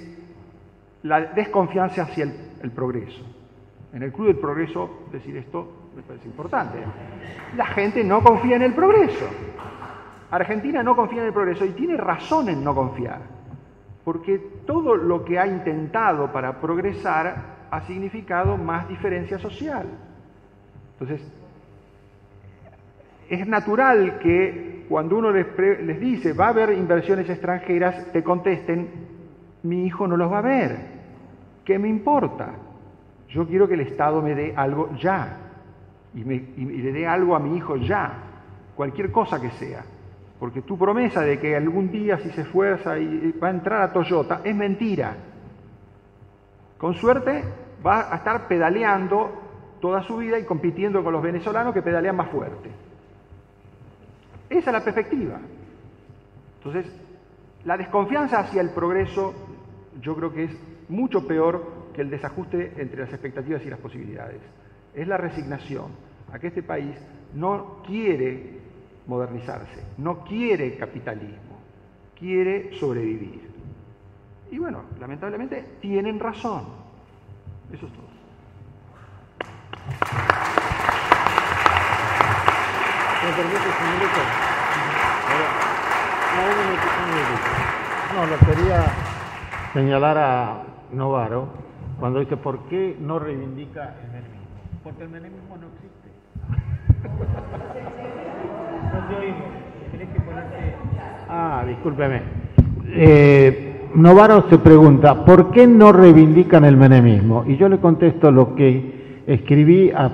la 1.05 1.21
desconfianza 1.27 2.03
hacia 2.03 2.25
el, 2.61 2.73
progreso. 2.73 3.23
En 3.93 4.03
el 4.03 4.13
Club 4.13 4.27
del 4.27 4.39
Progreso 4.39 5.05
decir 5.13 5.37
esto 5.37 5.91
me 5.95 6.03
parece 6.03 6.27
importante. 6.27 6.81
La 7.57 7.67
gente 7.67 8.03
no 8.03 8.21
confía 8.21 8.57
en 8.57 8.63
el 8.63 8.75
progreso. 8.75 9.29
Argentina 10.33 10.83
no 10.83 10.97
confía 10.97 11.21
en 11.21 11.29
el 11.29 11.33
progreso 11.33 11.65
y 11.65 11.75
tiene 11.75 11.97
razón 11.97 12.49
en 12.49 12.65
no 12.65 12.75
confiar, 12.75 13.21
porque 14.05 14.41
todo 14.67 14.97
lo 14.97 15.25
que 15.25 15.39
ha 15.39 15.47
intentado 15.47 16.33
para 16.33 16.61
progresar 16.61 17.69
ha 17.71 17.81
significado 17.83 18.57
más 18.57 18.89
diferencia 18.89 19.39
social. 19.39 19.87
Entonces, 20.99 21.27
es 23.29 23.47
natural 23.47 24.19
que 24.19 24.87
cuando 24.89 25.17
uno 25.17 25.31
les, 25.31 25.47
dice 26.01 26.33
va 26.33 26.47
a 26.47 26.51
haber 26.51 26.73
inversiones 26.73 27.29
extranjeras, 27.29 28.13
te 28.13 28.23
contesten, 28.23 28.89
mi 29.63 29.87
hijo 29.87 30.07
no 30.07 30.17
los 30.17 30.31
va 30.31 30.39
a 30.39 30.43
ver. 30.43 30.77
¿Qué 31.65 31.79
me 31.79 31.89
importa? 31.89 32.55
Yo 33.29 33.47
quiero 33.47 33.67
que 33.67 33.75
el 33.75 33.81
Estado 33.81 34.23
me 34.23 34.35
dé 34.35 34.53
algo 34.55 34.95
ya 34.97 35.39
y, 36.15 36.23
le 36.23 36.93
dé 36.93 37.07
algo 37.07 37.35
a 37.35 37.41
mi 37.41 37.57
hijo 37.57 37.77
ya, 37.77 38.13
cualquier 38.77 39.11
cosa 39.11 39.41
que 39.41 39.51
sea. 39.53 39.85
Porque 40.39 40.63
tu 40.63 40.77
promesa 40.77 41.23
de 41.23 41.41
que 41.41 41.57
algún 41.57 41.91
día 41.91 42.19
si 42.19 42.31
se 42.31 42.43
esfuerza 42.43 42.99
y 42.99 43.33
va 43.43 43.49
a 43.49 43.53
entrar 43.53 43.83
a 43.83 43.93
Toyota 43.93 44.43
es 44.45 44.55
mentira. 44.55 45.17
Con 46.77 46.95
suerte 46.95 47.43
va 47.85 48.13
a 48.13 48.17
estar 48.17 48.47
pedaleando 48.47 49.44
toda 49.85 50.03
su 50.03 50.17
vida 50.17 50.39
y 50.39 50.45
compitiendo 50.45 51.05
con 51.05 51.13
los 51.13 51.23
venezolanos 51.23 51.75
que 51.75 51.83
pedalean 51.83 52.17
más 52.17 52.31
fuerte. 52.31 52.71
Esa 54.49 54.71
es 54.71 54.73
la 54.73 54.83
perspectiva. 54.83 55.39
Entonces, 56.57 56.91
la 57.67 57.77
desconfianza 57.77 58.39
hacia 58.39 58.63
el 58.63 58.71
progreso 58.71 59.35
yo 60.01 60.17
creo 60.17 60.33
que 60.33 60.45
es 60.45 60.57
mucho 60.89 61.27
peor 61.27 61.91
que 61.93 62.01
el 62.01 62.09
desajuste 62.09 62.73
entre 62.79 63.03
las 63.03 63.11
expectativas 63.11 63.61
y 63.67 63.69
las 63.69 63.79
posibilidades. 63.79 64.41
Es 64.95 65.07
la 65.07 65.19
resignación 65.19 65.89
a 66.33 66.39
que 66.39 66.47
este 66.47 66.63
país 66.63 66.97
no 67.35 67.83
quiere 67.87 68.61
modernizarse, 69.07 69.83
no 69.99 70.25
quiere 70.25 70.79
capitalismo, 70.79 71.59
quiere 72.19 72.73
sobrevivir. 72.79 73.51
Y 74.51 74.59
bueno, 74.59 74.85
lamentablemente 74.99 75.77
tienen 75.83 76.19
razón. 76.19 76.69
Eso 77.71 77.85
es 77.85 77.93
todo. 77.93 78.14
No, 88.15 88.27
lo 88.27 88.39
quería 88.39 88.85
señalar 89.73 90.19
a 90.19 90.63
Novaro 90.93 91.49
cuando 91.99 92.21
dice 92.21 92.37
por 92.37 92.61
qué 92.69 92.97
no 93.01 93.19
reivindica 93.19 93.95
el 94.03 94.09
menemismo. 94.13 94.45
Porque 94.85 95.03
el 95.03 95.09
menemismo 95.09 95.57
no 95.57 95.67
existe. 95.75 96.11
Ah, 101.29 101.65
discúlpeme. 101.67 102.23
Eh, 102.87 103.89
Novaro 103.95 104.49
se 104.49 104.59
pregunta, 104.59 105.25
¿por 105.25 105.51
qué 105.51 105.67
no 105.67 105.93
reivindican 105.93 106.65
el 106.65 106.77
menemismo? 106.77 107.45
Y 107.47 107.57
yo 107.57 107.69
le 107.69 107.79
contesto 107.79 108.31
lo 108.31 108.55
que 108.55 108.94
escribí 109.27 109.91
a 109.91 110.11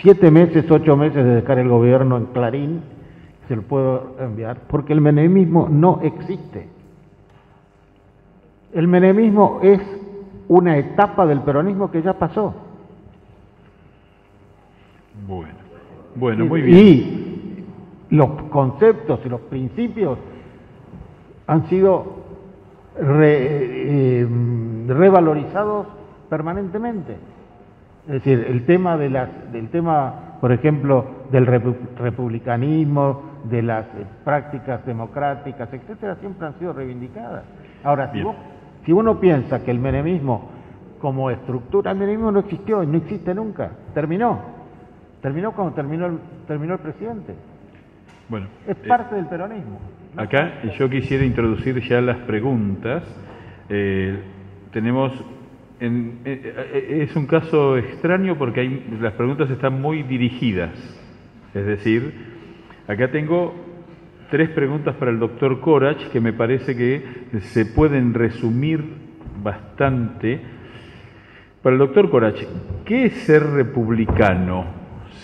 siete 0.00 0.30
meses, 0.30 0.70
ocho 0.70 0.96
meses 0.96 1.24
de 1.24 1.34
dejar 1.36 1.58
el 1.58 1.68
gobierno 1.68 2.16
en 2.16 2.26
Clarín, 2.26 2.82
se 3.48 3.56
lo 3.56 3.62
puedo 3.62 4.16
enviar, 4.18 4.58
porque 4.68 4.92
el 4.92 5.00
menemismo 5.00 5.68
no 5.68 6.00
existe. 6.02 6.68
El 8.72 8.88
menemismo 8.88 9.60
es 9.62 9.80
una 10.48 10.76
etapa 10.78 11.26
del 11.26 11.40
peronismo 11.40 11.90
que 11.90 12.02
ya 12.02 12.14
pasó. 12.14 12.54
Bueno, 15.26 15.54
bueno, 16.14 16.46
muy 16.46 16.62
bien. 16.62 16.78
Y 16.78 17.64
los 18.10 18.30
conceptos 18.50 19.20
y 19.24 19.28
los 19.28 19.40
principios 19.42 20.18
han 21.46 21.68
sido 21.68 22.04
eh, 22.98 24.26
revalorizados 24.88 25.86
permanentemente. 26.28 27.16
Es 28.06 28.14
decir, 28.14 28.46
el 28.48 28.66
tema, 28.66 28.96
de 28.96 29.10
las, 29.10 29.28
del 29.52 29.68
tema, 29.68 30.38
por 30.40 30.50
ejemplo, 30.50 31.26
del 31.30 31.46
republicanismo, 31.46 33.22
de 33.44 33.62
las 33.62 33.86
eh, 33.86 34.04
prácticas 34.24 34.84
democráticas, 34.84 35.72
etcétera, 35.72 36.16
siempre 36.16 36.48
han 36.48 36.58
sido 36.58 36.72
reivindicadas. 36.72 37.44
Ahora, 37.84 38.10
si, 38.12 38.22
si, 38.84 38.92
uno 38.92 39.20
piensa 39.20 39.62
que 39.64 39.70
el 39.70 39.78
menemismo 39.78 40.50
como 41.00 41.30
estructura, 41.30 41.92
el 41.92 41.98
menemismo 41.98 42.32
no 42.32 42.40
existió 42.40 42.82
y 42.82 42.86
no 42.86 42.98
existe 42.98 43.34
nunca, 43.34 43.70
terminó. 43.94 44.40
Terminó 45.20 45.52
cuando 45.52 45.74
terminó 45.74 46.06
el, 46.06 46.18
terminó 46.48 46.74
el 46.74 46.80
presidente. 46.80 47.34
Bueno, 48.28 48.46
es 48.66 48.76
eh, 48.76 48.88
parte 48.88 49.14
del 49.14 49.26
peronismo. 49.26 49.78
Acá 50.16 50.62
yo 50.78 50.90
quisiera 50.90 51.24
introducir 51.24 51.80
ya 51.88 52.00
las 52.00 52.16
preguntas. 52.18 53.04
Eh, 53.68 54.20
tenemos 54.72 55.12
eh, 55.84 56.12
eh, 56.24 57.08
es 57.08 57.16
un 57.16 57.26
caso 57.26 57.76
extraño 57.76 58.38
porque 58.38 58.60
hay, 58.60 58.86
las 59.00 59.14
preguntas 59.14 59.50
están 59.50 59.80
muy 59.80 60.04
dirigidas. 60.04 60.70
Es 61.54 61.66
decir, 61.66 62.12
acá 62.86 63.10
tengo 63.10 63.52
tres 64.30 64.50
preguntas 64.50 64.94
para 64.94 65.10
el 65.10 65.18
doctor 65.18 65.60
Corach 65.60 66.08
que 66.10 66.20
me 66.20 66.32
parece 66.32 66.76
que 66.76 67.02
se 67.40 67.66
pueden 67.66 68.14
resumir 68.14 68.84
bastante. 69.42 70.40
Para 71.62 71.74
el 71.74 71.80
doctor 71.80 72.10
Corach, 72.10 72.40
¿qué 72.84 73.06
es 73.06 73.14
ser 73.24 73.42
republicano 73.42 74.66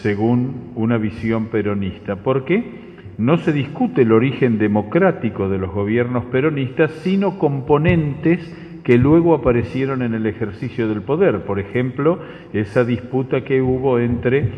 según 0.01 0.73
una 0.75 0.99
visión 0.99 1.47
peronista? 1.47 2.17
Porque 2.17 2.89
no 3.17 3.37
se 3.39 3.53
discute 3.53 4.03
el 4.03 4.11
origen 4.11 4.59
democrático 4.59 5.49
de 5.49 5.59
los 5.59 5.73
gobiernos 5.73 6.25
peronistas, 6.27 6.91
sino 7.03 7.39
componentes 7.39 8.41
que 8.89 8.97
luego 8.97 9.34
aparecieron 9.34 10.00
en 10.00 10.15
el 10.15 10.25
ejercicio 10.25 10.89
del 10.89 11.02
poder. 11.02 11.44
Por 11.44 11.58
ejemplo, 11.58 12.20
esa 12.55 12.86
disputa 12.86 13.44
que 13.44 13.60
hubo 13.60 13.99
entre 13.99 14.50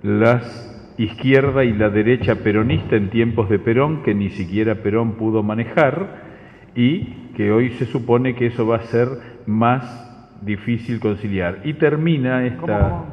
las 0.00 0.94
izquierda 0.96 1.64
y 1.64 1.72
la 1.72 1.90
derecha 1.90 2.36
peronista 2.36 2.94
en 2.94 3.10
tiempos 3.10 3.48
de 3.48 3.58
Perón, 3.58 4.04
que 4.04 4.14
ni 4.14 4.30
siquiera 4.30 4.76
Perón 4.76 5.14
pudo 5.14 5.42
manejar, 5.42 6.22
y 6.76 7.32
que 7.36 7.50
hoy 7.50 7.70
se 7.70 7.86
supone 7.86 8.36
que 8.36 8.46
eso 8.46 8.64
va 8.64 8.76
a 8.76 8.82
ser 8.82 9.08
más 9.46 10.38
difícil 10.40 11.00
conciliar. 11.00 11.62
Y 11.64 11.72
termina 11.72 12.46
esta... 12.46 13.06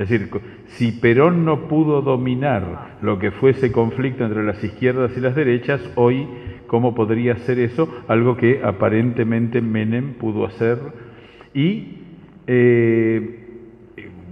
Es 0.00 0.08
decir, 0.08 0.30
si 0.66 0.90
Perón 0.90 1.44
no 1.44 1.68
pudo 1.68 2.02
dominar 2.02 2.96
lo 3.02 3.20
que 3.20 3.30
fue 3.30 3.50
ese 3.50 3.70
conflicto 3.70 4.24
entre 4.24 4.42
las 4.42 4.64
izquierdas 4.64 5.16
y 5.16 5.20
las 5.20 5.36
derechas, 5.36 5.80
hoy 5.94 6.26
cómo 6.68 6.94
podría 6.94 7.36
ser 7.38 7.58
eso, 7.58 7.88
algo 8.06 8.36
que 8.36 8.60
aparentemente 8.62 9.60
Menem 9.60 10.14
pudo 10.14 10.46
hacer 10.46 10.78
y, 11.52 11.96
eh, 12.46 13.46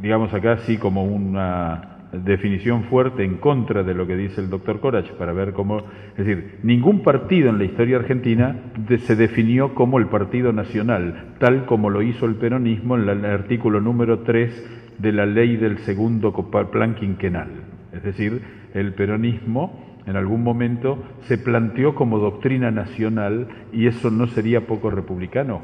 digamos 0.01 0.33
acá 0.33 0.59
sí 0.59 0.77
como 0.77 1.05
una 1.05 1.97
definición 2.13 2.85
fuerte 2.85 3.25
en 3.25 3.37
contra 3.37 3.83
de 3.83 3.95
lo 3.95 4.07
que 4.07 4.17
dice 4.17 4.41
el 4.41 4.49
doctor 4.49 4.81
Corach, 4.81 5.11
para 5.13 5.33
ver 5.33 5.53
cómo, 5.53 5.79
es 6.17 6.25
decir, 6.25 6.59
ningún 6.63 7.03
partido 7.03 7.51
en 7.51 7.59
la 7.59 7.65
historia 7.65 7.97
argentina 7.97 8.57
se 8.99 9.17
definió 9.17 9.75
como 9.75 9.99
el 9.99 10.07
Partido 10.07 10.53
Nacional, 10.53 11.35
tal 11.39 11.67
como 11.67 11.91
lo 11.91 12.03
hizo 12.03 12.27
el 12.27 12.37
peronismo 12.37 12.97
en 12.97 13.09
el 13.09 13.25
artículo 13.25 13.81
número 13.81 14.21
3 14.21 14.95
de 14.99 15.13
la 15.13 15.27
ley 15.27 15.57
del 15.57 15.79
segundo 15.79 16.33
plan 16.71 16.95
quinquenal. 16.95 17.49
Es 17.93 18.03
decir, 18.03 18.43
el 18.75 18.95
peronismo 18.95 19.86
en 20.07 20.17
algún 20.17 20.45
momento 20.45 20.99
se 21.23 21.37
planteó 21.37 21.95
como 21.95 22.19
doctrina 22.19 22.71
nacional 22.71 23.49
y 23.73 23.89
eso 23.89 24.11
no 24.11 24.29
sería 24.29 24.67
poco 24.67 24.91
republicano. 24.91 25.61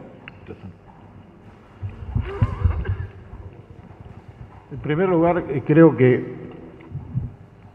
En 4.73 4.79
primer 4.79 5.09
lugar, 5.09 5.45
eh, 5.49 5.62
creo 5.65 5.97
que 5.97 6.35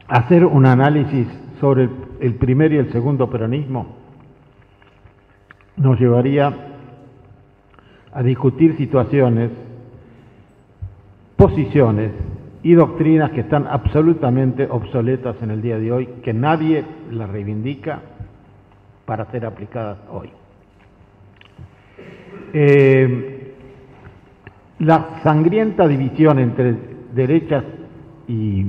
hacer 0.08 0.46
un 0.46 0.66
análisis 0.66 1.28
sobre 1.60 1.90
el, 2.20 2.36
primer 2.36 2.74
y 2.74 2.78
el 2.78 2.92
segundo 2.92 3.30
peronismo 3.30 3.96
nos 5.78 6.00
llevaría 6.00 6.54
a 8.12 8.24
discutir 8.24 8.76
situaciones, 8.78 9.52
posiciones 11.36 12.12
y 12.68 12.74
doctrinas 12.74 13.32
que 13.32 13.40
están 13.40 13.66
absolutamente 13.66 14.68
obsoletas 14.70 15.42
en 15.42 15.52
el 15.52 15.62
día 15.62 15.80
de 15.80 15.90
hoy, 15.90 16.06
que 16.22 16.34
nadie 16.34 16.84
las 17.12 17.30
reivindica 17.30 18.02
para 19.06 19.24
ser 19.32 19.46
aplicadas 19.46 20.00
hoy. 20.12 20.30
Eh, 22.52 23.56
la 24.80 25.22
sangrienta 25.24 25.88
división 25.88 26.40
entre 26.40 26.76
derechas 27.14 27.64
y, 28.28 28.68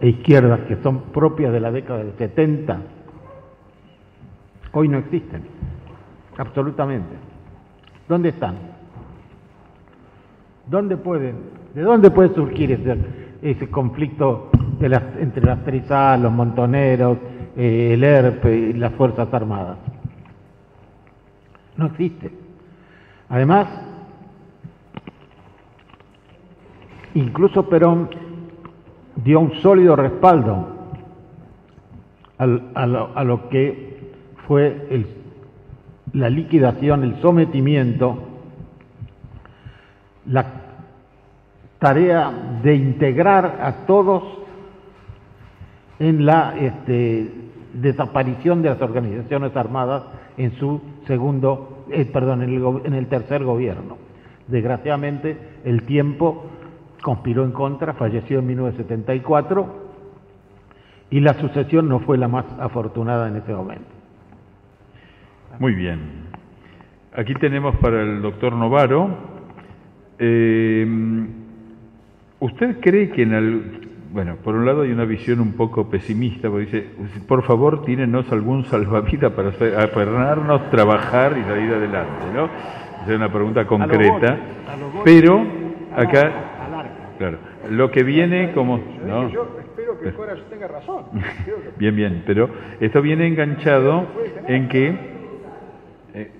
e 0.00 0.08
izquierdas 0.08 0.62
que 0.62 0.82
son 0.82 1.02
propias 1.12 1.52
de 1.52 1.60
la 1.60 1.70
década 1.70 2.00
del 2.02 2.14
70, 2.18 2.80
hoy 4.72 4.88
no 4.88 4.98
existen, 4.98 5.44
absolutamente. 6.36 7.14
¿Dónde 8.08 8.30
están? 8.30 8.56
¿Dónde 10.66 10.96
pueden 10.96 11.61
¿De 11.74 11.80
dónde 11.80 12.10
puede 12.10 12.34
surgir 12.34 12.70
ese, 13.42 13.70
conflicto 13.70 14.50
entre 14.80 15.42
las 15.42 15.64
trizas, 15.64 16.20
los 16.20 16.30
montoneros, 16.30 17.16
eh, 17.56 17.92
el 17.94 18.04
ERP 18.04 18.44
y 18.44 18.72
las 18.74 18.92
Fuerzas 18.92 19.32
Armadas? 19.32 19.78
No 21.76 21.86
existe. 21.86 22.30
Además, 23.30 23.68
incluso 27.14 27.66
Perón 27.68 28.10
dio 29.24 29.40
un 29.40 29.54
sólido 29.60 29.96
respaldo 29.96 30.68
a, 32.36 33.24
lo, 33.24 33.48
que 33.48 34.12
fue 34.46 35.06
la 36.12 36.28
liquidación, 36.28 37.04
el 37.04 37.20
sometimiento, 37.22 38.18
la 40.26 40.61
tarea 41.82 42.30
de 42.62 42.76
integrar 42.76 43.58
a 43.60 43.86
todos 43.86 44.22
en 45.98 46.24
la 46.24 46.54
este, 46.56 47.28
desaparición 47.74 48.62
de 48.62 48.68
las 48.68 48.80
organizaciones 48.80 49.56
armadas 49.56 50.04
en 50.36 50.52
su 50.60 50.80
segundo, 51.08 51.84
eh, 51.90 52.04
perdón, 52.04 52.42
en 52.42 52.94
el, 52.94 53.08
tercer 53.08 53.42
gobierno. 53.42 53.98
Desgraciadamente, 54.46 55.36
el 55.64 55.82
tiempo 55.82 56.46
conspiró 57.02 57.44
en 57.44 57.50
contra, 57.50 57.94
falleció 57.94 58.38
en 58.38 58.46
1974 58.46 59.66
y 61.10 61.18
la 61.18 61.34
sucesión 61.34 61.88
no 61.88 61.98
fue 61.98 62.16
la 62.16 62.28
más 62.28 62.44
afortunada 62.60 63.26
en 63.26 63.38
ese 63.38 63.52
momento. 63.52 63.90
Muy 65.58 65.74
bien. 65.74 65.98
Aquí 67.16 67.34
tenemos 67.34 67.74
para 67.78 68.02
el 68.02 68.22
doctor 68.22 68.52
Novaro. 68.52 69.32
Eh, 70.20 71.40
¿Usted 72.42 72.80
cree 72.80 73.08
que 73.10 73.22
en 73.22 73.34
el... 73.34 73.62
Bueno, 74.10 74.34
por 74.42 74.56
un 74.56 74.66
lado 74.66 74.82
hay 74.82 74.90
una 74.90 75.04
visión 75.04 75.38
un 75.38 75.52
poco 75.52 75.88
pesimista, 75.88 76.50
porque 76.50 76.64
dice, 76.64 76.86
por 77.28 77.44
favor, 77.44 77.84
tírenos 77.84 78.30
algún 78.32 78.64
salvavidas 78.64 79.30
para 79.32 79.50
apernarnos, 79.84 80.68
trabajar 80.72 81.38
y 81.38 81.44
salir 81.44 81.72
adelante, 81.72 82.24
¿no? 82.34 82.48
Es 83.06 83.16
una 83.16 83.32
pregunta 83.32 83.64
concreta, 83.64 84.40
pero 85.04 85.40
acá, 85.94 86.32
claro, 87.16 87.38
lo 87.70 87.92
que 87.92 88.02
viene 88.02 88.50
como... 88.52 88.80
¿no? 89.06 89.28
Yo 89.28 89.56
espero 89.60 90.00
que 90.00 90.10
fuera 90.10 90.34
tenga 90.50 90.66
razón. 90.66 91.04
bien, 91.78 91.94
bien, 91.94 92.24
pero 92.26 92.50
esto 92.80 93.00
viene 93.02 93.28
enganchado 93.28 94.04
en 94.48 94.68
que... 94.68 94.88
Eh, 96.14 96.30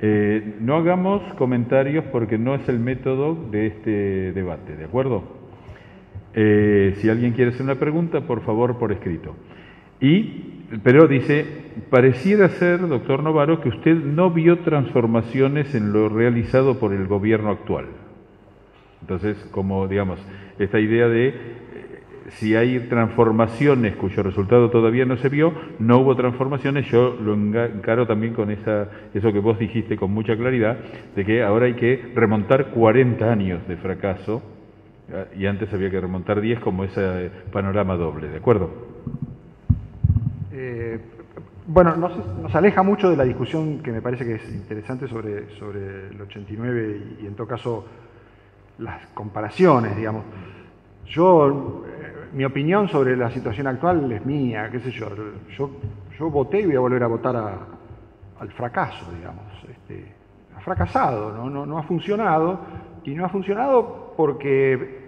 eh, 0.00 0.56
no 0.60 0.76
hagamos 0.76 1.22
comentarios 1.34 2.04
porque 2.12 2.36
no 2.36 2.54
es 2.54 2.68
el 2.68 2.78
método 2.78 3.34
de 3.50 3.66
este 3.66 4.32
debate, 4.32 4.76
¿de 4.76 4.84
acuerdo? 4.84 5.22
Eh, 6.34 6.94
si 6.98 7.08
alguien 7.08 7.32
quiere 7.32 7.52
hacer 7.52 7.62
una 7.62 7.76
pregunta, 7.76 8.20
por 8.20 8.42
favor, 8.42 8.78
por 8.78 8.92
escrito. 8.92 9.34
Y, 10.00 10.64
pero 10.82 11.08
dice, 11.08 11.46
pareciera 11.88 12.48
ser, 12.50 12.86
doctor 12.86 13.22
Novaro, 13.22 13.62
que 13.62 13.70
usted 13.70 13.94
no 13.94 14.30
vio 14.30 14.58
transformaciones 14.58 15.74
en 15.74 15.92
lo 15.92 16.10
realizado 16.10 16.78
por 16.78 16.92
el 16.92 17.06
gobierno 17.06 17.50
actual. 17.50 17.86
Entonces, 19.00 19.38
como 19.50 19.88
digamos, 19.88 20.18
esta 20.58 20.78
idea 20.78 21.08
de 21.08 21.34
si 22.30 22.56
hay 22.56 22.80
transformaciones 22.88 23.96
cuyo 23.96 24.22
resultado 24.22 24.70
todavía 24.70 25.04
no 25.04 25.16
se 25.16 25.28
vio, 25.28 25.52
no 25.78 25.98
hubo 25.98 26.16
transformaciones, 26.16 26.86
yo 26.86 27.16
lo 27.20 27.34
encaro 27.34 28.06
también 28.06 28.34
con 28.34 28.50
esa, 28.50 28.88
eso 29.14 29.32
que 29.32 29.38
vos 29.38 29.58
dijiste 29.58 29.96
con 29.96 30.12
mucha 30.12 30.36
claridad, 30.36 30.78
de 31.14 31.24
que 31.24 31.42
ahora 31.42 31.66
hay 31.66 31.74
que 31.74 32.12
remontar 32.14 32.70
40 32.70 33.30
años 33.30 33.66
de 33.68 33.76
fracaso 33.76 34.42
y 35.36 35.46
antes 35.46 35.72
había 35.72 35.90
que 35.90 36.00
remontar 36.00 36.40
10 36.40 36.60
como 36.60 36.84
ese 36.84 37.30
panorama 37.52 37.96
doble, 37.96 38.28
¿de 38.28 38.36
acuerdo? 38.38 38.70
Eh, 40.52 40.98
bueno, 41.68 41.96
nos, 41.96 42.54
aleja 42.54 42.82
mucho 42.82 43.10
de 43.10 43.16
la 43.16 43.24
discusión 43.24 43.80
que 43.80 43.92
me 43.92 44.00
parece 44.00 44.24
que 44.24 44.34
es 44.34 44.54
interesante 44.54 45.06
sobre, 45.08 45.50
sobre 45.58 46.08
el 46.08 46.20
89 46.20 47.00
y, 47.20 47.24
y 47.24 47.26
en 47.26 47.34
todo 47.34 47.46
caso 47.46 47.84
las 48.78 49.06
comparaciones, 49.08 49.96
digamos. 49.96 50.24
Yo 51.06 51.84
mi 52.32 52.44
opinión 52.44 52.88
sobre 52.88 53.16
la 53.16 53.30
situación 53.30 53.66
actual 53.66 54.10
es 54.12 54.24
mía, 54.24 54.68
qué 54.70 54.80
sé 54.80 54.90
yo. 54.90 55.08
Yo, 55.56 55.70
yo 56.18 56.30
voté 56.30 56.60
y 56.60 56.66
voy 56.66 56.76
a 56.76 56.80
volver 56.80 57.02
a 57.02 57.06
votar 57.06 57.36
al 57.36 58.50
fracaso, 58.52 59.10
digamos. 59.12 59.44
Este, 59.68 60.12
ha 60.56 60.60
fracasado, 60.60 61.32
¿no? 61.32 61.66
No, 61.66 61.78
ha 61.78 61.82
funcionado. 61.82 62.60
Y 63.04 63.14
no 63.14 63.24
ha 63.24 63.28
funcionado 63.28 64.14
porque 64.16 65.00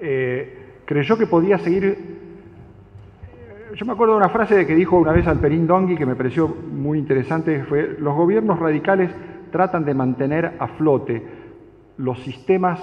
eh, 0.00 0.80
creyó 0.84 1.18
que 1.18 1.26
podía 1.26 1.58
seguir. 1.58 1.84
Eh, 1.84 3.74
yo 3.74 3.84
me 3.84 3.92
acuerdo 3.92 4.14
de 4.14 4.20
una 4.20 4.30
frase 4.30 4.66
que 4.66 4.74
dijo 4.74 4.96
una 4.96 5.12
vez 5.12 5.26
Alperín 5.26 5.66
Dongui 5.66 5.96
que 5.96 6.06
me 6.06 6.16
pareció 6.16 6.48
muy 6.48 6.98
interesante: 6.98 7.64
fue, 7.64 7.96
los 7.98 8.14
gobiernos 8.14 8.58
radicales 8.58 9.10
tratan 9.50 9.84
de 9.84 9.94
mantener 9.94 10.56
a 10.58 10.68
flote 10.68 11.22
los 11.98 12.22
sistemas 12.22 12.80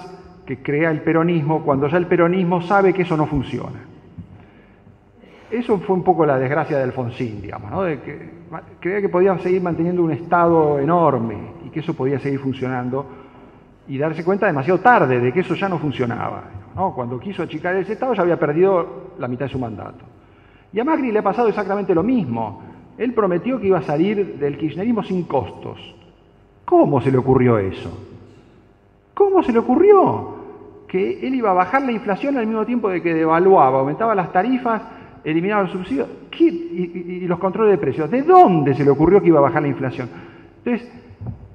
que 0.50 0.62
crea 0.64 0.90
el 0.90 1.02
peronismo 1.02 1.62
cuando 1.62 1.86
ya 1.86 1.96
el 1.96 2.06
peronismo 2.06 2.60
sabe 2.60 2.92
que 2.92 3.02
eso 3.02 3.16
no 3.16 3.24
funciona. 3.24 3.84
Eso 5.48 5.78
fue 5.78 5.94
un 5.94 6.02
poco 6.02 6.26
la 6.26 6.40
desgracia 6.40 6.76
de 6.76 6.82
Alfonsín, 6.82 7.40
digamos, 7.40 7.70
¿no? 7.70 7.82
de 7.82 8.00
que 8.00 8.30
creía 8.80 9.00
que 9.00 9.08
podía 9.08 9.38
seguir 9.38 9.62
manteniendo 9.62 10.02
un 10.02 10.10
Estado 10.10 10.80
enorme 10.80 11.36
y 11.64 11.70
que 11.70 11.78
eso 11.78 11.94
podía 11.94 12.18
seguir 12.18 12.40
funcionando 12.40 13.06
y 13.86 13.96
darse 13.96 14.24
cuenta 14.24 14.46
demasiado 14.46 14.80
tarde 14.80 15.20
de 15.20 15.32
que 15.32 15.38
eso 15.38 15.54
ya 15.54 15.68
no 15.68 15.78
funcionaba. 15.78 16.42
¿no? 16.74 16.92
Cuando 16.96 17.20
quiso 17.20 17.44
achicar 17.44 17.76
ese 17.76 17.92
Estado 17.92 18.14
ya 18.14 18.22
había 18.22 18.36
perdido 18.36 19.12
la 19.20 19.28
mitad 19.28 19.46
de 19.46 19.52
su 19.52 19.58
mandato. 19.60 20.04
Y 20.72 20.80
a 20.80 20.84
Macri 20.84 21.12
le 21.12 21.20
ha 21.20 21.22
pasado 21.22 21.46
exactamente 21.46 21.94
lo 21.94 22.02
mismo. 22.02 22.60
Él 22.98 23.14
prometió 23.14 23.60
que 23.60 23.68
iba 23.68 23.78
a 23.78 23.82
salir 23.82 24.36
del 24.36 24.58
kirchnerismo 24.58 25.04
sin 25.04 25.22
costos. 25.22 25.94
¿Cómo 26.64 27.00
se 27.00 27.12
le 27.12 27.18
ocurrió 27.18 27.56
eso? 27.56 28.08
¿Cómo 29.14 29.44
se 29.44 29.52
le 29.52 29.60
ocurrió? 29.60 30.39
Que 30.90 31.26
él 31.26 31.36
iba 31.36 31.50
a 31.50 31.54
bajar 31.54 31.82
la 31.82 31.92
inflación 31.92 32.36
al 32.36 32.46
mismo 32.46 32.66
tiempo 32.66 32.88
de 32.88 33.00
que 33.00 33.14
devaluaba, 33.14 33.78
aumentaba 33.78 34.14
las 34.14 34.32
tarifas 34.32 34.82
eliminaba 35.24 35.62
los 35.62 35.72
subsidios 35.72 36.08
y, 36.38 37.26
los 37.26 37.38
controles 37.38 37.72
de 37.72 37.78
precios. 37.78 38.10
¿De 38.10 38.22
dónde 38.22 38.74
se 38.74 38.84
le 38.84 38.90
ocurrió 38.90 39.20
que 39.20 39.28
iba 39.28 39.38
a 39.38 39.42
bajar 39.42 39.62
la 39.62 39.68
inflación? 39.68 40.08
Entonces, 40.64 40.90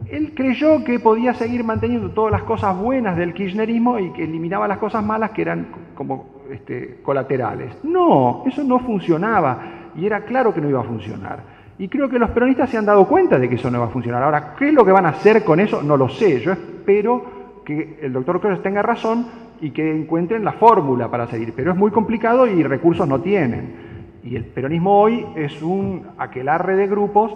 él 0.10 0.34
creyó 0.36 0.84
que 0.84 1.00
podía 1.00 1.34
seguir 1.34 1.64
manteniendo 1.64 2.12
todas 2.12 2.32
las 2.32 2.44
cosas 2.44 2.78
buenas 2.78 3.18
del 3.18 3.34
kirchnerismo 3.34 4.00
y 4.00 4.12
que 4.12 4.24
eliminaba 4.24 4.68
las 4.68 4.78
cosas 4.78 5.04
malas 5.04 5.32
que 5.32 5.42
eran 5.42 5.68
como 5.96 6.44
este, 6.52 7.00
colaterales. 7.02 7.76
No, 7.84 8.44
eso 8.46 8.64
no 8.64 8.80
funcionaba. 8.80 9.92
y 9.96 10.06
era 10.06 10.22
claro 10.26 10.54
que 10.54 10.62
no 10.62 10.70
iba 10.70 10.82
a 10.82 10.84
funcionar. 10.84 11.56
Y 11.78 11.88
creo 11.90 12.08
que 12.08 12.20
los 12.20 12.30
peronistas 12.30 12.70
se 12.70 12.78
han 12.78 12.86
dado 12.86 13.06
cuenta 13.06 13.38
de 13.38 13.50
que 13.50 13.56
eso 13.56 13.70
no 13.70 13.80
va 13.80 13.86
a 13.86 13.90
funcionar. 13.90 14.24
Ahora, 14.24 14.54
¿qué 14.58 14.70
es 14.70 14.74
lo 14.74 14.86
que 14.86 14.92
van 14.92 15.06
a 15.06 15.10
hacer 15.10 15.44
con 15.44 15.60
eso? 15.60 15.82
No 15.82 15.98
lo 15.98 16.08
sé. 16.08 16.40
Yo 16.40 16.54
espero 16.54 17.35
que 17.66 18.00
el 18.02 18.14
doctor 18.14 18.40
Cruz 18.40 18.62
tenga 18.62 18.82
razón 18.82 19.28
y 19.60 19.72
que 19.72 19.92
encuentren 19.92 20.46
la 20.46 20.54
fórmula 20.54 21.10
para 21.10 21.28
seguir. 21.28 21.54
Pero 21.56 21.72
es 21.72 21.78
muy 21.78 21.92
complicado 21.92 22.48
y 22.48 22.64
recursos 22.64 23.08
no 23.08 23.20
tienen. 23.22 24.20
Y 24.24 24.36
el 24.36 24.46
peronismo 24.46 25.02
hoy 25.02 25.26
es 25.36 25.62
un 25.62 26.08
aquelarre 26.18 26.76
de 26.76 26.88
grupos 26.88 27.34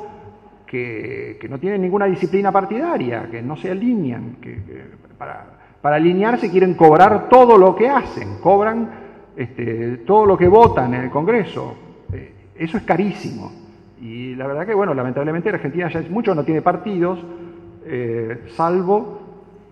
que, 0.66 1.46
no 1.50 1.58
tienen 1.58 1.82
ninguna 1.82 2.06
disciplina 2.06 2.52
partidaria, 2.52 3.28
que 3.30 3.42
no 3.42 3.58
se 3.58 3.72
alinean, 3.72 4.38
que, 4.40 4.60
para, 5.18 5.46
para, 5.82 5.96
alinearse 5.96 6.50
quieren 6.50 6.76
cobrar 6.76 7.28
todo 7.28 7.58
lo 7.58 7.76
que 7.76 7.90
hacen, 7.90 8.38
cobran 8.42 8.90
este, 9.36 9.98
todo 10.06 10.26
lo 10.26 10.38
que 10.38 10.48
votan 10.48 10.94
en 10.94 11.04
el 11.04 11.10
Congreso. 11.10 11.76
Eh, 12.14 12.34
eso 12.56 12.78
es 12.78 12.84
carísimo. 12.84 13.52
Y 14.02 14.36
la 14.36 14.48
verdad 14.48 14.66
que, 14.66 14.74
bueno, 14.74 14.94
lamentablemente 14.94 15.50
Argentina 15.50 15.90
ya 15.90 16.00
es 16.00 16.10
mucho, 16.10 16.36
no 16.36 16.44
tiene 16.44 16.62
partidos, 16.62 17.20
eh, 17.86 18.44
salvo 18.50 19.29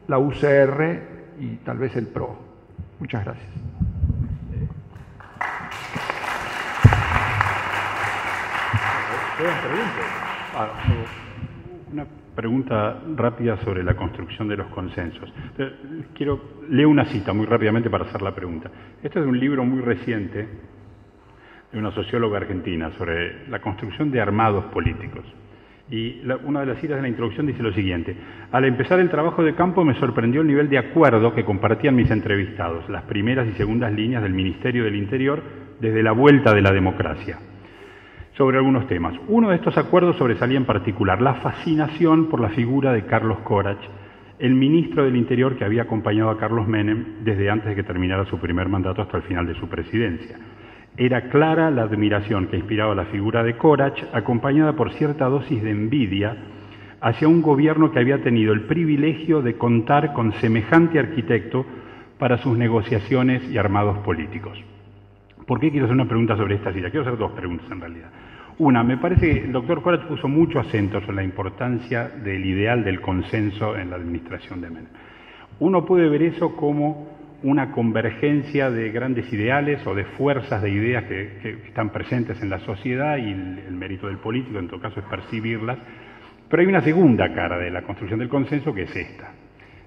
la 0.08 0.20
UCR 0.20 1.02
y 1.40 1.56
tal 1.58 1.78
vez 1.78 1.96
el 1.96 2.08
PRO. 2.08 2.38
Muchas 3.00 3.24
gracias. 3.24 3.48
Una 11.92 12.06
pregunta 12.36 13.02
rápida 13.16 13.58
sobre 13.58 13.84
la 13.84 13.96
construcción 13.96 14.48
de 14.48 14.58
los 14.58 14.68
consensos. 14.68 15.32
Quiero 16.16 16.42
leo 16.70 16.90
una 16.90 17.06
cita 17.06 17.34
muy 17.34 17.46
rápidamente 17.46 17.90
para 17.90 18.06
hacer 18.06 18.22
la 18.22 18.34
pregunta. 18.34 18.72
Este 19.04 19.20
es 19.20 19.26
de 19.26 19.30
un 19.30 19.40
libro 19.40 19.64
muy 19.64 19.82
reciente 19.82 20.48
de 21.72 21.80
una 21.80 21.92
socióloga 21.92 22.38
argentina 22.38 22.92
sobre 22.98 23.48
la 23.50 23.60
construcción 23.62 24.10
de 24.10 24.22
armados 24.22 24.66
políticos. 24.66 25.26
Y 25.90 26.22
una 26.44 26.60
de 26.60 26.66
las 26.66 26.80
citas 26.80 26.98
de 26.98 27.02
la 27.02 27.08
introducción 27.08 27.48
dice 27.48 27.64
lo 27.64 27.72
siguiente, 27.72 28.16
al 28.52 28.66
empezar 28.66 29.00
el 29.00 29.10
trabajo 29.10 29.42
de 29.42 29.56
campo 29.56 29.86
me 29.86 29.94
sorprendió 29.96 30.42
el 30.42 30.48
nivel 30.48 30.70
de 30.70 30.78
acuerdo 30.78 31.34
que 31.34 31.46
compartían 31.46 31.96
mis 31.96 32.12
entrevistados, 32.12 32.90
las 32.90 33.04
primeras 33.04 33.48
y 33.48 33.54
segundas 33.54 33.94
líneas 33.94 34.22
del 34.22 34.34
Ministerio 34.34 34.84
del 34.84 34.96
Interior 34.98 35.42
desde 35.80 36.04
la 36.04 36.12
vuelta 36.12 36.54
de 36.54 36.62
la 36.62 36.74
democracia, 36.74 37.38
sobre 38.36 38.58
algunos 38.58 38.86
temas. 38.88 39.14
Uno 39.30 39.50
de 39.50 39.56
estos 39.56 39.78
acuerdos 39.78 40.18
sobresalía 40.18 40.58
en 40.58 40.66
particular 40.66 41.22
la 41.22 41.36
fascinación 41.36 42.28
por 42.28 42.42
la 42.42 42.50
figura 42.50 42.92
de 42.92 43.06
Carlos 43.06 43.40
Corach, 43.46 43.80
el 44.40 44.56
ministro 44.56 45.06
del 45.06 45.16
Interior 45.16 45.56
que 45.56 45.64
había 45.64 45.84
acompañado 45.84 46.30
a 46.30 46.38
Carlos 46.38 46.68
Menem 46.68 47.24
desde 47.24 47.50
antes 47.50 47.70
de 47.70 47.76
que 47.76 47.84
terminara 47.84 48.26
su 48.26 48.38
primer 48.40 48.68
mandato 48.68 49.02
hasta 49.02 49.18
el 49.18 49.24
final 49.24 49.48
de 49.48 49.56
su 49.56 49.70
presidencia. 49.70 50.38
Era 50.98 51.30
clara 51.30 51.70
la 51.70 51.84
admiración 51.84 52.48
que 52.48 52.58
inspiraba 52.58 52.96
la 52.96 53.06
figura 53.06 53.44
de 53.44 53.56
Corach, 53.56 54.04
acompañada 54.14 54.74
por 54.74 54.92
cierta 54.94 55.26
dosis 55.26 55.62
de 55.62 55.70
envidia 55.70 56.36
hacia 57.02 57.28
un 57.28 57.44
gobierno 57.44 57.92
que 57.92 58.00
había 58.00 58.24
tenido 58.24 58.52
el 58.52 58.62
privilegio 58.62 59.44
de 59.44 59.58
contar 59.58 60.14
con 60.14 60.34
semejante 60.34 60.98
arquitecto 60.98 61.68
para 62.18 62.40
sus 62.40 62.58
negociaciones 62.58 63.44
y 63.52 63.60
armados 63.60 64.00
políticos. 64.00 64.58
¿Por 65.46 65.60
qué 65.60 65.70
quiero 65.70 65.86
hacer 65.86 65.94
una 65.94 66.08
pregunta 66.08 66.36
sobre 66.36 66.56
esta 66.56 66.74
cita? 66.74 66.90
Quiero 66.90 67.06
hacer 67.06 67.20
dos 67.20 67.32
preguntas 67.34 67.70
en 67.70 67.80
realidad. 67.80 68.10
Una, 68.58 68.84
me 68.84 68.98
parece 68.98 69.34
que 69.34 69.46
el 69.46 69.52
doctor 69.52 69.84
Corach 69.84 70.08
puso 70.08 70.28
mucho 70.28 70.60
acento 70.60 71.00
sobre 71.02 71.18
la 71.18 71.24
importancia 71.24 72.10
del 72.10 72.44
ideal 72.44 72.84
del 72.84 73.02
consenso 73.02 73.78
en 73.78 73.92
la 73.92 73.98
administración 73.98 74.62
de 74.62 74.70
Menem. 74.72 74.88
Uno 75.60 75.86
puede 75.86 76.10
ver 76.10 76.24
eso 76.24 76.56
como 76.56 77.17
una 77.44 77.72
convergencia 77.72 78.72
de 78.72 78.90
grandes 78.92 79.32
ideales 79.32 79.86
o 79.86 79.94
de 79.94 80.06
fuerzas 80.06 80.62
de 80.62 80.72
ideas 80.72 81.04
que, 81.06 81.58
están 81.68 81.92
presentes 81.92 82.42
en 82.42 82.50
la 82.50 82.60
sociedad 82.60 83.18
y 83.18 83.30
el, 83.30 83.72
mérito 83.72 84.08
del 84.08 84.18
político, 84.18 84.58
en 84.60 84.68
todo 84.68 84.80
caso, 84.80 85.00
es 85.00 85.06
percibirlas. 85.06 85.78
Pero 86.50 86.62
hay 86.62 86.68
una 86.68 86.82
segunda 86.82 87.34
cara 87.34 87.58
de 87.58 87.70
la 87.70 87.84
construcción 87.84 88.20
del 88.20 88.30
consenso 88.30 88.74
que 88.74 88.84
es 88.84 88.96
esta, 88.96 89.32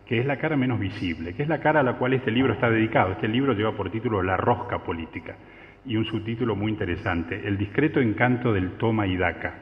que 0.07 0.21
es 0.21 0.27
la 0.27 0.37
cara 0.37 0.57
menos 0.57 0.79
visible, 0.79 1.35
que 1.35 1.43
es 1.43 1.49
la 1.49 1.61
cara 1.61 1.81
a 1.81 1.83
la 1.83 1.95
cual 1.95 2.15
este 2.15 2.31
libro 2.31 2.53
está 2.53 2.71
dedicado. 2.71 3.13
Este 3.13 3.29
libro 3.29 3.53
lleva 3.55 3.77
por 3.77 3.91
título 3.91 4.23
La 4.23 4.37
rosca 4.37 4.79
política 4.79 5.37
y 5.85 5.97
un 5.97 6.05
subtítulo 6.05 6.55
muy 6.55 6.71
interesante, 6.71 7.41
El 7.47 7.57
discreto 7.57 8.01
encanto 8.01 8.53
del 8.53 8.73
toma 8.73 9.07
y 9.07 9.17
daca. 9.17 9.55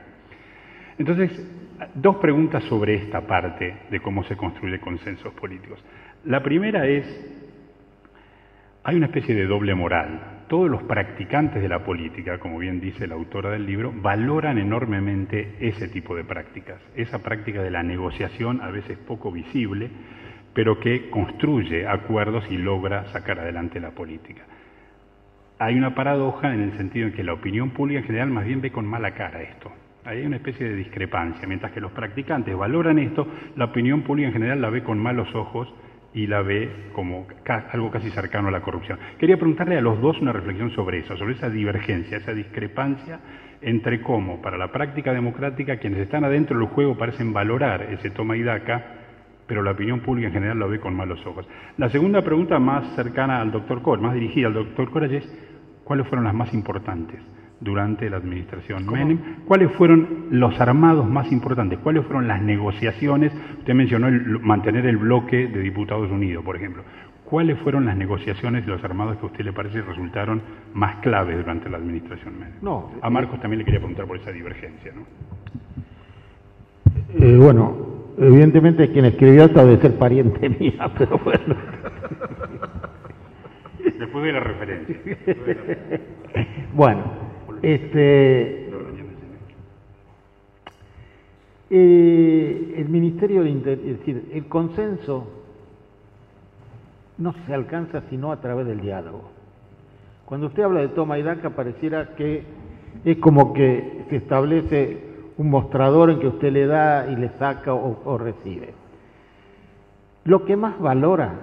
Entonces, 0.99 1.31
dos 1.95 2.17
preguntas 2.17 2.65
sobre 2.65 2.95
esta 2.95 3.21
parte 3.27 3.77
de 3.89 4.01
cómo 4.01 4.25
se 4.25 4.37
construye 4.37 4.81
consensos 4.81 5.33
políticos. 5.35 5.83
La 6.25 6.43
primera 6.43 6.87
es, 6.87 7.48
hay 8.89 8.97
una 8.97 9.05
especie 9.05 9.35
de 9.35 9.45
doble 9.45 9.75
moral. 9.75 10.45
Todos 10.49 10.71
los 10.71 10.83
practicantes 10.85 11.61
de 11.61 11.69
la 11.69 11.85
política, 11.85 12.39
como 12.39 12.57
bien 12.57 12.81
dice 12.81 13.07
la 13.07 13.17
autora 13.17 13.51
del 13.51 13.67
libro, 13.67 13.93
valoran 13.95 14.57
enormemente 14.57 15.57
ese 15.61 15.89
tipo 15.89 16.17
de 16.17 16.25
prácticas, 16.25 16.81
esa 16.95 17.19
práctica 17.19 17.63
de 17.63 17.71
la 17.71 17.83
negociación 17.83 18.63
a 18.63 18.71
veces 18.71 18.97
poco 18.97 19.31
visible, 19.31 19.91
pero 20.55 20.81
que 20.81 21.11
construye 21.11 21.87
acuerdos 21.87 22.45
y 22.51 22.57
logra 22.57 23.05
sacar 23.13 23.41
adelante 23.41 23.79
la 23.79 23.91
política. 23.91 24.47
Hay 25.59 25.77
una 25.77 25.95
paradoja 25.95 26.55
en 26.55 26.63
el 26.63 26.73
sentido 26.79 27.09
en 27.09 27.13
que 27.13 27.23
la 27.23 27.35
opinión 27.35 27.73
pública 27.73 28.01
en 28.01 28.07
general 28.07 28.31
más 28.31 28.47
bien 28.47 28.63
ve 28.63 28.73
con 28.73 28.87
mala 28.87 29.11
cara 29.11 29.43
esto. 29.43 29.71
Hay 30.07 30.25
una 30.25 30.37
especie 30.37 30.67
de 30.67 30.75
discrepancia. 30.75 31.47
Mientras 31.47 31.73
que 31.73 31.83
los 31.83 31.93
practicantes 31.93 32.57
valoran 32.57 32.99
esto, 32.99 33.29
la 33.55 33.67
opinión 33.67 34.01
pública 34.01 34.29
en 34.29 34.33
general 34.33 34.63
la 34.63 34.71
ve 34.71 34.83
con 34.83 34.99
malos 34.99 35.35
ojos 35.35 35.75
y 36.15 36.27
la 36.27 36.43
ve 36.43 36.91
como 36.93 37.27
algo 37.73 37.91
casi 37.91 38.11
cercano 38.11 38.49
a 38.49 38.51
la 38.51 38.61
corrupción. 38.61 38.99
Quería 39.19 39.37
preguntarle 39.37 39.77
a 39.77 39.81
los 39.81 40.01
dos 40.01 40.21
una 40.21 40.33
reflexión 40.33 40.71
sobre 40.71 41.01
eso, 41.01 41.17
sobre 41.17 41.35
esa 41.35 41.51
divergencia, 41.51 42.17
esa 42.17 42.33
discrepancia 42.33 43.21
entre 43.61 44.01
cómo 44.01 44.41
para 44.41 44.57
la 44.57 44.71
práctica 44.73 45.13
democrática 45.13 45.79
quienes 45.79 46.01
están 46.01 46.25
adentro 46.25 46.59
del 46.59 46.69
juego 46.69 46.97
parecen 46.97 47.33
valorar 47.33 47.83
ese 47.83 48.11
toma 48.11 48.37
y 48.37 48.43
daca, 48.43 48.85
pero 49.47 49.63
la 49.63 49.73
opinión 49.73 50.01
pública 50.01 50.29
en 50.29 50.35
general 50.35 50.59
lo 50.59 50.69
ve 50.69 50.81
con 50.81 50.95
malos 50.95 51.25
ojos. 51.27 51.47
La 51.77 51.89
segunda 51.89 52.23
pregunta 52.23 52.59
más 52.59 52.95
cercana 52.95 53.41
al 53.41 53.51
doctor 53.51 53.83
Cor, 53.83 54.01
más 54.01 54.15
dirigida 54.15 54.47
al 54.47 54.55
doctor 54.55 54.91
Cor, 54.91 55.05
es 55.05 55.25
¿cuáles 55.85 56.07
fueron 56.07 56.25
las 56.25 56.35
más 56.35 56.53
importantes? 56.55 57.21
Durante 57.61 58.09
la 58.09 58.19
administración 58.19 58.87
Menem. 58.87 59.19
¿Cuáles 59.47 59.73
fueron 59.73 60.27
los 60.31 60.59
armados 60.61 61.09
más 61.09 61.31
importantes? 61.33 61.79
¿Cuáles 61.81 62.05
fueron 62.05 62.29
las 62.29 62.41
negociaciones? 62.41 63.33
Usted 63.59 63.75
mencionó 63.75 64.09
el, 64.09 64.39
mantener 64.41 64.87
el 64.87 64.97
bloque 64.97 65.49
de 65.49 65.61
diputados 65.61 66.11
unidos, 66.11 66.45
por 66.45 66.57
ejemplo. 66.57 66.83
¿Cuáles 67.25 67.59
fueron 67.59 67.85
las 67.85 67.97
negociaciones 67.97 68.65
de 68.65 68.73
los 68.73 68.83
armados 68.83 69.19
que 69.19 69.27
a 69.27 69.27
usted 69.27 69.45
le 69.45 69.53
parece 69.53 69.83
resultaron 69.83 70.41
más 70.73 70.97
claves 70.97 71.37
durante 71.37 71.69
la 71.69 71.77
administración 71.77 72.39
Menem? 72.39 72.55
No, 72.63 72.93
a 73.03 73.11
Marcos 73.11 73.41
también 73.41 73.59
le 73.59 73.65
quería 73.65 73.81
preguntar 73.81 74.07
por 74.07 74.17
esa 74.17 74.31
divergencia. 74.31 74.93
¿no? 74.95 75.03
Eh, 77.19 77.37
bueno, 77.37 77.77
evidentemente 78.19 78.91
quien 78.91 79.07
escribió 79.07 79.45
esto 79.45 79.65
debe 79.65 79.81
ser 79.81 79.99
pariente 79.99 80.49
mía, 80.61 80.91
pero 80.97 81.19
bueno. 81.19 81.57
Después 83.99 84.25
de 84.25 84.33
la 84.33 84.41
referencia. 84.41 84.97
bueno, 86.75 87.28
este, 87.63 88.71
eh, 91.71 92.75
el 92.77 92.89
Ministerio 92.89 93.43
de 93.43 93.51
Interior, 93.51 93.87
es 93.87 93.99
decir, 93.99 94.31
el 94.33 94.47
consenso 94.47 95.27
no 97.19 97.35
se 97.47 97.55
alcanza 97.55 98.03
sino 98.11 98.33
a 98.33 98.41
través 98.41 98.67
del 98.67 98.81
diálogo. 98.81 99.31
Cuando 100.25 100.49
usted 100.49 100.63
habla 100.63 100.81
de 100.81 100.89
toma 100.89 101.19
y 101.19 101.23
daca, 101.23 101.51
pareciera 101.51 102.15
que 102.15 102.45
es 103.05 103.17
como 103.19 103.53
que 103.53 104.05
se 104.09 104.17
establece 104.17 104.99
un 105.37 105.51
mostrador 105.51 106.11
en 106.11 106.21
que 106.21 106.29
usted 106.29 106.53
le 106.53 106.67
da 106.67 107.11
y 107.11 107.17
le 107.17 107.31
saca 107.39 107.73
o 107.73 108.19
recibe. 108.19 108.75
Lo 110.25 110.45
que 110.45 110.57
más 110.57 110.79
valora 110.79 111.35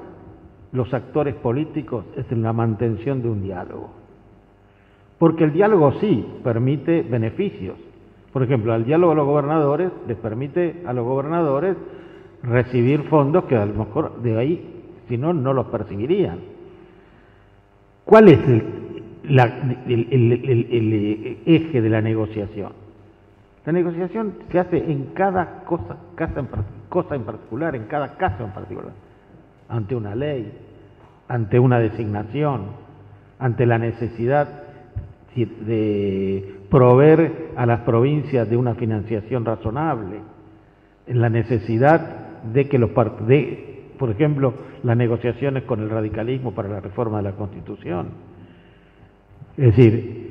los 0.71 0.93
actores 0.93 1.35
políticos 1.35 2.05
es 2.15 2.29
la 2.37 2.53
mantención 2.53 3.21
de 3.21 3.29
un 3.29 3.41
diálogo. 3.41 3.94
Porque 5.17 5.45
el 5.45 5.53
diálogo 5.53 5.93
sí 5.99 6.25
permite 6.43 7.01
beneficios. 7.03 7.77
Por 8.33 8.43
ejemplo, 8.43 8.75
el 8.75 8.83
diálogo 8.83 9.11
de 9.11 9.17
los 9.17 9.25
gobernadores 9.25 9.91
les 10.07 10.17
permite 10.17 10.83
a 10.85 10.93
los 10.93 11.05
gobernadores 11.05 11.77
recibir 12.43 13.03
fondos 13.03 13.45
que 13.45 13.55
a 13.55 13.65
lo 13.65 13.73
mejor 13.73 14.21
de 14.21 14.37
ahí, 14.37 14.83
si 15.07 15.17
no, 15.17 15.33
no 15.33 15.53
los 15.53 15.67
percibirían. 15.67 16.39
¿Cuál 18.03 18.27
es 18.27 18.39
el, 18.47 18.63
el, 19.87 21.37
eje 21.45 21.81
de 21.81 21.89
la 21.89 22.01
negociación? 22.01 22.73
La 23.65 23.71
negociación 23.71 24.33
se 24.51 24.59
hace 24.59 24.77
en 24.91 25.05
cada 25.13 25.63
cosa, 25.63 25.97
en, 26.19 26.47
cosa 26.89 27.15
en 27.15 27.23
particular, 27.23 27.75
en 27.75 27.85
cada 27.85 28.15
caso 28.17 28.43
en 28.43 28.51
particular, 28.51 28.91
ante 29.69 29.95
una 29.95 30.13
ley, 30.13 30.51
ante 31.27 31.57
una 31.57 31.79
designación, 31.79 32.65
ante 33.39 33.65
la 33.65 33.79
necesidad 33.79 34.64
de 35.35 36.59
proveer 36.69 37.51
a 37.55 37.65
las 37.65 37.81
provincias 37.81 38.49
de 38.49 38.57
una 38.57 38.75
financiación 38.75 39.43
razonable, 39.43 40.19
en 41.07 41.21
la 41.21 41.29
necesidad 41.29 42.41
de 42.53 42.67
que 42.67 42.79
los 42.79 42.91
de, 43.27 43.83
por 43.99 44.09
ejemplo, 44.09 44.53
las 44.83 44.97
negociaciones 44.97 45.63
con 45.63 45.81
el 45.81 45.89
radicalismo 45.89 46.53
para 46.53 46.69
la 46.69 46.79
reforma 46.79 47.17
de 47.17 47.23
la 47.23 47.31
Constitución. 47.33 48.07
Es 49.57 49.75
decir, 49.75 50.25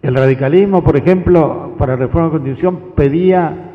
El 0.00 0.14
radicalismo, 0.14 0.82
por 0.84 0.96
ejemplo, 0.96 1.74
para 1.76 1.94
la 1.94 2.06
reforma 2.06 2.28
de 2.28 2.34
la 2.34 2.38
Constitución 2.38 2.92
pedía 2.94 3.72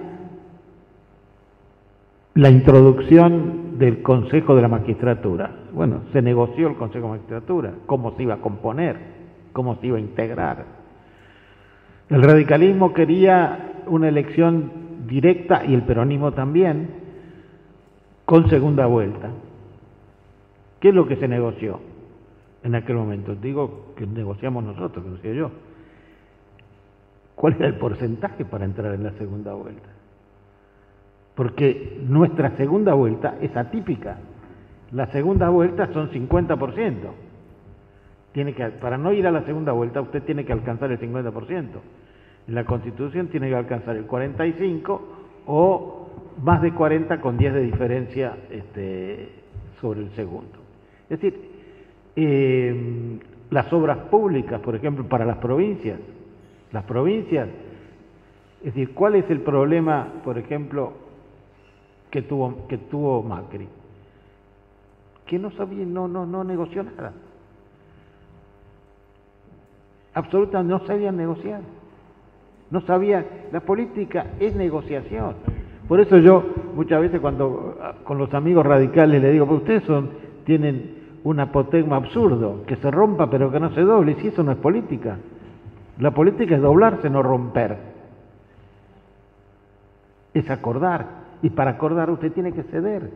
la 2.35 2.49
introducción 2.49 3.77
del 3.77 4.01
Consejo 4.01 4.55
de 4.55 4.61
la 4.61 4.69
Magistratura. 4.69 5.51
Bueno, 5.73 6.03
se 6.13 6.21
negoció 6.21 6.69
el 6.69 6.75
Consejo 6.75 7.07
de 7.07 7.11
la 7.11 7.17
Magistratura, 7.17 7.73
cómo 7.85 8.15
se 8.15 8.23
iba 8.23 8.35
a 8.35 8.41
componer, 8.41 9.12
cómo 9.53 9.75
se 9.75 9.87
iba 9.87 9.97
a 9.97 10.01
integrar. 10.01 10.65
El 12.09 12.21
radicalismo 12.21 12.93
quería 12.93 13.83
una 13.87 14.09
elección 14.09 14.71
directa 15.07 15.63
y 15.65 15.73
el 15.73 15.83
peronismo 15.83 16.33
también, 16.33 16.89
con 18.25 18.49
segunda 18.49 18.85
vuelta. 18.87 19.29
¿Qué 20.79 20.89
es 20.89 20.95
lo 20.95 21.07
que 21.07 21.15
se 21.15 21.27
negoció 21.27 21.79
en 22.63 22.75
aquel 22.75 22.97
momento? 22.97 23.35
Digo 23.35 23.93
que 23.95 24.05
negociamos 24.05 24.63
nosotros, 24.63 25.03
que 25.05 25.11
decía 25.11 25.33
yo. 25.33 25.51
¿Cuál 27.35 27.53
era 27.53 27.67
el 27.67 27.75
porcentaje 27.75 28.45
para 28.45 28.65
entrar 28.65 28.93
en 28.93 29.03
la 29.03 29.11
segunda 29.13 29.53
vuelta? 29.53 29.89
Porque 31.35 31.99
nuestra 32.07 32.55
segunda 32.57 32.93
vuelta 32.93 33.35
es 33.41 33.55
atípica. 33.55 34.17
La 34.91 35.07
segunda 35.07 35.49
vuelta 35.49 35.91
son 35.93 36.11
50%. 36.11 36.95
Tiene 38.33 38.53
que, 38.53 38.65
para 38.65 38.97
no 38.97 39.13
ir 39.13 39.25
a 39.27 39.31
la 39.31 39.43
segunda 39.45 39.71
vuelta, 39.71 40.01
usted 40.01 40.23
tiene 40.23 40.43
que 40.43 40.53
alcanzar 40.53 40.91
el 40.91 40.99
50%. 40.99 41.67
En 42.47 42.55
la 42.55 42.65
Constitución 42.65 43.27
tiene 43.27 43.47
que 43.49 43.55
alcanzar 43.55 43.95
el 43.95 44.07
45% 44.07 44.99
o 45.45 46.09
más 46.41 46.61
de 46.61 46.73
40 46.73 47.21
con 47.21 47.37
10 47.37 47.53
de 47.53 47.61
diferencia 47.61 48.37
este, 48.49 49.29
sobre 49.79 50.01
el 50.01 50.11
segundo. 50.11 50.57
Es 51.09 51.21
decir, 51.21 51.39
eh, 52.15 53.19
las 53.49 53.71
obras 53.71 53.97
públicas, 54.09 54.59
por 54.61 54.75
ejemplo, 54.75 55.07
para 55.07 55.25
las 55.25 55.37
provincias, 55.37 55.99
las 56.71 56.83
provincias, 56.85 57.47
es 58.59 58.73
decir, 58.73 58.93
¿cuál 58.93 59.15
es 59.15 59.29
el 59.29 59.41
problema, 59.41 60.07
por 60.23 60.37
ejemplo, 60.37 60.93
que 62.09 62.23
tuvo, 62.23 62.67
que 62.67 62.77
tuvo 62.77 63.21
Macri? 63.21 63.67
Que 65.25 65.37
no 65.37 65.51
sabía, 65.51 65.85
no, 65.85 66.07
no, 66.07 66.25
no 66.25 66.43
negoció 66.43 66.83
nada. 66.83 67.13
Absolutamente 70.13 70.73
no 70.73 70.87
sabía 70.87 71.11
negociar. 71.11 71.61
No 72.69 72.81
sabía, 72.81 73.25
la 73.51 73.59
política 73.59 74.27
es 74.39 74.55
negociación. 74.55 75.35
Por 75.87 75.99
eso 75.99 76.17
yo 76.17 76.43
muchas 76.75 77.01
veces 77.01 77.19
cuando 77.19 77.77
con 78.03 78.17
los 78.17 78.33
amigos 78.33 78.65
radicales 78.65 79.21
le 79.21 79.31
digo, 79.31 79.45
pues 79.45 79.61
ustedes 79.61 79.83
son, 79.83 80.09
tienen 80.45 81.03
un 81.23 81.39
apotegma 81.39 81.97
absurdo, 81.97 82.63
que 82.65 82.75
se 82.77 82.89
rompa 82.89 83.29
pero 83.29 83.51
que 83.51 83.59
no 83.59 83.71
se 83.73 83.81
doble, 83.81 84.15
si 84.15 84.27
eso 84.27 84.43
no 84.43 84.51
es 84.51 84.57
política. 84.57 85.17
La 85.99 86.11
política 86.11 86.55
es 86.55 86.61
doblarse, 86.61 87.09
no 87.09 87.21
romper. 87.21 87.77
Es 90.33 90.49
acordar. 90.49 91.23
Y 91.41 91.49
para 91.49 91.71
acordar 91.71 92.09
usted 92.09 92.31
tiene 92.31 92.53
que 92.53 92.63
ceder. 92.63 93.11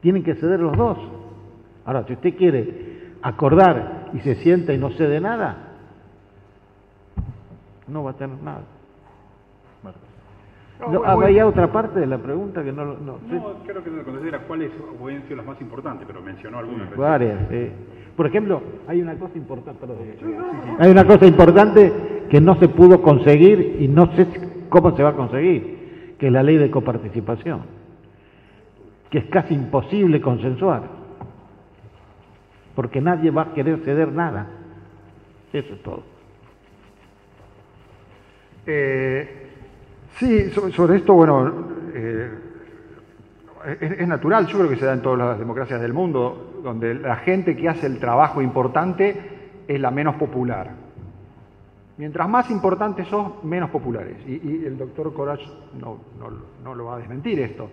Tienen 0.00 0.22
que 0.22 0.34
ceder 0.34 0.60
los 0.60 0.76
dos. 0.76 0.98
Ahora, 1.84 2.04
si 2.04 2.12
usted 2.12 2.36
quiere 2.36 3.14
acordar 3.22 4.01
y 4.12 4.20
se 4.20 4.34
sienta 4.36 4.72
y 4.72 4.78
no 4.78 4.90
cede 4.90 5.20
nada, 5.20 5.56
no 7.88 8.04
va 8.04 8.10
a 8.12 8.14
tener 8.14 8.40
nada. 8.42 8.62
No, 10.90 11.04
había 11.04 11.46
otra 11.46 11.70
parte 11.70 12.00
de 12.00 12.06
la 12.06 12.18
pregunta 12.18 12.64
que 12.64 12.72
no... 12.72 12.84
No, 12.84 12.94
no 12.94 13.54
creo 13.64 13.84
que 13.84 13.90
no 13.90 14.02
considera 14.02 14.40
cuáles 14.40 14.72
han 14.72 15.22
sido 15.22 15.36
las 15.36 15.46
más 15.46 15.60
importantes, 15.60 16.04
pero 16.06 16.20
mencionó 16.20 16.58
algunas. 16.58 16.96
varias, 16.96 17.38
sí. 17.48 17.70
Por 18.16 18.26
ejemplo, 18.26 18.60
hay 18.88 19.00
una 19.00 19.14
cosa 19.14 19.38
importante, 19.38 19.80
perdón, 19.80 19.98
hay 20.78 20.90
una 20.90 21.06
cosa 21.06 21.24
importante 21.26 21.92
que 22.28 22.40
no 22.40 22.56
se 22.56 22.68
pudo 22.68 23.00
conseguir 23.00 23.76
y 23.80 23.88
no 23.88 24.14
sé 24.16 24.26
cómo 24.68 24.94
se 24.96 25.02
va 25.02 25.10
a 25.10 25.14
conseguir, 25.14 26.16
que 26.18 26.26
es 26.26 26.32
la 26.32 26.42
ley 26.42 26.56
de 26.56 26.70
coparticipación, 26.70 27.60
que 29.08 29.18
es 29.18 29.24
casi 29.26 29.54
imposible 29.54 30.20
consensuar, 30.20 30.82
porque 32.74 33.00
nadie 33.00 33.30
va 33.30 33.42
a 33.42 33.54
querer 33.54 33.80
ceder 33.80 34.12
nada. 34.12 34.46
Eso 35.52 35.74
es 35.74 35.82
todo. 35.82 36.02
Eh, 38.66 39.42
Sí, 40.18 40.50
sobre 40.50 40.96
esto, 40.96 41.14
bueno, 41.14 41.52
eh, 41.94 42.30
es, 43.80 44.06
natural, 44.06 44.46
yo 44.46 44.58
creo 44.58 44.70
que 44.70 44.76
se 44.76 44.84
da 44.84 44.92
en 44.92 45.02
todas 45.02 45.18
las 45.18 45.38
democracias 45.38 45.80
del 45.80 45.92
mundo, 45.92 46.60
donde 46.62 46.94
la 46.94 47.16
gente 47.16 47.56
que 47.56 47.68
hace 47.68 47.86
el 47.86 47.98
trabajo 47.98 48.42
importante 48.42 49.16
es 49.66 49.80
la 49.80 49.90
menos 49.90 50.16
popular. 50.16 50.70
Mientras 51.96 52.28
más 52.28 52.50
importantes 52.50 53.06
son, 53.08 53.34
menos 53.44 53.70
populares. 53.70 54.16
Y, 54.26 54.64
el 54.64 54.76
doctor 54.76 55.12
Corach 55.12 55.42
no, 55.80 55.98
no, 56.62 56.74
lo 56.74 56.84
va 56.84 56.96
a 56.96 56.98
desmentir 56.98 57.40
esto. 57.40 57.68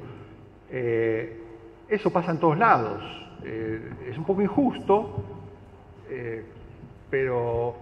Eh, 0.72 1.42
eso 1.88 2.12
pasa 2.12 2.32
en 2.32 2.40
todos 2.40 2.58
lados. 2.58 3.02
Eh, 3.44 3.94
es 4.10 4.18
un 4.18 4.26
poco 4.26 4.42
injusto, 4.42 5.24
pero 7.10 7.76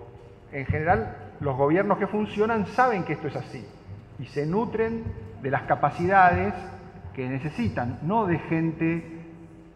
en 0.52 0.66
general 0.66 1.16
los 1.40 1.56
gobiernos 1.56 1.98
que 1.98 2.08
funcionan 2.08 2.66
saben 2.68 3.04
que 3.04 3.14
esto 3.14 3.28
es 3.28 3.36
así 3.36 3.66
y 4.20 4.26
se 4.26 4.46
nutren 4.46 5.04
de 5.42 5.52
las 5.52 5.64
capacidades 5.64 6.54
que 7.14 7.28
necesitan, 7.28 8.00
no 8.04 8.26
de 8.26 8.40
gente 8.40 9.18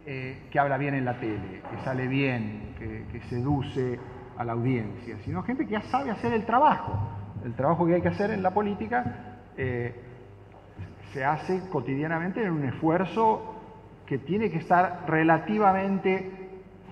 eh, 0.05 0.47
que 0.51 0.59
habla 0.59 0.77
bien 0.77 0.95
en 0.95 1.05
la 1.05 1.19
tele, 1.19 1.61
que 1.69 1.83
sale 1.83 2.07
bien, 2.07 2.75
que, 2.77 3.21
seduce 3.29 3.99
a 4.37 4.43
la 4.43 4.53
audiencia, 4.53 5.17
sino 5.23 5.43
gente 5.43 5.65
que 5.65 5.73
ya 5.73 5.81
sabe 5.83 6.09
hacer 6.09 6.33
el 6.33 6.45
trabajo. 6.45 6.97
El 7.45 7.53
trabajo 7.53 7.85
que 7.85 7.95
hay 7.95 8.01
que 8.01 8.09
hacer 8.09 8.31
en 8.31 8.43
la 8.43 8.51
política 8.51 9.39
eh, 9.57 9.95
se 11.13 11.23
hace 11.23 11.61
cotidianamente 11.69 12.43
en 12.43 12.51
un 12.51 12.65
esfuerzo 12.65 13.60
que 14.11 14.17
tiene 14.17 14.51
que 14.51 14.57
estar 14.57 15.05
relativamente 15.07 16.29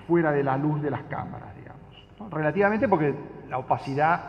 fuera 0.07 0.31
de 0.31 0.41
la 0.41 0.55
luz 0.55 0.81
de 0.81 0.89
las 0.89 1.03
cámaras, 1.03 1.53
digamos. 1.53 2.31
Relativamente 2.31 2.87
porque 2.87 3.13
la 3.49 3.57
opacidad 3.57 4.21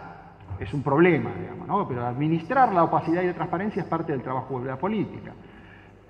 es 0.59 0.75
un 0.75 0.83
problema, 0.83 1.31
digamos, 1.39 1.69
¿no? 1.69 1.87
pero 1.87 2.05
administrar 2.05 2.73
la 2.73 2.83
opacidad 2.83 3.23
y 3.23 3.27
la 3.29 3.35
transparencia 3.35 3.83
es 3.83 3.89
parte 3.89 4.11
del 4.11 4.23
trabajo 4.23 4.59
de 4.59 4.67
la 4.67 4.77
política. 4.77 5.31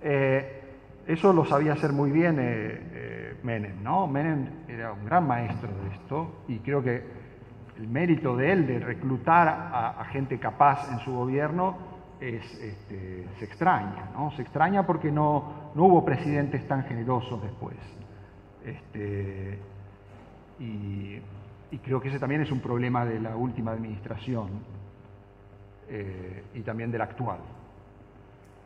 Eh, 0.01 0.63
eso 1.07 1.35
lo 1.35 1.45
sabía 1.45 1.75
hacer 1.75 1.93
muy 1.93 2.11
bien 2.13 2.39
eh, 2.39 2.45
eh, 2.49 3.37
Menem, 3.43 3.83
¿no? 3.83 4.07
Menem 4.07 4.47
era 4.67 4.95
un 4.95 5.05
gran 5.05 5.27
maestro 5.27 5.69
de 5.69 5.95
esto 5.97 6.45
y 6.49 6.61
creo 6.61 6.83
que 6.83 7.05
el 7.77 7.89
mérito 7.89 8.35
de 8.39 8.53
él 8.53 8.67
de 8.67 8.79
reclutar 8.79 9.49
a, 9.49 10.03
gente 10.07 10.39
capaz 10.39 10.91
en 10.91 10.99
su 11.01 11.13
gobierno 11.13 11.77
es, 12.19 12.43
este, 12.59 13.27
se 13.39 13.45
extraña, 13.45 14.09
¿no? 14.15 14.31
Se 14.31 14.41
extraña 14.41 14.87
porque 14.87 15.13
no, 15.13 15.60
no 15.75 15.85
hubo 15.85 16.05
presidentes 16.05 16.67
tan 16.67 16.85
generosos 16.85 17.43
después. 17.43 17.77
Este, 18.65 19.59
y 20.59 21.79
creo 21.79 22.01
que 22.01 22.09
ese 22.09 22.19
también 22.19 22.43
es 22.43 22.51
un 22.51 22.61
problema 22.61 23.05
de 23.05 23.21
la 23.21 23.37
última 23.37 23.73
administración 23.73 24.49
eh, 25.93 26.45
y 26.55 26.61
también 26.61 26.93
de 26.93 26.99
la 26.99 27.05
actual. 27.05 27.41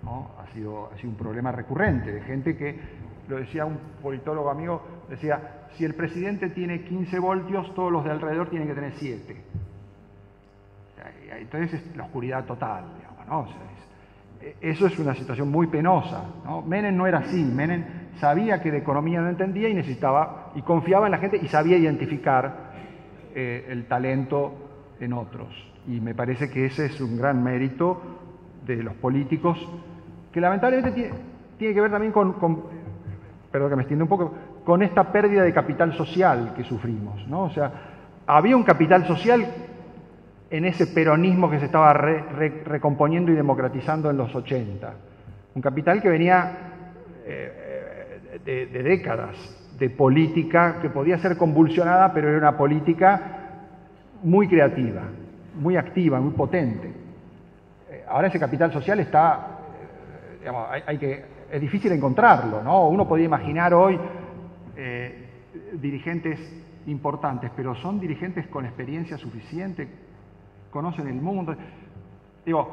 Ha, 0.07 0.53
sido, 0.53 0.91
un 1.05 1.15
problema 1.15 1.51
recurrente 1.51 2.13
de 2.13 2.21
gente 2.21 2.55
que, 2.55 2.79
lo 3.27 3.37
decía 3.37 3.65
un 3.65 3.79
politólogo 4.03 4.51
amigo, 4.51 4.83
decía, 5.09 5.69
si 5.77 5.87
el 5.87 5.95
presidente 5.95 6.51
tiene 6.51 6.85
15 6.85 7.19
voltios, 7.19 7.75
todos 7.75 7.91
los 7.91 8.05
de 8.05 8.11
alrededor 8.11 8.51
tienen 8.51 8.69
que 8.69 8.75
tener 8.75 8.93
7. 8.93 9.37
Entonces 11.39 11.73
es 11.73 11.97
la 11.97 12.05
oscuridad 12.05 12.45
total, 12.45 12.85
digamos, 12.99 13.49
e, 13.49 13.74
eso 14.61 14.87
es 14.87 14.99
una 14.99 15.15
situación 15.15 15.51
muy 15.51 15.67
penosa. 15.67 16.25
¿no? 16.45 16.63
Menem 16.63 16.97
no 16.97 17.07
era 17.07 17.19
así, 17.19 17.43
Menem 17.43 17.85
sabía 18.19 18.63
que 18.63 18.71
de 18.71 18.79
economía 18.79 19.21
no 19.21 19.29
entendía 19.29 19.69
y 19.69 19.75
necesitaba, 19.75 20.53
y 20.55 20.63
confiaba 20.63 21.07
en 21.07 21.13
la 21.13 21.19
gente 21.19 21.39
y 21.43 21.49
sabía 21.49 21.77
identificar 21.77 22.73
eh, 23.35 23.67
el 23.69 23.87
talento 23.87 24.55
en 25.01 25.13
otros. 25.13 25.49
Y 25.87 26.01
me 26.01 26.15
parece 26.15 26.51
que 26.51 26.67
ese 26.67 26.87
es 26.87 27.01
un 27.01 27.19
gran 27.19 27.43
mérito 27.43 28.01
de 28.65 28.77
los 28.83 28.95
políticos, 28.95 29.59
que 30.33 30.41
lamentablemente 30.41 30.93
tiene, 31.59 31.75
que 31.75 31.81
ver 31.81 31.91
también 31.91 32.13
con, 32.13 32.35
perdón 33.51 33.71
que 33.71 33.77
me 33.77 33.83
extiende 33.83 34.05
un 34.05 34.09
poco, 34.09 34.33
con 34.65 34.83
esta 34.83 35.13
pérdida 35.13 35.43
de 35.43 35.53
capital 35.53 35.93
social 35.95 36.55
que 36.57 36.65
sufrimos. 36.65 37.27
¿no? 37.29 37.43
O 37.43 37.51
sea, 37.51 37.73
había 38.27 38.57
un 38.57 38.63
capital 38.63 39.07
social 39.07 39.47
en 40.57 40.65
ese 40.65 40.87
peronismo 40.87 41.51
que 41.51 41.59
se 41.59 41.65
estaba 41.65 41.93
recomponiendo 41.93 43.33
y 43.33 43.35
democratizando 43.35 44.09
en 44.09 44.17
los 44.17 44.33
80. 44.33 44.95
Un 45.57 45.61
capital 45.61 46.01
que 46.01 46.09
venía 46.09 46.53
eh, 47.27 48.39
de, 48.45 48.67
de 48.67 48.83
décadas 48.85 49.37
de 49.77 49.91
política 49.91 50.79
que 50.81 50.91
podía 50.91 51.19
ser 51.19 51.37
convulsionada, 51.37 52.13
pero 52.13 52.29
era 52.29 52.39
una 52.39 52.57
política 52.57 53.21
muy 54.23 54.47
creativa, 54.47 55.03
muy 55.57 55.77
activa, 55.77 56.21
muy 56.21 56.33
potente. 56.35 56.93
Eh, 57.91 58.05
ahora 58.09 58.29
ese 58.29 58.39
capital 58.39 58.73
social 58.73 59.01
está, 59.01 59.59
eh, 60.45 60.83
hay, 60.87 60.99
que, 60.99 61.25
es 61.51 61.61
difícil 61.61 61.91
encontrarlo, 61.91 62.63
¿no? 62.63 62.89
Uno 62.91 63.09
podría 63.09 63.27
imaginar 63.27 63.75
hoy 63.75 63.99
eh, 64.77 65.29
dirigentes 65.73 66.39
importantes, 66.87 67.51
pero 67.57 67.75
son 67.75 67.99
dirigentes 67.99 68.47
con 68.47 68.65
experiencia 68.65 69.19
suficiente, 69.19 69.89
conocen 70.75 71.07
el 71.07 71.23
mundo. 71.23 71.55
Digo, 72.45 72.69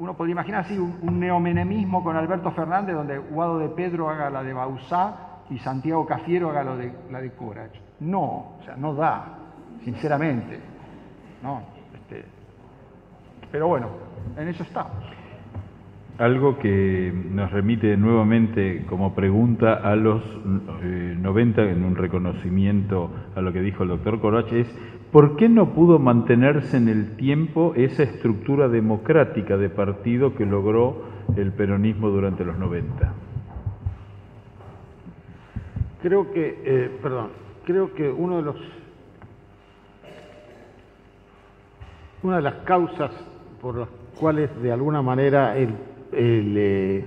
uno 0.00 0.14
podría 0.14 0.32
imaginar 0.32 0.64
así 0.64 0.76
un, 0.76 1.20
neomenemismo 1.20 2.02
con 2.02 2.16
Alberto 2.16 2.50
Fernández, 2.50 2.96
donde 2.96 3.18
Guado 3.18 3.58
de 3.60 3.68
Pedro 3.68 4.10
haga 4.10 4.28
la 4.28 4.42
de 4.42 4.52
Bausá 4.52 5.14
y 5.48 5.60
Santiago 5.60 6.04
Cafiero 6.04 6.50
haga 6.50 6.64
lo 6.64 6.76
de, 6.76 6.92
la 7.12 7.20
de 7.20 7.30
Corach. 7.30 7.72
No, 8.00 8.56
o 8.58 8.60
sea, 8.64 8.76
no 8.76 8.94
da, 8.94 9.38
sinceramente. 9.84 10.58
No, 11.40 11.62
este, 11.94 12.24
pero 13.52 13.68
bueno, 13.68 13.90
en 14.36 14.48
eso 14.48 14.64
estamos. 14.64 15.04
Algo 16.18 16.58
que 16.58 17.12
nos 17.30 17.52
remite 17.52 17.96
nuevamente 17.96 18.84
como 18.88 19.14
pregunta 19.14 19.74
a 19.74 19.94
los 19.94 20.20
90 20.82 21.62
eh, 21.62 21.70
en 21.70 21.84
un 21.84 21.94
reconocimiento 21.94 23.12
a 23.36 23.40
lo 23.40 23.52
que 23.52 23.60
dijo 23.60 23.84
el 23.84 23.90
doctor 23.90 24.20
Corach 24.20 24.52
es 24.52 24.66
¿por 25.12 25.36
qué 25.36 25.48
no 25.48 25.74
pudo 25.74 26.00
mantenerse 26.00 26.76
en 26.76 26.88
el 26.88 27.14
tiempo 27.16 27.72
esa 27.76 28.02
estructura 28.02 28.66
democrática 28.66 29.56
de 29.56 29.70
partido 29.70 30.34
que 30.34 30.44
logró 30.44 31.04
el 31.36 31.52
peronismo 31.52 32.08
durante 32.08 32.44
los 32.44 32.58
90? 32.58 33.12
Creo 36.02 36.32
que, 36.32 36.62
eh, 36.64 36.98
perdón, 37.00 37.28
creo 37.64 37.94
que 37.94 38.10
uno 38.10 38.38
de 38.38 38.42
los, 38.42 38.56
una 42.24 42.36
de 42.36 42.42
las 42.42 42.54
causas 42.64 43.12
por 43.62 43.76
las 43.76 43.88
cuales 44.18 44.50
de 44.60 44.72
alguna 44.72 45.00
manera 45.00 45.56
el 45.56 45.74
el, 46.12 46.54
eh, 46.56 47.04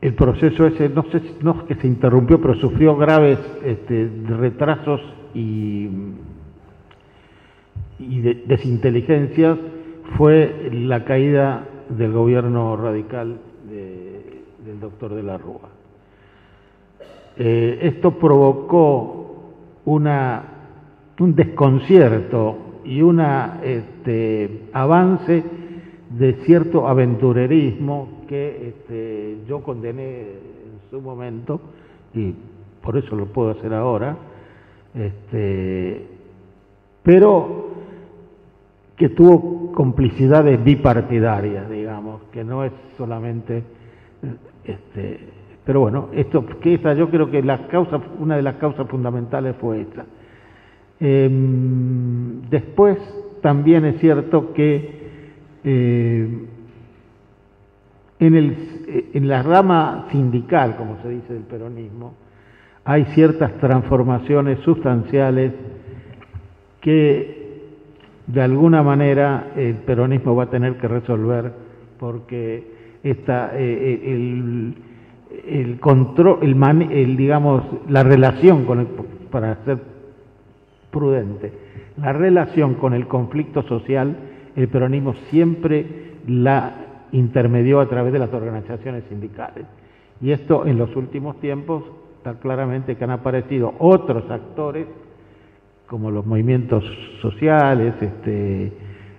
el 0.00 0.14
proceso 0.14 0.66
ese, 0.66 0.88
no 0.88 1.04
sé 1.10 1.22
no 1.42 1.64
que 1.66 1.74
se 1.76 1.86
interrumpió, 1.86 2.40
pero 2.40 2.54
sufrió 2.54 2.96
graves 2.96 3.38
este, 3.64 4.10
retrasos 4.26 5.00
y, 5.34 5.88
y 7.98 8.20
desinteligencias, 8.20 9.58
fue 10.16 10.70
la 10.72 11.04
caída 11.04 11.66
del 11.88 12.12
gobierno 12.12 12.76
radical 12.76 13.38
del 13.68 14.80
doctor 14.80 15.14
de 15.14 15.22
la 15.22 15.38
Rúa. 15.38 15.68
Eh, 17.36 17.78
esto 17.82 18.18
provocó 18.18 19.52
un 19.84 21.34
desconcierto 21.34 22.58
y 22.84 23.00
un 23.00 23.20
este, 23.62 24.64
avance 24.72 25.42
de 26.18 26.34
cierto 26.44 26.88
aventurerismo 26.88 28.22
que 28.28 28.68
este, 28.68 29.38
yo 29.46 29.62
condené 29.62 30.20
en 30.20 30.90
su 30.90 31.00
momento 31.00 31.60
y 32.14 32.34
por 32.82 32.96
eso 32.96 33.16
lo 33.16 33.26
puedo 33.26 33.50
hacer 33.50 33.72
ahora, 33.72 34.16
este, 34.94 36.06
pero 37.02 37.70
que 38.96 39.08
tuvo 39.08 39.72
complicidades 39.72 40.62
bipartidarias, 40.62 41.68
digamos, 41.70 42.22
que 42.32 42.44
no 42.44 42.64
es 42.64 42.72
solamente, 42.96 43.62
este, 44.64 45.20
pero 45.64 45.80
bueno, 45.80 46.08
esto, 46.12 46.44
que 46.60 46.74
esa, 46.74 46.94
yo 46.94 47.08
creo 47.08 47.30
que 47.30 47.42
la 47.42 47.68
causa, 47.68 48.00
una 48.18 48.36
de 48.36 48.42
las 48.42 48.56
causas 48.56 48.86
fundamentales 48.88 49.56
fue 49.56 49.82
esta. 49.82 50.04
Em, 51.00 52.42
después 52.50 52.98
también 53.40 53.84
es 53.84 53.98
cierto 54.00 54.52
que 54.52 55.01
eh, 55.64 56.46
en, 58.18 58.34
el, 58.34 58.50
eh, 58.88 59.10
en 59.14 59.28
la 59.28 59.42
rama 59.42 60.06
sindical, 60.10 60.76
como 60.76 61.00
se 61.02 61.08
dice 61.08 61.32
del 61.32 61.42
peronismo, 61.42 62.14
hay 62.84 63.04
ciertas 63.06 63.52
transformaciones 63.58 64.58
sustanciales 64.60 65.52
que 66.80 67.42
de 68.26 68.42
alguna 68.42 68.82
manera 68.82 69.52
el 69.56 69.74
peronismo 69.76 70.34
va 70.34 70.44
a 70.44 70.50
tener 70.50 70.76
que 70.78 70.88
resolver 70.88 71.52
porque 71.98 72.98
esta, 73.02 73.52
eh, 73.54 74.00
el, 74.04 74.74
el, 75.46 75.80
control, 75.80 76.38
el, 76.42 76.90
el, 76.90 77.16
digamos, 77.16 77.62
la 77.88 78.02
relación 78.02 78.64
con 78.64 78.80
el, 78.80 78.86
para 79.30 79.64
ser 79.64 79.78
prudente, 80.90 81.52
la 81.96 82.12
relación 82.12 82.74
con 82.74 82.94
el 82.94 83.06
conflicto 83.06 83.62
social 83.62 84.16
el 84.56 84.68
peronismo 84.68 85.14
siempre 85.30 86.12
la 86.26 86.74
intermedió 87.12 87.80
a 87.80 87.88
través 87.88 88.12
de 88.12 88.18
las 88.18 88.32
organizaciones 88.32 89.04
sindicales. 89.08 89.66
Y 90.20 90.30
esto 90.30 90.66
en 90.66 90.78
los 90.78 90.94
últimos 90.96 91.38
tiempos 91.40 91.84
está 92.18 92.34
claramente 92.38 92.96
que 92.96 93.04
han 93.04 93.10
aparecido 93.10 93.74
otros 93.78 94.30
actores, 94.30 94.86
como 95.86 96.10
los 96.10 96.24
movimientos 96.24 96.84
sociales, 97.20 97.94
este, 98.00 98.72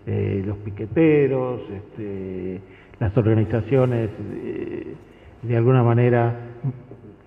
eh, 0.08 0.44
los 0.46 0.58
piqueteros, 0.58 1.62
este, 1.70 2.62
las 3.00 3.16
organizaciones 3.18 4.10
eh, 4.32 4.96
de 5.42 5.58
alguna 5.58 5.84
manera 5.84 6.34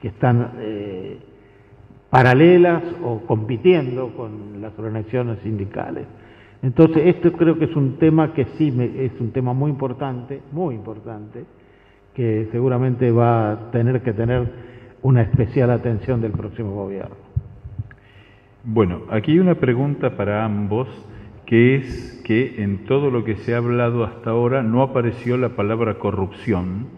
que 0.01 0.09
están 0.09 0.53
eh, 0.59 1.19
paralelas 2.11 2.83
o 3.03 3.21
compitiendo 3.21 4.09
con 4.17 4.61
las 4.61 4.77
organizaciones 4.79 5.39
sindicales. 5.43 6.07
Entonces, 6.63 7.03
esto 7.07 7.33
creo 7.33 7.59
que 7.59 7.67
es 7.67 7.77
un 7.77 7.99
tema 7.99 8.33
que 8.33 8.47
sí 8.57 8.75
es 8.99 9.13
un 9.21 9.31
tema 9.33 9.53
muy 9.53 9.71
importante, 9.71 10.41
muy 10.53 10.75
importante, 10.75 11.45
que 12.15 12.49
seguramente 12.51 13.11
va 13.11 13.53
a 13.53 13.71
tener 13.71 14.03
que 14.03 14.13
tener 14.13 14.51
una 15.03 15.23
especial 15.23 15.71
atención 15.71 16.21
del 16.21 16.33
próximo 16.33 16.73
gobierno. 16.75 17.17
Bueno, 18.65 19.03
aquí 19.11 19.33
hay 19.33 19.39
una 19.39 19.55
pregunta 19.55 20.17
para 20.17 20.45
ambos, 20.45 20.89
que 21.45 21.77
es 21.77 22.23
que 22.25 22.63
en 22.65 22.87
todo 22.87 23.11
lo 23.11 23.23
que 23.23 23.37
se 23.37 23.55
ha 23.55 23.59
hablado 23.59 24.03
hasta 24.03 24.31
ahora 24.31 24.63
no 24.63 24.83
apareció 24.83 25.37
la 25.37 25.51
palabra 25.51 25.99
corrupción, 25.99 26.89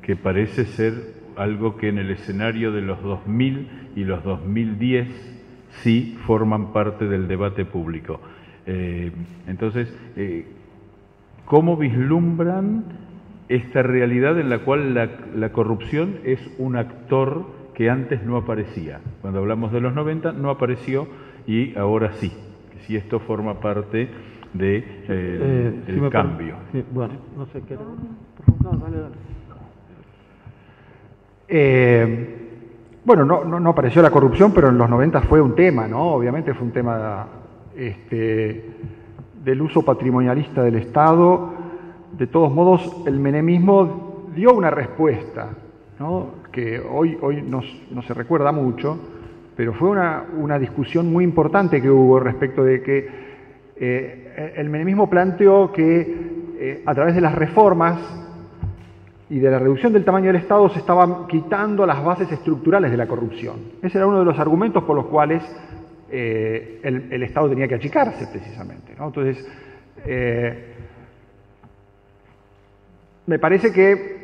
que 0.00 0.16
parece 0.16 0.64
ser 0.64 1.18
algo 1.36 1.76
que 1.76 1.88
en 1.88 1.98
el 1.98 2.10
escenario 2.10 2.72
de 2.72 2.80
los 2.80 3.02
2000 3.02 3.68
y 3.96 4.04
los 4.04 4.24
2010 4.24 5.08
sí 5.82 6.16
forman 6.26 6.72
parte 6.72 7.06
del 7.06 7.28
debate 7.28 7.66
público. 7.66 8.20
Eh, 8.70 9.10
entonces, 9.46 9.88
eh, 10.14 10.44
¿cómo 11.46 11.78
vislumbran 11.78 12.84
esta 13.48 13.82
realidad 13.82 14.38
en 14.38 14.50
la 14.50 14.58
cual 14.58 14.92
la, 14.92 15.52
corrupción 15.52 16.16
es 16.24 16.38
un 16.58 16.76
actor 16.76 17.46
que 17.72 17.88
antes 17.88 18.22
no 18.22 18.36
aparecía? 18.36 19.00
Cuando 19.22 19.38
hablamos 19.38 19.72
de 19.72 19.80
los 19.80 19.94
90 19.94 20.32
no 20.32 20.50
apareció 20.50 21.08
y 21.46 21.74
ahora 21.78 22.12
sí. 22.12 22.30
Si 22.80 22.94
esto 22.94 23.20
forma 23.20 23.58
parte 23.58 24.10
de, 24.52 24.84
eh, 25.08 25.82
del 25.86 26.10
cambio. 26.10 26.56
bueno, 26.92 27.14
no 27.38 27.46
sé 27.46 27.62
qué. 27.62 27.74
bueno, 33.02 33.24
no, 33.24 33.44
no, 33.44 33.58
no, 33.60 33.70
apareció 33.70 34.02
la 34.02 34.10
corrupción, 34.10 34.52
pero 34.52 34.68
en 34.68 34.76
los 34.76 34.90
90 34.90 35.22
fue 35.22 35.40
un 35.40 35.54
tema, 35.54 35.88
¿no? 35.88 36.02
Obviamente 36.12 36.52
fue 36.52 36.66
un 36.66 36.72
tema 36.74 37.26
este, 37.78 38.64
del 39.44 39.62
uso 39.62 39.82
patrimonialista 39.82 40.62
del 40.64 40.74
Estado, 40.74 41.54
de 42.18 42.26
todos 42.26 42.52
modos 42.52 43.04
el 43.06 43.20
menemismo 43.20 44.26
dio 44.34 44.52
una 44.52 44.70
respuesta, 44.70 45.50
que 46.52 46.80
hoy, 46.80 47.16
hoy 47.20 47.42
no, 47.42 47.62
se 48.02 48.14
recuerda 48.14 48.50
mucho, 48.50 48.98
pero 49.56 49.72
fue 49.74 49.90
una, 49.90 50.58
discusión 50.58 51.12
muy 51.12 51.22
importante 51.22 51.80
que 51.80 51.90
hubo 51.90 52.18
respecto 52.18 52.64
de 52.64 52.82
que 52.82 53.08
eh, 53.76 54.54
el 54.56 54.68
menemismo 54.70 55.08
planteó 55.08 55.70
que 55.72 56.56
eh, 56.58 56.82
a 56.84 56.94
través 56.94 57.14
de 57.14 57.20
las 57.20 57.34
reformas 57.34 58.00
y 59.30 59.38
de 59.38 59.50
la 59.50 59.58
reducción 59.58 59.92
del 59.92 60.04
tamaño 60.04 60.28
del 60.28 60.36
Estado 60.36 60.68
se 60.70 60.80
estaban 60.80 61.28
quitando 61.28 61.86
las 61.86 62.02
bases 62.02 62.30
estructurales 62.32 62.90
de 62.90 62.96
la 62.96 63.06
corrupción. 63.06 63.56
Ese 63.82 63.98
era 63.98 64.06
uno 64.06 64.18
de 64.20 64.24
los 64.24 64.38
argumentos 64.38 64.82
por 64.84 64.96
los 64.96 65.06
cuales 65.06 65.44
eh, 66.10 66.80
el, 66.82 67.22
Estado 67.22 67.50
tenía 67.50 67.68
que 67.68 67.76
achicarse 67.76 68.26
precisamente. 68.26 68.94
Entonces, 68.98 69.46
eh, 70.04 70.74
me 73.26 73.38
parece 73.38 73.72
que 73.72 74.18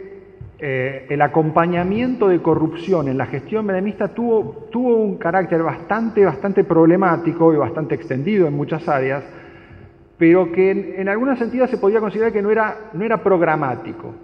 eh, 0.58 1.06
el 1.10 1.20
acompañamiento 1.20 2.28
de 2.28 2.40
corrupción 2.40 3.08
en 3.08 3.18
la 3.18 3.26
gestión 3.26 3.66
menemista 3.66 4.08
tuvo, 4.08 4.68
tuvo 4.70 4.96
un 4.96 5.18
carácter 5.18 5.62
bastante, 5.62 6.24
bastante 6.24 6.64
problemático 6.64 7.52
y 7.52 7.56
bastante 7.56 7.94
extendido 7.94 8.46
en 8.46 8.54
muchas 8.54 8.88
áreas, 8.88 9.24
pero 10.16 10.50
que 10.52 10.70
en, 10.70 10.94
en 10.96 11.08
alguna 11.08 11.36
sentido 11.36 11.66
se 11.66 11.78
podía 11.78 12.00
considerar 12.00 12.32
que 12.32 12.42
no 12.42 12.50
era, 12.50 12.90
no 12.92 13.04
era 13.04 13.22
programático. 13.22 14.14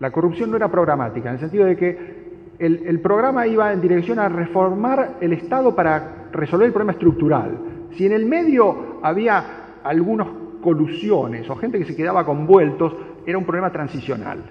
La 0.00 0.10
corrupción 0.10 0.50
no 0.50 0.56
era 0.56 0.68
programática, 0.68 1.28
en 1.28 1.34
el 1.34 1.40
sentido 1.40 1.64
de 1.64 1.76
que 1.76 2.18
el, 2.58 3.00
programa 3.00 3.46
iba 3.46 3.72
en 3.72 3.80
dirección 3.80 4.18
a 4.18 4.28
reformar 4.28 5.16
el 5.20 5.32
Estado 5.32 5.74
para 5.74 6.17
resolver 6.32 6.66
el 6.66 6.72
problema 6.72 6.92
estructural. 6.92 7.58
Si 7.96 8.06
en 8.06 8.12
el 8.12 8.26
medio 8.26 8.98
había 9.02 9.80
algunas 9.82 10.28
colusiones 10.62 11.48
o 11.48 11.56
gente 11.56 11.78
que 11.78 11.84
se 11.84 11.96
quedaba 11.96 12.24
con 12.24 12.46
vueltos, 12.46 12.94
era 13.26 13.38
un 13.38 13.44
problema 13.44 13.70
transicional. 13.70 14.42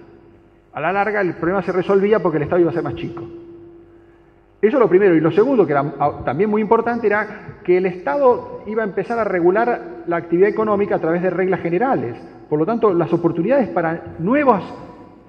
A 0.73 0.81
la 0.81 0.91
larga 0.91 1.21
el 1.21 1.35
problema 1.35 1.61
se 1.61 1.71
resolvía 1.71 2.19
porque 2.19 2.37
el 2.37 2.43
Estado 2.43 2.61
iba 2.61 2.71
a 2.71 2.73
ser 2.73 2.83
más 2.83 2.95
chico. 2.95 3.23
Eso 4.61 4.77
es 4.77 4.79
lo 4.81 4.89
primero. 4.89 5.15
Y 5.15 5.19
lo 5.19 5.31
segundo, 5.31 5.65
que 5.65 5.73
era 5.73 5.93
ah, 5.99 6.21
también 6.25 6.49
muy 6.49 6.61
importante, 6.61 7.07
era 7.07 7.59
que 7.63 7.77
el 7.77 7.85
Estado 7.85 8.63
iba 8.65 8.83
a 8.83 8.85
empezar 8.85 9.19
a 9.19 9.23
regular 9.23 10.03
la 10.07 10.17
actividad 10.17 10.49
económica 10.49 10.95
a 10.95 10.99
través 10.99 11.21
de 11.21 11.29
reglas 11.29 11.61
generales. 11.61 12.17
Por 12.49 12.59
lo 12.59 12.65
tanto, 12.65 12.93
las 12.93 13.11
oportunidades 13.13 13.69
para 13.69 14.15
nuevas 14.19 14.63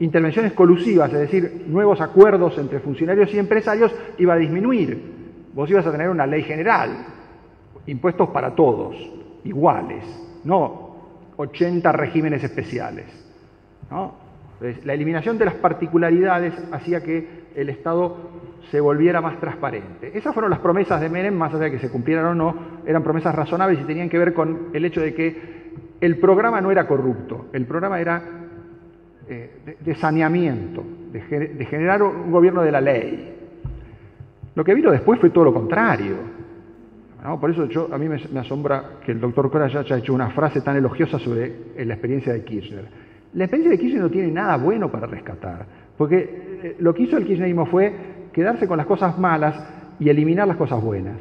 intervenciones 0.00 0.52
colusivas, 0.52 1.12
es 1.12 1.18
decir, 1.18 1.64
nuevos 1.66 2.00
acuerdos 2.00 2.56
entre 2.58 2.80
funcionarios 2.80 3.32
y 3.34 3.38
empresarios, 3.38 3.94
iba 4.18 4.34
a 4.34 4.36
disminuir. 4.36 5.27
Vos 5.54 5.70
ibas 5.70 5.86
a 5.86 5.92
tener 5.92 6.08
una 6.10 6.26
ley 6.26 6.42
general, 6.42 7.06
impuestos 7.86 8.28
para 8.30 8.54
todos, 8.54 8.96
iguales, 9.44 10.04
no 10.44 10.88
80 11.36 11.92
regímenes 11.92 12.42
especiales. 12.42 13.06
La 14.84 14.92
eliminación 14.92 15.38
de 15.38 15.44
las 15.44 15.54
particularidades 15.54 16.52
hacía 16.72 17.02
que 17.02 17.46
el 17.54 17.68
Estado 17.68 18.16
se 18.70 18.80
volviera 18.80 19.20
más 19.20 19.38
transparente. 19.40 20.16
Esas 20.16 20.34
fueron 20.34 20.50
las 20.50 20.60
promesas 20.60 21.00
de 21.00 21.08
Menem, 21.08 21.34
más 21.34 21.54
allá 21.54 21.64
de 21.64 21.70
que 21.72 21.78
se 21.78 21.90
cumplieran 21.90 22.26
o 22.26 22.34
no, 22.34 22.54
eran 22.84 23.02
promesas 23.02 23.34
razonables 23.34 23.80
y 23.80 23.84
tenían 23.84 24.08
que 24.08 24.18
ver 24.18 24.34
con 24.34 24.68
el 24.72 24.84
hecho 24.84 25.00
de 25.00 25.14
que 25.14 25.72
el 26.00 26.18
programa 26.18 26.60
no 26.60 26.70
era 26.70 26.86
corrupto, 26.86 27.46
el 27.52 27.66
programa 27.66 28.00
era 28.00 28.22
eh, 29.28 29.76
de, 29.80 29.94
saneamiento, 29.94 30.84
de, 31.12 31.66
generar 31.66 32.02
un 32.02 32.30
gobierno 32.30 32.62
de 32.62 32.72
la 32.72 32.80
ley. 32.80 33.37
Lo 34.58 34.64
que 34.64 34.74
vino 34.74 34.90
después 34.90 35.20
fue 35.20 35.30
todo 35.30 35.44
lo 35.44 35.54
contrario. 35.54 36.16
Por 37.40 37.48
eso 37.48 37.88
a 37.92 37.96
mí 37.96 38.08
me, 38.08 38.40
asombra 38.40 38.98
que 39.06 39.12
el 39.12 39.20
doctor 39.20 39.48
Cora 39.52 39.66
haya 39.66 39.96
hecho 39.98 40.12
una 40.12 40.30
frase 40.30 40.62
tan 40.62 40.76
elogiosa 40.76 41.16
sobre 41.20 41.44
eh, 41.76 41.84
la 41.84 41.94
experiencia 41.94 42.32
de 42.32 42.42
Kirchner. 42.42 42.84
La 43.34 43.44
experiencia 43.44 43.70
de 43.70 43.78
Kirchner 43.78 44.02
no 44.02 44.10
tiene 44.10 44.32
nada 44.32 44.56
bueno 44.56 44.90
para 44.90 45.06
rescatar, 45.06 45.64
porque 45.96 46.58
eh, 46.60 46.76
lo 46.80 46.92
que 46.92 47.04
hizo 47.04 47.16
el 47.16 47.24
kirchnerismo 47.24 47.66
fue 47.66 47.94
quedarse 48.32 48.66
con 48.66 48.78
las 48.78 48.86
cosas 48.86 49.16
malas 49.16 49.54
y 50.00 50.08
eliminar 50.08 50.48
las 50.48 50.56
cosas 50.56 50.82
buenas. 50.82 51.20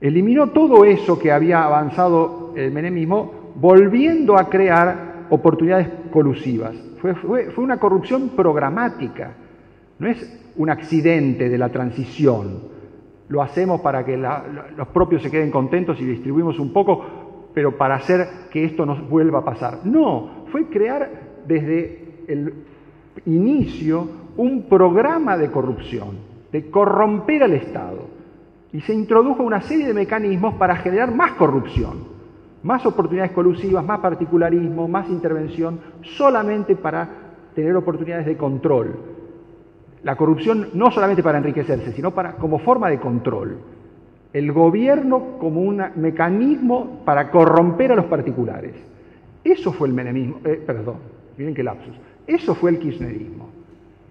Eliminó 0.00 0.50
todo 0.50 0.84
eso 0.84 1.18
que 1.18 1.32
había 1.32 1.64
avanzado 1.64 2.52
el 2.54 2.70
menemismo, 2.70 3.54
volviendo 3.56 4.38
a 4.38 4.48
crear 4.48 5.26
oportunidades 5.30 5.88
colusivas. 6.12 6.76
Fue, 7.00 7.48
una 7.56 7.78
corrupción 7.78 8.28
programática, 8.36 9.32
no 9.98 10.06
es 10.06 10.45
un 10.56 10.70
accidente 10.70 11.48
de 11.48 11.58
la 11.58 11.68
transición. 11.68 12.76
Lo 13.28 13.42
hacemos 13.42 13.80
para 13.80 14.04
que 14.04 14.16
los 14.16 14.88
propios 14.88 15.22
se 15.22 15.30
queden 15.30 15.50
contentos 15.50 16.00
y 16.00 16.04
distribuimos 16.04 16.58
un 16.58 16.72
poco, 16.72 17.04
pero 17.52 17.76
para 17.76 17.96
hacer 17.96 18.26
que 18.50 18.64
esto 18.64 18.86
nos 18.86 19.08
vuelva 19.08 19.40
a 19.40 19.44
pasar. 19.44 19.80
No, 19.84 20.46
fue 20.52 20.66
crear 20.68 21.10
desde 21.46 22.24
el 22.28 22.54
inicio 23.26 24.08
un 24.36 24.68
programa 24.68 25.36
de 25.36 25.50
corrupción, 25.50 26.18
de 26.52 26.70
corromper 26.70 27.42
al 27.42 27.54
Estado. 27.54 28.08
Y 28.72 28.80
se 28.80 28.92
introdujo 28.92 29.42
una 29.42 29.62
serie 29.62 29.86
de 29.86 29.94
mecanismos 29.94 30.54
para 30.54 30.76
generar 30.76 31.14
más 31.14 31.32
corrupción 31.32 32.16
más 32.66 32.84
oportunidades 32.84 33.30
colusivas, 33.30 33.84
más 33.84 34.00
particularismo, 34.00 34.88
más 34.88 35.08
intervención, 35.08 35.78
solamente 36.02 36.74
para 36.74 37.08
tener 37.54 37.76
oportunidades 37.76 38.26
de 38.26 38.36
control. 38.36 38.96
La 40.06 40.14
corrupción 40.14 40.68
no 40.74 40.92
solamente 40.92 41.20
para 41.20 41.38
enriquecerse, 41.38 41.90
sino 41.90 42.12
para, 42.12 42.34
como 42.34 42.60
forma 42.60 42.88
de 42.88 43.00
control. 43.00 43.58
El 44.32 44.52
gobierno 44.52 45.36
como 45.40 45.60
un 45.62 45.82
mecanismo 45.96 47.02
para 47.04 47.28
corromper 47.28 47.90
a 47.90 47.96
los 47.96 48.04
particulares. 48.04 48.76
Eso 49.42 49.72
fue 49.72 49.88
el 49.88 49.94
menemismo, 49.94 50.38
eh, 50.44 50.62
perdón, 50.64 50.98
miren 51.36 51.56
qué 51.56 51.64
lapsus. 51.64 51.96
Eso 52.24 52.54
fue 52.54 52.70
el 52.70 52.78
kirchnerismo. 52.78 53.48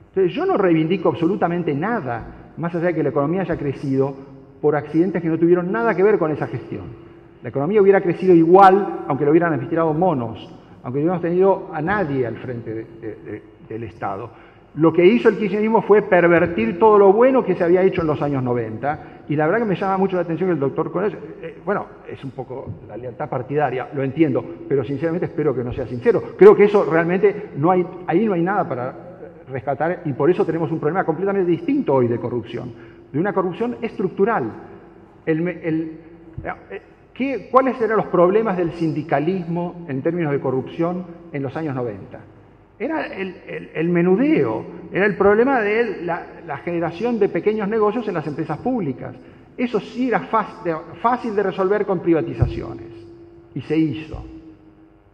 Entonces 0.09 0.33
yo 0.33 0.45
no 0.45 0.57
reivindico 0.57 1.07
absolutamente 1.07 1.74
nada, 1.74 2.51
más 2.57 2.75
allá 2.75 2.88
de 2.88 2.95
que 2.95 3.03
la 3.03 3.09
economía 3.11 3.43
haya 3.43 3.56
crecido 3.56 4.14
por 4.61 4.75
accidentes 4.75 5.22
que 5.22 5.30
no 5.30 5.38
tuvieron 5.38 5.72
nada 5.72 5.95
que 5.95 6.03
ver 6.03 6.19
con 6.19 6.30
esa 6.30 6.48
gestión. 6.48 6.88
La 7.41 7.48
economía 7.48 7.82
hubiera 7.82 8.01
crecido 8.01 8.35
igual 8.35 9.06
aunque 9.07 9.24
lo 9.24 9.32
hubieran 9.32 9.53
administrado 9.53 9.93
monos, 9.93 10.40
aunque 10.83 10.99
no 10.99 11.06
hubiéramos 11.06 11.22
tenido 11.22 11.69
a 11.72 11.82
nadie 11.82 12.27
al 12.27 12.35
frente 12.35 12.85
del 13.69 13.83
Estado. 13.83 14.30
Lo 14.76 14.92
que 14.92 15.06
hizo 15.06 15.30
el 15.30 15.38
kirchnerismo 15.38 15.82
fue 15.84 16.02
pervertir 16.02 16.78
todo 16.78 16.98
lo 16.98 17.14
bueno 17.14 17.45
que 17.45 17.56
se 17.56 17.64
había 17.64 17.82
hecho 17.82 18.02
en 18.02 18.08
los 18.08 18.22
años 18.22 18.44
90 18.44 19.24
y 19.30 19.36
la 19.36 19.45
verdad 19.45 19.60
que 19.60 19.66
me 19.66 19.76
llama 19.76 19.98
mucho 19.98 20.18
la 20.18 20.24
atención 20.24 20.50
que 20.50 20.54
el 20.54 20.60
doctor 20.60 20.92
Cones, 20.92 21.14
eh, 21.14 21.18
eh, 21.42 21.58
bueno, 21.64 21.86
es 22.08 22.22
un 22.24 22.32
poco 22.32 22.68
la 22.88 22.98
lealtad 22.98 23.30
partidaria, 23.30 23.88
lo 23.94 24.04
entiendo, 24.04 24.44
pero 24.68 24.84
sinceramente 24.84 25.28
espero 25.28 25.56
que 25.56 25.64
no 25.64 25.72
sea 25.72 25.88
sincero. 25.88 26.22
Creo 26.38 26.56
que 26.56 26.66
eso 26.66 26.84
realmente 26.84 27.52
no 27.56 27.72
hay, 27.72 27.86
ahí 28.06 28.26
no 28.26 28.34
hay 28.34 28.42
nada 28.42 28.68
para 28.68 28.95
rescatar 29.50 30.02
y 30.04 30.12
por 30.12 30.30
eso 30.30 30.45
tenemos 30.45 30.70
un 30.72 30.80
problema 30.80 31.06
completamente 31.06 31.50
distinto 31.50 31.94
hoy 31.94 32.10
de 32.10 32.20
corrupción, 32.20 32.74
de 33.14 33.20
una 33.20 33.32
corrupción 33.32 33.78
estructural. 33.82 34.52
eh, 36.70 37.48
¿Cuáles 37.50 37.80
eran 37.80 37.95
los 37.95 38.08
problemas 38.08 38.58
del 38.58 38.74
sindicalismo 38.74 39.86
en 39.88 40.02
términos 40.02 40.34
de 40.34 40.42
corrupción 40.42 41.06
en 41.32 41.44
los 41.44 41.56
años 41.56 41.74
90? 41.74 42.34
Era 42.78 43.06
el, 43.06 43.90
menudeo, 43.90 44.66
era 44.92 45.06
el 45.06 45.16
problema 45.16 45.62
de 45.62 46.04
la, 46.04 46.58
generación 46.58 47.18
de 47.20 47.30
pequeños 47.30 47.70
negocios 47.70 48.08
en 48.08 48.14
las 48.14 48.28
empresas 48.28 48.58
públicas. 48.58 49.16
Eso 49.56 49.80
sí 49.80 50.10
era 50.10 50.20
fácil 51.02 51.36
de 51.36 51.44
resolver 51.44 51.86
con 51.86 52.02
privatizaciones 52.02 52.88
y 53.54 53.62
se 53.62 53.78
hizo. 53.78 54.26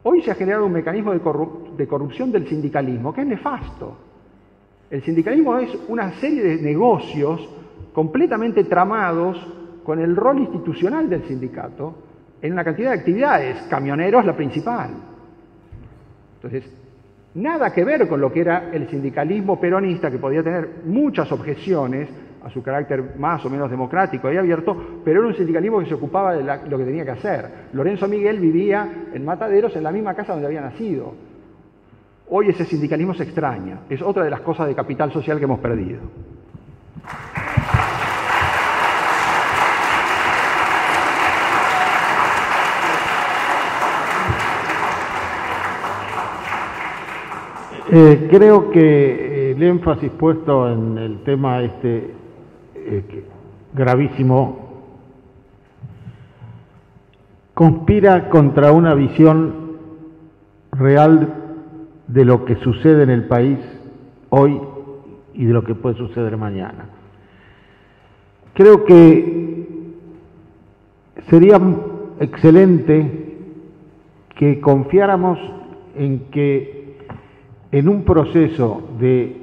Hoy 0.04 0.24
se 0.24 0.32
ha 0.32 0.36
generado 0.36 0.66
un 0.66 0.72
mecanismo 0.72 1.14
de 1.14 1.88
corrupción 1.88 2.32
del 2.32 2.48
sindicalismo 2.48 3.14
que 3.14 3.22
es 3.22 3.28
nefasto. 3.28 3.96
El 4.90 5.04
sindicalismo 5.04 5.58
es 5.58 5.78
una 5.88 6.14
serie 6.14 6.42
de 6.42 6.62
negocios 6.64 7.48
completamente 7.94 8.64
tramados 8.64 9.38
con 9.84 10.00
el 10.00 10.16
rol 10.16 10.40
institucional 10.40 11.08
del 11.10 11.24
sindicato 11.26 11.96
en 12.42 12.54
una 12.54 12.64
cantidad 12.64 12.92
de 12.92 13.00
actividades, 13.00 13.62
camioneros 13.70 14.26
la 14.26 14.36
principal. 14.36 14.90
Entonces, 16.36 16.81
nada 17.36 17.72
que 17.72 17.84
ver 17.84 18.08
con 18.08 18.20
lo 18.20 18.32
que 18.32 18.42
era 18.42 18.70
el 18.72 18.90
sindicalismo 18.90 19.60
peronista, 19.60 20.12
que 20.12 20.18
podía 20.18 20.44
tener 20.44 20.82
muchas 20.86 21.32
objeciones 21.32 22.10
a 22.44 22.50
su 22.50 22.64
carácter 22.64 23.16
más 23.18 23.46
o 23.46 23.50
menos 23.50 23.70
democrático 23.70 24.32
y 24.32 24.38
abierto, 24.38 25.02
pero 25.06 25.20
era 25.20 25.30
un 25.30 25.36
sindicalismo 25.36 25.80
que 25.80 25.86
se 25.86 25.94
ocupaba 25.94 26.36
de 26.36 26.44
lo 26.44 26.78
que 26.78 26.86
tenía 26.86 27.06
que 27.06 27.12
hacer. 27.12 27.50
Lorenzo 27.74 28.08
Miguel 28.08 28.40
vivía 28.40 28.88
en 29.14 29.24
Mataderos, 29.24 29.76
en 29.76 29.84
la 29.84 29.92
misma 29.92 30.16
casa 30.16 30.34
donde 30.34 30.48
había 30.48 30.62
nacido. 30.62 31.14
Hoy 32.30 32.50
ese 32.50 32.66
sindicalismo 32.66 33.14
se 33.14 33.24
extraña, 33.24 33.82
es 33.90 34.02
otra 34.02 34.24
de 34.24 34.30
las 34.30 34.42
cosas 34.42 34.68
de 34.68 34.76
capital 34.76 35.12
social 35.12 35.38
que 35.38 35.44
hemos 35.44 35.60
perdido. 35.60 36.00
Eh, 47.94 48.30
creo 48.32 48.72
que 48.72 48.80
eh, 48.80 49.52
el 49.52 49.62
énfasis 49.64 50.10
puesto 50.12 50.72
en 50.72 50.98
el 50.98 51.24
tema 51.24 51.62
este 51.62 52.14
eh, 52.74 53.26
gravísimo 53.74 54.86
conspira 57.54 58.30
contra 58.30 58.72
una 58.72 58.94
visión 58.94 59.74
real 60.72 61.34
de 62.08 62.24
lo 62.24 62.46
que 62.46 62.56
sucede 62.64 63.04
en 63.04 63.10
el 63.10 63.26
país 63.28 63.60
hoy 64.30 64.58
y 65.34 65.44
de 65.44 65.52
lo 65.52 65.66
que 65.66 65.76
puede 65.76 65.98
suceder 65.98 66.38
mañana. 66.38 66.86
Creo 68.54 68.86
que 68.86 69.98
sería 71.30 71.60
excelente 72.22 73.36
que 74.34 74.62
confiáramos 74.62 75.40
en 75.98 76.32
que 76.32 76.81
en 77.72 77.88
un 77.88 78.04
proceso 78.04 78.82
de 79.00 79.38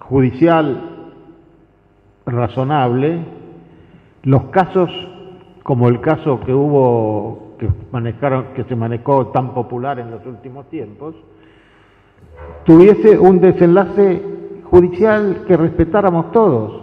judicial 0.00 1.12
razonable, 2.26 3.20
los 4.22 4.44
casos 4.44 4.90
como 5.62 5.88
el 5.88 6.00
caso 6.00 6.40
que 6.40 6.52
hubo 6.52 7.56
que 7.58 7.68
que 8.54 8.64
se 8.64 8.76
manejó 8.76 9.28
tan 9.28 9.54
popular 9.54 9.98
en 9.98 10.10
los 10.10 10.24
últimos 10.26 10.68
tiempos 10.68 11.14
tuviese 12.64 13.18
un 13.18 13.40
desenlace 13.40 14.22
judicial 14.64 15.44
que 15.46 15.56
respetáramos 15.56 16.32
todos. 16.32 16.82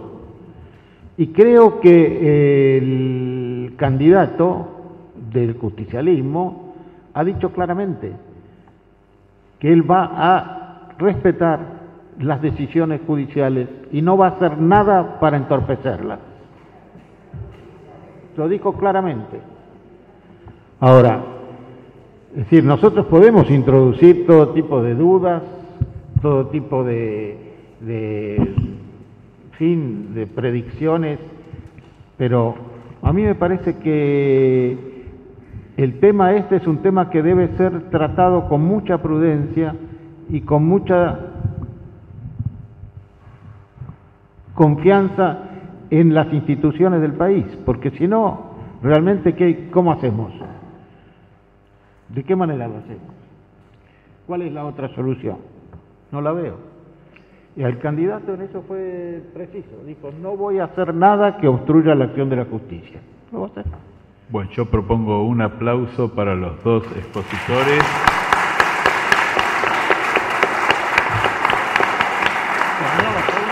Y 1.16 1.28
creo 1.28 1.80
que 1.80 2.76
el 2.78 3.74
candidato 3.76 4.66
del 5.32 5.56
justicialismo 5.58 6.74
ha 7.12 7.22
dicho 7.22 7.52
claramente 7.52 8.12
que 9.64 9.72
él 9.72 9.90
va 9.90 10.10
a 10.14 10.90
respetar 10.98 11.58
las 12.18 12.42
decisiones 12.42 13.00
judiciales 13.06 13.66
y 13.92 14.02
no 14.02 14.14
va 14.18 14.26
a 14.26 14.30
hacer 14.32 14.58
nada 14.58 15.18
para 15.18 15.38
entorpecerlas. 15.38 16.18
Lo 18.36 18.46
dijo 18.46 18.74
claramente. 18.74 19.40
Ahora, 20.80 21.18
es 22.32 22.36
decir, 22.40 22.62
nosotros 22.62 23.06
podemos 23.06 23.50
introducir 23.50 24.26
todo 24.26 24.50
tipo 24.50 24.82
de 24.82 24.94
dudas, 24.94 25.42
todo 26.20 26.48
tipo 26.48 26.84
de, 26.84 27.38
fin 29.52 30.12
de 30.14 30.26
predicciones, 30.26 31.18
pero 32.18 32.54
a 33.00 33.14
mí 33.14 33.22
me 33.22 33.34
parece 33.34 33.78
que 33.78 34.93
el 35.76 35.98
tema 36.00 36.32
este 36.32 36.56
es 36.56 36.66
un 36.66 36.78
tema 36.78 37.10
que 37.10 37.22
debe 37.22 37.48
ser 37.56 37.90
tratado 37.90 38.48
con 38.48 38.62
mucha 38.62 38.98
prudencia 38.98 39.74
y 40.28 40.40
con 40.42 40.64
mucha 40.64 41.18
confianza 44.54 45.38
en 45.90 46.14
las 46.14 46.32
instituciones 46.32 47.00
del 47.00 47.14
país, 47.14 47.44
porque 47.64 47.90
si 47.92 48.06
no, 48.06 48.54
realmente, 48.82 49.34
¿qué, 49.34 49.68
¿cómo 49.70 49.92
hacemos? 49.92 50.32
¿De 52.08 52.22
qué 52.22 52.36
manera 52.36 52.68
lo 52.68 52.78
hacemos? 52.78 53.14
¿Cuál 54.26 54.42
es 54.42 54.52
la 54.52 54.64
otra 54.64 54.88
solución? 54.94 55.38
No 56.12 56.20
la 56.20 56.32
veo. 56.32 56.56
Y 57.56 57.62
el 57.62 57.78
candidato 57.78 58.34
en 58.34 58.42
eso 58.42 58.62
fue 58.62 59.22
preciso. 59.32 59.82
Dijo, 59.86 60.10
no 60.20 60.36
voy 60.36 60.58
a 60.58 60.64
hacer 60.64 60.94
nada 60.94 61.36
que 61.36 61.46
obstruya 61.46 61.94
la 61.94 62.06
acción 62.06 62.28
de 62.28 62.36
la 62.36 62.44
justicia. 62.44 63.00
No 63.30 63.40
va 63.40 63.46
a 63.46 63.50
hacer. 63.50 63.64
Bueno, 64.30 64.50
yo 64.52 64.64
propongo 64.64 65.22
un 65.24 65.42
aplauso 65.42 66.14
para 66.14 66.34
los 66.34 66.62
dos 66.64 66.82
expositores. 66.96 67.84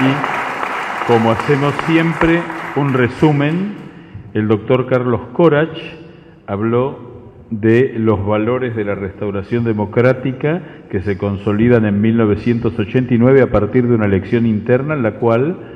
Y 0.01 1.07
como 1.07 1.31
hacemos 1.31 1.75
siempre, 1.87 2.43
un 2.77 2.95
resumen. 2.95 3.75
El 4.33 4.49
doctor 4.49 4.89
Carlos 4.89 5.21
Corach 5.35 5.79
habló 6.47 7.13
de 7.51 7.93
los 7.99 8.25
valores 8.25 8.75
de 8.75 8.85
la 8.87 8.95
restauración 8.95 9.65
democrática 9.65 10.63
que 10.91 11.03
se 11.03 11.19
consolidan 11.19 11.85
en 11.85 12.01
1989 12.01 13.43
a 13.43 13.51
partir 13.51 13.87
de 13.87 13.95
una 13.95 14.07
elección 14.07 14.47
interna 14.47 14.95
en 14.95 15.03
la 15.03 15.17
cual 15.17 15.72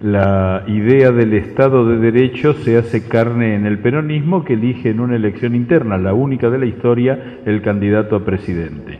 la 0.00 0.64
idea 0.66 1.10
del 1.10 1.32
Estado 1.32 1.86
de 1.86 1.98
Derecho 1.98 2.52
se 2.52 2.76
hace 2.76 3.08
carne 3.08 3.54
en 3.54 3.64
el 3.64 3.78
peronismo 3.78 4.44
que 4.44 4.52
elige 4.52 4.90
en 4.90 5.00
una 5.00 5.16
elección 5.16 5.54
interna, 5.54 5.96
la 5.96 6.12
única 6.12 6.50
de 6.50 6.58
la 6.58 6.66
historia, 6.66 7.40
el 7.46 7.62
candidato 7.62 8.16
a 8.16 8.24
presidente. 8.24 8.98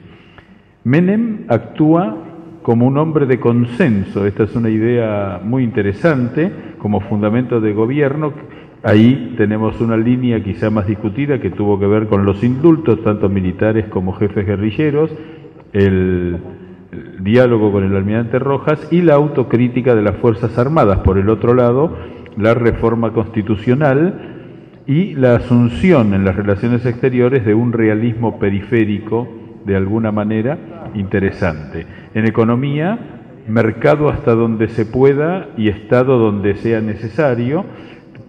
Menem 0.85 1.45
actúa 1.49 2.17
como 2.63 2.87
un 2.87 2.97
hombre 2.97 3.27
de 3.27 3.39
consenso, 3.39 4.27
esta 4.27 4.45
es 4.45 4.57
una 4.57 4.71
idea 4.71 5.41
muy 5.43 5.65
interesante 5.65 6.51
como 6.79 7.01
fundamento 7.01 7.61
de 7.61 7.73
gobierno. 7.73 8.33
Ahí 8.83 9.35
tenemos 9.37 9.81
una 9.81 9.97
línea 9.97 10.43
quizá 10.43 10.71
más 10.71 10.87
discutida 10.87 11.41
que 11.41 11.51
tuvo 11.51 11.79
que 11.79 11.87
ver 11.87 12.07
con 12.07 12.25
los 12.25 12.43
indultos, 12.43 13.03
tanto 13.03 13.29
militares 13.29 13.87
como 13.87 14.13
jefes 14.15 14.47
guerrilleros, 14.47 15.11
el, 15.73 16.39
diálogo 17.21 17.73
con 17.73 17.85
el 17.85 17.95
almirante 17.95 18.39
Rojas 18.39 18.89
y 18.91 19.03
la 19.03 19.15
autocrítica 19.15 19.95
de 19.95 20.03
las 20.03 20.17
Fuerzas 20.17 20.59
Armadas. 20.59 21.01
Por 21.01 21.19
el 21.19 21.29
otro 21.29 21.55
lado, 21.55 21.97
la 22.37 22.55
reforma 22.55 23.13
constitucional 23.13 24.83
y 24.87 25.15
la 25.15 25.37
asunción 25.37 26.15
en 26.15 26.25
las 26.25 26.37
relaciones 26.37 26.87
exteriores 26.87 27.45
de 27.45 27.55
un 27.55 27.73
realismo 27.73 28.39
periférico, 28.39 29.29
de 29.65 29.77
alguna 29.77 30.13
manera, 30.13 30.59
interesante. 30.95 31.87
En 32.15 32.27
economía, 32.27 32.99
mercado 33.49 34.09
hasta 34.09 34.35
donde 34.35 34.69
se 34.69 34.87
pueda 34.87 35.49
y 35.57 35.69
Estado 35.69 36.19
donde 36.19 36.55
sea 36.57 36.81
necesario 36.81 37.65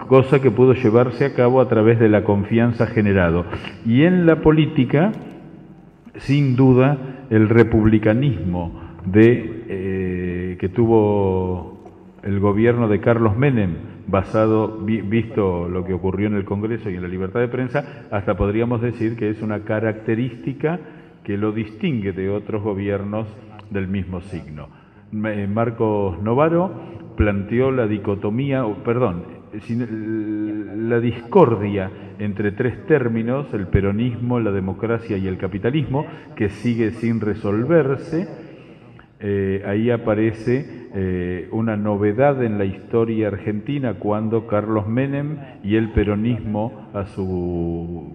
cosa 0.08 0.42
que 0.42 0.52
pudo 0.52 0.74
llevarse 0.74 1.26
a 1.26 1.34
cabo 1.34 1.62
a 1.62 1.68
través 1.68 2.00
de 2.00 2.10
la 2.10 2.24
confianza 2.24 2.88
generado. 2.88 3.46
Y 3.86 4.04
en 4.04 4.26
la 4.26 4.38
política, 4.38 5.12
sin 6.18 6.56
duda, 6.56 6.98
el 7.30 7.50
republicanismo 7.50 8.82
de, 9.06 9.64
eh, 9.68 10.58
que 10.60 10.70
tuvo 10.70 11.84
el 12.24 12.40
gobierno 12.40 12.88
de 12.88 13.00
Carlos 13.00 13.38
Menem, 13.38 13.76
basado, 14.08 14.78
visto 14.80 15.68
lo 15.68 15.84
que 15.86 15.94
ocurrió 15.94 16.28
en 16.28 16.36
el 16.36 16.46
Congreso 16.46 16.90
y 16.90 16.96
en 16.96 17.02
la 17.02 17.08
libertad 17.08 17.40
de 17.40 17.48
prensa, 17.48 18.06
hasta 18.12 18.38
podríamos 18.38 18.82
decir 18.82 19.18
que 19.18 19.30
es 19.30 19.42
una 19.42 19.62
característica 19.62 20.80
que 21.24 21.38
lo 21.38 21.52
distingue 21.52 22.14
de 22.14 22.30
otros 22.30 22.64
gobiernos 22.64 23.28
del 23.70 23.88
mismo 23.88 24.22
signo. 24.22 24.70
Marcos 25.12 26.22
Novaro 26.22 26.72
planteó 27.16 27.72
la 27.72 27.88
dicotomía, 27.88 28.66
perdón, 28.86 29.37
la 29.54 31.00
discordia 31.00 31.92
entre 32.20 32.52
tres 32.52 32.86
términos, 32.86 33.54
el 33.54 33.68
peronismo, 33.68 34.40
la 34.40 34.52
democracia 34.52 35.18
y 35.18 35.28
el 35.28 35.38
capitalismo, 35.38 36.06
que 36.36 36.50
sigue 36.50 36.92
sin 36.92 37.22
resolverse. 37.22 38.28
Eh, 39.20 39.64
ahí 39.66 39.90
aparece 39.90 40.90
eh, 40.94 41.48
una 41.52 41.76
novedad 41.76 42.44
en 42.44 42.60
la 42.60 42.66
historia 42.66 43.30
argentina 43.30 43.96
cuando 43.96 44.46
Carlos 44.46 44.88
Menem 44.88 45.38
y 45.64 45.76
el 45.76 45.92
peronismo 45.92 46.90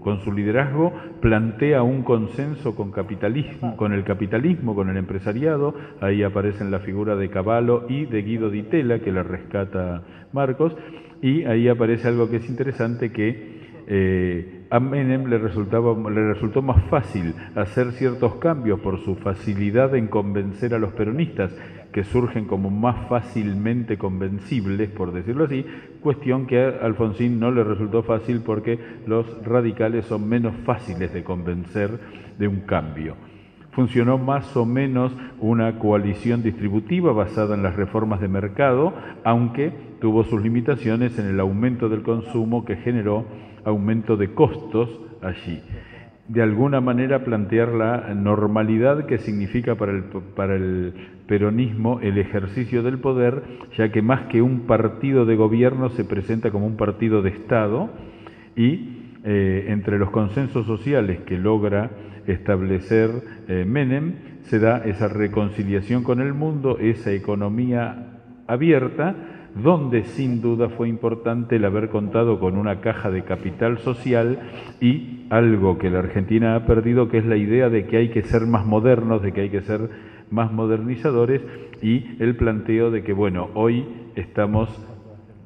con 0.01 0.21
su 0.21 0.33
liderazgo 0.33 0.93
plantea 1.21 1.83
un 1.83 2.03
consenso 2.03 2.77
con, 2.77 2.93
capitalismo, 2.93 3.77
con 3.77 3.93
el 3.93 4.05
capitalismo, 4.05 4.75
con 4.75 4.91
el 4.91 4.97
empresariado. 4.97 5.75
Ahí 6.01 6.23
aparecen 6.23 6.71
la 6.71 6.79
figura 6.79 7.17
de 7.17 7.31
Caballo 7.31 7.85
y 7.89 8.07
de 8.07 8.23
Guido 8.23 8.51
Di 8.51 8.63
Tella, 8.63 9.01
que 9.01 9.11
la 9.11 9.23
rescata 9.25 10.03
Marcos. 10.33 10.77
Y 11.23 11.45
ahí 11.45 11.69
aparece 11.69 12.09
algo 12.09 12.29
que 12.29 12.37
es 12.37 12.49
interesante 12.49 13.13
que 13.13 13.63
eh, 13.87 14.65
a 14.71 14.81
Menem 14.81 15.27
le, 15.27 15.39
resultaba, 15.39 15.95
le 16.11 16.33
resultó 16.33 16.63
más 16.63 16.83
fácil 16.85 17.35
hacer 17.55 17.93
ciertos 17.93 18.35
cambios 18.37 18.81
por 18.81 18.99
su 19.01 19.15
facilidad 19.15 19.95
en 19.95 20.09
convencer 20.09 20.75
a 20.75 20.79
los 20.79 20.93
peronistas, 20.93 21.55
que 21.93 22.05
surgen 22.05 22.47
como 22.47 22.71
más 22.71 23.09
fácilmente 23.09 23.99
convencibles, 23.99 24.89
por 24.91 25.13
decirlo 25.13 25.45
así, 25.45 25.65
cuestión 26.01 26.47
que 26.47 26.61
a 26.61 26.69
Alfonsín 26.85 27.39
no 27.39 27.51
le 27.51 27.63
resultó 27.63 28.03
fácil 28.03 28.41
porque 28.45 28.79
los 29.07 29.45
radicales 29.45 30.07
son 30.07 30.29
menos 30.29 30.55
fáciles 30.65 31.13
de 31.13 31.23
convencer 31.23 32.01
de 32.39 32.49
un 32.49 32.61
cambio. 32.63 33.15
Funcionó 33.73 34.19
más 34.19 34.57
o 34.57 34.67
menos 34.67 35.13
una 35.39 35.79
coalición 35.79 36.43
distributiva 36.43 37.13
basada 37.13 37.55
en 37.55 37.63
las 37.63 37.77
reformas 37.77 38.21
de 38.21 38.29
mercado, 38.29 38.95
aunque 39.25 39.92
tuvo 40.03 40.25
sus 40.25 40.43
limitaciones 40.43 41.17
en 41.21 41.27
el 41.27 41.39
aumento 41.39 41.89
del 41.89 42.03
consumo 42.03 42.65
que 42.65 42.75
generó 42.75 43.25
aumento 43.65 44.17
de 44.17 44.35
costos 44.35 44.91
allí. 45.23 45.63
De 46.27 46.43
alguna 46.43 46.81
manera 46.81 47.25
plantear 47.25 47.69
la 47.69 48.13
normalidad 48.13 49.07
que 49.07 49.19
significa 49.19 49.77
para 49.77 49.93
el, 49.93 50.95
peronismo 51.29 52.01
el 52.01 52.19
ejercicio 52.19 52.83
del 52.83 52.99
poder, 52.99 53.45
ya 53.77 53.93
que 53.93 54.03
más 54.03 54.23
que 54.23 54.43
un 54.43 54.63
partido 54.67 55.25
de 55.25 55.37
gobierno 55.37 55.89
se 55.91 56.05
presenta 56.05 56.51
como 56.51 56.67
un 56.67 56.77
partido 56.77 57.23
de 57.23 57.31
Estado 57.31 57.91
y 58.57 59.13
eh, 59.25 59.67
entre 59.69 60.01
los 60.01 60.11
consensos 60.11 60.67
sociales 60.67 61.21
que 61.21 61.39
logra 61.39 61.91
establecer 62.27 63.11
eh, 63.47 63.65
Menem, 63.65 64.15
se 64.43 64.59
da 64.59 64.79
esa 64.79 65.07
reconciliación 65.07 66.03
con 66.03 66.21
el 66.21 66.35
mundo, 66.35 66.79
esa 66.81 67.13
economía 67.13 68.09
abierta, 68.49 69.15
donde 69.55 70.05
sin 70.05 70.41
duda 70.41 70.69
fue 70.71 70.89
importante 70.89 71.57
el 71.57 71.65
haber 71.65 71.91
contado 71.91 72.41
con 72.41 72.57
una 72.57 72.81
caja 72.81 73.11
de 73.11 73.23
capital 73.23 73.79
social 73.79 74.39
y 74.81 75.27
algo 75.31 75.79
que 75.79 75.91
la 75.91 76.01
Argentina 76.01 76.57
ha 76.57 76.67
perdido, 76.67 77.09
que 77.09 77.19
es 77.19 77.27
la 77.27 77.37
idea 77.37 77.69
de 77.69 77.87
que 77.87 77.99
hay 77.99 78.09
que 78.11 78.23
ser 78.23 78.47
más 78.47 78.65
modernos, 78.67 79.23
de 79.23 79.33
que 79.33 79.43
hay 79.43 79.51
que 79.51 79.63
ser 79.63 79.91
más 80.31 80.53
modernizadores 80.53 81.43
y 81.83 82.17
el 82.23 82.37
planteo 82.37 82.91
de 82.91 83.03
que, 83.03 83.13
bueno, 83.13 83.51
hoy 83.55 83.87
estamos 84.15 84.69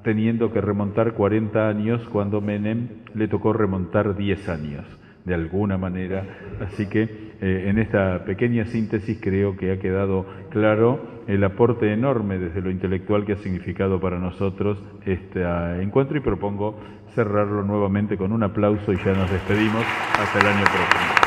teniendo 0.03 0.53
que 0.53 0.61
remontar 0.61 1.15
40 1.15 1.69
años 1.69 2.09
cuando 2.13 2.41
Menem 2.41 2.89
le 3.15 3.27
tocó 3.27 3.53
remontar 3.53 4.17
10 4.17 4.49
años 4.49 4.96
de 5.27 5.35
alguna 5.35 5.77
manera. 5.77 6.25
Así 6.61 6.87
que 6.87 7.03
eh, 7.41 7.67
en 7.69 7.79
esta 7.79 8.25
pequeña 8.25 8.65
síntesis 8.67 9.19
creo 9.21 9.57
que 9.57 9.73
ha 9.73 9.79
quedado 9.79 10.25
claro 10.49 11.17
el 11.27 11.45
aporte 11.45 11.93
enorme 11.93 12.39
desde 12.39 12.63
lo 12.63 12.71
intelectual 12.71 13.27
que 13.27 13.33
ha 13.33 13.37
significado 13.37 14.01
para 14.01 14.19
nosotros 14.19 14.83
este 15.05 15.43
encuentro 15.83 16.17
y 16.17 16.21
propongo 16.21 16.79
cerrarlo 17.15 17.63
nuevamente 17.65 18.17
con 18.17 18.33
un 18.33 18.43
aplauso 18.43 18.93
y 18.93 18.97
ya 18.97 19.13
nos 19.13 19.31
despedimos 19.31 19.85
hasta 20.19 20.39
el 20.39 20.47
año 20.47 20.65
próximo. 20.65 21.26